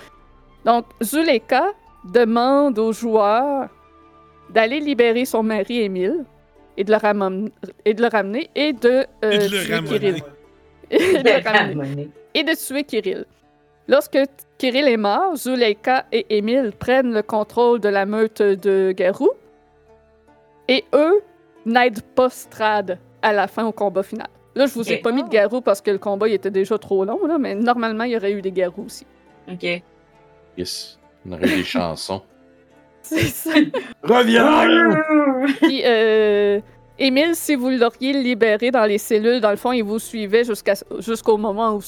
Donc, 0.65 0.85
Zuleka 1.01 1.65
demande 2.05 2.77
aux 2.79 2.91
joueurs 2.93 3.69
d'aller 4.49 4.79
libérer 4.79 5.25
son 5.25 5.43
mari 5.43 5.81
Émile 5.81 6.25
et 6.77 6.83
de 6.83 6.91
le, 6.91 6.97
ramon- 6.97 7.51
et 7.85 7.93
de 7.93 8.01
le 8.01 8.07
ramener 8.07 8.49
et 8.55 8.73
de, 8.73 9.05
euh, 9.23 9.31
Et 9.31 9.37
de 9.39 9.43
le 9.43 9.63
tuer. 9.65 9.83
Kirill. 9.83 10.23
et, 10.91 10.97
de 11.23 11.29
le 11.29 11.49
ramener. 11.49 12.09
Et 12.33 12.43
de 12.43 12.53
tuer 12.55 12.83
Kirill. 12.83 13.25
Lorsque 13.87 14.17
Kirill 14.57 14.87
est 14.87 14.97
mort, 14.97 15.35
Zuleika 15.35 16.05
et 16.11 16.37
Émile 16.37 16.71
prennent 16.77 17.13
le 17.13 17.21
contrôle 17.21 17.79
de 17.79 17.89
la 17.89 18.05
meute 18.05 18.41
de 18.41 18.91
Garou 18.93 19.29
et 20.67 20.85
eux 20.93 21.21
n'aident 21.65 22.01
pas 22.15 22.29
Strad 22.29 22.97
à 23.23 23.33
la 23.33 23.47
fin 23.47 23.65
au 23.65 23.71
combat 23.71 24.03
final. 24.03 24.27
Là, 24.55 24.67
je 24.67 24.73
vous 24.73 24.91
ai 24.91 24.97
pas 24.97 25.11
mis 25.11 25.23
de 25.23 25.29
garou 25.29 25.61
parce 25.61 25.81
que 25.81 25.89
le 25.89 25.97
combat 25.97 26.27
il 26.27 26.33
était 26.35 26.51
déjà 26.51 26.77
trop 26.77 27.03
long, 27.05 27.25
là, 27.25 27.39
mais 27.39 27.55
normalement, 27.55 28.03
il 28.03 28.11
y 28.11 28.17
aurait 28.17 28.33
eu 28.33 28.41
des 28.43 28.51
garous 28.51 28.83
aussi. 28.85 29.07
Ok. 29.51 29.81
Yes. 30.57 30.99
On 31.27 31.31
aurait 31.33 31.47
eu 31.47 31.55
des 31.57 31.63
chansons. 31.63 32.21
C'est 33.01 33.21
ça. 33.21 33.51
Reviens! 34.03 34.93
Puis, 35.61 35.81
euh, 35.83 36.59
Émile, 36.99 37.35
si 37.35 37.55
vous 37.55 37.69
l'auriez 37.71 38.13
libéré 38.13 38.69
dans 38.69 38.85
les 38.85 38.99
cellules, 38.99 39.41
dans 39.41 39.49
le 39.49 39.57
fond, 39.57 39.71
il 39.71 39.83
vous 39.83 39.97
suivait 39.99 40.43
jusqu'à, 40.43 40.75
jusqu'au 40.99 41.37
moment 41.37 41.73
où 41.75 41.81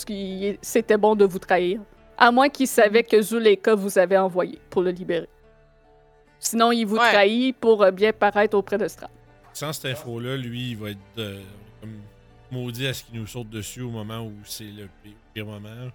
c'était 0.61 0.97
bon 0.97 1.15
de 1.15 1.25
vous 1.25 1.39
trahir. 1.39 1.79
À 2.17 2.31
moins 2.31 2.49
qu'il 2.49 2.67
savait 2.67 3.03
que 3.03 3.21
Zuleka 3.21 3.75
vous 3.75 3.99
avait 3.99 4.17
envoyé 4.17 4.59
pour 4.69 4.81
le 4.81 4.89
libérer. 4.91 5.29
Sinon, 6.39 6.71
il 6.71 6.85
vous 6.85 6.95
Ouais. 6.97 7.11
trahit 7.11 7.55
pour 7.57 7.83
euh, 7.83 7.91
bien 7.91 8.11
paraître 8.11 8.57
auprès 8.57 8.77
de 8.77 8.87
Strad. 8.87 9.09
Sans 9.55 9.71
cette 9.71 9.85
info-là, 9.93 10.35
lui, 10.35 10.71
il 10.71 10.77
va 10.77 10.89
être 10.89 10.99
euh, 11.17 11.41
comme 11.79 12.01
maudit 12.51 12.87
à 12.87 12.93
ce 12.93 13.05
qu'il 13.05 13.17
nous 13.19 13.25
saute 13.25 13.49
dessus 13.49 13.81
au 13.81 13.89
moment 13.89 14.19
où 14.25 14.33
c'est 14.43 14.65
le 14.65 14.89
pire, 15.01 15.13
pire 15.33 15.45
moment. 15.45 15.89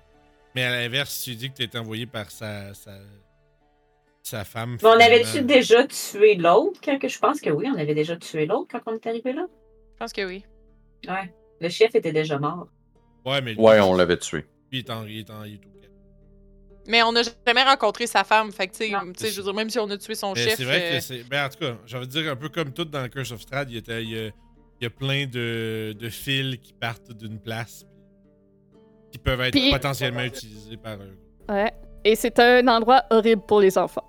Mais 0.55 0.65
à 0.65 0.71
l'inverse, 0.71 1.11
si 1.13 1.31
tu 1.33 1.37
dis 1.37 1.51
que 1.51 1.57
tu 1.57 1.63
été 1.65 1.77
envoyé 1.79 2.07
par 2.07 2.31
sa, 2.31 2.73
sa, 2.73 2.93
sa 4.23 4.45
femme. 4.45 4.79
Mais 4.83 4.89
on 4.89 4.93
avait-tu 4.93 5.43
déjà 5.43 5.87
tué 5.87 6.37
l'autre? 6.37 6.81
Quand 6.83 6.99
que 6.99 7.07
je 7.09 7.19
pense 7.19 7.41
que 7.43 7.51
oui, 7.51 7.67
on 7.73 7.79
avait 7.79 7.95
déjà 7.95 8.17
tué 8.17 8.47
l'autre 8.47 8.69
quand 8.73 8.81
on 8.91 8.95
est 8.97 9.07
arrivé 9.07 9.35
là? 9.35 9.47
Je 9.93 9.99
pense 9.99 10.13
que 10.15 10.27
oui. 10.27 10.43
Ouais. 11.07 11.33
Le 11.61 11.69
chef 11.69 11.95
était 11.95 12.13
déjà 12.13 12.39
mort. 12.39 12.67
Ouais, 13.27 13.43
mais 13.43 13.53
lui, 13.53 13.61
Ouais, 13.61 13.79
on 13.81 13.95
l'avait 13.95 14.17
tué. 14.17 14.39
lui, 14.73 14.79
il 14.79 14.79
est 14.79 14.91
en, 14.91 15.05
il 15.05 15.19
est 15.19 15.31
en- 15.31 15.45
il 15.45 15.55
est 15.55 15.59
au. 15.67 15.71
Mais 16.89 17.03
on 17.03 17.13
n'a 17.13 17.23
jamais 17.47 17.63
rencontré 17.63 18.07
sa 18.07 18.25
femme. 18.25 18.51
Fait 18.53 18.67
que, 18.67 18.73
tu 18.77 18.89
sais, 18.89 19.31
je 19.31 19.37
veux 19.37 19.43
dire, 19.45 19.55
même 19.55 19.71
si 19.71 19.79
on 19.79 19.89
a 19.91 19.97
tué 19.97 20.15
son 20.15 20.33
Mais 20.33 20.43
chef. 20.43 20.57
c'est 20.57 20.65
vrai 20.65 20.83
euh, 20.83 20.97
que 20.97 21.01
c'est. 21.01 21.23
Ben, 21.29 21.47
en 21.47 21.49
tout 21.49 21.59
cas, 21.59 21.77
j'ai 21.87 21.97
envie 21.97 22.07
de 22.07 22.13
dire 22.13 22.33
un 22.33 22.37
peu 22.37 22.49
comme 22.49 22.73
tout 22.73 22.85
dans 22.85 23.03
le 23.03 23.09
Curse 23.09 23.33
of 23.33 23.41
Strahd, 23.43 23.71
il 23.71 23.77
y 23.87 23.93
a, 23.93 24.01
il 24.01 24.09
y 24.11 24.19
a- 24.19 24.31
il 24.81 24.85
y 24.85 24.87
a 24.87 24.91
plein 24.91 25.27
de, 25.27 25.93
de 25.99 26.09
fils 26.09 26.57
qui 26.57 26.73
partent 26.73 27.13
d'une 27.13 27.39
place 27.39 27.85
qui 29.13 29.19
peuvent 29.19 29.41
être 29.43 29.53
Puis- 29.53 29.71
potentiellement 29.71 30.23
utilisés 30.23 30.79
par 30.79 30.95
eux. 30.95 31.19
Ouais. 31.51 31.71
Et 32.03 32.17
c'est 32.17 32.39
un 32.39 32.67
endroit 32.67 33.03
horrible 33.11 33.43
pour 33.47 33.61
les 33.61 33.77
enfants. 33.77 34.09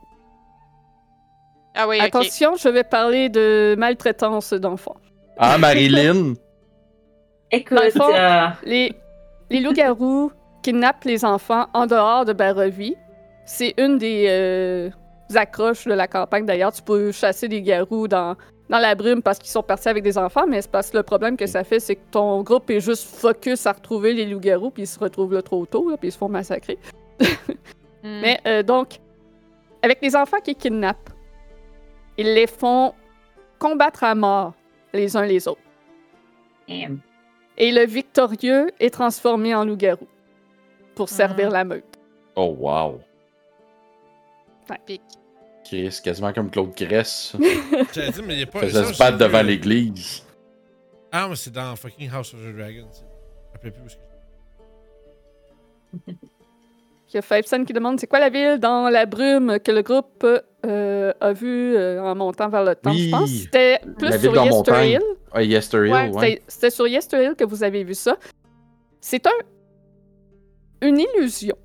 Ah 1.76 1.88
oui. 1.90 2.00
Attention, 2.00 2.56
je 2.56 2.70
vais 2.70 2.84
parler 2.86 3.28
de 3.30 3.76
maltraitance 3.78 4.54
d'enfants. 4.54 4.96
Ah, 5.38 5.58
Marilyn! 5.58 6.36
Écoute, 7.52 7.78
Dans 7.78 7.84
le 7.84 7.92
fond- 7.92 8.14
euh, 8.14 8.48
Les, 8.64 8.94
les 9.50 9.60
loups-garous 9.60 10.32
kidnappent 10.62 11.06
les 11.06 11.26
enfants 11.26 11.68
en 11.74 11.88
dehors 11.88 12.26
de 12.26 12.34
Barovie. 12.34 12.96
C'est 13.46 13.74
une 13.78 13.98
des 13.98 14.26
euh, 14.30 14.90
accroches 15.36 15.86
de 15.86 15.94
la 15.94 16.08
campagne. 16.08 16.46
D'ailleurs, 16.46 16.72
tu 16.72 16.82
peux 16.82 17.12
chasser 17.12 17.48
des 17.48 17.62
garous 17.62 18.08
dans, 18.08 18.36
dans 18.70 18.80
la 18.80 18.96
brume 18.96 19.22
parce 19.22 19.40
qu'ils 19.40 19.50
sont 19.50 19.64
partis 19.64 19.90
avec 19.90 20.04
des 20.04 20.18
enfants, 20.18 20.46
mais 20.48 20.62
c'est 20.62 20.72
parce 20.72 20.92
que 20.92 20.98
le 20.98 21.04
problème 21.04 21.38
que 21.38 21.48
ça 21.48 21.64
fait, 21.64 21.80
c'est 21.80 21.96
que 21.96 22.10
ton 22.12 22.42
groupe 22.44 22.70
est 22.70 22.80
juste 22.80 23.04
focus 23.04 23.66
à 23.66 23.74
retrouver 23.74 24.14
les 24.14 24.26
loups-garous, 24.26 24.72
puis 24.72 24.84
ils 24.84 24.88
se 24.88 25.00
retrouvent 25.00 25.34
là 25.34 25.42
trop 25.42 25.66
tôt, 25.66 25.90
là, 25.90 25.98
puis 25.98 26.10
ils 26.10 26.12
se 26.12 26.18
font 26.18 26.30
massacrer. 26.30 26.78
Hmm. 27.20 27.26
Mais 28.22 28.40
euh, 28.48 28.64
donc, 28.64 29.00
avec 29.82 30.00
les 30.02 30.16
enfants 30.16 30.40
qu'ils 30.44 30.56
kidnappent, 30.56 31.10
ils 32.18 32.34
les 32.34 32.48
font 32.48 32.94
combattre 33.60 34.04
à 34.04 34.16
mort 34.16 34.54
les 34.94 35.16
uns 35.18 35.26
les 35.26 35.48
autres. 35.48 35.62
Et 37.58 37.72
le 37.72 37.86
victorieux 37.86 38.72
est 38.80 38.92
transformé 38.92 39.54
en 39.54 39.66
loup-garou 39.66 40.08
pour 40.96 41.10
servir 41.10 41.50
la 41.50 41.64
meute. 41.64 41.84
Oh, 42.36 42.56
wow. 42.60 43.00
Pique. 44.86 45.02
Chris, 45.66 46.00
quasiment 46.04 46.32
comme 46.34 46.50
Claude 46.50 46.74
Gress. 46.76 47.36
J'allais 47.94 48.12
dire, 48.12 48.24
mais 48.26 48.34
il 48.36 48.40
y 48.40 48.44
a 48.44 48.46
pas. 48.48 48.60
Faisait 48.60 48.86
se 48.86 48.98
battre 48.98 49.18
devant 49.18 49.40
euh, 49.40 49.44
l'église. 49.44 50.24
Ah, 51.12 51.28
mais 51.30 51.36
c'est 51.36 51.52
dans 51.52 51.76
fucking 51.76 52.10
House 52.12 52.34
of 52.34 52.40
the 52.40 52.56
Dragon. 52.56 52.88
Je 52.94 53.02
me 53.02 53.54
rappelle 53.54 53.72
plus 53.74 53.82
où 53.84 53.90
c'est. 53.90 54.00
Il 57.14 57.16
y 57.16 57.18
a 57.18 57.22
Fibson 57.22 57.66
qui 57.66 57.74
demande 57.74 58.00
c'est 58.00 58.08
quoi 58.08 58.20
la 58.22 58.30
ville 58.30 58.58
dans 58.60 58.90
la 58.90 59.06
brume 59.06 59.60
que 59.60 59.72
le 59.74 59.82
groupe 59.82 60.26
euh, 60.66 61.14
a 61.20 61.34
vue 61.34 61.76
euh, 61.76 62.02
en 62.02 62.16
montant 62.16 62.48
vers 62.48 62.64
le 62.64 62.76
temps. 62.76 62.92
Oui. 62.92 63.08
Je 63.08 63.12
pense 63.12 63.30
que 63.30 63.38
c'était 63.38 63.80
plus 63.98 64.10
La 64.10 64.18
sur 64.20 64.46
Yester. 64.46 64.92
Hill. 64.94 65.02
Ah, 65.34 65.44
Yester 65.44 65.78
Hill, 65.86 65.92
Ouais, 65.94 66.10
ouais. 66.10 66.22
c'était- 66.30 66.42
C'était 66.48 66.70
sur 66.70 66.88
Yester 66.88 67.24
Hill 67.26 67.36
que 67.36 67.44
vous 67.44 67.64
avez 67.64 67.84
vu 67.84 67.94
ça. 67.94 68.16
C'est 69.02 69.28
un 69.28 69.32
une 70.82 71.00
illusion 71.00 71.56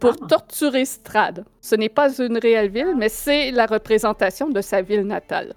pour 0.00 0.14
Ah. 0.22 0.26
torturer 0.28 0.84
Strad. 0.84 1.44
Ce 1.60 1.74
n'est 1.74 1.88
pas 1.88 2.10
une 2.18 2.38
réelle 2.38 2.70
ville, 2.70 2.94
mais 2.96 3.08
c'est 3.08 3.50
la 3.50 3.66
représentation 3.66 4.48
de 4.48 4.60
sa 4.60 4.82
ville 4.82 5.06
natale. 5.06 5.54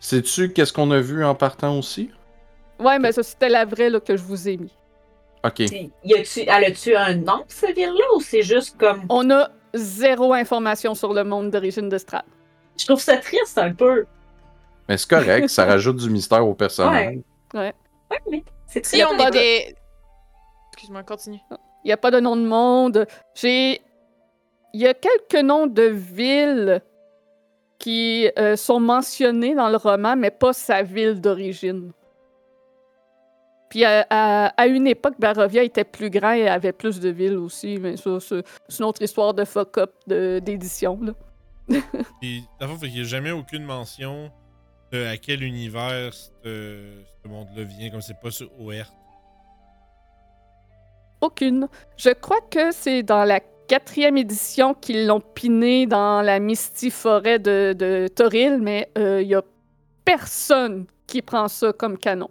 Sais-tu 0.00 0.52
qu'est-ce 0.52 0.72
qu'on 0.72 0.90
a 0.90 1.00
vu 1.00 1.24
en 1.24 1.34
partant 1.34 1.78
aussi? 1.78 2.10
Ouais, 2.80 2.98
mais 2.98 3.12
ça, 3.12 3.22
c'était 3.22 3.48
la 3.48 3.64
vraie 3.64 3.90
là, 3.90 4.00
que 4.00 4.16
je 4.16 4.22
vous 4.22 4.48
ai 4.48 4.56
mis. 4.56 4.72
Ok. 5.44 5.60
y 5.60 6.14
a-tu, 6.14 6.40
elle 6.40 6.64
a-tu 6.64 6.94
un 6.94 7.14
nom, 7.16 7.44
cette 7.48 7.74
ville-là, 7.76 8.04
ou 8.16 8.20
c'est 8.20 8.42
juste 8.42 8.76
comme. 8.78 9.04
On 9.08 9.28
a 9.30 9.50
zéro 9.74 10.32
information 10.32 10.94
sur 10.94 11.12
le 11.12 11.24
monde 11.24 11.50
d'origine 11.50 11.88
de 11.88 11.98
Strad. 11.98 12.22
Je 12.78 12.84
trouve 12.86 13.00
ça 13.00 13.16
triste 13.16 13.58
un 13.58 13.72
peu. 13.72 14.06
Mais 14.88 14.96
c'est 14.96 15.08
correct, 15.10 15.48
ça 15.48 15.64
rajoute 15.66 15.96
du 15.96 16.10
mystère 16.10 16.46
au 16.46 16.54
personnage. 16.54 17.18
Ouais, 17.54 17.72
mais 18.30 18.44
c'est 18.66 18.84
Si 18.84 18.98
très 19.00 19.04
on 19.04 19.28
était. 19.28 19.74
Excuse-moi, 20.72 21.02
continue. 21.02 21.38
Il 21.84 21.88
n'y 21.88 21.92
a 21.92 21.96
pas 21.96 22.10
de 22.10 22.20
nom 22.20 22.36
de 22.36 22.46
monde. 22.46 23.06
J'ai. 23.34 23.80
Il 24.74 24.80
y 24.80 24.86
a 24.86 24.94
quelques 24.94 25.44
noms 25.44 25.66
de 25.66 25.82
villes 25.82 26.80
qui 27.78 28.30
euh, 28.38 28.56
sont 28.56 28.80
mentionnés 28.80 29.54
dans 29.54 29.68
le 29.68 29.76
roman, 29.76 30.16
mais 30.16 30.30
pas 30.30 30.52
sa 30.52 30.82
ville 30.82 31.20
d'origine. 31.20 31.92
Puis 33.68 33.84
à, 33.84 34.06
à- 34.56 34.66
une 34.66 34.86
époque, 34.86 35.14
Barovia 35.18 35.62
était 35.62 35.84
plus 35.84 36.10
grand 36.10 36.32
et 36.32 36.48
avait 36.48 36.72
plus 36.72 37.00
de 37.00 37.08
villes 37.08 37.36
aussi, 37.38 37.78
mais 37.78 37.96
ça, 37.96 38.18
c'est 38.20 38.42
une 38.78 38.84
autre 38.84 39.02
histoire 39.02 39.34
de 39.34 39.44
fuck-up 39.44 39.92
d'édition. 40.06 41.00
qu'il 42.20 42.42
n'y 42.92 43.00
a 43.00 43.04
jamais 43.04 43.30
aucune 43.30 43.64
mention 43.64 44.30
de 44.92 45.04
à 45.06 45.16
quel 45.16 45.42
univers 45.42 46.12
ce 46.12 47.28
monde-là 47.28 47.64
vient, 47.64 47.90
comme 47.90 48.02
c'est 48.02 48.20
pas 48.20 48.30
sur 48.30 48.48
OR. 48.60 48.84
Aucune. 51.22 51.68
Je 51.96 52.10
crois 52.10 52.40
que 52.50 52.70
c'est 52.72 53.02
dans 53.02 53.24
la 53.24 53.40
quatrième 53.68 54.18
édition 54.18 54.74
qu'ils 54.74 55.06
l'ont 55.06 55.20
piné 55.20 55.86
dans 55.86 56.20
la 56.20 56.38
Misty 56.40 56.90
Forêt 56.90 57.38
de, 57.38 57.72
de 57.72 58.08
Toril, 58.08 58.58
mais 58.60 58.90
il 58.96 59.26
n'y 59.26 59.34
a 59.34 59.42
personne 60.04 60.86
qui 61.06 61.22
prend 61.22 61.48
ça 61.48 61.72
comme 61.72 61.96
canon. 61.96 62.28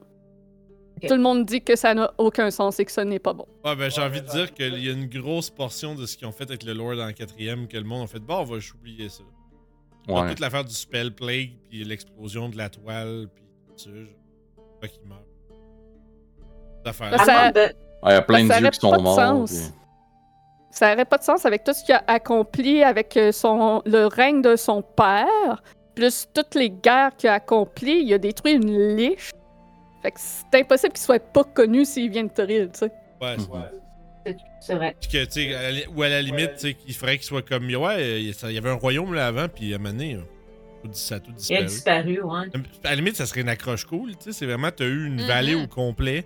Tout 1.07 1.15
le 1.15 1.21
monde 1.21 1.45
dit 1.45 1.61
que 1.63 1.75
ça 1.75 1.95
n'a 1.95 2.13
aucun 2.19 2.51
sens 2.51 2.79
et 2.79 2.85
que 2.85 2.91
ce 2.91 3.01
n'est 3.01 3.17
pas 3.17 3.33
bon. 3.33 3.47
Ouais, 3.65 3.75
ben 3.75 3.89
j'ai 3.89 4.01
envie 4.01 4.21
de 4.21 4.27
dire 4.27 4.53
qu'il 4.53 4.77
y 4.83 4.87
a 4.87 4.91
une 4.91 5.07
grosse 5.07 5.49
portion 5.49 5.95
de 5.95 6.05
ce 6.05 6.15
qu'ils 6.15 6.27
ont 6.27 6.31
fait 6.31 6.43
avec 6.43 6.61
le 6.63 6.73
lore 6.73 6.95
dans 6.95 7.07
le 7.07 7.13
quatrième 7.13 7.67
que 7.67 7.77
le 7.77 7.83
monde 7.85 8.03
a 8.03 8.07
fait. 8.07 8.19
Bon, 8.19 8.35
on 8.39 8.43
va 8.43 8.57
oublier 8.75 9.09
ça. 9.09 9.23
Ouais. 10.07 10.29
Toute 10.29 10.39
l'affaire 10.39 10.63
du 10.63 10.73
spell 10.75 11.11
plague, 11.11 11.53
puis 11.69 11.83
l'explosion 11.83 12.49
de 12.49 12.57
la 12.57 12.69
toile, 12.69 13.29
puis 13.33 13.43
tout 13.67 13.73
ça. 13.77 13.89
Je 13.91 14.05
pas 14.79 14.87
qu'il 14.87 15.07
meurt. 15.07 15.21
Cette 16.77 16.87
affaire-là. 16.87 17.17
Ça- 17.25 17.51
Il 18.05 18.09
y 18.11 18.13
a 18.13 18.21
plein 18.21 18.43
de 18.43 18.47
Ça 18.47 18.57
dieux 18.57 18.65
aurait 18.65 18.71
qui 18.71 18.80
sont 18.80 18.91
pas 18.91 18.97
de 18.97 19.03
morts. 19.03 19.15
sens. 19.15 19.51
puis- 19.51 19.75
Ça 20.71 20.89
n'aurait 20.91 21.05
pas 21.05 21.17
de 21.17 21.23
sens 21.23 21.45
avec 21.45 21.63
tout 21.63 21.73
ce 21.73 21.83
qu'il 21.83 21.93
a 21.93 22.03
accompli 22.07 22.81
avec 22.83 23.15
euh, 23.17 23.31
son, 23.31 23.81
le 23.85 24.05
règne 24.05 24.41
de 24.41 24.55
son 24.55 24.81
père, 24.81 25.61
plus 25.95 26.27
toutes 26.33 26.55
les 26.55 26.69
guerres 26.69 27.11
qu'il 27.17 27.30
a 27.30 27.33
accomplies. 27.33 28.03
Il 28.05 28.13
a 28.13 28.17
détruit 28.17 28.53
une 28.53 28.95
liche. 28.95 29.31
Fait 30.01 30.11
que 30.11 30.19
c'est 30.19 30.61
impossible 30.61 30.93
qu'il 30.93 31.03
soit 31.03 31.19
pas 31.21 31.43
connu 31.43 31.83
s'il 31.85 32.09
vient 32.09 32.23
de 32.23 32.30
Toril, 32.30 32.69
tu 32.73 32.80
sais. 32.80 32.91
Ouais, 33.21 33.35
c'est 33.38 33.47
vrai. 33.47 33.71
C'est 34.61 34.75
vrai. 34.75 34.95
Que, 35.11 35.89
ou 35.95 36.01
à 36.03 36.09
la 36.09 36.21
limite, 36.21 36.55
qu'il 36.57 36.93
faudrait 36.95 37.17
qu'il 37.17 37.25
soit 37.25 37.41
comme. 37.47 37.65
Ouais, 37.65 38.21
il 38.21 38.30
y 38.30 38.35
il 38.49 38.57
avait 38.57 38.69
un 38.69 38.75
royaume 38.75 39.13
là 39.13 39.27
avant, 39.27 39.47
puis 39.47 39.73
à 39.73 39.75
un 39.75 39.80
moment 39.80 39.93
donné, 39.93 40.15
euh, 40.15 40.88
ça 40.91 41.15
a 41.15 41.19
tout 41.19 41.31
Il 41.49 41.55
a 41.57 41.63
disparu. 41.63 42.13
disparu, 42.13 42.21
ouais. 42.21 42.47
À 42.83 42.89
la 42.91 42.95
limite, 42.95 43.15
ça 43.15 43.25
serait 43.25 43.41
une 43.41 43.49
accroche 43.49 43.85
cool, 43.85 44.11
tu 44.17 44.25
sais. 44.25 44.31
C'est 44.31 44.45
vraiment, 44.45 44.69
t'as 44.75 44.85
eu 44.85 45.05
une 45.07 45.21
Mhm. 45.21 45.27
vallée 45.27 45.55
au 45.55 45.67
complet. 45.67 46.25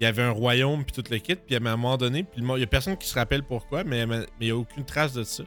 Il 0.00 0.04
y 0.04 0.06
avait 0.06 0.22
un 0.22 0.30
royaume, 0.30 0.84
puis 0.84 0.92
tout 0.92 1.04
le 1.10 1.18
kit, 1.18 1.36
puis 1.36 1.54
à 1.54 1.58
un 1.58 1.60
moment 1.60 1.96
donné, 1.96 2.22
puis 2.22 2.42
il 2.42 2.60
y 2.60 2.62
a 2.62 2.66
personne 2.66 2.96
qui 2.98 3.08
se 3.08 3.14
rappelle 3.14 3.42
pourquoi, 3.42 3.82
mais 3.84 4.04
mais 4.06 4.26
il 4.40 4.48
y 4.48 4.50
a 4.50 4.56
aucune 4.56 4.84
trace 4.84 5.12
de 5.14 5.22
ça. 5.24 5.44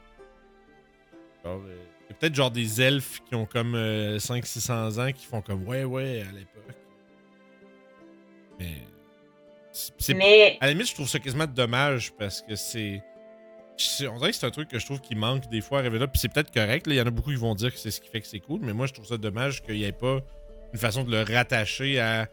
Euh, 1.46 1.58
il 2.08 2.10
y 2.10 2.12
a 2.12 2.16
peut-être 2.16 2.36
genre 2.36 2.50
des 2.52 2.82
elfes 2.82 3.22
qui 3.28 3.36
ont 3.36 3.46
comme 3.46 3.76
500-600 3.76 5.00
ans 5.00 5.12
qui 5.12 5.26
font 5.26 5.42
comme 5.42 5.68
ouais, 5.68 5.84
ouais, 5.84 6.22
à 6.28 6.32
l'époque. 6.32 6.76
Mais. 8.60 8.74
c'est- 9.72 10.14
Mais 10.14 10.58
à 10.60 10.66
la 10.66 10.72
limite, 10.74 10.90
je 10.90 10.94
trouve 10.96 11.08
ça 11.08 11.20
quasiment 11.20 11.46
dommage 11.48 12.12
parce 12.18 12.42
que 12.42 12.56
c'est. 12.56 13.02
c'est- 13.78 14.08
On 14.08 14.18
dirait 14.18 14.32
que 14.32 14.36
c'est 14.36 14.46
un 14.48 14.52
truc 14.52 14.68
que 14.68 14.80
je 14.80 14.86
trouve 14.86 15.00
qui 15.00 15.16
manque 15.16 15.48
des 15.50 15.62
fois 15.62 15.80
à 15.80 15.84
Revela, 15.84 16.08
puis 16.08 16.20
c'est 16.20 16.30
peut-être 16.34 16.52
correct. 16.52 16.88
là. 16.88 16.94
Il 16.96 16.98
y 16.98 17.02
en 17.02 17.06
a 17.06 17.12
beaucoup 17.12 17.30
qui 17.30 17.36
vont 17.38 17.56
dire 17.56 17.72
que 17.72 17.80
c'est 17.80 17.92
ce 17.92 18.02
qui 18.02 18.10
fait 18.10 18.20
que 18.22 18.28
c'est 18.28 18.40
cool, 18.40 18.62
mais 18.64 18.74
moi 18.74 18.88
je 18.88 18.94
trouve 18.94 19.06
ça 19.06 19.18
dommage 19.18 19.62
qu'il 19.62 19.76
n'y 19.76 19.84
ait 19.84 19.92
pas 19.92 20.20
une 20.74 20.80
façon 20.80 21.04
de 21.04 21.12
le 21.12 21.22
rattacher 21.22 22.00
à 22.00 22.28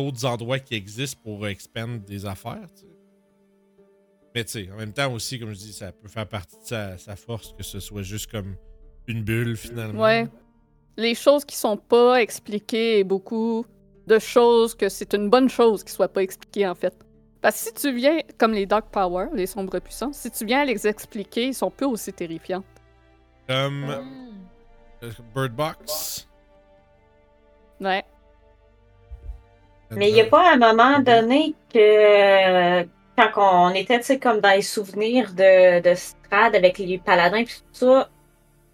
d'autres 0.00 0.24
endroits 0.24 0.58
qui 0.58 0.74
existent 0.74 1.20
pour 1.22 1.46
expandre 1.46 2.00
des 2.00 2.26
affaires. 2.26 2.68
Mais 4.34 4.44
tu 4.44 4.50
sais, 4.50 4.70
en 4.72 4.76
même 4.76 4.92
temps 4.92 5.12
aussi, 5.12 5.38
comme 5.38 5.50
je 5.50 5.58
dis, 5.58 5.72
ça 5.72 5.92
peut 5.92 6.08
faire 6.08 6.26
partie 6.26 6.56
de 6.56 6.64
sa, 6.64 6.98
sa 6.98 7.16
force 7.16 7.52
que 7.52 7.62
ce 7.62 7.80
soit 7.80 8.02
juste 8.02 8.30
comme 8.30 8.56
une 9.06 9.22
bulle 9.22 9.56
finalement. 9.56 10.02
Ouais. 10.02 10.28
Les 10.96 11.14
choses 11.14 11.44
qui 11.44 11.56
sont 11.56 11.76
pas 11.76 12.20
expliquées 12.22 12.98
et 12.98 13.04
beaucoup 13.04 13.64
de 14.06 14.18
choses 14.18 14.74
que 14.74 14.88
c'est 14.88 15.14
une 15.14 15.30
bonne 15.30 15.48
chose 15.48 15.84
qui 15.84 15.92
soit 15.92 16.08
pas 16.08 16.22
expliqué 16.22 16.66
en 16.66 16.74
fait. 16.74 16.94
Parce 17.40 17.62
que 17.62 17.68
si 17.68 17.74
tu 17.74 17.96
viens, 17.96 18.18
comme 18.38 18.52
les 18.52 18.66
Dark 18.66 18.90
Power, 18.90 19.28
les 19.34 19.46
sombres 19.46 19.78
puissances, 19.78 20.18
si 20.18 20.30
tu 20.30 20.44
viens 20.44 20.60
à 20.60 20.64
les 20.64 20.86
expliquer, 20.86 21.46
ils 21.48 21.54
sont 21.54 21.70
peu 21.70 21.86
aussi 21.86 22.12
terrifiants. 22.12 22.62
Comme 23.48 23.84
euh, 25.02 25.10
Bird 25.34 25.52
Box. 25.54 26.28
Ouais. 27.80 28.04
Mais 29.96 30.08
il 30.08 30.14
n'y 30.14 30.20
a 30.20 30.24
pas 30.26 30.52
un 30.52 30.56
moment 30.56 30.98
Mhm. 30.98 31.04
donné 31.04 31.54
que 31.72 32.82
quand 33.16 33.30
on 33.70 33.74
était, 33.74 33.98
tu 33.98 34.04
sais, 34.06 34.18
comme 34.18 34.40
dans 34.40 34.50
les 34.50 34.62
souvenirs 34.62 35.32
de, 35.32 35.80
de 35.80 35.94
Strad 35.94 36.54
avec 36.54 36.78
les 36.78 36.98
paladins 36.98 37.38
et 37.38 37.44
tout 37.44 37.50
ça, 37.72 38.08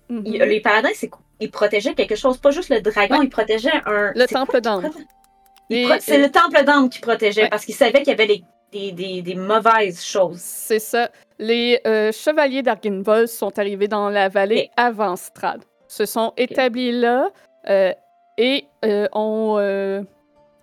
Mhm. 0.08 0.22
les 0.24 0.60
paladins, 0.60 0.90
c'est 0.94 1.08
quoi? 1.08 1.22
Ils 1.40 1.50
protégeaient 1.50 1.94
quelque 1.94 2.14
chose, 2.16 2.38
pas 2.38 2.50
juste 2.50 2.70
le 2.70 2.80
dragon, 2.80 3.18
Ouais. 3.18 3.24
ils 3.26 3.30
protégeaient 3.30 3.80
un. 3.86 4.12
Le 4.14 4.26
temple 4.26 4.60
pro- 4.60 5.94
C'est 6.00 6.14
et- 6.14 6.18
le 6.18 6.30
temple 6.30 6.64
d'ambre 6.64 6.88
qui 6.90 7.00
protégeait 7.00 7.42
Ouais. 7.42 7.48
parce 7.48 7.64
qu'ils 7.64 7.74
savaient 7.74 7.98
qu'il 8.02 8.08
y 8.08 8.12
avait 8.12 8.26
des, 8.26 8.42
des, 8.72 8.92
des, 8.92 9.22
des 9.22 9.34
mauvaises 9.34 10.02
choses. 10.04 10.38
C'est 10.40 10.78
ça. 10.78 11.10
Les 11.38 11.80
euh, 11.86 12.12
chevaliers 12.12 12.62
d'Arginvold 12.62 13.26
sont 13.26 13.58
arrivés 13.58 13.88
dans 13.88 14.08
la 14.10 14.28
vallée 14.28 14.70
avant 14.76 15.16
Strad. 15.16 15.62
Se 15.88 16.06
sont 16.06 16.32
établis 16.36 16.92
là 16.92 17.30
euh, 17.68 17.92
et 18.38 18.64
euh, 18.84 19.08
ont. 19.12 19.56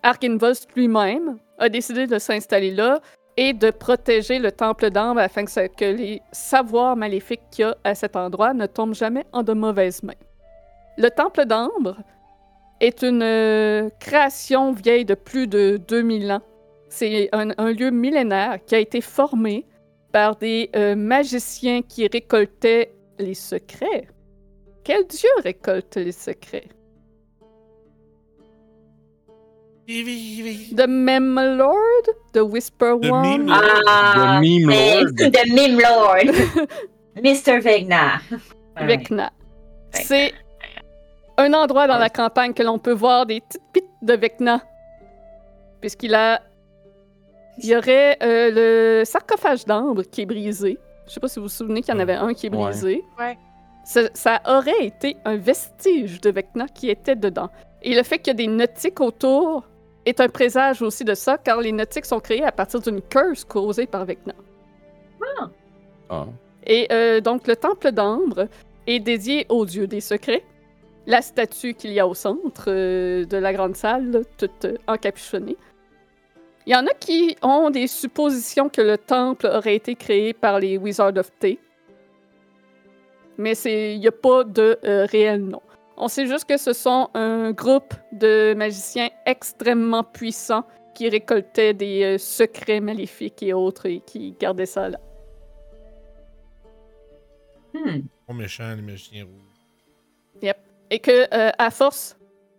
Arginvold 0.04 0.58
lui-même 0.76 1.38
a 1.58 1.68
décidé 1.70 2.06
de 2.06 2.18
s'installer 2.18 2.70
là 2.70 3.00
et 3.38 3.54
de 3.54 3.70
protéger 3.70 4.38
le 4.38 4.52
temple 4.52 4.90
d'ambre 4.90 5.20
afin 5.20 5.44
que, 5.44 5.84
les 5.84 6.20
savoirs 6.30 6.94
maléfiques 6.94 7.40
qu'il 7.50 7.64
y 7.64 7.68
a 7.68 7.76
à 7.84 7.94
cet 7.94 8.14
endroit 8.14 8.52
ne 8.52 8.66
tombent 8.66 8.94
jamais 8.94 9.24
en 9.32 9.42
de 9.42 9.54
mauvaises 9.54 10.02
mains. 10.02 10.12
Le 10.98 11.08
temple 11.08 11.46
d'ambre 11.46 11.96
est 12.80 13.02
une 13.02 13.22
euh, 13.22 13.88
création 13.98 14.72
vieille 14.72 15.06
de 15.06 15.14
plus 15.14 15.46
de 15.46 15.80
2000 15.88 16.32
ans. 16.32 16.42
C'est 16.90 17.30
un, 17.32 17.50
un 17.56 17.72
lieu 17.72 17.90
millénaire 17.90 18.58
qui 18.64 18.74
a 18.74 18.78
été 18.78 19.00
formé 19.00 19.66
par 20.12 20.36
des 20.36 20.70
euh, 20.76 20.94
magiciens 20.94 21.80
qui 21.82 22.06
récoltaient 22.06 22.92
les 23.18 23.34
secrets. 23.34 24.06
Quel 24.84 25.06
dieu 25.06 25.30
récolte 25.42 25.96
les 25.96 26.12
secrets? 26.12 26.68
The 29.86 30.86
Meme 30.88 31.56
Lord? 31.58 32.08
The 32.32 32.38
Whisper 32.42 32.96
The 33.00 33.10
One? 33.10 33.22
Meme. 33.44 33.52
Ah, 33.52 34.40
The 34.40 34.40
Meme 34.42 34.66
mais 34.66 35.00
Lord. 35.02 35.14
c'est 35.18 35.30
The 35.30 35.52
Meme 35.52 35.80
Lord. 35.80 36.68
Mr. 37.22 37.60
Vegna. 37.60 38.20
Vecna. 38.80 39.30
C'est 39.92 40.32
un 41.36 41.52
endroit 41.52 41.86
dans 41.86 41.98
la 41.98 42.08
campagne 42.08 42.52
que 42.54 42.62
l'on 42.62 42.78
peut 42.78 42.92
voir 42.94 43.26
des 43.26 43.40
petites 43.40 43.62
pites 43.72 43.84
de 44.02 44.14
Vecna. 44.14 44.62
Puisqu'il 45.80 46.14
a. 46.14 46.40
Il 47.58 47.66
y 47.68 47.76
aurait 47.76 48.16
euh, 48.22 48.98
le 49.00 49.04
sarcophage 49.04 49.64
d'ambre 49.64 50.02
qui 50.02 50.22
est 50.22 50.26
brisé. 50.26 50.76
Je 51.06 51.12
sais 51.12 51.20
pas 51.20 51.28
si 51.28 51.38
vous 51.38 51.44
vous 51.44 51.48
souvenez 51.50 51.82
qu'il 51.82 51.94
y 51.94 51.96
en 51.96 52.00
avait 52.00 52.14
un 52.14 52.32
qui 52.34 52.46
est 52.46 52.50
Ouais. 52.50 52.64
brisé. 52.64 53.04
Ouais. 53.18 53.38
Ça, 53.84 54.00
ça 54.14 54.40
aurait 54.48 54.86
été 54.86 55.16
un 55.24 55.36
vestige 55.36 56.20
de 56.20 56.30
Vecna 56.30 56.66
qui 56.74 56.88
était 56.90 57.14
dedans. 57.14 57.48
Et 57.82 57.94
le 57.94 58.02
fait 58.02 58.18
qu'il 58.18 58.28
y 58.28 58.30
a 58.30 58.34
des 58.34 58.46
nautiques 58.48 58.98
autour 59.00 59.68
est 60.06 60.20
un 60.20 60.28
présage 60.28 60.82
aussi 60.82 61.04
de 61.04 61.14
ça, 61.14 61.38
car 61.38 61.60
les 61.60 61.72
nautiques 61.72 62.06
sont 62.06 62.20
créés 62.20 62.44
à 62.44 62.52
partir 62.52 62.80
d'une 62.80 63.00
curse 63.00 63.44
causée 63.44 63.86
par 63.86 64.04
Vecna. 64.04 64.34
Ah. 66.10 66.26
Et 66.66 66.86
euh, 66.92 67.20
donc, 67.20 67.46
le 67.46 67.56
temple 67.56 67.92
d'ambre 67.92 68.48
est 68.86 69.00
dédié 69.00 69.46
au 69.48 69.64
dieu 69.64 69.86
des 69.86 70.00
secrets. 70.00 70.44
La 71.06 71.20
statue 71.22 71.74
qu'il 71.74 71.92
y 71.92 72.00
a 72.00 72.06
au 72.06 72.14
centre 72.14 72.64
euh, 72.68 73.24
de 73.24 73.36
la 73.36 73.52
grande 73.52 73.76
salle, 73.76 74.22
toute 74.38 74.64
euh, 74.64 74.76
encapuchonnée. 74.86 75.56
Il 76.66 76.72
y 76.72 76.76
en 76.76 76.86
a 76.86 76.94
qui 76.98 77.36
ont 77.42 77.68
des 77.70 77.86
suppositions 77.86 78.70
que 78.70 78.80
le 78.80 78.96
temple 78.96 79.46
aurait 79.46 79.76
été 79.76 79.94
créé 79.94 80.32
par 80.32 80.60
les 80.60 80.78
Wizards 80.78 81.18
of 81.18 81.30
Tay. 81.38 81.58
Mais 83.36 83.54
c'est- 83.54 83.94
il 83.94 84.00
n'y 84.00 84.08
a 84.08 84.12
pas 84.12 84.44
de 84.44 84.78
réel 84.82 85.42
nom. 85.44 85.60
On 85.96 86.08
sait 86.08 86.26
juste 86.26 86.44
que 86.44 86.56
ce 86.56 86.72
sont 86.72 87.08
un 87.14 87.52
groupe 87.52 87.94
de 88.12 88.54
magiciens 88.54 89.10
extrêmement 89.26 90.02
puissants 90.02 90.64
qui 90.94 91.08
récoltaient 91.08 91.74
des 91.74 92.02
euh, 92.02 92.18
secrets 92.18 92.80
maléfiques 92.80 93.42
et 93.42 93.52
autres 93.52 93.86
et 93.86 94.00
qui 94.00 94.32
gardaient 94.32 94.66
ça 94.66 94.88
là. 94.88 95.00
Hmm. 97.74 98.02
Trop 98.24 98.34
méchant, 98.34 98.74
les 98.76 98.82
magiciens 98.82 99.24
rouges. 99.24 100.52
et 100.90 100.98
que 101.00 101.34
euh, 101.34 101.50
à 101.58 101.70
force 101.70 102.16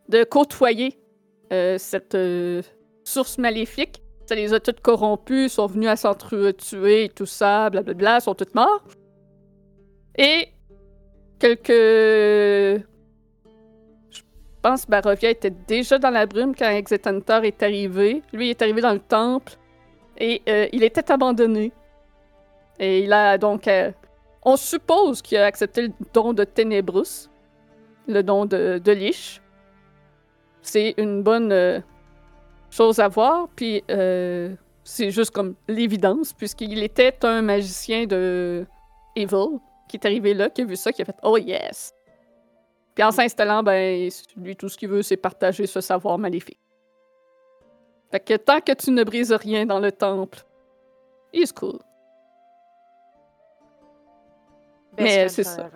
de 0.10 0.24
côtoyer 0.24 1.00
euh, 1.54 1.78
cette 1.78 2.16
euh, 2.16 2.62
source 3.04 3.38
maléfique, 3.38 4.02
ça 4.26 4.36
les 4.36 4.54
a 4.54 4.60
toutes 4.60 4.82
corrompus, 4.82 5.54
sont 5.54 5.68
venus 5.68 5.90
à 5.90 5.96
s'entretuer 5.96 7.06
et 7.06 7.10
tout 7.10 7.26
ça, 7.26 7.70
blablabla, 7.70 8.20
sont 8.20 8.36
toutes 8.36 8.56
morts. 8.56 8.84
Et 10.18 10.50
quelques... 11.40 12.86
Pense 14.66 14.88
Barovia 14.88 15.30
était 15.30 15.52
déjà 15.52 16.00
dans 16.00 16.10
la 16.10 16.26
brume 16.26 16.56
quand 16.56 16.68
Exetantor 16.68 17.44
est 17.44 17.62
arrivé. 17.62 18.24
Lui 18.34 18.50
est 18.50 18.60
arrivé 18.64 18.82
dans 18.82 18.94
le 18.94 19.00
temple 19.00 19.54
et 20.18 20.42
euh, 20.50 20.68
il 20.74 20.84
était 20.84 21.12
abandonné. 21.12 21.72
Et 22.80 23.04
il 23.04 23.14
a 23.14 23.38
donc... 23.38 23.68
euh, 23.68 23.92
on 24.42 24.58
suppose 24.58 25.22
qu'il 25.22 25.38
a 25.38 25.46
accepté 25.46 25.84
le 25.84 25.94
don 26.16 26.34
de 26.34 26.44
Ténébrus, 26.44 27.30
le 28.08 28.24
don 28.24 28.48
de, 28.48 28.82
de 28.84 28.92
Lich. 28.92 29.40
C'est 30.64 30.96
une 30.98 31.22
bonne 31.22 31.52
euh, 31.52 31.80
chose 32.72 32.98
à 32.98 33.08
voir, 33.08 33.48
puis 33.56 33.84
c'est 33.88 35.12
juste 35.12 35.30
comme 35.30 35.54
l'évidence, 35.68 36.34
puisqu'il 36.34 36.82
était 36.82 37.24
un 37.24 37.44
magicien 37.44 38.08
de 38.08 38.66
Evil 39.16 39.60
qui 39.88 39.98
est 39.98 40.06
arrivé 40.08 40.34
là, 40.34 40.50
qui 40.50 40.64
a 40.64 40.66
vu 40.66 40.76
ça, 40.76 40.92
qui 40.92 41.04
a 41.04 41.06
fait 41.06 41.18
Oh 41.22 41.38
yes! 41.38 41.94
Puis 42.96 43.04
en 43.04 43.12
s'installant, 43.12 43.62
ben, 43.62 44.10
lui, 44.38 44.56
tout 44.56 44.70
ce 44.70 44.78
qu'il 44.78 44.90
veut, 44.90 45.04
c'est 45.04 45.18
partager 45.18 45.68
ce 45.68 45.82
savoir 45.82 46.18
maléfique. 46.18 46.60
Fait 48.12 48.22
que 48.22 48.36
tant 48.38 48.62
que 48.62 48.72
tu 48.72 48.92
ne 48.92 49.04
brises 49.04 49.34
rien 49.34 49.66
dans 49.66 49.80
le 49.80 49.92
temple, 49.92 50.40
he's 51.34 51.52
cool. 51.52 51.80
Best 54.94 55.04
Mais 55.04 55.28
c'est 55.28 55.44
ça. 55.44 55.70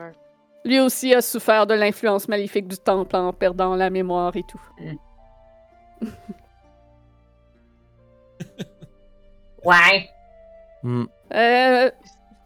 Lui 0.63 0.79
aussi 0.79 1.13
a 1.13 1.21
souffert 1.21 1.67
de 1.67 1.73
l'influence 1.73 2.27
maléfique 2.27 2.67
du 2.67 2.77
temple 2.77 3.15
en 3.15 3.33
perdant 3.33 3.75
la 3.75 3.89
mémoire 3.89 4.35
et 4.35 4.43
tout. 4.43 4.61
Ouais. 9.65 10.09
Hmm. 10.83 11.05
Euh, 11.33 11.91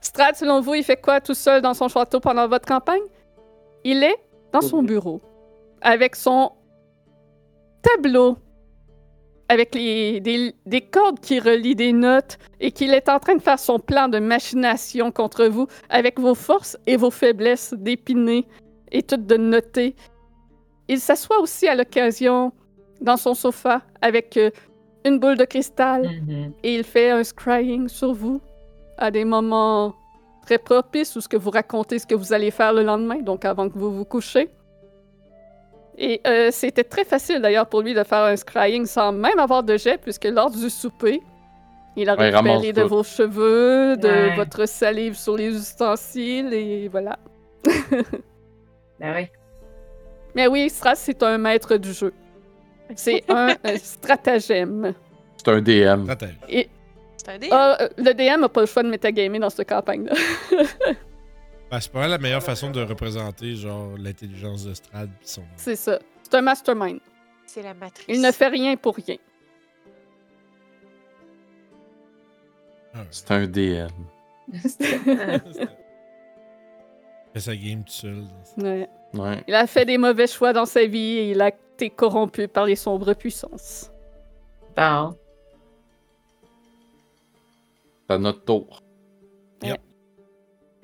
Strad, 0.01 0.35
selon 0.35 0.61
vous, 0.61 0.73
il 0.75 0.83
fait 0.83 0.99
quoi 0.99 1.21
tout 1.21 1.33
seul 1.33 1.61
dans 1.61 1.73
son 1.73 1.87
château 1.87 2.19
pendant 2.19 2.47
votre 2.47 2.65
campagne? 2.65 3.03
Il 3.83 4.03
est 4.03 4.17
dans 4.53 4.61
son 4.61 4.83
bureau, 4.83 5.19
avec 5.82 6.15
son 6.15 6.51
tableau, 7.82 8.38
avec 9.49 9.75
les, 9.75 10.19
des, 10.22 10.53
des 10.65 10.82
cordes 10.82 11.19
qui 11.19 11.40
relient 11.40 11.75
des 11.75 11.91
notes, 11.91 12.38
et 12.59 12.72
qu'il 12.72 12.93
est 12.93 13.09
en 13.09 13.19
train 13.19 13.35
de 13.35 13.41
faire 13.41 13.59
son 13.59 13.80
plan 13.80 14.07
de 14.07 14.19
machination 14.19 15.11
contre 15.11 15.45
vous, 15.45 15.67
avec 15.90 16.19
vos 16.19 16.35
forces 16.35 16.77
et 16.88 16.95
vos 16.95 17.11
faiblesses 17.11 17.73
d'épinées 17.77 18.48
et 18.91 19.03
toutes 19.03 19.25
de 19.25 19.35
noter. 19.38 19.95
Il 20.88 20.99
s'assoit 20.99 21.40
aussi 21.40 21.67
à 21.67 21.75
l'occasion 21.75 22.51
dans 23.01 23.17
son 23.17 23.33
sofa 23.33 23.82
avec 24.01 24.38
euh, 24.38 24.49
une 25.06 25.19
boule 25.19 25.38
de 25.38 25.45
cristal 25.45 26.03
Mhm. 26.03 26.53
et 26.64 26.75
il 26.75 26.83
fait 26.83 27.09
un 27.09 27.23
scrying 27.23 27.88
sur 27.90 28.14
vous 28.14 28.40
à 28.98 29.11
des 29.11 29.25
moments 29.25 29.93
très 30.45 30.57
propices 30.57 31.15
où 31.15 31.22
ce 31.22 31.27
que 31.27 31.38
vous 31.38 31.49
racontez 31.51 31.99
ce 31.99 32.05
que 32.07 32.15
vous 32.15 32.33
allez 32.33 32.51
faire 32.51 32.73
le 32.73 32.83
lendemain, 32.83 33.22
donc 33.22 33.45
avant 33.45 33.69
que 33.69 33.77
vous 33.77 33.91
vous 33.95 34.05
couchez. 34.05 34.49
Et 35.97 36.22
euh, 36.25 36.49
c'était 36.51 36.83
très 36.83 37.05
facile 37.05 37.39
d'ailleurs 37.41 37.67
pour 37.67 37.81
lui 37.81 37.93
de 37.93 38.03
faire 38.03 38.23
un 38.23 38.35
scrying 38.35 38.85
sans 38.85 39.11
même 39.11 39.38
avoir 39.39 39.61
de 39.63 39.77
jet, 39.77 39.99
puisque 40.01 40.25
lors 40.25 40.49
du 40.49 40.69
souper, 40.69 41.22
il 41.95 42.09
a 42.09 42.15
Ouais, 42.17 42.30
récupéré 42.31 42.73
de 42.73 42.81
tout. 42.81 42.88
vos 42.88 43.03
cheveux, 43.03 43.95
de 43.97 44.07
Ouais. 44.07 44.35
votre 44.35 44.65
salive 44.67 45.15
sur 45.15 45.38
les 45.38 45.55
ustensiles, 45.55 46.51
et 46.53 46.88
voilà. 46.88 47.17
Ben 48.99 49.13
oui. 49.15 49.27
Mais 50.35 50.47
oui, 50.47 50.69
Stras, 50.69 50.95
c'est 50.95 51.22
un 51.23 51.38
maître 51.38 51.75
du 51.77 51.93
jeu. 51.93 52.13
C'est 52.95 53.23
un 53.30 53.49
euh, 53.65 53.77
stratagème. 53.77 54.93
C'est 55.38 55.47
un 55.49 55.61
DM. 55.61 56.03
Stratège. 56.03 56.38
Et 56.49 56.69
C'est 57.25 57.31
un 57.31 57.37
dé. 57.39 57.47
ah, 57.51 57.77
euh, 57.81 57.89
le 57.97 58.13
DM 58.13 58.41
n'a 58.41 58.49
pas 58.49 58.61
le 58.61 58.67
choix 58.67 58.83
de 58.83 58.89
metagamer 58.89 59.39
dans 59.39 59.49
cette 59.49 59.67
campagne-là. 59.69 60.13
Ben, 61.71 61.79
c'est 61.79 61.91
pas 61.91 62.01
mal 62.01 62.11
la 62.11 62.17
meilleure 62.19 62.43
façon 62.43 62.69
de 62.69 62.83
représenter 62.83 63.55
genre 63.55 63.97
l'intelligence 63.97 64.63
de 64.63 64.75
Strad 64.75 65.09
son. 65.23 65.41
C'est 65.55 65.75
ça. 65.75 65.97
C'est 66.21 66.35
un 66.35 66.41
mastermind. 66.43 66.99
C'est 67.47 67.63
la 67.63 67.73
matrice. 67.73 68.05
Il 68.07 68.21
ne 68.21 68.31
fait 68.31 68.49
rien 68.49 68.75
pour 68.77 68.95
rien. 68.95 69.15
Ah. 72.93 72.99
C'est 73.09 73.31
un 73.31 73.47
DM. 73.47 73.87
Il 74.53 74.59
fait 77.33 77.39
sa 77.39 77.55
game 77.55 77.83
tout 77.83 77.91
seul. 77.91 78.23
Ouais. 78.57 78.87
Ouais. 79.15 79.43
Il 79.47 79.55
a 79.55 79.65
fait 79.65 79.85
des 79.85 79.97
mauvais 79.97 80.27
choix 80.27 80.53
dans 80.53 80.67
sa 80.67 80.85
vie 80.85 81.17
et 81.17 81.31
il 81.31 81.41
a 81.41 81.47
été 81.49 81.89
corrompu 81.89 82.47
par 82.47 82.65
les 82.65 82.75
sombres 82.75 83.13
puissances. 83.15 83.89
Bon. 84.77 85.15
À 88.14 88.17
notre 88.19 88.43
tour. 88.45 88.80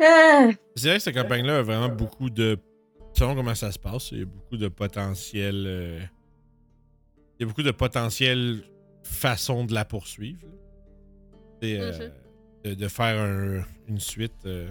Ah, 0.01 0.47
C'est 0.75 0.87
vrai 0.87 0.97
que 0.97 1.03
cette 1.03 1.15
campagne-là 1.15 1.57
a 1.57 1.61
vraiment 1.61 1.89
beaucoup 1.89 2.29
de. 2.29 2.57
Selon 3.13 3.35
comment 3.35 3.53
ça 3.55 3.71
se 3.71 3.77
passe, 3.79 4.11
il 4.11 4.19
y 4.19 4.21
a 4.21 4.25
beaucoup 4.25 4.57
de 4.57 4.67
potentiel. 4.67 5.65
euh, 5.67 5.99
Il 7.37 7.41
y 7.41 7.43
a 7.43 7.47
beaucoup 7.47 7.63
de 7.63 7.71
potentiel 7.71 8.63
façons 9.03 9.65
de 9.65 9.73
la 9.73 9.85
poursuivre. 9.85 10.41
Et, 11.61 11.77
euh, 11.79 11.91
Mhm. 11.91 12.11
de, 12.63 12.73
de 12.75 12.87
faire 12.87 13.19
un- 13.21 13.63
une 13.87 13.99
suite. 13.99 14.33
euh, 14.45 14.69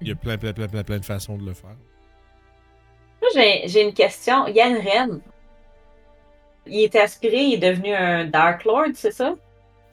il 0.00 0.08
y 0.08 0.12
a 0.12 0.14
plein, 0.14 0.36
plein, 0.36 0.52
plein, 0.52 0.68
plein, 0.68 0.84
plein 0.84 0.98
de 0.98 1.04
façons 1.04 1.38
de 1.38 1.44
le 1.46 1.54
faire. 1.54 1.76
Moi, 3.22 3.30
j'ai 3.34 3.66
j'ai 3.68 3.82
une 3.82 3.94
question. 3.94 4.46
Yann 4.48 4.76
Ren, 4.76 5.20
il 6.66 6.84
était 6.84 7.00
aspiré, 7.00 7.44
il 7.44 7.54
est 7.54 7.70
devenu 7.72 7.94
un 7.94 8.26
Dark 8.26 8.64
Lord, 8.64 8.90
c'est 8.94 9.10
ça? 9.12 9.34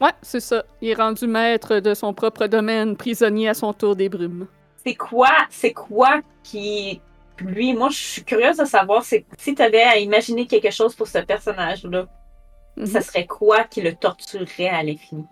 Ouais, 0.00 0.10
c'est 0.22 0.40
ça. 0.40 0.64
Il 0.80 0.90
est 0.90 0.94
rendu 0.94 1.26
maître 1.26 1.78
de 1.78 1.94
son 1.94 2.12
propre 2.12 2.46
domaine, 2.46 2.96
prisonnier 2.96 3.48
à 3.48 3.54
son 3.54 3.72
tour 3.72 3.96
des 3.96 4.08
brumes. 4.08 4.46
C'est 4.84 4.94
quoi, 4.94 5.30
c'est 5.50 5.72
quoi 5.72 6.20
qui. 6.42 7.00
Lui, 7.38 7.74
moi, 7.74 7.88
je 7.88 7.96
suis 7.96 8.24
curieuse 8.24 8.58
de 8.58 8.64
savoir 8.64 9.02
si 9.04 9.24
tu 9.38 9.60
avais 9.62 9.82
à 9.82 9.96
imaginer 9.98 10.46
quelque 10.46 10.70
chose 10.70 10.94
pour 10.94 11.08
ce 11.08 11.18
personnage-là, 11.18 12.06
Mhm. 12.76 12.86
ça 12.86 13.00
serait 13.00 13.26
quoi 13.26 13.64
qui 13.64 13.80
le 13.80 13.94
torturerait 13.94 14.68
à 14.68 14.82
l'infini? 14.82 15.24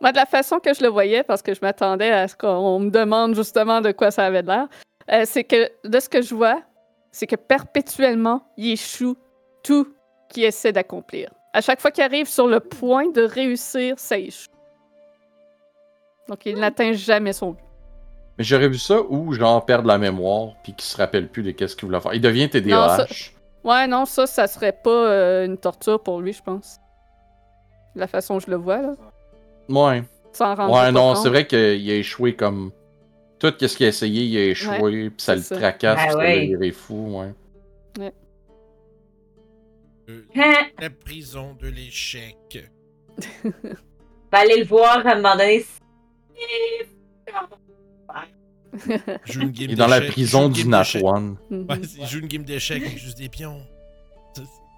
Moi, 0.00 0.10
de 0.12 0.16
la 0.16 0.26
façon 0.26 0.58
que 0.58 0.74
je 0.74 0.82
le 0.82 0.88
voyais, 0.88 1.22
parce 1.22 1.42
que 1.42 1.54
je 1.54 1.60
m'attendais 1.62 2.10
à 2.10 2.26
ce 2.28 2.36
qu'on 2.36 2.78
me 2.80 2.90
demande 2.90 3.34
justement 3.36 3.80
de 3.80 3.92
quoi 3.92 4.10
ça 4.10 4.26
avait 4.26 4.42
l'air, 4.42 4.66
euh, 5.12 5.22
c'est 5.24 5.44
que 5.44 5.68
de 5.84 6.00
ce 6.00 6.08
que 6.08 6.22
je 6.22 6.34
vois, 6.34 6.60
c'est 7.12 7.26
que 7.28 7.36
perpétuellement, 7.36 8.42
il 8.56 8.72
échoue 8.72 9.16
tout 9.62 9.86
qu'il 10.28 10.44
essaie 10.44 10.72
d'accomplir. 10.72 11.30
À 11.52 11.60
chaque 11.60 11.80
fois 11.80 11.90
qu'il 11.90 12.02
arrive 12.04 12.28
sur 12.28 12.46
le 12.46 12.60
point 12.60 13.10
de 13.10 13.22
réussir, 13.22 13.98
ça 13.98 14.16
échoue. 14.18 14.48
Donc, 16.28 16.46
il 16.46 16.56
n'atteint 16.58 16.92
jamais 16.92 17.32
son 17.32 17.50
but. 17.52 17.64
Mais 18.38 18.44
j'aurais 18.44 18.68
vu 18.68 18.78
ça 18.78 19.02
ou 19.02 19.32
genre 19.34 19.64
perdre 19.66 19.86
la 19.88 19.98
mémoire 19.98 20.54
puis 20.64 20.72
qu'il 20.72 20.84
se 20.86 20.96
rappelle 20.96 21.28
plus 21.28 21.42
de 21.42 21.50
qu'est-ce 21.50 21.76
qu'il 21.76 21.86
voulait 21.86 22.00
faire. 22.00 22.14
Il 22.14 22.20
devient 22.20 22.48
TDAH. 22.48 22.96
Non, 22.98 23.04
Ouais, 23.64 23.86
non, 23.86 24.06
ça, 24.06 24.26
ça 24.26 24.46
serait 24.48 24.72
pas 24.72 24.90
euh, 24.90 25.46
une 25.46 25.56
torture 25.58 26.02
pour 26.02 26.20
lui, 26.20 26.32
je 26.32 26.42
pense. 26.42 26.78
De 27.94 28.00
La 28.00 28.06
façon 28.06 28.34
dont 28.34 28.40
je 28.40 28.50
le 28.50 28.56
vois, 28.56 28.78
là. 28.82 28.94
Ouais. 29.68 30.02
Sans 30.32 30.54
rendre 30.54 30.74
Ouais, 30.74 30.90
non, 30.90 31.14
c'est 31.14 31.28
vrai 31.28 31.46
qu'il 31.46 31.58
a 31.90 31.94
échoué 31.94 32.34
comme. 32.34 32.72
Tout 33.38 33.52
ce 33.60 33.76
qu'il 33.76 33.86
a 33.86 33.90
essayé, 33.90 34.22
il 34.24 34.36
a 34.38 34.44
échoué, 34.50 35.10
puis 35.10 35.14
ça 35.18 35.34
le 35.36 35.42
ça. 35.42 35.56
tracasse, 35.56 36.14
Ben 36.14 36.18
ouais. 36.18 36.46
le 36.46 36.56
virait 36.58 36.70
fou, 36.72 37.18
ouais. 37.20 37.34
Euh, 38.00 38.10
La 40.80 40.90
prison 40.90 41.56
de 41.60 41.68
l'échec. 41.68 42.70
Aller 44.32 44.60
le 44.60 44.64
voir 44.64 45.06
à 45.06 45.12
un 45.12 45.16
moment 45.16 45.36
donné. 45.36 45.64
Joue 49.24 49.42
une 49.42 49.50
game 49.50 49.66
Il 49.68 49.72
est 49.72 49.74
dans 49.76 49.86
la 49.86 50.00
d'échecs, 50.00 50.12
prison 50.12 50.52
joue 50.52 50.62
une 50.62 50.74
du. 50.74 51.36
Ouais, 51.50 51.80
il 51.98 52.06
joue 52.06 52.18
une 52.20 52.26
game 52.26 52.44
d'échecs 52.44 52.82
avec 52.82 52.98
juste 52.98 53.18
des 53.18 53.28
pions. 53.28 53.60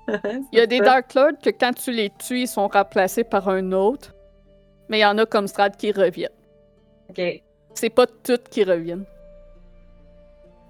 Il 0.52 0.58
y 0.58 0.60
a 0.60 0.66
des 0.66 0.80
Dark 0.80 1.14
Lords 1.14 1.38
que 1.42 1.50
quand 1.50 1.72
tu 1.72 1.90
les 1.90 2.10
tues, 2.10 2.40
ils 2.40 2.48
sont 2.48 2.68
remplacés 2.68 3.24
par 3.24 3.48
un 3.48 3.72
autre. 3.72 4.14
Mais 4.90 4.98
il 4.98 5.00
y 5.00 5.06
en 5.06 5.16
a 5.16 5.24
comme 5.24 5.46
Strad 5.46 5.76
qui 5.76 5.92
reviennent. 5.92 6.28
Ok. 7.08 7.22
C'est 7.74 7.88
pas 7.88 8.06
toutes 8.06 8.50
qui 8.50 8.64
reviennent. 8.64 9.06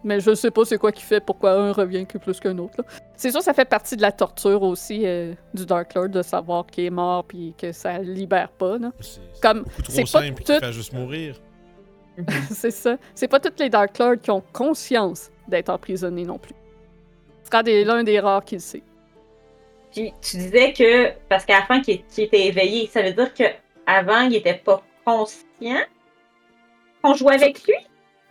Mais 0.04 0.20
je 0.20 0.34
sais 0.34 0.50
pas 0.50 0.64
c'est 0.66 0.76
quoi 0.78 0.92
qui 0.92 1.02
fait 1.02 1.20
pourquoi 1.20 1.52
un 1.52 1.72
revient 1.72 2.04
que 2.06 2.18
plus 2.18 2.38
qu'un 2.38 2.58
autre. 2.58 2.84
C'est 3.16 3.30
sûr, 3.30 3.40
ça 3.42 3.54
fait 3.54 3.64
partie 3.64 3.96
de 3.96 4.02
la 4.02 4.12
torture 4.12 4.62
aussi 4.62 5.02
euh, 5.06 5.32
du 5.54 5.64
Dark 5.64 5.94
Lord 5.94 6.10
de 6.10 6.20
savoir 6.22 6.66
qu'il 6.66 6.84
est 6.84 6.90
mort 6.90 7.24
puis 7.24 7.54
que 7.56 7.72
ça 7.72 7.98
le 7.98 8.12
libère 8.12 8.50
pas. 8.50 8.76
là. 8.78 8.92
C'est 9.00 9.20
c'est 9.32 9.40
Comme, 9.40 9.64
c'est 9.88 10.00
pas 10.02 10.06
simple 10.06 10.42
tout- 10.42 10.52
qu'il 10.52 10.60
fait 10.60 10.72
juste 10.72 10.92
mourir. 10.92 11.40
c'est 12.50 12.70
ça. 12.70 12.96
C'est 13.14 13.28
pas 13.28 13.40
tous 13.40 13.58
les 13.58 13.70
Dark 13.70 13.98
Lords 13.98 14.20
qui 14.22 14.30
ont 14.30 14.42
conscience 14.52 15.30
d'être 15.48 15.70
emprisonnés 15.70 16.24
non 16.24 16.38
plus. 16.38 16.54
Strad 17.44 17.66
est 17.66 17.82
l'un 17.84 18.04
des 18.04 18.20
rares 18.20 18.44
qui 18.44 18.56
le 18.56 18.60
sait. 18.60 18.82
Puis 19.92 20.12
tu 20.20 20.36
disais 20.36 20.72
que, 20.72 21.12
parce 21.28 21.44
qu'à 21.44 21.60
la 21.60 21.66
fin, 21.66 21.80
qu'il 21.80 22.04
qu'il 22.06 22.24
était 22.24 22.46
éveillé, 22.46 22.88
ça 22.88 23.00
veut 23.02 23.12
dire 23.12 23.32
que 23.32 23.44
avant 23.86 24.20
il 24.22 24.34
était 24.36 24.54
pas 24.54 24.82
conscient 25.04 25.80
qu'on 27.02 27.14
jouait 27.14 27.34
avec 27.34 27.64
lui? 27.66 27.74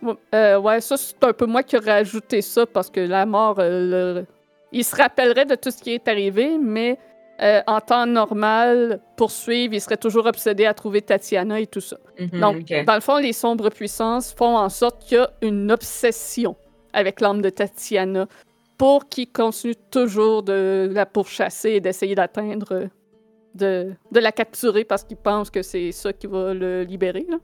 Ouais, 0.04 0.14
euh, 0.34 0.58
ouais, 0.58 0.80
ça, 0.80 0.96
c'est 0.96 1.22
un 1.24 1.32
peu 1.32 1.46
moi 1.46 1.62
qui 1.62 1.76
aurais 1.76 1.92
ajouté 1.92 2.42
ça 2.42 2.66
parce 2.66 2.90
que 2.90 3.00
la 3.00 3.26
mort, 3.26 3.56
euh, 3.58 4.14
le- 4.20 4.26
il 4.72 4.84
se 4.84 4.94
rappellerait 4.96 5.46
de 5.46 5.54
tout 5.54 5.70
ce 5.70 5.80
qui 5.82 5.92
est 5.94 6.06
arrivé, 6.08 6.58
mais 6.60 6.98
euh, 7.42 7.60
en 7.66 7.80
temps 7.80 8.06
normal, 8.06 9.00
poursuivre, 9.16 9.74
il 9.74 9.80
serait 9.80 9.96
toujours 9.96 10.26
obsédé 10.26 10.66
à 10.66 10.74
trouver 10.74 11.02
Tatiana 11.02 11.58
et 11.60 11.66
tout 11.66 11.80
ça. 11.80 11.96
Donc, 12.40 12.56
ok. 12.70 12.84
dans 12.84 12.94
le 12.94 13.00
fond, 13.00 13.16
les 13.18 13.32
sombres 13.32 13.70
puissances 13.70 14.32
font 14.32 14.56
en 14.56 14.68
sorte 14.68 15.02
qu'il 15.04 15.18
y 15.18 15.20
a 15.20 15.30
une 15.42 15.70
obsession 15.72 16.54
avec 16.92 17.20
l'âme 17.20 17.42
de 17.42 17.50
Tatiana 17.50 18.26
pour 18.78 19.08
qu'il 19.08 19.30
continue 19.32 19.74
toujours 19.90 20.42
de 20.42 20.88
la 20.92 21.06
pourchasser 21.06 21.70
et 21.70 21.80
d'essayer 21.80 22.14
d'atteindre, 22.14 22.72
euh, 22.72 22.86
de, 23.54 23.92
de 24.12 24.20
la 24.20 24.32
capturer 24.32 24.84
parce 24.84 25.04
qu'il 25.04 25.16
pense 25.16 25.50
que 25.50 25.62
c'est 25.62 25.92
ça 25.92 26.12
qui 26.12 26.26
va 26.26 26.54
le 26.54 26.82
libérer. 26.82 27.26
là. 27.28 27.36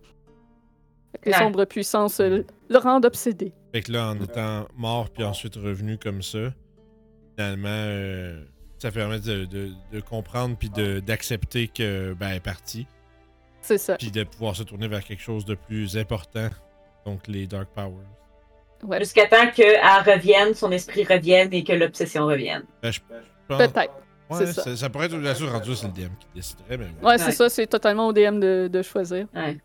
Fait 1.13 1.19
que 1.19 1.31
Les 1.31 1.33
sombres 1.37 1.65
puissances 1.65 2.21
euh, 2.21 2.45
le 2.69 2.79
rendent 2.79 3.05
obsédé. 3.05 3.53
Fait 3.73 3.83
que 3.83 3.93
là, 3.93 4.09
en 4.11 4.21
étant 4.21 4.67
mort 4.77 5.11
puis 5.11 5.25
ensuite 5.25 5.57
revenu 5.57 5.99
comme 5.99 6.23
ça, 6.23 6.53
finalement, 7.37 7.69
euh, 7.69 8.43
ça 8.79 8.91
permet 8.91 9.19
de, 9.21 9.45
de- 9.45 9.73
de 9.93 10.01
comprendre 10.01 10.57
puis 10.57 10.71
de- 10.71 11.01
d'accepter 11.01 11.69
que 11.69 12.15
ben, 12.15 12.29
elle 12.31 12.37
est 12.37 12.41
partie, 12.41 12.87
C'est 13.61 13.79
ça. 13.79 13.97
puis 13.97 14.11
de 14.11 14.25
pouvoir 14.25 14.57
se 14.57 14.63
tourner 14.63 14.89
vers 14.89 15.05
quelque 15.05 15.23
chose 15.23 15.45
de 15.45 15.55
plus 15.55 15.97
important, 15.99 16.49
donc 17.05 17.27
les 17.29 17.47
Dark 17.47 17.69
Powers. 17.75 18.07
Ouais, 18.83 18.99
Jusqu'à 19.01 19.27
temps 19.27 19.51
qu'elle 19.55 19.79
revienne, 20.07 20.55
son 20.55 20.71
esprit 20.73 21.05
revienne 21.05 21.53
et 21.53 21.63
que 21.65 21.73
l'obsession 21.75 22.27
revienne. 22.27 22.63
Ben, 22.83 22.91
je 22.93 23.01
pense- 23.49 23.59
Peut-être. 23.59 23.93
Ouais, 24.31 24.39
c'est 24.47 24.53
ça. 24.53 24.63
ça. 24.63 24.77
ça 24.77 24.89
pourrait 24.91 25.07
être 25.07 25.19
bien 25.19 25.35
sûr 25.35 25.51
rendu, 25.51 25.75
c'est 25.75 25.87
le 25.89 25.93
DM 25.93 26.15
qui 26.21 26.27
déciderait, 26.35 26.79
mais 26.79 26.85
ouais. 26.85 27.05
Ouais, 27.11 27.19
c'est 27.19 27.27
Ouais. 27.27 27.33
ça. 27.33 27.49
C'est 27.49 27.67
totalement 27.67 28.07
au 28.07 28.13
DM 28.13 28.39
de, 28.39 28.69
de 28.73 28.83
choisir. 28.83 29.27
Ouais. 29.35 29.59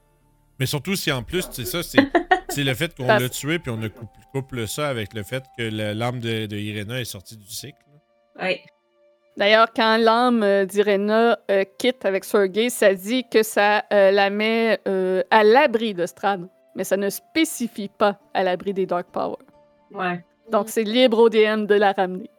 Mais 0.60 0.66
surtout 0.66 0.96
si 0.96 1.12
en 1.12 1.24
plus, 1.24 1.48
c'est 1.52 1.66
ça, 1.66 1.84
c'est 1.84 2.00
c'est 2.50 2.64
le 2.64 2.74
fait 2.74 2.96
qu'on 2.96 3.08
l'a 3.08 3.30
tué 3.30 3.60
puis 3.60 3.72
on 3.72 3.82
a 3.82 3.90
couple, 3.90 4.20
couple 4.32 4.68
ça 4.68 4.88
avec 4.88 5.14
le 5.14 5.24
fait 5.24 5.44
que 5.58 5.64
l'âme 5.64 6.20
de, 6.20 6.46
de 6.46 6.56
Irena 6.56 7.00
est 7.00 7.06
sortie 7.06 7.38
du 7.38 7.50
cycle. 7.50 7.78
Ouais. 8.42 8.62
D'ailleurs, 9.38 9.68
quand 9.76 9.98
l'âme 9.98 10.44
euh, 10.44 10.66
d'Irena 10.66 11.38
euh, 11.52 11.66
quitte 11.78 12.06
avec 12.06 12.24
Sergei, 12.24 12.70
ça 12.70 12.94
dit 12.94 13.28
que 13.28 13.44
ça 13.44 13.84
euh, 13.92 14.12
la 14.12 14.30
met 14.30 14.80
euh, 14.88 15.24
à 15.30 15.44
l'abri 15.44 15.94
de 15.94 16.06
Strad. 16.06 16.48
Mais 16.76 16.86
ça 16.86 16.96
ne 16.96 17.10
spécifie 17.10 17.90
pas 17.90 18.18
à 18.34 18.44
l'abri 18.44 18.74
des 18.74 18.86
Dark 18.86 19.08
Power. 19.12 19.38
Ouais. 19.92 20.24
Donc, 20.52 20.70
c'est 20.70 20.84
libre 20.84 21.20
au 21.20 21.30
DM 21.30 21.66
de 21.66 21.76
la 21.76 21.92
ramener. 21.92 22.30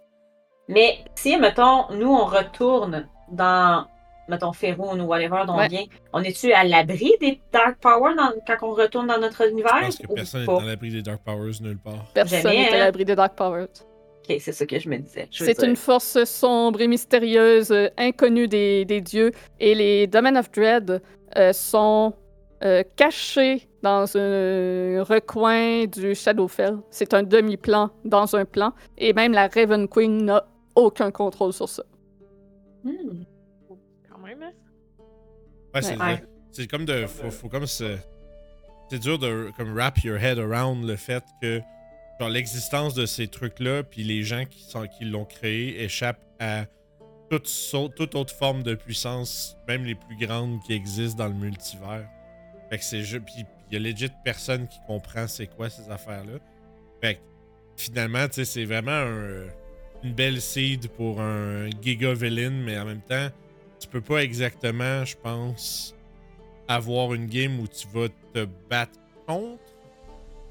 Mais 0.68 1.04
si, 1.14 1.36
mettons, 1.36 1.90
nous, 1.92 2.08
on 2.08 2.24
retourne 2.24 3.08
dans, 3.30 3.86
mettons, 4.28 4.52
Faerun 4.52 5.00
ou 5.00 5.04
whatever 5.06 5.44
dont 5.46 5.56
Ouais. 5.56 5.64
on 5.66 5.68
vient, 5.68 5.84
on 6.12 6.22
est-tu 6.22 6.52
à 6.52 6.64
l'abri 6.64 7.12
des 7.20 7.40
Dark 7.52 7.78
Power 7.80 8.14
dans- 8.16 8.32
quand 8.46 8.66
on 8.66 8.72
retourne 8.74 9.06
dans 9.06 9.18
notre 9.20 9.48
univers? 9.48 9.76
Je 9.80 9.84
pense 9.86 9.98
que 9.98 10.06
personne 10.14 10.40
n'est 10.40 10.46
dans 10.46 10.60
l'abri 10.60 10.90
des 10.90 11.02
Dark 11.02 11.20
Powers 11.24 11.60
nulle 11.60 11.78
part. 11.78 12.04
Personne 12.14 12.42
n'est 12.50 12.68
à 12.70 12.74
hein? 12.74 12.78
l'abri 12.78 13.04
des 13.04 13.14
Dark 13.14 13.34
Powers. 13.36 13.68
Ok, 14.28 14.36
c'est 14.40 14.52
ça 14.52 14.66
que 14.66 14.78
je 14.78 14.88
me 14.88 14.96
disais. 14.98 15.28
C'est 15.30 15.62
une 15.62 15.76
force 15.76 16.24
sombre 16.24 16.80
et 16.80 16.88
mystérieuse, 16.88 17.70
euh, 17.70 17.88
inconnue 17.96 18.48
des, 18.48 18.84
des 18.84 19.00
dieux. 19.00 19.30
Et 19.60 19.74
les 19.74 20.06
Domains 20.08 20.34
of 20.36 20.50
Dread 20.50 21.00
euh, 21.36 21.52
sont 21.52 22.12
euh, 22.64 22.82
cachés 22.96 23.68
dans 23.82 24.16
un 24.16 25.04
recoin 25.04 25.84
du 25.86 26.14
Shadowfell. 26.16 26.78
C'est 26.90 27.14
un 27.14 27.22
demi-plan 27.22 27.90
dans 28.04 28.34
un 28.34 28.44
plan. 28.44 28.72
Et 28.98 29.12
même 29.12 29.32
la 29.32 29.46
Raven 29.46 29.86
Queen 29.86 30.24
n'a 30.24 30.44
aucun 30.74 31.12
contrôle 31.12 31.52
sur 31.52 31.68
ça. 31.68 31.84
Hmm. 32.82 33.22
Ouais, 35.76 35.82
c'est 35.82 35.96
Ouais. 36.00 36.22
c'est 36.52 36.66
comme 36.66 36.84
de. 36.84 37.06
Faut, 37.06 37.30
faut 37.30 37.48
comme 37.48 37.66
se. 37.66 37.96
C'est 38.90 38.98
dur 39.00 39.18
de 39.18 39.50
comme 39.56 39.74
wrap 39.74 39.98
your 40.04 40.16
head 40.16 40.38
around 40.38 40.84
le 40.86 40.96
fait 40.96 41.24
que 41.42 41.60
genre 42.20 42.28
l'existence 42.28 42.94
de 42.94 43.04
ces 43.04 43.26
trucs-là, 43.28 43.82
puis 43.82 44.04
les 44.04 44.22
gens 44.22 44.44
qui, 44.44 44.62
sont, 44.62 44.86
qui 44.86 45.04
l'ont 45.04 45.24
créé 45.24 45.82
échappent 45.82 46.22
à 46.38 46.64
toute, 47.30 47.50
toute 47.96 48.14
autre 48.14 48.32
forme 48.34 48.62
de 48.62 48.74
puissance, 48.74 49.56
même 49.66 49.84
les 49.84 49.96
plus 49.96 50.16
grandes 50.16 50.60
qui 50.62 50.72
existent 50.72 51.18
dans 51.24 51.28
le 51.28 51.34
multivers. 51.34 52.06
Fait 52.70 52.78
que 52.78 52.84
c'est 52.84 53.02
juste. 53.02 53.24
Puis 53.24 53.44
il 53.70 53.74
y 53.74 53.76
a 53.76 53.80
legit 53.80 54.08
personne 54.24 54.68
qui 54.68 54.78
comprend 54.86 55.26
c'est 55.26 55.48
quoi 55.48 55.68
ces 55.68 55.90
affaires-là. 55.90 56.38
Fait 57.02 57.16
que 57.16 57.20
finalement, 57.76 58.26
tu 58.28 58.34
sais, 58.34 58.44
c'est 58.44 58.64
vraiment 58.64 58.92
un- 58.92 59.48
une 60.04 60.12
belle 60.14 60.40
seed 60.40 60.88
pour 60.90 61.20
un 61.20 61.68
giga 61.82 62.14
villain, 62.14 62.50
mais 62.50 62.78
en 62.78 62.84
même 62.84 63.00
temps, 63.00 63.28
tu 63.86 63.90
peux 63.92 64.00
pas 64.00 64.22
exactement, 64.22 65.04
je 65.04 65.16
pense, 65.16 65.94
avoir 66.68 67.14
une 67.14 67.26
game 67.26 67.58
où 67.60 67.68
tu 67.68 67.86
vas 67.92 68.08
te 68.32 68.44
battre 68.68 68.98
contre. 69.26 69.62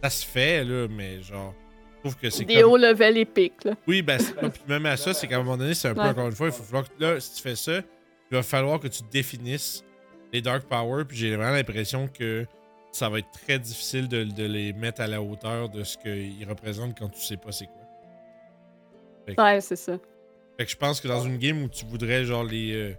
Ça 0.01 0.09
se 0.09 0.25
fait, 0.25 0.63
là, 0.63 0.87
mais 0.89 1.21
genre, 1.21 1.53
trouve 1.99 2.15
que 2.17 2.29
c'est 2.29 2.45
Des 2.45 2.61
comme... 2.61 2.71
hauts 2.71 2.77
level 2.77 3.17
épiques, 3.17 3.63
là. 3.65 3.73
Oui, 3.87 4.01
ben, 4.01 4.19
c'est- 4.19 4.33
puis 4.33 4.61
même 4.67 4.85
à 4.85 4.97
ça, 4.97 5.13
c'est 5.13 5.27
qu'à 5.27 5.35
un 5.35 5.39
moment 5.43 5.57
donné, 5.57 5.73
c'est 5.73 5.87
un 5.89 5.93
peu 5.95 6.01
encore 6.01 6.27
une 6.27 6.35
fois, 6.35 6.47
il 6.47 6.53
faut 6.53 6.63
falloir 6.63 6.85
que 6.85 7.03
là, 7.03 7.19
si 7.19 7.35
tu 7.35 7.41
fais 7.41 7.55
ça, 7.55 7.77
il 7.77 8.35
va 8.37 8.43
falloir 8.43 8.79
que 8.79 8.87
tu 8.87 9.01
définisses 9.11 9.83
les 10.31 10.41
Dark 10.41 10.63
Power, 10.65 11.03
puis 11.05 11.17
j'ai 11.17 11.35
vraiment 11.35 11.51
l'impression 11.51 12.07
que 12.07 12.45
ça 12.91 13.09
va 13.09 13.19
être 13.19 13.31
très 13.31 13.59
difficile 13.59 14.07
de, 14.07 14.23
de 14.23 14.43
les 14.45 14.71
mettre 14.73 15.01
à 15.01 15.07
la 15.07 15.21
hauteur 15.21 15.69
de 15.69 15.83
ce 15.83 15.97
qu'ils 15.97 16.47
représentent 16.47 16.97
quand 16.97 17.09
tu 17.09 17.19
sais 17.21 17.37
pas 17.37 17.51
c'est 17.51 17.65
quoi. 17.67 19.43
Ouais, 19.43 19.59
c'est 19.61 19.75
ça. 19.75 19.97
Fait 20.57 20.65
que 20.65 20.71
je 20.71 20.77
pense 20.77 21.01
que 21.01 21.07
dans 21.07 21.21
une 21.23 21.37
game 21.37 21.61
où 21.63 21.67
tu 21.67 21.85
voudrais 21.85 22.23
genre 22.25 22.43
les, 22.43 22.73
euh, 22.73 22.93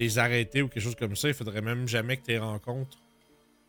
les 0.00 0.18
arrêter 0.18 0.62
ou 0.62 0.68
quelque 0.68 0.82
chose 0.82 0.94
comme 0.96 1.16
ça, 1.16 1.28
il 1.28 1.34
faudrait 1.34 1.60
même 1.62 1.88
jamais 1.88 2.16
que 2.16 2.22
tu 2.24 2.30
les 2.32 2.38
rencontres. 2.38 2.98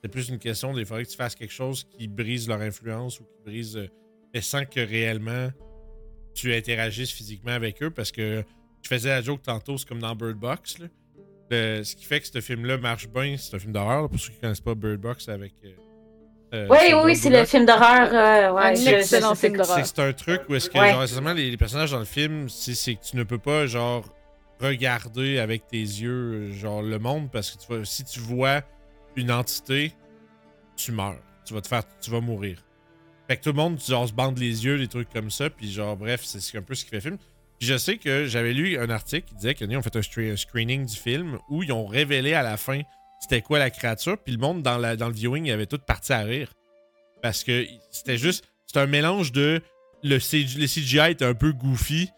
C'est 0.01 0.09
plus 0.09 0.29
une 0.29 0.39
question 0.39 0.73
des 0.73 0.85
faudrait 0.85 1.03
que 1.05 1.09
tu 1.09 1.17
fasses 1.17 1.35
quelque 1.35 1.51
chose 1.53 1.83
qui 1.83 2.07
brise 2.07 2.47
leur 2.47 2.61
influence 2.61 3.19
ou 3.19 3.23
qui 3.23 3.41
brise. 3.45 3.77
euh, 3.77 3.87
mais 4.33 4.41
sans 4.41 4.63
que 4.65 4.79
réellement 4.79 5.49
tu 6.35 6.53
interagisses 6.53 7.11
physiquement 7.11 7.51
avec 7.51 7.81
eux 7.83 7.89
parce 7.89 8.11
que 8.11 8.43
je 8.83 8.87
faisais 8.87 9.09
la 9.09 9.21
joke 9.21 9.41
tantôt, 9.41 9.77
c'est 9.77 9.87
comme 9.87 9.99
dans 9.99 10.15
Bird 10.15 10.37
Box. 10.37 10.77
Là. 10.79 10.85
Le- 11.51 11.83
ce 11.83 11.95
qui 11.95 12.05
fait 12.05 12.19
que 12.21 12.27
ce 12.27 12.39
film-là 12.39 12.77
marche 12.77 13.07
bien, 13.09 13.35
c'est 13.37 13.55
un 13.55 13.59
film 13.59 13.73
d'horreur, 13.73 14.07
pour 14.07 14.19
ceux 14.19 14.31
qui 14.31 14.39
connaissent 14.39 14.61
pas 14.61 14.75
Bird 14.75 15.01
Box 15.01 15.27
avec. 15.27 15.53
euh, 15.65 15.69
euh, 16.53 16.67
Oui, 16.69 16.77
oui, 17.03 17.15
c'est 17.15 17.29
le 17.31 17.43
film 17.45 17.65
d'horreur. 17.65 18.09
euh, 18.13 18.53
ouais. 18.53 18.75
C'est 18.75 19.99
un 19.99 20.13
truc 20.13 20.41
où 20.47 20.55
est-ce 20.55 20.69
que, 20.69 20.77
Ouais. 20.77 20.91
genre, 20.91 21.33
les, 21.33 21.49
les 21.51 21.57
personnages 21.57 21.91
dans 21.91 21.99
le 21.99 22.05
film, 22.05 22.47
c'est 22.49 22.95
que 22.95 23.03
tu 23.03 23.17
ne 23.17 23.23
peux 23.23 23.39
pas, 23.39 23.65
genre, 23.65 24.05
regarder 24.59 25.39
avec 25.39 25.67
tes 25.67 25.77
yeux, 25.77 26.51
genre, 26.51 26.81
le 26.81 26.99
monde, 26.99 27.31
parce 27.31 27.51
que 27.51 27.79
tu 27.79 27.85
si 27.85 28.03
tu 28.03 28.19
vois 28.19 28.61
une 29.15 29.31
entité, 29.31 29.93
tu 30.75 30.91
meurs. 30.91 31.21
Tu 31.45 31.53
vas 31.53 31.61
te 31.61 31.67
faire, 31.67 31.83
tu 31.99 32.11
vas 32.11 32.21
mourir. 32.21 32.63
Fait 33.27 33.37
que 33.37 33.43
tout 33.43 33.49
le 33.49 33.55
monde, 33.55 33.79
genre, 33.79 34.07
se 34.07 34.13
bande 34.13 34.37
les 34.37 34.65
yeux, 34.65 34.77
des 34.77 34.87
trucs 34.87 35.09
comme 35.09 35.29
ça, 35.29 35.49
puis 35.49 35.71
genre, 35.71 35.95
bref, 35.95 36.21
c'est 36.23 36.39
c'est 36.39 36.57
un 36.57 36.61
peu 36.61 36.75
ce 36.75 36.83
qui 36.83 36.91
fait 36.91 37.01
film. 37.01 37.17
Puis 37.59 37.67
je 37.67 37.77
sais 37.77 37.97
que 37.97 38.25
j'avais 38.25 38.53
lu 38.53 38.77
un 38.79 38.89
article 38.89 39.27
qui 39.27 39.35
disait 39.35 39.53
qu'ils 39.53 39.75
ont 39.75 39.81
fait 39.81 39.95
un, 39.95 40.35
screening 40.37 40.85
du 40.85 40.95
film 40.95 41.37
où 41.49 41.61
ils 41.61 41.71
ont 41.73 41.85
révélé 41.85 42.33
à 42.33 42.41
la 42.41 42.55
fin 42.55 42.81
c'était 43.19 43.41
quoi 43.41 43.59
la 43.59 43.69
créature, 43.69 44.17
puis 44.17 44.33
le 44.33 44.39
monde 44.39 44.63
dans, 44.63 44.77
le 44.77 45.11
viewing, 45.11 45.45
il 45.45 45.51
avait 45.51 45.65
tout 45.65 45.77
parti 45.77 46.13
à 46.13 46.21
rire. 46.21 46.53
Parce 47.21 47.43
que 47.43 47.65
c'était 47.91 48.17
juste. 48.17 48.45
C'était 48.65 48.79
un 48.79 48.87
mélange 48.87 49.31
de. 49.31 49.61
Le, 50.03 50.19
CG, 50.19 50.57
le 50.57 50.67
CGI 50.67 51.11
était 51.11 51.25
un 51.25 51.33
peu 51.33 51.51
goofy. 51.51 52.09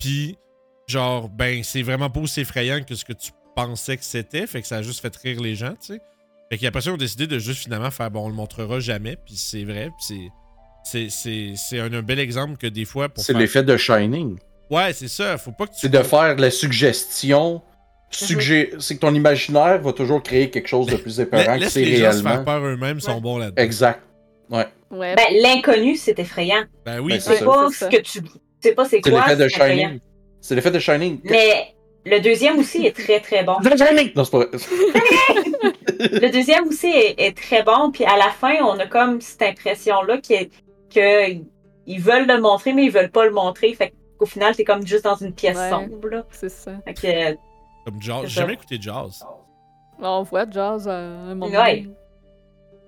Puis, 0.00 0.36
genre, 0.90 1.28
ben, 1.28 1.62
c'est 1.64 1.82
vraiment 1.82 2.10
pas 2.10 2.20
aussi 2.20 2.40
effrayant 2.40 2.82
que 2.82 2.94
ce 2.94 3.04
que 3.04 3.12
tu 3.12 3.30
pensais 3.56 3.96
que 3.96 4.04
c'était. 4.04 4.46
Fait 4.46 4.60
que 4.60 4.66
ça 4.68 4.76
a 4.78 4.82
juste 4.82 5.00
fait 5.00 5.14
rire 5.16 5.40
les 5.40 5.54
gens, 5.54 5.70
tu 5.80 5.94
sais. 5.94 6.00
Fait 6.50 6.58
qu'après 6.58 6.80
ça, 6.80 6.90
ils 6.90 6.94
ont 6.94 6.96
décidé 6.96 7.26
de 7.26 7.38
juste 7.38 7.62
finalement 7.62 7.90
faire, 7.90 8.10
bon, 8.10 8.24
on 8.26 8.28
le 8.28 8.34
montrera 8.34 8.80
jamais. 8.80 9.16
Puis 9.16 9.36
c'est 9.36 9.64
vrai. 9.64 9.90
Puis 9.98 10.06
c'est. 10.08 10.28
C'est, 10.82 11.10
c'est, 11.10 11.52
c'est 11.56 11.78
un, 11.78 11.92
un 11.92 12.00
bel 12.02 12.18
exemple 12.18 12.56
que 12.56 12.66
des 12.66 12.86
fois. 12.86 13.10
pour 13.10 13.22
C'est 13.22 13.32
faire- 13.34 13.40
l'effet 13.40 13.62
de 13.62 13.76
Shining. 13.76 14.38
Ouais, 14.70 14.92
c'est 14.94 15.08
ça. 15.08 15.36
Faut 15.36 15.52
pas 15.52 15.66
que 15.66 15.72
tu. 15.72 15.80
C'est 15.80 15.90
de 15.90 16.02
faire 16.02 16.36
la 16.36 16.50
suggestion. 16.50 17.60
suggé- 18.10 18.74
C'est 18.80 18.94
que 18.96 19.00
ton 19.00 19.14
imaginaire 19.14 19.80
va 19.82 19.92
toujours 19.92 20.22
créer 20.22 20.50
quelque 20.50 20.68
chose 20.68 20.86
de 20.86 20.96
plus 20.96 21.20
épeurant 21.20 21.54
que 21.56 21.60
Laisse 21.60 21.74
c'est 21.74 21.84
les 21.84 21.96
gens 21.98 22.12
se 22.12 22.22
faire 22.22 22.30
réellement. 22.30 22.44
peur 22.44 22.64
eux-mêmes, 22.64 22.96
ils 22.98 23.02
sont 23.02 23.14
Ouais. 23.16 23.20
bons 23.20 23.38
là-dedans. 23.38 23.62
Exact. 23.62 24.00
Ouais. 24.48 24.66
Ouais. 24.90 25.14
Ben, 25.14 25.26
l'inconnu, 25.42 25.96
c'est 25.96 26.18
effrayant. 26.18 26.64
Ben 26.84 26.98
oui, 27.00 27.12
Ben, 27.12 27.18
Tu 27.18 27.24
c'est 27.24 27.36
ça. 27.36 27.44
pas 27.44 27.68
C'est 27.70 27.84
ce 27.84 27.90
que 27.90 28.02
tu. 28.02 28.22
Tu 28.22 28.28
sais 28.62 28.72
pas 28.74 28.84
c'est 28.86 29.00
C'est 29.04 29.10
quoi. 29.10 29.20
l'effet 29.20 29.36
de 29.36 29.48
c'est 29.48 29.54
effrayant. 29.56 29.88
Shining. 29.90 30.00
C'est 30.40 30.54
l'effet 30.54 30.70
de 30.70 30.78
Shining. 30.78 31.20
Mais 31.24 31.74
le 32.06 32.20
deuxième 32.20 32.58
aussi 32.58 32.86
est 32.86 32.96
très 32.96 33.20
très 33.20 33.44
bon. 33.44 33.56
Non, 34.16 34.24
c'est 34.24 34.30
pas 34.30 34.38
vrai. 34.38 34.48
Le 36.00 36.30
deuxième 36.30 36.66
aussi 36.66 36.86
est, 36.88 37.14
est 37.20 37.36
très 37.36 37.62
bon, 37.62 37.90
puis 37.92 38.04
à 38.04 38.16
la 38.16 38.30
fin, 38.30 38.54
on 38.64 38.78
a 38.78 38.86
comme 38.86 39.20
cette 39.20 39.42
impression-là 39.42 40.16
que, 40.18 40.44
que 40.92 41.36
ils 41.86 42.00
veulent 42.00 42.26
le 42.26 42.40
montrer, 42.40 42.72
mais 42.72 42.84
ils 42.86 42.90
veulent 42.90 43.10
pas 43.10 43.26
le 43.26 43.32
montrer. 43.32 43.74
Fait 43.74 43.92
qu'au 44.18 44.24
final, 44.24 44.56
t'es 44.56 44.64
comme 44.64 44.86
juste 44.86 45.04
dans 45.04 45.16
une 45.16 45.34
pièce 45.34 45.58
Ouais. 45.58 45.68
sombre. 45.68 46.24
C'est 46.30 46.48
ça. 46.48 46.72
Fait 46.86 46.94
que, 46.94 47.34
comme 47.84 48.00
Jazz. 48.00 48.22
J'ai 48.22 48.40
jamais 48.40 48.54
écouté 48.54 48.78
Jazz. 48.80 49.22
On 50.00 50.22
voit 50.22 50.48
Jazz 50.50 50.88
à 50.88 50.92
un 50.96 51.34
moment. 51.34 51.46
Ouais. 51.62 51.86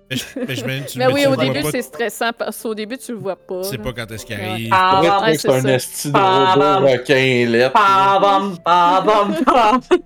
Mais 0.09 0.15
je, 0.17 0.23
mais 0.47 0.55
je 0.55 0.65
mets- 0.65 0.85
tu- 0.85 0.97
Mais 0.99 1.07
mais 1.07 1.13
oui, 1.13 1.21
tu 1.23 1.27
au 1.27 1.35
début, 1.35 1.61
c'est 1.71 1.81
stressant 1.81 2.31
parce 2.37 2.61
qu'au 2.61 2.75
début, 2.75 2.97
tu 2.97 3.13
le 3.13 3.17
vois 3.17 3.35
pas. 3.35 3.61
Tu 3.61 3.69
sais 3.69 3.77
là. 3.77 3.83
pas 3.83 3.93
quand 3.93 4.11
est-ce 4.11 4.25
qu'il 4.25 4.35
arrive. 4.35 4.69
Ah, 4.71 5.01
c'est 5.27 5.37
c'est 5.37 5.49
un 5.49 5.61
ça. 5.61 5.69
esti 5.73 6.07
de 6.11 6.13
Ah, 6.17 6.53
robot 6.55 6.87
requin 6.87 7.45
lettre. 7.49 7.79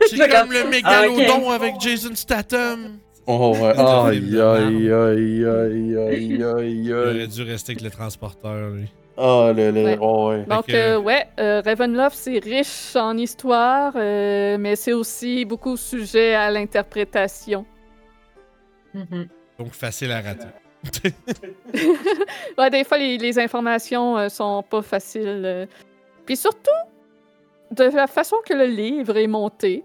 C'est 0.07 0.29
comme 0.29 0.51
le 0.51 0.69
mégalodon 0.69 1.49
avec 1.51 1.79
Jason 1.79 2.15
Statham. 2.15 2.99
Oh 3.25 3.53
ouais. 3.59 3.73
C'est 3.75 3.81
un 3.81 4.05
Aïe 4.05 4.39
aïe 4.39 4.91
aïe 4.93 5.45
aïe 5.45 5.97
aïe 5.97 6.43
aïe 6.43 6.81
Il 6.85 6.93
aurait 6.93 7.27
dû 7.27 7.43
rester 7.43 7.71
avec 7.73 7.81
le 7.83 7.89
transporteur, 7.89 8.69
lui. 8.69 8.87
Ah 9.17 9.51
le 9.55 9.71
le. 9.71 9.83
Ouais. 9.83 9.97
Oh 9.99 10.29
ouais. 10.29 10.45
Donc, 10.47 10.69
euh, 10.69 10.97
ouais, 10.99 11.25
euh, 11.39 11.61
Ravenloft, 11.65 12.15
c'est 12.15 12.37
riche 12.37 12.95
en 12.95 13.17
histoire, 13.17 13.93
euh, 13.95 14.57
mais 14.59 14.75
c'est 14.75 14.93
aussi 14.93 15.43
beaucoup 15.43 15.75
sujet 15.75 16.35
à 16.35 16.51
l'interprétation. 16.51 17.65
Mhm. 18.93 19.27
Donc 19.59 19.73
facile 19.73 20.11
à 20.11 20.21
rater. 20.21 20.47
Ouais, 22.57 22.69
des 22.69 22.83
fois, 22.83 22.97
les, 22.97 23.17
les 23.17 23.39
informations 23.39 24.17
euh, 24.17 24.29
sont 24.29 24.63
pas 24.63 24.81
faciles. 24.81 25.43
euh. 25.45 25.65
Puis 26.25 26.37
surtout, 26.37 26.69
de 27.71 27.83
la 27.85 28.07
façon 28.07 28.37
que 28.45 28.53
le 28.53 28.65
livre 28.65 29.17
est 29.17 29.27
monté, 29.27 29.83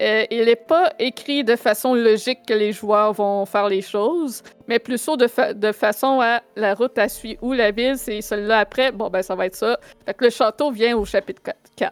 euh, 0.00 0.24
il 0.30 0.44
n'est 0.46 0.56
pas 0.56 0.92
écrit 0.98 1.44
de 1.44 1.56
façon 1.56 1.94
logique 1.94 2.40
que 2.46 2.54
les 2.54 2.72
joueurs 2.72 3.12
vont 3.12 3.44
faire 3.44 3.68
les 3.68 3.82
choses, 3.82 4.42
mais 4.66 4.78
plutôt 4.78 5.16
de, 5.16 5.26
fa- 5.26 5.52
de 5.52 5.72
façon 5.72 6.20
à 6.20 6.42
la 6.56 6.74
route 6.74 6.96
à 6.98 7.08
suivre 7.08 7.42
ou 7.42 7.52
la 7.52 7.70
ville, 7.70 7.98
c'est 7.98 8.20
celle-là 8.22 8.58
après. 8.60 8.92
Bon, 8.92 9.10
ben, 9.10 9.22
ça 9.22 9.34
va 9.34 9.46
être 9.46 9.56
ça. 9.56 9.78
Fait 10.06 10.14
que 10.14 10.24
le 10.24 10.30
château 10.30 10.70
vient 10.70 10.96
au 10.96 11.04
chapitre 11.04 11.42
4. 11.42 11.56
Ok. 11.82 11.88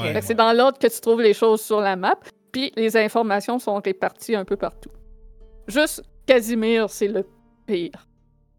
Ouais. 0.00 0.12
Fait 0.12 0.20
que 0.20 0.26
c'est 0.26 0.34
dans 0.34 0.52
l'ordre 0.52 0.78
que 0.78 0.86
tu 0.88 1.00
trouves 1.00 1.20
les 1.22 1.34
choses 1.34 1.60
sur 1.60 1.80
la 1.80 1.94
map, 1.94 2.16
puis 2.50 2.72
les 2.76 2.96
informations 2.96 3.58
sont 3.58 3.76
réparties 3.80 4.34
un 4.34 4.44
peu 4.44 4.56
partout. 4.56 4.90
Juste 5.66 6.02
Casimir, 6.26 6.88
c'est 6.90 7.08
le 7.08 7.26
pire. 7.66 8.06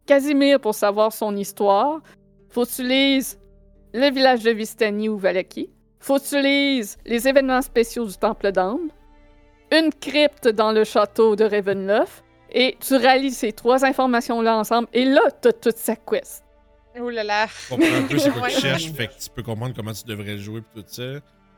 Casimir, 0.06 0.60
pour 0.60 0.76
savoir 0.76 1.12
son 1.12 1.36
histoire, 1.36 2.02
faut 2.50 2.66
que 2.66 2.76
tu 2.76 2.88
lises 2.88 3.40
le 3.94 4.12
village 4.12 4.44
de 4.44 4.52
Vistani 4.52 5.10
ou 5.10 5.18
Valaki, 5.18 5.70
faut 6.00 6.20
que 6.20 6.28
tu 6.30 6.42
lises 6.42 6.98
les 7.06 7.28
événements 7.28 7.62
spéciaux 7.62 8.06
du 8.06 8.16
Temple 8.16 8.52
d'Ambre, 8.52 8.94
une 9.72 9.92
crypte 9.94 10.48
dans 10.48 10.72
le 10.72 10.84
château 10.84 11.36
de 11.36 11.44
Ravenloft, 11.46 12.24
et 12.52 12.78
tu 12.80 12.96
rallies 12.96 13.32
ces 13.32 13.52
trois 13.52 13.84
informations-là 13.84 14.58
ensemble, 14.58 14.88
et 14.94 15.06
là, 15.06 15.22
t'as 15.42 15.52
toute 15.54 15.78
sa 15.78 15.96
quest. 15.96 16.44
Oh 17.00 17.10
là 17.10 17.24
là. 17.24 17.48
Tu 17.48 17.76
comprends 17.76 17.96
un 17.98 18.04
peu 18.04 18.18
c'est 18.20 18.32
quoi 18.32 18.42
Ouais. 18.44 18.54
tu 18.54 18.62
cherches, 18.62 18.92
fait 18.92 19.08
que 19.08 19.14
tu 19.20 19.30
peux 19.30 19.44
comprendre 19.44 19.74
comment 19.76 19.92
tu 19.92 20.04
devrais 20.06 20.34
le 20.34 20.38
jouer 20.38 20.62
pis 20.62 20.82
tout 20.82 20.88
ça. 20.88 21.04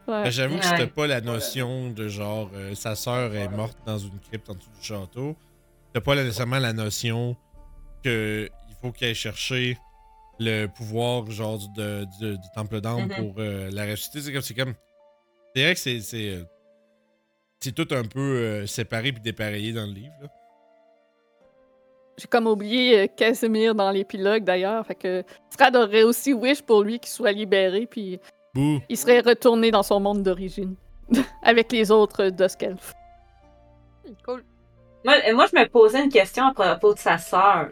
Ouais. 0.08 0.24
Mais 0.24 0.32
J'avoue 0.32 0.58
que 0.58 0.64
Ouais. 0.64 0.70
c'était 0.78 0.88
pas 0.92 1.06
la 1.08 1.22
notion 1.22 1.90
de 1.92 2.08
genre 2.08 2.50
euh, 2.54 2.74
sa 2.76 2.96
sœur 2.96 3.36
est 3.36 3.50
morte 3.50 3.78
dans 3.86 3.98
une 3.98 4.18
crypte 4.20 4.50
en 4.50 4.56
dessous 4.56 4.70
du 4.80 4.86
château. 4.86 5.36
C'était 5.88 6.04
pas 6.04 6.16
nécessairement 6.16 6.60
la 6.60 6.74
notion 6.74 7.36
que 8.04 8.50
il 8.70 8.76
faut 8.82 8.92
qu'elle 8.92 9.10
aille 9.10 9.16
chercher 9.16 9.78
le 10.40 10.68
pouvoir 10.68 11.30
genre 11.32 11.58
du, 11.58 11.68
de- 11.76 12.06
du- 12.20 12.38
du 12.38 12.48
temple 12.56 12.80
d'âme 12.80 13.08
Mhm. 13.08 13.16
pour 13.16 13.36
euh, 13.40 13.70
la 13.72 13.86
ressusciter. 13.86 14.22
C'est 14.22 14.32
comme 14.34 14.42
c'est 14.42 14.54
comme. 14.54 14.74
C'est 15.56 15.64
vrai 15.64 15.74
que 15.74 15.80
c'est. 15.80 16.00
C'est 16.00 16.30
euh, 16.36 16.44
c'est 17.60 17.72
tout 17.74 17.88
un 17.92 18.04
peu 18.04 18.20
euh, 18.20 18.66
séparé 18.68 19.12
puis 19.12 19.22
dépareillé 19.22 19.74
dans 19.74 19.86
le 19.88 19.92
livre. 19.94 20.14
là. 20.22 20.28
J'ai 22.20 22.28
comme 22.28 22.48
oublié 22.48 23.10
Casimir 23.10 23.76
dans 23.76 23.92
l'épilogue 23.92 24.44
d'ailleurs, 24.44 24.86
fait 24.88 24.96
que 24.96 25.24
Strad 25.52 25.76
aurait 25.76 26.02
aussi 26.04 26.34
wish 26.34 26.62
pour 26.64 26.82
lui 26.84 27.00
qu'il 27.00 27.10
soit 27.10 27.32
libéré, 27.32 27.86
puis 27.86 28.20
Bouh! 28.58 28.82
il 28.90 28.98
serait 28.98 29.20
retourné 29.22 29.72
dans 29.72 29.84
son 29.84 30.00
monde 30.00 30.24
d'origine, 30.24 30.76
avec 31.44 31.72
les 31.72 31.92
autres 31.92 32.30
Duskelf. 32.30 32.94
Cool. 34.26 34.44
Moi, 35.06 35.14
euh, 35.28 35.36
moi, 35.36 35.46
je 35.52 35.60
me 35.60 35.66
posais 35.68 36.04
une 36.04 36.10
question 36.12 36.46
à 36.48 36.54
propos 36.54 36.94
de 36.94 37.00
sa 37.00 37.18
sœur. 37.18 37.70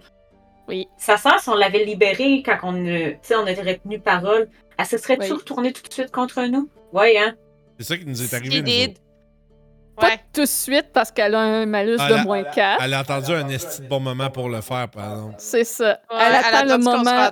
Oui. 0.67 0.87
Sa 0.97 1.17
sœur, 1.17 1.39
si 1.39 1.49
on 1.49 1.55
l'avait 1.55 1.83
libérée 1.85 2.41
quand 2.45 2.57
on, 2.63 2.73
euh, 2.85 3.11
tu 3.11 3.17
sais, 3.23 3.35
on 3.35 3.45
avait 3.45 3.61
retenu 3.61 3.99
parole, 3.99 4.47
elle 4.77 4.85
se 4.85 4.97
serait-tu 4.97 5.31
Oui. 5.31 5.37
retournée 5.37 5.71
tout 5.73 5.81
de 5.87 5.93
suite 5.93 6.11
contre 6.11 6.41
nous? 6.43 6.69
Oui, 6.93 7.17
hein? 7.17 7.33
C'est 7.79 7.85
ça 7.85 7.97
qui 7.97 8.05
nous 8.05 8.21
est 8.21 8.33
arrivé. 8.33 8.87
nous. 8.87 8.93
Pas 9.97 10.07
Ouais. 10.07 10.19
tout 10.33 10.41
de 10.41 10.45
suite 10.45 10.87
parce 10.93 11.09
qu'elle 11.11 11.35
a 11.35 11.39
un 11.39 11.65
malus 11.65 11.95
Ah, 11.99 12.09
de 12.09 12.23
moins 12.23 12.43
4. 12.43 12.81
Elle 12.83 12.93
a 12.93 12.99
attendu 12.99 13.31
un 13.31 13.47
esti 13.47 13.81
de 13.81 13.87
bon 13.87 14.01
moment 14.01 14.29
pour 14.29 14.49
le 14.49 14.59
faire, 14.61 14.89
par 14.89 15.11
exemple. 15.11 15.35
C'est 15.37 15.63
ça. 15.63 15.99
Ouais, 16.11 16.17
elle 16.19 16.35
attend 16.35 16.77
le 16.77 16.83
moment 16.83 17.29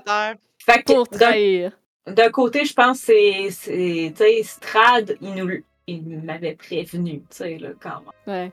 pour 0.85 1.07
trahir. 1.09 1.72
D'un 2.07 2.30
côté, 2.30 2.65
je 2.65 2.73
pense 2.73 2.99
que 2.99 3.06
c'est, 3.06 3.48
c'est, 3.51 4.14
tu 4.15 4.23
sais, 4.23 4.43
Strad, 4.43 5.17
il 5.22 5.33
nous, 5.35 5.49
il 5.88 6.01
m'avait 6.23 6.56
prévenu, 6.56 7.19
tu 7.19 7.25
sais, 7.30 7.57
là, 7.57 7.69
quand 7.80 8.01
même. 8.27 8.35
Ouais. 8.45 8.51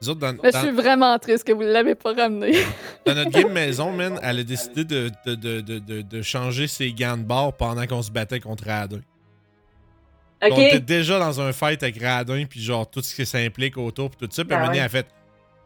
Nous 0.00 0.10
autres, 0.10 0.20
dans, 0.20 0.36
Mais 0.42 0.52
je 0.52 0.58
suis 0.58 0.70
vraiment 0.70 1.18
triste 1.18 1.44
que 1.44 1.52
vous 1.52 1.64
ne 1.64 1.72
l'avez 1.72 1.96
pas 1.96 2.12
ramené. 2.14 2.52
Dans 3.04 3.14
notre 3.14 3.30
game 3.30 3.52
maison, 3.52 3.90
man, 3.90 4.18
elle 4.22 4.38
a 4.38 4.44
décidé 4.44 4.84
de, 4.84 5.10
de, 5.26 5.34
de, 5.34 5.60
de, 5.60 5.78
de- 5.80 6.02
de 6.02 6.22
changer 6.22 6.68
ses 6.68 6.92
gants 6.92 7.16
de 7.16 7.24
bord 7.24 7.52
pendant 7.54 7.84
qu'on 7.84 8.00
se 8.02 8.10
battait 8.12 8.38
contre 8.38 8.66
Radin. 8.66 9.00
Ok? 10.40 10.52
On 10.52 10.60
était 10.60 10.78
déjà 10.78 11.18
dans 11.18 11.40
un 11.40 11.52
fight 11.52 11.82
avec 11.82 12.00
Radin, 12.00 12.44
puis 12.48 12.60
genre 12.62 12.88
tout 12.88 13.02
ce 13.02 13.12
que 13.12 13.24
ça 13.24 13.38
implique 13.38 13.76
autour, 13.76 14.10
puis 14.10 14.28
tout 14.28 14.32
ça. 14.32 14.44
Puis 14.44 14.54
à 14.54 14.58
un 14.60 14.66
Ben 14.66 14.70
ouais. 14.70 14.78
elle 14.78 14.84
a 14.84 14.88
fait 14.88 15.08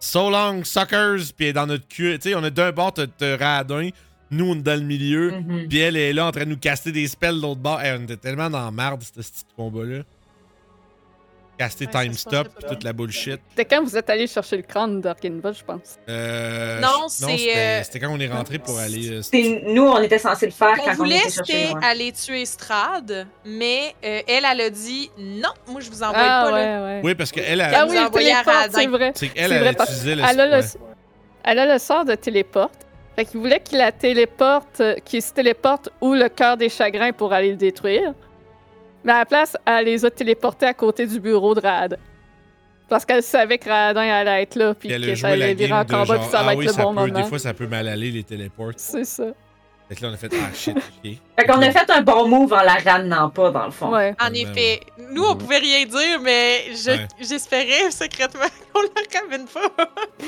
So 0.01 0.31
long, 0.31 0.65
suckers, 0.65 1.19
puis 1.37 1.45
elle 1.45 1.47
est 1.49 1.53
dans 1.53 1.67
notre 1.67 1.87
cul. 1.87 2.19
Tu 2.19 2.31
sais, 2.31 2.35
on 2.35 2.43
est 2.43 2.51
d'un 2.51 2.73
bord, 2.73 2.95
t'as 2.95 3.37
Radin, 3.37 3.91
Nous, 4.33 4.51
on 4.51 4.55
est 4.57 4.63
dans 4.63 4.81
le 4.81 4.85
milieu. 4.87 5.31
Mhm. 5.31 5.69
Puis 5.69 5.79
elle 5.79 5.97
est 5.97 6.13
là 6.13 6.27
en 6.27 6.33
train 6.33 6.45
de 6.45 6.51
nous 6.51 6.59
caster 6.59 6.91
des 6.91 7.07
spells 7.07 7.37
de 7.37 7.43
l'autre 7.43 7.61
bord. 7.61 7.81
Hey, 7.81 7.97
on 7.99 8.03
était 8.05 8.17
tellement 8.17 8.49
dans 8.51 8.65
la 8.65 8.71
merde, 8.71 9.03
ce 9.03 9.13
petit 9.13 9.45
combat-là. 9.57 10.03
Caster 11.59 11.85
Ouais, 11.95 12.05
time 12.05 12.15
stop, 12.15 12.49
pas 12.49 12.67
toute 12.69 12.83
la 12.83 12.95
bullshit. 12.95 13.39
C'était 13.51 13.67
quand 13.67 13.85
vous 13.85 13.95
êtes 13.97 14.09
allé 14.09 14.27
chercher 14.27 14.57
le 14.57 14.63
crâne 14.63 15.03
d'Arkinbot, 15.03 15.53
je 15.53 15.63
pense. 15.63 15.99
Euh, 16.09 16.81
Non, 16.81 16.89
je- 17.09 17.13
c'est, 17.13 17.37
c'était 17.37 17.57
euh, 17.57 17.83
c'était 17.85 18.01
quand 18.01 18.09
on 18.11 18.19
est 18.19 18.27
rentré 18.27 18.59
pour 18.59 18.79
aller. 18.79 19.11
euh, 19.11 19.23
C'est- 19.23 19.63
Nous, 19.67 19.83
on 19.83 20.01
était 20.01 20.19
censé 20.19 20.47
le 20.47 20.53
faire 20.53 20.75
On 20.81 20.83
quand 20.83 20.93
on 20.93 20.95
voulait, 20.95 21.19
c'était 21.29 21.69
aller 21.83 22.11
tuer 22.13 22.47
Strad, 22.47 23.27
mais 23.45 23.95
euh, 24.03 24.23
elle, 24.27 24.45
elle 24.51 24.61
a 24.63 24.71
dit 24.71 25.11
non, 25.19 25.51
moi 25.69 25.83
je 25.83 25.91
vous 25.91 26.03
envoie 26.03 26.17
Ah, 26.19 26.45
pas 26.47 26.53
ouais, 26.55 26.65
là. 26.65 26.85
ouais. 26.85 27.01
Oui, 27.05 27.15
parce 27.15 27.31
qu'elle, 27.31 27.61
Ah 27.61 27.71
elle, 27.71 27.85
nous 27.87 27.91
oui, 27.93 27.97
a 27.99 28.01
le 28.01 28.07
envoyé 28.07 28.33
à 28.33 28.43
c'est 28.71 28.87
vrai. 28.87 29.13
c'est 29.15 29.29
qu'elle, 29.29 29.49
c'est 29.51 29.55
elle 29.55 29.61
vrai, 29.63 29.73
parce 29.75 29.91
utilisait 29.91 30.15
le. 30.17 30.23
Elle 30.29 30.41
a, 30.41 30.47
le, 30.47 30.63
ouais. 30.63 30.69
elle 31.45 31.59
a 31.59 31.73
le 31.75 31.79
sort 31.79 32.05
de 32.07 32.15
téléporte. 32.15 32.87
Fait 33.17 33.25
qu'il 33.27 33.41
voulait 33.41 33.61
qu'il 33.61 33.79
la 33.79 33.93
téléporte, 33.93 34.81
euh, 34.81 34.95
qu'il 35.05 35.21
se 35.21 35.33
téléporte 35.33 35.91
où 36.01 36.15
le 36.15 36.29
cœur 36.29 36.57
des 36.57 36.69
chagrins 36.69 37.13
pour 37.13 37.33
aller 37.33 37.51
le 37.51 37.57
détruire. 37.57 38.15
Mais 39.05 39.13
à 39.13 39.19
la 39.19 39.27
place, 39.27 39.57
elle 39.67 39.85
les 39.87 40.05
a 40.05 40.11
téléportés 40.11 40.67
à 40.67 40.75
côté 40.75 41.07
du 41.07 41.21
bureau 41.21 41.55
de 41.55 41.61
Rad. 41.61 41.99
Parce 42.89 43.05
qu'elle 43.05 43.23
savait 43.23 43.59
que 43.59 43.69
Radin 43.69 44.03
allait 44.03 44.43
être 44.43 44.55
là, 44.57 44.75
puis 44.75 44.89
Puis 44.89 44.95
elle 44.97 45.05
a 45.05 45.07
que 45.09 45.15
ça 45.15 45.29
joué 45.29 45.37
la 45.39 45.45
allait 45.47 45.55
virer 45.55 45.73
en 45.73 45.85
combat, 45.85 46.05
genre, 46.05 46.21
puis 46.21 46.31
ça 46.31 46.43
va 46.43 46.51
ah 46.51 46.53
être 46.55 46.61
le 46.61 46.69
ça 46.69 46.83
bon 46.83 46.95
peut, 46.95 47.01
moment. 47.07 47.21
des 47.21 47.25
fois 47.25 47.39
ça 47.39 47.55
peut 47.55 47.67
mal 47.67 47.89
aller 47.89 48.11
les 48.11 48.23
téléports. 48.23 48.73
C'est 48.77 49.05
ça. 49.05 49.25
Fait 49.89 49.95
que 49.97 50.03
là 50.03 50.09
on 50.11 50.15
a 50.15 50.17
fait 50.17 50.33
ah 50.35 50.55
shit, 50.55 50.77
ok. 50.77 51.11
Fait 51.39 51.47
qu'on 51.47 51.61
a 51.63 51.71
fait 51.71 51.91
un 51.91 52.03
bon 52.03 52.29
move 52.29 52.53
en 52.53 52.63
la 52.63 52.75
ramenant 52.75 53.29
pas, 53.31 53.51
dans 53.51 53.65
le 53.67 53.71
fond. 53.73 53.91
Ouais. 53.93 54.15
En 54.21 54.31
Ouais, 54.31 54.41
effet, 54.43 54.81
nous 55.11 55.25
on 55.25 55.35
pouvait 55.37 55.59
rien 55.59 55.85
dire, 55.87 56.21
mais 56.23 56.65
je- 56.75 56.91
Ouais. 56.91 57.09
j'espérais 57.21 57.91
secrètement 57.91 58.41
qu'on 58.73 58.83
la 58.83 59.21
ramène 59.21 59.47
pas. 59.47 59.71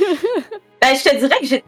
Ben, 0.83 0.95
je 0.95 1.03
te 1.09 1.17
dirais 1.17 1.39
que 1.41 1.47
j'ai. 1.47 1.65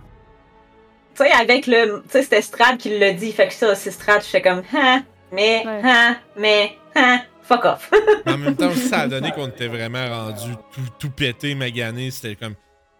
Tu 1.16 1.24
sais, 1.24 1.30
avec 1.32 1.66
le. 1.66 2.02
Tu 2.04 2.10
sais, 2.10 2.22
c'était 2.22 2.42
Strad 2.42 2.76
qui 2.78 2.98
l'a 2.98 3.12
dit. 3.12 3.32
Fait 3.32 3.48
que 3.48 3.54
ça, 3.54 3.74
c'est 3.74 3.90
Strad, 3.90 4.22
je 4.22 4.28
fais 4.28 4.42
comme. 4.42 4.62
Hein, 4.74 5.04
mais, 5.32 5.62
Ouais. 5.66 5.80
hein, 5.84 6.16
mais, 6.36 6.76
hein, 6.94 7.20
fuck 7.42 7.64
off. 7.64 7.90
En 8.26 8.36
même 8.38 8.54
temps 8.56 8.72
ça 8.74 9.00
a 9.00 9.06
donné 9.08 9.30
qu'on 9.34 9.48
était 9.48 9.68
vraiment 9.68 10.06
rendu 10.08 10.52
tout, 10.72 10.80
tout 10.98 11.10
pété, 11.10 11.54
magané. 11.54 12.10
C'était 12.10 12.36
comme. 12.36 12.54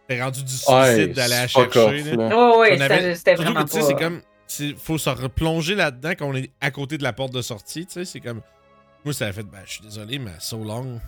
C'était 0.09 0.23
rendu 0.23 0.43
du 0.45 0.53
suicide 0.53 0.73
Ouais, 0.73 1.07
d'aller 1.09 1.31
la 1.35 1.49
chercher. 1.49 1.79
off, 1.81 2.17
là. 2.17 2.31
Oh, 2.35 2.57
oui, 2.61 2.69
c'était 2.79 3.15
Surtout 3.37 3.43
vraiment 3.43 3.65
que 3.65 3.71
tu 3.71 3.75
sais, 3.75 3.81
pas. 3.81 3.87
c'est 3.87 3.95
comme. 4.05 4.21
c'est- 4.47 4.79
Faut 4.79 4.99
se 4.99 5.11
replonger 5.11 5.75
là-dedans 5.75 6.13
quand 6.19 6.27
on 6.27 6.35
est 6.35 6.51
à 6.61 6.71
côté 6.71 6.97
de 6.97 7.03
la 7.03 7.13
porte 7.13 7.33
de 7.33 7.43
sortie, 7.43 7.87
tu 7.87 7.93
sais. 7.95 8.05
C'est 8.05 8.21
comme. 8.21 8.41
Moi, 9.05 9.13
ça 9.15 9.27
a 9.27 9.33
fait. 9.33 9.43
Ben, 9.43 9.59
je 9.67 9.73
suis 9.73 9.83
désolé, 9.83 10.19
mais 10.19 10.31
so 10.39 10.59
long. 10.65 11.01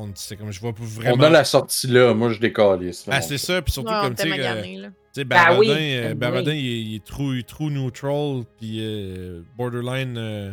On 0.00 0.12
comme. 0.38 0.52
Je 0.52 0.60
vois 0.60 0.72
pas 0.72 0.84
vraiment. 0.84 1.16
On 1.18 1.20
a 1.22 1.28
la 1.28 1.42
sortie 1.42 1.88
là, 1.88 2.14
moi 2.14 2.30
je 2.30 2.38
décalisse. 2.38 3.04
Ah, 3.10 3.20
c'est 3.20 3.36
ça, 3.36 3.60
puis 3.60 3.72
surtout 3.72 3.90
Ouais, 3.90 3.96
on 3.98 4.02
comme 4.04 4.14
tu 4.14 4.22
sais. 4.22 4.28
maganés, 4.28 4.76
là. 4.76 4.88
Tu 4.88 4.94
sais, 5.12 5.24
Ben 5.24 5.36
Barodin, 5.36 5.58
oui, 5.60 5.68
euh, 5.70 6.14
oui. 6.14 6.42
il, 6.46 6.50
est, 6.50 6.80
il 6.82 6.94
est 6.94 7.04
true, 7.44 7.70
neutral, 7.72 8.44
puis 8.58 8.78
euh, 8.78 9.42
borderline, 9.56 10.16
euh, 10.16 10.52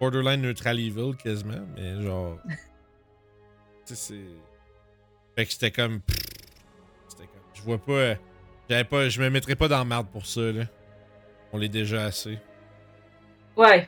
borderline 0.00 0.40
neutral 0.40 0.80
evil 0.80 1.12
quasiment, 1.22 1.66
mais 1.76 2.00
genre, 2.00 2.38
tu 2.48 3.94
sais, 3.94 3.94
c'est, 3.94 4.14
fait 5.36 5.44
que 5.44 5.52
c'était 5.52 5.70
comme, 5.70 6.00
c'était 7.08 7.24
comme, 7.24 7.42
je 7.52 7.60
vois 7.60 7.78
pas, 7.78 8.14
j'avais 8.70 8.84
pas, 8.84 9.10
je 9.10 9.20
me 9.20 9.28
mettrais 9.28 9.56
pas 9.56 9.68
dans 9.68 9.78
la 9.80 9.84
merde 9.84 10.06
pour 10.10 10.24
ça 10.24 10.40
là, 10.40 10.64
on 11.52 11.58
l'est 11.58 11.68
déjà 11.68 12.04
assez, 12.04 12.38
Ouais. 13.54 13.86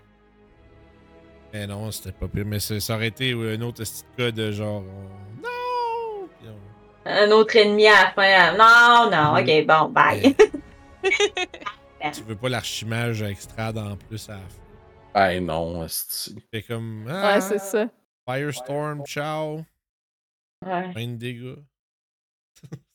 Mais 1.52 1.66
non, 1.66 1.90
c'était 1.90 2.12
pas 2.12 2.28
pire, 2.28 2.44
mais 2.46 2.60
c'est- 2.60 2.80
ça 2.80 2.94
aurait 2.96 3.08
été 3.08 3.32
euh, 3.32 3.56
un 3.56 3.60
autre 3.62 3.78
petit 3.84 4.04
cas 4.16 4.30
de 4.30 4.50
genre, 4.52 4.82
on- 4.82 5.42
non, 5.42 6.28
on- 6.44 6.58
Un 7.04 7.30
autre 7.32 7.56
ennemi 7.56 7.86
à 7.86 8.04
la 8.04 8.12
fin. 8.12 8.52
Non, 8.56 9.10
non, 9.10 9.32
Mm. 9.34 9.38
ok, 9.42 9.66
bon, 9.66 9.88
bye. 9.92 10.36
tu 12.14 12.22
veux 12.22 12.36
pas 12.36 12.48
l'archimage 12.48 13.22
avec 13.22 13.40
Strad 13.40 13.76
en 13.78 13.96
plus 13.96 14.28
à 14.28 14.34
la 14.34 14.48
fin. 14.48 14.58
Ah 15.14 15.40
non. 15.40 15.86
Fait 16.50 16.62
comme, 16.62 17.06
ah, 17.10 17.34
Ouais, 17.34 17.40
c'est 17.40 17.58
ça. 17.58 17.86
Firestorm, 18.28 19.04
ciao. 19.04 19.64
Ouais. 20.64 20.92
Plein 20.92 21.08
de 21.08 21.16
dégâts. 21.16 21.56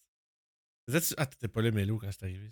Ah, 1.18 1.26
t'étais 1.26 1.50
pas 1.50 1.62
là, 1.62 1.70
Mélo, 1.72 1.98
quand 2.00 2.10
c'est 2.14 2.24
arrivé. 2.24 2.48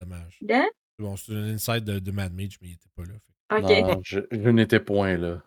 Dommage. 0.00 0.38
Hein? 0.48 0.68
Bon, 0.96 1.16
c'est 1.16 1.32
un 1.32 1.54
inside 1.54 1.82
de, 1.82 1.98
de 1.98 2.10
Mad 2.12 2.32
Mage, 2.32 2.56
mais 2.62 2.68
il 2.68 2.72
était 2.74 2.88
pas 2.94 3.02
là. 3.02 3.14
Fait, 3.18 3.32
Ok. 3.50 3.62
Non, 3.62 4.00
je, 4.04 4.20
je 4.30 4.48
n'étais 4.50 4.80
point 4.80 5.16
là. 5.16 5.42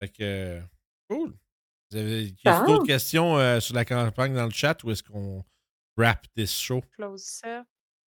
fait 0.00 0.08
que. 0.08 0.22
euh, 0.22 0.60
Cool. 1.08 1.34
Vous 1.90 1.96
avez 1.98 2.24
y 2.24 2.36
Ah. 2.44 2.62
a 2.62 2.66
d'autres 2.66 2.86
questions 2.86 3.38
euh, 3.38 3.60
sur 3.60 3.74
la 3.74 3.84
campagne 3.84 4.34
dans 4.34 4.44
le 4.44 4.50
chat 4.50 4.82
ou 4.84 4.90
est-ce 4.90 5.02
qu'on 5.02 5.44
wrap 5.96 6.26
this 6.34 6.52
show? 6.58 6.82
Close 6.96 7.22
ça. 7.22 7.64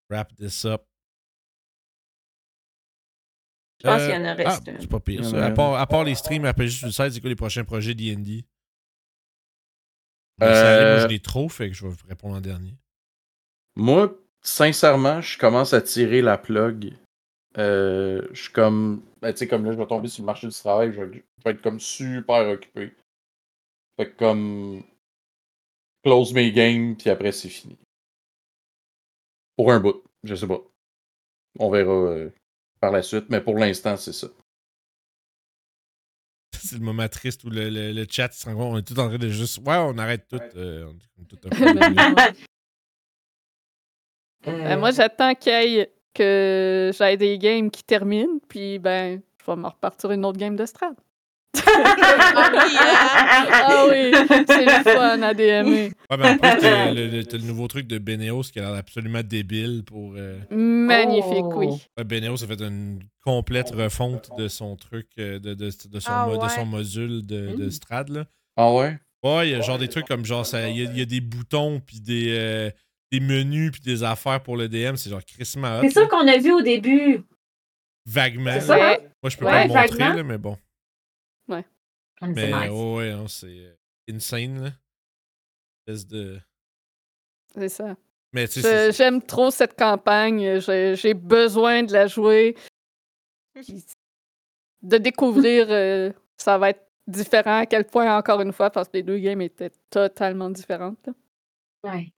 Wrap 0.10 0.36
this 0.36 0.66
up? 0.66 0.84
Je 3.82 3.88
pense 3.88 4.02
Euh, 4.02 4.06
qu'il 4.08 4.16
y 4.16 4.18
en 4.18 4.26
a 4.26 4.32
Ah, 4.32 4.34
resté. 4.36 4.76
c'est 4.80 4.90
pas 4.90 5.00
pire 5.00 5.24
ça. 5.24 5.42
a 5.44 5.48
À 5.48 5.52
part, 5.52 5.76
à 5.76 5.88
part 5.88 6.04
les 6.04 6.16
streams 6.16 6.46
après 6.46 6.68
juste 6.68 6.84
le 6.84 6.92
site, 6.92 7.12
c'est 7.14 7.22
quoi 7.22 7.30
les 7.30 7.36
prochains 7.38 7.64
projets 7.64 7.96
D&D? 7.96 8.46
Euh, 10.42 10.96
Moi, 10.96 11.04
je 11.04 11.08
l'ai 11.08 11.20
trop, 11.22 11.48
fait 11.50 11.70
que 11.70 11.76
je 11.76 11.86
vais 11.86 11.92
vous 11.94 12.08
répondre 12.08 12.36
en 12.36 12.42
dernier. 12.42 12.78
Moi, 13.76 14.14
sincèrement, 14.42 15.22
je 15.22 15.38
commence 15.38 15.74
à 15.74 15.82
tirer 15.82 16.22
la 16.22 16.38
plug. 16.38 16.94
Euh, 17.58 18.28
je 18.32 18.44
suis 18.44 18.52
comme. 18.53 19.03
ben, 19.22 19.32
tu 19.34 19.40
sais, 19.40 19.48
comme 19.48 19.66
là, 19.66 19.72
je 19.72 19.78
vais 19.78 19.88
tomber 19.88 20.08
sur 20.08 20.22
le 20.22 20.28
marché 20.28 20.48
du 20.48 20.53
travail, 20.53 20.94
je 20.94 21.02
vais, 21.02 21.24
je 21.38 21.44
vais 21.44 21.52
être 21.52 21.61
comme 21.61 21.80
super 21.80 22.48
occupé. 22.48 22.94
Fait 23.98 24.11
que 24.11 24.18
comme. 24.18 24.84
Close 26.03 26.34
mes 26.34 26.52
games, 26.52 26.95
puis 26.95 27.10
après, 27.10 27.32
c'est 27.32 27.50
fini. 27.50 27.78
Pour 29.58 29.72
un 29.74 29.80
bout, 29.82 30.03
je 30.24 30.36
sais 30.36 30.48
pas. 30.48 30.61
On 31.60 31.69
verra 31.69 31.92
euh, 31.92 32.30
par 32.80 32.92
la 32.92 33.02
suite, 33.02 33.26
mais 33.30 33.42
pour 33.42 33.58
l'instant, 33.58 33.98
c'est 33.98 34.14
ça. 34.14 34.28
C'est 36.61 36.78
le 36.78 36.84
moment 36.84 37.08
triste 37.10 37.44
où 37.45 37.50
le, 37.50 37.69
le, 37.69 37.92
le 37.94 38.06
chat 38.10 38.32
se 38.32 38.45
rend 38.45 38.53
compte, 38.56 38.74
on 38.74 38.78
est 38.78 38.84
tout 38.88 39.00
en 39.00 39.08
train 39.08 39.18
de 39.18 39.30
juste. 39.30 39.58
Ouais, 39.60 39.76
on 39.78 39.98
arrête 39.98 40.28
tout. 40.28 40.40
euh, 40.56 40.86
on 40.86 40.94
est 40.94 41.08
comme 41.16 41.26
tout 41.28 41.40
un 41.45 41.50
peu- 44.45 44.45
moi, 44.78 44.92
j'attends 44.92 45.34
qu'il 45.36 45.52
y 45.72 45.80
ait- 45.80 45.92
que 46.14 46.92
j'aille 46.98 47.18
des 47.18 47.38
games 47.38 47.70
qui 47.72 47.84
terminent, 47.84 48.40
puis 48.48 48.80
ben, 48.80 49.22
je 49.46 49.52
vais 49.52 49.58
me 49.58 49.68
repartir 49.68 50.12
une 50.12 50.26
autre 50.26 50.38
game 50.38 50.56
de 50.56 50.66
Strad. 50.66 50.94
Ah 52.42 53.86
oui, 53.90 54.12
oui, 54.14 54.44
c'est 54.48 54.66
le 54.66 54.84
fun 54.84 55.22
à 55.22 55.34
DMer. 55.34 55.92
Ouais, 56.10 56.18
mais 56.18 56.30
en 56.30 56.38
plus, 56.38 56.60
t'as 56.60 56.92
le, 56.92 57.08
le- 57.08 57.38
nouveau 57.40 57.68
truc 57.68 57.88
de 57.88 57.98
Beneos 57.98 58.44
qui 58.54 58.60
a 58.60 58.64
l'air 58.64 58.76
absolument 58.76 59.22
débile 59.24 59.84
pour. 59.86 60.14
euh, 60.16 60.40
Magnifique, 60.52 61.44
Oh. 61.46 61.54
oui. 61.56 61.68
ouais, 61.98 62.04
Beneos 62.04 62.44
a 62.44 62.48
fait 62.48 62.62
une 62.62 63.00
complète 63.24 63.72
refonte 63.72 64.30
de 64.38 64.48
son 64.48 64.76
truc, 64.76 65.08
euh, 65.20 65.40
de, 65.40 65.54
de, 65.54 65.66
de 65.90 66.00
son, 66.00 66.12
Ah 66.12 66.28
mo- 66.28 66.38
de 66.38 66.50
son 66.50 66.66
module 66.66 67.26
de, 67.26 67.56
de 67.56 67.66
Mm. 67.66 67.72
Strad. 67.72 68.10
Là. 68.10 68.26
Ah 68.58 68.72
ouais? 68.74 68.98
Ouais, 69.24 69.50
il 69.50 69.52
y 69.52 69.56
a 69.56 69.62
genre 69.62 69.78
des 69.78 69.88
trucs 69.90 70.08
comme 70.08 70.26
genre, 70.26 70.46
ça- 70.46 70.70
il 70.70 70.78
y, 70.78 70.86
a- 70.88 70.92
il 70.92 70.98
y 70.98 71.02
a 71.02 71.06
des 71.06 71.22
boutons, 71.22 71.82
puis 71.86 72.00
des, 72.00 72.28
euh, 72.38 72.70
des 73.12 73.20
menus, 73.20 73.72
puis 73.72 73.82
des 73.82 74.04
affaires 74.04 74.42
pour 74.42 74.56
le 74.58 74.68
DM. 74.70 74.96
C'est 74.96 75.10
genre 75.10 75.24
crissement 75.26 75.80
hot, 75.80 75.82
C'est 75.84 75.90
ça 75.92 76.08
qu'on 76.08 76.28
a 76.28 76.38
vu 76.38 76.52
au 76.52 76.62
début. 76.62 77.22
Vaguement. 78.06 78.52
C'est 78.54 78.62
ça, 78.62 78.78
là. 78.78 78.94
hein? 78.94 78.98
Moi, 79.22 79.30
je 79.30 79.38
peux 79.38 79.46
Ouais, 79.46 79.52
pas 79.52 79.64
le 79.68 79.68
montrer, 79.92 79.98
là, 80.18 80.24
mais 80.24 80.38
bon. 80.38 80.58
Hum, 82.22 82.34
Mais 82.36 82.48
nice. 82.48 82.70
ouais, 82.70 83.14
ouais, 83.14 83.26
c'est 83.30 83.48
euh, 83.48 83.76
insane, 84.12 84.62
là. 84.62 84.72
Espèce 85.88 86.06
de. 86.06 86.38
C'est 87.56 87.70
ça. 87.70 87.96
Mais 88.34 88.46
tu 88.50 88.62
sais, 88.62 88.92
J'aime 88.92 89.22
trop 89.22 89.52
cette 89.52 89.78
campagne. 89.78 90.60
J'ai 90.60 91.14
besoin 91.14 91.84
de 91.84 91.94
la 91.94 92.08
jouer. 92.08 92.58
De 94.82 94.98
découvrir, 94.98 95.68
euh, 95.70 96.12
ça 96.38 96.58
va 96.58 96.72
être 96.72 96.86
différent 97.08 97.60
à 97.60 97.66
quel 97.66 97.86
point, 97.86 98.18
encore 98.18 98.42
une 98.42 98.52
fois, 98.54 98.70
parce 98.70 98.88
que 98.90 98.98
les 98.98 99.04
deux 99.04 99.18
games 99.20 99.42
étaient 99.42 99.72
totalement 99.90 100.50
différentes. 100.50 101.00
là. 101.08 101.14
Ouais. 101.84 102.12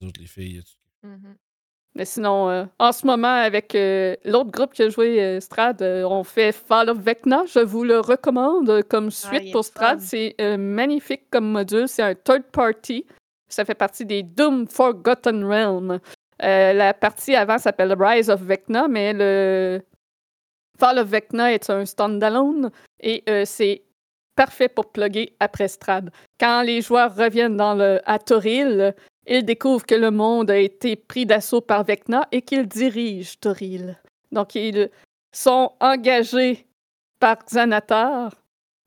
Les 0.00 0.08
autres, 0.08 0.20
les 0.20 0.26
filles, 0.26 0.62
Mhm. 1.02 1.36
Mais 1.96 2.06
sinon, 2.06 2.48
euh, 2.50 2.64
en 2.80 2.90
ce 2.90 3.06
moment, 3.06 3.28
avec 3.28 3.74
euh, 3.76 4.16
l'autre 4.24 4.50
groupe 4.50 4.72
qui 4.72 4.82
a 4.82 4.88
joué 4.88 5.22
euh, 5.22 5.38
Strad, 5.38 5.80
euh, 5.80 6.02
on 6.04 6.24
fait 6.24 6.50
Fall 6.50 6.88
of 6.90 6.98
Vecna. 6.98 7.44
Je 7.46 7.60
vous 7.60 7.84
le 7.84 8.00
recommande 8.00 8.82
comme 8.88 9.10
suite 9.12 9.42
il 9.44 9.48
est 9.50 9.52
pour 9.52 9.64
Strad. 9.64 10.00
C'est 10.00 10.34
euh, 10.40 10.56
magnifique 10.56 11.30
comme 11.30 11.52
module. 11.52 11.86
C'est 11.86 12.02
un 12.02 12.14
third 12.16 12.42
party. 12.50 13.06
Ça 13.48 13.64
fait 13.64 13.76
partie 13.76 14.04
des 14.04 14.24
Doom 14.24 14.66
Forgotten 14.66 15.44
Realm. 15.44 16.00
Euh, 16.42 16.72
la 16.72 16.94
partie 16.94 17.36
avant 17.36 17.58
s'appelle 17.58 17.94
Rise 17.96 18.28
of 18.28 18.40
Vecna, 18.40 18.88
mais 18.88 19.12
le 19.14 19.80
Fall 20.80 20.98
of 20.98 21.06
Vecna 21.08 21.52
est 21.52 21.70
un 21.70 21.84
standalone 21.84 22.72
et 22.98 23.22
euh, 23.28 23.44
c'est 23.44 23.84
parfait 24.34 24.68
pour 24.68 24.90
plugger 24.90 25.36
après 25.38 25.68
Strad. 25.68 26.10
Quand 26.40 26.62
les 26.62 26.80
joueurs 26.80 27.14
reviennent 27.14 27.56
dans 27.56 27.76
le, 27.76 28.00
à 28.04 28.18
Toril, 28.18 28.96
ils 29.26 29.44
découvrent 29.44 29.86
que 29.86 29.94
le 29.94 30.10
monde 30.10 30.50
a 30.50 30.58
été 30.58 30.96
pris 30.96 31.26
d'assaut 31.26 31.60
par 31.60 31.84
Vecna 31.84 32.26
et 32.32 32.42
qu'ils 32.42 32.66
dirigent 32.66 33.34
Toril. 33.40 33.98
Donc, 34.32 34.54
ils 34.54 34.90
sont 35.32 35.72
engagés 35.80 36.66
par 37.20 37.38
Xanatar 37.44 38.34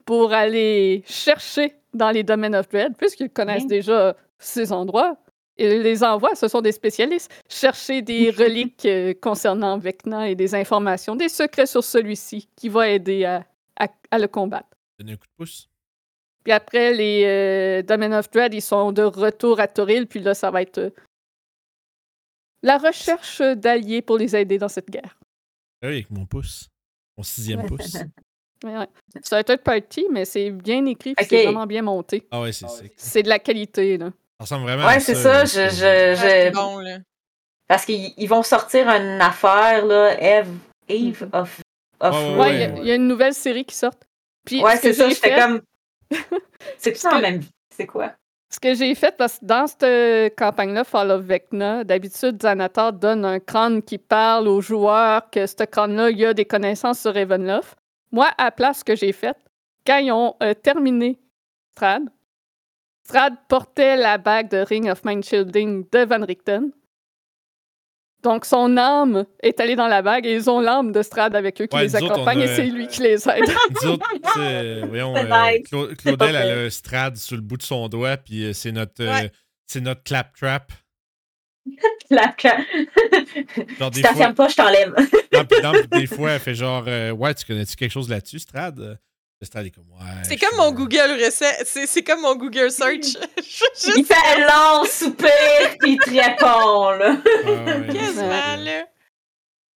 pour 0.05 0.33
aller 0.33 1.03
chercher 1.07 1.73
dans 1.93 2.11
les 2.11 2.23
domaines 2.23 2.55
of 2.55 2.69
Dread, 2.69 2.95
puisqu'ils 2.97 3.29
connaissent 3.29 3.67
déjà 3.67 4.15
ces 4.39 4.71
endroits. 4.71 5.17
il 5.57 5.81
les 5.81 6.03
envoie, 6.03 6.35
ce 6.35 6.47
sont 6.47 6.61
des 6.61 6.71
spécialistes, 6.71 7.31
chercher 7.49 8.01
des 8.03 8.29
reliques 8.29 8.85
euh, 8.85 9.13
concernant 9.19 9.77
Vecna 9.79 10.29
et 10.29 10.35
des 10.35 10.53
informations, 10.53 11.15
des 11.15 11.29
secrets 11.29 11.65
sur 11.65 11.83
celui-ci 11.83 12.47
qui 12.55 12.69
va 12.69 12.87
aider 12.89 13.25
à, 13.25 13.43
à- 13.79 13.87
à 14.11 14.19
le 14.19 14.27
combattre. 14.27 14.67
Donner 14.99 15.13
un 15.13 15.15
coup 15.15 15.25
de 15.25 15.31
pouce. 15.35 15.67
Puis 16.47 16.53
après, 16.53 16.93
les 16.93 17.23
euh, 17.25 17.81
Domain 17.81 18.17
of 18.17 18.31
Dread, 18.31 18.53
ils 18.53 18.61
sont 18.61 18.93
de 18.93 19.01
retour 19.03 19.59
à 19.59 19.67
Toril, 19.67 20.07
puis 20.07 20.21
là, 20.21 20.33
ça 20.33 20.49
va 20.49 20.61
être 20.61 20.77
euh, 20.77 20.89
la 22.63 22.77
recherche 22.77 23.41
d'alliés 23.41 24.01
pour 24.01 24.17
les 24.17 24.33
aider 24.33 24.57
dans 24.57 24.69
cette 24.69 24.89
guerre. 24.89 25.17
Oui, 25.83 25.89
avec 25.89 26.09
mon 26.09 26.25
pouce. 26.25 26.69
Mon 27.17 27.23
sixième 27.23 27.65
pouce. 27.65 27.97
Ouais, 28.63 28.75
ouais. 28.75 28.87
C'est 29.21 29.35
un 29.35 29.43
third 29.43 29.61
party, 29.61 30.07
mais 30.11 30.25
c'est 30.25 30.49
bien 30.49 30.83
écrit, 30.87 31.13
c'est 31.19 31.43
vraiment 31.43 31.67
bien 31.67 31.83
monté. 31.83 32.27
Ah 32.31 32.41
ouais, 32.41 32.51
c'est 32.51 32.67
c'est- 32.69 32.91
C'est 32.97 33.21
de 33.21 33.29
la 33.29 33.37
qualité, 33.37 33.99
là. 33.99 34.07
Ça 34.07 34.45
ressemble 34.45 34.63
vraiment 34.63 34.87
Ouais, 34.87 34.95
à 34.95 34.99
c'est 34.99 35.13
ça. 35.13 35.43
Je, 35.45 35.49
c'est- 35.49 35.69
je, 35.69 35.85
Ah, 36.15 36.15
c'est 36.15 36.47
je- 36.47 36.53
bon, 36.53 36.79
là. 36.79 36.97
Parce 37.67 37.85
qu'ils 37.85 38.13
ils 38.17 38.27
vont 38.27 38.41
sortir 38.41 38.87
une 38.89 39.21
affaire, 39.21 39.85
là, 39.85 40.19
Eve, 40.19 40.49
Eve 40.87 41.21
Mhm. 41.25 41.29
of. 41.33 41.61
of 41.99 42.15
Ouais, 42.15 42.35
Ouais, 42.39 42.55
il 42.55 42.59
y 42.59 42.63
a- 42.63 42.69
ouais. 42.69 42.79
il 42.81 42.87
y, 42.87 42.91
a 42.91 42.95
une 42.95 43.07
nouvelle 43.07 43.35
série 43.35 43.63
qui 43.63 43.75
sort. 43.75 43.93
Puis 44.43 44.63
Ouais, 44.63 44.75
ce 44.77 44.81
c'est 44.81 44.93
ça. 44.93 45.07
J'étais 45.09 45.29
fait- 45.35 45.39
comme. 45.39 45.61
C'est 46.77 46.93
tout 46.93 47.07
en 47.07 47.21
même. 47.21 47.41
C'est 47.69 47.87
quoi? 47.87 48.13
Ce 48.49 48.59
que 48.59 48.73
j'ai 48.73 48.95
fait, 48.95 49.15
parce 49.17 49.39
que 49.39 49.45
dans 49.45 49.67
cette 49.67 50.35
campagne-là, 50.37 50.85
Fall 50.85 51.11
of 51.11 51.23
Vecna, 51.23 51.83
d'habitude, 51.83 52.37
Xanatar 52.37 52.93
donne 52.93 53.25
un 53.25 53.39
crâne 53.39 53.81
qui 53.81 53.97
parle 53.97 54.47
aux 54.47 54.61
joueurs 54.61 55.29
que 55.29 55.45
ce 55.45 55.65
crâne-là, 55.65 56.11
il 56.11 56.19
y 56.19 56.25
a 56.25 56.33
des 56.33 56.45
connaissances 56.45 57.01
sur 57.01 57.13
Ravenloft. 57.13 57.77
Moi, 58.11 58.29
à 58.37 58.45
la 58.45 58.51
place, 58.51 58.79
ce 58.79 58.83
que 58.85 58.95
j'ai 58.95 59.11
fait, 59.11 59.35
quand 59.85 59.97
ils 59.97 60.13
ont 60.13 60.35
euh, 60.41 60.53
terminé 60.53 61.19
Strad, 61.71 62.03
Strad 63.03 63.35
portait 63.47 63.97
la 63.97 64.17
bague 64.17 64.49
de 64.49 64.57
Ring 64.57 64.89
of 64.89 65.03
Mind 65.03 65.23
Shielding 65.23 65.85
de 65.91 66.05
Van 66.05 66.25
Richten. 66.25 66.71
Donc, 68.27 68.43
son 68.45 68.75
âme 68.75 69.25
est 69.41 69.59
allée 69.61 69.75
dans 69.77 69.87
la 69.87 70.01
bague 70.01 70.25
et 70.25 70.33
ils 70.33 70.49
ont 70.49 70.59
l'âme 70.59 70.91
de 70.91 71.01
Strad 71.01 71.33
avec 71.33 71.61
eux 71.61 71.65
qui 71.67 71.75
Ouais, 71.77 71.83
les 71.83 71.95
accompagne 71.95 72.41
a- 72.41 72.45
et 72.45 72.55
c'est 72.55 72.65
lui 72.65 72.87
qui 72.87 73.01
les 73.01 73.27
aide. 73.29 73.43
Autres, 73.85 74.87
voyons, 74.87 75.15
euh. 75.15 75.23
Cla- 75.23 75.95
Claudel, 75.95 76.35
a 76.35 76.59
un 76.65 76.69
strad 76.69 77.15
sur 77.15 77.37
le 77.37 77.41
bout 77.41 77.55
de 77.57 77.63
son 77.63 77.87
doigt, 77.87 78.17
puis 78.17 78.43
euh, 78.43 78.53
c'est 78.53 78.73
notre, 78.73 79.01
euh, 79.01 79.09
Ouais. 79.11 79.31
c'est 79.65 79.79
notre 79.79 80.03
claptrap. 80.03 80.73
La 82.09 82.33
ca- 82.37 82.57
Genre, 83.79 83.91
Si 83.93 84.01
des 84.01 84.07
fois, 84.07 84.09
t'affirmes 84.09 84.35
pas, 84.35 84.47
je 84.49 84.55
t'enlève. 84.55 84.95
des 85.91 86.07
fois, 86.07 86.31
elle 86.31 86.39
fait 86.39 86.55
genre, 86.55 86.83
euh, 86.87 87.11
ouais, 87.11 87.33
tu 87.33 87.45
connais-tu 87.45 87.75
quelque 87.75 87.91
chose 87.91 88.09
là-dessus, 88.09 88.39
Strad? 88.39 88.99
Le 89.39 89.45
Strad 89.45 89.65
est 89.67 89.71
comme, 89.71 89.91
ouais. 89.91 90.23
C'est 90.23 90.37
comme 90.37 90.57
mon 90.57 90.71
Google 90.71 91.11
recette. 91.23 91.67
C'est 91.67 91.85
c'est 91.85 92.03
comme 92.03 92.21
mon 92.21 92.35
Google 92.35 92.71
search. 92.71 93.15
Il 93.95 94.03
fait 94.05 94.15
un 94.15 94.47
long 94.47 94.83
soupir, 94.85 95.77
puis 95.79 95.91
il 95.93 95.99
te 95.99 96.09
répond, 96.09 96.89
là. 96.91 97.21
ah. 97.25 97.93
Quasiment, 97.93 98.55
là? 98.63 98.87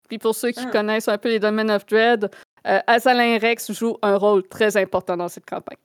Puis 0.09 0.19
pour 0.19 0.35
ceux 0.35 0.51
qui 0.53 0.61
Ah. 0.67 0.71
connaissent 0.71 1.09
un 1.09 1.19
peu 1.19 1.29
les 1.29 1.39
domaines 1.39 1.71
of 1.71 1.85
Dread, 1.87 2.31
euh, 2.67 2.81
Azalin 2.87 3.39
Rex 3.39 3.71
joue 3.73 3.99
un 4.03 4.17
rôle 4.17 4.49
très 4.49 4.77
important 4.79 5.17
dans 5.17 5.29
cette 5.29 5.47
campagne. 5.47 5.77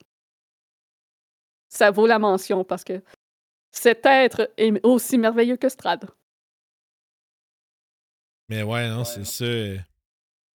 Ça 1.68 1.90
vaut 1.90 2.06
la 2.06 2.18
mention 2.18 2.64
parce 2.64 2.82
que 2.82 3.02
cet 3.70 4.06
être 4.06 4.50
est 4.56 4.72
aussi 4.84 5.18
merveilleux 5.18 5.56
que 5.58 5.68
Strad. 5.68 6.08
Mais 8.48 8.62
ouais, 8.62 8.88
non, 8.88 9.04
c'est 9.04 9.24
ça. 9.24 9.82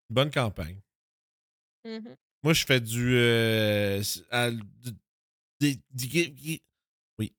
Bonne 0.09 0.31
campagne. 0.31 0.79
Mhm. 1.85 2.17
Moi, 2.43 2.53
je 2.55 2.65
fais 2.65 2.81
du. 2.81 3.15
euh, 3.17 4.03
à- 4.31 4.51
des- 5.61 5.79
Oui, 7.19 7.33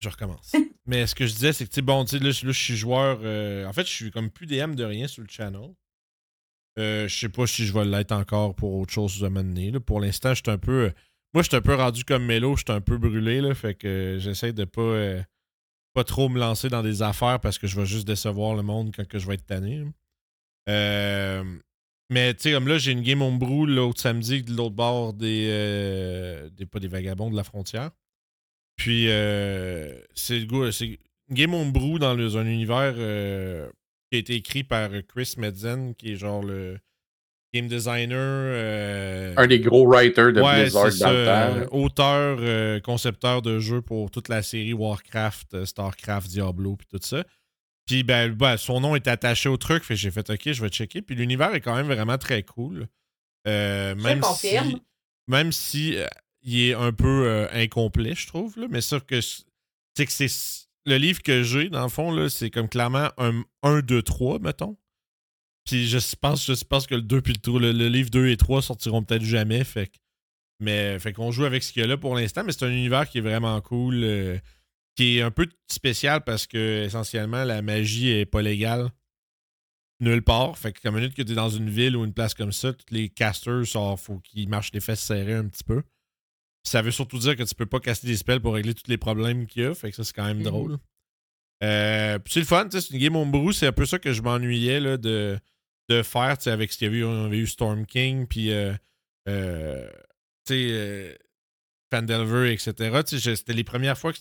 je 0.00 0.08
recommence. 0.08 0.52
Mais 0.86 1.06
ce 1.06 1.14
que 1.14 1.26
je 1.26 1.32
disais, 1.34 1.52
c'est 1.52 1.64
que, 1.66 1.70
tu 1.70 1.76
sais, 1.76 1.82
bon, 1.82 2.04
tu 2.04 2.18
sais, 2.18 2.24
là, 2.24 2.30
je- 2.30 2.46
là, 2.46 2.52
je 2.52 2.58
suis 2.58 2.76
joueur. 2.76 3.20
euh, 3.22 3.66
En 3.66 3.72
fait, 3.72 3.86
je 3.86 3.92
suis 3.92 4.10
comme 4.10 4.30
plus 4.30 4.46
DM 4.46 4.74
de 4.74 4.84
rien 4.84 5.06
sur 5.06 5.22
le 5.22 5.28
channel. 5.28 5.74
Euh, 6.78 7.06
je 7.08 7.14
sais 7.18 7.28
pas 7.28 7.46
si 7.46 7.66
je 7.66 7.72
vais 7.74 7.84
l'être 7.84 8.12
encore 8.12 8.54
pour 8.54 8.74
autre 8.74 8.92
chose 8.92 9.22
à 9.24 9.28
m'amener. 9.30 9.72
Pour 9.80 10.00
l'instant, 10.00 10.30
je 10.34 10.40
suis 10.44 10.50
un 10.50 10.58
peu. 10.58 10.92
Moi, 11.34 11.42
je 11.42 11.48
suis 11.48 11.56
un 11.56 11.60
peu 11.62 11.74
rendu 11.74 12.04
comme 12.04 12.24
Mélo, 12.24 12.56
je 12.56 12.62
suis 12.66 12.72
un 12.74 12.80
peu 12.80 12.96
brûlé, 12.96 13.40
là. 13.40 13.54
Fait 13.54 13.74
que 13.74 14.16
j'essaie 14.18 14.52
de 14.52 14.64
pas. 14.64 15.22
pas 15.92 16.04
trop 16.04 16.28
me 16.28 16.38
lancer 16.38 16.68
dans 16.68 16.82
des 16.82 17.02
affaires 17.02 17.40
parce 17.40 17.58
que 17.58 17.66
je 17.66 17.78
vais 17.78 17.84
juste 17.86 18.06
décevoir 18.06 18.54
le 18.54 18.62
monde 18.62 18.92
quand 18.94 19.06
que 19.06 19.18
je 19.18 19.26
vais 19.26 19.34
être 19.34 19.44
tanné. 19.46 19.84
Euh, 20.68 21.58
mais 22.10 22.34
tu 22.34 22.42
sais, 22.42 22.52
comme 22.52 22.68
là, 22.68 22.76
j'ai 22.78 22.92
une 22.92 23.02
game 23.02 23.22
homebrew 23.22 23.66
l'autre 23.66 24.00
samedi 24.00 24.42
de 24.42 24.52
l'autre 24.54 24.74
bord 24.74 25.12
des, 25.14 25.46
euh, 25.50 26.50
des. 26.50 26.66
Pas 26.66 26.78
des 26.80 26.88
vagabonds 26.88 27.30
de 27.30 27.36
la 27.36 27.44
frontière. 27.44 27.90
Puis, 28.76 29.06
euh, 29.08 29.94
c'est 30.14 30.38
le 30.38 30.46
goût. 30.46 30.70
C'est 30.72 30.86
une 30.86 30.96
game 31.34 31.54
homebrew 31.54 31.98
dans 31.98 32.14
le- 32.14 32.36
un 32.36 32.46
univers 32.46 32.94
euh, 32.96 33.68
qui 34.10 34.16
a 34.16 34.20
été 34.20 34.34
écrit 34.34 34.64
par 34.64 34.90
Chris 35.08 35.34
Medzen, 35.38 35.94
qui 35.94 36.12
est 36.12 36.16
genre 36.16 36.42
le 36.42 36.78
game 37.54 37.68
designer. 37.68 39.34
Un 39.36 39.46
des 39.46 39.60
gros 39.60 39.86
writers 39.86 40.32
de 40.32 40.40
Ouais, 40.40 40.62
Blizzard 40.62 40.84
dans 40.84 40.90
ça, 40.90 41.12
le 41.12 41.66
temps. 41.66 41.76
auteur, 41.76 42.82
concepteur 42.82 43.42
de 43.42 43.58
jeux 43.58 43.82
pour 43.82 44.10
toute 44.10 44.28
la 44.28 44.42
série 44.42 44.72
Warcraft, 44.72 45.64
Starcraft, 45.64 46.28
Diablo, 46.30 46.76
puis 46.76 46.86
tout 46.90 46.98
ça. 47.02 47.24
Puis 47.90 48.04
ben, 48.04 48.32
ben, 48.32 48.56
son 48.56 48.80
nom 48.80 48.94
est 48.94 49.08
attaché 49.08 49.48
au 49.48 49.56
truc, 49.56 49.82
fait 49.82 49.96
j'ai 49.96 50.12
fait 50.12 50.30
OK, 50.30 50.52
je 50.52 50.62
vais 50.62 50.68
checker. 50.68 51.02
Puis 51.02 51.16
l'univers 51.16 51.52
est 51.56 51.60
quand 51.60 51.74
même 51.74 51.88
vraiment 51.88 52.18
très 52.18 52.44
cool. 52.44 52.86
Euh, 53.48 53.96
même 53.96 54.22
si, 54.22 54.28
confirme. 54.28 54.80
même 55.26 55.50
si 55.50 55.96
euh, 55.96 56.06
il 56.42 56.68
est 56.68 56.74
un 56.74 56.92
peu 56.92 57.26
euh, 57.26 57.48
incomplet, 57.50 58.14
je 58.14 58.28
trouve. 58.28 58.56
Là, 58.60 58.68
mais 58.70 58.80
ça 58.80 59.00
que 59.00 59.20
c'est 59.20 60.06
que 60.06 60.12
c'est 60.12 60.68
le 60.86 60.98
livre 60.98 61.20
que 61.20 61.42
j'ai, 61.42 61.68
dans 61.68 61.82
le 61.82 61.88
fond, 61.88 62.28
c'est 62.28 62.50
comme 62.50 62.68
clairement 62.68 63.08
un 63.18 63.42
1, 63.64 63.80
2, 63.80 64.02
3, 64.02 64.38
mettons. 64.38 64.76
Puis 65.64 65.88
je 65.88 65.98
pense, 66.14 66.46
je 66.46 66.64
pense 66.64 66.86
que 66.86 66.94
le 66.94 67.02
2 67.02 67.22
puis 67.22 67.32
le, 67.32 67.40
3, 67.40 67.60
le, 67.60 67.72
le 67.72 67.88
livre 67.88 68.10
2 68.10 68.28
et 68.28 68.36
3 68.36 68.62
sortiront 68.62 69.02
peut-être 69.02 69.24
jamais. 69.24 69.64
Fait 69.64 69.90
mais 70.60 70.98
fait 70.98 71.12
qu'on 71.12 71.32
joue 71.32 71.44
avec 71.44 71.62
ce 71.62 71.72
qu'il 71.72 71.80
y 71.80 71.84
a 71.84 71.88
là 71.88 71.96
pour 71.96 72.14
l'instant, 72.14 72.44
mais 72.44 72.52
c'est 72.52 72.66
un 72.66 72.70
univers 72.70 73.08
qui 73.08 73.18
est 73.18 73.22
vraiment 73.22 73.58
cool, 73.62 74.04
euh, 74.04 74.38
qui 75.00 75.16
est 75.18 75.22
un 75.22 75.30
peu 75.30 75.46
spécial 75.70 76.22
parce 76.24 76.46
que 76.46 76.84
essentiellement 76.84 77.44
la 77.44 77.62
magie 77.62 78.10
est 78.10 78.26
pas 78.26 78.42
légale 78.42 78.90
nulle 80.00 80.22
part. 80.22 80.58
Fait 80.58 80.72
que 80.72 80.80
comme 80.82 80.96
minute 80.96 81.14
que 81.14 81.22
tu 81.22 81.32
es 81.32 81.34
dans 81.34 81.48
une 81.48 81.70
ville 81.70 81.96
ou 81.96 82.04
une 82.04 82.12
place 82.12 82.34
comme 82.34 82.52
ça, 82.52 82.74
tous 82.74 82.92
les 82.92 83.08
casters, 83.08 83.62
il 83.62 83.96
faut 83.96 84.18
qu'ils 84.18 84.48
marchent 84.48 84.72
les 84.72 84.80
fesses 84.80 85.00
serrées 85.00 85.34
un 85.34 85.46
petit 85.46 85.64
peu. 85.64 85.80
Puis 85.82 86.70
ça 86.70 86.82
veut 86.82 86.90
surtout 86.90 87.18
dire 87.18 87.34
que 87.34 87.42
tu 87.44 87.54
peux 87.54 87.64
pas 87.64 87.80
casser 87.80 88.06
des 88.06 88.16
spells 88.16 88.40
pour 88.40 88.52
régler 88.54 88.74
tous 88.74 88.88
les 88.88 88.98
problèmes 88.98 89.46
qu'il 89.46 89.62
y 89.62 89.66
a. 89.66 89.74
Fait 89.74 89.90
que 89.90 89.96
ça, 89.96 90.04
c'est 90.04 90.12
quand 90.12 90.26
même 90.26 90.38
Mhm. 90.38 90.44
drôle. 90.44 90.78
Euh, 91.62 92.18
puis 92.18 92.34
c'est 92.34 92.40
le 92.40 92.46
fun, 92.46 92.68
c'est 92.70 92.90
une 92.90 92.98
game 92.98 93.16
homebrew, 93.16 93.52
c'est 93.52 93.66
un 93.66 93.72
peu 93.72 93.86
ça 93.86 93.98
que 93.98 94.12
je 94.12 94.20
m'ennuyais 94.20 94.80
là, 94.80 94.98
de, 94.98 95.38
de 95.88 96.02
faire, 96.02 96.36
avec 96.46 96.72
ce 96.72 96.78
qu'il 96.78 96.86
y 96.86 96.88
avait 96.88 96.98
eu, 96.98 97.04
on 97.04 97.24
avait 97.24 97.38
eu 97.38 97.46
Storm 97.46 97.86
King, 97.86 98.26
puis 98.26 98.52
euh, 98.52 98.74
euh, 99.28 99.90
euh, 100.50 101.14
Fandelver, 101.90 102.52
etc. 102.52 103.00
C'était 103.06 103.52
les 103.54 103.64
premières 103.64 103.96
fois 103.98 104.12
que. 104.12 104.18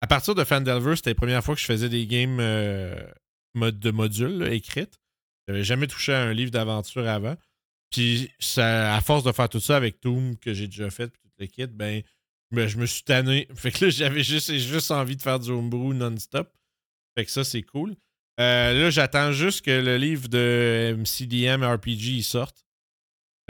À 0.00 0.06
partir 0.06 0.34
de 0.34 0.44
Fandelver, 0.44 0.96
c'était 0.96 1.10
les 1.10 1.14
premières 1.14 1.42
fois 1.42 1.54
que 1.54 1.60
je 1.60 1.66
faisais 1.66 1.88
des 1.88 2.06
games 2.06 2.38
euh, 2.40 3.00
mode 3.54 3.78
de 3.78 3.90
modules 3.90 4.38
là, 4.38 4.52
écrites. 4.52 5.00
J'avais 5.48 5.64
jamais 5.64 5.86
touché 5.86 6.12
à 6.12 6.22
un 6.22 6.32
livre 6.32 6.50
d'aventure 6.50 7.08
avant. 7.08 7.36
Puis 7.90 8.30
ça, 8.38 8.94
à 8.94 9.00
force 9.00 9.24
de 9.24 9.32
faire 9.32 9.48
tout 9.48 9.60
ça 9.60 9.76
avec 9.76 10.00
Toom 10.00 10.36
que 10.38 10.52
j'ai 10.52 10.66
déjà 10.66 10.90
fait, 10.90 11.08
puis 11.08 11.22
tout 11.22 11.30
le 11.38 11.46
kit, 11.46 11.66
ben, 11.66 12.02
ben, 12.50 12.68
je 12.68 12.78
me 12.78 12.86
suis 12.86 13.04
tanné. 13.04 13.48
Fait 13.54 13.70
que 13.70 13.86
là, 13.86 13.90
j'avais 13.90 14.22
juste, 14.22 14.52
juste 14.52 14.90
envie 14.90 15.16
de 15.16 15.22
faire 15.22 15.38
du 15.38 15.50
homebrew 15.50 15.94
non-stop. 15.94 16.52
Fait 17.16 17.24
que 17.24 17.30
ça, 17.30 17.44
c'est 17.44 17.62
cool. 17.62 17.96
Euh, 18.38 18.74
là, 18.74 18.90
j'attends 18.90 19.32
juste 19.32 19.64
que 19.64 19.70
le 19.70 19.96
livre 19.96 20.28
de 20.28 20.94
MCDM 20.98 21.64
RPG 21.64 22.22
sorte. 22.22 22.66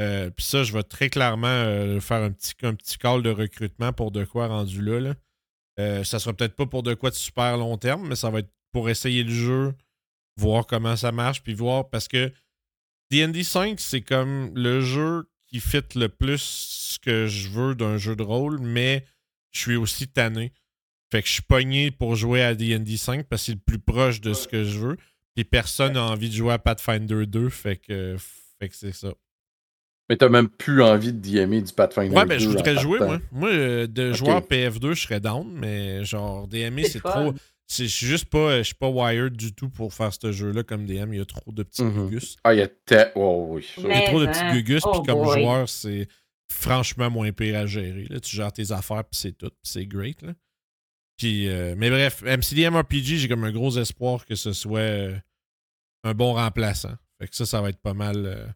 Euh, 0.00 0.30
Puis 0.30 0.44
ça, 0.44 0.62
je 0.62 0.72
vais 0.72 0.82
très 0.84 1.08
clairement 1.08 2.00
faire 2.00 2.22
un 2.22 2.30
petit, 2.30 2.52
un 2.62 2.74
petit 2.74 2.98
call 2.98 3.22
de 3.22 3.30
recrutement 3.30 3.92
pour 3.92 4.12
de 4.12 4.24
quoi 4.24 4.46
rendu 4.46 4.80
là. 4.82 5.14
Euh, 5.78 6.04
ça 6.04 6.18
sera 6.18 6.32
peut-être 6.32 6.56
pas 6.56 6.66
pour 6.66 6.82
de 6.82 6.94
quoi 6.94 7.10
de 7.10 7.14
super 7.14 7.56
long 7.56 7.76
terme, 7.76 8.08
mais 8.08 8.16
ça 8.16 8.30
va 8.30 8.40
être 8.40 8.50
pour 8.72 8.88
essayer 8.88 9.22
le 9.22 9.32
jeu, 9.32 9.74
voir 10.36 10.66
comment 10.66 10.96
ça 10.96 11.12
marche, 11.12 11.42
puis 11.42 11.54
voir 11.54 11.88
parce 11.88 12.08
que 12.08 12.32
D&D 13.10 13.44
5, 13.44 13.78
c'est 13.78 14.00
comme 14.00 14.52
le 14.54 14.80
jeu 14.80 15.28
qui 15.46 15.60
fit 15.60 15.82
le 15.94 16.08
plus 16.08 16.42
ce 16.42 16.98
que 16.98 17.26
je 17.26 17.48
veux 17.48 17.74
d'un 17.74 17.98
jeu 17.98 18.16
de 18.16 18.22
rôle, 18.22 18.58
mais 18.60 19.04
je 19.52 19.60
suis 19.60 19.76
aussi 19.76 20.08
tanné. 20.08 20.52
Fait 21.12 21.22
que 21.22 21.28
je 21.28 21.34
suis 21.34 21.42
pogné 21.42 21.90
pour 21.90 22.16
jouer 22.16 22.42
à 22.42 22.54
D&D 22.54 22.96
5 22.96 23.26
parce 23.28 23.42
que 23.42 23.46
c'est 23.46 23.52
le 23.52 23.58
plus 23.58 23.78
proche 23.78 24.20
de 24.20 24.32
ce 24.34 24.48
que 24.48 24.64
je 24.64 24.78
veux. 24.78 24.96
Puis 25.34 25.44
personne 25.44 25.92
n'a 25.92 26.02
envie 26.02 26.28
de 26.28 26.34
jouer 26.34 26.54
à 26.54 26.58
Pathfinder 26.58 27.26
2, 27.26 27.48
fait 27.48 27.76
que, 27.76 28.16
fait 28.58 28.68
que 28.68 28.74
c'est 28.74 28.92
ça. 28.92 29.12
Mais 30.08 30.16
t'as 30.16 30.28
même 30.28 30.48
plus 30.48 30.82
envie 30.82 31.12
de 31.12 31.18
DMer 31.18 31.62
du 31.62 31.72
Pathfinder. 31.72 32.14
Ouais, 32.16 32.24
ben 32.26 32.38
je 32.38 32.44
2 32.46 32.50
en 32.52 32.56
voudrais 32.56 32.76
jouer, 32.78 32.98
moi. 33.00 33.18
Moi, 33.32 33.48
euh, 33.50 33.86
de 33.88 34.12
joueur 34.12 34.40
PF2, 34.42 34.94
je 34.94 35.02
serais 35.02 35.20
down, 35.20 35.50
mais 35.52 36.04
genre 36.04 36.46
DME, 36.46 36.84
C'est 36.84 37.00
trop. 37.00 37.32
c'est- 37.66 37.84
Je 37.86 37.88
suis 37.88 38.06
juste 38.06 38.26
pas, 38.26 38.58
je 38.58 38.62
suis 38.62 38.74
pas 38.76 38.88
wired 38.88 39.36
du 39.36 39.52
tout 39.52 39.68
pour 39.68 39.92
faire 39.92 40.12
ce 40.12 40.30
jeu-là 40.30 40.62
comme 40.62 40.86
DM. 40.86 41.12
Il 41.12 41.18
y 41.18 41.20
a 41.22 41.24
trop 41.24 41.50
de 41.50 41.62
petits 41.64 41.82
Mhm. 41.82 42.08
gugus. 42.08 42.36
Ah, 42.44 42.54
il 42.54 42.58
y 42.58 42.62
a 42.62 42.68
te- 42.68 43.10
oh, 43.16 43.46
oui. 43.50 43.66
Il 43.78 43.82
y 43.82 43.86
a 43.86 43.88
Mais, 43.88 44.04
trop 44.06 44.20
de 44.20 44.26
hein. 44.26 44.32
petits 44.32 44.62
gugus, 44.62 44.82
Oh 44.84 44.92
puis 44.92 45.02
comme 45.12 45.24
boy. 45.24 45.40
joueur, 45.42 45.68
c'est 45.68 46.06
franchement 46.52 47.10
moins 47.10 47.32
pire 47.32 47.58
à 47.58 47.66
gérer. 47.66 48.06
Là. 48.08 48.20
Tu 48.20 48.36
gères 48.36 48.52
tes 48.52 48.70
affaires, 48.70 49.02
puis 49.02 49.18
c'est 49.20 49.32
tout, 49.32 49.48
puis 49.50 49.58
c'est 49.72 49.86
great. 49.86 50.22
Là. 50.22 50.34
Puis, 51.18 51.48
euh, 51.48 51.74
mais 51.76 51.90
bref, 51.90 52.22
MCD 52.22 52.70
MRPG, 52.70 53.16
j'ai 53.16 53.26
comme 53.28 53.42
un 53.42 53.50
gros 53.50 53.76
espoir 53.76 54.24
que 54.24 54.36
ce 54.36 54.52
soit 54.52 54.78
euh, 54.78 55.16
un 56.04 56.14
bon 56.14 56.34
remplaçant. 56.34 56.94
Fait 57.18 57.26
que 57.26 57.34
ça, 57.34 57.44
ça 57.46 57.60
va 57.60 57.70
être 57.70 57.80
pas 57.80 57.94
mal. 57.94 58.24
euh, 58.26 58.46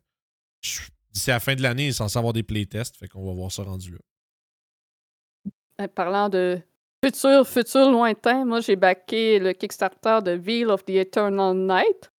je- 0.62 0.82
D'ici 1.12 1.30
à 1.30 1.34
la 1.34 1.40
fin 1.40 1.54
de 1.54 1.62
l'année, 1.62 1.86
il 1.86 1.88
est 1.88 1.92
censé 1.92 2.16
avoir 2.18 2.32
des 2.32 2.42
playtests. 2.42 2.96
Fait 2.96 3.08
qu'on 3.08 3.26
va 3.26 3.32
voir 3.32 3.50
ça 3.50 3.62
rendu 3.64 3.92
là. 3.92 3.98
Euh, 5.82 5.88
Parlant 5.88 6.28
de 6.28 6.60
futur, 7.04 7.46
futur 7.46 7.90
lointain, 7.90 8.44
moi 8.44 8.60
j'ai 8.60 8.76
backé 8.76 9.38
le 9.38 9.52
Kickstarter 9.52 10.18
de 10.22 10.32
Veil 10.32 10.66
of 10.66 10.84
the 10.84 10.90
Eternal 10.90 11.56
Night. 11.56 12.10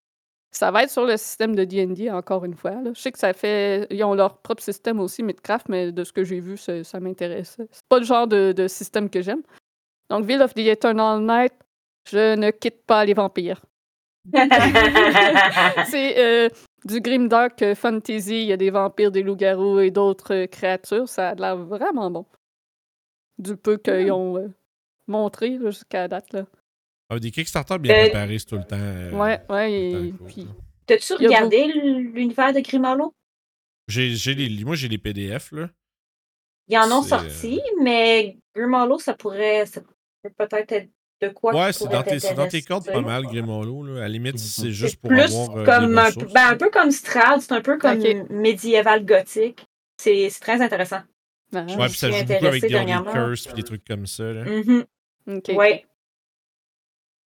Ça 0.53 0.70
va 0.72 0.84
être 0.84 0.90
sur 0.92 1.06
le 1.06 1.16
système 1.16 1.56
de 1.56 1.64
D&D 1.64 2.10
encore 2.11 2.44
une 2.44 2.56
fois. 2.56 2.72
là. 2.72 2.92
Je 2.94 3.00
sais 3.00 3.11
que 3.11 3.20
ça 3.20 3.32
fait, 3.34 3.88
ils 3.90 4.03
ont 4.03 4.14
leur 4.16 4.40
propre 4.40 4.61
système 4.61 5.00
aussi, 5.00 5.24
Mythcraft, 5.24 5.70
mais 5.70 5.94
de 5.94 6.03
ce 6.03 6.11
que 6.11 6.26
j'ai 6.26 6.42
vu, 6.42 6.58
ça, 6.58 6.84
ça 6.84 7.00
m'intéresse. 7.00 7.56
C'est 7.72 7.86
pas 7.88 8.00
le 8.00 8.03
genre 8.06 8.28
de, 8.28 8.52
de 8.52 8.68
système 8.68 9.10
que 9.10 9.22
j'aime. 9.22 9.44
Donc 10.10 10.26
Veil 10.26 10.42
of 10.42 10.53
the 10.53 10.60
Eternal 10.60 11.22
Night, 11.22 11.53
je 12.10 12.36
ne 12.36 12.52
quitte 12.52 12.86
pas 12.86 13.06
les 13.06 13.14
vampires. 13.14 13.61
C'est 15.88 16.20
euh, 16.20 16.50
du 16.85 17.01
grimdark 17.01 17.61
euh, 17.61 17.76
fantasy. 17.76 18.42
Il 18.42 18.48
y 18.48 18.53
a 18.53 18.58
des 18.58 18.69
vampires, 18.69 19.11
des 19.11 19.24
loups-garous 19.24 19.80
et 19.80 19.92
d'autres 19.92 20.34
euh, 20.34 20.48
créatures. 20.48 21.08
Ça 21.10 21.30
a 21.30 21.35
l'air 21.35 21.58
vraiment 21.58 22.10
bon. 22.11 22.26
Du 23.38 23.56
peu 23.58 23.77
qu'ils 23.77 24.11
ont 24.11 24.38
euh, 24.38 24.50
montré 25.08 25.58
jusqu'à 25.60 26.01
la 26.01 26.08
date. 26.08 26.34
Là. 26.34 26.45
Ah, 27.10 27.19
des 27.19 27.32
Kickstarter 27.32 27.77
bien 27.80 27.93
Euh, 27.95 28.01
préparés, 28.03 28.40
c'est 28.40 28.45
tout 28.45 28.56
le 28.58 28.64
temps. 28.64 28.77
euh, 28.80 29.11
ouais, 29.11 29.42
ouais. 29.50 29.74
et 29.74 30.14
puis. 30.27 30.48
T'as-tu 30.85 31.14
regardé 31.14 31.68
l'univers 31.68 32.53
de 32.53 32.60
Grimalo? 32.60 33.14
J'ai, 33.88 34.10
j'ai 34.16 34.34
les, 34.35 34.64
moi, 34.64 34.76
j'ai 34.76 34.88
les 34.88 34.98
PDF, 34.98 35.51
là. 35.51 35.69
Ils 36.68 36.77
en 36.77 36.92
ont 37.00 37.01
C'est, 37.01 37.10
sorti, 37.10 37.61
mais 37.82 38.38
Grimalo, 38.56 38.98
ça 39.00 39.14
pourrait, 39.14 39.66
ça 39.66 39.82
pourrait 39.82 40.34
peut-être 40.38 40.72
être 40.72 40.90
de 41.22 41.30
quoi 41.30 41.53
Ouais, 41.53 41.74
c'est 41.74 41.88
dans, 41.88 42.03
tes, 42.03 42.19
c'est 42.19 42.33
dans 42.33 42.48
tes 42.48 42.61
cordes 42.61 42.85
pas 42.85 43.01
mal, 43.01 43.24
Grimolo. 43.24 43.83
Là. 43.83 44.00
À 44.00 44.03
la 44.03 44.09
limite, 44.09 44.40
c'est 44.40 44.72
juste 44.72 44.98
pour 44.98 45.09
plus 45.09 45.22
avoir 45.22 45.58
euh, 45.58 45.66
comme 45.66 45.91
des 45.93 45.98
un, 45.98 46.06
ressources. 46.06 46.33
ben, 46.33 46.48
un 46.48 46.58
peu 46.58 46.69
comme 46.69 46.91
Strad, 46.91 47.41
c'est 47.41 47.51
un 47.51 47.61
peu 47.61 47.77
comme 47.77 48.00
médiéval 48.30 49.06
gothique. 49.06 49.66
C'est 49.98 50.30
c'est 50.30 50.40
très 50.40 50.61
intéressant. 50.61 51.01
ah, 51.53 51.66
Ouais, 51.77 51.88
puis 51.88 51.98
ça 51.98 52.09
joue 52.09 52.25
beaucoup 52.25 52.45
avec 52.45 52.61
des, 52.61 52.69
curses 53.14 53.45
puis 53.45 53.56
des 53.56 53.64
trucs 53.64 53.85
comme 53.85 54.08
ça. 54.08 54.24
Là. 54.24 54.45
Mhm. 54.45 54.85
ok. 55.27 55.51
Ouais. 55.56 55.85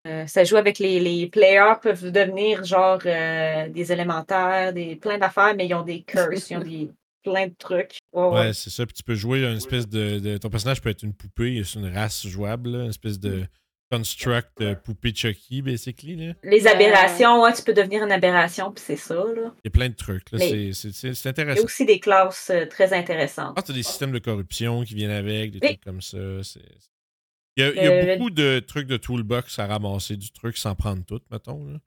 Euh, 0.06 0.26
ça 0.26 0.44
joue 0.44 0.56
avec 0.56 0.78
les, 0.78 1.00
les 1.00 1.28
players 1.28 1.74
peuvent 1.80 2.10
devenir 2.12 2.62
genre 2.64 3.00
euh, 3.06 3.68
des 3.70 3.90
élémentaires, 3.90 4.72
des 4.74 4.96
plein 4.96 5.16
d'affaires, 5.16 5.54
mais 5.56 5.66
ils 5.66 5.74
ont 5.74 5.82
des 5.82 6.02
curses, 6.02 6.50
ils 6.50 6.56
ont 6.58 6.60
des 6.60 6.90
plein 7.22 7.46
de 7.46 7.54
trucs. 7.58 7.98
Ouais, 8.12 8.22
ouais. 8.22 8.30
Ouais, 8.32 8.52
c'est 8.52 8.68
ça. 8.68 8.84
Puis 8.84 8.92
tu 8.94 9.02
peux 9.02 9.14
jouer 9.14 9.42
une 9.44 9.56
espèce 9.56 9.88
de, 9.88 10.18
de- 10.18 10.36
Ton 10.36 10.50
personnage 10.50 10.82
peut 10.82 10.90
être 10.90 11.04
une 11.04 11.14
poupée, 11.14 11.62
c'est 11.64 11.78
une 11.78 11.90
race 11.90 12.26
jouable, 12.26 12.70
là, 12.70 12.84
une 12.84 12.90
espèce 12.90 13.18
de 13.18 13.46
construct 13.90 14.60
euh, 14.60 14.74
poupée 14.74 15.14
Chucky, 15.14 15.62
basically. 15.62 16.16
Là. 16.16 16.34
Les 16.42 16.66
Euh, 16.66 16.70
aberrations, 16.70 17.42
ouais, 17.42 17.52
tu 17.52 17.62
peux 17.62 17.74
devenir 17.74 18.02
une 18.04 18.12
aberration, 18.12 18.72
puis 18.72 18.82
c'est 18.84 18.96
ça. 18.96 19.14
Là. 19.14 19.52
Il 19.62 19.66
y 19.66 19.68
a 19.68 19.70
plein 19.70 19.88
de 19.88 19.94
trucs. 19.94 20.30
Là. 20.32 20.38
Mais- 20.38 20.72
C'est, 20.72 20.72
c'est, 20.72 20.92
c'est, 20.92 21.14
c'est 21.14 21.20
Il 21.22 21.24
y 21.24 21.28
a 21.28 21.30
intéressant. 21.30 21.64
aussi 21.64 21.86
des 21.86 22.00
classes 22.00 22.50
euh, 22.50 22.66
très 22.66 22.92
intéressantes. 22.92 23.54
Ah, 23.56 23.62
t'as 23.62 23.72
des 23.72 23.82
systèmes 23.82 24.12
de 24.12 24.18
corruption 24.18 24.82
qui 24.84 24.94
viennent 24.94 25.10
avec, 25.10 25.52
des 25.52 25.58
Oui. 25.62 25.68
trucs 25.68 25.84
comme 25.84 26.00
ça. 26.02 26.18
C'est... 26.42 26.60
Il 27.56 27.62
y 27.62 27.66
a, 27.66 27.70
il 27.70 27.76
y 27.76 27.80
a 27.86 28.04
Le- 28.04 28.16
beaucoup 28.16 28.30
de 28.30 28.58
trucs 28.66 28.88
de 28.88 28.96
toolbox 28.96 29.58
à 29.60 29.66
ramasser 29.66 30.16
du 30.16 30.32
truc 30.32 30.56
sans 30.56 30.74
prendre 30.74 31.04
tout, 31.04 31.20
mettons. 31.30 31.64
Là. 31.66 31.78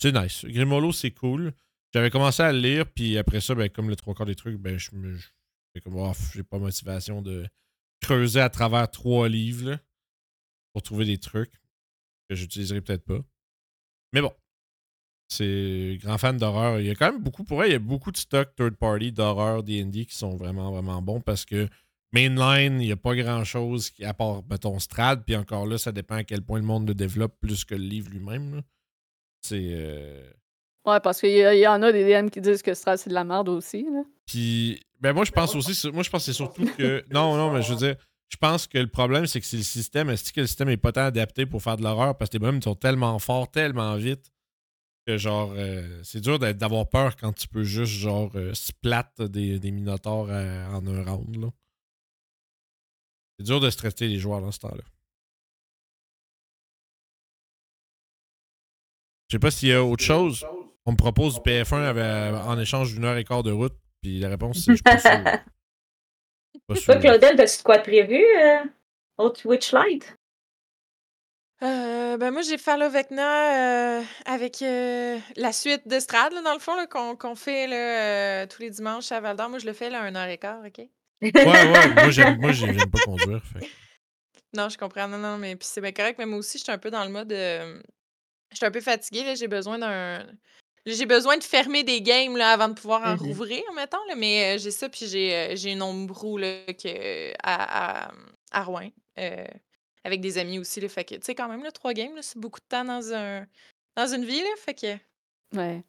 C'est 0.00 0.12
nice. 0.12 0.44
Grimolo, 0.46 0.92
c'est 0.92 1.10
cool. 1.10 1.52
J'avais 1.92 2.10
commencé 2.10 2.42
à 2.42 2.52
le 2.52 2.58
lire, 2.60 2.86
puis 2.86 3.16
après 3.18 3.40
ça, 3.40 3.54
ben, 3.54 3.68
comme 3.68 3.88
le 3.90 3.96
trois 3.96 4.14
quarts 4.14 4.26
des 4.26 4.34
trucs, 4.34 4.56
ben, 4.56 4.78
je 4.78 4.90
me. 4.94 5.14
je- 5.16 5.28
j'ai 5.74 5.80
comme, 5.82 5.96
oh, 5.96 6.12
j'ai 6.34 6.42
pas 6.42 6.58
motivation 6.58 7.20
de 7.20 7.46
creuser 8.00 8.40
à 8.40 8.48
travers 8.48 8.90
trois 8.90 9.28
livres 9.28 9.70
là, 9.72 9.78
pour 10.76 10.82
trouver 10.82 11.06
des 11.06 11.16
trucs 11.16 11.54
que 12.28 12.34
j'utiliserai 12.34 12.82
peut-être 12.82 13.02
pas. 13.06 13.18
Mais 14.12 14.20
bon. 14.20 14.30
C'est 15.26 15.96
grand 16.02 16.18
fan 16.18 16.36
d'horreur. 16.36 16.80
Il 16.80 16.86
y 16.86 16.90
a 16.90 16.94
quand 16.94 17.12
même 17.12 17.22
beaucoup, 17.22 17.44
pour 17.44 17.56
vrai, 17.56 17.70
il 17.70 17.72
y 17.72 17.76
a 17.76 17.78
beaucoup 17.78 18.12
de 18.12 18.18
stock 18.18 18.54
third 18.56 18.76
party 18.76 19.10
d'horreur 19.10 19.62
D&D 19.62 20.04
qui 20.04 20.14
sont 20.14 20.36
vraiment, 20.36 20.70
vraiment 20.70 21.00
bons 21.00 21.22
parce 21.22 21.46
que 21.46 21.66
mainline, 22.12 22.78
il 22.82 22.88
n'y 22.88 22.92
a 22.92 22.96
pas 22.98 23.16
grand-chose 23.16 23.90
à 24.02 24.12
part, 24.12 24.42
mettons, 24.50 24.78
Strad, 24.78 25.24
puis 25.24 25.34
encore 25.34 25.66
là, 25.66 25.78
ça 25.78 25.92
dépend 25.92 26.16
à 26.16 26.24
quel 26.24 26.42
point 26.42 26.58
le 26.58 26.66
monde 26.66 26.86
le 26.88 26.94
développe 26.94 27.40
plus 27.40 27.64
que 27.64 27.74
le 27.74 27.82
livre 27.84 28.10
lui-même. 28.10 28.60
C'est... 29.40 29.68
euh, 29.70 30.30
Ouais, 30.84 31.00
parce 31.00 31.20
qu'il 31.20 31.30
y, 31.30 31.38
y 31.58 31.66
en 31.66 31.82
a 31.82 31.90
des 31.90 32.04
DM 32.04 32.28
qui 32.28 32.42
disent 32.42 32.60
que 32.62 32.74
Strad, 32.74 32.98
c'est 32.98 33.08
de 33.08 33.14
la 33.14 33.24
merde 33.24 33.48
aussi. 33.48 33.82
Là. 33.90 34.02
Puis, 34.26 34.84
ben 35.00 35.14
moi, 35.14 35.24
je 35.24 35.32
pense 35.32 35.54
aussi, 35.56 35.90
moi, 35.90 36.02
je 36.02 36.10
pense 36.10 36.20
que 36.20 36.26
c'est 36.26 36.32
surtout 36.36 36.66
que. 36.76 37.02
Non, 37.10 37.34
non, 37.34 37.50
mais 37.50 37.62
je 37.62 37.72
veux 37.72 37.78
dire, 37.78 37.96
je 38.28 38.36
pense 38.38 38.66
que 38.66 38.78
le 38.78 38.88
problème, 38.88 39.26
c'est 39.26 39.40
que 39.40 39.46
c'est 39.46 39.56
le 39.58 39.62
système. 39.62 40.10
Est-ce 40.10 40.32
que 40.32 40.40
le 40.40 40.46
système 40.46 40.68
est 40.68 40.76
pas 40.76 40.92
tant 40.92 41.04
adapté 41.04 41.46
pour 41.46 41.62
faire 41.62 41.76
de 41.76 41.82
l'horreur? 41.82 42.16
Parce 42.18 42.28
que 42.30 42.34
les 42.34 42.38
bonhommes 42.40 42.62
sont 42.62 42.74
tellement 42.74 43.18
forts, 43.18 43.50
tellement 43.50 43.94
vite 43.96 44.32
que, 45.06 45.16
genre, 45.16 45.52
euh, 45.56 46.00
c'est 46.02 46.20
dur 46.20 46.38
d'avoir 46.40 46.88
peur 46.88 47.16
quand 47.16 47.32
tu 47.32 47.46
peux 47.46 47.62
juste, 47.62 47.92
genre, 47.92 48.30
euh, 48.34 48.52
splat 48.54 49.12
des, 49.20 49.60
des 49.60 49.70
minotaures 49.70 50.26
euh, 50.28 50.66
en 50.68 50.84
un 50.86 51.04
round, 51.04 51.36
là. 51.36 51.48
C'est 53.38 53.44
dur 53.46 53.60
de 53.60 53.70
stresser 53.70 54.08
les 54.08 54.18
joueurs 54.18 54.40
dans 54.40 54.50
ce 54.50 54.58
temps-là. 54.60 54.82
Je 59.28 59.34
sais 59.36 59.38
pas 59.40 59.50
s'il 59.50 59.68
y 59.68 59.72
a 59.72 59.82
autre 59.84 60.04
chose. 60.04 60.44
On 60.84 60.92
me 60.92 60.96
propose 60.96 61.34
du 61.34 61.40
PF1 61.40 61.82
avec- 61.82 62.34
en 62.46 62.58
échange 62.58 62.94
d'une 62.94 63.04
heure 63.04 63.16
et 63.16 63.24
quart 63.24 63.42
de 63.42 63.50
route, 63.50 63.74
puis 64.00 64.20
la 64.20 64.28
réponse, 64.28 64.58
c'est 64.64 64.72
je 64.72 64.76
suis 64.76 64.84
pas 66.66 66.74
sûr. 66.74 66.86
Pas 66.86 66.92
sûr. 66.92 66.92
Toi, 66.94 66.96
Claudel, 67.18 67.40
as-tu 67.40 67.58
de 67.58 67.62
quoi 67.62 67.78
de 67.78 67.82
prévu? 67.82 68.24
Euh, 68.24 68.64
autre 69.18 69.46
Witchlight? 69.46 70.16
Euh, 71.62 72.18
ben 72.18 72.30
moi, 72.32 72.42
j'ai 72.42 72.58
Fallow 72.58 72.90
Vecna 72.90 73.98
euh, 74.00 74.02
avec 74.26 74.60
euh, 74.60 75.18
la 75.36 75.52
suite 75.52 75.88
de 75.88 75.98
Strad, 75.98 76.32
là, 76.34 76.42
dans 76.42 76.52
le 76.52 76.58
fond, 76.58 76.76
là, 76.76 76.86
qu'on 76.86 77.16
qu'on 77.16 77.34
fait 77.34 77.66
là, 77.66 78.42
euh, 78.42 78.46
tous 78.46 78.60
les 78.60 78.68
dimanches 78.70 79.10
à 79.10 79.20
Val 79.20 79.36
d'Or. 79.36 79.48
Moi, 79.48 79.58
je 79.58 79.66
le 79.66 79.72
fais 79.72 79.88
là, 79.88 80.02
un 80.02 80.14
heure 80.14 80.28
et 80.28 80.36
quart, 80.36 80.60
OK? 80.66 80.78
Ouais, 81.22 81.30
ouais, 81.44 81.88
moi, 81.94 82.10
j'aime, 82.10 82.36
moi, 82.38 82.52
j'ai- 82.52 82.72
j'aime 82.74 82.90
pas 82.90 83.00
conduire. 83.00 83.42
fait 83.42 83.66
Non, 84.52 84.68
je 84.68 84.76
comprends. 84.76 85.08
Non, 85.08 85.16
non, 85.16 85.38
mais 85.38 85.56
puis 85.56 85.66
c'est 85.66 85.80
bien 85.80 85.92
correct. 85.92 86.18
Mais 86.18 86.26
moi 86.26 86.38
aussi, 86.38 86.58
je 86.58 86.64
suis 86.64 86.72
un 86.72 86.78
peu 86.78 86.90
dans 86.90 87.04
le 87.04 87.10
mode. 87.10 87.32
euh, 87.32 87.80
je 88.50 88.56
suis 88.56 88.66
un 88.66 88.70
peu 88.70 88.82
fatiguée. 88.82 89.24
là, 89.24 89.34
J'ai 89.34 89.48
besoin 89.48 89.78
d'un. 89.78 90.26
J'ai 90.86 91.04
besoin 91.06 91.36
de 91.36 91.42
fermer 91.44 91.82
des 91.82 92.00
games 92.00 92.36
là, 92.36 92.52
avant 92.52 92.68
de 92.68 92.74
pouvoir 92.74 93.02
en 93.02 93.12
Mhm. 93.14 93.18
rouvrir, 93.22 93.62
mettons. 93.74 94.04
Là, 94.08 94.14
mais 94.14 94.54
euh, 94.54 94.58
j'ai 94.58 94.70
ça, 94.70 94.88
puis 94.88 95.06
j'ai 95.06 95.34
euh, 95.34 95.56
j'ai 95.56 95.72
une 95.72 95.82
ombrou 95.82 96.38
là, 96.38 96.64
que, 96.66 97.32
à, 97.42 98.06
à, 98.08 98.12
à 98.52 98.62
Rouen. 98.64 98.88
euh, 99.18 99.44
avec 100.04 100.20
des 100.20 100.38
amis 100.38 100.60
aussi. 100.60 100.80
Là, 100.80 100.88
fait 100.88 101.04
que, 101.04 101.16
tu 101.16 101.22
sais, 101.24 101.34
quand 101.34 101.48
même, 101.48 101.64
là, 101.64 101.72
trois 101.72 101.92
games, 101.92 102.16
c'est 102.22 102.38
beaucoup 102.38 102.60
de 102.60 102.66
temps 102.68 102.84
dans, 102.84 103.12
un, 103.12 103.44
dans 103.96 104.06
une 104.06 104.24
vie. 104.24 104.40
Là, 104.40 104.48
fait 104.58 104.74
que, 104.74 105.56
Ouais. 105.56 105.82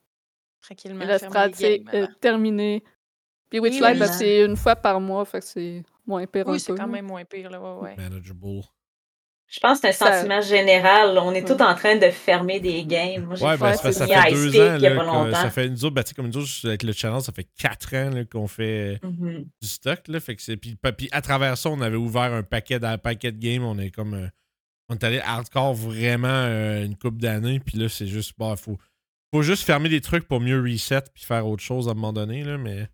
tranquillement, 0.62 1.04
Et 1.04 1.08
la 1.08 1.14
les 1.14 1.54
c'est 1.54 1.84
euh, 1.94 2.08
terminé. 2.20 2.84
Puis 3.50 3.60
Oui, 3.60 3.70
Witchlight, 3.70 4.02
oui. 4.02 4.08
c'est 4.08 4.44
une 4.44 4.56
fois 4.58 4.76
par 4.76 5.00
mois, 5.00 5.24
fait 5.26 5.40
que 5.42 5.46
c'est 5.46 5.84
moins 6.08 6.26
pire 6.26 6.48
Oui, 6.48 6.60
c'est 6.60 6.74
quand 6.74 6.88
même 6.88 7.06
moins 7.06 7.24
pire. 7.26 7.52
Là, 7.52 7.62
ouais, 7.62 7.82
ouais. 7.90 7.96
Manageable. 7.96 8.64
Je 9.50 9.60
pense 9.62 9.80
que 9.80 9.90
c'est 9.92 10.04
un 10.04 10.08
Ça- 10.08 10.18
sentiment 10.18 10.42
général. 10.42 11.18
On 11.18 11.32
est 11.34 11.42
Ouais. 11.50 11.56
tous 11.58 11.64
en 11.64 11.74
train 11.74 11.96
de 11.96 12.10
fermer 12.10 12.60
des 12.60 12.84
games. 12.84 13.24
Moi, 13.26 13.36
j'ai 13.36 13.46
Ouais, 13.46 13.58
ben, 13.58 13.72
fait 13.74 13.94
ça 13.94 14.06
fait, 14.06 14.32
deux 14.32 14.48
ans. 14.50 14.76
il 14.76 14.82
y 14.82 14.86
a 14.86 14.90
Là, 14.90 14.96
pas 14.96 15.02
que- 15.02 15.08
longtemps. 15.08 15.42
ça 15.42 15.50
fait 15.50 15.70
nous 15.70 15.86
autres, 15.86 15.96
ben, 15.96 16.04
tu 16.04 16.10
sais, 16.10 16.16
comme 16.16 16.28
nous 16.28 16.38
autres, 16.38 16.50
avec 16.68 16.84
le 16.84 16.92
challenge, 16.92 17.22
ça 17.24 17.32
fait 17.32 17.48
quatre 17.58 17.96
ans 17.96 18.10
là, 18.10 18.26
qu'on 18.26 18.48
fait 18.48 19.00
Mhm. 19.04 19.46
du 19.62 19.68
stock. 19.68 20.00
Là, 20.10 20.20
fait 20.20 20.36
que 20.36 20.42
c'est, 20.42 20.58
puis, 20.58 20.76
puis 20.98 21.08
à 21.14 21.22
travers 21.22 21.58
ça, 21.58 21.70
on 21.70 21.80
avait 21.80 21.96
ouvert 21.96 22.34
un 22.34 22.44
paquet, 22.44 22.78
d'un 22.80 22.98
paquet 22.98 23.32
de 23.32 23.40
games. 23.40 23.64
On 23.64 23.80
est 23.80 23.90
comme. 23.92 24.16
euh, 24.16 24.28
on 24.90 24.96
est 24.96 25.04
allé 25.06 25.20
hardcore 25.20 25.74
vraiment 25.74 26.28
euh, 26.30 26.84
une 26.86 26.98
couple 26.98 27.18
d'années. 27.20 27.60
Puis 27.62 27.78
là, 27.78 27.88
c'est 27.90 28.08
juste. 28.08 28.34
Bah, 28.38 28.56
faut, 28.58 28.78
faut 29.34 29.42
juste 29.44 29.64
fermer 29.64 29.88
des 29.90 30.02
trucs 30.02 30.28
pour 30.28 30.42
mieux 30.42 30.62
reset 30.62 31.02
puis 31.14 31.24
faire 31.24 31.48
autre 31.48 31.64
chose 31.64 31.88
à 31.88 31.92
un 31.92 31.94
moment 31.94 32.12
donné. 32.14 32.44
Là, 32.44 32.58
mais. 32.58 32.88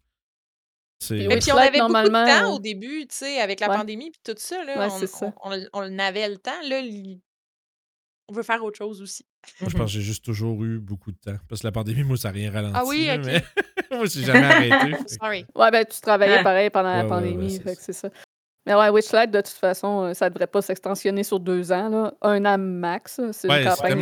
C'est. 1.04 1.16
Puis 1.18 1.28
Mais 1.28 1.36
Oui, 1.36 1.40
puis 1.42 1.52
on 1.52 1.58
avait 1.58 1.80
beaucoup 1.80 1.94
de 1.94 2.08
temps 2.10 2.50
euh, 2.52 2.56
au 2.56 2.60
début, 2.60 3.02
tu 3.08 3.16
sais, 3.16 3.40
avec 3.40 3.60
la 3.60 3.70
ouais. 3.70 3.78
pandémie 3.78 4.12
puis 4.12 4.22
tout 4.24 4.36
ça, 4.38 4.64
là, 4.64 4.88
Ouais, 4.88 5.08
on, 5.22 5.26
on, 5.44 5.54
on- 5.54 5.68
on 5.74 6.00
avait 6.00 6.30
le 6.30 6.38
temps. 6.38 6.52
Là, 6.68 6.82
on 8.30 8.34
veut 8.34 8.44
faire 8.44 8.64
autre 8.64 8.78
chose 8.78 9.02
aussi. 9.02 9.26
Moi, 9.60 9.70
je 9.70 9.76
pense 9.78 9.86
que 9.88 9.92
j'ai 9.92 10.02
juste 10.02 10.24
toujours 10.24 10.64
eu 10.64 10.80
beaucoup 10.80 11.12
de 11.12 11.18
temps. 11.18 11.38
Parce 11.50 11.62
que 11.62 11.68
la 11.68 11.72
pandémie, 11.74 12.04
moi, 12.04 12.16
ça 12.16 12.30
n'a 12.30 12.36
rien 12.36 12.52
ralenti. 12.52 12.76
Ah 12.80 12.84
oui, 12.86 13.10
ok. 13.14 13.22
mais 13.26 13.44
moi, 13.98 14.06
j'ai 14.06 14.24
jamais 14.24 14.46
arrêté. 14.46 14.98
Sorry. 15.22 15.46
Ouais, 15.56 15.72
ben 15.72 15.86
tu 15.86 16.00
travaillais 16.00 16.38
Ouais. 16.38 16.44
pareil 16.44 16.70
pendant 16.70 16.90
Ouais, 16.90 16.96
la 16.98 17.04
ouais, 17.04 17.10
ouais, 17.12 17.16
pandémie, 17.18 17.52
c'est 17.52 17.64
fait 17.64 17.70
ça. 17.70 17.76
que 17.76 17.82
c'est 17.84 17.94
ça. 17.94 18.10
Mais 18.66 18.76
ouais, 18.76 18.88
Witchlight, 18.88 19.30
de 19.30 19.42
toute 19.42 19.50
façon, 19.50 20.04
euh, 20.04 20.14
ça 20.14 20.30
devrait 20.30 20.48
pas 20.48 20.62
s'extensionner 20.62 21.24
sur 21.26 21.38
deux 21.42 21.74
ans, 21.74 21.90
là. 21.90 22.14
Un 22.22 22.46
an 22.46 22.58
max. 22.58 23.20
C'est 23.34 23.50
Ouais, 23.50 23.62
une 23.64 23.70
campagne. 23.70 24.02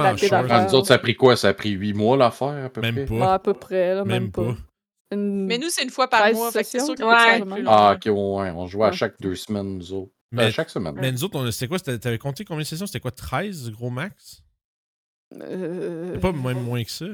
Ah, 0.51 0.65
nous 0.65 0.75
autres, 0.75 0.87
ça 0.87 0.93
a 0.93 0.99
pris 0.99 1.15
quoi? 1.15 1.35
Ça 1.35 1.47
a 1.49 1.53
pris 1.55 1.71
8 1.71 1.93
mois 1.93 2.15
l'affaire, 2.15 2.65
à 2.65 2.69
peu 2.69 2.79
Même 2.81 3.05
près? 3.07 3.17
pas. 3.17 3.33
À 3.33 3.39
peu 3.39 3.55
près, 3.55 3.95
là, 3.95 4.05
même, 4.05 4.25
Même 4.25 4.31
pas. 4.31 4.55
Une- 5.11 5.45
Mais 5.45 5.57
nous, 5.57 5.69
c'est 5.69 5.83
une 5.83 5.89
fois 5.89 6.07
par 6.09 6.21
13 6.21 6.35
mois. 6.37 6.51
C'est 6.51 6.63
sûr 6.63 6.95
que 6.95 7.03
Ouais. 7.03 7.41
plus 7.45 7.61
long. 7.63 7.71
Ah, 7.71 7.93
ok, 7.95 8.05
ouais, 8.05 8.51
on 8.51 8.67
jouait 8.67 8.85
à 8.85 8.89
Ouais. 8.89 8.95
chaque 8.95 9.19
deux 9.21 9.35
semaines, 9.35 9.77
nous 9.77 9.93
autres. 9.93 10.11
Mais- 10.31 10.43
Euh, 10.45 10.51
chaque 10.51 10.69
semaine. 10.69 10.95
Mais 10.95 11.11
nous 11.11 11.23
autres, 11.25 11.37
on- 11.37 11.51
c'était 11.51 11.67
quoi 11.67 11.79
T'avais 11.79 12.17
compté 12.17 12.45
combien 12.45 12.61
de 12.63 12.67
sessions? 12.67 12.85
C'était 12.87 13.01
quoi 13.01 13.11
13 13.11 13.69
gros 13.71 13.89
max? 13.89 14.41
Euh, 15.33 16.13
C'est 16.13 16.19
pas 16.21 16.31
même 16.31 16.63
moins 16.63 16.83
que 16.83 16.91
ça. 16.91 17.05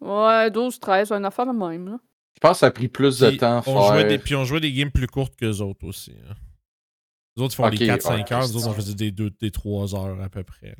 Ouais, 0.00 0.50
12, 0.50 0.78
13, 0.78 1.10
une 1.12 1.24
affaire 1.24 1.46
de 1.46 1.52
même, 1.52 1.88
là. 1.88 1.98
Je 2.34 2.40
pense 2.40 2.52
que 2.52 2.58
ça 2.58 2.66
a 2.66 2.70
pris 2.70 2.88
plus 2.88 3.18
de 3.18 3.30
temps 3.30 3.58
à 3.58 3.62
on 3.66 3.86
jouait 3.88 4.00
faire. 4.00 4.08
des, 4.08 4.18
puis 4.18 4.34
on 4.36 4.44
jouait 4.44 4.60
des 4.60 4.72
games 4.72 4.90
plus 4.92 5.06
courtes 5.06 5.34
que 5.36 5.60
autres 5.62 5.84
aussi. 5.86 6.12
hein. 6.28 6.34
Les 7.36 7.42
autres, 7.42 7.54
ils 7.54 7.56
font 7.56 7.66
Ok, 7.66 7.74
des 7.76 7.86
4-5 7.86 8.26
ouais, 8.30 8.32
heures. 8.36 8.48
Nous 8.48 8.56
autres, 8.56 8.68
on 8.68 8.72
faisait 8.74 8.94
des 8.94 9.10
2, 9.10 9.30
des 9.30 9.50
3 9.50 9.94
heures 9.94 10.20
à 10.22 10.28
peu 10.28 10.44
près. 10.44 10.76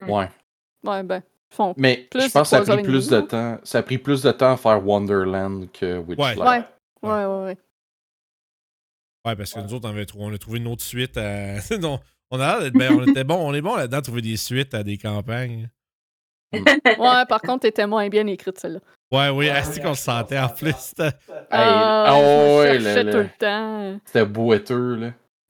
là. 0.00 0.08
Ouais. 0.08 0.28
Ouais, 0.84 1.02
ben, 1.02 1.22
font. 1.54 1.74
Mais 1.76 2.06
Plus 2.10 2.22
je 2.28 2.30
pense 2.30 2.50
que 2.50 2.56
ça 2.64 2.72
a 2.72 2.76
pris 2.76 2.82
plus 2.84 3.08
de 3.08 3.20
temps. 3.20 3.58
Ça 3.64 3.78
a 3.78 3.82
pris 3.82 3.98
plus 3.98 4.22
de 4.22 4.30
temps 4.32 4.52
à 4.52 4.56
faire 4.56 4.86
Wonderland 4.86 5.70
que 5.72 5.98
Witchlight. 5.98 6.38
Ouais. 6.38 6.46
Ouais, 7.02 7.10
ouais, 7.10 7.24
ouais, 7.24 7.44
ouais. 7.44 7.58
Ouais, 9.26 9.36
parce 9.36 9.52
que 9.54 9.60
nous 9.60 9.72
autres, 9.74 9.88
on, 9.88 9.92
avait 9.92 10.04
trou- 10.06 10.18
on 10.20 10.32
a 10.34 10.38
trouvé 10.38 10.58
une 10.58 10.66
autre 10.66 10.82
suite 10.82 11.16
à. 11.16 11.54
non, 11.80 11.98
on, 12.30 12.38
a 12.40 12.46
l'air 12.46 12.60
d'être- 12.62 12.74
ben, 12.74 12.92
on 12.92 13.06
était 13.06 13.24
bon, 13.24 13.36
on 13.36 13.54
est 13.54 13.62
bon 13.62 13.74
là-dedans 13.76 13.98
à 13.98 14.02
trouver 14.02 14.20
des 14.22 14.36
suites 14.36 14.74
à 14.74 14.82
des 14.82 14.98
campagnes. 14.98 15.70
Ouais, 16.52 17.24
par 17.28 17.40
contre, 17.42 17.60
t'étais 17.62 17.86
moins 17.86 18.08
bien 18.08 18.26
écrite, 18.26 18.58
celle-là. 18.60 18.80
Ouais, 19.10 19.28
oui, 19.30 19.46
est-ce 19.46 19.80
qu'on 19.80 19.88
le 19.90 19.94
sentait 19.94 20.38
en 20.38 20.48
plus? 20.48 20.74
C'était- 20.78 21.10
Ah, 21.50 22.04
ah 22.08 22.14
je 22.16 22.78
me 22.78 22.94
ouais, 22.94 23.10
tout 23.10 23.16
le- 23.18 23.28
temps. 23.38 24.00
C'était 24.04 24.24
boiteux, 24.26 24.94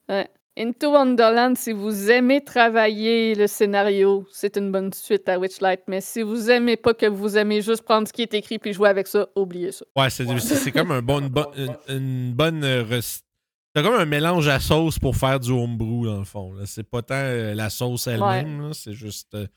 là. 0.07 0.25
Into 0.57 0.91
Wonderland, 0.93 1.57
si 1.57 1.73
vous 1.73 2.09
aimez 2.09 2.41
travailler 2.41 3.35
le 3.35 3.45
scénario, 3.47 4.25
c'est 4.31 4.55
une 4.55 4.71
bonne 4.71 4.93
suite 4.93 5.27
à 5.27 5.37
Witchlight. 5.37 5.81
Mais 5.87 5.99
si 5.99 6.21
vous 6.21 6.49
aimez 6.49 6.77
pas 6.77 6.93
que 6.93 7.07
vous 7.07 7.37
aimez 7.37 7.61
juste 7.61 7.83
prendre 7.83 8.07
ce 8.07 8.13
qui 8.13 8.21
est 8.21 8.33
écrit 8.33 8.57
puis 8.57 8.71
jouer 8.71 8.87
avec 8.87 9.07
ça, 9.07 9.27
oubliez 9.35 9.73
ça. 9.73 9.85
Ouais, 9.97 10.09
c'est 10.09 10.71
comme 10.71 10.91
un 10.91 11.01
bon, 11.01 11.19
une, 11.19 11.27
bonne- 11.27 11.53
une, 11.57 11.95
une 11.97 12.33
bonne. 12.33 12.63
euh, 12.63 13.01
C'est 13.01 13.83
comme 13.83 13.95
un 13.95 14.05
mélange 14.05 14.47
à 14.47 14.61
sauce 14.61 14.97
pour 14.97 15.17
faire 15.17 15.41
du 15.41 15.51
homebrew, 15.51 16.05
dans 16.05 16.19
le 16.19 16.23
fond. 16.25 16.55
C'est 16.65 16.89
pas 16.89 17.01
tant 17.01 17.15
euh, 17.15 17.53
la 17.53 17.69
sauce 17.69 18.07
elle-même, 18.07 18.73
c'est 18.73 18.93
juste. 18.93 19.35
euh, 19.35 19.47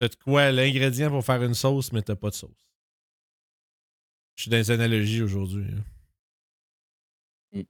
T'as 0.00 0.08
de 0.08 0.14
quoi 0.14 0.50
l'ingrédient 0.50 1.10
pour 1.10 1.24
faire 1.24 1.42
une 1.42 1.54
sauce, 1.54 1.92
mais 1.92 2.00
t'as 2.00 2.14
pas 2.16 2.30
de 2.30 2.34
sauce. 2.36 2.64
Je 4.36 4.42
suis 4.42 4.50
dans 4.50 4.56
les 4.56 4.70
analogies 4.70 5.20
aujourd'hui. 5.22 5.66
hein. 7.54 7.62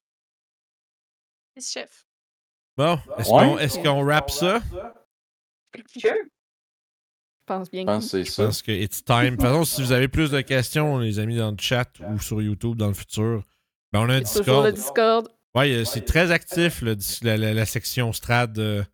Chef. 1.61 2.07
Bon, 2.79 2.99
est-ce 3.19 3.29
Ouais. 3.31 3.45
qu'on 3.47 3.59
est 3.59 3.83
qu'on 3.83 4.05
rappe 4.07 4.31
ça? 4.31 4.63
Sure. 5.99 6.13
Je 6.15 7.55
pense 7.55 7.71
bien 7.71 7.81
Je 7.83 7.87
que 7.87 7.91
pense 7.93 8.05
que 8.05 8.11
c'est 8.11 8.25
Je 8.25 8.31
ça. 8.31 8.45
pense 8.47 8.63
que 8.63 8.73
it's 8.73 9.05
time. 9.05 9.25
De 9.25 9.31
toute 9.31 9.41
façon, 9.43 9.65
si 9.65 9.83
vous 9.83 9.93
avez 9.93 10.09
plus 10.09 10.31
de 10.31 10.41
questions, 10.41 10.99
les 10.99 11.19
amis, 11.19 11.37
dans 11.37 11.51
le 11.51 11.57
chat 11.59 11.89
ou 12.09 12.19
sur 12.21 12.41
YouTube 12.41 12.77
dans 12.77 12.89
le 12.89 12.95
futur, 12.95 13.43
ben 13.93 14.01
on 14.03 14.09
a 14.11 14.15
un 14.17 14.21
toujours 14.23 14.63
le 14.63 14.73
Discord. 14.73 15.25
Discord. 15.25 15.29
Ouais, 15.55 15.73
euh, 15.73 15.85
c'est 15.85 16.05
très 16.05 16.31
actif, 16.31 16.83
le 16.83 16.97
la, 17.23 17.37
la- 17.37 17.55
la 17.55 17.67
section 17.67 18.13
Strad 18.13 18.59
euh, 18.59 18.85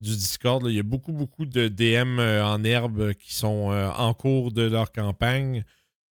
du 0.00 0.10
Discord. 0.16 0.62
là. 0.62 0.70
Il 0.70 0.76
y 0.76 0.80
a 0.80 0.84
beaucoup, 0.84 1.12
beaucoup 1.12 1.44
de 1.44 1.68
DM 1.68 2.18
euh, 2.20 2.44
en 2.44 2.62
herbe 2.64 3.12
qui 3.14 3.34
sont 3.34 3.72
euh, 3.72 3.90
en 3.90 4.14
cours 4.14 4.52
de 4.52 4.62
leur 4.62 4.92
campagne, 4.92 5.64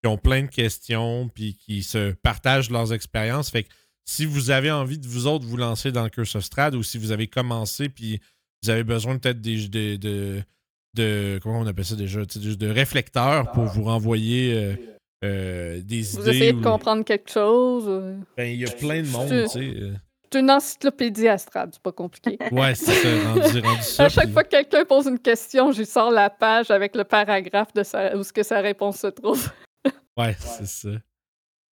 qui 0.03 0.07
ont 0.09 0.17
plein 0.17 0.43
de 0.43 0.49
questions, 0.49 1.29
puis 1.29 1.55
qui 1.55 1.83
se 1.83 2.11
partagent 2.11 2.69
leurs 2.69 2.91
expériences. 2.93 3.49
Fait 3.49 3.63
que 3.63 3.69
si 4.09 4.25
vous 4.25 4.49
avez 4.51 4.71
envie 4.71 4.97
de 4.97 5.07
vous 5.07 5.27
autres 5.27 5.45
vous 5.45 5.57
lancer 5.57 5.91
dans 5.91 6.03
le 6.03 6.09
Curse 6.09 6.35
of 6.35 6.43
Strad 6.43 6.75
ou 6.75 6.83
si 6.83 6.97
vous 6.97 7.11
avez 7.11 7.27
commencé, 7.27 7.89
puis 7.89 8.19
vous 8.63 8.69
avez 8.69 8.83
besoin 8.83 9.17
peut-être 9.17 9.41
des, 9.41 9.67
de, 9.67 9.95
de, 9.97 10.41
de- 10.95 11.39
Comment 11.43 11.59
on 11.59 11.67
appelle 11.67 11.85
ça 11.85 11.95
déjà? 11.95 12.21
De 12.25 12.67
réflecteurs 12.69 13.51
pour 13.51 13.65
vous 13.65 13.83
renvoyer 13.83 14.53
euh, 14.55 14.75
euh, 15.25 15.81
des 15.83 16.01
Vous 16.03 16.21
idées. 16.21 16.29
essayez 16.29 16.53
de 16.53 16.63
comprendre 16.63 17.03
quelque 17.03 17.29
chose. 17.29 17.85
euh, 17.87 18.17
Ben, 18.37 18.45
il 18.51 18.59
y 18.61 18.65
a 18.65 18.71
plein 18.71 19.01
de 19.01 19.07
monde, 19.07 19.29
tu 19.29 19.47
sais. 19.49 19.73
C'est 20.31 20.39
une 20.39 20.51
encyclopédie 20.51 21.27
astrale, 21.29 21.69
c'est 21.71 21.81
pas 21.81 21.91
compliqué. 21.93 22.37
Ouais, 22.51 22.75
c'est 22.75 22.91
ça, 22.93 23.33
rendu, 23.33 23.59
rendu 23.59 23.81
ça. 23.81 24.05
à 24.05 24.09
chaque 24.09 24.25
puis- 24.25 24.33
fois 24.33 24.43
que 24.43 24.49
quelqu'un 24.49 24.83
pose 24.85 25.05
une 25.07 25.19
question, 25.19 25.71
j'y 25.71 25.85
sors 25.85 26.11
la 26.11 26.29
page 26.29 26.69
avec 26.71 26.95
le 26.95 27.03
paragraphe 27.05 27.73
de 27.73 27.83
sa... 27.83 28.15
où 28.17 28.23
ce 28.23 28.33
que 28.33 28.43
sa 28.43 28.59
réponse 28.61 28.97
se 28.99 29.07
trouve. 29.07 29.49
Ouais, 30.17 30.35
c'est 30.39 30.65
ça. 30.67 30.89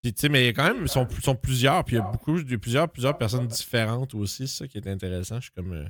Puis, 0.05 0.13
tu 0.13 0.21
sais, 0.21 0.29
mais 0.29 0.43
il 0.43 0.45
y 0.45 0.49
a 0.49 0.53
quand 0.53 0.71
même, 0.71 0.83
ils 0.83 0.87
sont, 0.87 1.35
plusieurs, 1.35 1.83
puis 1.83 1.95
il 1.95 1.99
y 1.99 2.01
a 2.01 2.05
beaucoup, 2.05 2.37
il 2.37 2.51
y 2.51 2.53
a 2.53 2.57
plusieurs, 2.59 2.87
plusieurs 2.91 3.17
personnes 3.17 3.47
différentes 3.47 4.13
aussi, 4.13 4.47
c'est 4.47 4.57
ça 4.57 4.67
qui 4.67 4.77
est 4.77 4.87
intéressant. 4.87 5.37
Je 5.37 5.45
suis 5.45 5.51
comme 5.51 5.73
euh, 5.73 5.85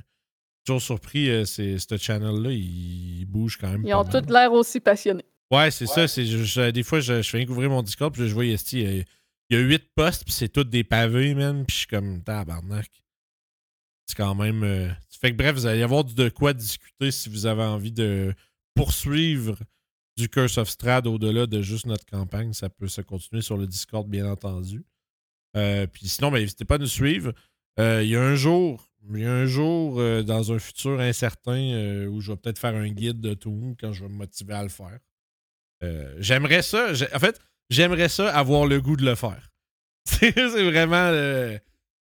toujours 0.64 0.80
surpris, 0.80 1.28
euh, 1.28 1.44
c'est, 1.44 1.76
ce 1.78 1.98
channel-là, 1.98 2.50
il, 2.50 3.20
il 3.20 3.24
bouge 3.26 3.58
quand 3.58 3.68
même. 3.70 3.82
Ils 3.86 3.92
ont 3.92 4.04
mal. 4.04 4.24
tous 4.24 4.32
l'air 4.32 4.50
aussi 4.54 4.80
passionnés. 4.80 5.26
Ouais, 5.50 5.70
c'est 5.70 5.84
ça. 5.86 6.08
C'est, 6.08 6.24
je- 6.24 6.44
je- 6.44 6.70
des 6.70 6.82
fois, 6.82 7.00
je, 7.00 7.20
je 7.20 7.28
fais 7.28 7.46
ouvrir 7.46 7.68
mon 7.68 7.82
Discord, 7.82 8.10
puis 8.10 8.26
je 8.26 8.32
vois, 8.32 8.46
esti, 8.46 8.80
il 8.80 8.82
y 8.96 9.00
a- 9.00 9.04
il 9.50 9.56
y 9.58 9.60
a 9.60 9.62
huit 9.62 9.84
postes, 9.94 10.24
puis 10.24 10.32
c'est 10.32 10.48
tous 10.48 10.64
des 10.64 10.82
pavés, 10.82 11.34
man, 11.34 11.66
puis 11.66 11.74
je 11.74 11.78
suis 11.80 11.86
comme, 11.86 12.22
tabarnak. 12.22 12.90
C'est 14.06 14.16
quand 14.16 14.34
même. 14.34 14.64
euh, 14.64 14.88
Fait 15.20 15.32
que 15.32 15.36
bref, 15.36 15.54
vous 15.54 15.66
allez 15.66 15.82
avoir 15.82 16.04
du- 16.04 16.14
de 16.14 16.30
quoi 16.30 16.54
discuter 16.54 17.10
si 17.10 17.28
vous 17.28 17.44
avez 17.44 17.64
envie 17.64 17.92
de 17.92 18.34
poursuivre 18.74 19.58
du 20.16 20.28
Curse 20.28 20.58
of 20.58 20.68
Strad 20.68 21.06
au-delà 21.06 21.46
de 21.46 21.62
juste 21.62 21.86
notre 21.86 22.06
campagne. 22.06 22.52
Ça 22.52 22.68
peut 22.68 22.88
se 22.88 23.00
continuer 23.00 23.42
sur 23.42 23.56
le 23.56 23.66
Discord, 23.66 24.08
bien 24.08 24.30
entendu. 24.30 24.84
Euh, 25.56 25.86
puis 25.86 26.08
sinon, 26.08 26.30
ben, 26.30 26.40
n'hésitez 26.40 26.64
pas 26.64 26.76
à 26.76 26.78
nous 26.78 26.86
suivre. 26.86 27.32
Euh, 27.78 28.02
Il 28.02 28.10
y 28.10 28.16
a 28.16 28.22
un 28.22 28.34
jour, 28.34 28.88
il 29.10 29.20
y 29.20 29.24
a 29.24 29.32
un 29.32 29.46
jour 29.46 30.00
euh, 30.00 30.22
dans 30.22 30.52
un 30.52 30.58
futur 30.58 31.00
incertain 31.00 32.06
où 32.08 32.20
je 32.20 32.32
vais 32.32 32.36
peut-être 32.36 32.58
faire 32.58 32.74
un 32.74 32.88
guide 32.88 33.20
de 33.20 33.34
tout 33.34 33.76
quand 33.80 33.92
je 33.92 34.02
vais 34.04 34.08
me 34.08 34.16
motiver 34.16 34.54
à 34.54 34.62
le 34.62 34.68
faire. 34.68 34.98
J'aimerais 36.18 36.62
ça. 36.62 36.92
En 37.14 37.18
fait, 37.18 37.40
j'aimerais 37.70 38.08
ça 38.08 38.34
avoir 38.34 38.66
le 38.66 38.80
goût 38.80 38.96
de 38.96 39.04
le 39.04 39.14
faire. 39.14 39.50
c'est 40.04 40.30
vraiment. 40.30 41.10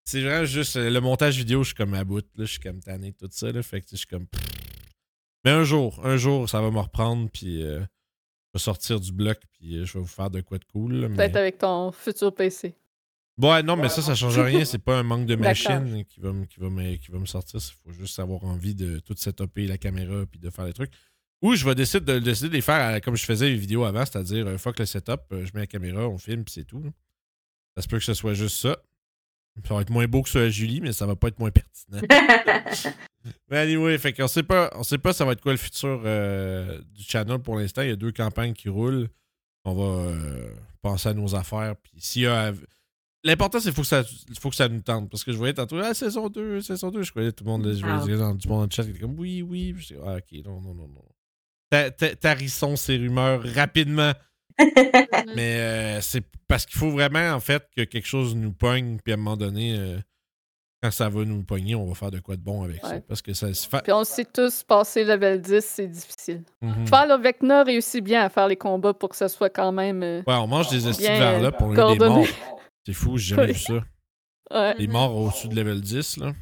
c'est 0.06 0.22
vraiment 0.22 0.46
juste 0.46 0.78
le 0.78 1.00
montage 1.00 1.38
vidéo, 1.38 1.64
je 1.64 1.68
suis 1.68 1.76
comme 1.76 1.94
à 1.94 2.04
bout. 2.04 2.26
Là, 2.36 2.46
je 2.46 2.52
suis 2.52 2.60
comme 2.60 2.80
tanné 2.80 3.12
tout 3.14 3.28
ça. 3.32 3.52
Là, 3.52 3.62
fait 3.62 3.82
que 3.82 3.88
je 3.92 3.98
suis 3.98 4.08
comme. 4.08 4.28
Mais 5.44 5.52
un 5.52 5.64
jour, 5.64 6.04
un 6.06 6.18
jour, 6.18 6.50
ça 6.50 6.62
va 6.62 6.72
me 6.72 6.80
reprendre. 6.80 7.30
Puis 7.32 7.64
vais 8.56 8.64
sortir 8.64 9.00
du 9.00 9.12
bloc. 9.12 9.40
Puis 9.54 9.78
euh, 9.78 9.86
je 9.86 9.94
vais 9.94 10.00
vous 10.00 10.06
faire 10.08 10.30
de 10.30 10.42
quoi 10.42 10.58
de 10.58 10.66
cool. 10.66 11.08
mais- 11.08 11.16
Peut-être 11.16 11.36
avec 11.38 11.58
ton 11.60 11.92
futur 11.92 12.34
PC. 12.34 12.74
Ouais, 13.42 13.62
non, 13.64 13.76
mais 13.76 13.90
ça, 13.90 14.02
ça 14.02 14.16
change 14.16 14.40
rien. 14.40 14.64
C'est 14.64 14.78
pas 14.80 14.98
un 14.98 15.04
manque 15.04 15.26
de 15.26 15.36
machine 15.84 16.06
qui 16.06 16.20
va, 16.22 16.32
me- 16.32 16.46
qui, 16.46 16.60
va 16.60 16.70
me, 16.70 16.96
qui 16.96 17.12
va 17.12 17.20
me 17.20 17.26
sortir. 17.26 17.60
Il 17.60 17.74
faut 17.84 17.92
juste 17.98 18.18
avoir 18.20 18.44
envie 18.46 18.74
de 18.76 19.00
tout 19.00 19.14
setuper 19.18 19.68
la 19.68 19.78
caméra 19.78 20.26
puis 20.26 20.40
de 20.40 20.50
faire 20.50 20.66
des 20.66 20.74
trucs. 20.74 20.92
Ou 21.42 21.54
je 21.56 21.66
vais 21.66 21.76
décider 21.76 22.14
de, 22.14 22.20
décider 22.20 22.48
de 22.50 22.54
les 22.54 22.62
faire 22.62 22.76
à- 22.96 23.02
comme 23.02 23.16
je 23.18 23.26
faisais 23.26 23.50
les 23.50 23.58
vidéos 23.58 23.84
avant, 23.84 24.06
c'est-à-dire 24.06 24.48
euh, 24.48 24.58
fuck 24.58 24.80
le 24.80 24.86
setup, 24.86 25.20
euh, 25.34 25.46
je 25.46 25.52
mets 25.54 25.60
la 25.62 25.68
caméra, 25.68 26.08
on 26.08 26.18
filme 26.18 26.44
puis 26.46 26.54
c'est 26.54 26.64
tout. 26.64 26.82
Ça 27.76 27.82
se 27.82 27.88
peut 27.90 27.98
que 27.98 28.06
ce 28.06 28.14
soit 28.14 28.34
juste 28.34 28.56
ça. 28.58 28.78
Ça 29.64 29.74
va 29.74 29.82
être 29.82 29.90
moins 29.90 30.06
beau 30.08 30.22
que 30.22 30.30
ce 30.30 30.38
à 30.40 30.50
Julie, 30.50 30.82
mais 30.82 30.92
ça 30.92 31.06
va 31.06 31.16
pas 31.16 31.30
être 31.30 31.40
moins 31.40 31.52
pertinent. 31.52 32.02
Mais 33.50 33.58
anyway, 33.58 33.98
fait 33.98 34.14
qu'on 34.14 34.28
sait 34.28 34.44
pas, 34.44 34.70
on 34.76 34.84
sait 34.84 34.98
pas 35.00 35.12
ça 35.14 35.26
va 35.26 35.32
être 35.32 35.42
quoi 35.42 35.52
le 35.54 35.58
futur 35.58 36.02
euh, 36.06 36.80
du 36.94 37.04
channel 37.04 37.40
pour 37.40 37.58
l'instant. 37.58 37.82
Il 37.82 37.90
y 37.90 37.92
a 37.92 37.96
deux 37.96 38.12
campagnes 38.12 38.54
qui 38.54 38.70
roulent. 38.70 39.08
On 39.64 39.74
va 39.74 40.10
euh, 40.12 40.54
penser 40.82 41.10
à 41.10 41.14
nos 41.14 41.34
affaires. 41.36 41.76
Puis 41.82 41.94
s'il 41.98 42.22
y 42.24 42.28
a. 42.28 42.54
L'important, 43.24 43.60
c'est 43.60 43.70
qu'il 43.70 43.74
faut, 43.76 43.82
que 43.82 43.88
ça- 43.88 44.04
faut 44.40 44.50
que 44.52 44.56
ça 44.56 44.68
nous 44.70 44.82
tente. 44.82 45.10
Parce 45.10 45.24
que 45.24 45.32
je 45.32 45.38
voyais 45.38 45.54
tantôt, 45.56 45.80
ah, 45.80 45.96
saison 45.96 46.30
2, 46.30 46.62
saison 46.62 46.92
2. 46.92 47.02
Je 47.02 47.10
croyais 47.10 47.32
tout 47.32 47.44
le 47.44 47.50
monde, 47.50 47.64
je 47.74 47.84
voyais 47.84 48.14
Ah. 48.14 48.18
dans, 48.18 48.36
du 48.36 48.48
monde 48.48 48.70
le 48.70 48.76
chat 48.76 48.84
qui 48.84 48.92
était 48.92 49.00
comme 49.00 49.18
oui, 49.18 49.42
oui. 49.42 49.74
Puis 49.74 49.84
je 49.90 49.94
dis, 49.96 50.00
ah, 50.06 50.18
ok, 50.18 50.46
non, 50.46 50.62
non, 50.62 50.76
non, 50.76 50.88
non. 50.88 51.06
Ta- 51.72 51.90
ta- 51.90 52.16
Tarissons 52.16 52.76
ces 52.76 52.98
rumeurs 52.98 53.42
rapidement. 53.56 54.12
Mais 55.36 55.60
euh, 55.60 56.02
c'est 56.02 56.24
parce 56.48 56.66
qu'il 56.66 56.78
faut 56.80 56.92
vraiment, 56.92 57.32
en 57.34 57.40
fait, 57.40 57.68
que 57.76 57.84
quelque 57.84 58.08
chose 58.08 58.36
nous 58.36 58.54
pogne. 58.54 58.98
Puis 59.04 59.12
à 59.12 59.16
un 59.16 59.18
moment 59.18 59.36
donné, 59.38 59.76
euh, 59.78 59.98
quand 60.82 60.92
ça 60.92 61.10
va 61.10 61.26
nous 61.26 61.44
pogner, 61.44 61.76
on 61.76 61.86
va 61.88 61.96
faire 61.96 62.12
de 62.12 62.20
quoi 62.20 62.36
de 62.36 62.42
bon 62.42 62.64
avec 62.64 62.82
ça. 62.86 63.00
Parce 63.02 63.22
que 63.22 63.34
ça 63.34 63.54
se 63.54 63.68
fait. 63.68 63.82
Puis 63.84 63.92
on 63.92 64.04
sait 64.04 64.26
tous, 64.26 64.64
passer 64.64 65.04
level 65.04 65.42
10, 65.42 65.66
c'est 65.66 65.88
difficile. 65.88 66.44
Mhm. 66.62 66.88
Faire 66.88 67.08
le 67.08 67.22
Vecna 67.22 67.64
réussit 67.64 68.04
bien 68.04 68.22
à 68.24 68.30
faire 68.30 68.48
les 68.48 68.56
combats 68.56 68.94
pour 68.94 69.10
que 69.10 69.16
ce 69.16 69.28
soit 69.28 69.50
quand 69.50 69.72
même. 69.72 70.04
euh, 70.04 70.20
Ouais, 70.28 70.36
on 70.36 70.48
mange 70.48 70.70
des 70.70 70.88
estis 70.88 71.04
vers 71.04 71.42
là 71.42 71.52
pour 71.52 71.70
des 71.70 71.76
coordonné. 71.76 72.16
morts. 72.16 72.60
C'est 72.86 72.94
fou, 72.94 73.18
j'ai 73.18 73.36
jamais 73.36 73.48
Oui. 73.48 73.54
vu 73.54 73.60
ça. 73.60 73.84
ouais. 74.52 74.76
Les 74.78 74.88
morts 74.88 75.16
au-dessus 75.16 75.48
de 75.48 75.56
level 75.56 75.82
10, 75.82 76.18
là. 76.18 76.34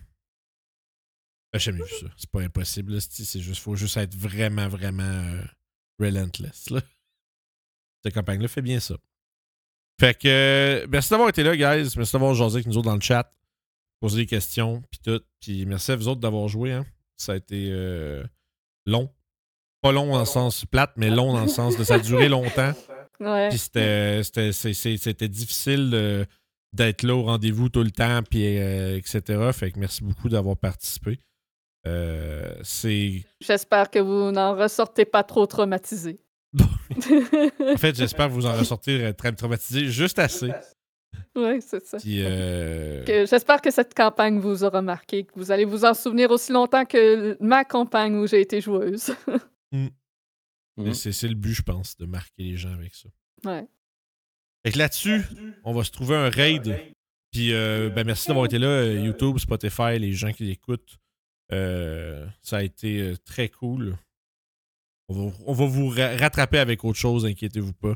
Ben, 1.51 1.59
j'ai 1.59 1.71
jamais 1.71 1.83
vu 1.83 1.89
ça. 2.01 2.07
C'est 2.17 2.29
pas 2.29 2.41
impossible, 2.41 2.99
c'est 2.99 3.39
juste, 3.39 3.61
faut 3.61 3.75
juste 3.75 3.95
être 3.97 4.15
vraiment, 4.15 4.67
vraiment 4.67 5.23
relentless, 5.99 6.69
là. 6.71 6.81
Cette 8.03 8.13
campagne-là 8.13 8.47
fait 8.47 8.61
bien 8.61 8.79
ça. 8.79 8.95
Fait 9.99 10.17
que, 10.17 10.27
euh, 10.27 10.87
merci 10.89 11.11
d'avoir 11.11 11.29
été 11.29 11.43
là, 11.43 11.55
guys. 11.55 11.93
Merci 11.95 12.13
d'avoir 12.13 12.33
jasé 12.33 12.55
avec 12.55 12.67
nous 12.67 12.77
autres 12.77 12.89
dans 12.89 12.95
le 12.95 13.01
chat. 13.01 13.31
Poser 13.99 14.17
des 14.17 14.25
questions, 14.25 14.83
puis 14.91 14.99
tout. 15.03 15.21
Puis 15.39 15.65
merci 15.65 15.91
à 15.91 15.95
vous 15.95 16.07
autres 16.07 16.19
d'avoir 16.19 16.47
joué, 16.47 16.73
hein. 16.73 16.85
Ça 17.15 17.33
a 17.33 17.35
été 17.35 17.69
euh, 17.69 18.23
long. 18.85 19.09
Pas 19.81 19.91
long 19.91 20.07
dans 20.07 20.19
le 20.19 20.25
sens 20.25 20.65
plate, 20.65 20.93
mais 20.97 21.09
long 21.09 21.33
dans 21.33 21.43
le 21.43 21.47
sens 21.47 21.77
de 21.77 21.83
ça 21.83 21.95
a 21.95 21.99
duré 21.99 22.29
longtemps. 22.29 22.73
Ouais. 23.19 23.47
Puis 23.49 23.59
c'était, 23.59 24.21
difficile 25.29 26.25
d'être 26.73 27.03
là 27.03 27.15
au 27.15 27.23
rendez-vous 27.23 27.69
tout 27.69 27.83
le 27.83 27.91
temps, 27.91 28.21
puis 28.23 28.57
euh, 28.57 28.97
etc. 28.97 29.51
Fait 29.53 29.71
que 29.71 29.79
merci 29.79 30.03
beaucoup 30.03 30.27
d'avoir 30.27 30.57
participé. 30.57 31.19
C'est. 32.63 33.23
J'espère 33.39 33.91
que 33.91 33.99
vous 33.99 34.31
n'en 34.31 34.55
ressortez 34.57 35.05
pas 35.05 35.23
trop 35.23 35.45
traumatisé. 35.45 36.19
En 36.91 37.77
fait, 37.77 37.95
j'espère 37.95 38.29
vous 38.29 38.45
en 38.45 38.53
ressortir 38.53 38.99
euh, 39.01 39.13
très 39.13 39.31
traumatisé, 39.31 39.87
juste 39.87 40.19
assez. 40.19 40.51
oui, 41.35 41.61
c'est 41.61 41.85
ça. 41.85 41.97
Euh, 42.05 43.25
J'espère 43.25 43.61
que 43.61 43.71
cette 43.71 43.93
campagne 43.93 44.39
vous 44.39 44.63
aura 44.63 44.81
marqué, 44.81 45.23
que 45.23 45.31
vous 45.35 45.51
allez 45.51 45.65
vous 45.65 45.85
en 45.85 45.93
souvenir 45.93 46.31
aussi 46.31 46.51
longtemps 46.51 46.85
que 46.85 47.37
ma 47.39 47.63
campagne 47.65 48.15
où 48.15 48.27
j'ai 48.27 48.41
été 48.41 48.61
joueuse. 48.61 49.11
Mhm. 49.71 50.93
c'est, 50.93 51.11
c'est 51.11 51.27
le 51.27 51.35
but, 51.35 51.53
je 51.53 51.61
pense, 51.61 51.97
de 51.97 52.05
marquer 52.05 52.43
les 52.43 52.57
gens 52.57 52.73
avec 52.73 52.93
ça. 52.95 53.09
ouais. 53.45 53.65
Fait 54.65 54.71
que 54.71 54.77
là-dessus, 54.77 55.21
on 55.65 55.73
va 55.73 55.83
se 55.83 55.91
trouver 55.91 56.15
un 56.15 56.29
raid. 56.29 56.79
Puis, 57.31 57.53
euh, 57.53 57.89
ben, 57.89 58.05
merci 58.05 58.27
d'avoir 58.27 58.45
été 58.45 58.57
là. 58.59 58.85
YouTube, 58.85 59.37
Spotify, 59.37 59.99
les 59.99 60.13
gens 60.13 60.31
qui 60.31 60.43
l'écoutent. 60.45 60.99
Euh, 61.51 62.25
ça 62.41 62.57
a 62.57 62.63
été 62.63 63.13
très 63.25 63.49
cool. 63.49 63.97
On 65.09 65.27
va, 65.29 65.35
on 65.45 65.53
va 65.53 65.65
vous 65.65 65.89
ra- 65.89 66.15
rattraper 66.17 66.59
avec 66.59 66.83
autre 66.83 66.97
chose, 66.97 67.25
inquiétez-vous 67.25 67.73
pas. 67.73 67.93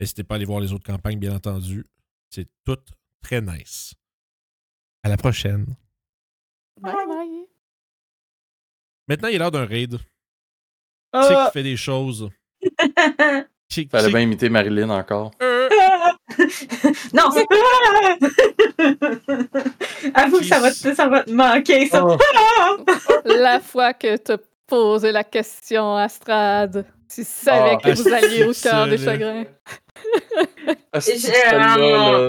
N'hésitez 0.00 0.24
pas 0.24 0.34
à 0.34 0.36
aller 0.36 0.44
voir 0.44 0.60
les 0.60 0.72
autres 0.72 0.84
campagnes, 0.84 1.18
bien 1.18 1.34
entendu. 1.34 1.84
C'est 2.30 2.46
tout 2.64 2.76
très 3.22 3.40
nice. 3.40 3.94
À 5.02 5.08
la 5.08 5.16
prochaine. 5.16 5.66
Bye 6.80 6.92
bye. 7.08 7.46
Maintenant, 9.08 9.28
il 9.28 9.36
est 9.36 9.38
l'heure 9.38 9.50
d'un 9.50 9.64
raid. 9.66 9.98
Ah. 11.12 11.46
qui 11.48 11.52
fait 11.52 11.62
des 11.62 11.76
choses? 11.76 12.28
Qui- 13.68 13.88
Fallait 13.88 14.10
bien 14.10 14.20
imiter 14.20 14.48
Marilyn 14.48 14.90
encore. 14.90 15.32
Euh, 15.42 15.68
non, 17.14 17.30
c'est. 17.32 17.46
Avoue 20.14 20.38
que 20.38 20.44
ça 20.44 20.60
va, 20.60 20.70
te- 20.70 20.94
ça 20.94 21.08
va 21.08 21.24
te 21.24 21.30
manquer, 21.32 21.88
ça. 21.88 22.04
Oh. 22.06 22.16
La 23.24 23.58
fois 23.60 23.92
que 23.94 24.16
t'as 24.16 24.38
posé 24.66 25.12
la 25.12 25.24
question 25.24 25.96
à 25.96 26.08
Strad, 26.08 26.84
tu 27.12 27.24
savais 27.24 27.76
Ah, 27.82 27.90
que 27.90 27.90
vous 27.96 28.08
alliez 28.12 28.44
au 28.44 28.52
cœur 28.52 28.86
des 28.88 28.98
chagrins. 28.98 29.44
Ah, 30.92 31.00
Je- 31.00 31.30
là. 31.30 32.28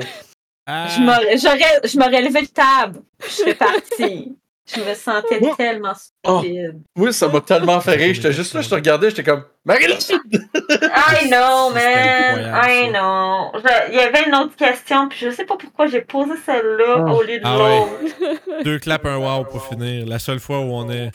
ah, 0.65 0.87
Je 0.87 1.97
m'aurais, 1.97 2.21
levé 2.21 2.41
le 2.41 2.47
table. 2.47 2.99
Je 3.25 3.31
serais 3.31 3.53
partie. 3.55 4.37
Je 4.75 4.81
me 4.81 4.93
sentais 4.95 5.39
Moi- 5.39 5.55
tellement 5.57 5.93
Oh. 6.27 6.39
stupide. 6.41 6.81
Moi, 6.93 7.13
ça 7.13 7.29
m'a 7.29 7.39
tellement 7.39 7.79
fait 7.79 7.93
rire. 7.95 8.13
J'étais 8.13 8.33
juste 8.33 8.53
là, 8.53 8.59
je 8.59 8.67
te 8.67 8.75
regardais, 8.75 9.09
j'étais 9.11 9.23
comme 9.23 9.45
Marilyn! 9.63 9.95
I 9.95 11.29
know, 11.29 11.69
man. 11.73 12.61
I 12.65 12.89
know. 12.89 13.51
Je- 13.63 13.91
Il 13.93 13.95
y 13.95 13.99
avait 14.01 14.25
une 14.27 14.35
autre 14.35 14.57
question, 14.57 15.07
puis 15.07 15.19
je 15.21 15.29
sais 15.31 15.45
pas 15.45 15.55
pourquoi 15.55 15.87
j'ai 15.87 16.01
posé 16.01 16.33
celle-là 16.45 16.97
au 17.13 17.21
lieu 17.23 17.37
de 17.39 17.43
Ah 17.45 17.57
ouais. 17.63 17.79
l'autre. 17.79 18.63
Deux 18.65 18.77
claps, 18.79 19.05
un 19.05 19.15
wow 19.17 19.45
pour 19.45 19.65
finir. 19.65 20.05
La 20.05 20.19
seule 20.19 20.41
fois 20.41 20.59
où 20.59 20.73
on 20.73 20.89
est. 20.91 21.11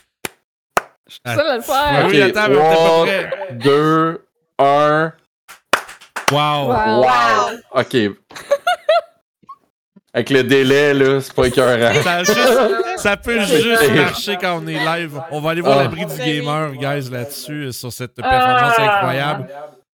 Ça 1.09 1.35
va 1.37 1.43
le 1.55 1.59
Ouais, 1.59 1.63
faire. 1.63 2.07
oui, 2.09 2.19
la 2.19 2.31
table, 2.31 2.57
on 2.57 2.65
était 2.67 2.75
pas 2.77 2.93
one, 3.01 3.07
prêt. 3.07 3.31
deux, 3.53 4.25
un. 4.59 5.13
Wow. 6.31 6.39
Wow. 6.69 7.03
Wow. 7.03 7.59
Ok. 7.75 7.97
Avec 10.15 10.29
le 10.29 10.43
délai, 10.45 10.93
là, 10.93 11.21
c'est 11.23 11.33
pas 11.35 11.47
écœurant. 11.47 12.03
Ça, 12.03 12.23
juste- 12.23 13.23
peut 13.23 13.41
juste 13.41 13.79
C'est- 13.81 13.95
marcher 13.95 14.37
quand 14.39 14.63
on 14.63 14.67
est 14.67 14.79
live. 14.85 15.19
On 15.31 15.41
va 15.41 15.51
aller 15.51 15.63
voir 15.63 15.79
Ah. 15.79 15.83
l'abri 15.85 16.05
du 16.05 16.17
gamer, 16.19 16.73
guys, 16.75 17.09
là-dessus, 17.11 17.67
euh, 17.69 17.73
sur 17.73 17.91
cette 17.93 18.15
performance 18.15 18.75
Ah. 18.77 18.97
incroyable. 18.99 19.49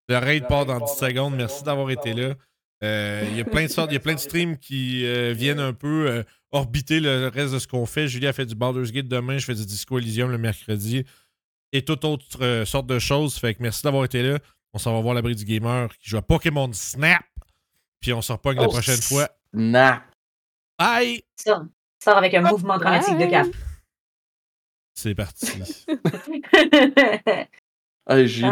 Le 0.08 0.16
raid 0.18 0.46
part 0.48 0.66
dans 0.66 0.80
10 0.80 0.96
secondes. 0.98 1.36
Merci 1.36 1.62
d'avoir 1.62 1.90
été 1.90 2.14
là. 2.14 2.34
Euh, 2.82 3.22
Il 3.30 3.36
y 3.36 3.40
a 3.40 3.44
plein 3.44 3.64
de 3.64 3.70
sortes, 3.70 3.90
il 3.90 3.94
y 3.94 3.96
a 3.96 4.00
plein 4.00 4.14
de 4.14 4.20
streams 4.20 4.56
qui 4.58 5.04
euh, 5.06 5.32
viennent 5.36 5.60
un 5.60 5.72
peu 5.72 6.06
euh, 6.08 6.22
orbiter 6.52 7.00
le 7.00 7.28
reste 7.28 7.52
de 7.54 7.58
ce 7.58 7.66
qu'on 7.66 7.86
fait. 7.86 8.08
Julie 8.08 8.26
a 8.26 8.32
fait 8.32 8.46
du 8.46 8.54
Baldur's 8.54 8.92
Gate 8.92 9.08
demain, 9.08 9.38
je 9.38 9.44
fais 9.44 9.54
du 9.54 9.66
Disco 9.66 9.98
Elysium 9.98 10.30
le 10.30 10.38
mercredi 10.38 11.04
et 11.72 11.84
toute 11.84 12.04
autre 12.04 12.42
euh, 12.42 12.64
sorte 12.64 12.86
de 12.86 12.98
choses. 12.98 13.36
Fait 13.38 13.54
que 13.54 13.62
merci 13.62 13.82
d'avoir 13.82 14.04
été 14.04 14.22
là. 14.22 14.38
On 14.72 14.78
s'en 14.78 14.92
va 14.94 15.00
voir 15.00 15.14
l'abri 15.14 15.34
du 15.34 15.44
gamer 15.44 15.88
qui 15.98 16.10
joue 16.10 16.16
à 16.16 16.22
Pokémon 16.22 16.70
Snap. 16.72 17.22
Puis 18.00 18.12
on 18.12 18.22
se 18.22 18.32
repogne 18.32 18.58
la 18.58 18.64
Oh, 18.64 18.68
prochaine 18.68 19.00
fois. 19.00 19.28
Snap. 19.54 20.02
Bye! 20.78 21.22
Ça. 21.36 21.66
Sort 22.02 22.16
avec 22.16 22.32
un 22.34 22.42
mouvement 22.42 22.78
dramatique 22.78 23.18
de 23.18 23.26
cap. 23.26 23.46
C'est 24.94 25.14
parti. 25.14 25.62
Hey, 28.10 28.26
j'ai 28.26 28.46